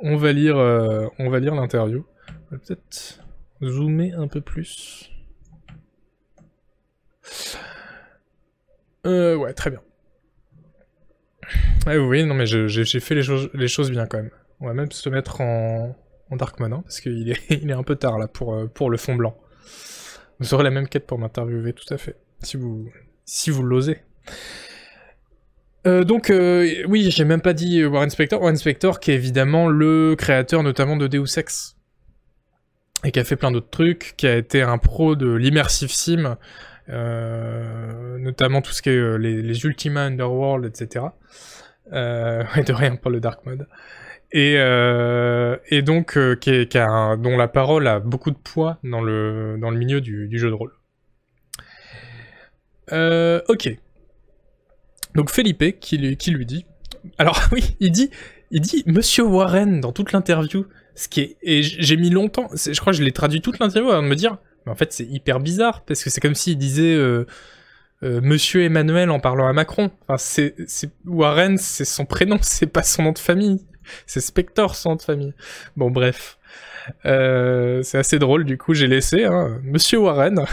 on 0.00 0.16
va 0.16 0.32
lire, 0.32 0.56
on 0.56 1.28
va 1.28 1.38
lire 1.38 1.54
l'interview. 1.54 2.06
On 2.50 2.56
va 2.56 2.58
peut-être 2.58 3.20
zoomer 3.62 4.12
un 4.14 4.28
peu 4.28 4.40
plus. 4.40 5.10
Ouais, 9.04 9.52
très 9.52 9.70
bien. 9.70 9.80
Ouais, 11.86 11.98
oui, 11.98 12.24
non 12.24 12.34
mais 12.34 12.46
j'ai 12.46 13.00
fait 13.00 13.14
les 13.14 13.68
choses, 13.68 13.90
bien 13.90 14.06
quand 14.06 14.18
même. 14.18 14.30
On 14.60 14.66
va 14.66 14.74
même 14.74 14.92
se 14.92 15.08
mettre 15.08 15.40
en, 15.40 15.96
en 16.30 16.36
dark 16.36 16.60
mode, 16.60 16.72
hein, 16.72 16.82
parce 16.84 17.00
qu'il 17.00 17.30
est, 17.30 17.40
il 17.50 17.70
est 17.70 17.74
un 17.74 17.82
peu 17.82 17.96
tard 17.96 18.18
là 18.18 18.28
pour, 18.28 18.54
euh, 18.54 18.66
pour 18.66 18.90
le 18.90 18.96
fond 18.96 19.14
blanc. 19.14 19.36
Vous 20.38 20.54
aurez 20.54 20.64
la 20.64 20.70
même 20.70 20.88
quête 20.88 21.06
pour 21.06 21.18
m'interviewer, 21.18 21.72
tout 21.72 21.92
à 21.92 21.98
fait, 21.98 22.16
si 22.42 22.56
vous, 22.56 22.88
si 23.24 23.50
vous 23.50 23.62
l'osez. 23.62 24.02
Euh, 25.86 26.04
donc, 26.04 26.30
euh, 26.30 26.84
oui, 26.88 27.10
j'ai 27.10 27.24
même 27.24 27.40
pas 27.40 27.52
dit 27.52 27.84
Warren 27.84 28.10
Spector. 28.10 28.40
Warren 28.40 28.56
Spector, 28.56 29.00
qui 29.00 29.10
est 29.10 29.14
évidemment 29.14 29.68
le 29.68 30.14
créateur 30.16 30.62
notamment 30.62 30.96
de 30.96 31.06
Deus 31.08 31.38
Ex, 31.38 31.76
et 33.04 33.10
qui 33.10 33.18
a 33.18 33.24
fait 33.24 33.36
plein 33.36 33.50
d'autres 33.50 33.70
trucs, 33.70 34.14
qui 34.16 34.26
a 34.26 34.36
été 34.36 34.62
un 34.62 34.78
pro 34.78 35.16
de 35.16 35.32
l'immersive 35.32 35.92
sim, 35.92 36.38
notamment 36.88 38.62
tout 38.62 38.72
ce 38.72 38.82
qui 38.82 38.90
est 38.90 38.96
euh, 38.96 39.16
les, 39.16 39.64
Ultima 39.64 40.02
Underworld, 40.02 40.64
etc. 40.64 41.06
Euh, 41.92 42.44
et 42.56 42.62
de 42.62 42.72
rien 42.72 42.96
pour 42.96 43.10
le 43.10 43.20
dark 43.20 43.44
mode. 43.44 43.66
Et, 44.32 44.54
euh, 44.56 45.56
donc 45.82 46.16
euh, 46.16 46.36
qui, 46.36 46.78
a 46.78 47.16
dont 47.16 47.36
la 47.36 47.48
parole 47.48 47.86
a 47.86 48.00
beaucoup 48.00 48.30
de 48.30 48.36
poids 48.36 48.78
dans 48.82 49.02
le 49.02 49.58
dans 49.60 49.70
le 49.70 49.78
milieu 49.78 50.00
du, 50.00 50.38
jeu 50.38 50.48
de 50.48 50.54
rôle. 50.54 50.72
Euh, 52.92 53.42
ok. 53.48 53.76
Donc 55.14 55.30
Felipe 55.30 55.78
qui 55.80 55.98
lui, 55.98 56.16
qui 56.16 56.30
lui 56.30 56.46
dit. 56.46 56.64
Alors 57.18 57.42
oui, 57.52 57.76
il 57.80 57.92
dit, 57.92 58.10
il 58.50 58.62
dit 58.62 58.84
Monsieur 58.86 59.24
Warren 59.24 59.80
dans 59.80 59.92
toute 59.92 60.12
l'interview. 60.12 60.66
Ce 60.94 61.08
qui 61.08 61.20
est 61.20 61.36
et 61.42 61.62
j'ai 61.62 61.96
mis 61.96 62.10
longtemps. 62.10 62.48
Je 62.54 62.78
crois 62.80 62.92
que 62.92 62.98
je 62.98 63.02
l'ai 63.02 63.12
traduit 63.12 63.42
toute 63.42 63.58
l'interview 63.58 63.90
avant 63.90 64.02
de 64.02 64.08
me 64.08 64.16
dire. 64.16 64.38
En 64.66 64.74
fait, 64.74 64.92
c'est 64.92 65.04
hyper 65.04 65.40
bizarre 65.40 65.82
parce 65.82 66.02
que 66.02 66.10
c'est 66.10 66.20
comme 66.20 66.34
s'il 66.34 66.58
disait 66.58 66.94
euh, 66.94 67.26
euh, 68.02 68.20
Monsieur 68.22 68.62
Emmanuel 68.62 69.10
en 69.10 69.20
parlant 69.20 69.48
à 69.48 69.52
Macron. 69.52 69.90
Enfin, 70.08 70.18
c'est 70.18 70.54
Warren, 71.06 71.58
c'est 71.58 71.84
son 71.84 72.04
prénom, 72.04 72.38
c'est 72.42 72.66
pas 72.66 72.82
son 72.82 73.04
nom 73.04 73.12
de 73.12 73.18
famille. 73.18 73.64
C'est 74.06 74.20
Spector 74.20 74.76
son 74.76 74.90
nom 74.90 74.96
de 74.96 75.02
famille. 75.02 75.34
Bon, 75.76 75.90
bref. 75.90 76.38
Euh, 77.06 77.82
c'est 77.82 77.98
assez 77.98 78.18
drôle, 78.18 78.44
du 78.44 78.58
coup, 78.58 78.74
j'ai 78.74 78.86
laissé, 78.86 79.24
hein. 79.24 79.60
Monsieur 79.62 79.98
Warren. 79.98 80.44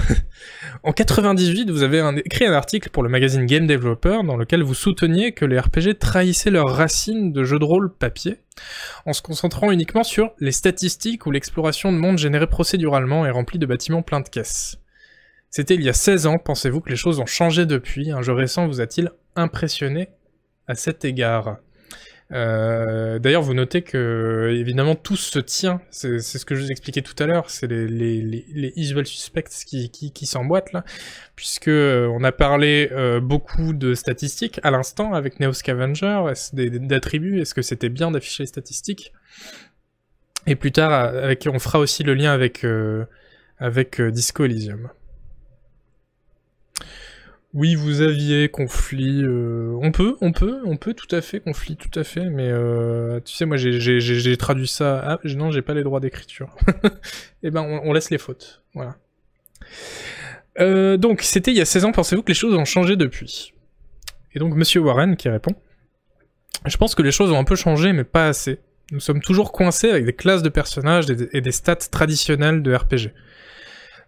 en 0.82 0.92
98, 0.92 1.70
vous 1.70 1.82
avez 1.82 2.02
écrit 2.24 2.46
un 2.46 2.52
article 2.52 2.90
pour 2.90 3.02
le 3.02 3.08
magazine 3.08 3.46
Game 3.46 3.66
Developer 3.66 4.20
dans 4.24 4.36
lequel 4.36 4.62
vous 4.62 4.74
souteniez 4.74 5.32
que 5.32 5.44
les 5.44 5.58
RPG 5.58 5.98
trahissaient 5.98 6.50
leurs 6.50 6.68
racines 6.74 7.32
de 7.32 7.44
jeux 7.44 7.58
de 7.58 7.64
rôle 7.64 7.92
papier, 7.92 8.38
en 9.06 9.12
se 9.12 9.22
concentrant 9.22 9.70
uniquement 9.70 10.04
sur 10.04 10.32
les 10.38 10.52
statistiques 10.52 11.26
ou 11.26 11.30
l'exploration 11.30 11.92
de 11.92 11.98
mondes 11.98 12.18
générés 12.18 12.46
procéduralement 12.46 13.26
et 13.26 13.30
remplis 13.30 13.58
de 13.58 13.66
bâtiments 13.66 14.02
pleins 14.02 14.20
de 14.20 14.28
caisses. 14.28 14.78
C'était 15.50 15.74
il 15.74 15.82
y 15.82 15.88
a 15.88 15.94
16 15.94 16.26
ans, 16.26 16.38
pensez-vous 16.38 16.80
que 16.80 16.90
les 16.90 16.96
choses 16.96 17.20
ont 17.20 17.26
changé 17.26 17.64
depuis? 17.64 18.10
Un 18.10 18.20
jeu 18.20 18.34
récent 18.34 18.66
vous 18.66 18.80
a-t-il 18.80 19.10
impressionné? 19.34 20.10
À 20.66 20.74
cet 20.74 21.06
égard 21.06 21.56
euh, 22.32 23.18
D'ailleurs, 23.18 23.42
vous 23.42 23.54
notez 23.54 23.82
que 23.82 24.50
évidemment 24.52 24.94
tout 24.94 25.16
se 25.16 25.38
tient. 25.38 25.80
C'est 25.90 26.20
ce 26.20 26.44
que 26.44 26.54
je 26.54 26.62
vous 26.62 26.70
expliquais 26.70 27.02
tout 27.02 27.14
à 27.22 27.26
l'heure. 27.26 27.48
C'est 27.50 27.66
les, 27.66 27.88
les, 27.88 28.72
usual 28.76 29.06
suspects 29.06 29.48
qui, 29.66 29.90
qui, 29.90 30.26
s'emboîtent 30.26 30.72
là, 30.72 30.84
puisque 31.36 31.68
euh, 31.68 32.06
on 32.12 32.22
a 32.24 32.32
parlé 32.32 32.90
euh, 32.92 33.20
beaucoup 33.20 33.72
de 33.72 33.94
statistiques 33.94 34.60
à 34.62 34.70
l'instant 34.70 35.14
avec 35.14 35.40
Neo 35.40 35.52
Scavenger, 35.52 36.32
d'attributs. 36.52 37.40
Est-ce 37.40 37.54
que 37.54 37.62
c'était 37.62 37.88
bien 37.88 38.10
d'afficher 38.10 38.42
les 38.42 38.48
statistiques? 38.48 39.12
Et 40.46 40.54
plus 40.54 40.72
tard, 40.72 41.12
on 41.46 41.58
fera 41.58 41.78
aussi 41.78 42.02
le 42.04 42.14
lien 42.14 42.32
avec 42.32 42.64
avec 43.58 44.00
Disco 44.00 44.44
Elysium. 44.44 44.88
Oui, 47.54 47.74
vous 47.74 48.02
aviez 48.02 48.48
conflit. 48.48 49.22
Euh... 49.22 49.78
On 49.80 49.90
peut, 49.90 50.16
on 50.20 50.32
peut, 50.32 50.60
on 50.66 50.76
peut 50.76 50.92
tout 50.92 51.14
à 51.14 51.22
fait 51.22 51.40
conflit, 51.40 51.76
tout 51.76 51.98
à 51.98 52.04
fait. 52.04 52.28
Mais 52.28 52.48
euh... 52.48 53.20
tu 53.20 53.34
sais, 53.34 53.46
moi, 53.46 53.56
j'ai 53.56 54.36
traduit 54.36 54.68
ça. 54.68 55.00
Ah, 55.04 55.18
non, 55.24 55.50
j'ai 55.50 55.62
pas 55.62 55.74
les 55.74 55.82
droits 55.82 56.00
d'écriture. 56.00 56.54
eh 57.42 57.50
ben, 57.50 57.62
on, 57.62 57.92
laisse 57.92 58.10
les 58.10 58.18
fautes. 58.18 58.62
Voilà. 58.74 58.96
Euh, 60.60 60.96
donc, 60.98 61.22
c'était 61.22 61.50
il 61.50 61.56
y 61.56 61.62
a 61.62 61.64
16 61.64 61.86
ans. 61.86 61.92
Pensez-vous 61.92 62.22
que 62.22 62.30
les 62.30 62.34
choses 62.34 62.54
ont 62.54 62.66
changé 62.66 62.96
depuis? 62.96 63.54
Et 64.34 64.38
donc, 64.38 64.54
Monsieur 64.54 64.80
Warren 64.80 65.16
qui 65.16 65.30
répond. 65.30 65.54
Je 66.66 66.76
pense 66.76 66.94
que 66.94 67.02
les 67.02 67.12
choses 67.12 67.32
ont 67.32 67.38
un 67.38 67.44
peu 67.44 67.56
changé, 67.56 67.92
mais 67.92 68.04
pas 68.04 68.28
assez. 68.28 68.58
Nous 68.90 69.00
sommes 69.00 69.20
toujours 69.20 69.52
coincés 69.52 69.90
avec 69.90 70.04
des 70.04 70.12
classes 70.12 70.42
de 70.42 70.48
personnages 70.48 71.06
et 71.10 71.40
des 71.40 71.52
stats 71.52 71.76
traditionnels 71.76 72.62
de 72.62 72.74
RPG. 72.74 73.12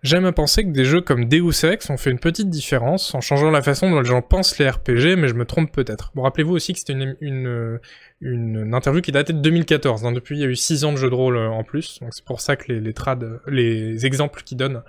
J'aime 0.03 0.25
à 0.25 0.33
penser 0.33 0.65
que 0.65 0.71
des 0.71 0.87
jeux 0.87 1.03
comme 1.03 1.27
Deus 1.27 1.65
Ex 1.65 1.91
ont 1.91 1.99
fait 1.99 2.11
une 2.11 2.19
petite 2.19 2.49
différence 2.49 3.15
en 3.15 3.21
changeant 3.21 3.51
la 3.51 3.61
façon 3.61 3.91
dont 3.91 4.01
les 4.01 4.09
gens 4.09 4.23
pensent 4.23 4.59
les 4.59 4.69
RPG, 4.69 5.17
mais 5.19 5.29
je 5.29 5.35
me 5.35 5.45
trompe 5.45 5.71
peut-être. 5.73 6.11
Bon, 6.15 6.23
rappelez-vous 6.23 6.55
aussi 6.55 6.73
que 6.73 6.79
c'était 6.79 6.95
une, 6.95 7.17
une, 7.21 7.79
une, 8.23 8.75
interview 8.75 9.03
qui 9.03 9.13
datait 9.13 9.35
de 9.35 9.41
2014. 9.41 10.07
Hein. 10.07 10.13
Depuis, 10.13 10.39
il 10.39 10.41
y 10.41 10.45
a 10.45 10.49
eu 10.49 10.57
6 10.57 10.85
ans 10.87 10.93
de 10.93 10.97
jeux 10.97 11.11
de 11.11 11.15
rôle 11.15 11.37
euh, 11.37 11.51
en 11.51 11.65
plus, 11.65 11.99
donc 12.01 12.15
c'est 12.15 12.25
pour 12.25 12.41
ça 12.41 12.57
que 12.57 12.73
les, 12.73 12.81
les 12.81 12.95
trad, 12.95 13.41
les 13.47 14.07
exemples 14.07 14.43
qu'ils 14.43 14.57
donnent 14.57 14.83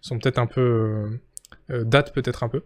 sont 0.00 0.18
peut-être 0.18 0.38
un 0.38 0.46
peu... 0.46 0.60
Euh, 0.60 1.20
euh, 1.70 1.84
datent 1.84 2.12
peut-être 2.12 2.42
un 2.42 2.48
peu. 2.48 2.62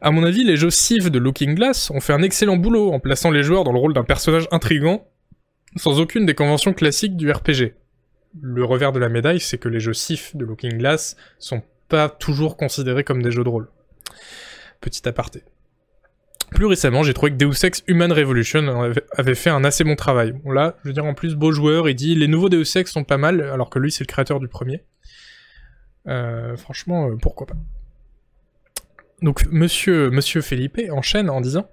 À 0.00 0.12
mon 0.12 0.22
avis, 0.22 0.44
les 0.44 0.56
jeux 0.56 0.70
Civ 0.70 1.10
de 1.10 1.18
Looking 1.18 1.56
Glass 1.56 1.90
ont 1.90 2.00
fait 2.00 2.12
un 2.12 2.22
excellent 2.22 2.56
boulot 2.56 2.92
en 2.92 3.00
plaçant 3.00 3.30
les 3.32 3.42
joueurs 3.42 3.64
dans 3.64 3.72
le 3.72 3.78
rôle 3.78 3.92
d'un 3.92 4.04
personnage 4.04 4.46
intrigant, 4.52 5.08
sans 5.74 6.00
aucune 6.00 6.26
des 6.26 6.34
conventions 6.34 6.72
classiques 6.72 7.16
du 7.16 7.30
RPG 7.30 7.74
le 8.40 8.64
revers 8.64 8.92
de 8.92 8.98
la 8.98 9.08
médaille, 9.08 9.40
c'est 9.40 9.58
que 9.58 9.68
les 9.68 9.80
jeux 9.80 9.94
SIF 9.94 10.36
de 10.36 10.44
Looking 10.44 10.78
Glass 10.78 11.16
sont 11.38 11.62
pas 11.88 12.08
toujours 12.08 12.56
considérés 12.56 13.04
comme 13.04 13.22
des 13.22 13.30
jeux 13.30 13.44
de 13.44 13.48
rôle. 13.48 13.68
Petit 14.80 15.06
aparté. 15.08 15.42
Plus 16.50 16.66
récemment, 16.66 17.02
j'ai 17.02 17.14
trouvé 17.14 17.32
que 17.32 17.36
Deus 17.36 17.64
Ex 17.64 17.82
Human 17.86 18.12
Revolution 18.12 18.92
avait 19.16 19.34
fait 19.34 19.50
un 19.50 19.62
assez 19.62 19.84
bon 19.84 19.94
travail. 19.94 20.32
Bon 20.32 20.50
là, 20.50 20.76
je 20.82 20.88
veux 20.88 20.92
dire 20.92 21.04
en 21.04 21.14
plus, 21.14 21.34
beau 21.34 21.52
joueur, 21.52 21.88
il 21.88 21.94
dit 21.94 22.14
les 22.14 22.28
nouveaux 22.28 22.48
Deus 22.48 22.76
Ex 22.76 22.90
sont 22.90 23.04
pas 23.04 23.18
mal, 23.18 23.40
alors 23.40 23.70
que 23.70 23.78
lui 23.78 23.92
c'est 23.92 24.04
le 24.04 24.08
créateur 24.08 24.40
du 24.40 24.48
premier. 24.48 24.84
Euh, 26.08 26.56
franchement, 26.56 27.08
euh, 27.08 27.16
pourquoi 27.20 27.46
pas. 27.46 27.56
Donc 29.22 29.46
Monsieur, 29.50 30.10
Monsieur 30.10 30.40
Felipe 30.40 30.80
enchaîne 30.90 31.30
en 31.30 31.40
disant 31.40 31.70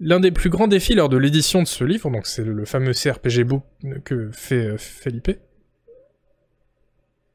L'un 0.00 0.20
des 0.20 0.30
plus 0.30 0.50
grands 0.50 0.68
défis 0.68 0.94
lors 0.94 1.08
de 1.08 1.16
l'édition 1.16 1.62
de 1.62 1.68
ce 1.68 1.84
livre, 1.84 2.10
donc 2.10 2.26
c'est 2.26 2.44
le 2.44 2.64
fameux 2.64 2.92
CRPG 2.92 3.44
book 3.44 3.62
que 4.04 4.30
fait 4.32 4.66
euh, 4.66 4.78
Felipe, 4.78 5.38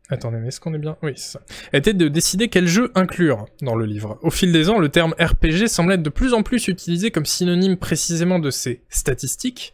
Attendez, 0.09 0.37
mais 0.37 0.47
est-ce 0.47 0.61
qu'on 0.61 0.73
est 0.73 0.79
bien? 0.79 0.97
Oui, 1.03 1.11
c'est 1.15 1.33
ça. 1.33 1.41
Était 1.73 1.93
de 1.93 2.07
décider 2.07 2.47
quel 2.47 2.67
jeu 2.67 2.91
inclure 2.95 3.45
dans 3.61 3.75
le 3.75 3.85
livre. 3.85 4.17
Au 4.21 4.29
fil 4.29 4.53
des 4.53 4.69
ans, 4.69 4.79
le 4.79 4.89
terme 4.89 5.13
RPG 5.19 5.67
semble 5.67 5.91
être 5.93 6.03
de 6.03 6.09
plus 6.09 6.33
en 6.33 6.43
plus 6.43 6.67
utilisé 6.69 7.11
comme 7.11 7.25
synonyme 7.25 7.75
précisément 7.75 8.39
de 8.39 8.49
ces 8.49 8.83
statistiques, 8.89 9.73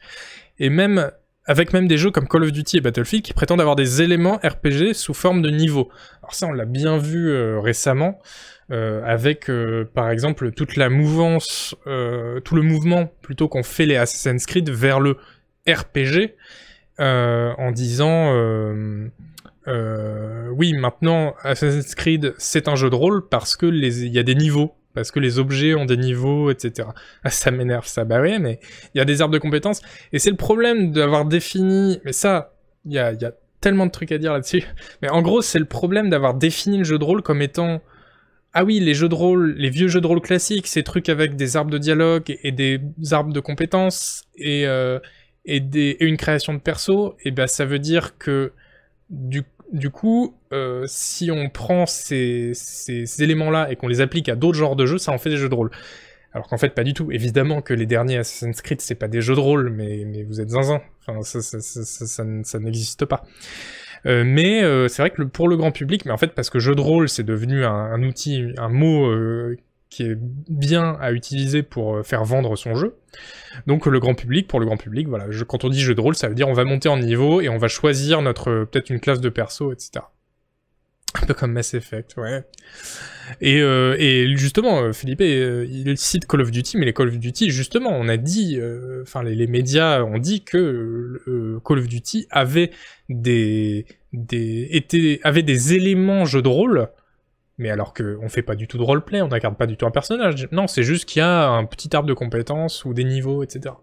et 0.57 0.69
même 0.69 1.11
avec 1.45 1.73
même 1.73 1.87
des 1.87 1.97
jeux 1.97 2.11
comme 2.11 2.27
Call 2.27 2.43
of 2.43 2.51
Duty 2.51 2.77
et 2.77 2.81
Battlefield 2.81 3.23
qui 3.23 3.33
prétendent 3.33 3.61
avoir 3.61 3.75
des 3.75 4.01
éléments 4.01 4.39
RPG 4.43 4.93
sous 4.93 5.13
forme 5.13 5.41
de 5.41 5.49
niveau. 5.49 5.89
Alors 6.21 6.33
ça, 6.33 6.47
on 6.47 6.53
l'a 6.53 6.65
bien 6.65 6.97
vu 6.97 7.29
euh, 7.29 7.59
récemment, 7.59 8.19
euh, 8.71 9.03
avec 9.05 9.49
euh, 9.49 9.85
par 9.93 10.09
exemple 10.09 10.51
toute 10.51 10.77
la 10.77 10.89
mouvance, 10.89 11.75
tout 11.85 12.55
le 12.55 12.61
mouvement 12.61 13.07
plutôt 13.21 13.47
qu'on 13.47 13.63
fait 13.63 13.85
les 13.85 13.97
Assassin's 13.97 14.45
Creed 14.45 14.69
vers 14.69 14.99
le 14.99 15.17
RPG, 15.67 16.35
en 16.97 17.71
disant 17.71 18.31
euh, 19.67 20.49
oui, 20.49 20.73
maintenant, 20.73 21.35
Assassin's 21.43 21.95
Creed, 21.95 22.33
c'est 22.37 22.67
un 22.67 22.75
jeu 22.75 22.89
de 22.89 22.95
rôle 22.95 23.27
parce 23.27 23.55
que 23.55 23.65
les, 23.65 24.03
il 24.03 24.13
y 24.13 24.19
a 24.19 24.23
des 24.23 24.35
niveaux, 24.35 24.73
parce 24.93 25.11
que 25.11 25.19
les 25.19 25.39
objets 25.39 25.73
ont 25.73 25.85
des 25.85 25.97
niveaux, 25.97 26.51
etc. 26.51 26.89
Ah, 27.23 27.29
ça 27.29 27.51
m'énerve, 27.51 27.87
ça, 27.87 28.03
bah 28.03 28.21
ouais, 28.21 28.39
mais 28.39 28.59
il 28.93 28.97
y 28.97 29.01
a 29.01 29.05
des 29.05 29.21
arbres 29.21 29.33
de 29.33 29.39
compétences, 29.39 29.81
et 30.11 30.19
c'est 30.19 30.31
le 30.31 30.35
problème 30.35 30.91
d'avoir 30.91 31.25
défini, 31.25 31.99
mais 32.03 32.13
ça, 32.13 32.53
il 32.85 32.93
y 32.93 32.99
a, 32.99 33.13
y 33.13 33.25
a 33.25 33.31
tellement 33.61 33.85
de 33.85 33.91
trucs 33.91 34.11
à 34.11 34.17
dire 34.17 34.33
là-dessus, 34.33 34.63
mais 35.01 35.09
en 35.09 35.21
gros, 35.21 35.41
c'est 35.41 35.59
le 35.59 35.65
problème 35.65 36.09
d'avoir 36.09 36.33
défini 36.33 36.77
le 36.79 36.83
jeu 36.83 36.99
de 36.99 37.03
rôle 37.03 37.21
comme 37.21 37.41
étant, 37.41 37.81
ah 38.53 38.65
oui, 38.65 38.79
les 38.79 38.93
jeux 38.93 39.09
de 39.09 39.15
rôle, 39.15 39.55
les 39.57 39.69
vieux 39.69 39.87
jeux 39.87 40.01
de 40.01 40.07
rôle 40.07 40.21
classiques, 40.21 40.67
ces 40.67 40.83
trucs 40.83 41.09
avec 41.09 41.35
des 41.35 41.55
arbres 41.57 41.71
de 41.71 41.77
dialogue 41.77 42.37
et 42.43 42.51
des 42.51 42.81
arbres 43.11 43.33
de 43.33 43.39
compétences, 43.39 44.25
et, 44.35 44.67
euh, 44.67 44.99
et, 45.45 45.61
des, 45.61 45.95
une 46.01 46.17
création 46.17 46.53
de 46.53 46.59
perso, 46.59 47.15
et 47.23 47.31
ben 47.31 47.47
ça 47.47 47.65
veut 47.65 47.79
dire 47.79 48.17
que 48.17 48.51
du, 49.09 49.89
coup, 49.91 50.35
euh, 50.51 50.83
si 50.87 51.31
on 51.31 51.49
prend 51.49 51.85
ces, 51.85 52.53
éléments-là 53.19 53.71
et 53.71 53.75
qu'on 53.75 53.87
les 53.87 54.01
applique 54.01 54.29
à 54.29 54.35
d'autres 54.35 54.57
genres 54.57 54.75
de 54.75 54.85
jeux, 54.85 54.97
ça 54.97 55.11
en 55.11 55.17
fait 55.17 55.29
des 55.29 55.37
jeux 55.37 55.49
de 55.49 55.55
rôle. 55.55 55.71
Alors 56.33 56.47
qu'en 56.47 56.57
fait, 56.57 56.69
pas 56.69 56.83
du 56.83 56.93
tout. 56.93 57.11
Évidemment 57.11 57.61
que 57.61 57.73
les 57.73 57.85
derniers 57.85 58.17
Assassin's 58.17 58.61
Creed, 58.61 58.81
c'est 58.81 58.95
pas 58.95 59.07
des 59.07 59.21
jeux 59.21 59.35
de 59.35 59.39
rôle, 59.39 59.69
mais, 59.69 60.23
vous 60.23 60.41
êtes 60.41 60.49
zinzin. 60.49 60.81
Enfin, 61.05 61.21
ça, 61.23 62.59
n'existe 62.59 63.05
pas. 63.05 63.23
Euh, 64.05 64.23
mais 64.25 64.63
euh, 64.63 64.87
c'est 64.87 65.01
vrai 65.01 65.11
que 65.11 65.21
pour 65.23 65.47
le 65.47 65.55
grand 65.55 65.71
public, 65.71 66.05
mais 66.05 66.11
en 66.11 66.17
fait 66.17 66.33
parce 66.33 66.49
que 66.49 66.59
jeu 66.59 66.75
de 66.75 66.81
rôle 66.81 67.07
c'est 67.07 67.23
devenu 67.23 67.63
un, 67.63 68.03
outil, 68.03 68.51
un 68.57 68.67
mot 68.67 69.09
qui 69.93 70.03
est 70.03 70.17
bien 70.17 70.97
à 70.99 71.11
utiliser 71.11 71.61
pour 71.61 71.97
euh, 71.97 72.03
faire 72.03 72.23
vendre 72.25 72.55
son 72.55 72.73
jeu. 72.73 72.95
Donc 73.67 73.85
le 73.85 73.99
grand 73.99 74.15
public, 74.15 74.47
pour 74.47 74.59
le 74.59 74.65
grand 74.65 74.77
public, 74.77 75.07
voilà, 75.07 75.25
quand 75.47 75.63
on 75.63 75.69
dit 75.69 75.79
jeu 75.79 75.93
de 75.93 76.01
rôle, 76.01 76.15
ça 76.15 76.27
veut 76.27 76.35
dire 76.35 76.47
on 76.47 76.53
va 76.53 76.65
monter 76.65 76.89
en 76.89 76.97
niveau 76.97 77.41
et 77.41 77.49
on 77.49 77.57
va 77.57 77.67
choisir 77.67 78.21
notre 78.23 78.65
peut-être 78.65 78.89
une 78.89 78.99
classe 78.99 79.21
de 79.21 79.29
perso, 79.29 79.71
etc. 79.71 80.05
Un 81.21 81.27
peu 81.27 81.35
comme 81.35 81.51
Mass 81.51 81.75
Effect, 81.75 82.15
ouais. 82.17 82.43
Et, 83.39 83.61
euh, 83.61 84.35
justement, 84.35 84.81
euh, 84.81 84.93
Philippe, 84.93 85.21
euh, 85.21 85.67
il 85.69 85.95
cite 85.95 86.25
Call 86.25 86.41
of 86.41 86.49
Duty, 86.49 86.77
mais 86.77 86.85
les 86.85 86.93
Call 86.93 87.09
of 87.09 87.19
Duty, 87.19 87.51
justement, 87.51 87.91
on 87.91 88.07
a 88.07 88.17
dit, 88.17 88.59
enfin 89.03 89.21
les, 89.23 89.35
les, 89.35 89.47
médias 89.47 90.01
ont 90.01 90.17
dit 90.17 90.43
que 90.43 91.21
Call 91.63 91.77
of 91.77 91.87
Duty 91.87 92.25
avait 92.31 92.71
des, 93.09 93.85
des, 94.11 94.69
était, 94.71 95.19
avait 95.23 95.43
des 95.43 95.75
éléments 95.75 96.25
jeu 96.25 96.41
de 96.41 96.47
rôle 96.47 96.89
mais 97.57 97.69
alors 97.69 97.93
qu'on 97.93 98.29
fait 98.29 98.41
pas 98.41 98.55
du 98.55 98.67
tout 98.67 98.77
de 98.77 98.83
roleplay, 98.83 99.21
on 99.21 99.27
n'incarne 99.27 99.55
pas 99.55 99.67
du 99.67 99.77
tout 99.77 99.85
un 99.85 99.91
personnage. 99.91 100.47
Non, 100.51 100.67
c'est 100.67 100.83
juste 100.83 101.05
qu'il 101.05 101.19
y 101.19 101.23
a 101.23 101.47
un 101.47 101.65
petit 101.65 101.95
arbre 101.95 102.07
de 102.07 102.13
compétences 102.13 102.85
ou 102.85 102.93
des 102.93 103.03
niveaux, 103.03 103.43
etc. 103.43 103.75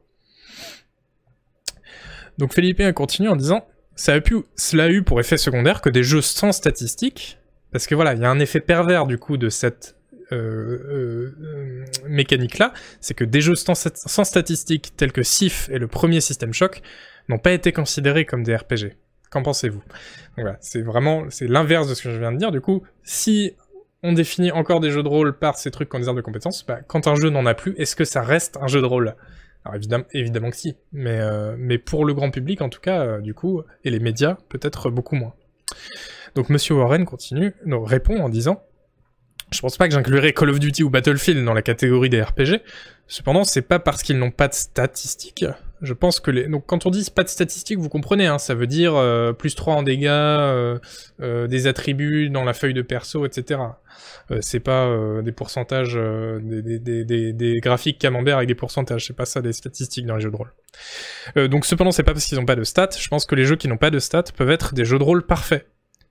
Donc 2.38 2.54
Felipe 2.54 2.82
continue 2.92 3.28
en 3.28 3.36
disant 3.36 3.66
cela 3.96 4.84
a 4.84 4.88
eu 4.88 5.02
pour 5.02 5.20
effet 5.20 5.36
secondaire 5.36 5.82
que 5.82 5.90
des 5.90 6.02
jeux 6.02 6.22
sans 6.22 6.52
statistiques, 6.52 7.38
parce 7.70 7.86
que 7.86 7.94
voilà, 7.94 8.14
il 8.14 8.20
y 8.20 8.24
a 8.24 8.30
un 8.30 8.40
effet 8.40 8.60
pervers 8.60 9.06
du 9.06 9.18
coup 9.18 9.36
de 9.36 9.50
cette 9.50 9.96
euh, 10.32 11.34
euh, 11.36 11.84
mécanique-là, 12.08 12.72
c'est 13.00 13.14
que 13.14 13.24
des 13.24 13.40
jeux 13.40 13.56
sans, 13.56 13.74
sans, 13.74 14.24
statistiques 14.24 14.94
tels 14.96 15.12
que 15.12 15.22
Sif 15.22 15.68
et 15.70 15.78
le 15.78 15.88
premier 15.88 16.20
System 16.20 16.52
Shock 16.52 16.82
n'ont 17.28 17.38
pas 17.38 17.52
été 17.52 17.72
considérés 17.72 18.24
comme 18.24 18.42
des 18.42 18.56
RPG. 18.56 18.96
Qu'en 19.30 19.42
pensez-vous? 19.42 19.82
C'est 20.60 20.82
vraiment 20.82 21.24
c'est 21.30 21.46
l'inverse 21.46 21.88
de 21.88 21.94
ce 21.94 22.02
que 22.02 22.10
je 22.10 22.18
viens 22.18 22.32
de 22.32 22.38
dire. 22.38 22.50
Du 22.50 22.60
coup, 22.60 22.82
si 23.02 23.54
on 24.02 24.12
définit 24.12 24.50
encore 24.50 24.80
des 24.80 24.90
jeux 24.90 25.02
de 25.02 25.08
rôle 25.08 25.38
par 25.38 25.56
ces 25.56 25.70
trucs 25.70 25.94
en 25.94 26.00
de 26.00 26.20
compétences, 26.20 26.64
bah, 26.66 26.80
quand 26.86 27.06
un 27.06 27.14
jeu 27.14 27.30
n'en 27.30 27.46
a 27.46 27.54
plus, 27.54 27.74
est-ce 27.76 27.94
que 27.94 28.04
ça 28.04 28.22
reste 28.22 28.56
un 28.60 28.66
jeu 28.66 28.80
de 28.80 28.86
rôle? 28.86 29.14
Alors 29.64 29.76
évidemment, 29.76 30.04
évidemment 30.12 30.50
que 30.50 30.56
si, 30.56 30.76
mais, 30.92 31.20
euh, 31.20 31.54
mais 31.58 31.76
pour 31.76 32.04
le 32.04 32.14
grand 32.14 32.30
public 32.30 32.62
en 32.62 32.70
tout 32.70 32.80
cas, 32.80 33.02
euh, 33.02 33.20
du 33.20 33.34
coup, 33.34 33.62
et 33.84 33.90
les 33.90 34.00
médias, 34.00 34.38
peut-être 34.48 34.90
beaucoup 34.90 35.16
moins. 35.16 35.34
Donc 36.34 36.48
Monsieur 36.48 36.74
Warren 36.74 37.04
continue, 37.04 37.52
répond 37.84 38.18
en 38.20 38.28
disant 38.28 38.62
je 39.52 39.60
pense 39.60 39.76
pas 39.76 39.88
que 39.88 39.94
j'inclurais 39.94 40.32
Call 40.32 40.50
of 40.50 40.60
Duty 40.60 40.84
ou 40.84 40.90
Battlefield 40.90 41.44
dans 41.44 41.54
la 41.54 41.62
catégorie 41.62 42.08
des 42.08 42.22
RPG. 42.22 42.62
Cependant, 43.08 43.42
c'est 43.42 43.62
pas 43.62 43.80
parce 43.80 44.02
qu'ils 44.02 44.16
n'ont 44.16 44.30
pas 44.30 44.46
de 44.46 44.54
statistiques. 44.54 45.44
Je 45.82 45.94
pense 45.94 46.20
que 46.20 46.30
les... 46.30 46.46
Donc 46.46 46.64
quand 46.66 46.84
on 46.84 46.90
dit 46.90 47.08
pas 47.14 47.24
de 47.24 47.28
statistiques, 47.28 47.78
vous 47.78 47.88
comprenez, 47.88 48.26
hein, 48.26 48.38
ça 48.38 48.54
veut 48.54 48.66
dire 48.66 48.94
euh, 48.96 49.32
plus 49.32 49.54
3 49.54 49.74
en 49.74 49.82
dégâts, 49.82 50.08
euh, 50.08 50.78
euh, 51.22 51.46
des 51.46 51.66
attributs 51.66 52.28
dans 52.28 52.44
la 52.44 52.52
feuille 52.52 52.74
de 52.74 52.82
perso, 52.82 53.24
etc. 53.24 53.60
C'est 54.40 54.60
pas 54.60 54.88
des 55.22 55.32
pourcentages, 55.32 55.98
des, 56.40 57.60
graphiques 57.60 57.98
camembert 57.98 58.36
avec 58.36 58.46
des 58.46 58.54
pourcentages, 58.54 59.06
c'est 59.06 59.16
pas 59.16 59.24
ça 59.24 59.42
des 59.42 59.52
statistiques 59.52 60.06
dans 60.06 60.14
les 60.14 60.20
jeux 60.20 60.30
de 60.30 60.36
rôle. 60.36 60.52
donc 61.48 61.66
cependant, 61.66 61.90
c'est 61.90 62.04
pas 62.04 62.12
parce 62.12 62.26
qu'ils 62.26 62.38
n'ont 62.38 62.46
pas 62.46 62.54
de 62.54 62.62
stats, 62.62 62.90
je 62.96 63.08
pense 63.08 63.26
que 63.26 63.34
les 63.34 63.44
jeux 63.44 63.56
qui 63.56 63.66
n'ont 63.66 63.76
pas 63.76 63.90
de 63.90 63.98
stats 63.98 64.22
peuvent 64.36 64.50
être 64.50 64.72
des 64.72 64.84
jeux 64.84 65.00
de 65.00 65.02
rôle 65.02 65.26
parfaits. 65.26 65.66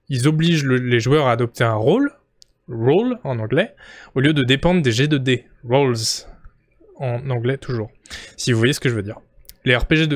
Ils 0.09 0.27
obligent 0.27 0.65
le, 0.65 0.75
les 0.77 0.99
joueurs 0.99 1.27
à 1.27 1.31
adopter 1.31 1.63
un 1.63 1.75
rôle, 1.75 2.11
role 2.67 3.19
en 3.23 3.39
anglais, 3.39 3.73
au 4.15 4.19
lieu 4.19 4.33
de 4.33 4.43
dépendre 4.43 4.81
des 4.81 4.91
G 4.91 5.07
de 5.07 5.17
D, 5.17 5.45
roles 5.63 5.95
en 6.97 7.29
anglais 7.29 7.57
toujours. 7.57 7.89
Si 8.35 8.51
vous 8.51 8.59
voyez 8.59 8.73
ce 8.73 8.81
que 8.81 8.89
je 8.89 8.95
veux 8.95 9.03
dire. 9.03 9.19
Les 9.65 9.75
RPG, 9.75 10.07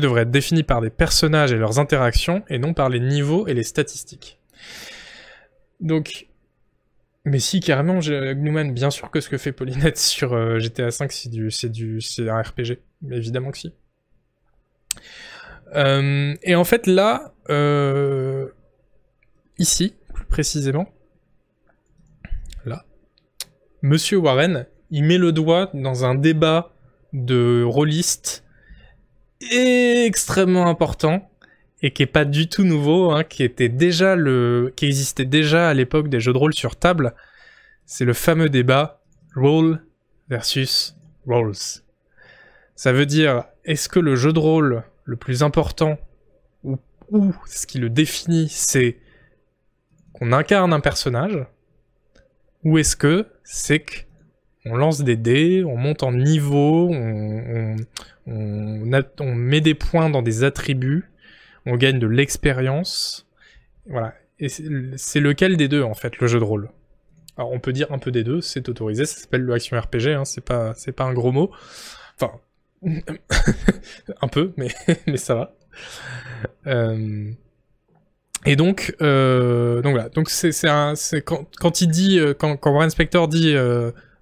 devraient 0.00 0.22
être 0.22 0.30
définis 0.30 0.62
par 0.62 0.80
des 0.80 0.90
personnages 0.90 1.52
et 1.52 1.56
leurs 1.56 1.78
interactions, 1.78 2.42
et 2.48 2.58
non 2.58 2.74
par 2.74 2.88
les 2.88 3.00
niveaux 3.00 3.46
et 3.46 3.54
les 3.54 3.64
statistiques. 3.64 4.38
Donc, 5.80 6.28
mais 7.24 7.38
si, 7.38 7.60
carrément, 7.60 8.00
Gnuman, 8.00 8.72
bien 8.72 8.90
sûr 8.90 9.10
que 9.10 9.20
ce 9.20 9.28
que 9.28 9.38
fait 9.38 9.52
Polynette 9.52 9.98
sur 9.98 10.32
euh, 10.32 10.58
GTA 10.58 10.88
V, 10.88 11.06
c'est 11.10 11.30
du, 11.30 11.48
du, 11.70 12.00
un 12.28 12.42
RPG. 12.42 12.78
Évidemment 13.10 13.50
que 13.50 13.58
si. 13.58 13.72
Euh, 15.74 16.34
et 16.42 16.54
en 16.54 16.64
fait, 16.64 16.86
là, 16.86 17.32
euh, 17.48 18.48
ici, 19.58 19.94
plus 20.12 20.26
précisément, 20.26 20.88
là, 22.64 22.84
Monsieur 23.82 24.18
Warren, 24.18 24.66
il 24.90 25.04
met 25.04 25.18
le 25.18 25.32
doigt 25.32 25.70
dans 25.74 26.04
un 26.04 26.14
débat 26.14 26.71
de 27.12 27.62
rôliste 27.64 28.44
extrêmement 29.50 30.68
important 30.68 31.30
et 31.82 31.90
qui 31.90 32.04
est 32.04 32.06
pas 32.06 32.24
du 32.24 32.48
tout 32.48 32.64
nouveau, 32.64 33.10
hein, 33.10 33.24
qui 33.24 33.42
était 33.42 33.68
déjà 33.68 34.16
qui 34.76 34.86
existait 34.86 35.24
déjà 35.24 35.68
à 35.68 35.74
l'époque 35.74 36.08
des 36.08 36.20
jeux 36.20 36.32
de 36.32 36.38
rôle 36.38 36.54
sur 36.54 36.76
table. 36.76 37.14
C'est 37.86 38.04
le 38.04 38.12
fameux 38.12 38.48
débat 38.48 39.02
role 39.34 39.84
versus 40.28 40.96
roles. 41.26 41.54
Ça 42.76 42.92
veut 42.92 43.06
dire, 43.06 43.44
est-ce 43.64 43.88
que 43.88 43.98
le 43.98 44.16
jeu 44.16 44.32
de 44.32 44.38
rôle 44.38 44.84
le 45.04 45.16
plus 45.16 45.42
important 45.42 45.98
ou, 46.62 46.78
ou 47.10 47.34
ce 47.46 47.66
qui 47.66 47.78
le 47.78 47.90
définit, 47.90 48.48
c'est 48.48 48.98
qu'on 50.12 50.32
incarne 50.32 50.72
un 50.72 50.80
personnage, 50.80 51.44
ou 52.64 52.78
est-ce 52.78 52.96
que 52.96 53.26
c'est 53.42 53.80
que 53.80 54.00
on 54.64 54.76
lance 54.76 55.02
des 55.02 55.16
dés, 55.16 55.64
on 55.64 55.76
monte 55.76 56.02
en 56.02 56.12
niveau, 56.12 56.90
on, 56.92 57.76
met 58.26 59.60
des 59.60 59.74
points 59.74 60.10
dans 60.10 60.22
des 60.22 60.44
attributs, 60.44 61.10
on 61.66 61.76
gagne 61.76 61.98
de 61.98 62.06
l'expérience. 62.06 63.26
Voilà. 63.86 64.14
Et 64.38 64.48
c'est 64.48 65.20
lequel 65.20 65.56
des 65.56 65.68
deux, 65.68 65.82
en 65.82 65.94
fait, 65.94 66.18
le 66.18 66.26
jeu 66.26 66.38
de 66.38 66.44
rôle? 66.44 66.70
Alors, 67.36 67.52
on 67.52 67.60
peut 67.60 67.72
dire 67.72 67.90
un 67.92 67.98
peu 67.98 68.10
des 68.10 68.24
deux, 68.24 68.40
c'est 68.40 68.68
autorisé, 68.68 69.04
ça 69.06 69.20
s'appelle 69.20 69.42
le 69.42 69.52
action 69.52 69.78
RPG, 69.80 70.08
hein, 70.08 70.24
c'est 70.24 70.44
pas, 70.44 70.74
pas 70.96 71.04
un 71.04 71.12
gros 71.12 71.32
mot. 71.32 71.50
Enfin, 72.20 72.32
un 74.20 74.28
peu, 74.28 74.52
mais, 74.56 74.68
mais 75.06 75.16
ça 75.16 75.34
va. 75.34 75.54
Euh... 76.66 77.30
Et 78.44 78.56
donc, 78.56 78.94
euh, 79.00 79.82
donc. 79.82 79.96
Donc 80.14 80.28
c'est, 80.28 80.50
quand, 81.24 81.46
quand 81.58 81.80
il 81.80 81.88
dit, 81.88 82.18
euh, 82.18 82.34
quand, 82.34 82.56
quand 82.56 82.88
Spector 82.90 83.28
dit, 83.28 83.54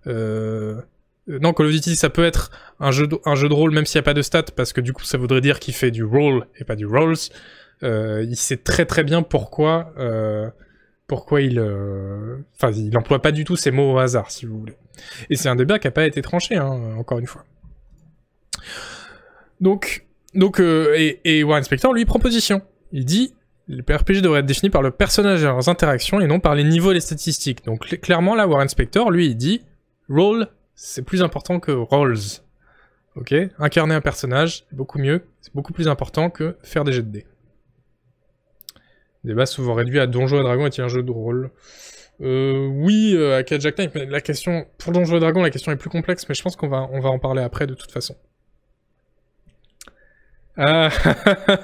euh, 0.07 0.81
non, 1.27 1.53
Call 1.53 1.67
of 1.67 1.73
Duty, 1.73 1.97
ça 1.97 2.11
peut 2.11 2.25
être 2.25 2.51
un 2.81 2.91
jeu 2.91 3.07
de, 3.07 3.19
jeu 3.35 3.49
de 3.49 3.55
rôle 3.55 3.73
même 3.73 3.87
s'il 3.87 3.99
n'y 3.99 4.05
a 4.05 4.05
pas 4.05 4.15
de 4.15 4.23
stats, 4.23 4.43
parce 4.57 4.73
que 4.73 4.81
du 4.81 4.93
coup, 4.93 5.05
ça 5.05 5.19
voudrait 5.19 5.41
dire 5.41 5.61
qu'il 5.61 5.75
fait 5.75 5.91
du 5.91 6.05
role 6.05 6.47
et 6.59 6.65
pas 6.65 6.77
du 6.77 6.87
rolls. 6.87 7.17
Euh, 7.83 8.25
il 8.29 8.37
sait 8.37 8.59
très 8.59 8.85
très 8.85 9.05
bien 9.05 9.23
pourquoi, 9.23 9.93
euh, 9.99 10.51
pourquoi 11.07 11.41
il, 11.41 11.59
euh, 11.59 12.39
enfin, 12.55 12.73
il 12.73 12.97
emploie 12.97 13.23
pas 13.23 13.33
du 13.33 13.45
tout 13.45 13.57
ces 13.57 13.71
mots 13.71 13.95
au 13.95 13.99
hasard, 13.99 14.31
si 14.31 14.47
vous 14.47 14.59
voulez. 14.59 14.77
Et 15.31 15.37
c'est 15.37 15.49
un 15.49 15.57
débat 15.57 15.79
qui 15.79 15.87
a 15.87 15.91
pas 15.91 16.07
été 16.07 16.21
tranché, 16.21 16.57
hein, 16.57 16.97
encore 16.99 17.19
une 17.19 17.27
fois. 17.27 17.45
Donc, 19.61 20.07
donc, 20.35 20.61
euh, 20.61 20.95
et, 20.97 21.21
et 21.25 21.43
Warren 21.43 21.65
Spector 21.65 21.93
lui 21.93 22.05
proposition. 22.05 22.63
Il 22.93 23.05
dit, 23.05 23.35
les 23.69 23.83
RPG 23.83 24.21
devraient 24.21 24.41
être 24.41 24.47
définis 24.47 24.71
par 24.71 24.83
le 24.83 24.91
personnage 24.91 25.43
et 25.43 25.47
leurs 25.47 25.69
interactions 25.69 26.21
et 26.21 26.27
non 26.27 26.41
par 26.41 26.55
les 26.55 26.65
niveaux 26.65 26.91
et 26.91 26.95
les 26.95 27.01
statistiques. 27.01 27.65
Donc 27.65 27.87
clairement 28.01 28.35
là, 28.35 28.47
Warren 28.47 28.69
Spector, 28.69 29.11
lui, 29.11 29.27
il 29.27 29.37
dit, 29.37 29.63
role 30.11 30.49
c'est 30.83 31.03
plus 31.03 31.23
important 31.23 31.61
que 31.61 31.73
roles. 31.73 32.17
Ok? 33.15 33.35
Incarner 33.59 33.95
un 33.95 34.01
personnage, 34.01 34.65
beaucoup 34.73 34.99
mieux, 34.99 35.27
c'est 35.43 35.55
beaucoup 35.55 35.75
plus 35.75 35.89
important 35.89 36.31
que 36.31 36.57
faire 36.63 36.85
des 36.85 36.93
jets 36.93 37.03
de 37.03 37.11
dés. 37.11 37.27
Débat 39.23 39.45
souvent 39.45 39.75
réduit 39.75 40.01
à 40.01 40.07
Donjons 40.07 40.41
et 40.41 40.43
Dragons 40.43 40.65
est-il 40.65 40.83
un 40.83 40.89
jeu 40.89 41.03
de 41.03 41.11
rôle? 41.11 41.51
Euh, 42.23 42.67
oui, 42.67 43.13
euh, 43.15 43.43
à 43.43 43.59
Jack 43.59 43.77
Knight, 43.77 43.95
mais 43.95 44.07
la 44.07 44.23
question, 44.23 44.67
pour 44.79 44.93
Donjons 44.93 45.19
et 45.19 45.21
Dragons, 45.21 45.43
la 45.43 45.51
question 45.51 45.71
est 45.71 45.77
plus 45.77 45.91
complexe, 45.91 46.27
mais 46.29 46.35
je 46.35 46.43
pense 46.43 46.57
qu'on 46.57 46.69
va, 46.69 46.89
on 46.93 47.01
va 47.01 47.11
en 47.11 47.19
parler 47.19 47.43
après 47.43 47.67
de 47.67 47.75
toute 47.75 47.93
façon. 47.93 48.17
Ah, 50.57 50.89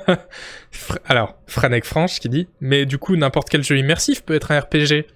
alors, 1.06 1.39
Franek 1.47 1.86
Franche 1.86 2.20
qui 2.20 2.28
dit, 2.28 2.48
mais 2.60 2.85
du 2.85 2.98
coup, 2.98 3.16
n'importe 3.16 3.48
quel 3.48 3.62
jeu 3.62 3.78
immersif 3.78 4.23
peut 4.24 4.35
être 4.35 4.51
un 4.51 4.60
RPG. 4.60 5.06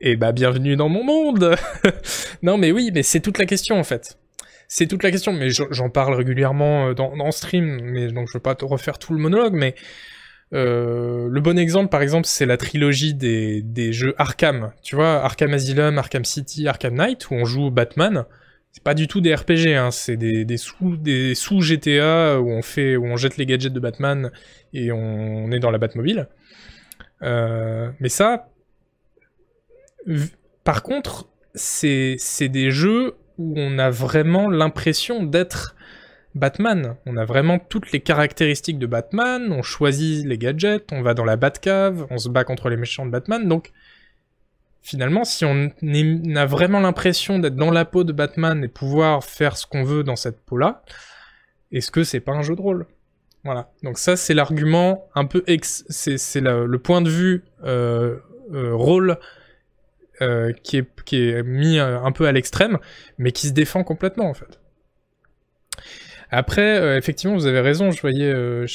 Eh 0.00 0.14
bah 0.14 0.30
bienvenue 0.30 0.76
dans 0.76 0.88
mon 0.88 1.02
monde 1.02 1.56
Non 2.42 2.56
mais 2.56 2.70
oui, 2.70 2.90
mais 2.94 3.02
c'est 3.02 3.18
toute 3.18 3.38
la 3.38 3.46
question 3.46 3.80
en 3.80 3.82
fait. 3.82 4.16
C'est 4.68 4.86
toute 4.86 5.02
la 5.02 5.10
question, 5.10 5.32
mais 5.32 5.48
j'en 5.50 5.90
parle 5.90 6.14
régulièrement 6.14 6.88
euh, 6.88 6.94
dans, 6.94 7.16
dans 7.16 7.32
stream, 7.32 7.80
mais 7.82 8.12
donc 8.12 8.28
je 8.28 8.34
veux 8.34 8.42
pas 8.42 8.54
te 8.54 8.64
refaire 8.64 8.98
tout 8.98 9.12
le 9.12 9.18
monologue, 9.18 9.54
mais 9.54 9.74
euh, 10.54 11.26
le 11.28 11.40
bon 11.40 11.58
exemple 11.58 11.88
par 11.88 12.00
exemple 12.00 12.26
c'est 12.26 12.46
la 12.46 12.56
trilogie 12.56 13.12
des, 13.12 13.60
des 13.62 13.92
jeux 13.92 14.14
Arkham, 14.18 14.72
tu 14.82 14.94
vois, 14.94 15.24
Arkham 15.24 15.52
Asylum, 15.52 15.98
Arkham 15.98 16.24
City, 16.24 16.68
Arkham 16.68 16.94
Knight, 16.94 17.28
où 17.30 17.34
on 17.34 17.44
joue 17.44 17.70
Batman, 17.72 18.24
c'est 18.70 18.84
pas 18.84 18.94
du 18.94 19.08
tout 19.08 19.20
des 19.20 19.34
RPG, 19.34 19.74
hein, 19.74 19.90
c'est 19.90 20.16
des, 20.16 20.44
des, 20.44 20.58
sous 20.58 20.96
des 20.96 21.34
sous 21.34 21.60
GTA 21.60 22.40
où 22.40 22.50
on 22.50 22.62
fait 22.62 22.96
où 22.96 23.04
on 23.04 23.16
jette 23.16 23.36
les 23.36 23.46
gadgets 23.46 23.72
de 23.72 23.80
Batman 23.80 24.30
et 24.72 24.92
on, 24.92 25.50
est 25.50 25.58
dans 25.58 25.72
la 25.72 25.78
Batmobile. 25.78 26.28
Euh, 27.22 27.90
mais 27.98 28.08
ça, 28.08 28.48
par 30.64 30.82
contre, 30.82 31.28
c'est 31.54 32.48
des 32.48 32.70
jeux 32.70 33.14
où 33.38 33.54
on 33.56 33.78
a 33.78 33.90
vraiment 33.90 34.48
l'impression 34.48 35.22
d'être 35.22 35.76
Batman. 36.34 36.96
On 37.06 37.16
a 37.16 37.24
vraiment 37.24 37.58
toutes 37.58 37.92
les 37.92 38.00
caractéristiques 38.00 38.78
de 38.78 38.86
Batman, 38.86 39.52
on 39.52 39.62
choisit 39.62 40.26
les 40.26 40.38
gadgets, 40.38 40.92
on 40.92 41.02
va 41.02 41.14
dans 41.14 41.24
la 41.24 41.36
Batcave, 41.36 42.06
on 42.10 42.18
se 42.18 42.28
bat 42.28 42.44
contre 42.44 42.68
les 42.68 42.76
méchants 42.76 43.06
de 43.06 43.10
Batman, 43.10 43.48
donc 43.48 43.72
finalement, 44.82 45.24
si 45.24 45.44
on 45.44 45.70
a 46.36 46.46
vraiment 46.46 46.80
l'impression 46.80 47.38
d'être 47.38 47.56
dans 47.56 47.70
la 47.70 47.84
peau 47.84 48.04
de 48.04 48.12
Batman 48.12 48.64
et 48.64 48.68
pouvoir 48.68 49.24
faire 49.24 49.56
ce 49.56 49.66
qu'on 49.66 49.84
veut 49.84 50.04
dans 50.04 50.16
cette 50.16 50.40
peau-là, 50.40 50.82
est-ce 51.72 51.90
que 51.90 52.04
c'est 52.04 52.20
pas 52.20 52.32
un 52.32 52.42
jeu 52.42 52.56
de 52.56 52.60
rôle? 52.60 52.86
Voilà. 53.44 53.70
Donc 53.82 53.98
ça, 53.98 54.16
c'est 54.16 54.34
l'argument 54.34 55.08
un 55.14 55.24
peu 55.24 55.44
c'est 55.62 56.40
le 56.40 56.78
point 56.78 57.02
de 57.02 57.10
vue 57.10 57.44
euh, 57.64 58.16
euh, 58.52 58.74
rôle 58.74 59.18
euh, 60.22 60.52
qui, 60.62 60.78
est, 60.78 61.42
mis 61.42 61.78
un 61.78 62.12
peu 62.12 62.26
à 62.26 62.32
l'extrême, 62.32 62.78
mais 63.18 63.32
qui 63.32 63.48
se 63.48 63.52
défend 63.52 63.84
complètement 63.84 64.28
en 64.28 64.34
fait. 64.34 64.60
Après, 66.30 66.98
effectivement, 66.98 67.34
vous 67.34 67.46
avez 67.46 67.60
raison, 67.60 67.90
je 67.90 68.02
voyais 68.02 68.30
euh, 68.30 68.66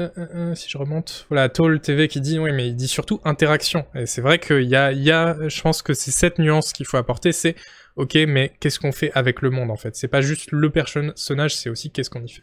euh, 0.00 0.08
euh, 0.34 0.54
si 0.54 0.68
je 0.68 0.78
remonte, 0.78 1.26
voilà, 1.28 1.48
Toll 1.48 1.80
TV 1.80 2.08
qui 2.08 2.20
dit, 2.20 2.38
oui, 2.38 2.52
mais 2.52 2.68
il 2.68 2.76
dit 2.76 2.88
surtout 2.88 3.20
interaction. 3.24 3.86
Et 3.94 4.06
c'est 4.06 4.20
vrai 4.20 4.38
qu'il 4.38 4.62
y 4.62 4.76
a, 4.76 4.92
y 4.92 5.10
a, 5.10 5.36
je 5.48 5.60
pense 5.60 5.82
que 5.82 5.94
c'est 5.94 6.10
cette 6.10 6.38
nuance 6.38 6.72
qu'il 6.72 6.86
faut 6.86 6.96
apporter, 6.96 7.32
c'est, 7.32 7.54
ok, 7.96 8.14
mais 8.26 8.52
qu'est-ce 8.60 8.78
qu'on 8.78 8.92
fait 8.92 9.10
avec 9.14 9.42
le 9.42 9.50
monde, 9.50 9.70
en 9.70 9.76
fait? 9.76 9.96
C'est 9.96 10.08
pas 10.08 10.20
juste 10.20 10.52
le 10.52 10.70
personnage, 10.70 11.54
c'est 11.54 11.68
aussi 11.68 11.90
qu'est-ce 11.90 12.10
qu'on 12.10 12.22
y 12.22 12.30
fait. 12.30 12.42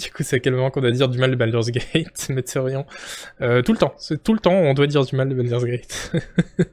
Du 0.00 0.10
coup, 0.10 0.22
c'est 0.22 0.36
à 0.36 0.38
quel 0.40 0.54
moment 0.54 0.70
qu'on 0.70 0.80
doit 0.80 0.90
dire 0.90 1.08
du 1.08 1.18
mal 1.18 1.30
de 1.30 1.36
Baldur's 1.36 1.70
Gate, 1.70 2.28
Meteorion 2.30 2.86
euh, 3.40 3.62
Tout 3.62 3.72
le 3.72 3.78
temps, 3.78 3.94
tout 4.24 4.32
le 4.32 4.40
temps, 4.40 4.54
on 4.54 4.74
doit 4.74 4.86
dire 4.86 5.04
du 5.04 5.14
mal 5.16 5.28
de 5.28 5.34
Baldur's 5.34 5.64
Gate. 5.64 6.12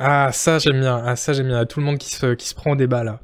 ah, 0.00 0.30
ça 0.32 0.58
j'aime 0.58 0.80
bien, 0.80 1.02
ah, 1.04 1.16
ça 1.16 1.32
j'aime 1.32 1.48
bien, 1.48 1.64
tout 1.66 1.80
le 1.80 1.86
monde 1.86 1.98
qui 1.98 2.14
se, 2.14 2.34
qui 2.34 2.46
se 2.46 2.54
prend 2.54 2.72
au 2.72 2.76
débat, 2.76 3.04
là. 3.04 3.20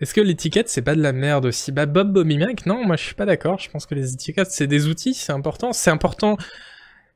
Est-ce 0.00 0.12
que 0.12 0.20
l'étiquette 0.20 0.68
c'est 0.68 0.82
pas 0.82 0.94
de 0.94 1.00
la 1.00 1.12
merde 1.12 1.46
aussi? 1.46 1.72
Bah 1.72 1.86
Bob 1.86 2.12
Bobby 2.12 2.36
Mac, 2.36 2.66
non, 2.66 2.84
moi 2.84 2.96
je 2.96 3.02
suis 3.02 3.14
pas 3.14 3.24
d'accord. 3.24 3.58
Je 3.58 3.70
pense 3.70 3.86
que 3.86 3.94
les 3.94 4.12
étiquettes 4.12 4.50
c'est 4.50 4.66
des 4.66 4.88
outils, 4.88 5.14
c'est 5.14 5.32
important. 5.32 5.72
C'est 5.72 5.90
important 5.90 6.36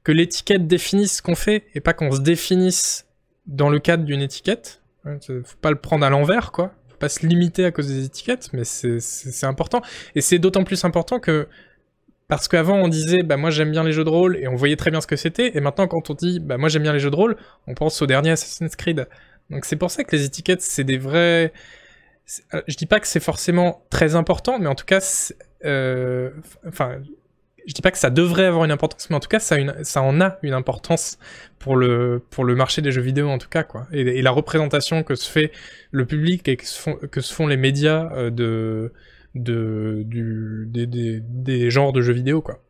que 0.02 0.12
l'étiquette 0.12 0.66
définisse 0.66 1.18
ce 1.18 1.22
qu'on 1.22 1.34
fait 1.34 1.66
et 1.74 1.80
pas 1.80 1.92
qu'on 1.92 2.10
se 2.10 2.20
définisse 2.20 3.06
dans 3.46 3.68
le 3.68 3.80
cadre 3.80 4.04
d'une 4.04 4.22
étiquette. 4.22 4.80
Faut 5.04 5.56
pas 5.60 5.70
le 5.70 5.78
prendre 5.78 6.04
à 6.06 6.10
l'envers, 6.10 6.52
quoi. 6.52 6.72
Pas 7.01 7.09
se 7.09 7.27
limiter 7.27 7.64
à 7.64 7.72
cause 7.72 7.89
des 7.89 8.05
étiquettes, 8.05 8.51
mais 8.52 8.62
c'est 8.64 9.47
important. 9.47 9.82
Et 10.14 10.20
c'est 10.20 10.39
d'autant 10.39 10.62
plus 10.62 10.85
important 10.85 11.18
que 11.18 11.48
parce 12.28 12.47
qu'avant 12.47 12.77
on 12.77 12.86
disait 12.86 13.24
bah 13.24 13.36
moi 13.36 13.51
j'aime 13.51 13.72
bien 13.72 13.82
les 13.82 13.90
jeux 13.90 14.05
de 14.05 14.09
rôle 14.09 14.36
et 14.36 14.47
on 14.47 14.55
voyait 14.55 14.77
très 14.77 14.93
bien 14.93 15.01
ce 15.01 15.09
que 15.09 15.16
c'était 15.16 15.56
et 15.56 15.60
maintenant 15.60 15.89
quand 15.89 16.10
on 16.10 16.14
dit 16.14 16.39
bah 16.39 16.59
moi 16.59 16.68
j'aime 16.68 16.85
bien 16.85 16.93
les 16.93 17.01
jeux 17.01 17.10
de 17.10 17.16
rôle, 17.16 17.36
on 17.66 17.74
pense 17.74 18.01
au 18.02 18.06
dernier 18.06 18.31
Assassin's 18.31 18.77
Creed. 18.77 19.09
Donc 19.51 19.64
c'est 19.64 19.74
pour 19.74 19.90
ça 19.90 20.05
que 20.05 20.14
les 20.14 20.24
étiquettes 20.24 20.62
c'est 20.62 20.85
des 20.85 20.97
vrais 20.97 21.52
euh, 22.55 22.62
je 22.68 22.77
dis 22.77 22.86
pas 22.86 23.01
que 23.01 23.06
c'est 23.06 23.20
forcément 23.20 23.85
très 23.90 24.14
important, 24.14 24.59
mais 24.59 24.68
en 24.68 24.74
tout 24.74 24.85
cas, 24.85 25.01
euh, 25.64 26.31
enfin, 26.66 27.01
je 27.66 27.74
dis 27.74 27.82
pas 27.82 27.91
que 27.91 27.99
ça 27.99 28.11
devrait 28.11 28.45
avoir 28.47 28.65
une 28.65 28.70
importance, 28.70 29.09
mais 29.11 29.16
en 29.16 29.20
tout 29.20 29.28
cas, 29.28 29.41
ça, 29.41 29.57
en 30.03 30.20
a 30.20 30.39
une 30.43 30.53
importance 30.53 31.19
pour 31.59 31.77
le, 31.77 32.23
marché 32.39 32.82
des 32.82 32.93
jeux 32.93 33.03
vidéo, 33.03 33.28
en 33.28 33.39
tout 33.39 33.49
cas, 33.49 33.62
quoi. 33.62 33.87
Et, 33.93 34.23
la 34.23 34.31
représentation 34.31 35.03
que 35.03 35.15
se 35.15 35.31
fait 35.31 35.53
le 35.91 36.07
public 36.07 36.49
et 36.49 36.57
que 36.57 36.66
se 36.66 37.32
font, 37.35 37.47
les 37.47 37.57
médias 37.57 38.12
euh, 38.12 38.31
de, 38.31 38.93
des, 39.35 41.20
des, 41.20 41.70
genres 41.70 41.93
de 41.93 42.01
jeux 42.03 42.15
vidéo, 42.15 42.43
quoi. 42.43 42.62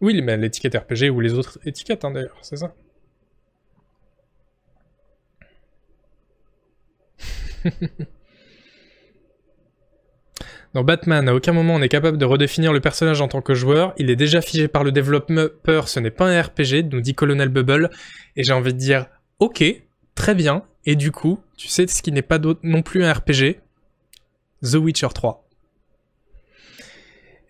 Oui, 0.00 0.20
mais 0.22 0.36
l'étiquette 0.36 0.76
RPG 0.76 1.10
ou 1.10 1.20
les 1.20 1.34
autres 1.34 1.58
étiquettes, 1.64 2.04
hein, 2.04 2.10
d'ailleurs, 2.10 2.38
c'est 2.42 2.56
ça. 2.56 2.74
Dans 10.74 10.82
Batman, 10.82 11.28
à 11.28 11.34
aucun 11.34 11.52
moment 11.52 11.76
on 11.76 11.82
est 11.82 11.88
capable 11.88 12.18
de 12.18 12.24
redéfinir 12.24 12.72
le 12.72 12.80
personnage 12.80 13.20
en 13.20 13.28
tant 13.28 13.40
que 13.40 13.54
joueur, 13.54 13.94
il 13.96 14.10
est 14.10 14.16
déjà 14.16 14.40
figé 14.40 14.66
par 14.66 14.82
le 14.82 14.90
développeur, 14.90 15.88
ce 15.88 16.00
n'est 16.00 16.10
pas 16.10 16.26
un 16.26 16.42
RPG, 16.42 16.90
nous 16.90 17.00
dit 17.00 17.14
Colonel 17.14 17.48
Bubble, 17.48 17.90
et 18.34 18.42
j'ai 18.42 18.52
envie 18.52 18.72
de 18.72 18.78
dire, 18.78 19.06
ok, 19.38 19.62
très 20.16 20.34
bien, 20.34 20.64
et 20.84 20.96
du 20.96 21.12
coup, 21.12 21.38
tu 21.56 21.68
sais 21.68 21.86
ce 21.86 22.02
qui 22.02 22.10
n'est 22.10 22.22
pas 22.22 22.40
non 22.64 22.82
plus 22.82 23.04
un 23.04 23.12
RPG 23.12 23.60
The 24.64 24.74
Witcher 24.74 25.08
3. 25.14 25.48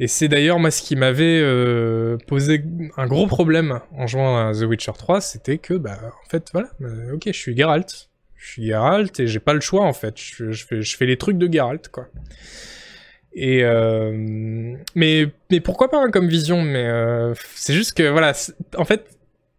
Et 0.00 0.06
c'est 0.06 0.28
d'ailleurs 0.28 0.58
moi 0.58 0.70
ce 0.70 0.82
qui 0.82 0.94
m'avait 0.94 1.40
euh, 1.40 2.18
posé 2.26 2.62
un 2.98 3.06
gros 3.06 3.26
problème 3.26 3.80
en 3.92 4.06
jouant 4.06 4.36
à 4.36 4.52
The 4.52 4.64
Witcher 4.64 4.92
3, 4.98 5.22
c'était 5.22 5.56
que, 5.56 5.72
bah, 5.72 5.98
en 6.02 6.28
fait, 6.28 6.50
voilà, 6.52 6.68
euh, 6.82 7.14
ok, 7.14 7.22
je 7.28 7.32
suis 7.32 7.56
Geralt, 7.56 8.10
je 8.36 8.46
suis 8.46 8.66
Geralt 8.66 9.18
et 9.18 9.26
j'ai 9.26 9.40
pas 9.40 9.54
le 9.54 9.60
choix 9.60 9.86
en 9.86 9.94
fait, 9.94 10.14
je, 10.18 10.52
fais, 10.52 10.82
je 10.82 10.96
fais 10.98 11.06
les 11.06 11.16
trucs 11.16 11.38
de 11.38 11.50
Geralt, 11.50 11.88
quoi. 11.88 12.08
Et 13.34 13.64
euh, 13.64 14.76
mais 14.94 15.26
mais 15.50 15.60
pourquoi 15.60 15.90
pas 15.90 15.98
hein, 15.98 16.10
comme 16.10 16.28
vision 16.28 16.62
Mais 16.62 16.86
euh, 16.86 17.34
c'est 17.56 17.74
juste 17.74 17.94
que 17.94 18.08
voilà, 18.08 18.32
en 18.76 18.84
fait, 18.84 19.06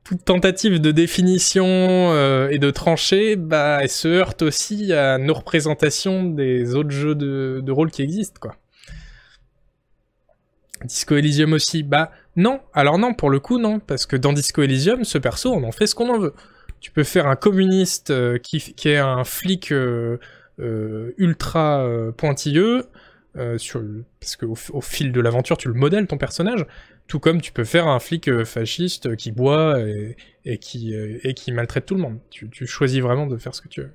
toute 0.05 0.23
tentative 0.23 0.79
de 0.79 0.91
définition 0.91 1.65
euh, 1.67 2.47
et 2.49 2.57
de 2.57 2.71
trancher, 2.71 3.35
bah, 3.35 3.79
elle 3.81 3.89
se 3.89 4.07
heurte 4.07 4.43
aussi 4.43 4.93
à 4.93 5.17
nos 5.17 5.33
représentations 5.33 6.23
des 6.23 6.73
autres 6.73 6.91
jeux 6.91 7.15
de, 7.15 7.59
de 7.61 7.71
rôle 7.71 7.91
qui 7.91 8.01
existent, 8.01 8.39
quoi. 8.39 8.55
Disco 10.85 11.15
Elysium 11.15 11.53
aussi, 11.53 11.83
bah 11.83 12.11
non. 12.35 12.61
Alors 12.73 12.97
non, 12.97 13.13
pour 13.13 13.29
le 13.29 13.39
coup 13.39 13.57
non, 13.57 13.79
parce 13.79 14.05
que 14.05 14.15
dans 14.15 14.33
Disco 14.33 14.61
Elysium, 14.61 15.03
ce 15.03 15.17
perso, 15.17 15.51
on 15.51 15.63
en 15.63 15.71
fait 15.71 15.87
ce 15.87 15.95
qu'on 15.95 16.13
en 16.13 16.19
veut. 16.19 16.33
Tu 16.79 16.91
peux 16.91 17.03
faire 17.03 17.27
un 17.27 17.35
communiste 17.35 18.13
qui, 18.41 18.59
qui 18.59 18.89
est 18.89 18.97
un 18.97 19.23
flic 19.23 19.73
ultra 21.17 21.89
pointilleux, 22.17 22.85
euh, 23.37 23.57
parce 24.19 24.35
qu'au 24.35 24.55
au 24.71 24.81
fil 24.81 25.11
de 25.11 25.19
l'aventure, 25.19 25.57
tu 25.57 25.67
le 25.67 25.73
modèles 25.73 26.07
ton 26.07 26.17
personnage, 26.17 26.65
tout 27.07 27.19
comme 27.19 27.41
tu 27.41 27.51
peux 27.51 27.65
faire 27.65 27.87
un 27.87 27.99
flic 27.99 28.27
euh, 28.29 28.45
fasciste 28.45 29.15
qui 29.15 29.31
boit 29.31 29.77
et, 30.45 30.57
qui, 30.57 30.95
euh, 30.95 31.19
et 31.23 31.33
qui 31.33 31.51
maltraite 31.51 31.85
tout 31.85 31.95
le 31.95 32.01
monde. 32.01 32.19
Tu, 32.29 32.67
choisis 32.67 33.01
vraiment 33.01 33.27
de 33.27 33.37
faire 33.37 33.53
ce 33.53 33.61
que 33.61 33.67
tu 33.67 33.81
veux. 33.81 33.91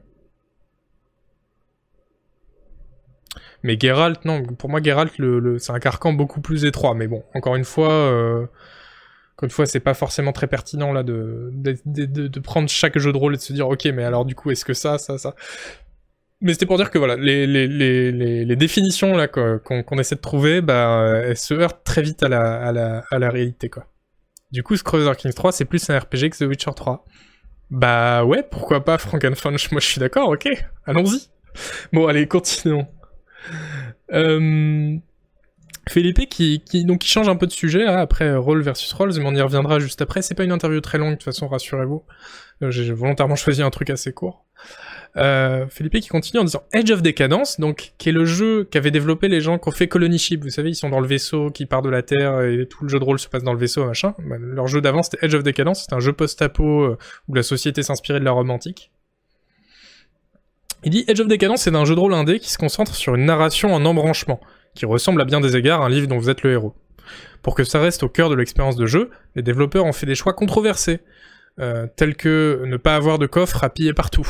Mais 3.62 3.78
Geralt, 3.78 4.24
non, 4.24 4.42
pour 4.42 4.70
moi 4.70 4.82
Geralt, 4.82 5.18
le, 5.18 5.58
c'est 5.58 5.72
un 5.72 5.78
carcan 5.78 6.12
beaucoup 6.12 6.40
plus 6.40 6.64
étroit. 6.64 6.94
Mais 6.94 7.06
bon, 7.06 7.24
encore 7.34 7.56
une 7.56 7.64
fois, 7.64 8.48
encore 9.40 9.46
une 9.46 9.50
fois, 9.50 9.64
c'est 9.64 9.80
pas 9.80 9.94
forcément 9.94 10.32
très 10.32 10.46
pertinent 10.46 10.92
là 10.92 11.02
de, 11.02 11.50
prendre 12.40 12.68
chaque 12.68 12.98
jeu 12.98 13.10
de 13.10 13.16
rôle 13.16 13.34
et 13.34 13.36
de 13.38 13.42
se 13.42 13.54
dire 13.54 13.68
ok, 13.68 13.86
mais 13.86 14.04
alors 14.04 14.26
du 14.26 14.34
coup, 14.34 14.50
est-ce 14.50 14.66
que 14.66 14.74
ça, 14.74 14.98
ça, 14.98 15.16
ça? 15.16 15.34
Mais 16.40 16.52
c'était 16.52 16.66
pour 16.66 16.76
dire 16.76 16.90
que 16.90 16.98
voilà, 16.98 17.16
les, 17.16 17.46
les, 17.46 17.66
les, 18.44 18.56
définitions 18.56 19.16
là 19.16 19.28
qu'on 19.28 19.98
essaie 19.98 20.14
de 20.14 20.20
trouver, 20.20 20.60
bah, 20.60 21.22
elles 21.24 21.36
se 21.36 21.54
heurtent 21.54 21.84
très 21.84 22.02
vite 22.02 22.22
à 22.22 22.28
la, 22.28 22.62
à 22.62 22.72
la, 22.72 23.04
à 23.10 23.18
la 23.18 23.30
réalité 23.30 23.68
quoi. 23.68 23.86
Du 24.52 24.62
coup, 24.64 24.74
Crusader 24.76 25.16
Kings 25.16 25.32
3, 25.32 25.52
c'est 25.52 25.64
plus 25.64 25.88
un 25.90 25.98
RPG 25.98 26.30
que 26.30 26.44
The 26.44 26.48
Witcher 26.48 26.72
3. 26.74 27.04
Bah 27.70 28.24
ouais, 28.24 28.42
pourquoi 28.42 28.84
pas 28.84 28.98
Frankenfunch 28.98 29.70
Moi 29.70 29.80
je 29.80 29.86
suis 29.86 30.00
d'accord, 30.00 30.28
ok, 30.28 30.48
allons-y. 30.86 31.28
Bon, 31.92 32.06
allez, 32.06 32.26
continuons. 32.26 32.86
Euh... 34.12 34.96
Philippe 35.88 36.28
qui, 36.28 36.62
qui, 36.64 36.84
donc, 36.84 37.00
qui 37.00 37.08
change 37.08 37.28
un 37.28 37.36
peu 37.36 37.46
de 37.46 37.52
sujet 37.52 37.84
après 37.84 38.34
Roll 38.36 38.62
versus 38.62 38.92
Rolls, 38.92 39.14
mais 39.16 39.24
on 39.24 39.34
y 39.34 39.40
reviendra 39.40 39.78
juste 39.78 40.02
après. 40.02 40.22
C'est 40.22 40.34
pas 40.34 40.44
une 40.44 40.52
interview 40.52 40.80
très 40.80 40.98
longue, 40.98 41.12
de 41.12 41.14
toute 41.14 41.24
façon, 41.24 41.48
rassurez-vous. 41.48 42.04
Euh, 42.62 42.70
j'ai 42.70 42.92
volontairement 42.92 43.34
choisi 43.34 43.62
un 43.62 43.70
truc 43.70 43.90
assez 43.90 44.12
court. 44.12 44.44
Euh, 45.16 45.66
Philippe 45.68 45.98
qui 46.00 46.08
continue 46.08 46.40
en 46.40 46.44
disant 46.44 46.62
Edge 46.72 46.90
of 46.92 47.02
Decadence, 47.02 47.58
donc 47.58 47.92
qui 47.98 48.10
est 48.10 48.12
le 48.12 48.24
jeu 48.24 48.64
qu'avaient 48.64 48.92
développé 48.92 49.26
les 49.26 49.40
gens 49.40 49.58
qui 49.58 49.68
ont 49.68 49.72
fait 49.72 49.88
Colony 49.88 50.18
Ship. 50.18 50.40
Vous 50.42 50.50
savez, 50.50 50.70
ils 50.70 50.76
sont 50.76 50.88
dans 50.88 51.00
le 51.00 51.06
vaisseau 51.06 51.50
qui 51.50 51.66
part 51.66 51.82
de 51.82 51.90
la 51.90 52.02
Terre 52.02 52.42
et 52.42 52.66
tout 52.66 52.84
le 52.84 52.88
jeu 52.88 53.00
de 53.00 53.04
rôle 53.04 53.18
se 53.18 53.28
passe 53.28 53.42
dans 53.42 53.52
le 53.52 53.58
vaisseau, 53.58 53.84
machin. 53.84 54.14
Bah, 54.18 54.36
leur 54.38 54.68
jeu 54.68 54.80
d'avant 54.80 55.02
c'était 55.02 55.18
Edge 55.26 55.34
of 55.34 55.42
Decadence, 55.42 55.86
c'est 55.88 55.94
un 55.94 56.00
jeu 56.00 56.12
post-apo 56.12 56.82
euh, 56.82 56.98
où 57.28 57.34
la 57.34 57.42
société 57.42 57.82
s'inspirait 57.82 58.20
de 58.20 58.24
la 58.24 58.30
Rome 58.30 58.50
antique. 58.50 58.92
Il 60.84 60.90
dit 60.90 61.04
Edge 61.08 61.20
of 61.20 61.26
Decadence 61.26 61.62
c'est 61.62 61.74
un 61.74 61.84
jeu 61.84 61.94
de 61.94 62.00
rôle 62.00 62.14
indé 62.14 62.38
qui 62.38 62.50
se 62.50 62.58
concentre 62.58 62.94
sur 62.94 63.16
une 63.16 63.24
narration 63.24 63.74
en 63.74 63.84
embranchement, 63.84 64.40
qui 64.74 64.86
ressemble 64.86 65.20
à 65.20 65.24
bien 65.24 65.40
des 65.40 65.56
égards 65.56 65.82
à 65.82 65.86
un 65.86 65.88
livre 65.88 66.06
dont 66.06 66.18
vous 66.18 66.30
êtes 66.30 66.42
le 66.42 66.52
héros. 66.52 66.74
Pour 67.42 67.56
que 67.56 67.64
ça 67.64 67.80
reste 67.80 68.04
au 68.04 68.08
cœur 68.08 68.30
de 68.30 68.36
l'expérience 68.36 68.76
de 68.76 68.86
jeu, 68.86 69.10
les 69.34 69.42
développeurs 69.42 69.84
ont 69.84 69.92
fait 69.92 70.06
des 70.06 70.14
choix 70.14 70.34
controversés, 70.34 71.00
euh, 71.58 71.86
tels 71.96 72.16
que 72.16 72.62
ne 72.64 72.76
pas 72.76 72.94
avoir 72.94 73.18
de 73.18 73.26
coffre 73.26 73.64
à 73.64 73.70
piller 73.70 73.92
partout. 73.92 74.26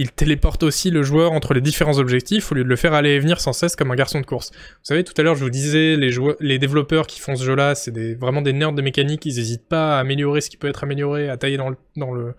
Il 0.00 0.12
téléporte 0.12 0.62
aussi 0.62 0.92
le 0.92 1.02
joueur 1.02 1.32
entre 1.32 1.54
les 1.54 1.60
différents 1.60 1.98
objectifs 1.98 2.52
au 2.52 2.54
lieu 2.54 2.62
de 2.62 2.68
le 2.68 2.76
faire 2.76 2.94
aller 2.94 3.10
et 3.10 3.18
venir 3.18 3.40
sans 3.40 3.52
cesse 3.52 3.74
comme 3.74 3.90
un 3.90 3.96
garçon 3.96 4.20
de 4.20 4.26
course. 4.26 4.52
Vous 4.52 4.84
savez, 4.84 5.02
tout 5.02 5.12
à 5.16 5.24
l'heure 5.24 5.34
je 5.34 5.42
vous 5.42 5.50
disais, 5.50 5.96
les, 5.96 6.58
développeurs 6.60 7.08
qui 7.08 7.18
font 7.18 7.34
ce 7.34 7.42
jeu-là, 7.42 7.74
c'est 7.74 8.14
vraiment 8.14 8.40
des 8.40 8.52
nerds 8.52 8.74
de 8.74 8.80
mécanique, 8.80 9.26
ils 9.26 9.34
n'hésitent 9.34 9.66
pas 9.66 9.96
à 9.96 9.98
améliorer 9.98 10.40
ce 10.40 10.50
qui 10.50 10.56
peut 10.56 10.68
être 10.68 10.84
amélioré, 10.84 11.28
à 11.28 11.36
tailler 11.36 11.56
dans 11.56 12.12
le... 12.12 12.34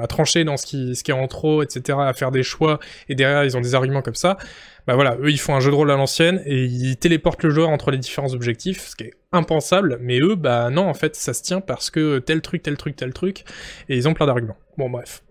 À 0.00 0.06
trancher 0.06 0.44
dans 0.44 0.56
ce 0.56 0.66
qui 0.66 1.10
est 1.10 1.12
en 1.12 1.26
trop, 1.26 1.64
etc., 1.64 1.98
à 2.00 2.12
faire 2.12 2.30
des 2.30 2.44
choix, 2.44 2.78
et 3.08 3.16
derrière 3.16 3.42
ils 3.42 3.56
ont 3.56 3.60
des 3.60 3.74
arguments 3.74 4.00
comme 4.00 4.14
ça. 4.14 4.38
Bah 4.86 4.94
voilà, 4.94 5.16
eux 5.20 5.32
ils 5.32 5.40
font 5.40 5.56
un 5.56 5.60
jeu 5.60 5.72
de 5.72 5.76
rôle 5.76 5.90
à 5.90 5.96
l'ancienne 5.96 6.42
et 6.46 6.62
ils 6.62 6.96
téléportent 6.96 7.42
le 7.42 7.50
joueur 7.50 7.70
entre 7.70 7.90
les 7.90 7.98
différents 7.98 8.32
objectifs, 8.34 8.86
ce 8.86 8.94
qui 8.94 9.02
est 9.02 9.14
impensable. 9.32 9.98
Mais 10.00 10.20
eux, 10.20 10.36
bah 10.36 10.70
non, 10.70 10.88
en 10.88 10.94
fait, 10.94 11.16
ça 11.16 11.34
se 11.34 11.42
tient 11.42 11.60
parce 11.60 11.90
que 11.90 12.20
tel 12.20 12.40
truc, 12.40 12.62
tel 12.62 12.76
truc, 12.76 12.94
tel 12.94 13.12
truc, 13.12 13.44
et 13.88 13.96
ils 13.96 14.08
ont 14.08 14.14
plein 14.14 14.26
d'arguments. 14.26 14.56
Bon 14.78 14.88
bref. 14.88 15.24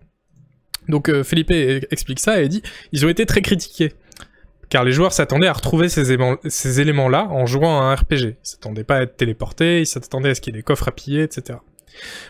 Donc 0.88 1.08
euh, 1.08 1.22
Felipe 1.22 1.50
explique 1.50 2.20
ça 2.20 2.40
et 2.42 2.48
dit 2.48 2.62
ils 2.92 3.04
ont 3.06 3.08
été 3.08 3.26
très 3.26 3.42
critiqués 3.42 3.92
car 4.70 4.84
les 4.84 4.92
joueurs 4.92 5.12
s'attendaient 5.12 5.48
à 5.48 5.52
retrouver 5.52 5.88
ces, 5.88 6.80
éléments-là 6.80 7.26
en 7.28 7.44
jouant 7.44 7.80
à 7.80 7.84
un 7.86 7.94
RPG. 7.94 8.12
Ils 8.12 8.36
s'attendaient 8.42 8.84
pas 8.84 8.98
à 8.98 9.02
être 9.02 9.16
téléportés, 9.16 9.80
ils 9.80 9.86
s'attendaient 9.86 10.30
à 10.30 10.34
ce 10.34 10.40
qu'il 10.40 10.54
y 10.54 10.56
ait 10.56 10.60
des 10.60 10.62
coffres 10.62 10.88
à 10.88 10.92
piller, 10.92 11.24
etc. 11.24 11.58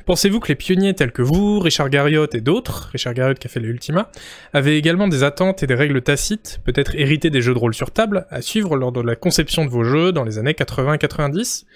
Pensez-vous 0.07 0.41
que 0.41 0.49
les 0.49 0.55
pionniers 0.55 0.95
tels 0.95 1.13
que 1.13 1.21
vous, 1.21 1.61
Richard 1.61 1.91
Garriott 1.91 2.35
et 2.35 2.41
d'autres, 2.41 2.89
Richard 2.93 3.13
Garriott 3.13 3.39
qui 3.39 3.47
a 3.47 3.51
fait 3.51 3.61
les 3.61 3.69
Ultima, 3.69 4.11
avaient 4.55 4.79
également 4.79 5.07
des 5.07 5.23
attentes 5.23 5.63
et 5.63 5.67
des 5.67 5.75
règles 5.75 6.01
tacites, 6.01 6.61
peut-être 6.65 6.95
héritées 6.97 7.29
des 7.29 7.43
jeux 7.43 7.53
de 7.53 7.59
rôle 7.59 7.75
sur 7.75 7.91
table, 7.91 8.27
à 8.31 8.41
suivre 8.41 8.75
lors 8.75 8.91
de 8.91 9.03
la 9.03 9.17
conception 9.17 9.67
de 9.67 9.71
vos 9.71 9.85
jeux 9.85 10.11
dans 10.11 10.25
les 10.25 10.39
années 10.39 10.55
80 10.55 10.95
et 10.95 10.99
90 10.99 11.67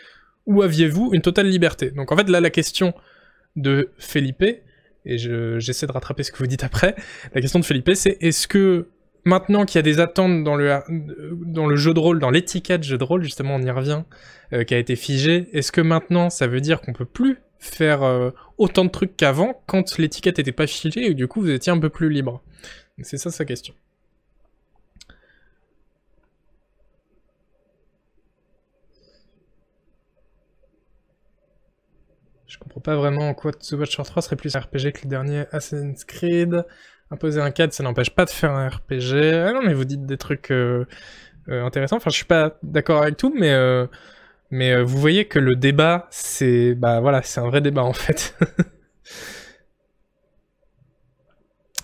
Ou 0.47 0.63
aviez-vous 0.63 1.11
une 1.13 1.21
totale 1.21 1.47
liberté? 1.47 1.91
Donc 1.91 2.11
en 2.11 2.17
fait 2.17 2.31
là 2.31 2.41
la 2.41 2.51
question 2.51 2.95
de 3.55 3.91
Felipe, 3.99 4.45
et 5.05 5.19
j'essaie 5.19 5.87
de 5.87 5.93
rattraper 5.93 6.23
ce 6.23 6.33
que 6.33 6.39
vous 6.39 6.47
dites 6.47 6.65
après, 6.65 6.95
la 7.35 7.41
question 7.41 7.59
de 7.59 7.65
Felipe 7.65 7.91
c'est 7.95 8.17
est-ce 8.21 8.49
que 8.49 8.89
maintenant 9.25 9.65
qu'il 9.65 9.77
y 9.77 9.81
a 9.81 9.83
des 9.83 10.01
attentes 10.01 10.45
dans 10.45 10.57
le, 10.57 10.79
dans 11.47 11.67
le 11.67 11.77
jeu 11.77 11.95
de 11.95 11.99
rôle, 11.99 12.19
dans 12.19 12.31
l'étiquette 12.31 12.83
jeu 12.83 12.99
de 12.99 13.05
rôle, 13.05 13.23
justement 13.23 13.57
on 13.57 13.63
y 13.63 13.71
revient, 13.71 14.03
euh, 14.53 14.65
qui 14.65 14.75
a 14.75 14.79
été 14.79 14.97
figé, 14.97 15.49
est-ce 15.53 15.73
que 15.73 15.81
maintenant 15.81 16.31
ça 16.31 16.47
veut 16.47 16.61
dire 16.61 16.81
qu'on 16.81 16.93
peut 16.93 17.05
plus 17.05 17.39
faire 17.59 18.03
euh, 18.03 18.31
autant 18.59 18.85
de 18.85 18.91
trucs 18.91 19.17
qu'avant 19.17 19.63
quand 19.67 19.99
l'étiquette 19.99 20.39
était 20.39 20.53
pas 20.53 20.67
figée 20.67 21.07
et 21.07 21.15
du 21.15 21.29
coup 21.29 21.41
vous 21.41 21.51
étiez 21.51 21.73
un 21.73 21.79
peu 21.79 21.89
plus 21.89 22.11
libre? 22.11 22.43
C'est 23.03 23.17
ça 23.17 23.31
sa 23.31 23.45
question. 23.45 23.75
Je 32.55 32.59
comprends 32.61 32.81
pas 32.81 32.95
vraiment 32.95 33.29
en 33.31 33.35
quoi 33.35 33.51
The 33.51 33.73
Watcher 33.73 34.05
3 34.05 34.23
serait 34.23 34.37
plus 34.37 34.55
un 34.55 34.61
RPG 34.61 34.93
que 34.93 35.01
le 35.03 35.09
dernier 35.09 35.47
Assassin's 35.51 36.05
Creed. 36.05 36.65
Imposer 37.11 37.41
un 37.41 37.51
cadre, 37.51 37.73
ça 37.73 37.83
n'empêche 37.83 38.11
pas 38.11 38.25
de 38.27 38.31
faire 38.31 38.53
un 38.53 38.69
RPG. 38.69 39.13
Ah 39.45 39.53
non, 39.53 39.61
mais 39.65 39.75
vous 39.75 39.85
dites 39.85 40.07
des 40.07 40.17
trucs 40.17 40.53
euh, 40.53 40.87
euh, 41.49 41.65
intéressants. 41.65 41.97
Enfin, 41.97 42.11
je 42.11 42.15
suis 42.15 42.25
pas 42.25 42.57
d'accord 42.63 43.03
avec 43.03 43.17
tout, 43.17 43.35
mais 43.37 43.51
euh, 43.51 43.89
mais 44.53 44.81
vous 44.81 44.99
voyez 44.99 45.25
que 45.25 45.41
le 45.41 45.57
débat, 45.57 46.07
c'est 46.11 46.77
bah 46.77 47.01
voilà, 47.01 47.23
c'est 47.23 47.41
un 47.41 47.49
vrai 47.49 47.61
débat 47.61 47.83
en 47.83 47.93
fait. 47.93 48.39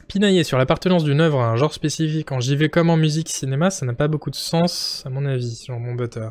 Pinailler 0.07 0.45
sur 0.45 0.57
l'appartenance 0.57 1.03
d'une 1.03 1.21
œuvre 1.21 1.41
à 1.41 1.51
un 1.51 1.57
genre 1.57 1.75
spécifique 1.75 2.31
en 2.31 2.39
JV 2.39 2.69
comme 2.69 2.91
en 2.91 2.97
musique 2.97 3.29
cinéma, 3.29 3.71
ça 3.71 3.87
n'a 3.87 3.95
pas 3.95 4.07
beaucoup 4.07 4.31
de 4.31 4.37
sens, 4.37 5.03
à 5.05 5.11
mon 5.11 5.27
avis, 5.27 5.65
genre 5.67 5.81
mon 5.81 5.97
butter. 5.97 6.29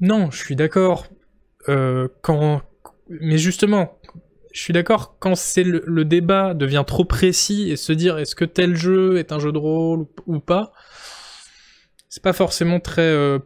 Non, 0.00 0.30
je 0.30 0.38
suis 0.38 0.56
d'accord. 0.56 1.06
Quand... 1.66 2.62
Mais 3.08 3.38
justement, 3.38 3.98
je 4.52 4.60
suis 4.60 4.72
d'accord, 4.72 5.16
quand 5.18 5.34
c'est 5.34 5.64
le, 5.64 6.04
débat 6.04 6.54
devient 6.54 6.84
trop 6.86 7.04
précis 7.04 7.70
et 7.70 7.76
se 7.76 7.92
dire 7.92 8.18
est-ce 8.18 8.34
que 8.34 8.44
tel 8.44 8.76
jeu 8.76 9.18
est 9.18 9.32
un 9.32 9.38
jeu 9.38 9.50
de 9.50 9.58
rôle 9.58 10.06
ou, 10.26 10.38
pas, 10.40 10.72
c'est 12.08 12.22
pas 12.22 12.34
forcément 12.34 12.78
très 12.78 13.02
euh, 13.02 13.38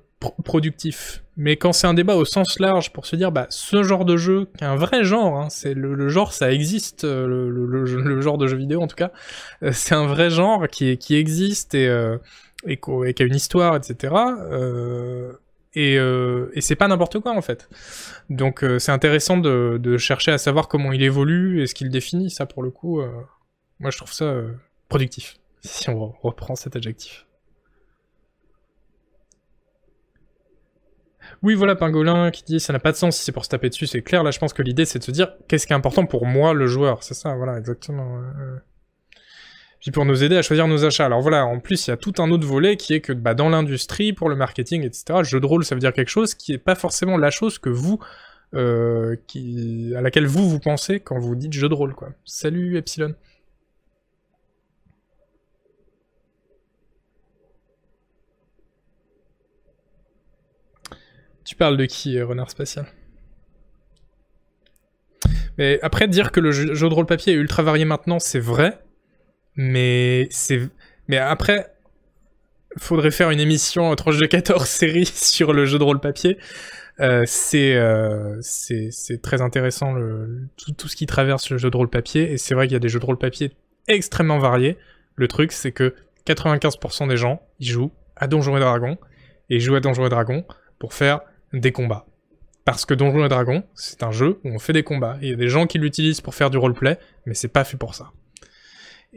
productif. 0.44 1.22
Mais 1.36 1.56
quand 1.56 1.72
c'est 1.72 1.86
un 1.86 1.94
débat 1.94 2.16
au 2.16 2.24
sens 2.24 2.58
large 2.58 2.92
pour 2.92 3.06
se 3.06 3.14
dire 3.14 3.30
bah 3.30 3.46
ce 3.50 3.82
genre 3.82 4.04
de 4.04 4.16
jeu, 4.16 4.48
qui 4.56 4.64
est 4.64 4.66
un 4.66 4.76
vrai 4.76 5.04
genre, 5.04 5.38
hein, 5.38 5.48
c'est 5.48 5.74
le, 5.74 6.08
genre 6.08 6.32
ça 6.32 6.50
existe, 6.50 7.04
euh, 7.04 7.26
le, 7.26 8.20
genre 8.20 8.38
de 8.38 8.46
jeu 8.46 8.56
vidéo 8.56 8.82
en 8.82 8.88
tout 8.88 8.96
cas, 8.96 9.12
euh, 9.62 9.70
c'est 9.72 9.94
un 9.94 10.06
vrai 10.06 10.30
genre 10.30 10.66
qui, 10.66 10.98
existe 11.10 11.74
et, 11.74 11.86
et 12.66 12.76
qui 12.78 13.22
a 13.22 13.26
une 13.26 13.34
histoire, 13.34 13.76
etc. 13.76 14.14
Euh, 15.76 16.48
et, 16.54 16.60
c'est 16.60 16.76
pas 16.76 16.88
n'importe 16.88 17.20
quoi 17.20 17.32
en 17.32 17.42
fait. 17.42 17.68
Donc 18.30 18.64
euh, 18.64 18.78
c'est 18.78 18.92
intéressant 18.92 19.36
de, 19.36 19.96
chercher 19.98 20.32
à 20.32 20.38
savoir 20.38 20.68
comment 20.68 20.92
il 20.92 21.02
évolue 21.02 21.62
et 21.62 21.66
ce 21.66 21.74
qu'il 21.74 21.90
définit. 21.90 22.30
Ça 22.30 22.46
pour 22.46 22.62
le 22.62 22.70
coup, 22.70 23.00
euh, 23.00 23.10
moi 23.78 23.90
je 23.90 23.98
trouve 23.98 24.12
ça 24.12 24.34
productif, 24.88 25.36
si 25.62 25.90
on 25.90 26.14
reprend 26.22 26.56
cet 26.56 26.76
adjectif. 26.76 27.26
Oui, 31.42 31.54
voilà, 31.54 31.74
Pingolin 31.74 32.30
qui 32.30 32.44
dit 32.44 32.60
ça 32.60 32.72
n'a 32.72 32.78
pas 32.78 32.92
de 32.92 32.96
sens 32.96 33.16
si 33.16 33.24
c'est 33.24 33.32
pour 33.32 33.44
se 33.44 33.50
taper 33.50 33.68
dessus, 33.68 33.86
c'est 33.86 34.02
clair. 34.02 34.22
Là, 34.22 34.30
je 34.30 34.38
pense 34.38 34.52
que 34.52 34.62
l'idée 34.62 34.86
c'est 34.86 35.00
de 35.00 35.04
se 35.04 35.10
dire 35.10 35.32
qu'est-ce 35.48 35.66
qui 35.66 35.72
est 35.72 35.76
important 35.76 36.06
pour 36.06 36.24
moi, 36.24 36.54
le 36.54 36.66
joueur? 36.66 37.02
C'est 37.02 37.14
ça, 37.14 37.34
voilà, 37.34 37.58
exactement 37.58 38.22
pour 39.92 40.04
nous 40.04 40.24
aider 40.24 40.36
à 40.36 40.42
choisir 40.42 40.66
nos 40.66 40.84
achats. 40.84 41.06
Alors 41.06 41.20
voilà, 41.20 41.46
en 41.46 41.60
plus, 41.60 41.86
il 41.86 41.90
y 41.90 41.92
a 41.92 41.96
tout 41.96 42.14
un 42.18 42.30
autre 42.30 42.46
volet 42.46 42.76
qui 42.76 42.94
est 42.94 43.00
que 43.00 43.12
bah, 43.12 43.34
dans 43.34 43.48
l'industrie, 43.48 44.12
pour 44.12 44.28
le 44.28 44.36
marketing, 44.36 44.82
etc., 44.82 45.22
jeu 45.22 45.40
de 45.40 45.46
rôle, 45.46 45.64
ça 45.64 45.74
veut 45.74 45.80
dire 45.80 45.92
quelque 45.92 46.08
chose 46.08 46.34
qui 46.34 46.52
est 46.52 46.58
pas 46.58 46.74
forcément 46.74 47.16
la 47.16 47.30
chose 47.30 47.58
que 47.58 47.68
vous, 47.68 47.98
euh, 48.54 49.16
à 49.96 50.00
laquelle 50.00 50.26
vous, 50.26 50.48
vous 50.48 50.60
pensez 50.60 51.00
quand 51.00 51.18
vous 51.18 51.34
dites 51.34 51.52
jeu 51.52 51.68
de 51.68 51.74
rôle. 51.74 51.94
Salut, 52.24 52.76
Epsilon. 52.76 53.14
Tu 61.44 61.54
parles 61.54 61.76
de 61.76 61.84
qui, 61.84 62.18
euh, 62.18 62.26
Renard 62.26 62.50
Spatial? 62.50 62.86
Mais 65.58 65.78
après, 65.82 66.08
dire 66.08 66.32
que 66.32 66.40
le 66.40 66.50
jeu 66.50 66.88
de 66.88 66.94
rôle 66.94 67.06
papier 67.06 67.32
est 67.32 67.36
ultra 67.36 67.62
varié 67.62 67.84
maintenant, 67.84 68.18
c'est 68.18 68.40
vrai, 68.40 68.78
mais 69.56 70.28
c'est. 70.30 70.60
Mais 71.08 71.18
après, 71.18 71.72
faudrait 72.78 73.10
faire 73.10 73.30
une 73.30 73.40
émission 73.40 73.94
tranche 73.94 74.18
de 74.18 74.26
14 74.26 74.64
séries 74.68 75.06
sur 75.06 75.52
le 75.52 75.64
jeu 75.66 75.78
de 75.78 75.84
rôle 75.84 76.00
papier. 76.00 76.38
Euh, 77.00 77.26
euh, 77.54 78.38
c'est 78.40 79.22
très 79.22 79.42
intéressant 79.42 79.94
tout, 80.56 80.72
tout, 80.72 80.88
ce 80.88 80.96
qui 80.96 81.04
traverse 81.04 81.50
le 81.50 81.58
jeu 81.58 81.70
de 81.70 81.76
rôle 81.76 81.90
papier 81.90 82.32
et 82.32 82.38
c'est 82.38 82.54
vrai 82.54 82.66
qu'il 82.66 82.72
y 82.72 82.76
a 82.76 82.80
des 82.80 82.88
jeux 82.88 83.00
de 83.00 83.04
rôle 83.04 83.18
papier 83.18 83.52
extrêmement 83.86 84.38
variés. 84.38 84.78
Le 85.14 85.28
truc 85.28 85.52
c'est 85.52 85.72
que 85.72 85.94
95% 86.26 87.06
des 87.08 87.18
gens 87.18 87.42
ils 87.60 87.68
jouent 87.68 87.92
à 88.16 88.28
Donjons 88.28 88.56
et 88.56 88.60
Dragons 88.60 88.96
et 89.50 89.56
ils 89.56 89.60
jouent 89.60 89.74
à 89.74 89.80
Donjons 89.80 90.06
et 90.06 90.08
Dragons 90.08 90.46
pour 90.78 90.94
faire 90.94 91.20
des 91.52 91.70
combats. 91.70 92.06
Parce 92.64 92.84
que 92.84 92.94
Donjons 92.94 93.24
et 93.24 93.28
Dragons, 93.28 93.62
c'est 93.74 94.02
un 94.02 94.10
jeu 94.10 94.40
où 94.42 94.48
on 94.48 94.58
fait 94.58 94.72
des 94.72 94.82
combats. 94.82 95.18
Il 95.22 95.28
y 95.28 95.32
a 95.32 95.36
des 95.36 95.48
gens 95.48 95.66
qui 95.66 95.78
l'utilisent 95.78 96.20
pour 96.20 96.34
faire 96.34 96.50
du 96.50 96.56
roleplay, 96.56 96.98
mais 97.24 97.34
c'est 97.34 97.48
pas 97.48 97.62
fait 97.62 97.76
pour 97.76 97.94
ça. 97.94 98.10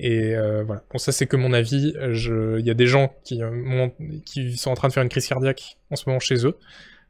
Et 0.02 0.34
euh, 0.34 0.64
voilà. 0.64 0.82
Bon, 0.92 0.98
ça 0.98 1.12
c'est 1.12 1.28
que 1.28 1.36
mon 1.36 1.52
avis. 1.52 1.94
Il 1.94 2.66
y 2.66 2.72
a 2.72 2.74
des 2.74 2.88
gens 2.88 3.14
qui, 3.26 3.44
euh, 3.44 3.88
qui 4.26 4.58
sont 4.58 4.72
en 4.72 4.74
train 4.74 4.88
de 4.88 4.94
faire 4.94 5.04
une 5.04 5.10
crise 5.10 5.28
cardiaque 5.28 5.78
en 5.92 5.98
ce 5.98 6.06
moment 6.08 6.20
chez 6.20 6.48
eux. 6.48 6.58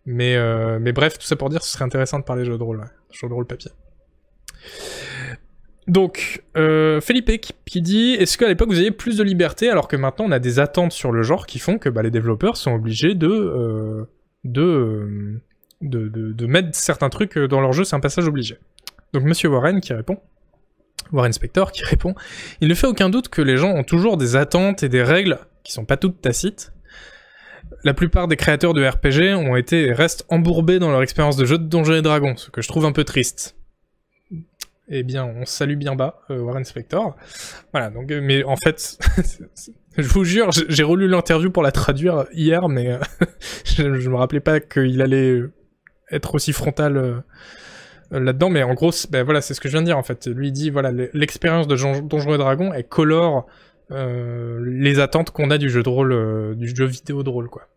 Mais, 0.05 0.35
euh, 0.35 0.79
mais 0.81 0.91
bref, 0.91 1.19
tout 1.19 1.25
ça 1.25 1.35
pour 1.35 1.49
dire, 1.49 1.61
ce 1.61 1.71
serait 1.71 1.85
intéressant 1.85 2.17
de 2.17 2.23
parler 2.23 2.45
jeux 2.45 2.57
de 2.57 2.63
rôle, 2.63 2.79
ouais. 2.79 3.29
de 3.29 3.33
rôle 3.33 3.45
papier. 3.45 3.69
Donc, 5.87 6.43
Felipe 6.55 7.31
qui, 7.65 7.81
dit 7.81 8.13
Est-ce 8.13 8.39
qu'à 8.39 8.47
l'époque 8.47 8.69
vous 8.69 8.77
aviez 8.77 8.91
plus 8.91 9.17
de 9.17 9.23
liberté 9.23 9.69
alors 9.69 9.87
que 9.87 9.95
maintenant 9.95 10.25
on 10.25 10.31
a 10.31 10.39
des 10.39 10.59
attentes 10.59 10.91
sur 10.91 11.11
le 11.11 11.21
genre 11.21 11.45
qui 11.45 11.59
font 11.59 11.77
que 11.77 11.89
bah, 11.89 12.01
les 12.01 12.11
développeurs 12.11 12.57
sont 12.57 12.73
obligés 12.73 13.13
de, 13.13 14.07
de, 14.43 15.39
de, 15.81 16.09
de, 16.09 16.45
mettre 16.47 16.69
certains 16.73 17.09
trucs 17.09 17.37
dans 17.37 17.61
leur 17.61 17.73
jeu 17.73 17.83
C'est 17.83 17.95
un 17.95 17.99
passage 17.99 18.27
obligé. 18.27 18.57
Donc, 19.13 19.23
Monsieur 19.23 19.49
Warren 19.49 19.79
qui 19.79 19.93
répond 19.93 20.19
Warren 21.11 21.33
Spector 21.33 21.71
qui 21.71 21.83
répond 21.83 22.15
Il 22.61 22.67
ne 22.67 22.73
fait 22.73 22.87
aucun 22.87 23.09
doute 23.09 23.29
que 23.29 23.41
les 23.41 23.57
gens 23.57 23.71
ont 23.71 23.83
toujours 23.83 24.17
des 24.17 24.35
attentes 24.35 24.83
et 24.83 24.89
des 24.89 25.03
règles 25.03 25.39
qui 25.63 25.71
sont 25.71 25.85
pas 25.85 25.97
toutes 25.97 26.21
tacites. 26.21 26.71
La 27.83 27.93
plupart 27.93 28.27
des 28.27 28.35
créateurs 28.35 28.73
de 28.73 28.85
RPG 28.85 29.35
ont 29.35 29.55
été 29.55 29.87
et 29.87 29.93
restent 29.93 30.25
embourbés 30.29 30.79
dans 30.79 30.91
leur 30.91 31.01
expérience 31.01 31.37
de 31.37 31.45
jeu 31.45 31.57
de 31.57 31.63
Donjons 31.63 31.95
et 31.95 32.01
Dragons, 32.01 32.35
ce 32.35 32.49
que 32.49 32.61
je 32.61 32.67
trouve 32.67 32.85
un 32.85 32.91
peu 32.91 33.03
triste. 33.03 33.55
Eh 34.91 35.03
bien, 35.03 35.23
on 35.23 35.45
salue 35.45 35.75
bien 35.75 35.95
bas 35.95 36.21
euh, 36.31 36.39
Warren 36.39 36.65
Spector. 36.65 37.15
Voilà, 37.71 37.91
donc, 37.91 38.11
euh, 38.11 38.21
mais 38.23 38.43
en 38.43 38.55
fait, 38.55 38.97
je 39.97 40.07
vous 40.07 40.23
jure, 40.23 40.49
j'ai 40.51 40.83
relu 40.83 41.07
l'interview 41.07 41.51
pour 41.51 41.61
la 41.61 41.71
traduire 41.71 42.25
hier, 42.33 42.67
mais 42.69 42.93
euh, 42.93 42.99
je, 43.65 43.99
je, 43.99 44.09
me 44.09 44.15
rappelais 44.15 44.39
pas 44.39 44.59
qu'il 44.59 45.01
allait 45.03 45.43
être 46.11 46.33
aussi 46.33 46.53
frontal 46.53 47.23
là-dedans, 48.11 48.49
mais 48.49 48.63
en 48.63 48.73
gros, 48.73 48.91
ben 49.11 49.23
voilà, 49.23 49.41
c'est 49.41 49.53
ce 49.53 49.61
que 49.61 49.69
je 49.69 49.73
viens 49.73 49.81
de 49.81 49.87
dire 49.87 49.97
en 49.97 50.03
fait. 50.03 50.27
Lui 50.27 50.51
dit 50.51 50.69
voilà, 50.69 50.91
l'expérience 51.13 51.67
de 51.67 51.75
Donjons 51.75 52.33
et 52.33 52.37
Dragons, 52.37 52.73
elle 52.73 52.87
colore 52.87 53.45
euh, 53.91 54.59
les 54.65 54.99
attentes 54.99 55.31
qu'on 55.31 55.51
a 55.51 55.57
du 55.57 55.69
jeu 55.69 55.83
de 55.83 55.89
rôle, 55.89 56.13
euh, 56.13 56.55
du 56.55 56.73
jeu 56.75 56.85
vidéo 56.85 57.23
de 57.23 57.29
rôle, 57.29 57.49
quoi. 57.49 57.67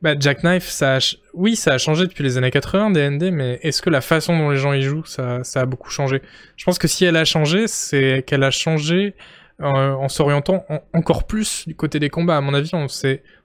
Bah, 0.00 0.14
Jackknife, 0.18 0.68
ça 0.68 0.98
oui, 1.34 1.56
ça 1.56 1.72
a 1.72 1.78
changé 1.78 2.06
depuis 2.06 2.22
les 2.22 2.38
années 2.38 2.52
80, 2.52 2.90
DND, 2.90 3.32
mais 3.32 3.58
est-ce 3.62 3.82
que 3.82 3.90
la 3.90 4.00
façon 4.00 4.38
dont 4.38 4.50
les 4.50 4.56
gens 4.56 4.72
y 4.72 4.82
jouent, 4.82 5.04
ça, 5.04 5.42
ça 5.42 5.62
a 5.62 5.66
beaucoup 5.66 5.90
changé? 5.90 6.22
Je 6.56 6.64
pense 6.64 6.78
que 6.78 6.86
si 6.86 7.04
elle 7.04 7.16
a 7.16 7.24
changé, 7.24 7.66
c'est 7.66 8.22
qu'elle 8.24 8.44
a 8.44 8.52
changé 8.52 9.14
en 9.60 10.08
s'orientant 10.08 10.64
encore 10.94 11.26
plus 11.26 11.66
du 11.66 11.74
côté 11.74 11.98
des 11.98 12.10
combats. 12.10 12.36
À 12.36 12.40
mon 12.40 12.54
avis, 12.54 12.70
on, 12.74 12.86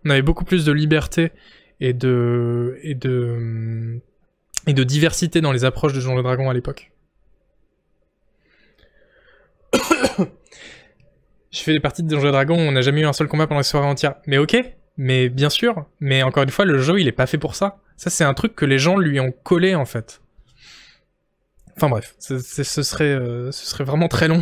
on 0.06 0.10
avait 0.12 0.22
beaucoup 0.22 0.46
plus 0.46 0.64
de 0.64 0.72
liberté 0.72 1.32
et 1.84 1.94
de 1.94 2.80
et 2.82 2.96
de 2.96 4.00
et 4.66 4.74
de 4.74 4.84
diversité 4.84 5.42
dans 5.42 5.52
les 5.52 5.66
approches 5.66 5.92
de 5.92 6.00
Donjons 6.00 6.18
et 6.18 6.24
Dragons 6.24 6.50
à 6.50 6.54
l'époque. 6.54 6.92
Je 11.52 11.60
fais 11.60 11.74
des 11.74 11.82
parties 11.82 12.02
de 12.04 12.08
Donjons 12.08 12.32
où 12.32 12.54
on 12.54 12.72
n'a 12.72 12.82
jamais 12.82 13.02
eu 13.02 13.06
un 13.06 13.12
seul 13.12 13.28
combat 13.28 13.48
pendant 13.48 13.60
la 13.60 13.64
soirée 13.64 13.86
entière. 13.86 14.16
Mais 14.28 14.38
ok, 14.38 14.56
mais 14.96 15.28
bien 15.28 15.50
sûr. 15.50 15.86
Mais 16.00 16.24
encore 16.24 16.44
une 16.44 16.52
fois, 16.52 16.64
le 16.64 16.80
jeu, 16.80 17.02
il 17.02 17.08
est 17.10 17.12
pas 17.12 17.28
fait 17.28 17.38
pour 17.38 17.56
ça. 17.56 17.82
Ça, 17.98 18.10
c'est 18.10 18.24
un 18.24 18.34
truc 18.34 18.56
que 18.56 18.64
les 18.66 18.80
gens 18.80 18.98
lui 18.98 19.20
ont 19.20 19.34
collé, 19.44 19.76
en 19.76 19.86
fait. 19.86 20.22
Enfin 21.76 21.90
bref, 21.90 22.16
ce 22.20 22.40
serait, 22.64 23.04
euh, 23.04 23.52
ce 23.52 23.66
serait 23.66 23.84
vraiment 23.84 24.08
très 24.08 24.30
long 24.30 24.42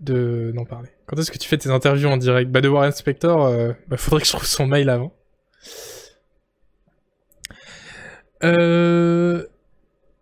de 0.00 0.52
d'en 0.54 0.64
parler. 0.64 0.90
Quand 1.06 1.18
est-ce 1.18 1.32
que 1.32 1.38
tu 1.38 1.48
fais 1.48 1.58
tes 1.58 1.70
interviews 1.70 2.08
en 2.08 2.18
direct? 2.18 2.50
Bah 2.50 2.60
de 2.60 2.68
Warren 2.68 2.92
Spector, 2.92 3.46
euh, 3.46 3.72
bah, 3.88 3.96
faudrait 3.96 4.20
que 4.20 4.26
je 4.26 4.32
trouve 4.32 4.46
son 4.46 4.66
mail 4.66 4.90
avant. 4.90 5.12
Euh, 8.44 9.44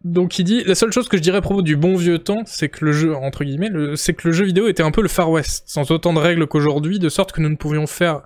donc 0.05 0.39
il 0.39 0.45
dit 0.45 0.65
la 0.65 0.75
seule 0.75 0.93
chose 0.93 1.09
que 1.09 1.17
je 1.17 1.23
dirais 1.23 1.39
à 1.39 1.43
propos 1.43 1.63
du 1.63 1.77
bon 1.77 1.95
vieux 1.95 2.19
temps, 2.19 2.43
c'est 2.47 2.69
que 2.69 2.85
le 2.85 2.93
jeu 2.93 4.45
vidéo 4.45 4.67
était 4.69 4.83
un 4.83 4.91
peu 4.91 5.03
le 5.03 5.09
Far 5.09 5.31
West, 5.31 5.65
sans 5.67 5.91
autant 5.91 6.15
de 6.15 6.19
règles 6.19 6.47
qu'aujourd'hui, 6.47 6.99
de 6.99 7.09
sorte 7.11 7.33
que 7.33 7.43
nous 7.43 7.51
ne 7.51 7.57
pouvions 7.57 7.87
faire 7.87 8.25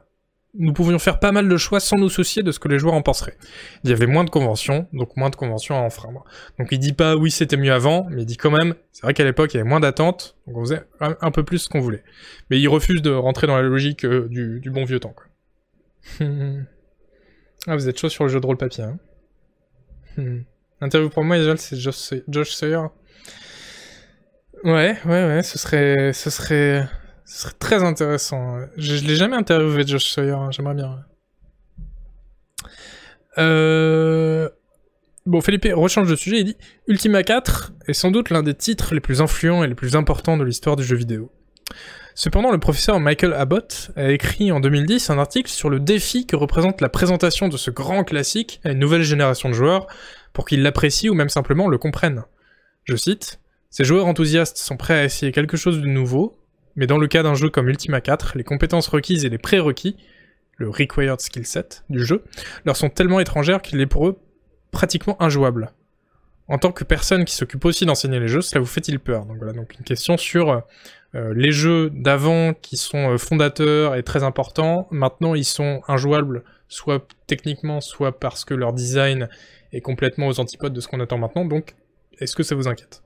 pas 1.19 1.33
mal 1.33 1.49
de 1.49 1.57
choix 1.57 1.81
sans 1.81 1.97
nous 1.97 2.09
soucier 2.09 2.45
de 2.45 2.53
ce 2.53 2.61
que 2.61 2.69
les 2.69 2.79
joueurs 2.79 2.95
en 2.95 3.03
penseraient. 3.03 3.37
Il 3.83 3.91
y 3.91 3.93
avait 3.93 4.07
moins 4.07 4.23
de 4.23 4.31
conventions, 4.31 4.87
donc 4.93 5.17
moins 5.17 5.31
de 5.31 5.37
conventions 5.37 5.77
à 5.77 5.81
enfreindre. 5.81 6.25
Donc 6.61 6.69
il 6.71 6.79
dit 6.79 6.93
pas 6.93 7.17
oui 7.17 7.33
c'était 7.33 7.57
mieux 7.57 7.73
avant, 7.73 8.07
mais 8.09 8.23
il 8.23 8.27
dit 8.27 8.37
quand 8.37 8.53
même, 8.53 8.75
c'est 8.93 9.03
vrai 9.03 9.13
qu'à 9.13 9.25
l'époque 9.25 9.53
il 9.53 9.57
y 9.57 9.61
avait 9.61 9.69
moins 9.69 9.81
d'attentes, 9.81 10.37
donc 10.47 10.57
on 10.59 10.61
faisait 10.61 10.83
un, 11.01 11.31
peu 11.33 11.43
plus 11.43 11.59
ce 11.59 11.69
qu'on 11.69 11.81
voulait. 11.81 12.05
Mais 12.51 12.61
il 12.61 12.69
refuse 12.69 13.03
de 13.03 13.11
rentrer 13.11 13.49
dans 13.49 13.57
la 13.57 13.63
logique 13.63 14.05
euh, 14.05 14.29
du, 14.29 14.71
bon 14.71 14.85
vieux 14.85 15.01
temps. 15.01 15.15
Ah 17.67 17.77
vous 17.77 17.89
êtes 17.89 17.99
chaud 17.99 18.11
sur 18.11 18.25
le 18.25 18.31
jeu 18.31 18.41
de 18.41 18.47
rôle 18.47 18.59
papier. 18.59 18.85
Hein? 18.85 18.99
Hmm. 20.17 20.41
Interview 20.81 21.09
pour 21.09 21.25
moi, 21.25 21.37
c'est 21.57 21.77
Josh, 21.77 22.51
Sawyer. 22.51 22.87
Ouais, 24.65 24.97
ouais, 25.05 25.27
ouais, 25.27 25.43
ce 25.43 25.59
serait, 25.59 26.13
ce 26.13 26.31
serait, 26.31 26.89
ce 27.25 27.43
serait 27.43 27.55
très 27.59 27.83
intéressant. 27.83 28.59
Je, 28.77 28.97
je 28.97 29.05
l'ai 29.05 29.17
jamais 29.17 29.37
interviewé 29.37 29.87
Josh 29.87 30.07
Sawyer, 30.07 30.33
hein, 30.33 30.51
j'aimerais 30.51 30.75
bien. 30.75 31.05
Euh... 33.39 34.49
Bon, 35.27 35.41
Felipe 35.41 35.67
rechange 35.73 36.11
de 36.11 36.17
sujet, 36.17 36.41
il 36.41 36.45
dit 36.45 36.57
Ultima 36.87 37.23
4 37.23 37.73
est 37.87 37.95
sans 37.95 38.11
doute 38.11 38.29
l'un 38.29 38.43
des 38.43 38.55
titres 38.55 38.95
les 38.95 39.01
plus 39.01 39.23
influents 39.23 39.65
et 39.65 39.67
les 39.67 39.75
plus 39.75 39.97
importants 39.97 40.37
de 40.37 40.45
l'histoire 40.45 40.77
du 40.77 40.85
jeu 40.85 40.97
vidéo. 40.97 41.33
Cependant, 42.17 42.53
le 42.53 42.59
professeur 42.59 43.01
Michael 43.01 43.33
Abbott 43.33 43.91
a 43.97 44.13
écrit 44.13 44.53
en 44.53 44.61
2010 44.61 45.11
un 45.11 45.19
article 45.19 45.51
sur 45.51 45.69
le 45.69 45.81
défi 45.81 46.27
que 46.27 46.37
représente 46.37 46.81
la 46.81 46.89
présentation 46.89 47.49
de 47.49 47.57
ce 47.57 47.73
grand 47.73 48.05
classique 48.05 48.61
à 48.65 48.71
une 48.71 48.79
nouvelle 48.79 49.03
génération 49.03 49.49
de 49.49 49.55
joueurs 49.55 49.89
pour 50.33 50.47
qu'ils 50.47 50.63
l'apprécient 50.63 51.11
ou 51.11 51.15
même 51.15 51.29
simplement 51.29 51.67
le 51.67 51.77
comprennent. 51.77 52.23
Je 52.85 52.95
cite 52.95 53.41
Ces 53.69 53.83
joueurs 53.83 54.07
enthousiastes 54.07 54.59
sont 54.59 54.77
prêts 54.77 54.95
à 54.95 55.05
essayer 55.05 55.33
quelque 55.33 55.57
chose 55.57 55.81
de 55.81 55.87
nouveau, 55.87 56.39
mais 56.77 56.87
dans 56.87 56.99
le 56.99 57.09
cas 57.09 57.25
d'un 57.25 57.35
jeu 57.35 57.51
comme 57.51 57.69
Ultima 57.69 58.01
4, 58.01 58.39
les 58.39 58.45
compétences 58.45 58.87
requises 58.87 59.25
et 59.25 59.29
les 59.29 59.39
prérequis, 59.39 59.97
le 60.57 60.71
required 60.71 61.21
skill 61.21 61.45
set 61.45 61.83
du 61.91 62.05
jeu, 62.05 62.23
leur 62.65 62.77
sont 62.77 62.91
tellement 62.91 63.19
étrangères 63.19 63.61
qu'il 63.61 63.81
est 63.81 63.87
pour 63.87 64.07
eux 64.07 64.21
pratiquement 64.71 65.21
injouable. 65.21 65.73
En 66.47 66.59
tant 66.59 66.71
que 66.71 66.85
personne 66.85 67.25
qui 67.25 67.35
s'occupe 67.35 67.65
aussi 67.65 67.87
d'enseigner 67.87 68.21
les 68.21 68.29
jeux, 68.29 68.43
cela 68.43 68.61
vous 68.61 68.67
fait-il 68.67 69.01
peur? 69.01 69.25
Donc 69.25 69.39
voilà, 69.39 69.53
donc 69.53 69.75
une 69.79 69.85
question 69.85 70.17
sur 70.17 70.63
euh, 71.15 71.33
les 71.35 71.53
jeux 71.53 71.91
d'avant 71.91 72.55
qui 72.55 72.77
sont 72.77 73.13
euh, 73.13 73.19
fondateurs 73.19 73.95
et 73.95 74.03
très 74.03 74.25
importants, 74.25 74.89
maintenant 74.91 75.35
ils 75.35 75.45
sont 75.45 75.83
injouables, 75.87 76.43
soit 76.69 77.07
techniquement, 77.29 77.81
soit 77.81 78.19
parce 78.19 78.45
que 78.45 78.55
leur 78.55 78.73
design 78.73 79.29
est 79.73 79.81
complètement 79.81 80.27
aux 80.27 80.41
antipodes 80.41 80.73
de 80.73 80.81
ce 80.81 80.89
qu'on 80.89 81.01
attend 81.01 81.19
maintenant, 81.19 81.45
donc 81.45 81.77
est-ce 82.19 82.35
que 82.35 82.43
ça 82.43 82.57
vous 82.57 82.67
inquiète? 82.67 83.04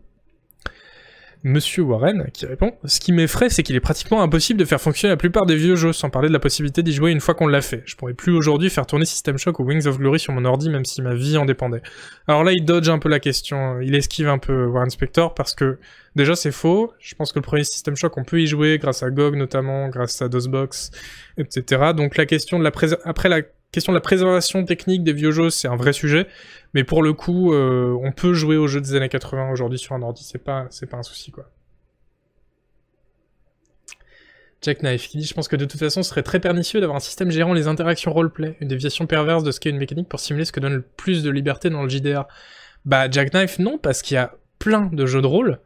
Monsieur 1.44 1.83
Warren 1.83 2.26
qui 2.33 2.47
répond 2.47 2.73
Ce 2.84 2.99
qui 2.99 3.12
m'effraie, 3.12 3.49
c'est 3.49 3.62
qu'il 3.62 3.76
est 3.76 3.81
pratiquement 3.81 4.23
impossible 4.23 4.58
de 4.58 4.65
faire 4.65 4.81
fonctionner 4.81 5.12
la 5.12 5.17
plupart 5.17 5.47
des 5.47 5.55
vieux 5.55 5.76
jeux, 5.76 5.92
sans 5.92 6.10
parler 6.10 6.28
de 6.28 6.33
la 6.33 6.41
possibilité 6.41 6.83
d'y 6.83 6.92
jouer 6.92 7.12
une 7.12 7.20
fois 7.20 7.34
qu'on 7.34 7.47
l'a 7.47 7.62
fait. 7.62 7.83
Je 7.86 7.97
pourrais 7.97 8.15
plus 8.15 8.33
aujourd'hui 8.33 8.70
faire 8.70 8.86
tourner 8.86 9.05
System 9.05 9.39
Shock 9.39 9.60
ou 9.60 9.65
Wings 9.65 9.86
of 9.86 9.99
Glory 9.99 10.18
sur 10.18 10.33
mon 10.33 10.44
ordi, 10.44 10.68
même 10.68 10.84
si 10.84 11.00
ma 11.00 11.15
vie 11.15 11.36
en 11.36 11.44
dépendait. 11.44 11.83
Alors 12.26 12.42
là, 12.42 12.52
il 12.52 12.65
dodge 12.65 12.89
un 12.89 12.99
peu 12.99 13.08
la 13.08 13.20
question, 13.20 13.81
il 13.81 13.94
esquive 13.94 14.28
un 14.28 14.39
peu 14.39 14.67
Warren 14.67 14.91
Spector, 14.91 15.34
parce 15.34 15.55
que 15.55 15.78
déjà 16.17 16.34
c'est 16.34 16.52
faux. 16.52 16.92
Je 16.99 17.15
pense 17.15 17.33
que 17.33 17.39
le 17.39 17.44
premier 17.44 17.65
System 17.65 17.94
Shock, 17.94 18.17
on 18.18 18.25
peut 18.25 18.41
y 18.41 18.47
jouer 18.47 18.78
grâce 18.78 19.02
à 19.02 19.10
GOG 19.10 19.36
notamment, 19.36 19.89
grâce 19.89 20.20
à 20.20 20.28
DOSBox, 20.28 20.91
etc. 21.36 21.92
Donc 21.97 22.17
la 22.17 22.26
question 22.26 22.58
de 22.58 22.65
la 22.65 22.73
après 23.05 23.28
la 23.28 23.42
question 23.73 23.93
de 23.93 23.97
la 23.97 24.01
préservation 24.01 24.65
technique 24.65 25.05
des 25.05 25.13
vieux 25.13 25.31
jeux, 25.31 25.51
c'est 25.51 25.69
un 25.69 25.77
vrai 25.77 25.93
sujet. 25.93 26.27
Mais 26.75 26.85
pour 26.85 27.03
le 27.03 27.13
coup, 27.13 27.53
euh, 27.53 27.97
on 28.03 28.13
peut 28.13 28.35
jouer 28.35 28.57
aux 28.57 28.67
jeux 28.67 28.81
des 28.81 28.95
années 28.95 29.09
80 29.09 29.51
aujourd'hui 29.51 29.79
sur 29.79 29.95
un 29.95 30.03
ordi, 30.03 30.25
c'est 30.25 30.43
pas, 30.43 30.67
c'est 30.71 30.87
pas 30.87 30.97
un 30.97 31.03
souci, 31.03 31.31
quoi. 31.31 31.51
Jack 34.61 34.83
Knife 34.83 35.09
qui 35.09 35.19
dit 35.19 35.25
Je 35.25 35.35
pense 35.35 35.47
que 35.47 35.57
de 35.57 35.65
toute 35.65 35.79
façon, 35.79 36.03
ce 36.03 36.11
serait 36.11 36.25
très 36.25 36.41
pernicieux 36.41 36.81
d'avoir 36.81 36.97
un 36.97 37.01
système 37.01 37.31
gérant 37.31 37.55
les 37.55 37.69
interactions 37.69 38.13
roleplay, 38.13 38.57
une 38.61 38.69
déviation 38.69 39.07
perverse 39.07 39.45
de 39.45 39.53
ce 39.53 39.61
qu'est 39.61 39.71
une 39.71 39.79
mécanique 39.79 40.09
pour 40.09 40.19
simuler 40.19 40.45
ce 40.45 40.53
que 40.53 40.61
donne 40.61 40.75
le 40.75 40.83
plus 40.83 41.23
de 41.23 41.31
liberté 41.31 41.71
dans 41.71 41.83
le 41.83 41.89
JDR. 41.89 42.27
Bah, 42.85 43.09
Jack 43.11 43.33
Knife, 43.33 43.59
non, 43.59 43.79
parce 43.79 44.03
qu'il 44.03 44.17
y 44.17 44.19
a 44.19 44.35
plein 44.59 44.87
de 44.87 45.07
jeux 45.07 45.23
de 45.23 45.27
rôle 45.27 45.61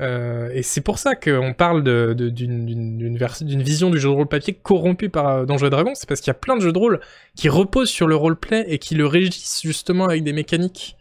euh, 0.00 0.48
et 0.52 0.62
c'est 0.62 0.80
pour 0.80 0.98
ça 0.98 1.14
qu'on 1.14 1.52
parle 1.52 1.82
d'une 2.14 3.62
vision 3.62 3.90
du 3.90 3.98
jeu 3.98 4.08
de 4.08 4.14
rôle 4.14 4.26
papier 4.26 4.54
corrompue 4.54 5.10
par 5.10 5.28
euh, 5.28 5.44
Donjons 5.44 5.66
et 5.66 5.70
Dragons, 5.70 5.94
c'est 5.94 6.08
parce 6.08 6.20
qu'il 6.20 6.30
y 6.30 6.32
a 6.32 6.34
plein 6.34 6.56
de 6.56 6.62
jeux 6.62 6.72
de 6.72 6.78
rôle 6.78 7.00
qui 7.36 7.48
reposent 7.48 7.90
sur 7.90 8.06
le 8.06 8.16
roleplay 8.16 8.64
et 8.68 8.78
qui 8.78 8.94
le 8.94 9.06
régissent 9.06 9.60
justement 9.62 10.06
avec 10.06 10.24
des 10.24 10.32
mécaniques. 10.32 10.96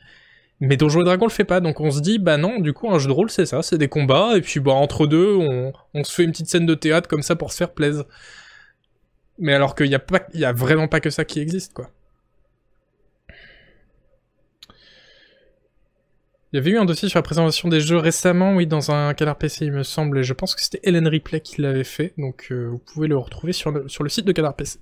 Mais 0.60 0.78
Donjons 0.78 1.02
et 1.02 1.06
Dragons 1.06 1.26
le 1.26 1.32
fait 1.32 1.45
pas, 1.45 1.60
donc 1.60 1.80
on 1.80 1.90
se 1.90 2.02
dit, 2.02 2.20
bah 2.20 2.38
non, 2.38 2.60
du 2.60 2.74
coup 2.74 2.92
un 2.92 3.00
jeu 3.00 3.08
de 3.08 3.14
rôle 3.14 3.32
c'est 3.32 3.48
ça, 3.48 3.64
c'est 3.64 3.78
des 3.78 3.88
combats, 3.88 4.38
et 4.38 4.42
puis 4.42 4.60
bah 4.60 4.74
entre 4.74 5.08
deux, 5.08 5.36
on, 5.36 6.03
se 6.03 6.14
fait 6.14 6.24
une 6.24 6.32
petite 6.32 6.50
scène 6.50 6.66
de 6.66 6.76
théâtre 6.76 7.08
comme 7.08 7.24
ça 7.24 7.36
pour 7.36 7.52
se 7.52 7.58
faire 7.58 7.72
plaisir. 7.72 8.03
Mais 9.40 9.53
alors 9.53 9.74
qu'il 9.76 9.88
y 9.88 9.95
a, 9.95 10.00
pas, 10.00 10.22
y 10.36 10.45
a 10.45 10.53
vraiment 10.53 10.88
pas 10.88 11.00
que 11.00 11.10
ça 11.10 11.26
qui 11.26 11.40
existe, 11.40 11.74
quoi. 11.74 11.90
Il 16.53 16.57
y 16.57 16.59
avait 16.59 16.71
eu 16.71 16.77
un 16.77 16.83
dossier 16.83 17.07
sur 17.07 17.17
la 17.17 17.23
présentation 17.23 17.69
des 17.69 17.80
jeux 17.80 17.95
récemment, 17.95 18.55
oui, 18.55 18.67
dans 18.67 18.91
un 18.91 19.13
canard 19.13 19.38
PC, 19.38 19.65
il 19.65 19.71
me 19.71 19.83
semble, 19.83 20.19
et 20.19 20.23
je 20.23 20.33
pense 20.33 20.53
que 20.53 20.61
c'était 20.61 20.81
Hélène 20.83 21.07
Ripley 21.07 21.39
qui 21.39 21.61
l'avait 21.61 21.85
fait, 21.85 22.13
donc 22.17 22.47
euh, 22.51 22.67
vous 22.69 22.77
pouvez 22.77 23.07
le 23.07 23.17
retrouver 23.17 23.53
sur 23.53 23.71
le, 23.71 23.88
sur 23.88 24.03
le 24.03 24.09
site 24.09 24.25
de 24.25 24.33
canard 24.33 24.57
PC. 24.57 24.80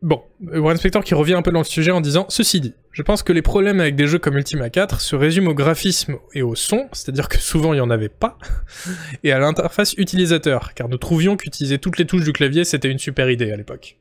Bon, 0.00 0.22
Warren 0.40 0.76
Spector 0.76 1.02
qui 1.02 1.14
revient 1.14 1.34
un 1.34 1.42
peu 1.42 1.50
dans 1.50 1.58
le 1.58 1.64
sujet 1.64 1.90
en 1.90 2.00
disant 2.00 2.26
Ceci 2.28 2.60
dit, 2.60 2.74
je 2.92 3.02
pense 3.02 3.24
que 3.24 3.32
les 3.32 3.42
problèmes 3.42 3.80
avec 3.80 3.96
des 3.96 4.06
jeux 4.06 4.20
comme 4.20 4.36
Ultima 4.36 4.70
4 4.70 5.00
se 5.00 5.16
résument 5.16 5.50
au 5.50 5.54
graphisme 5.54 6.18
et 6.34 6.42
au 6.42 6.54
son, 6.54 6.88
c'est-à-dire 6.92 7.28
que 7.28 7.38
souvent 7.38 7.72
il 7.72 7.78
n'y 7.78 7.82
en 7.82 7.90
avait 7.90 8.08
pas, 8.08 8.38
et 9.24 9.32
à 9.32 9.40
l'interface 9.40 9.94
utilisateur, 9.94 10.72
car 10.74 10.88
nous 10.88 10.98
trouvions 10.98 11.36
qu'utiliser 11.36 11.80
toutes 11.80 11.98
les 11.98 12.06
touches 12.06 12.22
du 12.22 12.32
clavier 12.32 12.62
c'était 12.62 12.88
une 12.88 13.00
super 13.00 13.28
idée 13.28 13.50
à 13.50 13.56
l'époque. 13.56 13.98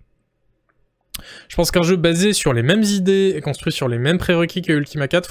Je 1.48 1.56
pense 1.56 1.72
qu'un 1.72 1.84
jeu 1.84 1.96
basé 1.96 2.34
sur 2.34 2.54
les 2.54 2.64
mêmes 2.64 2.84
idées 2.84 3.34
et 3.36 3.42
construit 3.42 3.74
sur 3.74 3.88
les 3.88 3.98
mêmes 3.98 4.18
prérequis 4.18 4.62
que 4.62 4.74
Ultima 4.74 5.08
4 5.08 5.30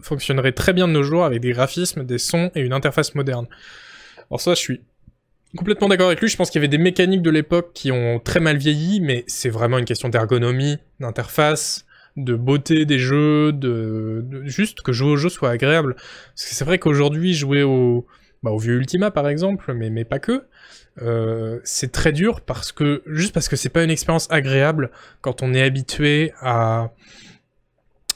fonctionnerait 0.00 0.52
très 0.52 0.72
bien 0.72 0.88
de 0.88 0.92
nos 0.92 1.02
jours 1.02 1.24
avec 1.24 1.40
des 1.40 1.52
graphismes, 1.52 2.04
des 2.04 2.18
sons 2.18 2.50
et 2.54 2.60
une 2.60 2.72
interface 2.72 3.14
moderne. 3.14 3.46
Alors 4.30 4.40
ça, 4.40 4.54
je 4.54 4.60
suis 4.60 4.80
complètement 5.56 5.88
d'accord 5.88 6.08
avec 6.08 6.20
lui, 6.20 6.28
je 6.28 6.36
pense 6.36 6.50
qu'il 6.50 6.60
y 6.60 6.64
avait 6.64 6.68
des 6.68 6.78
mécaniques 6.78 7.22
de 7.22 7.30
l'époque 7.30 7.70
qui 7.72 7.90
ont 7.92 8.20
très 8.20 8.40
mal 8.40 8.56
vieilli, 8.56 9.00
mais 9.00 9.24
c'est 9.26 9.48
vraiment 9.48 9.78
une 9.78 9.84
question 9.84 10.08
d'ergonomie, 10.08 10.76
d'interface, 11.00 11.86
de 12.16 12.34
beauté 12.34 12.84
des 12.84 12.98
jeux, 12.98 13.52
de... 13.52 14.24
juste 14.44 14.82
que 14.82 14.92
jouer 14.92 15.12
au 15.12 15.16
jeu 15.16 15.28
soit 15.28 15.50
agréable. 15.50 15.94
Parce 15.94 16.48
que 16.48 16.54
c'est 16.54 16.64
vrai 16.64 16.78
qu'aujourd'hui, 16.78 17.34
jouer 17.34 17.62
au... 17.62 18.06
Bah, 18.46 18.52
au 18.52 18.58
vieux 18.58 18.74
Ultima 18.74 19.10
par 19.10 19.28
exemple, 19.28 19.74
mais, 19.74 20.04
pas 20.04 20.20
que, 20.20 20.46
euh, 21.02 21.58
c'est 21.64 21.90
très 21.90 22.12
dur 22.12 22.42
parce 22.42 22.70
que 22.70 23.02
juste 23.04 23.34
parce 23.34 23.48
que 23.48 23.56
c'est 23.56 23.70
pas 23.70 23.82
une 23.82 23.90
expérience 23.90 24.28
agréable 24.30 24.92
quand 25.20 25.42
on 25.42 25.52
est 25.52 25.62
habitué 25.62 26.32
à, 26.40 26.92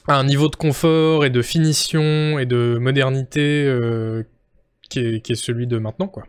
un 0.07 0.23
niveau 0.23 0.47
de 0.47 0.55
confort 0.55 1.25
et 1.25 1.29
de 1.29 1.41
finition 1.41 2.39
et 2.39 2.45
de 2.45 2.77
modernité 2.79 3.65
euh, 3.67 4.23
qui, 4.89 4.99
est, 4.99 5.35
celui 5.35 5.67
de 5.67 5.77
maintenant 5.79 6.07
quoi. 6.07 6.23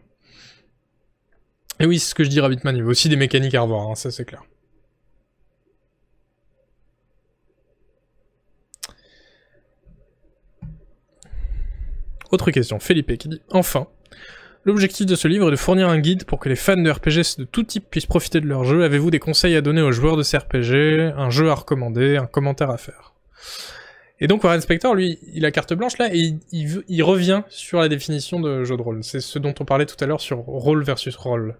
Et 1.79 1.87
oui, 1.87 2.01
c'est 2.01 2.11
ce 2.11 2.17
que 2.17 2.25
je 2.25 2.29
dis 2.29 2.41
Rabbitman, 2.41 2.75
il 2.75 2.81
y 2.81 2.83
a 2.83 2.87
aussi 2.87 3.09
des 3.09 3.15
mécaniques 3.15 3.55
à 3.55 3.61
revoir, 3.61 3.89
hein, 3.89 3.95
ça 3.95 4.11
c'est 4.11 4.25
clair. 4.25 4.43
Autre 12.33 12.51
question, 12.51 12.81
Felipe 12.81 13.17
qui 13.19 13.28
dit 13.28 13.43
Enfin, 13.51 13.86
L'objectif 14.65 15.07
de 15.07 15.17
ce 15.17 15.27
livre 15.27 15.49
est 15.49 15.51
de 15.51 15.57
fournir 15.57 15.89
un 15.89 15.99
guide 15.99 16.25
pour 16.25 16.39
que 16.39 16.49
les 16.49 16.55
fans 16.55 16.77
de 16.77 16.89
RPG 16.89 17.36
de 17.39 17.44
tout 17.44 17.65
type 17.65 17.91
puissent 17.91 18.07
profiter 18.07 18.41
de 18.41 18.47
leur 18.47 18.65
jeu. 18.65 18.85
Avez-vous 18.85 19.11
des 19.11 19.19
conseils 19.19 19.57
à 19.57 19.61
donner 19.61 19.83
aux 19.83 19.91
joueurs 19.91 20.17
de 20.17 20.23
ces 20.23 20.36
RPG, 20.39 21.15
un 21.17 21.31
jeu 21.31 21.51
à 21.51 21.55
recommander, 21.55 22.17
un 22.17 22.27
commentaire 22.27 22.70
à 22.70 22.78
faire 22.78 23.12
Et 24.20 24.28
donc 24.28 24.44
Warren 24.44 24.61
Spector, 24.61 24.94
lui, 24.94 25.19
il 25.35 25.44
a 25.47 25.51
carte 25.51 25.75
blanche 25.75 25.99
là, 25.99 26.15
et 26.15 26.36
il, 26.52 27.02
revient 27.02 27.43
sur 27.49 27.81
la 27.81 27.89
définition 27.89 28.39
de 28.39 28.62
jeu 28.62 28.77
de 28.77 28.83
rôle. 28.83 29.02
C'est 29.02 29.20
ce 29.20 29.41
dont 29.41 29.55
on 29.59 29.65
parlait 29.65 29.86
tout 29.86 29.97
à 29.99 30.07
l'heure 30.07 30.20
sur 30.20 30.39
rôle 30.39 30.85
versus 30.85 31.17
rôle. 31.17 31.57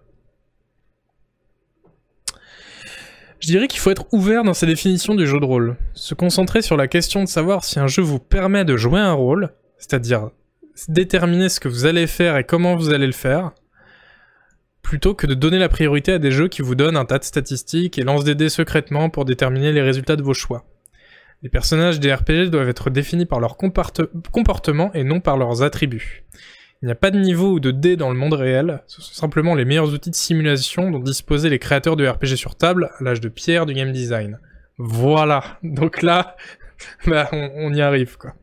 Je 3.41 3.49
dirais 3.49 3.67
qu'il 3.67 3.81
faut 3.81 3.91
être 3.91 4.07
ouvert 4.13 4.45
dans 4.45 4.55
sa 4.55 4.67
définition 4.67 5.17
du 5.17 5.27
jeu 5.27 5.41
de 5.41 5.45
rôle. 5.45 5.77
Se 5.95 6.15
concentrer 6.15 6.63
sur 6.63 6.77
la 6.77 6.87
question 6.87 7.25
de 7.25 7.29
savoir 7.29 7.65
si 7.65 7.81
un 7.81 7.89
jeu 7.89 8.03
vous 8.03 8.21
permet 8.21 8.65
de 8.65 8.77
jouer 8.77 9.01
un 9.01 9.13
rôle, 9.13 9.53
c'est-à-dire 9.77 10.31
déterminer 10.89 11.49
ce 11.49 11.61
que 11.61 11.69
vous 11.69 11.87
allez 11.87 12.07
faire 12.07 12.37
et 12.37 12.45
comment 12.45 12.77
vous 12.77 12.93
allez 12.93 13.07
le 13.07 13.13
faire, 13.13 13.53
plutôt 14.83 15.15
que 15.15 15.27
de 15.27 15.35
donner 15.35 15.59
la 15.59 15.69
priorité 15.69 16.13
à 16.13 16.19
des 16.19 16.31
jeux 16.31 16.49
qui 16.49 16.63
vous 16.63 16.75
donnent 16.75 16.97
un 16.97 17.05
tas 17.05 17.19
de 17.19 17.25
statistiques 17.25 17.99
et 17.99 18.03
lancent 18.03 18.25
des 18.25 18.35
dés 18.35 18.49
secrètement 18.49 19.11
pour 19.11 19.25
déterminer 19.25 19.73
les 19.73 19.83
résultats 19.83 20.17
de 20.17 20.23
vos 20.23 20.35
choix. 20.35 20.65
Les 21.43 21.49
personnages 21.49 21.99
des 21.99 22.13
RPG 22.13 22.51
doivent 22.51 22.69
être 22.69 22.91
définis 22.91 23.27
par 23.27 23.41
leur 23.41 23.57
comportement 23.57 24.93
et 24.93 25.03
non 25.03 25.21
par 25.21 25.37
leurs 25.37 25.63
attributs. 25.63 26.25
Il 26.83 26.87
n'y 26.87 26.93
a 26.93 26.97
pas 26.97 27.11
de 27.11 27.19
niveau 27.19 27.53
ou 27.53 27.61
de 27.61 27.71
dés 27.71 27.97
dans 27.97 28.11
le 28.11 28.17
monde 28.17 28.33
réel, 28.33 28.83
ce 28.87 29.01
sont 29.01 29.15
simplement 29.15 29.55
les 29.55 29.65
meilleurs 29.65 29.93
outils 29.93 30.11
de 30.11 30.17
simulation 30.17 30.91
dont 30.91 30.99
disposaient 30.99 31.49
les 31.49 31.61
créateurs 31.61 31.97
de 31.97 32.07
RPG 32.07 32.37
sur 32.37 32.57
table 32.57 32.91
à 32.99 33.05
l'âge 33.05 33.21
de 33.21 33.29
pierre 33.29 33.67
du 33.67 33.75
game 33.75 33.93
design. 33.93 34.41
Voilà, 34.79 35.59
donc 35.63 36.03
là, 36.03 36.37
bah, 37.07 37.29
on, 37.33 37.73
y 37.73 37.81
arrive 37.81 38.17
quoi. 38.19 38.35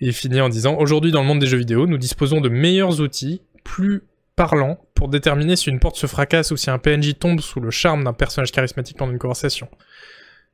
Et 0.00 0.12
finit 0.12 0.40
en 0.40 0.48
disant 0.48 0.76
Aujourd'hui, 0.76 1.12
dans 1.12 1.20
le 1.20 1.26
monde 1.26 1.40
des 1.40 1.46
jeux 1.46 1.58
vidéo, 1.58 1.86
nous 1.86 1.98
disposons 1.98 2.40
de 2.40 2.48
meilleurs 2.48 3.00
outils, 3.00 3.42
plus 3.64 4.02
parlants, 4.36 4.78
pour 4.94 5.08
déterminer 5.08 5.56
si 5.56 5.68
une 5.68 5.80
porte 5.80 5.96
se 5.96 6.06
fracasse 6.06 6.50
ou 6.50 6.56
si 6.56 6.70
un 6.70 6.78
PNJ 6.78 7.18
tombe 7.18 7.40
sous 7.40 7.60
le 7.60 7.70
charme 7.70 8.04
d'un 8.04 8.12
personnage 8.12 8.52
charismatique 8.52 8.96
pendant 8.96 9.12
une 9.12 9.18
conversation. 9.18 9.68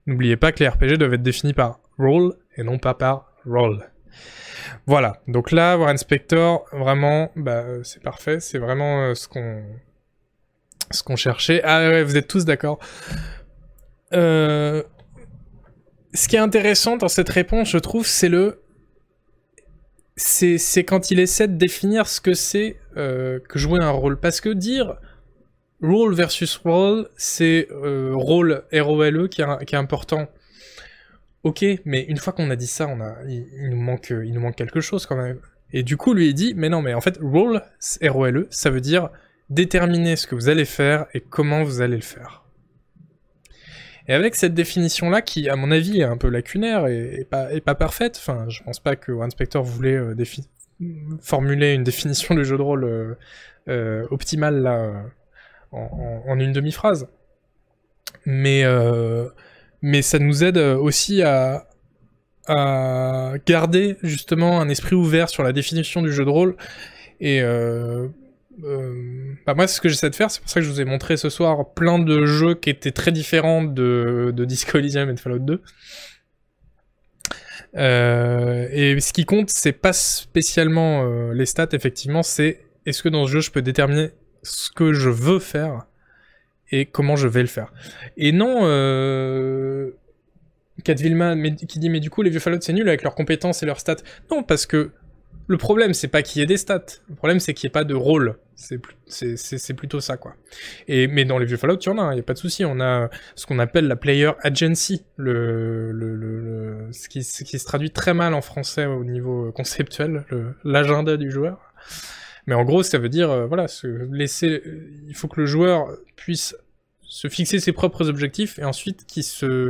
N'oubliez 0.07 0.37
pas 0.37 0.53
que 0.53 0.61
les 0.61 0.69
RPG 0.69 0.99
doivent 0.99 1.15
être 1.15 1.23
définis 1.23 1.55
par 1.55 1.81
role 1.99 2.35
et 2.57 2.63
non 2.63 2.79
pas 2.79 2.95
par 2.95 3.33
role. 3.45 3.85
Voilà, 4.87 5.21
donc 5.29 5.51
là, 5.51 5.77
War 5.77 5.89
Inspector, 5.89 6.65
vraiment, 6.73 7.31
bah, 7.37 7.65
c'est 7.83 8.03
parfait, 8.03 8.41
c'est 8.41 8.59
vraiment 8.59 9.03
euh, 9.03 9.15
ce 9.15 9.29
qu'on 9.29 9.63
ce 10.91 11.03
qu'on 11.03 11.17
cherchait. 11.17 11.61
Ah 11.65 11.89
ouais, 11.89 12.05
vous 12.05 12.17
êtes 12.17 12.29
tous 12.29 12.45
d'accord. 12.45 12.79
Euh, 14.13 14.83
ce 16.15 16.29
qui 16.29 16.37
est 16.37 16.41
intéressant 16.41 16.97
dans 16.97 17.09
cette 17.09 17.29
réponse, 17.29 17.71
je 17.71 17.79
trouve, 17.79 18.07
c'est 18.07 18.29
le... 18.29 18.63
C'est 20.17 20.85
quand 20.85 21.11
il 21.11 21.21
essaie 21.21 21.47
de 21.47 21.57
définir 21.57 22.07
ce 22.09 22.21
que 22.21 22.33
c'est 22.33 22.79
euh, 22.97 23.39
que 23.49 23.59
jouer 23.59 23.81
un 23.83 23.91
rôle. 23.91 24.19
Parce 24.19 24.41
que 24.41 24.49
dire 24.49 24.97
role 25.83 26.15
versus 26.15 26.57
role, 26.57 27.09
c'est 27.17 27.69
rôle, 27.71 28.65
R-O-L-E, 28.73 29.29
qui, 29.29 29.43
est 29.43 29.75
important. 29.75 30.29
Ok, 31.43 31.65
mais 31.85 32.03
une 32.05 32.17
fois 32.17 32.33
qu'on 32.33 32.51
a 32.51 32.57
dit 32.57 32.67
ça, 32.67 32.89
on 32.89 33.01
a, 33.01 33.15
il, 33.29 33.69
nous 33.71 33.77
manque, 33.77 34.09
il 34.11 34.33
nous 34.33 34.41
manque 34.41 34.57
quelque 34.57 34.81
chose 34.81 35.05
quand 35.05 35.17
même. 35.17 35.39
Et 35.73 35.83
du 35.83 35.97
coup, 35.97 36.15
lui, 36.15 36.29
il 36.29 36.35
dit, 36.35 36.55
mais 36.57 36.69
non, 36.69 36.81
mais 36.81 36.95
en 36.95 37.01
fait, 37.01 37.19
role, 37.21 37.63
R-O-L-E, 38.03 38.47
ça 38.51 38.71
veut 38.71 38.81
dire 38.81 39.11
déterminer 39.51 40.17
ce 40.17 40.27
que 40.27 40.35
vous 40.35 40.49
allez 40.49 40.65
faire 40.65 41.07
et 41.15 41.21
comment 41.21 41.63
vous 41.63 41.81
allez 41.83 41.97
le 41.97 42.03
faire. 42.03 42.46
Et 44.09 44.15
avec 44.15 44.37
cette 44.37 44.55
définition-là, 44.55 45.21
qui, 45.23 45.49
à 45.49 45.57
mon 45.57 45.71
avis, 45.71 46.01
est 46.01 46.05
un 46.05 46.17
peu 46.17 46.29
lacunaire 46.29 46.87
et, 46.87 47.27
pas, 47.29 47.75
parfaite, 47.75 48.17
enfin, 48.19 48.47
je 48.49 48.63
pense 48.63 48.79
pas 48.79 48.95
que 48.97 49.13
Inspector 49.21 49.63
voulait 49.63 49.97
euh, 49.97 50.15
formuler 51.21 51.75
une 51.75 51.83
définition 51.83 52.35
du 52.35 52.45
jeu 52.45 52.57
de 52.57 52.63
rôle 52.63 52.85
euh, 52.85 53.15
euh, 53.69 54.07
optimale, 54.11 54.63
là, 54.63 55.03
en, 55.73 56.39
une 56.39 56.53
demi-phrase. 56.53 57.09
Mais 58.25 58.65
mais 59.83 60.03
ça 60.03 60.19
nous 60.19 60.43
aide 60.43 60.59
aussi 60.59 61.23
à, 61.23 61.67
garder 63.45 63.97
justement 64.05 64.61
un 64.61 64.69
esprit 64.69 64.95
ouvert 64.95 65.29
sur 65.29 65.43
la 65.43 65.53
définition 65.53 66.01
du 66.01 66.13
jeu 66.13 66.25
de 66.25 66.31
rôle. 66.31 66.57
Et 67.21 67.43
euh, 68.65 69.35
bah 69.47 69.55
moi, 69.55 69.67
ce 69.67 69.81
que 69.81 69.89
j'essaie 69.89 70.11
de 70.11 70.15
faire. 70.15 70.31
C'est 70.31 70.41
pour 70.41 70.51
ça 70.51 70.61
que 70.61 70.67
je 70.67 70.71
vous 70.71 70.81
ai 70.81 70.85
montré 70.85 71.17
ce 71.17 71.29
soir 71.29 71.73
plein 71.75 71.99
de 71.99 72.27
jeux 72.27 72.55
qui 72.55 72.71
étaient 72.71 72.93
très 72.93 73.13
différents 73.13 73.63
de, 73.63 74.33
de 74.35 74.45
Disco 74.45 74.79
Elysium 74.79 75.11
et 75.11 75.15
de 75.15 75.21
Fallout 75.21 75.41
2. 75.41 75.63
Euh, 77.77 78.69
et 78.71 78.99
ce 79.01 79.13
qui 79.13 79.25
compte, 79.25 79.51
c'est 79.51 79.73
pas 79.73 79.93
spécialement 79.93 81.05
euh, 81.05 81.33
les 81.35 81.47
stats, 81.47 81.69
effectivement, 81.73 82.23
c'est 82.23 82.61
est-ce 82.87 83.03
que 83.03 83.09
dans 83.09 83.27
ce 83.27 83.33
jeu 83.33 83.41
je 83.41 83.51
peux 83.51 83.63
déterminer 83.63 84.11
ce 84.43 84.71
que 84.71 84.93
je 84.93 85.11
veux 85.11 85.41
faire 85.41 85.87
et 86.71 86.87
comment 86.87 87.17
je 87.17 87.29
vais 87.29 87.43
le 87.43 87.49
faire. 87.49 87.73
Et 88.17 88.33
non, 88.33 88.61
euh... 88.63 89.91
Kat 90.85 90.95
qui 90.95 91.79
dit 91.79 91.91
mais 91.91 92.01
du 92.01 92.11
coup 92.11 92.23
les 92.23 92.29
vieux 92.29 92.39
Fallout 92.39 92.61
c'est 92.61 92.75
nul 92.75 92.87
avec 92.87 93.03
leurs 93.03 93.15
compétences 93.15 93.63
et 93.63 93.67
leurs 93.67 93.81
stats. 93.81 93.97
Non, 94.31 94.43
parce 94.43 94.67
que 94.67 94.93
le 95.47 95.57
problème 95.57 95.95
c'est 95.95 96.09
pas 96.09 96.23
qu'il 96.23 96.41
y 96.41 96.43
ait 96.43 96.47
des 96.47 96.57
stats, 96.57 96.87
le 97.09 97.15
problème 97.15 97.41
c'est 97.41 97.55
qu'il 97.55 97.67
n'y 97.67 97.71
ait 97.71 97.79
pas 97.79 97.85
de 97.85 97.95
rôle. 97.95 98.39
C'est 98.55 99.75
plutôt 99.75 100.01
ça 100.01 100.17
quoi. 100.17 100.35
Et 100.89 101.07
mais 101.09 101.25
dans 101.25 101.39
les 101.39 101.47
vieux 101.47 101.57
Fallout 101.59 101.79
il 101.79 101.87
y 101.87 101.89
en 101.91 101.99
a, 101.99 102.03
il 102.03 102.07
hein, 102.07 102.15
y 102.15 102.21
a 102.21 102.23
pas 102.23 102.33
de 102.33 102.39
souci. 102.39 102.65
On 102.65 102.81
a 102.81 103.11
ce 103.35 103.47
qu'on 103.47 103.59
appelle 103.59 103.87
la 103.87 103.97
player 103.97 104.33
agency, 104.43 105.05
le, 105.17 105.93
le, 105.93 106.89
ce, 106.93 107.09
qui, 107.09 107.23
ce 107.23 107.45
qui 107.45 107.59
se 107.59 107.65
traduit 107.67 107.91
très 107.91 108.15
mal 108.15 108.33
en 108.35 108.41
français 108.41 108.87
au 108.87 109.05
niveau 109.05 109.53
conceptuel, 109.53 110.25
l'agenda 110.65 111.17
du 111.17 111.31
joueur. 111.31 111.59
Mais 112.47 112.55
en 112.55 112.65
gros, 112.65 112.83
ça 112.83 112.99
veut 112.99 113.09
dire, 113.09 113.31
euh, 113.31 113.47
voilà, 113.47 113.67
se 113.67 113.87
laisser, 114.13 114.63
il 115.09 115.15
faut 115.15 115.29
que 115.29 115.41
le 115.41 115.47
joueur 115.47 115.89
puisse 116.15 116.57
se 117.03 117.29
fixer 117.29 117.61
ses 117.61 117.73
propres 117.73 118.09
objectifs 118.09 118.59
et 118.59 118.65
ensuite 118.65 119.05
qu'il 119.07 119.25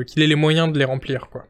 qu'il 0.05 0.23
ait 0.23 0.27
les 0.27 0.35
moyens 0.35 0.73
de 0.73 0.79
les 0.79 0.85
remplir, 0.85 1.29
quoi. 1.31 1.47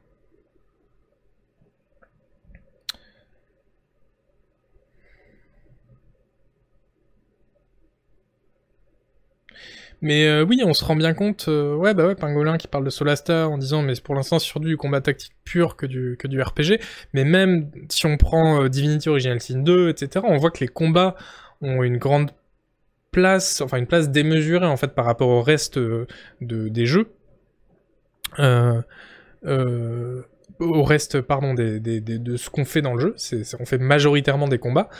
Mais 10.02 10.26
euh, 10.26 10.44
oui, 10.44 10.60
on 10.64 10.74
se 10.74 10.84
rend 10.84 10.94
bien 10.94 11.14
compte, 11.14 11.46
euh, 11.48 11.74
ouais, 11.74 11.94
bah 11.94 12.06
ouais, 12.06 12.14
Pingolin 12.14 12.58
qui 12.58 12.68
parle 12.68 12.84
de 12.84 12.90
Solastar 12.90 13.50
en 13.50 13.56
disant, 13.58 13.82
mais 13.82 13.94
pour 14.02 14.14
l'instant, 14.14 14.38
c'est 14.38 14.46
surtout 14.46 14.68
du 14.68 14.76
combat 14.76 15.00
tactique 15.00 15.32
pur 15.44 15.76
que 15.76 15.86
du, 15.86 16.16
que 16.18 16.28
du 16.28 16.40
RPG. 16.40 16.80
Mais 17.14 17.24
même 17.24 17.70
si 17.88 18.06
on 18.06 18.16
prend 18.16 18.62
euh, 18.62 18.68
Divinity 18.68 19.08
Original 19.08 19.40
Sin 19.40 19.60
2, 19.60 19.88
etc., 19.88 20.24
on 20.28 20.36
voit 20.36 20.50
que 20.50 20.60
les 20.60 20.68
combats 20.68 21.16
ont 21.62 21.82
une 21.82 21.96
grande 21.96 22.30
place, 23.10 23.62
enfin 23.62 23.78
une 23.78 23.86
place 23.86 24.10
démesurée 24.10 24.66
en 24.66 24.76
fait 24.76 24.94
par 24.94 25.06
rapport 25.06 25.28
au 25.28 25.40
reste 25.40 25.78
de, 25.78 26.06
des 26.40 26.84
jeux. 26.86 27.08
au 30.58 30.82
reste, 30.82 31.20
pardon, 31.22 31.54
de 31.54 32.36
ce 32.36 32.50
qu'on 32.50 32.66
fait 32.66 32.82
dans 32.82 32.94
le 32.94 33.00
jeu. 33.00 33.14
C'est, 33.16 33.42
on 33.58 33.64
fait 33.64 33.78
majoritairement 33.78 34.48
des 34.48 34.58
combats. 34.58 34.90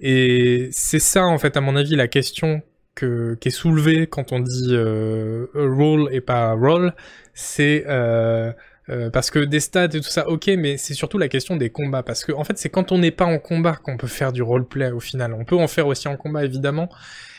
Et 0.00 0.68
c'est 0.72 0.98
ça, 0.98 1.26
en 1.26 1.38
fait, 1.38 1.56
à 1.58 1.60
mon 1.60 1.76
avis, 1.76 1.96
la 1.96 2.08
question 2.08 2.62
qui 2.96 3.48
est 3.48 3.50
soulevé 3.50 4.06
quand 4.06 4.32
on 4.32 4.40
dit 4.40 4.70
euh, 4.70 6.08
et 6.10 6.20
pas 6.20 6.52
role, 6.52 6.94
c'est 7.34 7.84
euh, 7.86 8.52
euh, 8.88 9.10
parce 9.10 9.30
que 9.30 9.40
des 9.40 9.60
stats 9.60 9.84
et 9.84 10.00
tout 10.00 10.02
ça, 10.02 10.28
ok, 10.28 10.46
mais 10.58 10.76
c'est 10.76 10.94
surtout 10.94 11.18
la 11.18 11.28
question 11.28 11.56
des 11.56 11.70
combats. 11.70 12.02
Parce 12.02 12.24
que 12.24 12.32
en 12.32 12.44
fait, 12.44 12.56
c'est 12.58 12.68
quand 12.68 12.92
on 12.92 12.98
n'est 12.98 13.10
pas 13.10 13.24
en 13.24 13.38
combat 13.38 13.74
qu'on 13.74 13.96
peut 13.96 14.06
faire 14.06 14.32
du 14.32 14.42
roleplay 14.42 14.90
au 14.92 15.00
final. 15.00 15.34
On 15.34 15.44
peut 15.44 15.56
en 15.56 15.68
faire 15.68 15.86
aussi 15.86 16.08
en 16.08 16.16
combat 16.16 16.44
évidemment, 16.44 16.88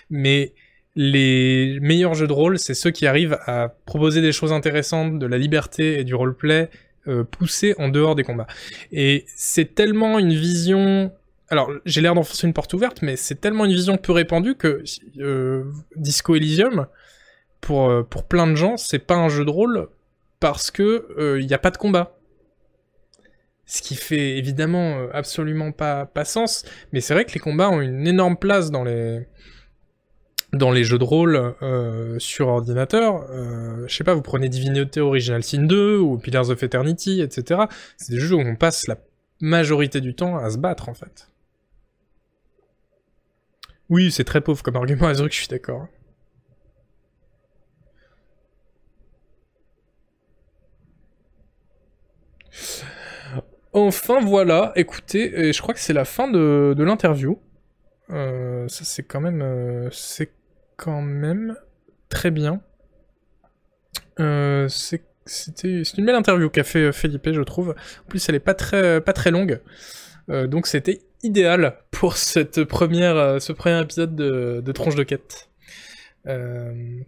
mais 0.10 0.54
les 0.96 1.80
meilleurs 1.80 2.16
jeux 2.16 2.28
de 2.28 2.34
rôle, 2.34 2.58
c'est 2.60 2.74
ceux 2.74 2.92
qui 2.92 3.08
arrivent 3.08 3.38
à 3.46 3.70
proposer 3.86 4.22
des 4.22 4.32
choses 4.32 4.52
intéressantes, 4.52 5.20
de 5.20 5.26
la 5.26 5.38
liberté 5.38 6.00
et 6.00 6.04
du 6.04 6.16
roleplay 6.16 6.70
euh, 7.08 7.24
poussé 7.24 7.76
en 7.78 7.88
dehors 7.88 8.16
des 8.16 8.24
combats. 8.24 8.48
Et 8.92 9.26
c'est 9.36 9.76
tellement 9.76 10.20
une 10.20 10.34
vision 10.34 11.12
alors 11.50 11.72
j'ai 11.86 12.02
l'air 12.02 12.14
d'enfoncer 12.14 12.48
une 12.48 12.54
porte 12.54 12.74
ouverte, 12.74 13.02
mais 13.02 13.16
c'est 13.16 13.36
tellement 13.36 13.66
une 13.66 13.74
vision 13.74 13.98
peu 13.98 14.12
répandue 14.12 14.56
que 14.56 14.84
euh, 15.20 15.64
Disco 15.96 16.36
Elysium, 16.36 16.88
pour, 17.62 17.90
euh, 17.90 18.04
pour 18.04 18.26
plein 18.26 18.48
de 18.48 18.56
gens, 18.56 18.78
c'est 18.78 19.00
pas 19.00 19.16
un 19.16 19.30
jeu 19.30 19.46
de 19.46 19.50
rôle 19.50 19.88
parce 20.40 20.72
que 20.72 21.08
il 21.18 21.24
euh, 21.24 21.42
n'y 21.42 21.54
a 21.54 21.58
pas 21.60 21.72
de 21.72 21.78
combat. 21.78 22.18
Ce 23.66 23.82
qui 23.82 23.96
fait 23.96 24.38
évidemment 24.38 25.10
absolument 25.12 25.74
pas, 25.74 26.06
pas 26.06 26.24
sens, 26.24 26.64
mais 26.94 27.02
c'est 27.02 27.14
vrai 27.14 27.26
que 27.26 27.34
les 27.34 27.40
combats 27.40 27.70
ont 27.70 27.82
une 27.82 28.08
énorme 28.08 28.38
place 28.38 28.72
dans 28.72 28.86
les, 28.86 29.28
dans 30.54 30.72
les 30.72 30.86
jeux 30.86 30.98
de 30.98 31.04
rôle 31.04 31.54
sur 32.18 32.48
ordinateur. 32.48 33.28
je 33.86 33.94
sais 33.94 34.06
pas, 34.06 34.14
vous 34.14 34.22
prenez 34.22 34.48
Divinity 34.48 35.02
Original 35.02 35.44
Sin 35.44 35.64
2 35.64 35.98
ou 35.98 36.18
Pillars 36.18 36.50
of 36.50 36.64
Eternity, 36.64 37.20
etc. 37.20 37.64
C'est 37.98 38.14
des 38.14 38.22
jeux 38.22 38.38
où 38.38 38.40
on 38.40 38.56
passe 38.56 38.88
la 38.88 38.96
majorité 39.42 40.00
du 40.00 40.16
temps 40.16 40.38
à 40.38 40.50
se 40.50 40.58
battre 40.58 40.88
en 40.88 40.94
fait. 40.94 41.28
Oui, 43.90 44.12
c'est 44.12 44.24
très 44.24 44.42
pauvre 44.42 44.62
comme 44.64 44.76
argument, 44.76 45.08
Azruk, 45.08 45.32
je 45.32 45.38
suis 45.38 45.48
d'accord. 45.48 45.88
Enfin 53.74 54.20
voilà, 54.22 54.72
écoutez, 54.76 55.54
je 55.54 55.62
crois 55.62 55.74
que 55.74 55.80
c'est 55.80 55.94
la 55.94 56.06
fin 56.06 56.28
de, 56.28 56.76
l'interview. 56.80 57.40
Euh, 58.10 58.68
ça 58.70 58.86
c'est 58.86 59.04
quand 59.04 59.20
même, 59.20 59.42
euh, 59.42 59.90
c'est 59.92 60.32
quand 60.78 61.02
même 61.02 61.56
très 62.10 62.32
bien. 62.32 62.62
Euh, 64.20 64.68
c'est 64.70 65.04
une 65.98 66.06
belle 66.06 66.16
interview 66.16 66.50
qu'a 66.50 66.64
fait 66.64 66.92
Felipe, 66.92 67.32
je 67.32 67.42
trouve. 67.42 67.76
En 68.06 68.10
plus, 68.10 68.28
elle 68.30 68.36
est 68.36 68.40
pas 68.40 68.56
très 68.56 69.32
longue, 69.32 69.62
donc 70.28 70.68
c'était 70.68 71.02
idéal 71.24 71.78
pour 71.92 72.18
cette 72.18 72.64
première, 72.64 73.16
euh, 73.16 73.40
ce 73.40 73.52
premier 73.54 73.82
épisode 73.82 74.16
de, 74.16 74.72
Tronche 74.72 74.96
de 74.96 75.04
Quête. 75.04 75.50
Euh, 76.28 77.02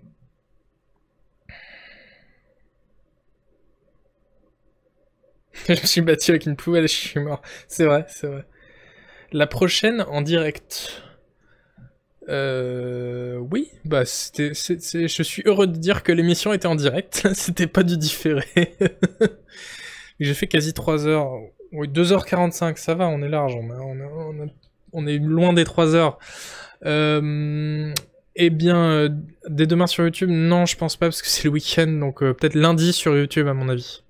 je 5.67 5.73
me 5.73 5.85
suis 5.85 6.01
battu 6.01 6.31
avec 6.31 6.45
une 6.45 6.55
poubelle, 6.55 6.87
je 6.87 6.93
suis 6.93 7.19
mort. 7.19 7.41
C'est 7.67 7.85
vrai, 7.85 8.05
c'est 8.09 8.27
vrai. 8.27 8.45
La 9.31 9.47
prochaine 9.47 10.01
en 10.01 10.21
direct. 10.21 11.03
Euh, 12.29 13.37
oui, 13.37 13.71
bah 13.85 14.05
c'était, 14.05 14.53
je 14.53 15.23
suis 15.23 15.41
heureux 15.45 15.65
de 15.65 15.77
dire 15.77 16.03
que 16.03 16.11
l'émission 16.11 16.53
était 16.53 16.67
en 16.67 16.75
direct, 16.75 17.27
c'était 17.33 17.67
pas 17.67 17.81
du 17.83 17.97
différé. 17.97 18.77
J'ai 20.19 20.33
fait 20.33 20.47
quasi 20.47 20.73
3 20.73 21.07
heures 21.07 21.27
oui 21.71 21.87
2h45, 21.87 22.77
ça 22.77 22.95
va, 22.95 23.07
on 23.07 23.21
est 23.21 23.29
large, 23.29 23.55
on, 24.91 25.07
est 25.07 25.17
loin 25.17 25.53
des 25.53 25.63
3 25.63 25.95
heures. 25.95 26.19
Euh, 26.85 27.93
eh 28.41 28.49
bien, 28.49 28.77
euh, 28.77 29.09
dès 29.49 29.67
demain 29.67 29.85
sur 29.85 30.05
YouTube, 30.05 30.29
non, 30.29 30.65
je 30.65 30.77
pense 30.77 30.95
pas 30.95 31.07
parce 31.07 31.21
que 31.21 31.27
c'est 31.27 31.43
le 31.43 31.49
week-end, 31.49 31.87
donc 31.87 32.23
euh, 32.23 32.33
peut-être 32.33 32.55
lundi 32.55 32.93
sur 32.93 33.13
YouTube 33.15 33.47
à 33.47 33.53
mon 33.53 33.67
avis. 33.67 34.01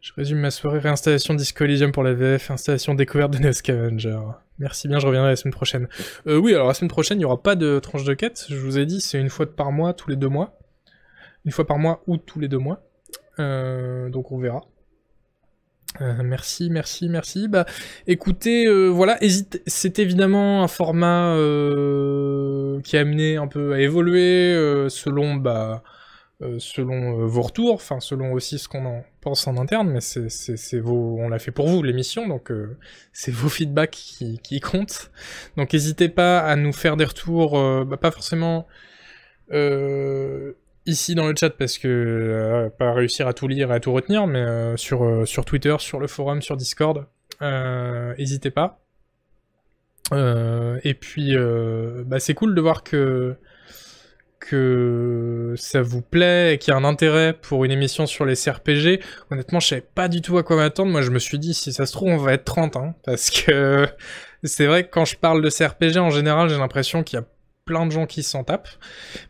Je 0.00 0.12
résume 0.16 0.38
ma 0.38 0.50
soirée 0.50 0.80
réinstallation 0.80 1.34
Disco 1.34 1.62
Elysium 1.64 1.92
pour 1.92 2.02
la 2.02 2.12
VF, 2.12 2.50
installation 2.50 2.94
découverte 2.94 3.32
de 3.32 3.38
Neo 3.38 3.52
Scavenger. 3.52 4.18
Merci 4.58 4.88
bien, 4.88 4.98
je 4.98 5.06
reviendrai 5.06 5.30
la 5.30 5.36
semaine 5.36 5.54
prochaine. 5.54 5.88
Euh, 6.26 6.38
oui, 6.38 6.54
alors 6.54 6.66
la 6.66 6.74
semaine 6.74 6.90
prochaine, 6.90 7.18
il 7.18 7.20
n'y 7.20 7.24
aura 7.24 7.40
pas 7.40 7.54
de 7.54 7.78
tranche 7.78 8.02
de 8.02 8.14
quête. 8.14 8.46
Je 8.48 8.56
vous 8.56 8.76
ai 8.76 8.84
dit, 8.84 9.00
c'est 9.00 9.20
une 9.20 9.30
fois 9.30 9.46
par 9.46 9.70
mois, 9.70 9.94
tous 9.94 10.10
les 10.10 10.16
deux 10.16 10.28
mois. 10.28 10.58
Une 11.44 11.52
fois 11.52 11.68
par 11.68 11.78
mois 11.78 12.02
ou 12.08 12.16
tous 12.16 12.40
les 12.40 12.48
deux 12.48 12.58
mois. 12.58 12.82
Donc 13.38 14.32
on 14.32 14.38
verra. 14.38 14.62
Euh, 16.00 16.22
merci, 16.22 16.70
merci, 16.70 17.08
merci. 17.08 17.48
Bah, 17.48 17.66
écoutez, 18.06 18.66
euh, 18.66 18.88
voilà. 18.88 19.18
C'est 19.66 19.98
évidemment 19.98 20.62
un 20.62 20.68
format 20.68 21.34
euh, 21.34 22.80
qui 22.82 22.96
a 22.96 23.00
amené 23.00 23.36
un 23.36 23.46
peu 23.46 23.74
à 23.74 23.80
évoluer 23.80 24.54
selon, 24.88 25.36
bah, 25.36 25.82
selon 26.58 27.26
vos 27.26 27.42
retours, 27.42 27.74
enfin 27.74 28.00
selon 28.00 28.32
aussi 28.32 28.58
ce 28.58 28.68
qu'on 28.68 28.86
en 28.86 29.04
pense 29.20 29.46
en 29.46 29.56
interne. 29.56 29.90
Mais 29.90 30.00
c'est 30.00 30.80
vos, 30.80 31.18
on 31.20 31.28
l'a 31.28 31.38
fait 31.38 31.50
pour 31.50 31.68
vous 31.68 31.82
l'émission, 31.82 32.28
donc 32.28 32.52
c'est 33.12 33.32
vos 33.32 33.48
feedbacks 33.48 33.90
qui, 33.90 34.38
qui 34.38 34.60
comptent. 34.60 35.10
Donc 35.56 35.72
n'hésitez 35.72 36.08
pas 36.08 36.40
à 36.40 36.56
nous 36.56 36.72
faire 36.72 36.96
des 36.96 37.04
retours, 37.04 37.52
bah, 37.84 37.96
pas 37.96 38.10
forcément 38.10 38.66
ici 40.86 41.14
dans 41.14 41.26
le 41.26 41.34
chat 41.38 41.50
parce 41.50 41.78
que 41.78 41.88
euh, 41.88 42.70
pas 42.70 42.92
réussir 42.92 43.26
à 43.26 43.32
tout 43.32 43.48
lire 43.48 43.70
et 43.70 43.74
à 43.74 43.80
tout 43.80 43.92
retenir, 43.92 44.26
mais 44.26 44.40
euh, 44.40 44.76
sur, 44.76 45.04
euh, 45.04 45.24
sur 45.24 45.44
Twitter, 45.44 45.76
sur 45.78 46.00
le 46.00 46.06
forum, 46.06 46.42
sur 46.42 46.56
Discord, 46.56 47.06
n'hésitez 47.40 48.50
pas. 48.50 48.80
et 50.12 50.94
puis, 50.94 51.36
bah, 52.06 52.20
c'est 52.20 52.34
cool 52.34 52.54
de 52.54 52.60
voir 52.60 52.82
que 52.82 53.36
que 54.40 55.54
ça 55.58 55.82
vous 55.82 56.00
plaît 56.00 56.54
et 56.54 56.58
qu'il 56.58 56.72
y 56.72 56.74
a 56.74 56.78
un 56.78 56.84
intérêt 56.84 57.34
pour 57.34 57.64
une 57.64 57.70
émission 57.70 58.06
sur 58.06 58.24
les 58.24 58.34
CRPG. 58.34 59.00
Honnêtement, 59.30 59.60
je 59.60 59.68
savais 59.68 59.86
pas 59.94 60.08
du 60.08 60.22
tout 60.22 60.38
à 60.38 60.42
quoi 60.42 60.56
m'attendre. 60.56 60.90
Moi, 60.90 61.02
je 61.02 61.10
me 61.10 61.18
suis 61.18 61.38
dit, 61.38 61.52
si 61.52 61.72
ça 61.72 61.84
se 61.84 61.92
trouve, 61.92 62.08
on 62.08 62.16
va 62.16 62.32
être 62.32 62.44
30, 62.44 62.76
hein, 62.76 62.94
parce 63.04 63.30
que 63.30 63.86
c'est 64.42 64.66
vrai 64.66 64.84
que 64.84 64.90
quand 64.90 65.04
je 65.04 65.16
parle 65.16 65.42
de 65.42 65.50
CRPG, 65.50 65.98
en 65.98 66.10
général, 66.10 66.48
j'ai 66.48 66.56
l'impression 66.56 67.04
qu'il 67.04 67.18
y 67.18 67.22
a 67.22 67.26
plein 67.70 67.86
de 67.86 67.92
gens 67.92 68.06
qui 68.06 68.24
s'en 68.24 68.42
tapent. 68.42 68.68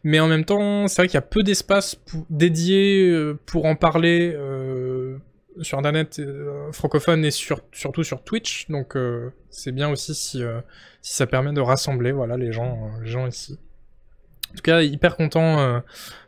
Mais 0.02 0.18
en 0.18 0.26
même 0.26 0.46
temps, 0.46 0.88
c'est 0.88 1.02
vrai 1.02 1.08
qu'il 1.08 1.16
y 1.16 1.18
a 1.18 1.22
peu 1.36 1.42
d'espace 1.42 2.00
dédié 2.30 3.10
euh, 3.10 3.38
pour 3.44 3.66
en 3.66 3.76
parler 3.76 4.32
euh, 4.34 5.18
sur 5.60 5.76
Internet 5.76 6.18
euh, 6.20 6.72
francophone 6.72 7.22
et 7.22 7.30
sur, 7.30 7.60
surtout 7.70 8.02
sur 8.02 8.24
Twitch. 8.24 8.70
Donc 8.70 8.96
c'est 9.50 9.72
bien 9.72 9.90
aussi 9.90 10.14
si, 10.14 10.42
si 11.02 11.14
ça 11.14 11.26
permet 11.26 11.52
de 11.52 11.60
rassembler 11.60 12.12
voilà, 12.12 12.38
les, 12.38 12.50
gens, 12.50 12.90
les 13.02 13.10
gens 13.10 13.26
ici. 13.26 13.58
En 14.52 14.54
tout 14.54 14.62
cas, 14.62 14.80
hyper 14.80 15.16
content 15.16 15.82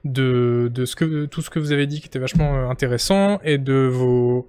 de, 0.05 0.71
ce 0.85 0.95
que, 0.95 1.25
tout 1.25 1.41
ce 1.41 1.49
que 1.49 1.59
vous 1.59 1.73
avez 1.73 1.87
dit 1.87 2.01
qui 2.01 2.09
était 2.09 2.19
vachement 2.19 2.71
intéressant 2.71 3.41
et 3.43 3.57
de 3.57 3.89
vos 3.91 4.47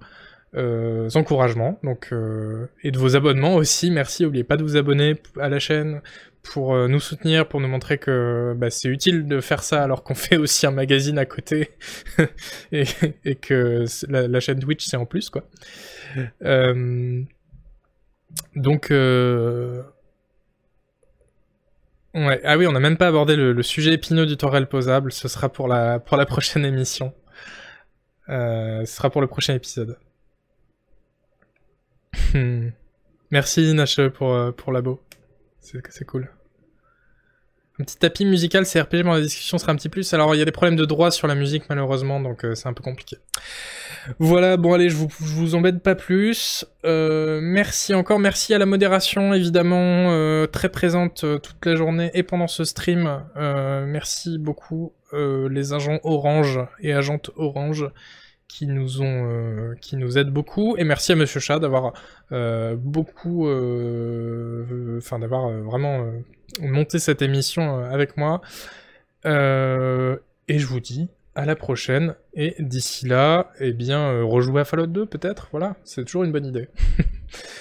encouragements 1.14 1.80
donc, 1.82 2.12
et 2.82 2.90
de 2.90 2.98
vos 2.98 3.16
abonnements 3.16 3.54
aussi. 3.54 3.90
Merci, 3.90 4.22
n'oubliez 4.22 4.44
pas 4.44 4.58
de 4.58 4.62
vous 4.62 4.76
abonner 4.76 5.16
à 5.40 5.48
la 5.48 5.58
chaîne 5.58 6.02
pour 6.44 6.74
euh, 6.74 6.86
nous 6.88 7.00
soutenir, 7.00 7.48
pour 7.48 7.60
nous 7.60 7.68
montrer 7.68 7.98
que 7.98 8.54
bah, 8.56 8.70
c'est 8.70 8.88
utile 8.88 9.26
de 9.26 9.40
faire 9.40 9.62
ça 9.64 9.82
alors 9.82 10.04
qu'on 10.04 10.14
fait 10.14 10.36
aussi 10.36 10.66
un 10.66 10.70
magazine 10.70 11.18
à 11.18 11.24
côté 11.24 11.70
et, 12.72 12.84
que 13.36 13.84
la, 14.08 14.40
chaîne 14.40 14.60
Twitch 14.60 14.86
c'est 14.86 14.96
en 14.96 15.06
plus 15.06 15.30
quoi. 15.30 15.42
Euh, 16.44 17.22
donc 18.54 18.90
euh... 18.92 19.82
ouais 22.14 22.40
ah 22.44 22.56
oui 22.56 22.68
on 22.68 22.72
n'a 22.72 22.80
même 22.80 22.96
pas 22.96 23.08
abordé 23.08 23.34
le, 23.34 23.62
sujet 23.62 23.94
épineux 23.94 24.26
du 24.26 24.36
torrel 24.36 24.68
posable. 24.68 25.10
Ce 25.12 25.26
sera 25.26 25.48
pour 25.48 25.66
la 25.66 25.98
pour 25.98 26.16
la 26.16 26.26
prochaine 26.26 26.64
émission. 26.64 27.12
Ce 28.28 28.84
sera 28.86 29.10
pour 29.10 29.20
le 29.20 29.26
prochain 29.26 29.54
épisode. 29.54 29.98
Merci 33.30 33.74
Nache 33.74 34.08
pour 34.08 34.54
pour 34.54 34.72
l'abo. 34.72 35.00
C'est 35.64 36.04
cool. 36.04 36.28
Un 37.80 37.84
petit 37.84 37.96
tapis 37.96 38.24
musical 38.24 38.64
CRPG, 38.64 39.02
mais 39.02 39.10
la 39.10 39.20
discussion 39.20 39.58
sera 39.58 39.72
un 39.72 39.74
petit 39.74 39.88
plus. 39.88 40.14
Alors, 40.14 40.32
il 40.36 40.38
y 40.38 40.42
a 40.42 40.44
des 40.44 40.52
problèmes 40.52 40.76
de 40.76 40.84
droit 40.84 41.10
sur 41.10 41.26
la 41.26 41.34
musique, 41.34 41.64
malheureusement, 41.68 42.20
donc 42.20 42.44
euh, 42.44 42.54
c'est 42.54 42.68
un 42.68 42.72
peu 42.72 42.84
compliqué. 42.84 43.16
Voilà, 44.20 44.56
bon, 44.56 44.74
allez, 44.74 44.90
je 44.90 44.94
vous, 44.94 45.08
vous 45.18 45.56
embête 45.56 45.82
pas 45.82 45.96
plus. 45.96 46.64
Euh, 46.84 47.40
merci 47.42 47.92
encore, 47.92 48.20
merci 48.20 48.54
à 48.54 48.58
la 48.58 48.66
modération, 48.66 49.34
évidemment, 49.34 50.12
euh, 50.12 50.46
très 50.46 50.68
présente 50.68 51.24
toute 51.42 51.66
la 51.66 51.74
journée 51.74 52.12
et 52.14 52.22
pendant 52.22 52.46
ce 52.46 52.62
stream. 52.62 53.24
merci 53.34 54.38
beaucoup, 54.38 54.92
les 55.12 55.72
agents 55.72 55.98
Orange 56.04 56.60
et 56.80 56.92
agentes 56.92 57.30
Orange 57.34 57.90
qui 58.48 58.66
nous 58.66 59.02
ont, 59.02 59.28
euh, 59.30 59.74
qui 59.80 59.96
nous 59.96 60.18
aident 60.18 60.30
beaucoup. 60.30 60.76
Et 60.76 60.84
merci 60.84 61.12
à 61.12 61.16
Monsieur 61.16 61.40
Chat 61.40 61.58
d'avoir 61.58 61.92
euh, 62.32 62.76
beaucoup, 62.76 63.48
euh, 63.48 64.98
enfin 64.98 65.18
d'avoir 65.18 65.50
vraiment 65.50 66.06
monté 66.60 66.98
cette 66.98 67.22
émission 67.22 67.84
avec 67.84 68.16
moi. 68.16 68.40
et 69.24 70.58
je 70.58 70.66
vous 70.66 70.80
dis 70.80 71.08
à 71.34 71.46
la 71.46 71.56
prochaine. 71.56 72.14
Et 72.34 72.54
d'ici 72.60 73.06
là, 73.06 73.52
eh 73.58 73.72
bien, 73.72 74.22
rejouer 74.22 74.60
à 74.60 74.64
Fallout 74.64 74.86
2 74.86 75.06
peut-être? 75.06 75.48
Voilà, 75.50 75.76
c'est 75.84 76.04
toujours 76.04 76.24
une 76.24 76.32
bonne 76.32 76.46
idée. 76.46 76.68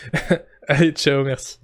Allez, 0.68 0.92
ciao, 0.92 1.24
merci. 1.24 1.60